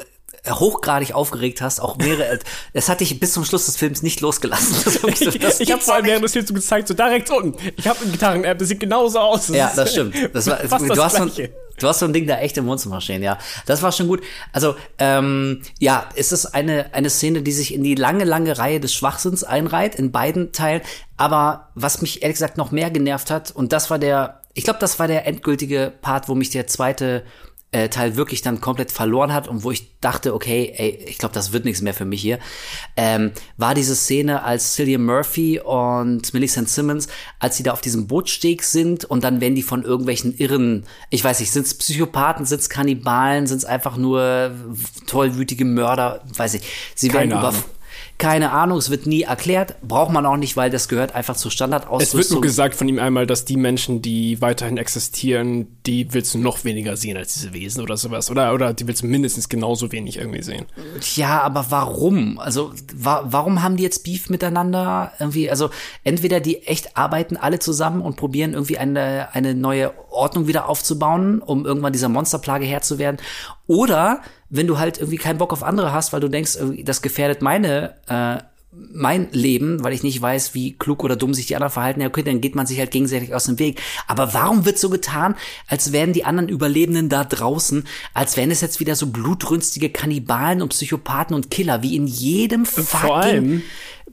hochgradig 0.49 1.13
aufgeregt 1.13 1.61
hast, 1.61 1.79
auch 1.79 1.97
mehrere, 1.97 2.39
es 2.73 2.89
hat 2.89 2.99
dich 3.01 3.19
bis 3.19 3.33
zum 3.33 3.45
Schluss 3.45 3.65
des 3.65 3.77
Films 3.77 4.01
nicht 4.03 4.21
losgelassen. 4.21 4.75
Das 4.83 4.95
ist 4.95 5.03
wirklich 5.03 5.19
so, 5.19 5.29
Ich, 5.29 5.39
das 5.39 5.59
ich 5.59 5.67
habe 5.69 5.77
gibt's 5.77 5.85
vor 5.85 5.95
allem 5.95 6.05
während 6.05 6.23
des 6.23 6.33
Films 6.33 6.53
gezeigt, 6.53 6.87
so 6.87 6.93
da 6.93 7.05
rechts 7.07 7.29
unten. 7.31 7.55
Ich 7.77 7.87
habe 7.87 7.99
eine 8.01 8.11
Gitarren-App, 8.11 8.57
das 8.59 8.67
sieht 8.69 8.79
genauso 8.79 9.19
aus. 9.19 9.47
Ja, 9.49 9.71
das 9.75 9.91
stimmt. 9.91 10.15
Das 10.33 10.47
war, 10.47 10.57
du, 10.79 10.87
das 10.87 10.97
hast 10.99 11.15
so, 11.17 11.23
ein- 11.23 11.49
du 11.79 11.87
hast 11.87 11.99
so 11.99 12.05
ein 12.05 12.13
Ding 12.13 12.25
da 12.27 12.39
echt 12.39 12.57
im 12.57 12.65
Wohnzimmer 12.67 13.01
stehen, 13.01 13.21
ja. 13.23 13.37
Das 13.65 13.81
war 13.83 13.91
schon 13.91 14.07
gut. 14.07 14.21
Also, 14.53 14.75
ähm, 14.97 15.61
ja, 15.79 16.09
es 16.15 16.31
ist 16.31 16.47
eine, 16.47 16.93
eine 16.93 17.09
Szene, 17.09 17.41
die 17.43 17.51
sich 17.51 17.73
in 17.73 17.83
die 17.83 17.95
lange, 17.95 18.23
lange 18.23 18.57
Reihe 18.57 18.79
des 18.79 18.93
Schwachsinns 18.93 19.43
einreiht, 19.43 19.95
in 19.95 20.11
beiden 20.11 20.51
Teilen. 20.53 20.81
Aber 21.17 21.69
was 21.75 22.01
mich 22.01 22.21
ehrlich 22.23 22.35
gesagt 22.35 22.57
noch 22.57 22.71
mehr 22.71 22.89
genervt 22.91 23.29
hat, 23.31 23.51
und 23.51 23.73
das 23.73 23.89
war 23.89 23.99
der, 23.99 24.41
ich 24.53 24.63
glaube, 24.63 24.79
das 24.79 24.97
war 24.99 25.07
der 25.07 25.27
endgültige 25.27 25.93
Part, 26.01 26.29
wo 26.29 26.35
mich 26.35 26.49
der 26.49 26.65
zweite 26.67 27.23
äh, 27.71 27.89
Teil 27.89 28.15
wirklich 28.15 28.41
dann 28.41 28.61
komplett 28.61 28.91
verloren 28.91 29.33
hat 29.33 29.47
und 29.47 29.63
wo 29.63 29.71
ich 29.71 29.99
dachte, 29.99 30.33
okay, 30.33 30.73
ey, 30.77 31.03
ich 31.07 31.17
glaube, 31.17 31.33
das 31.33 31.51
wird 31.51 31.65
nichts 31.65 31.81
mehr 31.81 31.93
für 31.93 32.05
mich 32.05 32.21
hier, 32.21 32.39
ähm, 32.95 33.31
war 33.57 33.75
diese 33.75 33.95
Szene, 33.95 34.43
als 34.43 34.73
Cillian 34.73 35.03
Murphy 35.03 35.59
und 35.59 36.33
Millicent 36.33 36.69
Simmons, 36.69 37.07
als 37.39 37.57
sie 37.57 37.63
da 37.63 37.73
auf 37.73 37.81
diesem 37.81 38.07
Bootsteg 38.07 38.63
sind 38.63 39.03
und 39.03 39.23
dann 39.23 39.41
werden 39.41 39.55
die 39.55 39.63
von 39.63 39.83
irgendwelchen 39.83 40.37
irren, 40.37 40.85
ich 41.09 41.23
weiß 41.23 41.39
nicht, 41.41 41.51
sind 41.51 41.65
es 41.65 41.73
Psychopathen, 41.73 42.45
sind 42.45 42.61
es 42.61 42.69
Kannibalen, 42.69 43.47
sind 43.47 43.57
es 43.57 43.65
einfach 43.65 43.97
nur 43.97 44.51
tollwütige 45.05 45.65
Mörder, 45.65 46.23
weiß 46.35 46.53
ich. 46.53 46.61
Sie 46.95 47.09
Keine 47.09 47.31
werden 47.31 47.39
über. 47.39 47.76
Keine 48.17 48.51
Ahnung, 48.51 48.79
es 48.79 48.89
wird 48.89 49.05
nie 49.05 49.21
erklärt, 49.23 49.75
braucht 49.83 50.11
man 50.11 50.25
auch 50.25 50.37
nicht, 50.37 50.57
weil 50.57 50.71
das 50.71 50.87
gehört 50.87 51.13
einfach 51.13 51.35
zur 51.35 51.49
Es 51.49 51.59
wird 51.59 51.69
Standardausrüstung. 51.69 52.35
nur 52.37 52.41
gesagt 52.41 52.73
von 52.73 52.87
ihm 52.87 52.97
einmal, 52.97 53.27
dass 53.27 53.45
die 53.45 53.57
Menschen, 53.57 54.01
die 54.01 54.41
weiterhin 54.41 54.77
existieren, 54.77 55.67
die 55.85 56.11
willst 56.13 56.33
du 56.33 56.39
noch 56.39 56.63
weniger 56.63 56.97
sehen 56.97 57.15
als 57.15 57.33
diese 57.33 57.53
Wesen 57.53 57.83
oder 57.83 57.95
sowas. 57.95 58.31
Oder, 58.31 58.55
oder 58.55 58.73
die 58.73 58.87
willst 58.87 59.03
du 59.03 59.07
mindestens 59.07 59.49
genauso 59.49 59.91
wenig 59.91 60.17
irgendwie 60.17 60.41
sehen. 60.41 60.65
Ja, 61.15 61.41
aber 61.41 61.67
warum? 61.69 62.39
Also 62.39 62.73
wa 62.95 63.23
warum 63.25 63.61
haben 63.61 63.77
die 63.77 63.83
jetzt 63.83 64.03
Beef 64.03 64.29
miteinander? 64.29 65.11
Irgendwie, 65.19 65.51
also 65.51 65.69
entweder 66.03 66.39
die 66.39 66.63
echt 66.63 66.97
arbeiten 66.97 67.37
alle 67.37 67.59
zusammen 67.59 68.01
und 68.01 68.15
probieren 68.15 68.53
irgendwie 68.53 68.79
eine 68.79 69.29
eine 69.33 69.53
neue 69.53 69.93
Ordnung 70.09 70.47
wieder 70.47 70.67
aufzubauen, 70.67 71.39
um 71.39 71.65
irgendwann 71.65 71.93
dieser 71.93 72.09
Monsterplage 72.09 72.65
Herr 72.65 72.81
zu 72.81 72.97
werden, 72.97 73.17
oder 73.67 74.21
wenn 74.49 74.67
du 74.67 74.79
halt 74.79 74.97
irgendwie 74.97 75.17
keinen 75.17 75.37
Bock 75.37 75.53
auf 75.53 75.63
andere 75.63 75.91
hast, 75.91 76.13
weil 76.13 76.21
du 76.21 76.29
denkst, 76.29 76.57
das 76.83 77.01
gefährdet 77.01 77.41
meine 77.41 77.95
äh, 78.07 78.37
mein 78.93 79.27
Leben, 79.31 79.83
weil 79.83 79.93
ich 79.93 80.03
nicht 80.03 80.21
weiß, 80.21 80.53
wie 80.53 80.73
klug 80.77 81.03
oder 81.03 81.15
dumm 81.15 81.33
sich 81.33 81.47
die 81.47 81.55
anderen 81.55 81.71
verhalten. 81.71 82.01
Ja, 82.01 82.07
okay, 82.07 82.23
dann 82.23 82.41
geht 82.41 82.55
man 82.55 82.65
sich 82.65 82.79
halt 82.79 82.91
gegenseitig 82.91 83.33
aus 83.33 83.45
dem 83.45 83.59
Weg. 83.59 83.81
Aber 84.07 84.33
warum 84.33 84.65
wird 84.65 84.79
so 84.79 84.89
getan, 84.89 85.35
als 85.67 85.91
wären 85.91 86.13
die 86.13 86.25
anderen 86.25 86.49
Überlebenden 86.49 87.09
da 87.09 87.23
draußen, 87.23 87.85
als 88.13 88.37
wären 88.37 88.51
es 88.51 88.61
jetzt 88.61 88.79
wieder 88.79 88.95
so 88.95 89.07
blutrünstige 89.07 89.89
Kannibalen 89.89 90.61
und 90.61 90.69
Psychopathen 90.69 91.35
und 91.35 91.51
Killer, 91.51 91.83
wie 91.83 91.95
in 91.95 92.07
jedem 92.07 92.65
fucking 92.65 93.63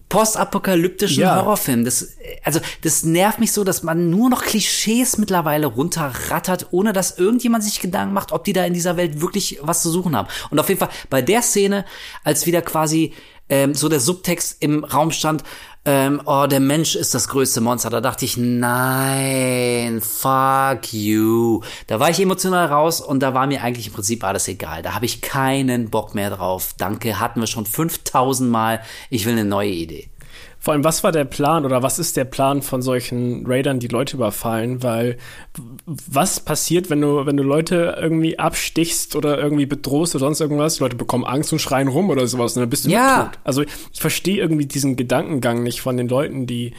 postapokalyptischen 0.09 1.23
Ja. 1.23 1.37
Horrorfilm. 1.37 1.85
Das, 1.85 2.17
also, 2.45 2.61
das 2.83 3.03
nervt 3.05 3.41
mich 3.41 3.53
so, 3.53 3.65
dass 3.65 3.83
man 3.83 4.11
nur 4.11 4.31
noch 4.31 4.43
Klischees 4.43 5.19
mittlerweile 5.19 5.67
runterrattert, 5.67 6.69
ohne 6.71 6.93
dass 6.93 7.19
irgendjemand 7.19 7.65
sich 7.65 7.81
Gedanken 7.81 8.15
macht, 8.15 8.33
ob 8.33 8.45
die 8.45 8.53
da 8.53 8.65
in 8.65 8.75
dieser 8.75 8.97
Welt 8.97 9.21
wirklich 9.21 9.59
was 9.63 9.83
zu 9.83 9.91
suchen 9.91 10.15
haben. 10.15 10.29
Und 10.51 10.59
auf 10.59 10.69
jeden 10.69 10.79
Fall 10.79 10.91
bei 11.11 11.23
der 11.23 11.43
Szene, 11.43 11.85
als 12.23 12.47
wieder 12.47 12.63
quasi 12.63 13.13
ähm, 13.49 13.75
so 13.75 13.89
der 13.89 14.01
Subtext 14.01 14.57
im 14.61 14.85
Raum 14.85 15.11
stand, 15.11 15.45
ähm, 15.87 16.23
oh, 16.25 16.47
der 16.47 16.61
Mensch 16.61 16.97
ist 16.97 17.15
das 17.15 17.29
größte 17.29 17.61
Monster. 17.61 17.91
Da 17.91 18.01
dachte 18.01 18.25
ich, 18.25 18.39
nein, 18.39 20.01
fuck 20.01 20.93
you. 20.93 21.61
Da 21.87 22.01
war 22.01 22.09
ich 22.09 22.21
emotional 22.21 22.67
raus 22.67 23.03
und 23.03 23.21
da 23.21 23.35
war 23.35 23.47
mir 23.47 23.63
eigentlich 23.63 23.89
im 23.89 23.93
Prinzip 23.93 24.25
alles 24.25 24.49
egal. 24.49 24.81
Da 24.81 24.95
habe 24.95 25.05
ich 25.05 25.21
keinen 25.21 25.91
Bock 25.91 26.15
mehr 26.15 26.31
drauf. 26.31 26.75
Danke, 26.79 27.21
hatten 27.21 27.41
wir 27.41 27.47
schon 27.47 27.67
5000 27.67 28.51
Mal. 28.51 28.81
Ich 29.11 29.27
will 29.27 29.35
eine 29.35 29.45
neue 29.45 29.71
Idee. 29.71 30.09
Vor 30.65 30.73
allem, 30.73 30.83
was 30.83 31.05
war 31.05 31.13
der 31.13 31.27
Plan 31.27 31.67
oder 31.67 31.83
was 31.83 31.99
ist 31.99 32.17
der 32.17 32.25
Plan 32.25 32.63
von 32.63 32.81
solchen 32.81 33.45
Raidern, 33.47 33.81
die 33.81 33.89
Leute 33.89 34.17
überfallen? 34.17 34.83
Weil 34.83 35.19
was 35.87 36.41
passiert, 36.41 36.89
wenn 36.89 37.03
du, 37.03 37.27
wenn 37.27 37.37
du 37.37 37.43
Leute 37.43 37.99
irgendwie 38.01 38.39
abstichst 38.39 39.15
oder 39.15 39.39
irgendwie 39.39 39.67
bedrohst 39.67 40.15
oder 40.15 40.25
sonst 40.25 40.41
irgendwas? 40.41 40.77
Die 40.77 40.83
Leute 40.83 40.97
bekommen 40.97 41.27
Angst 41.27 41.53
und 41.53 41.59
schreien 41.59 41.89
rum 41.89 42.09
oder 42.09 42.27
sowas 42.27 42.57
und 42.57 42.61
dann 42.63 42.71
bist 42.71 42.87
du 42.87 42.89
Ja. 42.91 43.25
tot. 43.25 43.39
Also 43.45 43.61
ich 43.61 44.01
verstehe 44.01 44.39
irgendwie 44.39 44.65
diesen 44.65 44.97
Gedankengang 44.97 45.63
nicht 45.63 45.83
von 45.83 45.99
den 45.99 46.09
Leuten, 46.09 46.47
die 46.47 46.73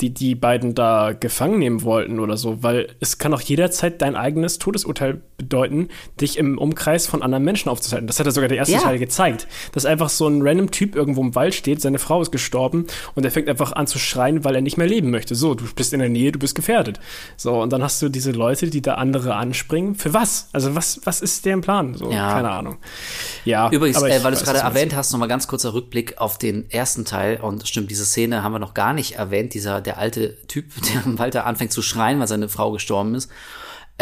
die 0.00 0.10
die 0.14 0.34
beiden 0.34 0.74
da 0.74 1.12
gefangen 1.12 1.58
nehmen 1.58 1.82
wollten 1.82 2.18
oder 2.20 2.36
so, 2.36 2.62
weil 2.62 2.88
es 3.00 3.18
kann 3.18 3.34
auch 3.34 3.40
jederzeit 3.40 4.00
dein 4.02 4.16
eigenes 4.16 4.58
Todesurteil 4.58 5.20
bedeuten, 5.36 5.88
dich 6.20 6.38
im 6.38 6.58
Umkreis 6.58 7.06
von 7.06 7.22
anderen 7.22 7.44
Menschen 7.44 7.68
aufzuhalten. 7.68 8.06
Das 8.06 8.18
hat 8.18 8.26
ja 8.26 8.32
sogar 8.32 8.48
der 8.48 8.58
erste 8.58 8.74
Ja. 8.74 8.80
Teil 8.80 8.98
gezeigt, 8.98 9.46
dass 9.72 9.86
einfach 9.86 10.08
so 10.10 10.26
ein 10.28 10.42
random 10.42 10.70
Typ 10.70 10.94
irgendwo 10.96 11.20
im 11.22 11.34
Wald 11.34 11.54
steht, 11.54 11.80
seine 11.80 11.98
Frau 11.98 12.20
ist 12.22 12.30
gestorben 12.30 12.86
und 13.14 13.24
er 13.24 13.30
fängt 13.30 13.48
einfach 13.48 13.72
an 13.72 13.86
zu 13.86 13.98
schreien, 13.98 14.44
weil 14.44 14.54
er 14.54 14.60
nicht 14.60 14.76
mehr 14.76 14.86
leben 14.86 15.10
möchte. 15.10 15.34
So, 15.34 15.54
du 15.54 15.64
bist 15.74 15.92
in 15.92 16.00
der 16.00 16.08
Nähe, 16.08 16.32
du 16.32 16.38
bist 16.38 16.54
gefährdet. 16.54 17.00
So, 17.36 17.60
und 17.60 17.72
dann 17.72 17.82
hast 17.82 18.00
du 18.02 18.08
diese 18.08 18.32
Leute, 18.32 18.68
die 18.70 18.82
da 18.82 18.94
andere 18.94 19.34
anspringen. 19.34 19.94
Für 19.94 20.12
was? 20.14 20.48
Also 20.52 20.74
was, 20.74 21.00
was 21.04 21.20
ist 21.20 21.44
deren 21.46 21.60
Plan? 21.60 21.94
So, 21.94 22.10
Ja. 22.10 22.32
keine 22.32 22.50
Ahnung. 22.50 22.76
Ja, 23.44 23.70
Übrigens, 23.70 24.02
äh, 24.02 24.22
weil 24.22 24.32
du 24.32 24.36
es 24.38 24.44
gerade 24.44 24.58
erwähnt 24.60 24.94
hast, 24.94 25.12
nochmal 25.12 25.28
ganz 25.28 25.48
kurzer 25.48 25.72
Rückblick 25.74 26.18
auf 26.18 26.38
den 26.38 26.70
ersten 26.70 27.04
Teil. 27.04 27.38
Und 27.40 27.66
stimmt, 27.66 27.90
diese 27.90 28.04
Szene 28.04 28.42
haben 28.42 28.52
wir 28.52 28.58
noch 28.58 28.74
gar 28.74 28.92
nicht 28.92 29.12
erwähnt. 29.16 29.54
Dieser, 29.54 29.80
der 29.90 29.98
alte 29.98 30.36
Typ, 30.46 30.66
der 30.94 31.04
im 31.04 31.18
Walter 31.18 31.46
anfängt 31.46 31.72
zu 31.72 31.82
schreien, 31.82 32.20
weil 32.20 32.28
seine 32.28 32.48
Frau 32.48 32.72
gestorben 32.72 33.14
ist. 33.14 33.30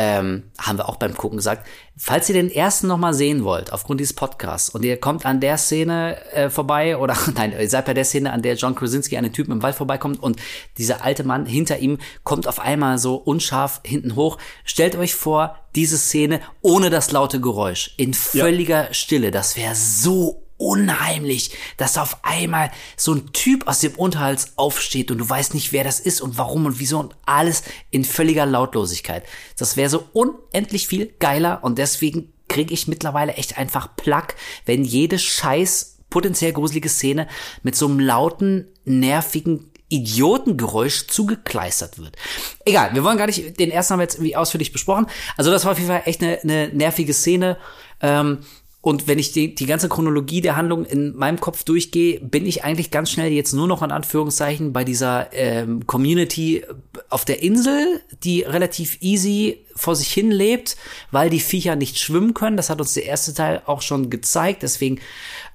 Ähm, 0.01 0.45
haben 0.61 0.79
wir 0.79 0.89
auch 0.89 0.95
beim 0.95 1.17
Gucken 1.17 1.39
gesagt. 1.39 1.67
Falls 1.97 2.29
ihr 2.29 2.35
den 2.35 2.53
ersten 2.53 2.87
noch 2.87 2.99
mal 2.99 3.15
sehen 3.15 3.43
wollt, 3.43 3.73
aufgrund 3.73 3.99
dieses 3.99 4.13
Podcasts, 4.13 4.69
und 4.69 4.85
ihr 4.85 4.97
kommt 5.01 5.27
an 5.27 5.41
der 5.41 5.59
Szene 5.59 6.25
äh, 6.31 6.51
vorbei, 6.51 6.97
oder 6.97 7.17
nein, 7.35 7.53
ihr 7.53 7.69
seid 7.69 7.87
bei 7.87 7.95
der 7.95 8.05
Szene, 8.05 8.33
an 8.33 8.43
der 8.43 8.55
John 8.55 8.77
Krasinski 8.77 9.17
an 9.17 9.25
den 9.25 9.33
Typen 9.33 9.51
im 9.51 9.63
Wald 9.63 9.75
vorbeikommt 9.75 10.23
und 10.23 10.39
dieser 10.77 11.05
alte 11.05 11.25
Mann 11.25 11.47
hinter 11.47 11.79
ihm 11.79 11.99
kommt 12.23 12.47
auf 12.47 12.61
einmal 12.61 12.99
so 12.99 13.17
unscharf 13.17 13.81
hinten 13.85 14.15
hoch. 14.15 14.39
Stellt 14.65 14.95
euch 14.95 15.17
vor, 15.17 15.59
diese 15.75 15.99
Szene 15.99 16.41
ohne 16.61 16.91
das 16.91 17.11
laute 17.11 17.41
Geräusch, 17.41 17.95
in 17.97 18.15
völliger 18.15 18.95
Stille. 18.95 19.33
Das 19.33 19.57
wäre 19.57 19.75
so 19.75 20.48
unheimlich, 20.59 21.53
dass 21.79 21.97
auf 21.97 22.19
einmal 22.25 22.71
so 22.97 23.15
ein 23.15 23.33
Typ 23.33 23.67
aus 23.67 23.81
dem 23.81 23.95
Unterhals 23.95 24.53
aufsteht 24.57 25.11
und 25.11 25.19
du 25.19 25.29
weißt 25.29 25.55
nicht, 25.55 25.73
wer 25.73 25.85
das 25.85 26.01
ist 26.01 26.21
und 26.21 26.37
warum 26.37 26.67
und 26.67 26.79
wieso 26.79 26.99
und 26.99 27.17
alles 27.25 27.63
in 27.91 28.05
völliger 28.05 28.45
Lautlosigkeit. 28.45 29.25
Das 29.57 29.77
wäre 29.77 29.89
so 29.89 30.05
unendlich 30.13 30.87
viel 30.87 31.07
geiler 31.19 31.61
und 31.63 31.79
deswegen 31.79 32.33
kriege 32.49 32.75
ich 32.75 32.89
mittlerweile 32.89 33.35
echt 33.35 33.57
einfach 33.57 33.97
Plack, 33.97 34.35
wenn 34.67 34.85
jede 34.85 35.19
scheiß 35.19 35.99
potenziell 36.11 36.53
gruselige 36.53 36.89
Szene 36.89 37.29
mit 37.63 37.77
so 37.77 37.87
einem 37.87 38.01
lauten, 38.01 38.67
nervigen 38.85 39.71
Idiotengeräusch 39.91 41.07
zugekleistert 41.07 41.99
wird. 41.99 42.17
Egal, 42.65 42.95
wir 42.95 43.05
wollen 43.05 43.17
gar 43.17 43.27
nicht, 43.27 43.59
den 43.59 43.71
ersten 43.71 43.93
haben 43.93 44.01
wir 44.01 44.05
jetzt 44.05 44.17
irgendwie 44.17 44.37
ausführlich 44.37 44.73
besprochen. 44.73 45.07
Also 45.37 45.51
das 45.51 45.65
war 45.65 45.73
auf 45.73 45.79
jeden 45.79 45.91
Fall 45.91 46.03
echt 46.05 46.23
eine, 46.23 46.41
eine 46.41 46.69
nervige 46.69 47.15
Szene. 47.15 47.57
Ähm, 48.01 48.41
und 48.81 49.09
wenn 49.09 49.19
ich 49.19 49.33
die, 49.33 49.57
die 49.57 49.67
ganze 49.67 49.89
Chronologie 49.89 50.41
der 50.41 50.55
Handlung 50.55 50.85
in 50.85 51.17
meinem 51.17 51.41
Kopf 51.41 51.65
durchgehe, 51.65 52.21
bin 52.21 52.47
ich 52.47 52.63
eigentlich 52.63 52.93
ganz 52.93 53.11
schnell 53.11 53.33
jetzt 53.33 53.53
nur 53.53 53.67
noch 53.67 53.83
in 53.83 53.91
Anführungszeichen 53.91 54.73
bei 54.73 54.85
dieser 54.85 55.33
ähm, 55.33 55.85
Community 55.87 56.65
auf 57.09 57.25
der 57.25 57.43
Insel, 57.43 58.01
die 58.23 58.43
relativ 58.43 58.99
easy 59.01 59.65
vor 59.75 59.97
sich 59.97 60.13
hin 60.13 60.31
lebt, 60.31 60.77
weil 61.11 61.29
die 61.29 61.41
Viecher 61.41 61.75
nicht 61.75 61.99
schwimmen 61.99 62.35
können. 62.35 62.57
Das 62.57 62.71
hat 62.71 62.81
uns 62.81 62.95
der 62.95 63.05
erste 63.05 63.35
Teil 63.35 63.63
auch 63.67 63.83
schon 63.83 64.11
gezeigt. 64.11 64.63
Deswegen 64.63 65.01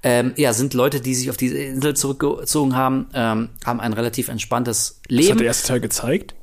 ähm, 0.04 0.34
ja, 0.36 0.52
sind 0.52 0.74
Leute, 0.74 1.00
die 1.00 1.16
sich 1.16 1.30
auf 1.30 1.38
diese 1.38 1.58
Insel 1.58 1.96
zurückgezogen 1.96 2.76
haben, 2.76 3.08
ähm, 3.14 3.50
haben 3.66 3.80
ein 3.80 3.94
relativ 3.94 4.28
entspanntes 4.28 5.00
Das 5.04 5.10
Leben. 5.10 5.32
hat 5.32 5.40
der 5.40 5.48
erste 5.48 5.68
Teil 5.70 5.80
gezeigt. 5.80 6.36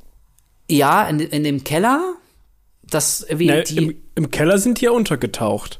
Ja, 0.67 1.07
in, 1.07 1.19
in 1.19 1.43
dem 1.43 1.63
Keller. 1.63 2.15
Das 2.81 3.21
irgendwie 3.21 3.45
Na, 3.45 3.61
die, 3.61 3.77
im, 3.77 3.95
Im 4.15 4.31
Keller 4.31 4.57
sind 4.57 4.81
die 4.81 4.85
ja 4.85 4.91
untergetaucht. 4.91 5.79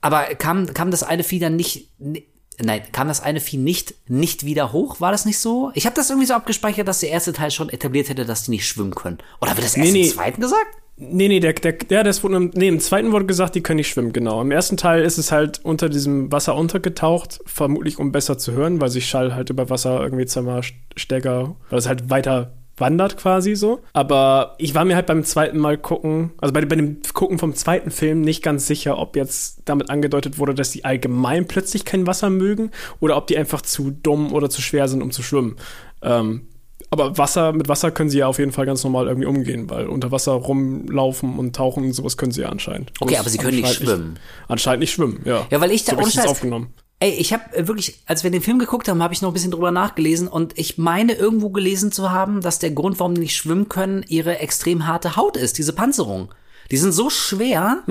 Aber 0.00 0.22
kam, 0.36 0.66
kam 0.74 0.90
das 0.90 1.02
eine 1.02 1.24
Vieh 1.24 1.38
dann 1.38 1.56
nicht, 1.56 1.90
ni- 1.98 2.24
nein, 2.62 2.82
kam 2.92 3.08
das 3.08 3.20
eine 3.22 3.40
Vieh 3.40 3.56
nicht, 3.56 3.94
nicht 4.08 4.44
wieder 4.44 4.72
hoch? 4.72 5.00
War 5.00 5.12
das 5.12 5.24
nicht 5.24 5.38
so? 5.38 5.70
Ich 5.74 5.86
habe 5.86 5.96
das 5.96 6.10
irgendwie 6.10 6.26
so 6.26 6.34
abgespeichert, 6.34 6.86
dass 6.88 7.00
der 7.00 7.10
erste 7.10 7.32
Teil 7.32 7.50
schon 7.50 7.68
etabliert 7.68 8.08
hätte, 8.08 8.24
dass 8.24 8.44
die 8.44 8.52
nicht 8.52 8.66
schwimmen 8.66 8.94
können. 8.94 9.18
Oder 9.40 9.50
wird 9.56 9.64
das 9.66 9.76
erst 9.76 9.92
Nee, 9.92 9.92
nee. 9.92 10.06
im 10.08 10.12
zweiten 10.14 10.40
gesagt? 10.40 10.66
Nee, 11.00 11.28
nee, 11.28 11.38
der, 11.38 11.52
der, 11.52 11.74
der, 11.74 12.02
das 12.02 12.24
wurde 12.24 12.34
im, 12.36 12.50
nee, 12.54 12.66
im 12.66 12.80
zweiten 12.80 13.12
wurde 13.12 13.24
gesagt, 13.26 13.54
die 13.54 13.60
können 13.60 13.76
nicht 13.76 13.88
schwimmen, 13.88 14.12
genau. 14.12 14.40
Im 14.40 14.50
ersten 14.50 14.76
Teil 14.76 15.04
ist 15.04 15.16
es 15.16 15.30
halt 15.30 15.60
unter 15.64 15.88
diesem 15.88 16.32
Wasser 16.32 16.56
untergetaucht, 16.56 17.38
vermutlich 17.46 18.00
um 18.00 18.10
besser 18.10 18.36
zu 18.36 18.50
hören, 18.50 18.80
weil 18.80 18.88
sich 18.88 19.06
Schall 19.08 19.32
halt 19.32 19.48
über 19.48 19.70
Wasser 19.70 20.02
irgendwie 20.02 20.26
zweimal 20.26 20.62
stärker, 20.96 21.54
weil 21.70 21.78
es 21.78 21.86
halt 21.86 22.10
weiter 22.10 22.57
wandert 22.80 23.16
quasi 23.16 23.54
so. 23.56 23.80
Aber 23.92 24.54
ich 24.58 24.74
war 24.74 24.84
mir 24.84 24.94
halt 24.96 25.06
beim 25.06 25.24
zweiten 25.24 25.58
Mal 25.58 25.78
gucken, 25.78 26.32
also 26.38 26.52
bei, 26.52 26.64
bei 26.64 26.76
dem 26.76 27.00
Gucken 27.14 27.38
vom 27.38 27.54
zweiten 27.54 27.90
Film 27.90 28.20
nicht 28.20 28.42
ganz 28.42 28.66
sicher, 28.66 28.98
ob 28.98 29.16
jetzt 29.16 29.62
damit 29.64 29.90
angedeutet 29.90 30.38
wurde, 30.38 30.54
dass 30.54 30.70
die 30.70 30.84
allgemein 30.84 31.46
plötzlich 31.48 31.84
kein 31.84 32.06
Wasser 32.06 32.30
mögen 32.30 32.70
oder 33.00 33.16
ob 33.16 33.26
die 33.26 33.36
einfach 33.38 33.62
zu 33.62 33.90
dumm 33.90 34.32
oder 34.32 34.50
zu 34.50 34.62
schwer 34.62 34.88
sind, 34.88 35.02
um 35.02 35.10
zu 35.10 35.22
schwimmen. 35.22 35.56
Ähm, 36.02 36.48
aber 36.90 37.18
Wasser, 37.18 37.52
mit 37.52 37.68
Wasser 37.68 37.90
können 37.90 38.08
sie 38.08 38.18
ja 38.18 38.26
auf 38.28 38.38
jeden 38.38 38.52
Fall 38.52 38.64
ganz 38.64 38.82
normal 38.82 39.08
irgendwie 39.08 39.26
umgehen, 39.26 39.68
weil 39.68 39.88
unter 39.88 40.10
Wasser 40.10 40.32
rumlaufen 40.32 41.38
und 41.38 41.54
tauchen 41.54 41.84
und 41.84 41.92
sowas 41.92 42.16
können 42.16 42.32
sie 42.32 42.40
ja 42.42 42.48
anscheinend. 42.48 42.92
Okay, 43.00 43.16
aber 43.16 43.28
sie 43.28 43.36
können 43.38 43.60
nicht 43.60 43.74
schwimmen. 43.74 44.18
anscheinend 44.48 44.80
nicht 44.80 44.92
schwimmen, 44.92 45.20
ja. 45.24 45.46
Ja, 45.50 45.60
weil 45.60 45.70
ich 45.70 45.84
da- 45.84 45.96
so 46.02 46.08
ich 46.08 46.20
aufgenommen. 46.26 46.72
Ey, 47.00 47.10
ich 47.10 47.32
habe 47.32 47.66
wirklich, 47.68 48.00
als 48.06 48.24
wir 48.24 48.30
den 48.30 48.42
Film 48.42 48.58
geguckt 48.58 48.88
haben, 48.88 49.02
habe 49.02 49.14
ich 49.14 49.22
noch 49.22 49.30
ein 49.30 49.34
bisschen 49.34 49.52
drüber 49.52 49.70
nachgelesen 49.70 50.26
und 50.26 50.58
ich 50.58 50.78
meine 50.78 51.12
irgendwo 51.12 51.50
gelesen 51.50 51.92
zu 51.92 52.10
haben, 52.10 52.40
dass 52.40 52.58
der 52.58 52.72
Grund, 52.72 52.98
warum 52.98 53.14
die 53.14 53.20
nicht 53.20 53.36
schwimmen 53.36 53.68
können, 53.68 54.04
ihre 54.08 54.38
extrem 54.38 54.86
harte 54.86 55.14
Haut 55.14 55.36
ist, 55.36 55.58
diese 55.58 55.72
Panzerung. 55.72 56.34
Die 56.72 56.76
sind 56.76 56.92
so 56.92 57.08
schwer, 57.08 57.84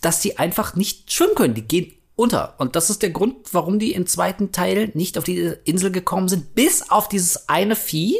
dass 0.00 0.20
die 0.20 0.38
einfach 0.38 0.76
nicht 0.76 1.12
schwimmen 1.12 1.34
können. 1.34 1.54
Die 1.54 1.62
gehen 1.62 1.92
unter. 2.16 2.54
Und 2.58 2.76
das 2.76 2.90
ist 2.90 3.02
der 3.02 3.10
Grund, 3.10 3.36
warum 3.52 3.78
die 3.78 3.92
im 3.92 4.06
zweiten 4.06 4.52
Teil 4.52 4.90
nicht 4.94 5.18
auf 5.18 5.24
die 5.24 5.52
Insel 5.64 5.90
gekommen 5.90 6.28
sind, 6.28 6.54
bis 6.54 6.90
auf 6.90 7.08
dieses 7.08 7.48
eine 7.48 7.74
Vieh, 7.74 8.16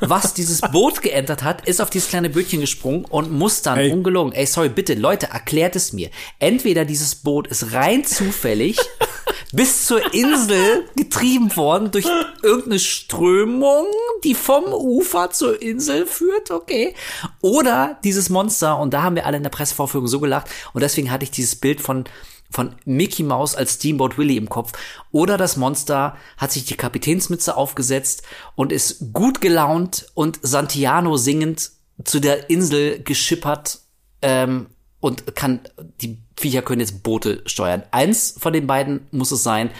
was 0.00 0.32
dieses 0.34 0.60
Boot 0.60 1.02
geentert 1.02 1.42
hat, 1.42 1.66
ist 1.66 1.80
auf 1.82 1.90
dieses 1.90 2.08
kleine 2.08 2.30
Bötchen 2.30 2.60
gesprungen 2.60 3.04
und 3.04 3.30
muss 3.30 3.62
dann 3.62 3.78
Ey. 3.78 3.92
ungelogen. 3.92 4.32
Ey, 4.32 4.46
sorry, 4.46 4.70
bitte, 4.70 4.94
Leute, 4.94 5.26
erklärt 5.26 5.76
es 5.76 5.92
mir. 5.92 6.10
Entweder 6.38 6.84
dieses 6.84 7.14
Boot 7.14 7.46
ist 7.48 7.72
rein 7.72 8.04
zufällig 8.04 8.78
bis 9.52 9.84
zur 9.86 10.14
Insel 10.14 10.84
getrieben 10.96 11.54
worden 11.56 11.90
durch 11.90 12.06
irgendeine 12.42 12.78
Strömung, 12.78 13.86
die 14.24 14.34
vom 14.34 14.64
Ufer 14.72 15.30
zur 15.30 15.60
Insel 15.60 16.06
führt, 16.06 16.50
okay. 16.50 16.94
Oder 17.40 17.98
dieses 18.04 18.30
Monster, 18.30 18.78
und 18.78 18.94
da 18.94 19.02
haben 19.02 19.16
wir 19.16 19.26
alle 19.26 19.36
in 19.36 19.42
der 19.42 19.50
Pressevorführung 19.50 20.08
so 20.08 20.20
gelacht, 20.20 20.48
und 20.72 20.82
deswegen 20.82 21.10
hatte 21.10 21.24
ich 21.24 21.30
dieses 21.30 21.56
Bild 21.56 21.80
von 21.80 22.04
von 22.50 22.74
Mickey 22.84 23.22
Mouse 23.22 23.54
als 23.54 23.74
Steamboat 23.74 24.18
Willie 24.18 24.36
im 24.36 24.48
Kopf. 24.48 24.72
Oder 25.12 25.36
das 25.36 25.56
Monster 25.56 26.16
hat 26.36 26.52
sich 26.52 26.64
die 26.64 26.76
Kapitänsmütze 26.76 27.56
aufgesetzt 27.56 28.22
und 28.56 28.72
ist 28.72 29.12
gut 29.12 29.40
gelaunt 29.40 30.06
und 30.14 30.38
Santiano 30.42 31.16
singend 31.16 31.70
zu 32.04 32.20
der 32.20 32.50
Insel 32.50 33.02
geschippert 33.02 33.80
ähm, 34.22 34.66
und 35.00 35.34
kann, 35.36 35.60
die 36.00 36.18
Viecher 36.36 36.62
können 36.62 36.80
jetzt 36.80 37.02
Boote 37.02 37.42
steuern. 37.46 37.82
Eins 37.90 38.34
von 38.38 38.52
den 38.52 38.66
beiden 38.66 39.06
muss 39.10 39.30
es 39.30 39.42
sein. 39.42 39.70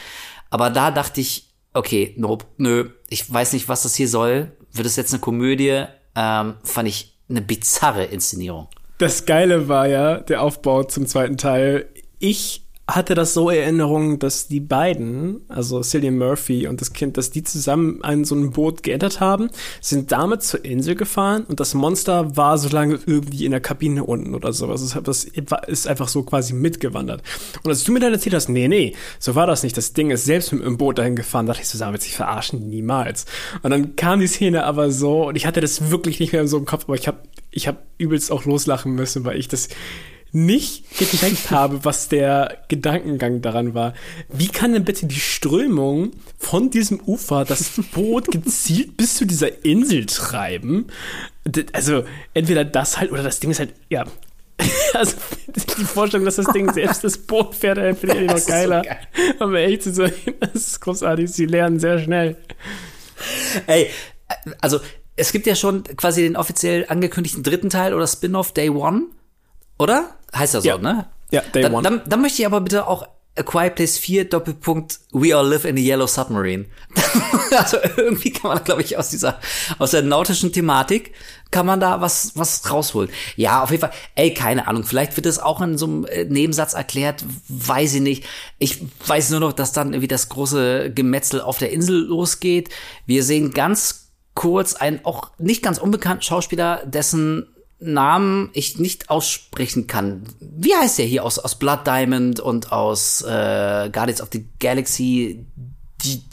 Aber 0.51 0.71
da 0.71 0.91
dachte 0.91 1.21
ich, 1.21 1.51
okay, 1.75 2.15
nope, 2.17 2.47
nö, 2.57 2.91
ich 3.09 3.33
weiß 3.33 3.53
nicht, 3.53 3.69
was 3.69 3.83
das 3.83 3.95
hier 3.95 4.09
soll. 4.09 4.53
Wird 4.73 4.87
es 4.87 4.97
jetzt 4.97 5.13
eine 5.13 5.21
Komödie? 5.21 5.85
Ähm, 6.15 6.55
fand 6.63 6.89
ich 6.89 7.17
eine 7.29 7.41
bizarre 7.41 8.05
Inszenierung. 8.05 8.69
Das 8.99 9.25
Geile 9.25 9.69
war 9.69 9.87
ja 9.87 10.19
der 10.19 10.43
Aufbau 10.43 10.83
zum 10.85 11.07
zweiten 11.07 11.39
Teil. 11.39 11.89
Ich 12.23 12.67
hatte 12.87 13.15
das 13.15 13.35
so 13.35 13.49
Erinnerungen, 13.51 14.19
dass 14.19 14.49
die 14.49 14.61
beiden, 14.61 15.43
also 15.49 15.81
Cillian 15.81 16.19
Murphy 16.19 16.67
und 16.67 16.81
das 16.81 16.93
Kind, 16.93 17.17
dass 17.17 17.31
die 17.31 17.43
zusammen 17.43 18.03
an 18.03 18.25
so 18.25 18.35
einem 18.35 18.51
Boot 18.51 18.83
geentert 18.83 19.21
haben, 19.21 19.49
sind 19.81 20.13
damit 20.13 20.43
zur 20.43 20.65
Insel 20.65 20.97
gefahren 20.97 21.45
und 21.45 21.61
das 21.61 21.75
Monster 21.75 22.37
war 22.37 22.59
so 22.59 22.69
lange 22.69 22.99
irgendwie 23.07 23.45
in 23.45 23.53
der 23.53 23.61
Kabine 23.61 24.05
unten 24.05 24.35
oder 24.35 24.53
sowas. 24.53 24.97
Das 25.03 25.25
ist 25.25 25.87
einfach 25.87 26.09
so 26.09 26.23
quasi 26.23 26.53
mitgewandert. 26.53 27.23
Und 27.63 27.71
als 27.71 27.85
du 27.85 27.93
mir 27.93 28.01
dann 28.01 28.13
erzählt 28.13 28.35
hast, 28.35 28.49
nee, 28.49 28.69
nee, 28.69 28.95
so 29.19 29.35
war 29.35 29.47
das 29.47 29.63
nicht. 29.63 29.77
Das 29.77 29.93
Ding 29.93 30.11
ist 30.11 30.25
selbst 30.27 30.53
mit 30.53 30.65
dem 30.65 30.77
Boot 30.77 30.99
dahin 30.99 31.17
gefahren, 31.17 31.47
dachte 31.47 31.63
ich 31.63 31.69
so, 31.69 31.79
damit 31.79 32.03
sich 32.03 32.15
verarschen, 32.15 32.69
niemals. 32.69 33.25
Und 33.63 33.71
dann 33.71 33.97
kam 33.97 34.21
die 34.21 34.27
Szene 34.27 34.65
aber 34.65 34.91
so 34.91 35.29
und 35.29 35.37
ich 35.37 35.47
hatte 35.47 35.61
das 35.61 35.91
wirklich 35.91 36.21
nicht 36.21 36.33
mehr 36.33 36.47
so 36.47 36.59
im 36.59 36.67
Kopf, 36.67 36.85
aber 36.85 36.97
ich 36.97 37.09
habe 37.09 37.19
ich 37.51 37.67
hab 37.67 37.87
übelst 37.99 38.31
auch 38.31 38.45
loslachen 38.45 38.93
müssen, 38.93 39.25
weil 39.25 39.39
ich 39.39 39.49
das 39.49 39.69
nicht 40.33 40.99
gecheckt 40.99 41.51
habe, 41.51 41.85
was 41.85 42.09
der 42.09 42.59
Gedankengang 42.69 43.43
daran 43.43 43.75
war. 43.75 43.95
Wie 44.29 44.49
kann 44.49 44.73
denn 44.73 44.85
bitte 44.85 45.07
die 45.07 45.21
Strömung 45.21 46.13
von 46.39 46.71
diesem 46.71 47.01
Ufer 47.01 47.45
das 47.45 47.73
Boot 47.93 48.31
gezielt 48.31 48.97
bis 48.97 49.17
zu 49.17 49.27
dieser 49.27 49.65
Insel 49.65 50.07
treiben? 50.07 50.87
Also 51.73 52.05
entweder 52.35 52.65
das 52.65 52.99
halt 52.99 53.13
oder 53.13 53.23
das 53.23 53.41
Ding 53.41 53.51
ist 53.51 53.61
halt, 53.61 53.75
ja. 53.89 54.05
Also 54.93 55.17
die 55.55 55.85
Vorstellung, 55.85 56.27
dass 56.27 56.37
das 56.37 56.53
Ding 56.53 56.73
selbst 56.75 57.05
das 57.05 57.17
Boot 57.17 57.55
fährt, 57.55 57.79
finde 57.99 58.23
ich 58.23 58.31
noch 58.31 58.45
geiler. 58.45 58.83
So. 59.39 59.45
Aber 59.45 59.59
echt 59.61 59.85
zu 59.85 59.93
sein, 59.93 60.13
das 60.41 60.55
ist 60.55 60.81
großartig. 60.81 61.31
Sie 61.31 61.47
lernen 61.47 61.79
sehr 61.79 61.99
schnell. 61.99 62.37
Ey, 63.67 63.89
also 64.61 64.81
es 65.17 65.33
gibt 65.33 65.47
ja 65.47 65.55
schon 65.55 65.85
quasi 65.85 66.23
den 66.23 66.37
offiziell 66.37 66.87
angekündigten 66.89 67.43
dritten 67.43 67.71
Teil 67.71 67.95
oder 67.95 68.07
Spin-off 68.07 68.53
Day 68.53 68.71
One, 68.71 69.05
oder? 69.81 70.11
Heißt 70.35 70.55
ja 70.55 70.61
so, 70.61 70.69
ja. 70.69 70.79
ne? 70.79 71.07
Ja, 71.31 71.41
Day 71.41 71.63
dann, 71.63 71.75
One. 71.75 71.83
Dann, 71.83 72.03
dann 72.07 72.21
möchte 72.21 72.43
ich 72.43 72.47
aber 72.47 72.61
bitte 72.61 72.87
auch 72.87 73.07
A 73.39 73.43
Quiet 73.43 73.77
Place 73.77 73.97
4 73.97 74.29
Doppelpunkt 74.29 75.01
We 75.13 75.35
All 75.35 75.49
Live 75.49 75.65
in 75.65 75.77
a 75.77 75.81
Yellow 75.81 76.07
Submarine. 76.07 76.67
also 77.57 77.79
irgendwie 77.97 78.33
kann 78.33 78.51
man, 78.51 78.65
glaube 78.65 78.83
ich, 78.83 78.99
aus 78.99 79.09
dieser, 79.09 79.39
aus 79.79 79.93
der 79.93 80.03
nautischen 80.03 80.53
Thematik 80.53 81.15
kann 81.51 81.65
man 81.65 81.81
da 81.81 82.01
was, 82.01 82.33
was 82.35 82.71
rausholen. 82.71 83.09
Ja, 83.37 83.63
auf 83.63 83.71
jeden 83.71 83.81
Fall. 83.81 83.93
Ey, 84.15 84.35
keine 84.35 84.69
Ahnung. 84.69 84.85
Vielleicht 84.85 85.17
wird 85.17 85.27
es 85.27 85.39
auch 85.39 85.61
in 85.61 85.79
so 85.79 85.87
einem 85.87 86.05
äh, 86.05 86.25
Nebensatz 86.25 86.75
erklärt. 86.75 87.25
Weiß 87.49 87.95
ich 87.95 88.03
nicht. 88.03 88.25
Ich 88.59 88.83
weiß 89.07 89.31
nur 89.31 89.41
noch, 89.41 89.53
dass 89.53 89.73
dann 89.73 89.93
irgendwie 89.93 90.09
das 90.09 90.29
große 90.29 90.93
Gemetzel 90.93 91.41
auf 91.41 91.59
der 91.59 91.71
Insel 91.71 92.05
losgeht. 92.07 92.69
Wir 93.07 93.25
sehen 93.25 93.53
ganz 93.53 94.11
kurz 94.35 94.75
einen 94.75 95.05
auch 95.05 95.31
nicht 95.39 95.63
ganz 95.63 95.79
unbekannten 95.79 96.23
Schauspieler, 96.23 96.85
dessen 96.85 97.47
Namen 97.81 98.51
ich 98.53 98.79
nicht 98.79 99.11
aussprechen 99.11 99.87
kann. 99.87 100.23
Wie 100.41 100.75
heißt 100.75 100.99
der 100.99 101.07
hier 101.07 101.25
aus, 101.25 101.39
aus 101.39 101.59
Blood 101.59 101.87
Diamond 101.87 102.39
und 102.41 102.73
aus 102.73 103.23
äh, 103.23 103.91
Guardians 103.91 104.21
of 104.21 104.29
the 104.33 104.47
Galaxy? 104.59 105.47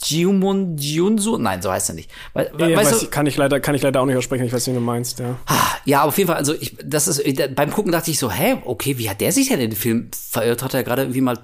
Jiumun 0.02 0.78
Jiunsu? 0.78 1.38
Nein, 1.38 1.61
so 1.61 1.72
heißt 1.72 1.90
er 1.90 1.95
nicht. 1.95 2.10
We 2.34 2.49
ja, 2.57 2.78
weißt 2.78 2.91
weiß, 2.91 2.99
du, 3.02 3.07
kann 3.07 3.26
ich 3.28 3.36
leider 3.36 3.60
kann 3.60 3.76
ich 3.76 3.82
leider 3.82 4.02
auch 4.02 4.06
nicht 4.06 4.15
aussprechen. 4.15 4.45
Ich 4.45 4.53
weiß 4.53 4.65
nicht, 4.68 4.76
wie 4.76 4.80
du 4.80 4.86
meinst. 4.86 5.19
Ja. 5.19 5.38
Ja, 5.86 6.03
auf 6.03 6.18
jeden 6.18 6.28
Fall. 6.28 6.38
Also 6.38 6.53
ich, 6.53 6.76
das 6.84 7.07
ist 7.07 7.24
beim 7.56 7.72
Gucken 7.72 7.91
dachte 7.91 8.11
ich 8.11 8.19
so, 8.19 8.32
hä, 8.32 8.57
okay, 8.65 8.98
wie 8.98 9.10
hat 9.10 9.22
der 9.22 9.32
sich 9.32 9.49
denn 9.49 9.60
in 9.60 9.72
den 9.72 9.78
Film 9.78 10.10
verirrt? 10.14 10.64
Hat 10.64 10.74
er 10.74 10.84
gerade 10.84 11.03
irgendwie 11.03 11.22
mal 11.22 11.38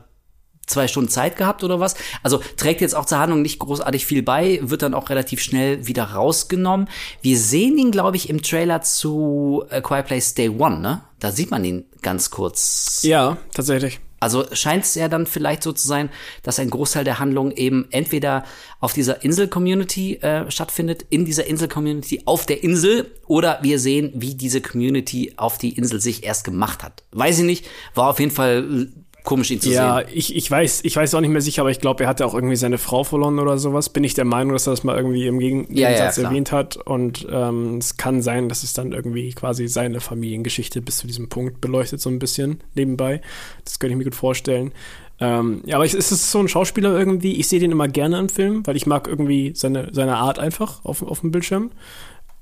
zwei 0.66 0.88
Stunden 0.88 1.10
Zeit 1.10 1.36
gehabt 1.36 1.64
oder 1.64 1.80
was. 1.80 1.96
Also 2.22 2.40
trägt 2.58 2.82
jetzt 2.82 2.96
auch 2.96 3.06
zur 3.06 3.20
Handlung 3.20 3.42
nicht 3.42 3.60
großartig 3.60 4.06
viel 4.06 4.24
bei, 4.24 4.60
wird 4.62 4.82
dann 4.82 4.94
auch 4.94 5.10
relativ 5.10 5.42
schnell 5.42 5.88
wieder 5.88 6.04
rausgenommen. 6.06 6.90
Wir 7.22 7.38
sehen 7.38 7.78
ihn, 7.78 7.92
glaube 7.92 8.18
ich, 8.18 8.30
im 8.30 8.42
Trailer 8.42 8.82
zu 8.82 9.64
A 9.70 9.82
Quiet 9.82 10.06
Place 10.06 10.34
Day 10.34 10.50
One, 10.50 10.80
ne? 10.80 11.02
Da 11.20 11.32
sieht 11.32 11.52
man 11.52 11.64
ihn 11.64 11.86
ganz 12.02 12.30
kurz. 12.32 13.00
Ja, 13.04 13.38
tatsächlich. 13.54 14.00
Also 14.20 14.46
scheint 14.54 14.86
es 14.86 14.96
ja 14.96 15.10
dann 15.10 15.26
vielleicht 15.26 15.64
so 15.64 15.74
zu 15.74 15.86
sein, 15.86 16.10
dass 16.44 16.58
ein 16.58 16.70
Großteil 16.70 17.04
der 17.04 17.20
Handlung 17.20 17.52
eben 17.52 17.88
entweder 17.92 18.46
auf 18.80 18.94
dieser 18.94 19.22
Insel-Community 19.22 20.16
äh, 20.16 20.50
stattfindet, 20.50 21.06
in 21.10 21.26
dieser 21.26 21.46
Insel-Community 21.46 22.22
auf 22.24 22.46
der 22.46 22.64
Insel, 22.64 23.12
oder 23.28 23.60
wir 23.64 23.80
sehen, 23.80 24.14
wie 24.16 24.36
diese 24.36 24.62
Community 24.62 25.34
auf 25.36 25.58
die 25.58 25.76
Insel 25.78 26.00
sich 26.00 26.24
erst 26.24 26.46
gemacht 26.46 26.84
hat. 26.84 27.04
Weiß 27.12 27.40
ich 27.40 27.46
nicht, 27.46 27.66
war 27.96 28.10
auf 28.10 28.20
jeden 28.20 28.32
Fall 28.32 28.88
komisch, 29.24 29.52
ihn 29.52 29.62
zu 29.62 29.70
ja, 29.70 29.74
sehen. 29.98 30.08
Ja, 30.08 30.14
ich, 30.14 30.36
ich 30.36 30.50
weiß, 30.50 30.82
ich 30.84 30.96
weiß 30.96 31.16
auch 31.16 31.22
nicht 31.22 31.30
mehr 31.30 31.42
sicher, 31.42 31.62
aber 31.62 31.72
ich 31.72 31.80
glaube, 31.80 32.04
er 32.04 32.10
hatte 32.10 32.26
auch 32.26 32.34
irgendwie 32.34 32.56
seine 32.56 32.78
Frau 32.78 33.04
verloren 33.04 33.40
oder 33.40 33.58
sowas. 33.58 33.90
Bin 33.90 34.04
ich 34.04 34.14
der 34.14 34.26
Meinung, 34.26 34.54
dass 34.54 34.68
er 34.68 34.72
das 34.72 34.84
mal 34.84 34.98
irgendwie 34.98 35.28
im 35.28 35.40
Gegensatz 35.40 36.18
ja, 36.18 36.24
ja, 36.24 36.30
erwähnt 36.30 36.52
hat. 36.52 36.78
Und 36.78 37.28
ähm, 37.32 37.78
es 37.78 37.98
kann 37.98 38.22
sein, 38.22 38.50
dass 38.50 38.64
es 38.64 38.74
dann 38.74 38.92
irgendwie 38.92 39.32
quasi 39.34 39.68
seine 39.68 40.02
Familiengeschichte 40.02 40.82
bis 40.82 40.98
zu 40.98 41.08
diesem 41.08 41.30
Punkt 41.30 41.62
beleuchtet, 41.62 42.02
so 42.02 42.10
ein 42.10 42.20
bisschen 42.20 42.62
nebenbei. 42.76 43.22
Das 43.64 43.80
könnte 43.80 43.94
ich 43.94 43.98
mir 43.98 44.04
gut 44.04 44.16
vorstellen. 44.16 44.72
Ähm, 45.20 45.62
ja, 45.66 45.76
aber 45.76 45.86
es 45.86 45.94
ist 45.94 46.32
so 46.32 46.40
ein 46.40 46.48
Schauspieler 46.48 46.98
irgendwie, 46.98 47.40
ich 47.40 47.48
sehe 47.48 47.60
den 47.60 47.72
immer 47.72 47.88
gerne 47.88 48.20
im 48.20 48.30
Film, 48.30 48.66
weil 48.66 48.76
ich 48.76 48.88
mag 48.88 49.08
irgendwie 49.08 49.54
seine, 49.56 49.90
seine 49.94 50.18
Art 50.18 50.40
einfach 50.40 50.84
auf, 50.84 51.02
auf 51.02 51.22
dem 51.22 51.32
Bildschirm. 51.32 51.72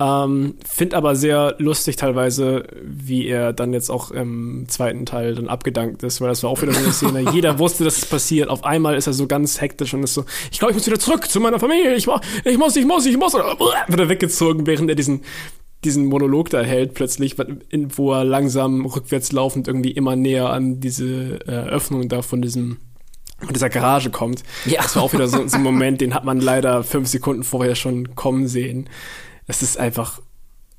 Ähm, 0.01 0.55
Find 0.67 0.95
aber 0.95 1.15
sehr 1.15 1.55
lustig 1.59 1.95
teilweise, 1.95 2.65
wie 2.81 3.27
er 3.27 3.53
dann 3.53 3.71
jetzt 3.71 3.91
auch 3.91 4.09
im 4.09 4.65
zweiten 4.67 5.05
Teil 5.05 5.35
dann 5.35 5.47
abgedankt 5.47 6.01
ist, 6.01 6.21
weil 6.21 6.29
das 6.29 6.41
war 6.41 6.49
auch 6.49 6.59
wieder 6.61 6.73
so 6.73 6.79
eine 6.79 6.91
Szene. 6.91 7.31
Jeder 7.33 7.59
wusste, 7.59 7.83
dass 7.83 7.99
es 7.99 8.05
passiert. 8.07 8.49
Auf 8.49 8.63
einmal 8.63 8.95
ist 8.95 9.05
er 9.05 9.13
so 9.13 9.27
ganz 9.27 9.61
hektisch 9.61 9.93
und 9.93 10.03
ist 10.03 10.15
so, 10.15 10.25
ich 10.51 10.57
glaube, 10.57 10.71
ich 10.71 10.77
muss 10.77 10.87
wieder 10.87 10.97
zurück 10.97 11.29
zu 11.29 11.39
meiner 11.39 11.59
Familie. 11.59 11.93
Ich, 11.93 12.07
ich 12.45 12.57
muss, 12.57 12.75
ich 12.75 12.85
muss, 12.85 13.05
ich 13.05 13.17
muss. 13.17 13.35
Oder 13.35 13.55
wird 13.87 13.99
er 13.99 14.09
weggezogen, 14.09 14.65
während 14.65 14.89
er 14.89 14.95
diesen, 14.95 15.21
diesen 15.83 16.05
Monolog 16.05 16.49
da 16.49 16.61
hält 16.61 16.95
plötzlich, 16.95 17.35
wo 17.95 18.13
er 18.13 18.23
langsam 18.23 18.85
rückwärts 18.87 19.31
laufend 19.31 19.67
irgendwie 19.67 19.91
immer 19.91 20.15
näher 20.15 20.49
an 20.49 20.79
diese 20.79 21.41
äh, 21.45 21.69
Öffnung 21.69 22.09
da 22.09 22.23
von 22.23 22.41
diesem 22.41 22.77
von 23.39 23.53
dieser 23.53 23.69
Garage 23.69 24.11
kommt. 24.11 24.43
Ja. 24.65 24.83
Das 24.83 24.95
war 24.95 25.01
auch 25.01 25.13
wieder 25.13 25.27
so, 25.27 25.47
so 25.47 25.57
ein 25.57 25.63
Moment, 25.63 25.99
den 25.99 26.13
hat 26.13 26.25
man 26.25 26.39
leider 26.39 26.83
fünf 26.83 27.07
Sekunden 27.07 27.43
vorher 27.43 27.73
schon 27.73 28.15
kommen 28.15 28.47
sehen 28.47 28.87
es 29.47 29.61
ist 29.61 29.77
einfach, 29.77 30.21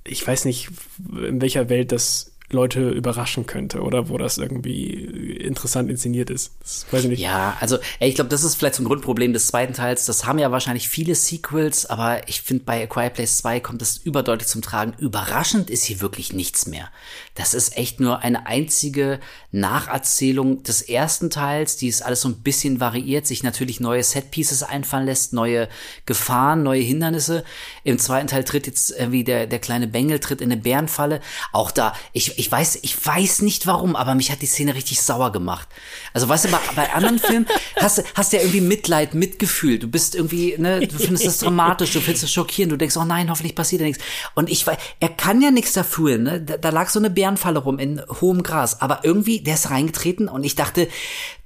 ich 0.04 0.26
weiß 0.26 0.44
nicht, 0.44 0.70
in 1.10 1.40
welcher 1.40 1.68
Welt 1.68 1.92
das 1.92 2.31
Leute 2.52 2.90
überraschen 2.90 3.46
könnte 3.46 3.80
oder 3.80 4.08
wo 4.08 4.18
das 4.18 4.38
irgendwie 4.38 4.92
interessant 4.92 5.90
inszeniert 5.90 6.30
ist. 6.30 6.52
Das 6.60 6.86
weiß 6.90 7.04
ich 7.04 7.10
nicht. 7.10 7.20
Ja, 7.20 7.56
also 7.60 7.78
ey, 7.98 8.08
ich 8.08 8.14
glaube, 8.14 8.30
das 8.30 8.44
ist 8.44 8.54
vielleicht 8.54 8.76
so 8.76 8.82
ein 8.82 8.86
Grundproblem 8.86 9.32
des 9.32 9.46
zweiten 9.46 9.72
Teils. 9.74 10.04
Das 10.06 10.26
haben 10.26 10.38
ja 10.38 10.50
wahrscheinlich 10.50 10.88
viele 10.88 11.14
Sequels, 11.14 11.86
aber 11.86 12.28
ich 12.28 12.42
finde, 12.42 12.64
bei 12.64 12.82
A 12.82 12.86
Quiet 12.86 13.14
Place 13.14 13.38
2 13.38 13.60
kommt 13.60 13.82
es 13.82 13.96
überdeutlich 13.98 14.48
zum 14.48 14.62
Tragen. 14.62 14.94
Überraschend 14.98 15.70
ist 15.70 15.84
hier 15.84 16.00
wirklich 16.00 16.32
nichts 16.32 16.66
mehr. 16.66 16.88
Das 17.34 17.54
ist 17.54 17.76
echt 17.76 18.00
nur 18.00 18.18
eine 18.20 18.46
einzige 18.46 19.18
Nacherzählung 19.50 20.62
des 20.62 20.82
ersten 20.82 21.30
Teils, 21.30 21.76
die 21.76 21.88
ist 21.88 22.02
alles 22.02 22.20
so 22.20 22.28
ein 22.28 22.42
bisschen 22.42 22.80
variiert, 22.80 23.26
sich 23.26 23.42
natürlich 23.42 23.80
neue 23.80 24.02
Setpieces 24.02 24.62
einfallen 24.62 25.06
lässt, 25.06 25.32
neue 25.32 25.68
Gefahren, 26.06 26.62
neue 26.62 26.82
Hindernisse. 26.82 27.44
Im 27.84 27.98
zweiten 27.98 28.26
Teil 28.26 28.44
tritt 28.44 28.66
jetzt 28.66 28.90
irgendwie 28.90 29.24
der, 29.24 29.46
der 29.46 29.58
kleine 29.58 29.86
Bengel 29.86 30.18
tritt 30.18 30.40
in 30.40 30.52
eine 30.52 30.60
Bärenfalle. 30.60 31.20
Auch 31.52 31.70
da, 31.70 31.94
ich, 32.12 32.38
ich 32.42 32.50
weiß, 32.50 32.80
ich 32.82 33.06
weiß 33.06 33.42
nicht 33.42 33.68
warum, 33.68 33.94
aber 33.94 34.16
mich 34.16 34.32
hat 34.32 34.42
die 34.42 34.46
Szene 34.46 34.74
richtig 34.74 35.00
sauer 35.00 35.30
gemacht. 35.30 35.68
Also 36.12 36.28
weißt 36.28 36.46
du, 36.46 36.50
bei, 36.50 36.58
bei 36.74 36.92
anderen 36.92 37.20
Filmen 37.20 37.46
hast, 37.76 38.02
hast 38.16 38.32
du 38.32 38.36
ja 38.36 38.42
irgendwie 38.42 38.60
Mitleid, 38.60 39.14
Mitgefühl. 39.14 39.78
Du 39.78 39.86
bist 39.86 40.16
irgendwie, 40.16 40.56
ne, 40.58 40.84
du 40.84 40.98
findest 40.98 41.24
das 41.24 41.38
dramatisch, 41.40 41.92
du 41.92 42.00
findest 42.00 42.24
es 42.24 42.32
schockierend, 42.32 42.72
du 42.72 42.76
denkst, 42.76 42.96
oh 42.96 43.04
nein, 43.04 43.30
hoffentlich 43.30 43.54
passiert 43.54 43.80
ja 43.80 43.86
nichts. 43.86 44.02
Und 44.34 44.50
ich 44.50 44.66
weiß, 44.66 44.76
er 44.98 45.10
kann 45.10 45.40
ja 45.40 45.52
nichts 45.52 45.72
dafür, 45.72 46.18
ne? 46.18 46.40
Da, 46.40 46.56
da 46.56 46.70
lag 46.70 46.88
so 46.88 46.98
eine 46.98 47.10
Bärenfalle 47.10 47.60
rum 47.60 47.78
in 47.78 48.02
hohem 48.20 48.42
Gras. 48.42 48.80
Aber 48.80 49.04
irgendwie, 49.04 49.40
der 49.40 49.54
ist 49.54 49.70
reingetreten 49.70 50.28
und 50.28 50.42
ich 50.42 50.56
dachte, 50.56 50.88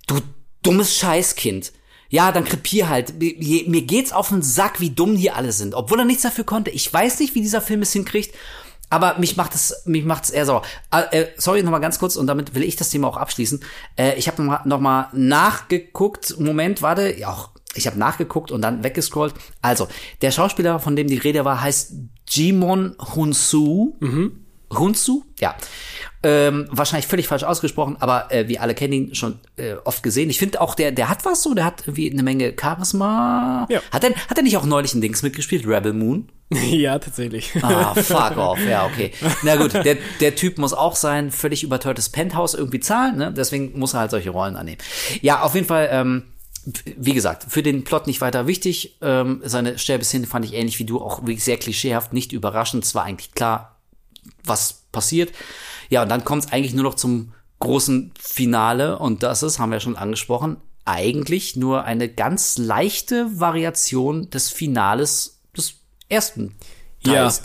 du 0.07 0.21
dummes 0.63 0.97
Scheißkind. 0.97 1.73
Ja, 2.09 2.33
dann 2.33 2.45
krepier 2.45 2.89
halt. 2.89 3.21
Mir 3.21 3.83
geht's 3.83 4.13
auf 4.13 4.31
den 4.31 4.41
Sack, 4.41 4.81
wie 4.81 4.91
dumm 4.91 5.17
die 5.17 5.31
alle 5.31 5.53
sind. 5.53 5.75
Obwohl 5.75 5.99
er 5.99 6.05
nichts 6.07 6.23
dafür 6.23 6.45
konnte. 6.45 6.71
Ich 6.71 6.91
weiß 6.91 7.19
nicht, 7.21 7.35
wie 7.35 7.43
dieser 7.43 7.61
Film 7.61 7.83
es 7.83 7.93
hinkriegt. 7.93 8.35
Aber 8.89 9.19
mich 9.19 9.37
macht 9.37 9.55
es, 9.55 9.83
mich 9.85 10.05
macht 10.05 10.25
es 10.25 10.31
eher 10.31 10.47
sauer. 10.47 10.63
Äh, 10.93 11.23
äh 11.23 11.27
sorry, 11.37 11.63
nochmal 11.63 11.81
ganz 11.81 11.99
kurz 11.99 12.17
und 12.17 12.27
damit 12.27 12.55
will 12.55 12.63
ich 12.63 12.77
das 12.77 12.91
Thema 12.91 13.09
auch 13.09 13.17
abschließen. 13.17 13.61
Äh, 13.97 14.15
ich 14.17 14.29
habe 14.29 14.43
nochmal 14.43 14.61
noch 14.65 14.81
mal 14.81 15.09
nachgeguckt. 15.13 16.39
Moment, 16.39 16.83
warte, 16.83 17.19
ja, 17.19 17.29
auch, 17.29 17.51
ich 17.75 17.87
habe 17.87 17.99
nachgeguckt 17.99 18.51
und 18.51 18.63
dann 18.63 18.85
weggescrollt. 18.85 19.35
Also, 19.61 19.89
der 20.23 20.31
Schauspieler, 20.31 20.79
von 20.79 20.97
dem 20.97 21.09
die 21.09 21.19
Rede 21.19 21.45
war, 21.45 21.61
heißt 21.61 21.95
Jimon 22.29 22.97
Hunsu. 23.15 23.97
Mhm. 24.01 24.47
Hunsu? 24.73 25.25
Ja. 25.39 25.55
Ähm, 26.23 26.67
wahrscheinlich 26.71 27.07
völlig 27.07 27.29
falsch 27.29 27.45
ausgesprochen, 27.45 27.97
aber 28.01 28.33
äh, 28.33 28.49
wir 28.49 28.61
alle 28.61 28.75
kennen 28.75 28.93
ihn 28.93 29.15
schon 29.15 29.39
äh, 29.57 29.75
oft 29.85 30.03
gesehen. 30.03 30.29
Ich 30.29 30.39
finde 30.39 30.61
auch, 30.61 30.75
der, 30.75 30.91
der 30.91 31.09
hat 31.09 31.25
was 31.25 31.43
so, 31.43 31.55
der 31.55 31.65
hat 31.65 31.83
irgendwie 31.83 32.11
eine 32.11 32.23
Menge 32.23 32.55
Charisma. 32.61 33.67
Ja. 33.71 33.81
Hat 33.93 34.03
er, 34.03 34.15
hat 34.29 34.37
er 34.37 34.43
nicht 34.43 34.57
auch 34.57 34.65
neulich 34.65 34.95
ein 34.95 35.01
Dings 35.01 35.23
mitgespielt, 35.23 35.67
Rebel 35.67 35.93
Moon? 35.93 36.29
Ja, 36.71 36.99
tatsächlich. 36.99 37.53
Ah, 37.63 37.95
fuck 38.03 38.37
off. 38.37 38.59
Ja, 38.65 38.87
okay. 38.87 39.13
Na 39.43 39.57
gut, 39.57 39.75
der, 39.75 39.97
der 40.21 40.35
Typ 40.37 40.59
muss 40.59 40.73
auch 40.73 40.97
sein 40.97 41.31
völlig 41.31 41.63
überteuertes 41.65 42.09
Penthouse 42.09 42.55
irgendwie 42.55 42.81
zahlen, 42.81 43.17
ne? 43.17 43.33
Deswegen 43.33 43.79
muss 43.79 43.95
er 43.95 44.01
halt 44.01 44.11
solche 44.11 44.31
Rollen 44.31 44.57
annehmen. 44.57 44.79
Ja, 45.23 45.43
auf 45.43 45.55
jeden 45.55 45.67
Fall, 45.67 45.89
ähm, 45.91 46.23
wie 46.97 47.15
gesagt, 47.15 47.47
für 47.49 47.63
den 47.63 47.85
Plot 47.85 48.07
nicht 48.07 48.21
weiter 48.21 48.47
wichtig. 48.47 48.97
Ähm, 49.01 49.41
seine 49.45 49.79
Sterbeszene 49.79 50.27
fand 50.27 50.45
ich 50.45 50.55
ähnlich 50.55 50.79
wie 50.79 50.85
du, 50.85 51.01
auch 51.01 51.23
wirklich 51.23 51.45
sehr 51.45 51.59
klischeehaft, 51.59 52.13
nicht 52.13 52.33
überraschend. 52.33 52.85
Es 52.85 52.95
war 52.95 53.05
eigentlich 53.05 53.33
klar, 53.33 53.77
was 54.45 54.85
passiert. 54.93 55.33
Ja, 55.89 56.03
und 56.03 56.09
dann 56.09 56.25
kommt 56.25 56.45
es 56.45 56.53
eigentlich 56.53 56.75
nur 56.75 56.85
noch 56.85 56.95
zum 56.95 57.33
großen 57.59 58.13
Finale 58.21 58.99
und 58.99 59.23
das 59.23 59.43
ist, 59.43 59.59
haben 59.59 59.73
wir 59.73 59.81
schon 59.81 59.97
angesprochen, 59.97 60.59
eigentlich 60.85 61.57
nur 61.57 61.85
eine 61.85 62.09
ganz 62.09 62.59
leichte 62.59 63.41
Variation 63.41 64.31
des 64.31 64.51
Finales 64.51 65.36
ersten 66.09 66.55
Teils. 67.05 67.39
Ja, 67.39 67.45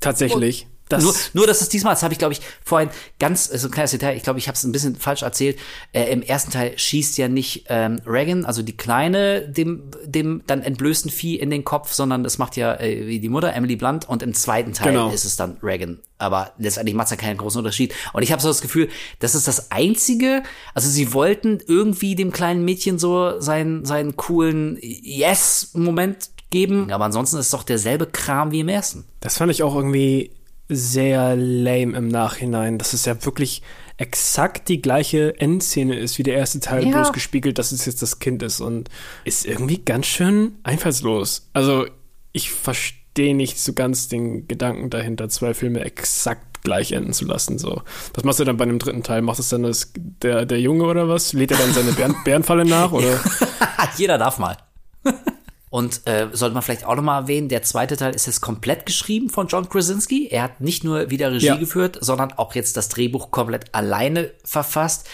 tatsächlich. 0.00 0.66
Das 0.88 1.02
nur, 1.02 1.14
nur, 1.32 1.46
dass 1.46 1.62
es 1.62 1.70
diesmal, 1.70 1.94
das 1.94 2.02
habe 2.02 2.12
ich, 2.12 2.18
glaube 2.18 2.34
ich, 2.34 2.40
vorhin 2.62 2.90
ganz, 3.18 3.46
so 3.46 3.68
ein 3.68 3.70
kleines 3.70 3.92
Detail, 3.92 4.16
ich 4.16 4.22
glaube, 4.22 4.38
ich 4.38 4.48
habe 4.48 4.56
es 4.56 4.64
ein 4.64 4.72
bisschen 4.72 4.96
falsch 4.96 5.22
erzählt. 5.22 5.58
Äh, 5.92 6.12
Im 6.12 6.20
ersten 6.20 6.50
Teil 6.50 6.78
schießt 6.78 7.16
ja 7.16 7.28
nicht 7.28 7.64
ähm, 7.70 8.00
Reagan, 8.06 8.44
also 8.44 8.62
die 8.62 8.76
Kleine, 8.76 9.48
dem, 9.48 9.90
dem 10.04 10.42
dann 10.46 10.60
entblößten 10.60 11.10
Vieh 11.10 11.36
in 11.36 11.48
den 11.48 11.64
Kopf, 11.64 11.94
sondern 11.94 12.22
das 12.22 12.36
macht 12.36 12.56
ja 12.56 12.78
äh, 12.78 13.06
wie 13.06 13.18
die 13.18 13.30
Mutter, 13.30 13.54
Emily 13.54 13.76
Blunt, 13.76 14.06
und 14.06 14.22
im 14.22 14.34
zweiten 14.34 14.74
Teil 14.74 14.92
genau. 14.92 15.10
ist 15.10 15.24
es 15.24 15.36
dann 15.36 15.56
Reagan. 15.62 16.00
Aber 16.18 16.52
letztendlich 16.58 16.94
macht 16.94 17.06
es 17.06 17.10
ja 17.12 17.16
keinen 17.16 17.38
großen 17.38 17.58
Unterschied. 17.58 17.94
Und 18.12 18.22
ich 18.22 18.30
habe 18.30 18.42
so 18.42 18.48
das 18.48 18.60
Gefühl, 18.60 18.90
das 19.20 19.34
ist 19.34 19.48
das 19.48 19.70
Einzige, 19.70 20.42
also 20.74 20.88
sie 20.90 21.14
wollten 21.14 21.60
irgendwie 21.66 22.14
dem 22.14 22.30
kleinen 22.30 22.62
Mädchen 22.62 22.98
so 22.98 23.40
seinen, 23.40 23.86
seinen 23.86 24.16
coolen 24.16 24.78
Yes-Moment 24.80 26.33
geben, 26.54 26.92
aber 26.92 27.04
ansonsten 27.04 27.36
ist 27.36 27.46
es 27.46 27.50
doch 27.50 27.64
derselbe 27.64 28.06
Kram 28.06 28.52
wie 28.52 28.60
im 28.60 28.68
ersten. 28.68 29.04
Das 29.18 29.38
fand 29.38 29.50
ich 29.50 29.64
auch 29.64 29.74
irgendwie 29.74 30.30
sehr 30.68 31.34
lame 31.34 31.96
im 31.96 32.06
Nachhinein. 32.06 32.78
Das 32.78 32.94
ist 32.94 33.06
ja 33.06 33.24
wirklich 33.24 33.60
exakt 33.96 34.68
die 34.68 34.80
gleiche 34.80 35.38
Endszene 35.40 35.98
ist 35.98 36.16
wie 36.16 36.22
der 36.22 36.36
erste 36.36 36.60
Teil, 36.60 36.84
ja. 36.84 36.92
bloß 36.92 37.12
gespiegelt, 37.12 37.58
dass 37.58 37.72
es 37.72 37.84
jetzt 37.86 38.02
das 38.02 38.20
Kind 38.20 38.42
ist 38.44 38.60
und 38.60 38.88
ist 39.24 39.46
irgendwie 39.46 39.78
ganz 39.78 40.06
schön 40.06 40.52
einfallslos. 40.62 41.50
Also 41.54 41.86
ich 42.32 42.52
verstehe 42.52 43.34
nicht 43.34 43.58
so 43.58 43.72
ganz 43.72 44.06
den 44.06 44.46
Gedanken 44.46 44.90
dahinter, 44.90 45.28
zwei 45.28 45.54
Filme 45.54 45.80
exakt 45.80 46.62
gleich 46.62 46.92
enden 46.92 47.12
zu 47.12 47.24
lassen. 47.24 47.58
So, 47.58 47.82
was 48.14 48.22
machst 48.22 48.38
du 48.38 48.44
dann 48.44 48.56
bei 48.56 48.64
dem 48.64 48.78
dritten 48.78 49.02
Teil? 49.02 49.22
Macht 49.22 49.40
es 49.40 49.48
dann 49.48 49.64
das, 49.64 49.92
der, 49.96 50.46
der 50.46 50.60
Junge 50.60 50.84
oder 50.84 51.08
was? 51.08 51.32
Lädt 51.32 51.50
er 51.50 51.58
dann 51.58 51.72
seine 51.72 51.92
Bären, 51.92 52.14
Bärenfalle 52.24 52.64
nach 52.64 52.92
oder? 52.92 53.20
Jeder 53.96 54.18
darf 54.18 54.38
mal. 54.38 54.56
Und 55.74 56.06
äh, 56.06 56.28
sollte 56.30 56.54
man 56.54 56.62
vielleicht 56.62 56.86
auch 56.86 56.94
nochmal 56.94 57.22
erwähnen, 57.22 57.48
der 57.48 57.64
zweite 57.64 57.96
Teil 57.96 58.14
ist 58.14 58.26
jetzt 58.26 58.40
komplett 58.40 58.86
geschrieben 58.86 59.28
von 59.28 59.48
John 59.48 59.68
Krasinski. 59.68 60.28
Er 60.28 60.44
hat 60.44 60.60
nicht 60.60 60.84
nur 60.84 61.10
wieder 61.10 61.32
Regie 61.32 61.46
ja. 61.46 61.56
geführt, 61.56 61.98
sondern 62.00 62.32
auch 62.34 62.54
jetzt 62.54 62.76
das 62.76 62.90
Drehbuch 62.90 63.32
komplett 63.32 63.74
alleine 63.74 64.30
verfasst. 64.44 65.08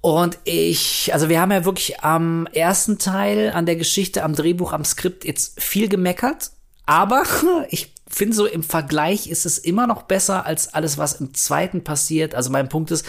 Und 0.00 0.38
ich, 0.44 1.12
also 1.12 1.28
wir 1.28 1.40
haben 1.40 1.50
ja 1.50 1.64
wirklich 1.64 1.98
am 2.04 2.46
ersten 2.52 2.98
Teil, 2.98 3.50
an 3.50 3.66
der 3.66 3.74
Geschichte, 3.74 4.22
am 4.22 4.36
Drehbuch, 4.36 4.72
am 4.72 4.84
Skript 4.84 5.24
jetzt 5.24 5.60
viel 5.60 5.88
gemeckert. 5.88 6.52
Aber 6.84 7.24
ich 7.68 7.92
finde 8.06 8.36
so 8.36 8.46
im 8.46 8.62
Vergleich 8.62 9.26
ist 9.26 9.46
es 9.46 9.58
immer 9.58 9.88
noch 9.88 10.02
besser 10.02 10.46
als 10.46 10.74
alles, 10.74 10.96
was 10.96 11.14
im 11.20 11.34
zweiten 11.34 11.82
passiert. 11.82 12.36
Also 12.36 12.50
mein 12.50 12.68
Punkt 12.68 12.92
ist, 12.92 13.04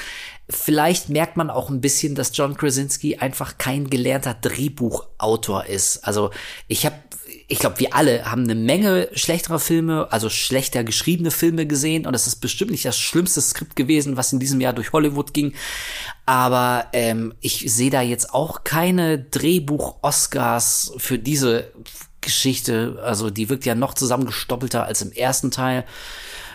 Vielleicht 0.49 1.09
merkt 1.09 1.35
man 1.35 1.49
auch 1.49 1.69
ein 1.69 1.81
bisschen, 1.81 2.15
dass 2.15 2.35
John 2.35 2.55
Krasinski 2.55 3.17
einfach 3.17 3.57
kein 3.57 3.89
gelernter 3.89 4.33
Drehbuchautor 4.33 5.65
ist. 5.65 6.05
Also 6.07 6.31
ich 6.69 6.85
habe, 6.85 6.95
ich 7.49 7.59
glaube, 7.59 7.79
wir 7.79 7.93
alle 7.93 8.31
haben 8.31 8.43
eine 8.43 8.55
Menge 8.55 9.09
schlechterer 9.11 9.59
Filme, 9.59 10.07
also 10.09 10.29
schlechter 10.29 10.85
geschriebene 10.85 11.31
Filme 11.31 11.67
gesehen 11.67 12.07
und 12.07 12.13
es 12.13 12.27
ist 12.27 12.37
bestimmt 12.37 12.71
nicht 12.71 12.85
das 12.85 12.97
schlimmste 12.97 13.41
Skript 13.41 13.75
gewesen, 13.75 14.15
was 14.15 14.31
in 14.31 14.39
diesem 14.39 14.61
Jahr 14.61 14.71
durch 14.71 14.93
Hollywood 14.93 15.33
ging. 15.33 15.53
Aber 16.25 16.85
ähm, 16.93 17.33
ich 17.41 17.65
sehe 17.73 17.89
da 17.89 18.01
jetzt 18.01 18.33
auch 18.33 18.63
keine 18.63 19.19
Drehbuch-Oscars 19.19 20.93
für 20.97 21.19
diese 21.19 21.73
Geschichte. 22.21 22.99
Also 23.03 23.29
die 23.29 23.49
wirkt 23.49 23.65
ja 23.65 23.75
noch 23.75 23.93
zusammengestoppelter 23.93 24.85
als 24.85 25.01
im 25.01 25.11
ersten 25.11 25.51
Teil. 25.51 25.83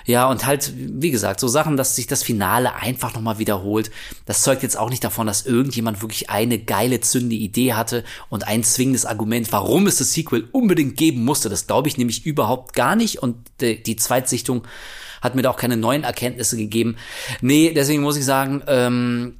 Ja, 0.07 0.29
und 0.29 0.47
halt, 0.47 0.73
wie 0.77 1.11
gesagt, 1.11 1.41
so 1.41 1.49
Sachen, 1.49 1.77
dass 1.77 1.97
sich 1.97 2.07
das 2.07 2.23
Finale 2.23 2.75
einfach 2.75 3.15
nochmal 3.15 3.39
wiederholt. 3.39 3.91
Das 4.27 4.43
zeugt 4.43 4.63
jetzt 4.63 4.79
auch 4.79 4.91
nicht 4.91 5.05
davon, 5.05 5.27
dass 5.27 5.47
irgendjemand 5.47 6.03
wirklich 6.03 6.31
eine 6.31 6.59
geile, 6.59 7.01
zündende 7.01 7.37
Idee 7.37 7.75
hatte 7.75 8.05
und 8.29 8.47
ein 8.47 8.65
zwingendes 8.65 9.07
Argument, 9.07 9.53
warum 9.53 9.87
es 9.87 9.99
das 9.99 10.13
Sequel 10.13 10.49
unbedingt 10.53 10.97
geben 10.97 11.25
musste. 11.25 11.49
Das 11.49 11.67
glaube 11.67 11.89
ich 11.89 11.97
nämlich 11.97 12.27
überhaupt 12.27 12.75
gar 12.75 12.97
nicht. 12.97 13.23
Und 13.23 13.37
die, 13.61 13.83
die 13.83 13.97
Zweitsichtung 13.97 14.67
hat 15.21 15.35
mir 15.35 15.43
da 15.43 15.51
auch 15.51 15.57
keine 15.57 15.77
neuen 15.77 16.03
Erkenntnisse 16.03 16.57
gegeben. 16.57 16.97
Nee, 17.41 17.73
deswegen 17.75 18.03
muss 18.03 18.17
ich 18.17 18.25
sagen, 18.25 18.63
ähm, 18.67 19.37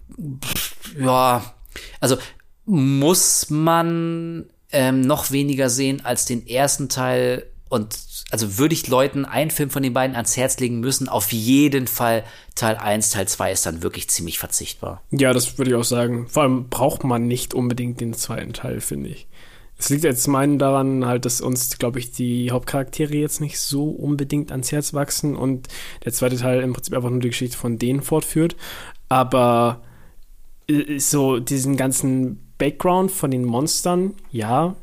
ja, 0.99 1.55
also 2.01 2.17
muss 2.65 3.51
man 3.51 4.47
ähm, 4.71 5.01
noch 5.01 5.31
weniger 5.31 5.69
sehen 5.69 6.05
als 6.05 6.25
den 6.25 6.47
ersten 6.47 6.89
Teil 6.89 7.52
und 7.73 7.99
also 8.31 8.59
würde 8.59 8.75
ich 8.75 8.87
Leuten 8.87 9.25
einen 9.25 9.51
Film 9.51 9.71
von 9.71 9.83
den 9.83 9.95
beiden 9.95 10.15
ans 10.15 10.37
Herz 10.37 10.61
legen 10.61 10.81
müssen, 10.81 11.09
auf 11.09 11.33
jeden 11.33 11.87
Fall 11.87 12.23
Teil 12.55 12.77
1, 12.77 13.11
Teil 13.11 13.27
2 13.27 13.51
ist 13.51 13.65
dann 13.65 13.83
wirklich 13.83 14.11
ziemlich 14.11 14.39
verzichtbar. 14.39 15.03
Ja, 15.11 15.33
das 15.33 15.57
würde 15.57 15.71
ich 15.71 15.77
auch 15.77 15.85
sagen. 15.85 16.29
Vor 16.29 16.43
allem 16.43 16.69
braucht 16.69 17.03
man 17.03 17.27
nicht 17.27 17.55
unbedingt 17.55 17.99
den 18.03 18.13
zweiten 18.13 18.53
Teil, 18.53 18.83
finde 18.83 19.09
ich. 19.09 19.27
Es 19.79 19.89
liegt 19.89 20.05
jetzt 20.05 20.27
meinen 20.29 20.59
daran, 20.59 21.07
halt, 21.07 21.25
dass 21.25 21.41
uns, 21.41 21.79
glaube 21.79 21.99
ich, 21.99 22.13
die 22.13 22.51
Hauptcharaktere 22.51 23.15
jetzt 23.15 23.41
nicht 23.41 23.59
so 23.59 23.89
unbedingt 23.89 24.53
ans 24.53 24.71
Herz 24.71 24.93
wachsen 24.93 25.35
und 25.35 25.69
der 26.05 26.13
zweite 26.13 26.37
Teil 26.37 26.61
im 26.61 26.75
Prinzip 26.75 26.93
einfach 26.95 27.09
nur 27.09 27.21
die 27.21 27.31
Geschichte 27.31 27.57
von 27.57 27.79
denen 27.79 28.03
fortführt. 28.03 28.55
Aber 29.09 29.81
äh, 30.69 30.99
so 30.99 31.39
diesen 31.39 31.79
ganzen 31.79 32.53
Background 32.59 33.11
von 33.11 33.31
den 33.31 33.47
Monstern, 33.47 34.13
ja, 34.31 34.77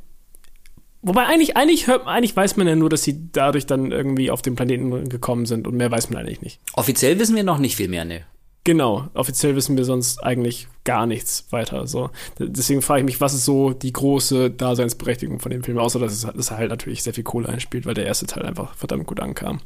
Wobei 1.02 1.26
eigentlich, 1.26 1.56
eigentlich 1.56 1.88
hört, 1.88 2.08
eigentlich 2.08 2.36
weiß 2.36 2.58
man 2.58 2.68
ja 2.68 2.76
nur, 2.76 2.90
dass 2.90 3.04
sie 3.04 3.32
dadurch 3.32 3.66
dann 3.66 3.92
irgendwie 3.92 4.32
auf 4.32 4.42
den 4.42 4.56
Planeten 4.56 5.08
gekommen 5.08 5.46
sind 5.46 5.68
und 5.68 5.76
mehr 5.76 5.92
weiß 5.92 6.10
man 6.10 6.22
eigentlich 6.22 6.42
nicht. 6.42 6.60
Offiziell 6.74 7.20
wissen 7.20 7.36
wir 7.36 7.44
noch 7.44 7.58
nicht 7.58 7.76
viel 7.78 7.88
mehr, 7.88 8.04
ne? 8.04 8.22
Genau, 8.66 9.08
offiziell 9.14 9.56
wissen 9.56 9.78
wir 9.78 9.86
sonst 9.86 10.22
eigentlich 10.22 10.68
gar 10.90 11.06
nichts 11.06 11.46
weiter. 11.52 11.86
So. 11.86 12.10
Deswegen 12.40 12.82
frage 12.82 13.02
ich 13.02 13.06
mich, 13.06 13.22
was 13.22 13.36
ist 13.36 13.46
so 13.46 13.74
die 13.74 13.94
große 13.94 14.50
Daseinsberechtigung 14.50 15.40
von 15.40 15.52
dem 15.52 15.64
Film, 15.64 15.78
außer 15.78 16.00
dass, 16.00 16.14
es, 16.14 16.22
dass 16.22 16.50
er 16.50 16.58
halt 16.58 16.72
natürlich 16.72 17.04
sehr 17.04 17.14
viel 17.14 17.24
Kohle 17.24 17.48
einspielt, 17.48 17.86
weil 17.86 17.94
der 17.94 18.08
erste 18.08 18.26
Teil 18.26 18.44
einfach 18.44 18.74
verdammt 18.74 19.06
gut 19.06 19.20
ankam. 19.20 19.60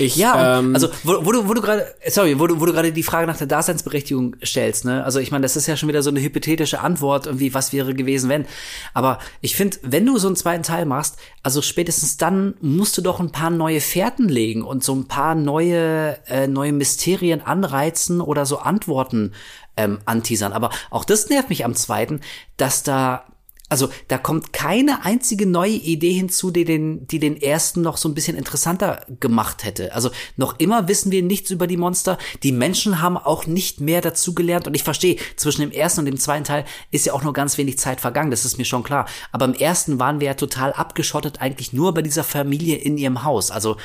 Ich, 0.00 0.16
ja, 0.16 0.58
ähm, 0.58 0.74
also 0.74 0.88
wo, 1.04 1.24
wo 1.24 1.30
du, 1.30 1.48
wo 1.48 1.54
du 1.54 1.62
gerade, 1.62 1.86
sorry, 2.08 2.40
wo 2.40 2.48
du, 2.48 2.60
wo 2.60 2.66
du 2.66 2.72
gerade 2.72 2.90
die 2.90 3.04
Frage 3.04 3.28
nach 3.28 3.36
der 3.36 3.46
Daseinsberechtigung 3.46 4.34
stellst, 4.44 4.84
ne? 4.84 5.04
Also 5.04 5.20
ich 5.20 5.30
meine, 5.30 5.42
das 5.42 5.54
ist 5.54 5.68
ja 5.68 5.76
schon 5.76 5.88
wieder 5.88 6.02
so 6.02 6.10
eine 6.10 6.20
hypothetische 6.20 6.80
Antwort, 6.80 7.26
irgendwie, 7.26 7.54
was 7.54 7.72
wäre 7.72 7.94
gewesen, 7.94 8.28
wenn. 8.28 8.44
Aber 8.92 9.20
ich 9.42 9.54
finde, 9.54 9.76
wenn 9.82 10.04
du 10.04 10.18
so 10.18 10.26
einen 10.26 10.34
zweiten 10.34 10.64
Teil 10.64 10.84
machst, 10.84 11.16
also 11.44 11.62
spätestens 11.62 12.16
dann 12.16 12.54
musst 12.60 12.98
du 12.98 13.02
doch 13.02 13.20
ein 13.20 13.30
paar 13.30 13.50
neue 13.50 13.80
Fährten 13.80 14.28
legen 14.28 14.64
und 14.64 14.82
so 14.82 14.96
ein 14.96 15.06
paar 15.06 15.36
neue, 15.36 16.18
äh, 16.26 16.48
neue 16.48 16.72
Mysterien 16.72 17.40
anreizen 17.40 18.20
oder 18.20 18.46
so 18.46 18.58
Antworten 18.58 19.30
ähm, 19.76 19.98
anteasern. 20.04 20.52
Aber 20.52 20.70
auch 20.90 21.04
das 21.04 21.28
nervt 21.28 21.48
mich 21.48 21.64
am 21.64 21.74
zweiten, 21.74 22.20
dass 22.56 22.82
da 22.82 23.24
also 23.68 23.88
da 24.08 24.16
kommt 24.16 24.52
keine 24.52 25.04
einzige 25.04 25.44
neue 25.46 25.72
Idee 25.72 26.12
hinzu, 26.12 26.52
die 26.52 26.64
den, 26.64 27.06
die 27.08 27.18
den 27.18 27.40
ersten 27.40 27.82
noch 27.82 27.96
so 27.96 28.08
ein 28.08 28.14
bisschen 28.14 28.36
interessanter 28.36 29.04
gemacht 29.18 29.64
hätte. 29.64 29.92
Also 29.92 30.10
noch 30.36 30.58
immer 30.60 30.86
wissen 30.86 31.10
wir 31.10 31.22
nichts 31.22 31.50
über 31.50 31.66
die 31.66 31.76
Monster. 31.76 32.16
Die 32.44 32.52
Menschen 32.52 33.02
haben 33.02 33.16
auch 33.16 33.46
nicht 33.46 33.80
mehr 33.80 34.00
dazugelernt. 34.00 34.68
Und 34.68 34.74
ich 34.74 34.84
verstehe, 34.84 35.16
zwischen 35.34 35.62
dem 35.62 35.72
ersten 35.72 36.00
und 36.00 36.06
dem 36.06 36.18
zweiten 36.18 36.44
Teil 36.44 36.64
ist 36.92 37.06
ja 37.06 37.12
auch 37.12 37.24
nur 37.24 37.32
ganz 37.32 37.58
wenig 37.58 37.78
Zeit 37.78 38.00
vergangen. 38.00 38.30
Das 38.30 38.44
ist 38.44 38.56
mir 38.56 38.64
schon 38.64 38.84
klar. 38.84 39.06
Aber 39.32 39.46
im 39.46 39.54
ersten 39.54 39.98
waren 39.98 40.20
wir 40.20 40.28
ja 40.28 40.34
total 40.34 40.72
abgeschottet, 40.72 41.40
eigentlich 41.40 41.72
nur 41.72 41.92
bei 41.92 42.02
dieser 42.02 42.24
Familie 42.24 42.76
in 42.76 42.98
ihrem 42.98 43.24
Haus. 43.24 43.50
Also 43.50 43.76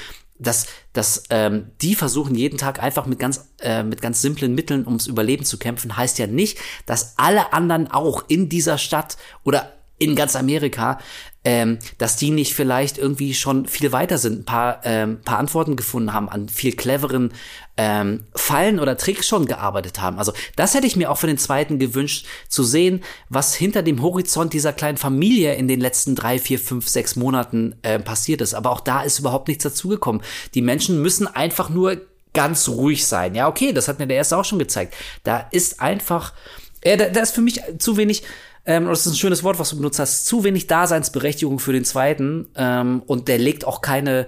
dass, 0.41 0.68
dass 0.93 1.23
ähm, 1.30 1.72
die 1.81 1.95
versuchen 1.95 2.35
jeden 2.35 2.57
Tag 2.57 2.81
einfach 2.81 3.05
mit 3.05 3.19
ganz, 3.19 3.49
äh, 3.59 3.84
mit 3.84 4.01
ganz 4.01 4.22
simplen 4.22 4.55
Mitteln 4.55 4.85
ums 4.85 5.07
Überleben 5.07 5.45
zu 5.45 5.57
kämpfen, 5.57 5.95
heißt 5.95 6.19
ja 6.19 6.27
nicht, 6.27 6.57
dass 6.85 7.13
alle 7.18 7.53
anderen 7.53 7.89
auch 7.89 8.26
in 8.27 8.49
dieser 8.49 8.77
Stadt 8.77 9.18
oder 9.43 9.73
in 9.99 10.15
ganz 10.15 10.35
Amerika 10.35 10.99
ähm, 11.43 11.80
dass 11.97 12.18
die 12.18 12.30
nicht 12.30 12.53
vielleicht 12.53 12.97
irgendwie 12.97 13.34
schon 13.34 13.65
viel 13.65 13.91
weiter 13.91 14.18
sind, 14.18 14.41
ein 14.41 14.45
paar, 14.45 14.81
ähm, 14.84 15.22
paar 15.23 15.39
Antworten 15.39 15.76
gefunden 15.76 16.13
haben, 16.13 16.30
an 16.30 16.49
viel 16.49 16.76
cleveren 16.76 17.34
ähm, 17.77 18.26
Fallen 18.35 18.80
oder 18.80 18.95
Tricks 18.95 19.27
schon 19.27 19.47
gearbeitet 19.47 19.99
haben. 19.99 20.19
Also 20.19 20.34
das 20.55 20.76
hätte 20.76 20.85
ich 20.85 20.95
mir 20.95 21.09
auch 21.09 21.18
für 21.18 21.27
den 21.27 21.39
zweiten 21.39 21.80
gewünscht, 21.80 22.27
zu 22.47 22.63
sehen, 22.63 23.03
was 23.30 23.55
hinter 23.55 23.81
dem 23.81 24.03
Horizont 24.03 24.53
dieser 24.53 24.73
kleinen 24.73 24.97
Familie 24.97 25.55
in 25.55 25.68
den 25.68 25.80
letzten 25.80 26.15
drei, 26.15 26.38
vier, 26.38 26.59
fünf, 26.59 26.88
sechs 26.88 27.15
Monaten 27.15 27.76
äh, 27.81 27.97
passiert 27.97 28.41
ist. 28.41 28.53
Aber 28.53 28.69
auch 28.69 28.81
da 28.81 29.01
ist 29.01 29.18
überhaupt 29.18 29.47
nichts 29.47 29.63
dazugekommen. 29.63 30.22
Die 30.53 30.61
Menschen 30.61 31.01
müssen 31.01 31.26
einfach 31.27 31.69
nur 31.69 31.97
ganz 32.34 32.69
ruhig 32.69 33.05
sein. 33.05 33.34
Ja, 33.34 33.47
okay, 33.47 33.73
das 33.73 33.88
hat 33.88 33.97
mir 33.99 34.07
der 34.07 34.18
erste 34.18 34.38
auch 34.38 34.45
schon 34.45 34.59
gezeigt. 34.59 34.93
Da 35.23 35.47
ist 35.51 35.81
einfach, 35.81 36.34
äh, 36.81 36.97
da, 36.97 37.09
da 37.09 37.22
ist 37.22 37.34
für 37.34 37.41
mich 37.41 37.61
zu 37.80 37.97
wenig 37.97 38.23
ähm, 38.65 38.85
das 38.85 39.05
ist 39.05 39.13
ein 39.13 39.17
schönes 39.17 39.43
Wort, 39.43 39.59
was 39.59 39.71
du 39.71 39.77
benutzt 39.77 39.99
hast, 39.99 40.25
zu 40.25 40.43
wenig 40.43 40.67
Daseinsberechtigung 40.67 41.59
für 41.59 41.73
den 41.73 41.85
zweiten 41.85 42.47
ähm, 42.55 43.01
und 43.05 43.27
der 43.27 43.38
legt 43.38 43.65
auch 43.65 43.81
keine, 43.81 44.27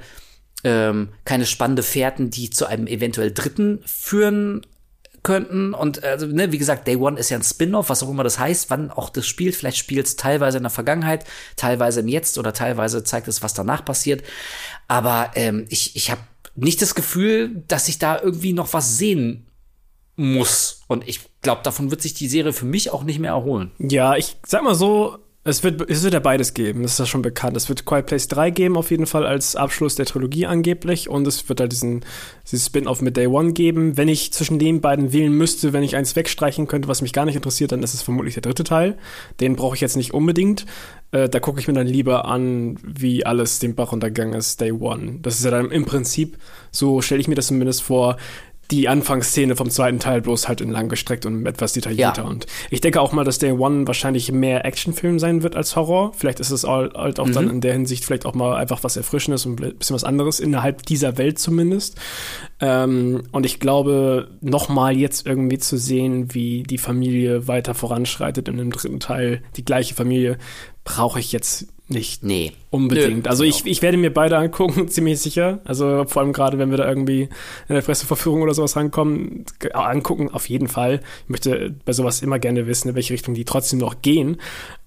ähm, 0.64 1.10
keine 1.26 1.46
spannende 1.46 1.84
Fährten, 1.84 2.30
die 2.30 2.50
zu 2.50 2.66
einem 2.66 2.88
eventuell 2.88 3.32
dritten 3.32 3.82
führen 3.86 4.66
könnten. 5.24 5.74
Und 5.74 6.04
also, 6.04 6.28
ne, 6.28 6.52
wie 6.52 6.58
gesagt, 6.58 6.88
Day 6.88 6.98
One 6.98 7.18
ist 7.18 7.30
ja 7.30 7.38
ein 7.38 7.44
Spin-off, 7.44 7.90
was 7.90 8.04
auch 8.04 8.10
immer 8.10 8.24
das 8.24 8.40
heißt, 8.40 8.70
wann 8.70 8.92
auch 8.92 9.10
das 9.10 9.26
spielt. 9.26 9.56
Vielleicht 9.56 9.78
spielt 9.78 10.06
es 10.06 10.16
teilweise 10.16 10.58
in 10.58 10.64
der 10.64 10.70
Vergangenheit, 10.70 11.26
teilweise 11.56 12.02
im 12.02 12.08
Jetzt 12.08 12.38
oder 12.38 12.54
teilweise 12.54 13.04
zeigt 13.04 13.28
es, 13.28 13.42
was 13.42 13.54
danach 13.54 13.86
passiert. 13.86 14.24
Aber 14.88 15.32
ähm, 15.36 15.66
ich, 15.70 15.96
ich 15.96 16.12
habe 16.12 16.22
nicht 16.56 16.82
das 16.82 16.94
Gefühl, 16.94 17.64
dass 17.68 17.88
ich 17.88 17.98
da 17.98 18.22
irgendwie 18.22 18.54
noch 18.54 18.74
was 18.74 18.98
sehen 18.98 19.43
muss 20.16 20.82
Und 20.88 21.08
ich 21.08 21.22
glaube, 21.42 21.62
davon 21.64 21.92
wird 21.92 22.02
sich 22.02 22.14
die 22.14 22.28
Serie 22.28 22.54
für 22.54 22.66
mich 22.66 22.92
auch 22.92 23.04
nicht 23.04 23.20
mehr 23.20 23.32
erholen. 23.32 23.72
Ja, 23.80 24.16
ich 24.16 24.38
sag 24.46 24.64
mal 24.64 24.76
so, 24.76 25.18
es 25.46 25.62
wird, 25.62 25.90
es 25.90 26.04
wird 26.04 26.14
ja 26.14 26.22
beides 26.22 26.54
geben, 26.54 26.84
das 26.84 26.94
ist 26.94 27.00
ja 27.00 27.06
schon 27.06 27.22
bekannt. 27.22 27.58
Es 27.58 27.68
wird 27.68 27.84
Quiet 27.84 28.06
Place 28.06 28.30
3 28.30 28.50
geben, 28.52 28.78
auf 28.78 28.92
jeden 28.92 29.06
Fall 29.06 29.26
als 29.26 29.58
Abschluss 29.58 29.96
der 29.96 30.06
Trilogie 30.06 30.46
angeblich. 30.46 31.10
Und 31.10 31.28
es 31.28 31.50
wird 31.50 31.60
halt 31.60 31.74
diesen, 31.74 32.06
diesen 32.50 32.66
Spin-off 32.66 33.02
mit 33.02 33.18
Day 33.18 33.28
One 33.28 33.52
geben. 33.52 33.98
Wenn 33.98 34.08
ich 34.08 34.32
zwischen 34.32 34.58
den 34.58 34.80
beiden 34.80 35.12
wählen 35.12 35.34
müsste, 35.34 35.74
wenn 35.74 35.84
ich 35.84 35.98
eins 35.98 36.16
wegstreichen 36.16 36.68
könnte, 36.68 36.88
was 36.88 37.02
mich 37.02 37.12
gar 37.12 37.26
nicht 37.26 37.36
interessiert, 37.36 37.74
dann 37.74 37.84
ist 37.84 37.94
es 37.94 38.02
vermutlich 38.02 38.36
der 38.36 38.42
dritte 38.42 38.64
Teil. 38.64 38.98
Den 39.42 39.58
brauche 39.58 39.76
ich 39.76 39.82
jetzt 39.82 39.98
nicht 39.98 40.14
unbedingt. 40.14 40.66
Äh, 41.12 41.28
da 41.28 41.42
gucke 41.42 41.60
ich 41.60 41.68
mir 41.68 41.74
dann 41.74 41.88
lieber 41.88 42.24
an, 42.24 42.78
wie 42.82 43.26
alles 43.26 43.60
den 43.60 43.76
Bach 43.76 43.92
untergegangen 43.92 44.36
ist, 44.36 44.62
Day 44.62 44.72
One. 44.72 45.20
Das 45.22 45.36
ist 45.36 45.44
ja 45.44 45.52
dann 45.52 45.72
im 45.72 45.84
Prinzip, 45.84 46.38
so 46.72 47.02
stelle 47.02 47.20
ich 47.20 47.28
mir 47.28 47.36
das 47.36 47.48
zumindest 47.48 47.84
vor, 47.84 48.16
die 48.72 48.88
Anfangsszene 48.88 49.56
vom 49.56 49.70
zweiten 49.70 50.00
Teil 50.00 50.22
bloß 50.22 50.48
halt 50.48 50.62
in 50.62 50.72
lang 50.72 50.90
gestreckt 50.90 51.26
und 51.26 51.46
etwas 51.46 51.74
detaillierter. 51.74 52.24
Ja. 52.24 52.28
Und 52.28 52.48
ich 52.70 52.82
denke 52.82 53.02
auch 53.02 53.12
mal, 53.12 53.24
dass 53.24 53.38
Day 53.38 53.52
One 53.52 53.86
wahrscheinlich 53.88 54.32
mehr 54.32 54.66
Actionfilm 54.66 55.20
sein 55.20 55.44
wird 55.44 55.56
als 55.56 55.76
Horror. 55.76 56.14
Vielleicht 56.16 56.40
ist 56.40 56.50
es 56.50 56.64
halt 56.64 56.96
auch 56.96 57.30
dann 57.30 57.50
in 57.50 57.62
der 57.62 57.74
Hinsicht 57.74 58.06
vielleicht 58.06 58.26
auch 58.26 58.34
mal 58.34 58.56
einfach 58.56 58.84
was 58.84 58.96
Erfrischendes 58.96 59.46
und 59.46 59.62
ein 59.62 59.78
bisschen 59.78 59.96
was 59.96 60.04
anderes 60.04 60.40
innerhalb 60.40 60.86
dieser 60.86 61.18
Welt 61.18 61.40
zumindest. 61.40 62.00
Ähm, 62.62 63.24
und 63.32 63.46
ich 63.46 63.60
glaube, 63.60 64.30
nochmal 64.42 64.98
jetzt 64.98 65.28
irgendwie 65.28 65.60
zu 65.60 65.78
sehen, 65.78 66.34
wie 66.34 66.64
die 66.64 66.78
Familie 66.78 67.48
weiter 67.48 67.74
voranschreitet 67.74 68.48
in 68.48 68.58
dem 68.58 68.72
dritten 68.72 69.00
Teil, 69.00 69.42
die 69.58 69.66
gleiche 69.66 69.94
Familie, 69.94 70.38
brauche 70.84 71.20
ich 71.20 71.32
jetzt 71.32 71.68
nicht 71.90 72.24
Nee. 72.24 72.54
unbedingt. 72.72 73.26
Nö, 73.26 73.30
also 73.30 73.44
ich, 73.44 73.66
ich 73.66 73.82
werde 73.82 73.98
mir 73.98 74.12
beide 74.14 74.38
angucken, 74.38 74.88
ziemlich 74.90 75.20
sicher. 75.20 75.60
Also 75.66 76.06
vor 76.08 76.22
allem 76.22 76.34
gerade, 76.34 76.58
wenn 76.58 76.72
wir 76.72 76.78
da 76.78 76.88
irgendwie 76.88 77.24
in 77.68 77.76
der 77.76 77.82
Presseverführung 77.82 78.42
oder 78.42 78.54
sowas 78.54 78.76
rankommen, 78.76 79.46
g- 79.60 79.72
angucken, 79.74 80.30
auf 80.32 80.48
jeden 80.50 80.68
Fall. 80.68 81.02
Ich 81.24 81.30
möchte 81.30 81.76
bei 81.86 81.94
sowas 81.94 82.22
immer 82.22 82.40
gerne 82.40 82.68
wissen, 82.68 82.90
in 82.90 82.96
welche 82.96 83.14
Richtung 83.14 83.34
die 83.34 83.46
trotzdem 83.46 83.80
noch 83.80 84.02
gehen. 84.02 84.38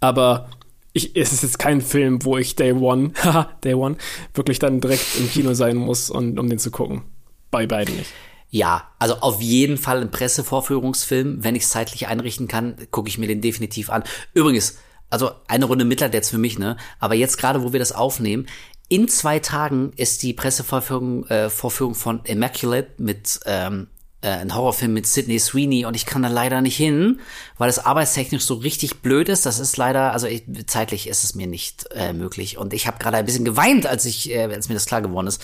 Aber 0.00 0.48
ich, 0.94 1.14
es 1.14 1.32
ist 1.34 1.42
jetzt 1.42 1.58
kein 1.58 1.82
Film, 1.82 2.24
wo 2.24 2.38
ich 2.38 2.56
Day 2.56 2.72
One, 2.72 3.12
haha, 3.22 3.50
Day 3.62 3.74
One, 3.74 3.96
wirklich 4.34 4.58
dann 4.58 4.80
direkt 4.80 5.04
im 5.18 5.30
Kino 5.30 5.52
sein 5.54 5.76
muss, 5.76 6.08
und, 6.10 6.38
um 6.38 6.48
den 6.48 6.58
zu 6.58 6.70
gucken. 6.70 7.02
Bei 7.50 7.66
beiden 7.66 7.94
nicht. 7.96 8.10
Ja, 8.50 8.88
also 8.98 9.16
auf 9.20 9.42
jeden 9.42 9.76
Fall 9.76 10.00
ein 10.00 10.10
Pressevorführungsfilm. 10.10 11.44
Wenn 11.44 11.54
ich 11.56 11.64
es 11.64 11.70
zeitlich 11.70 12.06
einrichten 12.08 12.48
kann, 12.48 12.76
gucke 12.90 13.08
ich 13.08 13.18
mir 13.18 13.26
den 13.28 13.40
definitiv 13.42 13.90
an. 13.90 14.02
Übrigens, 14.34 14.78
also 15.10 15.30
eine 15.48 15.64
Runde 15.64 15.84
Mitleid 15.84 16.14
jetzt 16.14 16.30
für 16.30 16.38
mich, 16.38 16.58
ne? 16.58 16.76
Aber 16.98 17.14
jetzt 17.14 17.38
gerade, 17.38 17.62
wo 17.62 17.72
wir 17.72 17.80
das 17.80 17.92
aufnehmen, 17.92 18.46
in 18.88 19.08
zwei 19.08 19.40
Tagen 19.40 19.92
ist 19.96 20.22
die 20.22 20.32
Pressevorführung 20.32 21.26
äh, 21.26 21.50
Vorführung 21.50 21.94
von 21.94 22.20
Immaculate 22.24 22.90
mit 22.98 23.40
ähm, 23.46 23.88
äh, 24.26 24.28
ein 24.28 24.54
Horrorfilm 24.54 24.92
mit 24.92 25.06
Sidney 25.06 25.38
Sweeney 25.38 25.84
und 25.86 25.94
ich 25.94 26.06
kann 26.06 26.22
da 26.22 26.28
leider 26.28 26.60
nicht 26.60 26.76
hin, 26.76 27.20
weil 27.58 27.68
es 27.68 27.78
arbeitstechnisch 27.78 28.44
so 28.44 28.54
richtig 28.54 29.02
blöd 29.02 29.28
ist. 29.28 29.46
Das 29.46 29.58
ist 29.58 29.76
leider, 29.76 30.12
also 30.12 30.26
ich, 30.26 30.44
zeitlich 30.66 31.08
ist 31.08 31.24
es 31.24 31.34
mir 31.34 31.46
nicht 31.46 31.86
äh, 31.94 32.12
möglich. 32.12 32.58
Und 32.58 32.72
ich 32.72 32.86
habe 32.86 32.98
gerade 32.98 33.16
ein 33.16 33.24
bisschen 33.26 33.44
geweint, 33.44 33.86
als 33.86 34.04
ich, 34.04 34.30
äh, 34.30 34.44
als 34.44 34.68
mir 34.68 34.74
das 34.74 34.86
klar 34.86 35.02
geworden 35.02 35.26
ist, 35.26 35.42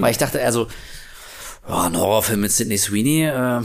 weil 0.00 0.10
ich 0.10 0.18
dachte, 0.18 0.42
also 0.42 0.68
ja, 1.70 1.82
ein 1.82 1.96
Horrorfilm 1.96 2.40
mit 2.40 2.50
Sidney 2.50 2.78
Sweeney, 2.78 3.26
äh, 3.26 3.62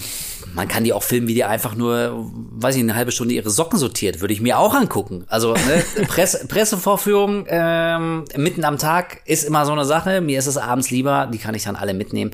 man 0.53 0.67
kann 0.67 0.83
die 0.83 0.93
auch 0.93 1.03
filmen, 1.03 1.27
wie 1.27 1.33
die 1.33 1.43
einfach 1.43 1.75
nur, 1.75 2.31
weiß 2.51 2.75
ich, 2.75 2.81
eine 2.81 2.95
halbe 2.95 3.11
Stunde 3.11 3.33
ihre 3.33 3.49
Socken 3.49 3.79
sortiert, 3.79 4.21
würde 4.21 4.33
ich 4.33 4.41
mir 4.41 4.59
auch 4.59 4.73
angucken. 4.73 5.25
Also 5.27 5.53
ne, 5.53 5.83
Presse, 6.07 6.47
Pressevorführung 6.47 7.45
ähm, 7.49 8.25
mitten 8.37 8.63
am 8.63 8.77
Tag 8.77 9.21
ist 9.25 9.43
immer 9.43 9.65
so 9.65 9.71
eine 9.71 9.85
Sache. 9.85 10.21
Mir 10.21 10.39
ist 10.39 10.47
es 10.47 10.57
abends 10.57 10.91
lieber, 10.91 11.29
die 11.33 11.39
kann 11.39 11.55
ich 11.55 11.63
dann 11.63 11.75
alle 11.75 11.93
mitnehmen. 11.93 12.31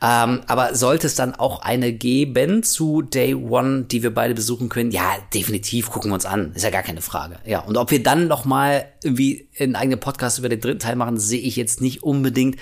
Ähm, 0.00 0.40
aber 0.46 0.74
sollte 0.74 1.06
es 1.06 1.16
dann 1.16 1.34
auch 1.34 1.60
eine 1.60 1.92
geben 1.92 2.62
zu 2.62 3.02
Day 3.02 3.34
One, 3.34 3.82
die 3.82 4.02
wir 4.02 4.14
beide 4.14 4.34
besuchen 4.34 4.68
können, 4.68 4.90
ja, 4.90 5.16
definitiv 5.34 5.90
gucken 5.90 6.10
wir 6.10 6.14
uns 6.14 6.26
an, 6.26 6.52
ist 6.54 6.62
ja 6.62 6.70
gar 6.70 6.82
keine 6.82 7.02
Frage. 7.02 7.40
Ja, 7.44 7.60
und 7.60 7.76
ob 7.76 7.90
wir 7.90 8.02
dann 8.02 8.28
noch 8.28 8.44
mal 8.44 8.86
irgendwie 9.02 9.48
einen 9.58 9.76
eigenen 9.76 10.00
Podcast 10.00 10.38
über 10.38 10.48
den 10.48 10.60
dritten 10.60 10.78
Teil 10.78 10.96
machen, 10.96 11.18
sehe 11.18 11.40
ich 11.40 11.56
jetzt 11.56 11.80
nicht 11.80 12.02
unbedingt. 12.02 12.56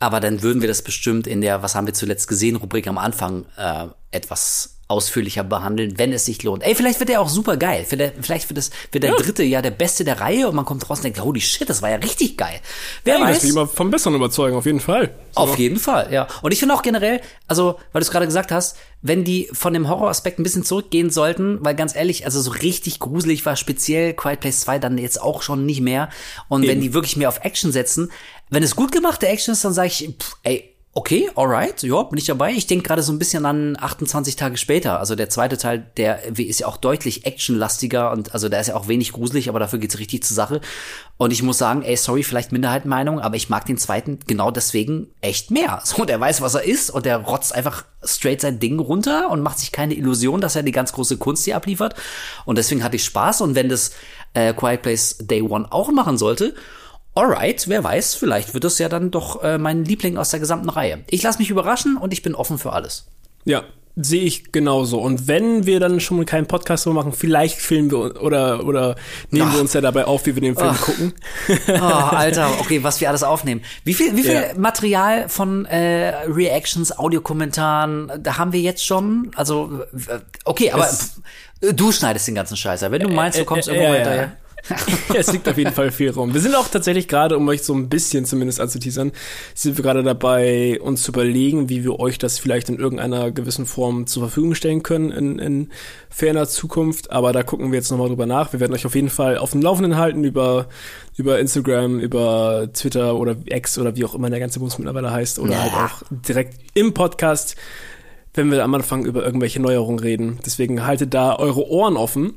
Aber 0.00 0.20
dann 0.20 0.42
würden 0.42 0.60
wir 0.60 0.68
das 0.68 0.82
bestimmt 0.82 1.26
in 1.26 1.40
der 1.40 1.62
Was 1.62 1.74
haben 1.74 1.86
wir 1.86 1.94
zuletzt 1.94 2.28
gesehen 2.28 2.56
Rubrik 2.56 2.86
am 2.88 2.98
Anfang 2.98 3.46
äh, 3.56 3.86
etwas 4.10 4.73
ausführlicher 4.88 5.44
behandeln, 5.44 5.98
wenn 5.98 6.12
es 6.12 6.26
sich 6.26 6.42
lohnt. 6.42 6.62
Ey, 6.62 6.74
vielleicht 6.74 7.00
wird 7.00 7.08
der 7.08 7.20
auch 7.20 7.28
super 7.28 7.56
geil. 7.56 7.86
Vielleicht 7.88 8.14
vielleicht 8.20 8.50
wird, 8.50 8.58
das, 8.58 8.70
wird 8.92 9.04
der 9.04 9.14
dritte 9.14 9.42
ja 9.42 9.62
der 9.62 9.70
beste 9.70 10.04
der 10.04 10.20
Reihe 10.20 10.48
und 10.48 10.54
man 10.54 10.64
kommt 10.64 10.88
raus 10.88 10.98
und 10.98 11.04
denkt, 11.04 11.22
holy 11.22 11.40
shit, 11.40 11.68
das 11.68 11.80
war 11.80 11.90
ja 11.90 11.96
richtig 11.96 12.36
geil. 12.36 12.60
Wer 13.04 13.16
Ey, 13.16 13.22
weiß? 13.22 13.44
ich 13.44 13.54
mal 13.54 13.66
vom 13.66 13.90
Besseren 13.90 14.14
überzeugen, 14.14 14.56
auf 14.56 14.66
jeden 14.66 14.80
Fall. 14.80 15.14
Auf 15.34 15.58
jeden 15.58 15.78
Fall, 15.78 16.12
ja. 16.12 16.28
Und 16.42 16.52
ich 16.52 16.58
finde 16.58 16.74
auch 16.74 16.82
generell, 16.82 17.20
also, 17.48 17.78
weil 17.92 18.00
du 18.00 18.04
es 18.04 18.10
gerade 18.10 18.26
gesagt 18.26 18.52
hast, 18.52 18.76
wenn 19.00 19.24
die 19.24 19.48
von 19.52 19.72
dem 19.72 19.88
Horroraspekt 19.88 20.38
ein 20.38 20.42
bisschen 20.42 20.64
zurückgehen 20.64 21.10
sollten, 21.10 21.58
weil 21.62 21.74
ganz 21.74 21.94
ehrlich, 21.94 22.24
also 22.24 22.40
so 22.40 22.50
richtig 22.50 23.00
gruselig 23.00 23.44
war 23.46 23.56
speziell 23.56 24.14
Quiet 24.14 24.40
Place 24.40 24.60
2 24.60 24.78
dann 24.78 24.98
jetzt 24.98 25.20
auch 25.20 25.42
schon 25.42 25.66
nicht 25.66 25.80
mehr. 25.80 26.08
Und 26.48 26.66
wenn 26.66 26.80
die 26.80 26.94
wirklich 26.94 27.16
mehr 27.16 27.28
auf 27.28 27.44
Action 27.44 27.72
setzen, 27.72 28.10
wenn 28.50 28.62
es 28.62 28.76
gut 28.76 28.92
gemachte 28.92 29.26
Action 29.26 29.52
ist, 29.52 29.64
dann 29.64 29.72
sage 29.72 29.88
ich, 29.88 30.08
pff, 30.18 30.36
ey, 30.42 30.73
okay, 30.96 31.28
alright, 31.34 31.82
ja, 31.82 32.02
bin 32.04 32.18
ich 32.18 32.26
dabei. 32.26 32.52
Ich 32.52 32.68
denke 32.68 32.86
gerade 32.86 33.02
so 33.02 33.12
ein 33.12 33.18
bisschen 33.18 33.44
an 33.46 33.76
28 33.78 34.36
Tage 34.36 34.56
später. 34.56 35.00
Also 35.00 35.16
der 35.16 35.28
zweite 35.28 35.58
Teil, 35.58 35.90
der 35.96 36.38
ist 36.38 36.60
ja 36.60 36.68
auch 36.68 36.76
deutlich 36.76 37.26
actionlastiger 37.26 38.12
und 38.12 38.32
also 38.32 38.48
da 38.48 38.60
ist 38.60 38.68
ja 38.68 38.76
auch 38.76 38.86
wenig 38.86 39.12
gruselig, 39.12 39.48
aber 39.48 39.58
dafür 39.58 39.80
geht's 39.80 39.98
richtig 39.98 40.22
zur 40.22 40.36
Sache. 40.36 40.60
Und 41.16 41.32
ich 41.32 41.42
muss 41.42 41.58
sagen, 41.58 41.82
ey, 41.82 41.96
sorry, 41.96 42.22
vielleicht 42.22 42.52
Minderheitenmeinung, 42.52 43.18
aber 43.18 43.34
ich 43.34 43.48
mag 43.48 43.66
den 43.66 43.76
zweiten 43.76 44.20
genau 44.26 44.52
deswegen 44.52 45.08
echt 45.20 45.50
mehr. 45.50 45.82
So, 45.94 46.04
der 46.04 46.18
weiß, 46.18 46.40
was 46.40 46.54
er 46.54 46.64
ist 46.64 46.90
und 46.90 47.06
der 47.06 47.18
rotzt 47.18 47.54
einfach 47.54 47.84
straight 48.02 48.40
sein 48.40 48.58
Ding 48.58 48.78
runter 48.78 49.30
und 49.30 49.42
macht 49.42 49.58
sich 49.58 49.70
keine 49.70 49.94
Illusion, 49.94 50.40
dass 50.40 50.56
er 50.56 50.62
die 50.62 50.72
ganz 50.72 50.92
große 50.92 51.18
Kunst 51.18 51.44
hier 51.44 51.56
abliefert. 51.56 51.94
Und 52.44 52.56
deswegen 52.56 52.82
hatte 52.82 52.96
ich 52.96 53.04
Spaß. 53.04 53.42
Und 53.42 53.54
wenn 53.54 53.68
das 53.68 53.92
äh, 54.32 54.52
Quiet 54.54 54.82
Place 54.82 55.18
Day 55.20 55.42
One 55.42 55.66
auch 55.70 55.90
machen 55.92 56.18
sollte, 56.18 56.54
Alright, 57.14 57.68
wer 57.68 57.84
weiß, 57.84 58.14
vielleicht 58.16 58.54
wird 58.54 58.64
es 58.64 58.78
ja 58.78 58.88
dann 58.88 59.10
doch 59.10 59.42
äh, 59.42 59.56
mein 59.58 59.84
Liebling 59.84 60.16
aus 60.18 60.30
der 60.30 60.40
gesamten 60.40 60.68
Reihe. 60.68 61.04
Ich 61.08 61.22
lasse 61.22 61.38
mich 61.38 61.50
überraschen 61.50 61.96
und 61.96 62.12
ich 62.12 62.22
bin 62.22 62.34
offen 62.34 62.58
für 62.58 62.72
alles. 62.72 63.06
Ja, 63.44 63.62
sehe 63.94 64.22
ich 64.24 64.50
genauso. 64.50 64.98
Und 64.98 65.28
wenn 65.28 65.66
wir 65.66 65.78
dann 65.78 66.00
schon 66.00 66.16
mal 66.16 66.26
keinen 66.26 66.46
Podcast 66.46 66.82
so 66.82 66.92
machen, 66.92 67.12
vielleicht 67.12 67.60
filmen 67.60 67.92
wir 67.92 68.20
oder 68.20 68.64
oder 68.66 68.96
nehmen 69.30 69.52
wir 69.52 69.58
Ach. 69.58 69.60
uns 69.60 69.72
ja 69.74 69.80
dabei 69.80 70.06
auf, 70.06 70.26
wie 70.26 70.34
wir 70.34 70.42
den 70.42 70.56
Film 70.56 70.70
Ach. 70.72 70.80
gucken. 70.80 71.12
Oh, 71.68 71.72
Alter, 72.16 72.48
okay, 72.58 72.82
was 72.82 73.00
wir 73.00 73.08
alles 73.08 73.22
aufnehmen. 73.22 73.60
Wie 73.84 73.94
viel, 73.94 74.16
wie 74.16 74.22
viel 74.24 74.32
Ja. 74.34 74.58
Material 74.58 75.28
von 75.28 75.66
äh, 75.66 76.08
Reactions, 76.26 76.98
Audiokommentaren, 76.98 78.10
da 78.20 78.38
haben 78.38 78.52
wir 78.52 78.60
jetzt 78.60 78.84
schon? 78.84 79.30
Also, 79.36 79.82
äh, 80.08 80.18
okay, 80.44 80.72
aber 80.72 80.86
Es- 80.88 81.20
du 81.60 81.92
schneidest 81.92 82.26
den 82.26 82.34
ganzen 82.34 82.56
Scheiß. 82.56 82.80
Wenn 82.82 83.00
du 83.02 83.08
meinst, 83.08 83.38
du 83.38 83.44
kommst 83.44 83.68
äh, 83.68 83.72
irgendwo 83.74 83.90
ja, 83.92 83.96
hinterher. 83.98 84.32
es 85.14 85.32
liegt 85.32 85.48
auf 85.48 85.58
jeden 85.58 85.72
Fall 85.72 85.90
viel 85.90 86.10
rum. 86.10 86.32
Wir 86.32 86.40
sind 86.40 86.54
auch 86.54 86.68
tatsächlich 86.68 87.06
gerade, 87.06 87.36
um 87.36 87.46
euch 87.48 87.62
so 87.62 87.74
ein 87.74 87.88
bisschen 87.88 88.24
zumindest 88.24 88.60
anzuteasern, 88.60 89.12
sind 89.54 89.76
wir 89.76 89.82
gerade 89.84 90.02
dabei, 90.02 90.80
uns 90.80 91.02
zu 91.02 91.12
überlegen, 91.12 91.68
wie 91.68 91.84
wir 91.84 92.00
euch 92.00 92.18
das 92.18 92.38
vielleicht 92.38 92.68
in 92.70 92.78
irgendeiner 92.78 93.30
gewissen 93.30 93.66
Form 93.66 94.06
zur 94.06 94.22
Verfügung 94.22 94.54
stellen 94.54 94.82
können 94.82 95.10
in, 95.10 95.38
in 95.38 95.68
ferner 96.08 96.48
Zukunft. 96.48 97.10
Aber 97.10 97.32
da 97.32 97.42
gucken 97.42 97.72
wir 97.72 97.78
jetzt 97.78 97.90
nochmal 97.90 98.08
drüber 98.08 98.26
nach. 98.26 98.52
Wir 98.52 98.60
werden 98.60 98.72
euch 98.72 98.86
auf 98.86 98.94
jeden 98.94 99.10
Fall 99.10 99.36
auf 99.36 99.50
dem 99.50 99.60
Laufenden 99.60 99.96
halten 99.96 100.24
über, 100.24 100.66
über 101.16 101.38
Instagram, 101.38 102.00
über 102.00 102.68
Twitter 102.72 103.16
oder 103.16 103.36
X 103.44 103.78
oder 103.78 103.96
wie 103.96 104.04
auch 104.04 104.14
immer 104.14 104.30
der 104.30 104.40
ganze 104.40 104.60
Bums 104.60 104.78
mittlerweile 104.78 105.10
heißt. 105.10 105.38
Oder 105.38 105.52
Ja. 105.52 105.60
halt 105.62 105.72
auch 105.74 106.02
direkt 106.10 106.58
im 106.72 106.94
Podcast, 106.94 107.56
wenn 108.32 108.50
wir 108.50 108.64
am 108.64 108.74
Anfang 108.74 109.04
über 109.04 109.24
irgendwelche 109.24 109.60
Neuerungen 109.60 109.98
reden. 109.98 110.38
Deswegen 110.44 110.86
haltet 110.86 111.12
da 111.12 111.36
eure 111.36 111.68
Ohren 111.68 111.96
offen 111.96 112.34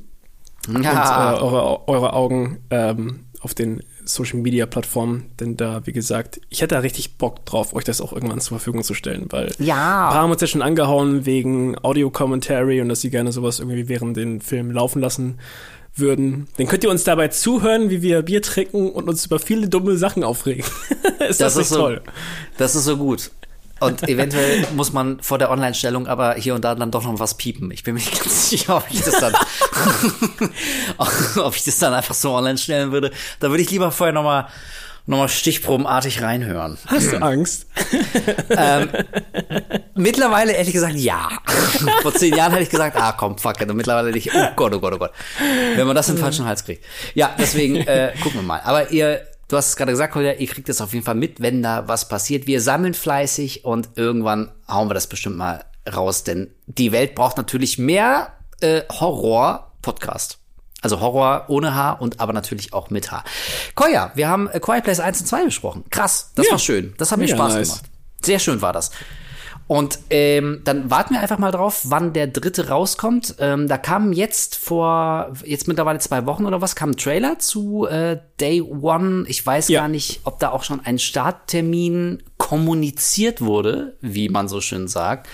und 0.67 0.83
äh, 0.85 0.87
eure, 0.87 1.87
eure 1.87 2.13
Augen 2.13 2.59
ähm, 2.69 3.21
auf 3.41 3.53
den 3.53 3.81
Social 4.03 4.39
Media 4.39 4.65
Plattformen, 4.65 5.25
denn 5.39 5.57
da, 5.57 5.81
wie 5.85 5.91
gesagt, 5.91 6.39
ich 6.49 6.61
hätte 6.61 6.75
da 6.75 6.79
richtig 6.81 7.17
Bock 7.17 7.45
drauf, 7.45 7.73
euch 7.73 7.83
das 7.83 7.99
auch 7.99 8.13
irgendwann 8.13 8.39
zur 8.39 8.57
Verfügung 8.57 8.81
zu 8.83 8.93
stellen, 8.93 9.25
weil 9.31 9.51
Ja. 9.59 10.07
ein 10.07 10.13
paar 10.13 10.21
haben 10.23 10.31
uns 10.31 10.39
ja 10.41 10.47
schon 10.47 10.61
angehauen 10.61 11.25
wegen 11.25 11.75
Audio-Commentary 11.83 12.79
und 12.81 12.87
dass 12.89 13.01
sie 13.01 13.09
gerne 13.09 13.31
sowas 13.33 13.59
irgendwie 13.59 13.89
während 13.89 14.15
den 14.15 14.39
Film 14.39 14.71
laufen 14.71 15.01
lassen 15.01 15.39
würden. 15.93 16.47
Dann 16.57 16.67
könnt 16.67 16.83
ihr 16.83 16.89
uns 16.89 17.03
dabei 17.03 17.27
zuhören, 17.29 17.89
wie 17.89 18.01
wir 18.01 18.21
Bier 18.21 18.41
trinken 18.41 18.91
und 18.91 19.09
uns 19.09 19.25
über 19.25 19.39
viele 19.39 19.67
dumme 19.67 19.97
Sachen 19.97 20.23
aufregen. 20.23 20.63
ist 21.27 21.39
das, 21.41 21.53
Das 21.53 21.55
nicht 21.55 21.63
ist 21.63 21.69
so- 21.69 21.75
toll? 21.79 22.01
Das 22.57 22.75
ist 22.75 22.85
so 22.85 22.95
gut. 22.97 23.31
Und 23.79 24.07
eventuell 24.07 24.67
muss 24.75 24.93
man 24.93 25.19
vor 25.21 25.37
der 25.37 25.51
Online-Stellung 25.51 26.07
aber 26.07 26.35
hier 26.35 26.55
und 26.55 26.63
da 26.63 26.75
dann 26.75 26.91
doch 26.91 27.03
noch 27.03 27.19
was 27.19 27.35
piepen. 27.35 27.71
Ich 27.71 27.83
bin 27.83 27.93
mir 27.93 27.99
nicht 27.99 28.19
ganz 28.19 28.49
sicher, 28.49 28.77
ob 28.77 28.85
ich 28.89 29.01
das 29.01 29.19
dann, 29.19 29.33
ob 31.43 31.55
ich 31.55 31.63
das 31.63 31.79
dann 31.79 31.93
einfach 31.93 32.15
so 32.15 32.33
online 32.33 32.57
stellen 32.57 32.91
würde. 32.91 33.11
Da 33.39 33.49
würde 33.49 33.63
ich 33.63 33.71
lieber 33.71 33.91
vorher 33.91 34.13
nochmal 34.13 34.47
noch 35.07 35.19
mal 35.19 35.29
stichprobenartig 35.29 36.21
reinhören. 36.21 36.77
Hast 36.85 37.13
du 37.13 37.21
Angst? 37.21 37.65
Mittlerweile 39.95 40.51
ehrlich 40.51 40.73
gesagt 40.73 40.95
ja. 40.95 41.29
Vor 42.01 42.13
zehn 42.13 42.35
Jahren 42.35 42.51
hätte 42.51 42.63
ich 42.63 42.69
gesagt, 42.69 42.97
ah 42.97 43.13
komm, 43.13 43.37
fuck 43.37 43.61
it. 43.61 43.69
Und 43.69 43.77
mittlerweile 43.77 44.11
nicht, 44.11 44.29
oh 44.35 44.47
Gott, 44.57 44.73
oh 44.73 44.79
Gott, 44.79 44.93
oh 44.93 44.97
Gott. 44.97 45.11
Wenn 45.75 45.87
man 45.87 45.95
das 45.95 46.09
in 46.09 46.15
den 46.15 46.21
falschen 46.21 46.45
Hals 46.45 46.65
kriegt. 46.65 46.83
Ja, 47.13 47.33
deswegen 47.39 47.77
äh, 47.77 48.11
gucken 48.21 48.41
wir 48.41 48.45
mal. 48.45 48.59
Aber 48.65 48.91
ihr, 48.91 49.25
du 49.47 49.57
hast 49.57 49.69
es 49.69 49.75
gerade 49.75 49.91
gesagt, 49.91 50.13
Kolja, 50.13 50.33
ihr 50.33 50.47
kriegt 50.47 50.69
es 50.69 50.81
auf 50.81 50.93
jeden 50.93 51.05
Fall 51.05 51.15
mit, 51.15 51.41
wenn 51.41 51.61
da 51.63 51.87
was 51.87 52.07
passiert. 52.09 52.47
Wir 52.47 52.61
sammeln 52.61 52.93
fleißig 52.93 53.65
und 53.65 53.89
irgendwann 53.95 54.51
hauen 54.67 54.89
wir 54.89 54.93
das 54.93 55.07
bestimmt 55.07 55.37
mal 55.37 55.63
raus, 55.93 56.23
denn 56.23 56.53
die 56.65 56.91
Welt 56.91 57.15
braucht 57.15 57.37
natürlich 57.37 57.77
mehr 57.77 58.33
äh, 58.61 58.81
Horror-Podcast. 58.91 60.39
Also 60.81 60.99
Horror 60.99 61.45
ohne 61.47 61.73
Haar 61.73 62.01
und 62.01 62.19
aber 62.19 62.33
natürlich 62.33 62.71
auch 62.73 62.89
mit 62.91 63.11
Haar. 63.11 63.23
Koya, 63.73 64.11
wir 64.15 64.27
haben 64.29 64.47
äh, 64.49 64.59
Quiet 64.59 64.83
Place 64.83 64.99
1 64.99 65.21
und 65.21 65.25
2 65.27 65.45
besprochen. 65.45 65.83
Krass, 65.89 66.31
das 66.35 66.45
Ja. 66.45 66.51
war 66.53 66.59
schön. 66.59 66.93
Das 66.97 67.11
hat 67.11 67.17
mir 67.17 67.25
Ja, 67.25 67.35
Spaß 67.35 67.53
nice. 67.55 67.67
gemacht. 67.69 67.85
Sehr 68.23 68.39
schön 68.39 68.61
war 68.61 68.73
das. 68.73 68.91
Und 69.67 69.99
ähm, 70.09 70.61
dann 70.63 70.89
warten 70.89 71.13
wir 71.13 71.19
einfach 71.19 71.39
mal 71.39 71.51
drauf, 71.51 71.81
wann 71.85 72.13
der 72.13 72.27
dritte 72.27 72.69
rauskommt. 72.69 73.35
Ähm, 73.39 73.67
da 73.67 73.77
kam 73.77 74.13
jetzt 74.13 74.55
vor, 74.55 75.33
jetzt 75.43 75.67
mittlerweile 75.67 75.99
zwei 75.99 76.25
Wochen 76.25 76.45
oder 76.45 76.61
was, 76.61 76.75
kam 76.75 76.91
ein 76.91 76.95
Trailer 76.97 77.37
zu 77.37 77.85
äh, 77.85 78.17
Day 78.39 78.61
One. 78.61 79.25
Ich 79.27 79.45
weiß 79.45 79.67
Ja. 79.67 79.81
gar 79.81 79.87
nicht, 79.89 80.21
ob 80.23 80.39
da 80.39 80.51
auch 80.51 80.63
schon 80.63 80.79
ein 80.85 80.99
Starttermin 80.99 82.23
kommuniziert 82.37 83.41
wurde, 83.41 83.97
wie 83.99 84.29
man 84.29 84.47
so 84.47 84.61
schön 84.61 84.87
sagt. 84.87 85.27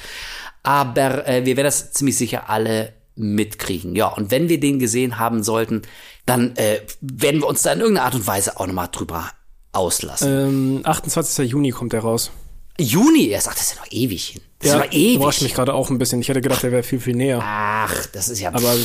Aber 0.64 1.28
äh, 1.28 1.46
wir 1.46 1.56
werden 1.58 1.66
das 1.68 1.92
ziemlich 1.92 2.18
sicher 2.18 2.50
alle 2.50 2.94
mitkriegen. 3.16 3.96
Ja, 3.96 4.08
und 4.08 4.32
wenn 4.32 4.50
wir 4.50 4.60
den 4.60 4.80
gesehen 4.80 5.20
haben 5.20 5.44
sollten, 5.44 5.84
dann 6.26 6.56
äh, 6.56 6.80
werden 7.02 7.42
wir 7.42 7.48
uns 7.48 7.62
da 7.62 7.74
in 7.74 7.82
irgendeiner 7.82 8.06
Art 8.06 8.16
und 8.16 8.26
Weise 8.26 8.60
auch 8.60 8.66
nochmal 8.66 8.90
drüber 8.92 9.30
auslassen. 9.74 10.28
Ähm, 10.28 10.82
28. 10.84 11.52
Juni 11.52 11.70
kommt 11.70 11.94
der 11.94 12.00
raus. 12.02 12.32
Juni 12.80 13.28
erst, 13.28 13.48
ach, 13.48 13.54
das 13.54 13.64
ist 13.64 13.76
ja 13.76 13.82
noch 13.82 13.92
ewig 13.92 14.26
hin. 14.30 14.42
Das 14.60 14.68
ist 14.70 14.74
ja 14.74 14.80
noch 14.80 14.94
überrascht 14.94 15.40
ewig. 15.40 15.50
mich 15.50 15.54
gerade 15.56 15.74
auch 15.74 15.90
ein 15.90 15.98
bisschen. 15.98 16.22
Ich 16.22 16.30
hätte 16.30 16.42
gedacht, 16.42 16.64
der 16.64 16.72
wäre 16.72 16.84
viel, 16.84 17.00
viel 17.00 17.16
näher. 17.16 17.40
Ach, 17.42 18.06
das 18.08 18.30
ist 18.30 18.40
ja. 18.40 18.50
Aber 18.54 18.76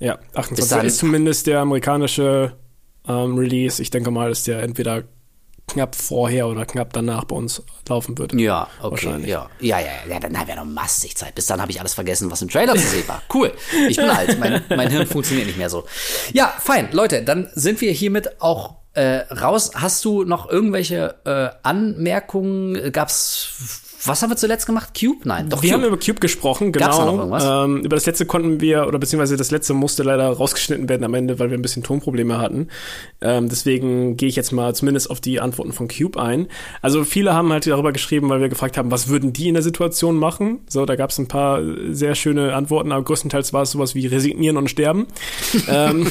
ja, 0.00 0.18
28. 0.34 0.68
dahin- 0.68 0.86
ist 0.86 0.98
zumindest 0.98 1.46
der 1.46 1.60
amerikanische 1.60 2.56
ähm, 3.06 3.36
Release. 3.38 3.80
Ich 3.80 3.90
denke 3.90 4.10
mal, 4.10 4.30
dass 4.30 4.44
der 4.44 4.62
entweder 4.62 5.04
knapp 5.66 5.94
vorher 5.94 6.48
oder 6.48 6.66
knapp 6.66 6.92
danach 6.92 7.24
bei 7.24 7.36
uns 7.36 7.62
laufen 7.88 8.18
wird. 8.18 8.34
ja, 8.34 8.68
okay, 8.80 8.90
Wahrscheinlich. 8.90 9.30
ja. 9.30 9.48
Ja, 9.60 9.78
ja, 9.78 9.86
ja, 10.10 10.20
dann 10.20 10.38
haben 10.38 10.46
wir 10.48 10.56
noch 10.56 10.64
massig 10.66 11.16
Zeit. 11.16 11.34
Bis 11.34 11.46
dann 11.46 11.60
habe 11.60 11.70
ich 11.70 11.80
alles 11.80 11.94
vergessen, 11.94 12.30
was 12.30 12.42
im 12.42 12.50
Trailer 12.50 12.74
zu 12.74 12.86
sehen 12.86 13.06
war. 13.08 13.22
Cool. 13.32 13.52
Ich 13.88 13.96
bin 13.96 14.10
alt. 14.10 14.38
Mein, 14.38 14.62
mein 14.68 14.90
Hirn 14.90 15.06
funktioniert 15.06 15.46
nicht 15.46 15.56
mehr 15.56 15.70
so. 15.70 15.84
Ja, 16.34 16.52
fein. 16.58 16.88
Leute, 16.92 17.22
dann 17.22 17.50
sind 17.54 17.80
wir 17.80 17.92
hiermit 17.92 18.42
auch 18.42 18.74
äh, 18.94 19.18
raus. 19.32 19.72
Hast 19.74 20.04
du 20.04 20.24
noch 20.24 20.48
irgendwelche 20.48 21.16
äh, 21.24 21.48
Anmerkungen? 21.62 22.92
Gab's, 22.92 23.82
was 24.06 24.22
haben 24.22 24.30
wir 24.30 24.36
zuletzt 24.36 24.66
gemacht? 24.66 24.90
Cube? 24.98 25.20
Nein, 25.24 25.48
doch 25.48 25.62
Wir 25.62 25.70
Cube. 25.70 25.82
haben 25.82 25.88
über 25.88 25.98
Cube 25.98 26.20
gesprochen, 26.20 26.72
genau. 26.72 26.86
Gab's 26.86 26.98
da 26.98 27.04
noch 27.06 27.18
irgendwas? 27.18 27.44
Ähm, 27.46 27.78
über 27.84 27.96
das 27.96 28.04
letzte 28.06 28.26
konnten 28.26 28.60
wir, 28.60 28.86
oder 28.86 28.98
beziehungsweise 28.98 29.36
das 29.36 29.50
letzte 29.50 29.72
musste 29.72 30.02
leider 30.02 30.28
rausgeschnitten 30.28 30.88
werden 30.88 31.04
am 31.04 31.14
Ende, 31.14 31.38
weil 31.38 31.50
wir 31.50 31.58
ein 31.58 31.62
bisschen 31.62 31.82
Tonprobleme 31.82 32.38
hatten. 32.38 32.68
Ähm, 33.20 33.48
deswegen 33.48 34.16
gehe 34.16 34.28
ich 34.28 34.36
jetzt 34.36 34.52
mal 34.52 34.74
zumindest 34.74 35.10
auf 35.10 35.20
die 35.20 35.40
Antworten 35.40 35.72
von 35.72 35.88
Cube 35.88 36.20
ein. 36.20 36.48
Also 36.82 37.04
viele 37.04 37.34
haben 37.34 37.50
halt 37.52 37.66
darüber 37.66 37.92
geschrieben, 37.92 38.28
weil 38.28 38.40
wir 38.40 38.48
gefragt 38.48 38.76
haben, 38.76 38.90
was 38.90 39.08
würden 39.08 39.32
die 39.32 39.48
in 39.48 39.54
der 39.54 39.62
Situation 39.62 40.16
machen? 40.16 40.60
So, 40.68 40.84
da 40.84 40.96
gab 40.96 41.10
es 41.10 41.18
ein 41.18 41.28
paar 41.28 41.62
sehr 41.90 42.14
schöne 42.14 42.54
Antworten, 42.54 42.92
aber 42.92 43.04
größtenteils 43.04 43.52
war 43.52 43.62
es 43.62 43.70
sowas 43.70 43.94
wie 43.94 44.06
resignieren 44.06 44.56
und 44.56 44.68
sterben. 44.68 45.06
ähm, 45.68 46.06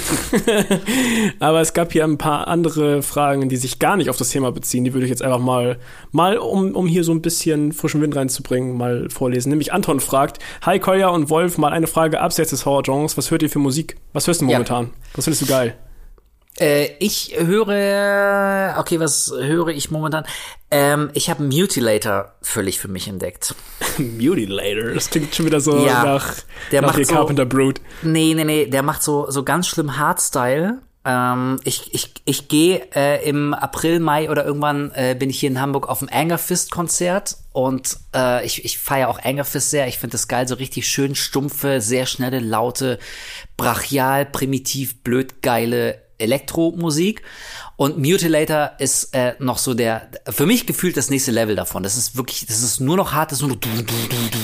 aber 1.40 1.62
es 1.62 1.74
gab 1.74 1.92
hier 1.92 2.04
ein 2.06 2.18
paar 2.18 2.48
andere 2.48 3.04
Fragen, 3.04 3.50
die 3.50 3.58
sich 3.58 3.78
gar 3.78 3.98
nicht 3.98 4.10
auf 4.10 4.18
das 4.18 4.30
Thema 4.30 4.52
beziehen. 4.52 4.84
Die 4.84 4.94
würde 4.94 5.06
ich 5.06 5.12
jetzt 5.12 5.22
einfach 5.22 5.40
mal, 5.40 5.78
mal 6.12 6.38
um, 6.38 6.76
um 6.76 6.88
hier 6.88 7.04
so 7.04 7.12
ein 7.12 7.22
bisschen 7.22 7.72
frischen 7.84 8.02
Wind 8.02 8.16
reinzubringen, 8.16 8.78
mal 8.78 9.10
vorlesen. 9.10 9.50
Nämlich 9.50 9.74
Anton 9.74 10.00
fragt, 10.00 10.40
Hi 10.66 10.80
Kolja 10.80 11.10
und 11.10 11.30
Wolf, 11.30 11.58
mal 11.58 11.74
eine 11.74 11.88
Frage 11.88 12.22
abseits 12.22 12.52
des 12.52 12.66
Horror-Genres. 12.66 13.18
Was 13.18 13.30
hört 13.30 13.44
ihr 13.44 13.50
für 13.50 13.60
Musik? 13.60 13.98
Was 14.14 14.26
hörst 14.28 14.40
du 14.42 14.46
Ja. 14.46 14.52
momentan? 14.54 14.92
Was 15.16 15.26
findest 15.26 15.42
du 15.42 15.48
geil? 15.48 15.76
Äh, 16.60 16.90
ich 17.00 17.34
höre, 17.38 18.76
okay, 18.80 19.00
was 19.00 19.34
höre 19.36 19.70
ich 19.70 19.92
momentan? 19.92 20.24
Ähm, 20.72 21.10
ich 21.14 21.30
habe 21.30 21.44
Mutilator 21.44 22.34
völlig 22.42 22.80
für 22.80 22.88
mich 22.88 23.08
entdeckt. 23.08 23.56
Mutilator. 23.98 24.94
Das 24.94 25.10
klingt 25.10 25.34
schon 25.36 25.46
wieder 25.48 25.60
so 25.60 25.86
Ja, 25.86 26.04
nach, 26.06 26.36
der 26.72 26.82
nach 26.84 26.96
macht 26.96 27.06
so- 27.06 27.14
Carpenter 27.14 27.46
Brood. 27.46 27.82
Nee, 28.04 28.34
nee, 28.36 28.44
nee, 28.44 28.66
der 28.68 28.84
macht 28.84 29.04
so, 29.04 29.30
so 29.30 29.44
ganz 29.44 29.68
schlimm 29.68 29.98
Hardstyle. 29.98 30.80
Ähm, 31.06 31.60
ich 31.64 31.94
ich, 31.94 32.14
ich 32.24 32.48
gehe 32.48 32.88
äh, 32.96 33.28
im 33.28 33.54
April, 33.54 34.00
Mai 34.00 34.30
oder 34.30 34.46
irgendwann 34.46 34.92
äh, 34.96 35.16
bin 35.18 35.30
ich 35.30 35.40
hier 35.40 35.50
in 35.50 35.60
Hamburg 35.60 35.90
auf 35.90 36.00
dem 36.00 36.10
Anger 36.12 36.38
Fist 36.38 36.72
Konzert 36.72 37.38
und 37.52 37.98
äh, 38.16 38.46
ich, 38.46 38.64
ich 38.64 38.80
feiere 38.80 39.10
auch 39.10 39.20
Anger 39.24 39.46
Fist 39.46 39.70
sehr. 39.70 39.88
Ich 39.88 40.00
finde 40.00 40.14
das 40.14 40.28
geil, 40.28 40.48
so 40.48 40.56
richtig 40.56 40.88
schön 40.88 41.16
stumpfe, 41.16 41.82
sehr 41.82 42.06
schnelle, 42.06 42.40
laute, 42.40 43.00
brachial, 43.58 44.26
primitiv, 44.26 45.02
blöd 45.04 45.42
geile 45.42 46.02
Elektromusik. 46.18 47.22
Und 47.76 47.98
Mutilator 47.98 48.72
ist 48.80 49.14
äh, 49.14 49.34
noch 49.40 49.58
so 49.58 49.74
der, 49.74 50.10
für 50.30 50.46
mich 50.46 50.66
gefühlt 50.66 50.96
das 50.96 51.10
nächste 51.10 51.32
Level 51.32 51.56
davon. 51.56 51.84
Das 51.84 51.98
ist 51.98 52.16
wirklich, 52.16 52.46
das 52.46 52.62
ist 52.62 52.80
nur 52.80 52.98
noch 52.98 53.14
hart, 53.14 53.32
das 53.32 53.42
ist 53.42 53.48
nur 53.48 53.58
du, 53.58 53.70
du, 53.70 53.84
du, 53.84 54.16
du, 54.32 54.40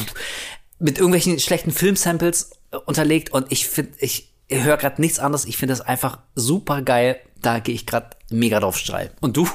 mit 0.80 0.98
irgendwelchen 0.98 1.40
schlechten 1.40 1.72
Filmsamples 1.72 2.52
äh, 2.72 2.78
unterlegt 2.78 3.32
und 3.32 3.52
ich 3.52 3.68
finde, 3.68 3.94
ich 4.00 4.30
höre 4.50 4.78
gerade 4.78 5.02
nichts 5.02 5.20
anderes. 5.20 5.46
Ich 5.46 5.58
finde 5.58 5.74
das 5.74 5.82
einfach 5.82 6.20
super 6.36 6.82
geil. 6.82 7.20
Da 7.42 7.60
gehe 7.60 7.76
ich 7.76 7.86
gerade 7.86 8.10
mega 8.30 8.60
drauf 8.60 8.78
steil. 8.78 9.12
Und 9.22 9.38
du? 9.38 9.48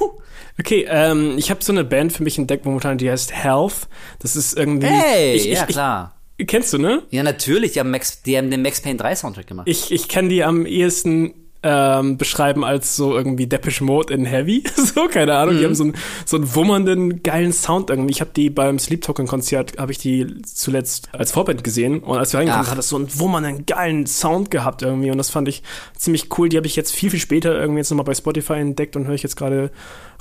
Okay, 0.58 0.86
ähm, 0.88 1.36
ich 1.36 1.50
habe 1.50 1.62
so 1.62 1.72
eine 1.72 1.84
Band 1.84 2.12
für 2.12 2.22
mich 2.22 2.38
entdeckt 2.38 2.64
momentan, 2.64 2.98
die 2.98 3.10
heißt 3.10 3.34
Health. 3.34 3.88
Das 4.20 4.36
ist 4.36 4.56
irgendwie. 4.56 4.86
Hey, 4.86 5.34
ich, 5.34 5.48
ich, 5.48 5.58
ja 5.58 5.66
klar. 5.66 6.16
Ich, 6.36 6.46
kennst 6.46 6.72
du, 6.72 6.78
ne? 6.78 7.02
Ja, 7.10 7.22
natürlich. 7.22 7.72
Die 7.72 7.80
haben, 7.80 7.90
Max, 7.90 8.22
die 8.22 8.36
haben 8.36 8.50
den 8.50 8.62
Max 8.62 8.80
Payne 8.80 8.96
3 8.96 9.16
Soundtrack 9.16 9.46
gemacht. 9.46 9.68
Ich, 9.68 9.90
ich 9.92 10.08
kann 10.08 10.28
die 10.28 10.42
am 10.44 10.66
ehesten 10.66 11.34
ähm, 11.64 12.18
beschreiben 12.18 12.62
als 12.62 12.94
so 12.94 13.16
irgendwie 13.16 13.46
Depeche 13.46 13.82
Mode 13.82 14.12
in 14.12 14.26
Heavy. 14.26 14.62
so, 14.76 15.08
keine 15.08 15.34
Ahnung. 15.34 15.54
Mhm. 15.54 15.58
Die 15.58 15.64
haben 15.64 15.74
so 15.74 15.84
einen, 15.84 15.94
so 16.26 16.36
einen 16.36 16.54
wummernden, 16.54 17.22
geilen 17.22 17.52
Sound 17.52 17.88
irgendwie. 17.88 18.12
Ich 18.12 18.20
habe 18.20 18.30
die 18.36 18.50
beim 18.50 18.78
Sleep 18.78 19.00
Token 19.00 19.26
Konzert, 19.26 19.78
habe 19.78 19.90
ich 19.90 19.98
die 19.98 20.42
zuletzt 20.42 21.08
als 21.12 21.32
Vorband 21.32 21.64
gesehen. 21.64 22.00
Und 22.00 22.18
als 22.18 22.32
wir 22.34 22.40
reingekommen 22.40 22.70
hat 22.70 22.76
das 22.76 22.90
so 22.90 22.96
einen 22.96 23.18
wummernden, 23.18 23.64
geilen 23.64 24.06
Sound 24.06 24.50
gehabt 24.50 24.82
irgendwie. 24.82 25.10
Und 25.10 25.16
das 25.16 25.30
fand 25.30 25.48
ich 25.48 25.62
ziemlich 25.96 26.28
cool. 26.38 26.50
Die 26.50 26.58
habe 26.58 26.66
ich 26.66 26.76
jetzt 26.76 26.94
viel, 26.94 27.10
viel 27.10 27.20
später 27.20 27.58
irgendwie 27.58 27.78
jetzt 27.78 27.90
nochmal 27.90 28.04
bei 28.04 28.14
Spotify 28.14 28.54
entdeckt 28.54 28.94
und 28.94 29.06
höre 29.06 29.14
ich 29.14 29.22
jetzt 29.22 29.36
gerade 29.36 29.70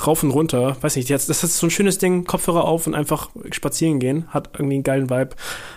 rauf 0.05 0.23
und 0.23 0.31
runter. 0.31 0.77
Weiß 0.79 0.95
nicht, 0.95 1.09
jetzt, 1.09 1.29
das 1.29 1.43
ist 1.43 1.57
so 1.57 1.67
ein 1.67 1.71
schönes 1.71 1.97
Ding, 1.97 2.23
Kopfhörer 2.23 2.63
auf 2.63 2.87
und 2.87 2.95
einfach 2.95 3.29
spazieren 3.51 3.99
gehen. 3.99 4.27
Hat 4.29 4.51
irgendwie 4.53 4.75
einen 4.75 4.83
geilen 4.83 5.09
Vibe. 5.09 5.35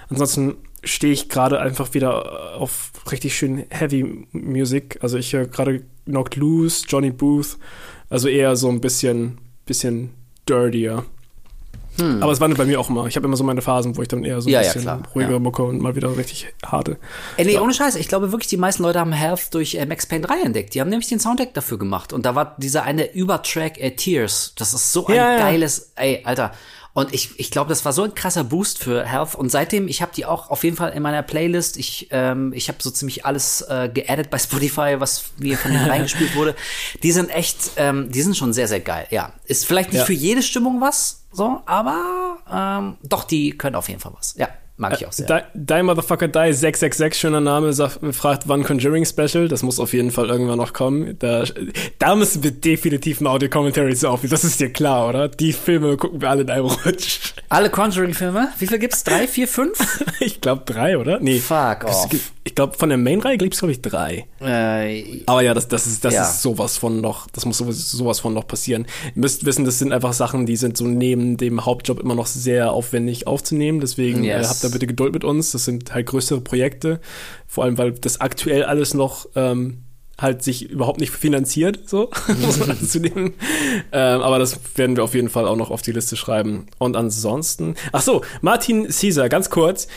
Ansonsten 0.08 0.54
stehe 0.86 1.12
ich 1.12 1.28
gerade 1.28 1.60
einfach 1.60 1.92
wieder 1.94 2.56
auf 2.56 2.90
richtig 3.10 3.36
schön 3.36 3.64
Heavy 3.70 4.26
Music. 4.32 4.98
Also 5.02 5.18
ich 5.18 5.32
höre 5.32 5.46
gerade 5.46 5.82
Knocked 6.06 6.36
Loose, 6.36 6.86
Johnny 6.88 7.10
Booth, 7.10 7.58
also 8.08 8.28
eher 8.28 8.56
so 8.56 8.68
ein 8.68 8.80
bisschen, 8.80 9.38
bisschen 9.66 10.10
dirtier. 10.48 11.04
Aber 12.20 12.30
es 12.30 12.40
wandelt 12.42 12.58
bei 12.58 12.66
mir 12.66 12.78
auch 12.78 12.90
immer. 12.90 13.06
Ich 13.06 13.16
habe 13.16 13.24
immer 13.26 13.38
so 13.38 13.44
meine 13.44 13.62
Phasen, 13.62 13.96
wo 13.96 14.02
ich 14.02 14.08
dann 14.08 14.22
eher 14.22 14.38
so 14.42 14.50
ein 14.50 14.52
Hm. 14.52 14.52
Ja, 14.52 14.60
ja, 14.60 14.66
bisschen 14.68 14.82
klar. 14.82 15.02
ruhigere 15.14 15.32
Ja. 15.32 15.38
Mucke 15.38 15.62
und 15.62 15.80
mal 15.80 15.96
wieder 15.96 16.14
richtig 16.14 16.52
harte. 16.62 16.98
Ey, 17.38 17.46
nee, 17.46 17.54
Ja. 17.54 17.62
ohne 17.62 17.72
Scheiß. 17.72 17.94
Ich 17.96 18.06
glaube 18.06 18.32
wirklich, 18.32 18.48
die 18.48 18.58
meisten 18.58 18.82
Leute 18.82 19.00
haben 19.00 19.12
Health 19.12 19.54
durch 19.54 19.76
äh, 19.76 19.86
Max 19.86 20.04
Payne 20.04 20.26
3 20.26 20.42
entdeckt. 20.42 20.74
Die 20.74 20.82
haben 20.82 20.90
nämlich 20.90 21.08
den 21.08 21.20
Soundtrack 21.20 21.54
dafür 21.54 21.78
gemacht. 21.78 22.12
Und 22.12 22.26
da 22.26 22.34
war 22.34 22.54
dieser 22.58 22.82
eine 22.82 23.14
Übertrack 23.14 23.80
äh, 23.80 23.92
Tears. 23.92 24.52
Das 24.58 24.74
ist 24.74 24.92
so 24.92 25.06
ein 25.06 25.14
Ja, 25.14 25.32
ja. 25.32 25.38
geiles, 25.38 25.92
ey, 25.96 26.20
Alter. 26.24 26.52
Und 26.96 27.12
ich, 27.12 27.38
ich 27.38 27.50
glaube, 27.50 27.68
das 27.68 27.84
war 27.84 27.92
so 27.92 28.04
ein 28.04 28.14
krasser 28.14 28.42
Boost 28.42 28.78
für 28.78 29.04
Health. 29.04 29.34
Und 29.34 29.50
seitdem, 29.50 29.86
ich 29.86 30.00
habe 30.00 30.12
die 30.16 30.24
auch 30.24 30.48
auf 30.48 30.64
jeden 30.64 30.76
Fall 30.78 30.92
in 30.92 31.02
meiner 31.02 31.22
Playlist. 31.22 31.76
Ich, 31.76 32.08
ähm, 32.10 32.54
ich 32.54 32.68
habe 32.68 32.78
so 32.80 32.90
ziemlich 32.90 33.26
alles 33.26 33.60
äh, 33.60 33.90
geaddet 33.92 34.30
bei 34.30 34.38
Spotify, 34.46 34.96
was 34.98 35.26
mir 35.36 35.58
von 35.58 35.72
denen 35.72 35.84
reingespielt 35.90 36.34
wurde. 36.34 36.56
Die 37.02 37.12
sind 37.12 37.28
echt, 37.28 37.72
ähm, 37.76 38.10
die 38.10 38.22
sind 38.22 38.34
schon 38.34 38.54
sehr, 38.54 38.66
sehr 38.66 38.80
geil. 38.80 39.06
Ja, 39.10 39.34
ist 39.44 39.66
vielleicht 39.66 39.90
nicht 39.92 40.00
Ja. 40.00 40.06
für 40.06 40.14
jede 40.14 40.42
Stimmung 40.42 40.80
was, 40.80 41.24
so, 41.32 41.60
aber 41.66 42.38
ähm, 42.50 42.96
doch, 43.02 43.24
die 43.24 43.50
können 43.50 43.76
auf 43.76 43.90
jeden 43.90 44.00
Fall 44.00 44.12
was. 44.16 44.34
Ja, 44.38 44.48
mag 44.76 44.94
ich 45.00 45.06
auch 45.06 45.12
sehr. 45.12 45.26
Die, 45.54 45.58
die 45.74 45.82
Motherfucker 45.82 46.28
Die 46.28 46.52
666, 46.52 47.18
schöner 47.20 47.40
Name, 47.40 47.72
sagt, 47.72 48.00
fragt, 48.14 48.48
wann 48.48 48.62
Conjuring 48.64 49.04
Special? 49.04 49.48
Das 49.48 49.62
muss 49.62 49.80
auf 49.80 49.92
jeden 49.92 50.10
Fall 50.10 50.28
irgendwann 50.28 50.58
noch 50.58 50.72
kommen. 50.72 51.16
Da, 51.18 51.44
da 51.98 52.14
müssen 52.14 52.42
wir 52.42 52.50
definitiv 52.50 53.20
ein 53.20 53.26
Audio-Commentary 53.26 53.94
zu 53.96 54.08
aufnehmen. 54.08 54.30
Das 54.30 54.44
ist 54.44 54.60
dir 54.60 54.70
klar, 54.72 55.08
oder? 55.08 55.28
Die 55.28 55.52
Filme 55.52 55.96
gucken 55.96 56.20
wir 56.20 56.30
alle 56.30 56.42
in 56.42 56.50
einem 56.50 56.66
Rutsch. 56.66 57.32
Alle 57.48 57.70
Conjuring-Filme? 57.70 58.48
Wie 58.58 58.66
viel 58.66 58.78
gibt's? 58.78 59.04
Drei, 59.04 59.26
vier, 59.28 59.48
fünf? 59.48 59.78
Ich 60.20 60.40
glaube 60.40 60.62
drei, 60.64 60.96
oder? 60.98 61.20
Nee. 61.20 61.38
Fuck 61.38 61.84
off. 61.84 62.08
Ich 62.44 62.54
glaube, 62.54 62.76
von 62.78 62.88
der 62.88 62.96
Main-Reihe 62.98 63.36
gibt's 63.36 63.58
glaube 63.58 63.72
ich, 63.72 63.82
drei. 63.82 64.26
Äh, 64.40 65.22
Aber 65.26 65.42
ja, 65.42 65.52
das, 65.52 65.68
das 65.68 65.86
ist, 65.86 66.04
das 66.04 66.14
Ja. 66.14 66.22
ist 66.22 66.42
sowas 66.42 66.76
von 66.78 67.00
noch, 67.00 67.26
das 67.32 67.44
muss 67.44 67.58
sowas, 67.58 67.90
sowas 67.90 68.20
von 68.20 68.32
noch 68.32 68.46
passieren. 68.46 68.86
Ihr 69.14 69.20
müsst 69.20 69.44
wissen, 69.44 69.64
das 69.64 69.78
sind 69.78 69.92
einfach 69.92 70.12
Sachen, 70.14 70.46
die 70.46 70.56
sind 70.56 70.76
so 70.76 70.86
neben 70.86 71.36
dem 71.36 71.64
Hauptjob 71.66 72.00
immer 72.00 72.14
noch 72.14 72.26
sehr 72.26 72.72
aufwendig 72.72 73.26
aufzunehmen. 73.26 73.80
Deswegen 73.80 74.24
Yes. 74.24 74.46
äh, 74.46 74.48
habt 74.48 74.64
da 74.66 74.72
bitte 74.72 74.86
Geduld 74.86 75.12
mit 75.12 75.24
uns. 75.24 75.52
Das 75.52 75.64
sind 75.64 75.94
halt 75.94 76.06
größere 76.06 76.40
Projekte. 76.40 77.00
Vor 77.46 77.64
allem, 77.64 77.78
weil 77.78 77.92
das 77.92 78.20
aktuell 78.20 78.64
alles 78.64 78.94
noch 78.94 79.26
ähm, 79.34 79.82
halt 80.18 80.42
sich 80.42 80.70
überhaupt 80.70 81.00
nicht 81.00 81.12
finanziert, 81.12 81.88
so, 81.88 82.10
muss 82.40 82.58
man 82.58 82.70
anzunehmen. 82.70 83.34
Ähm, 83.92 84.20
aber 84.20 84.38
das 84.38 84.58
werden 84.76 84.96
wir 84.96 85.04
auf 85.04 85.14
jeden 85.14 85.28
Fall 85.28 85.46
auch 85.46 85.56
noch 85.56 85.70
auf 85.70 85.82
die 85.82 85.92
Liste 85.92 86.16
schreiben. 86.16 86.66
Und 86.78 86.96
ansonsten, 86.96 87.74
ach 87.92 88.02
so, 88.02 88.22
Martin 88.40 88.88
Caesar, 88.88 89.28
ganz 89.28 89.50
kurz. 89.50 89.88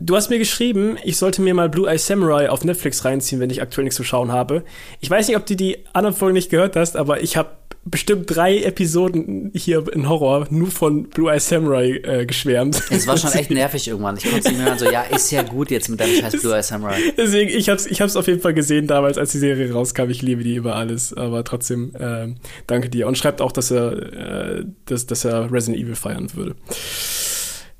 Du 0.00 0.16
hast 0.16 0.28
mir 0.28 0.38
geschrieben, 0.38 0.98
ich 1.04 1.16
sollte 1.16 1.40
mir 1.40 1.54
mal 1.54 1.68
Blue 1.68 1.88
Eye 1.88 1.98
Samurai 1.98 2.50
auf 2.50 2.64
Netflix 2.64 3.04
reinziehen, 3.04 3.40
wenn 3.40 3.48
ich 3.48 3.62
aktuell 3.62 3.84
nichts 3.84 3.96
zu 3.96 4.04
schauen 4.04 4.32
habe. 4.32 4.64
Ich 5.00 5.08
weiß 5.08 5.28
nicht, 5.28 5.36
ob 5.36 5.46
du 5.46 5.54
die 5.54 5.78
anderen 5.92 6.16
Folgen 6.16 6.34
nicht 6.34 6.50
gehört 6.50 6.76
hast, 6.76 6.96
aber 6.96 7.22
ich 7.22 7.36
habe 7.36 7.50
bestimmt 7.84 8.34
drei 8.34 8.62
Episoden 8.62 9.50
hier 9.54 9.84
in 9.92 10.08
Horror 10.08 10.46
nur 10.50 10.70
von 10.70 11.04
Blue 11.04 11.30
Eye 11.30 11.38
Samurai 11.38 12.00
äh, 12.02 12.26
geschwärmt. 12.26 12.82
Es 12.90 13.06
war 13.06 13.16
schon 13.16 13.32
echt 13.32 13.50
nervig 13.50 13.86
irgendwann. 13.88 14.16
Ich 14.16 14.30
konnte 14.30 14.56
hören, 14.56 14.78
so, 14.78 14.90
ja, 14.90 15.02
ist 15.02 15.30
ja 15.30 15.42
gut 15.42 15.70
jetzt 15.70 15.88
mit 15.88 16.00
deinem 16.00 16.20
scheiß 16.20 16.40
Blue 16.40 16.54
Eye 16.54 16.62
Samurai. 16.62 16.98
Deswegen, 17.16 17.50
ich 17.50 17.68
hab's, 17.68 17.86
ich 17.86 18.00
hab's 18.00 18.16
auf 18.16 18.26
jeden 18.26 18.40
Fall 18.40 18.54
gesehen 18.54 18.86
damals, 18.86 19.18
als 19.18 19.32
die 19.32 19.38
Serie 19.38 19.72
rauskam. 19.72 20.08
Ich 20.10 20.22
liebe 20.22 20.42
die 20.42 20.54
über 20.54 20.76
alles. 20.76 21.12
Aber 21.12 21.44
trotzdem, 21.44 21.94
äh, 21.96 22.34
danke 22.66 22.88
dir. 22.88 23.06
Und 23.06 23.18
schreibt 23.18 23.40
auch, 23.40 23.52
dass 23.52 23.70
er, 23.70 24.58
äh, 24.58 24.64
dass, 24.86 25.06
dass 25.06 25.24
er 25.24 25.52
Resident 25.52 25.82
Evil 25.82 25.94
feiern 25.96 26.32
würde. 26.34 26.54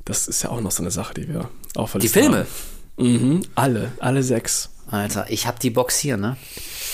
Das 0.04 0.28
ist 0.28 0.42
ja 0.42 0.50
auch 0.50 0.60
noch 0.60 0.70
so 0.70 0.82
eine 0.82 0.90
Sache, 0.90 1.14
die 1.14 1.28
wir 1.28 1.48
auch 1.76 1.90
Die 1.98 2.08
Filme? 2.08 2.46
Haben. 2.98 3.06
Mhm, 3.08 3.40
alle, 3.54 3.92
alle 4.00 4.22
sechs. 4.22 4.70
Alter, 4.90 5.26
ich 5.28 5.46
hab 5.46 5.60
die 5.60 5.70
Box 5.70 5.98
hier, 5.98 6.16
ne? 6.16 6.36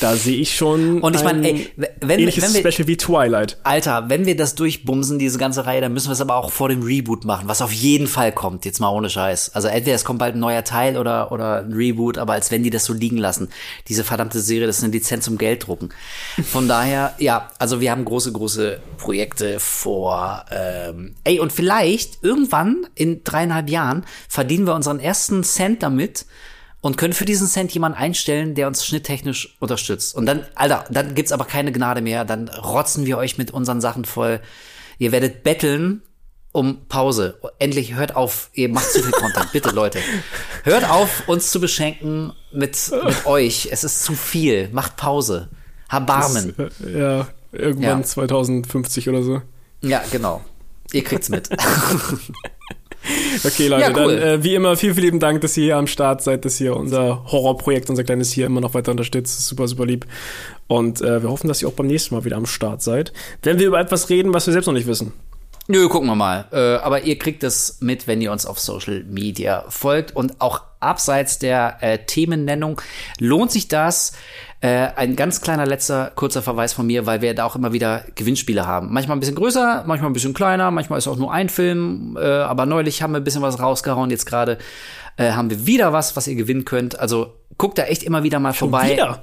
Da 0.01 0.17
sehe 0.17 0.39
ich 0.39 0.57
schon. 0.57 1.01
Und 1.01 1.15
ich 1.15 1.23
meine, 1.23 1.47
ey, 1.47 1.71
wenn, 2.01 2.21
ähnliches 2.21 2.43
wenn 2.43 2.65
wir, 2.65 2.73
Special 2.73 2.89
wie 2.89 2.97
Twilight. 2.97 3.59
Alter, 3.65 4.09
wenn 4.09 4.25
wir 4.25 4.35
das 4.35 4.55
durchbumsen, 4.55 5.19
diese 5.19 5.39
ganze 5.39 5.67
Reihe, 5.67 5.83
dann 5.83 5.93
müssen 5.93 6.09
wir 6.09 6.15
es 6.15 6.21
aber 6.23 6.37
auch 6.37 6.51
vor 6.51 6.71
dem 6.71 6.83
Reboot 6.83 7.25
machen, 7.27 7.49
was 7.49 7.61
auf 7.61 7.73
jeden 7.73 8.07
Fall 8.07 8.33
kommt, 8.33 8.65
jetzt 8.65 8.81
mal 8.81 8.89
ohne 8.89 9.11
Scheiß. 9.11 9.55
Also 9.55 9.69
entweder 9.69 9.95
es 9.95 10.05
kommt 10.05 10.19
bald 10.19 10.35
ein 10.35 10.41
neuer 10.41 10.65
Teil 10.65 10.97
oder, 10.97 11.33
oder 11.33 11.61
ein 11.61 11.75
Reboot, 11.75 12.17
aber 12.17 12.33
als 12.33 12.51
wenn 12.51 12.63
die 12.63 12.71
das 12.71 12.87
so 12.87 12.95
liegen 12.95 13.19
lassen. 13.19 13.49
Diese 13.89 14.03
verdammte 14.03 14.41
Serie, 14.41 14.67
das 14.67 14.79
ist 14.79 14.85
eine 14.85 14.93
Lizenz 14.93 15.27
zum 15.27 15.37
Geld 15.37 15.67
drucken. 15.67 15.91
Von 16.51 16.67
daher, 16.67 17.15
ja, 17.19 17.51
also 17.59 17.81
wir 17.81 17.91
haben 17.91 18.05
große, 18.07 18.33
große 18.33 18.81
Projekte 18.97 19.61
vor. 19.61 20.47
Ähm, 20.51 21.15
ey, 21.25 21.41
und 21.41 21.53
vielleicht 21.53 22.25
irgendwann 22.25 22.87
in 22.95 23.23
dreieinhalb 23.23 23.69
Jahren 23.69 24.05
verdienen 24.29 24.67
wir 24.67 24.75
unseren 24.75 24.99
ersten 24.99 25.45
Cent 25.45 25.83
damit, 25.83 26.25
und 26.81 26.97
können 26.97 27.13
für 27.13 27.25
diesen 27.25 27.47
Cent 27.47 27.73
jemanden 27.73 27.99
einstellen, 27.99 28.55
der 28.55 28.67
uns 28.67 28.87
schnitttechnisch 28.87 29.57
unterstützt. 29.61 30.15
Und 30.15 30.27
dann, 30.27 30.47
Alter, 30.55 30.85
dann 30.91 31.15
gibt's 31.15 31.33
aber 31.33 31.45
keine 31.45 31.73
Gnade 31.73 32.01
mehr. 32.01 32.25
Dann 32.25 32.49
rotzen 32.49 33.07
wir 33.07 33.19
euch 33.19 33.39
mit 33.39 33.51
unseren 33.51 33.81
Sachen 33.81 34.05
voll. 34.05 34.41
Ihr 34.99 35.13
werdet 35.13 35.43
betteln 35.43 36.03
um 36.53 36.87
Pause. 36.89 37.39
Endlich 37.59 37.95
hört 37.95 38.17
auf, 38.17 38.51
ihr 38.55 38.69
macht 38.69 38.91
zu 38.91 39.03
viel 39.03 39.13
Content. 39.13 39.53
Bitte, 39.53 39.71
Leute. 39.71 40.01
Hört 40.65 40.89
auf, 40.89 41.29
uns 41.29 41.51
zu 41.51 41.61
beschenken 41.61 42.33
mit, 42.53 42.91
mit 43.05 43.25
euch. 43.27 43.69
Es 43.71 43.85
ist 43.85 44.03
zu 44.03 44.15
viel. 44.15 44.69
Macht 44.73 44.97
Pause. 44.97 45.49
Habarmen. 45.89 46.55
Das, 46.57 46.81
äh, 46.81 46.99
ja, 46.99 47.29
irgendwann 47.53 48.01
ja. 48.01 48.03
2050 48.03 49.09
oder 49.09 49.23
so. 49.23 49.43
Ja, 49.83 50.03
genau. 50.11 50.43
Ihr 50.93 51.05
kriegt's 51.05 51.29
mit. 51.29 51.49
Okay, 53.45 53.69
Leute, 53.69 53.83
ja, 53.83 53.89
cool. 53.97 54.17
dann 54.17 54.29
äh, 54.41 54.45
wie 54.45 54.55
immer 54.55 54.77
vielen, 54.77 54.95
vielen 54.95 55.21
Dank, 55.21 55.41
dass 55.41 55.57
ihr 55.57 55.65
hier 55.65 55.77
am 55.77 55.87
Start 55.87 56.23
seid, 56.23 56.45
dass 56.45 56.61
ihr 56.61 56.77
unser 56.77 57.25
Horrorprojekt, 57.31 57.89
unser 57.89 58.05
kleines 58.05 58.33
hier 58.33 58.47
immer 58.47 58.61
noch 58.61 58.75
weiter 58.75 58.91
unterstützt. 58.91 59.47
Super, 59.47 59.67
super 59.69 59.87
lieb. 59.87 60.07
Und 60.67 61.01
äh, 61.01 61.23
wir 61.23 61.31
hoffen, 61.31 61.49
dass 61.49 61.63
ihr 61.63 61.69
auch 61.69 61.73
beim 61.73 61.87
nächsten 61.87 62.15
Mal 62.15 62.25
wieder 62.25 62.37
am 62.37 62.47
Start 62.47 62.83
seid. 62.83 63.13
Wenn 63.43 63.59
wir 63.59 63.67
über 63.67 63.81
etwas 63.81 64.11
reden, 64.11 64.35
was 64.35 64.47
wir 64.47 64.53
selbst 64.53 64.67
noch 64.67 64.75
nicht 64.75 64.87
wissen. 64.87 65.13
Nö, 65.69 65.89
gucken 65.89 66.09
wir 66.09 66.17
mal. 66.17 66.47
Äh, 66.53 66.83
aber 66.83 67.03
ihr 67.03 67.17
kriegt 67.17 67.45
es 67.45 67.79
mit, 67.81 68.07
wenn 68.09 68.21
ihr 68.21 68.33
uns 68.33 68.45
auf 68.45 68.59
Social 68.59 69.05
Media 69.05 69.65
folgt. 69.69 70.15
Und 70.17 70.41
auch 70.41 70.63
abseits 70.81 71.39
der 71.39 71.79
äh, 71.81 71.99
Themennennung 72.07 72.81
lohnt 73.19 73.53
sich 73.53 73.69
das. 73.69 74.13
Äh, 74.63 74.89
ein 74.95 75.17
ganz 75.17 75.41
kleiner 75.41 75.65
letzter 75.65 76.13
kurzer 76.15 76.43
Verweis 76.43 76.75
von 76.75 76.87
mir, 76.87 77.07
weil 77.07 77.23
wir 77.23 77.35
da 77.35 77.45
auch 77.45 77.57
immer 77.57 77.73
wieder 77.73 78.05
Gewinnspiele 78.15 78.67
haben. 78.67 78.93
Manchmal 78.93 79.17
ein 79.17 79.21
bisschen 79.21 79.37
größer, 79.37 79.85
manchmal 79.87 80.11
ein 80.11 80.13
bisschen 80.13 80.35
kleiner, 80.35 80.71
manchmal 80.71 80.99
ist 80.99 81.09
auch 81.09 81.17
nur 81.17 81.33
ein 81.33 81.49
Film. 81.49 82.19
Äh, 82.21 82.27
aber 82.27 82.67
neulich 82.67 83.03
haben 83.03 83.13
wir 83.13 83.21
ein 83.21 83.25
bisschen 83.25 83.41
was 83.41 83.59
rausgehauen. 83.59 84.11
Jetzt 84.11 84.27
gerade 84.27 84.59
äh, 85.17 85.33
haben 85.33 85.49
wir 85.49 85.67
wieder 85.67 85.95
was, 85.95 86.15
was 86.15 86.27
ihr 86.27 86.35
gewinnen 86.35 86.67
könnt. 86.67 86.99
Also 86.99 87.35
guckt 87.57 87.79
da 87.79 87.85
echt 87.85 88.03
immer 88.03 88.23
wieder 88.23 88.39
mal 88.39 88.53
Schon 88.53 88.71
vorbei. 88.71 88.93
Wieder? 88.93 89.23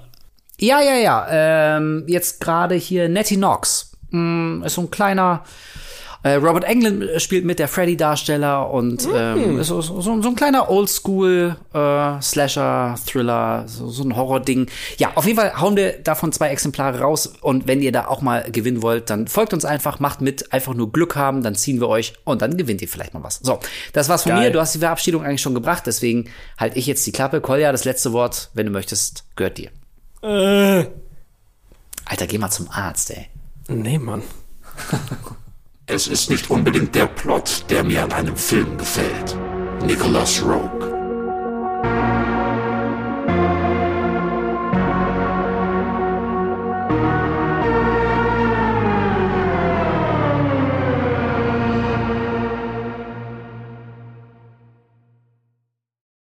Ja, 0.60 0.82
ja, 0.82 0.96
ja. 0.96 1.28
Ähm, 1.30 2.06
jetzt 2.08 2.42
gerade 2.42 2.74
hier 2.74 3.08
Nettie 3.08 3.36
Knox. 3.36 3.92
Mm, 4.10 4.64
ist 4.64 4.74
so 4.74 4.82
ein 4.82 4.92
kleiner 4.92 5.44
äh, 6.24 6.34
Robert 6.34 6.64
Englund 6.64 7.22
spielt 7.22 7.46
mit, 7.46 7.60
der 7.60 7.68
Freddy-Darsteller 7.68 8.70
und 8.70 9.08
ähm, 9.14 9.60
ist 9.60 9.68
so, 9.68 9.82
so, 9.82 10.02
so 10.02 10.12
ein 10.14 10.36
kleiner 10.36 10.70
Oldschool 10.70 11.56
äh, 11.74 12.22
Slasher, 12.22 12.96
Thriller, 13.06 13.64
so, 13.68 13.90
so 13.90 14.04
ein 14.04 14.16
Horror-Ding. 14.16 14.70
Ja, 14.98 15.12
auf 15.16 15.26
jeden 15.26 15.38
Fall 15.38 15.60
hauen 15.60 15.76
wir 15.76 15.94
davon 15.94 16.32
zwei 16.32 16.50
Exemplare 16.50 17.00
raus 17.00 17.34
und 17.42 17.68
wenn 17.68 17.82
ihr 17.82 17.92
da 17.92 18.08
auch 18.08 18.22
mal 18.22 18.52
gewinnen 18.52 18.82
wollt, 18.82 19.10
dann 19.10 19.28
folgt 19.28 19.54
uns 19.54 19.66
einfach, 19.66 20.00
macht 20.00 20.22
mit, 20.22 20.54
einfach 20.54 20.74
nur 20.74 20.92
Glück 20.92 21.16
haben, 21.16 21.44
dann 21.44 21.56
ziehen 21.56 21.80
wir 21.80 21.88
euch 21.88 22.14
und 22.24 22.42
dann 22.42 22.58
gewinnt 22.58 22.82
ihr 22.82 22.88
vielleicht 22.88 23.14
mal 23.14 23.24
was. 23.24 23.40
So, 23.42 23.60
das 23.94 24.10
war's 24.10 24.24
von 24.24 24.34
Geil. 24.34 24.48
mir. 24.48 24.52
Du 24.52 24.60
hast 24.60 24.76
die 24.76 24.80
Verabschiedung 24.80 25.24
eigentlich 25.24 25.42
schon 25.42 25.54
gebracht, 25.56 25.84
deswegen 25.86 26.30
halte 26.58 26.78
ich 26.78 26.88
jetzt 26.88 27.06
die 27.06 27.12
Klappe. 27.12 27.42
Kolja, 27.42 27.72
das 27.72 27.86
letzte 27.86 28.14
Wort, 28.14 28.50
wenn 28.54 28.66
du 28.66 28.72
möchtest, 28.72 29.26
gehört 29.36 29.58
dir. 29.58 29.70
Äh. 30.22 30.86
Alter, 32.06 32.28
geh 32.28 32.38
mal 32.38 32.50
zum 32.50 32.70
Arzt, 32.70 33.12
ey. 33.12 33.28
Nee, 33.68 34.00
Mann. 34.00 34.24
Es 35.90 36.08
ist 36.08 36.30
nicht 36.30 36.50
unbedingt 36.50 36.94
der 36.96 37.06
Plot, 37.06 37.64
der 37.70 37.82
mir 37.82 38.04
an 38.04 38.12
einem 38.12 38.36
Film 38.36 38.78
gefällt. 38.78 39.38
Nicholas 39.86 40.44
Rogue. 40.44 40.97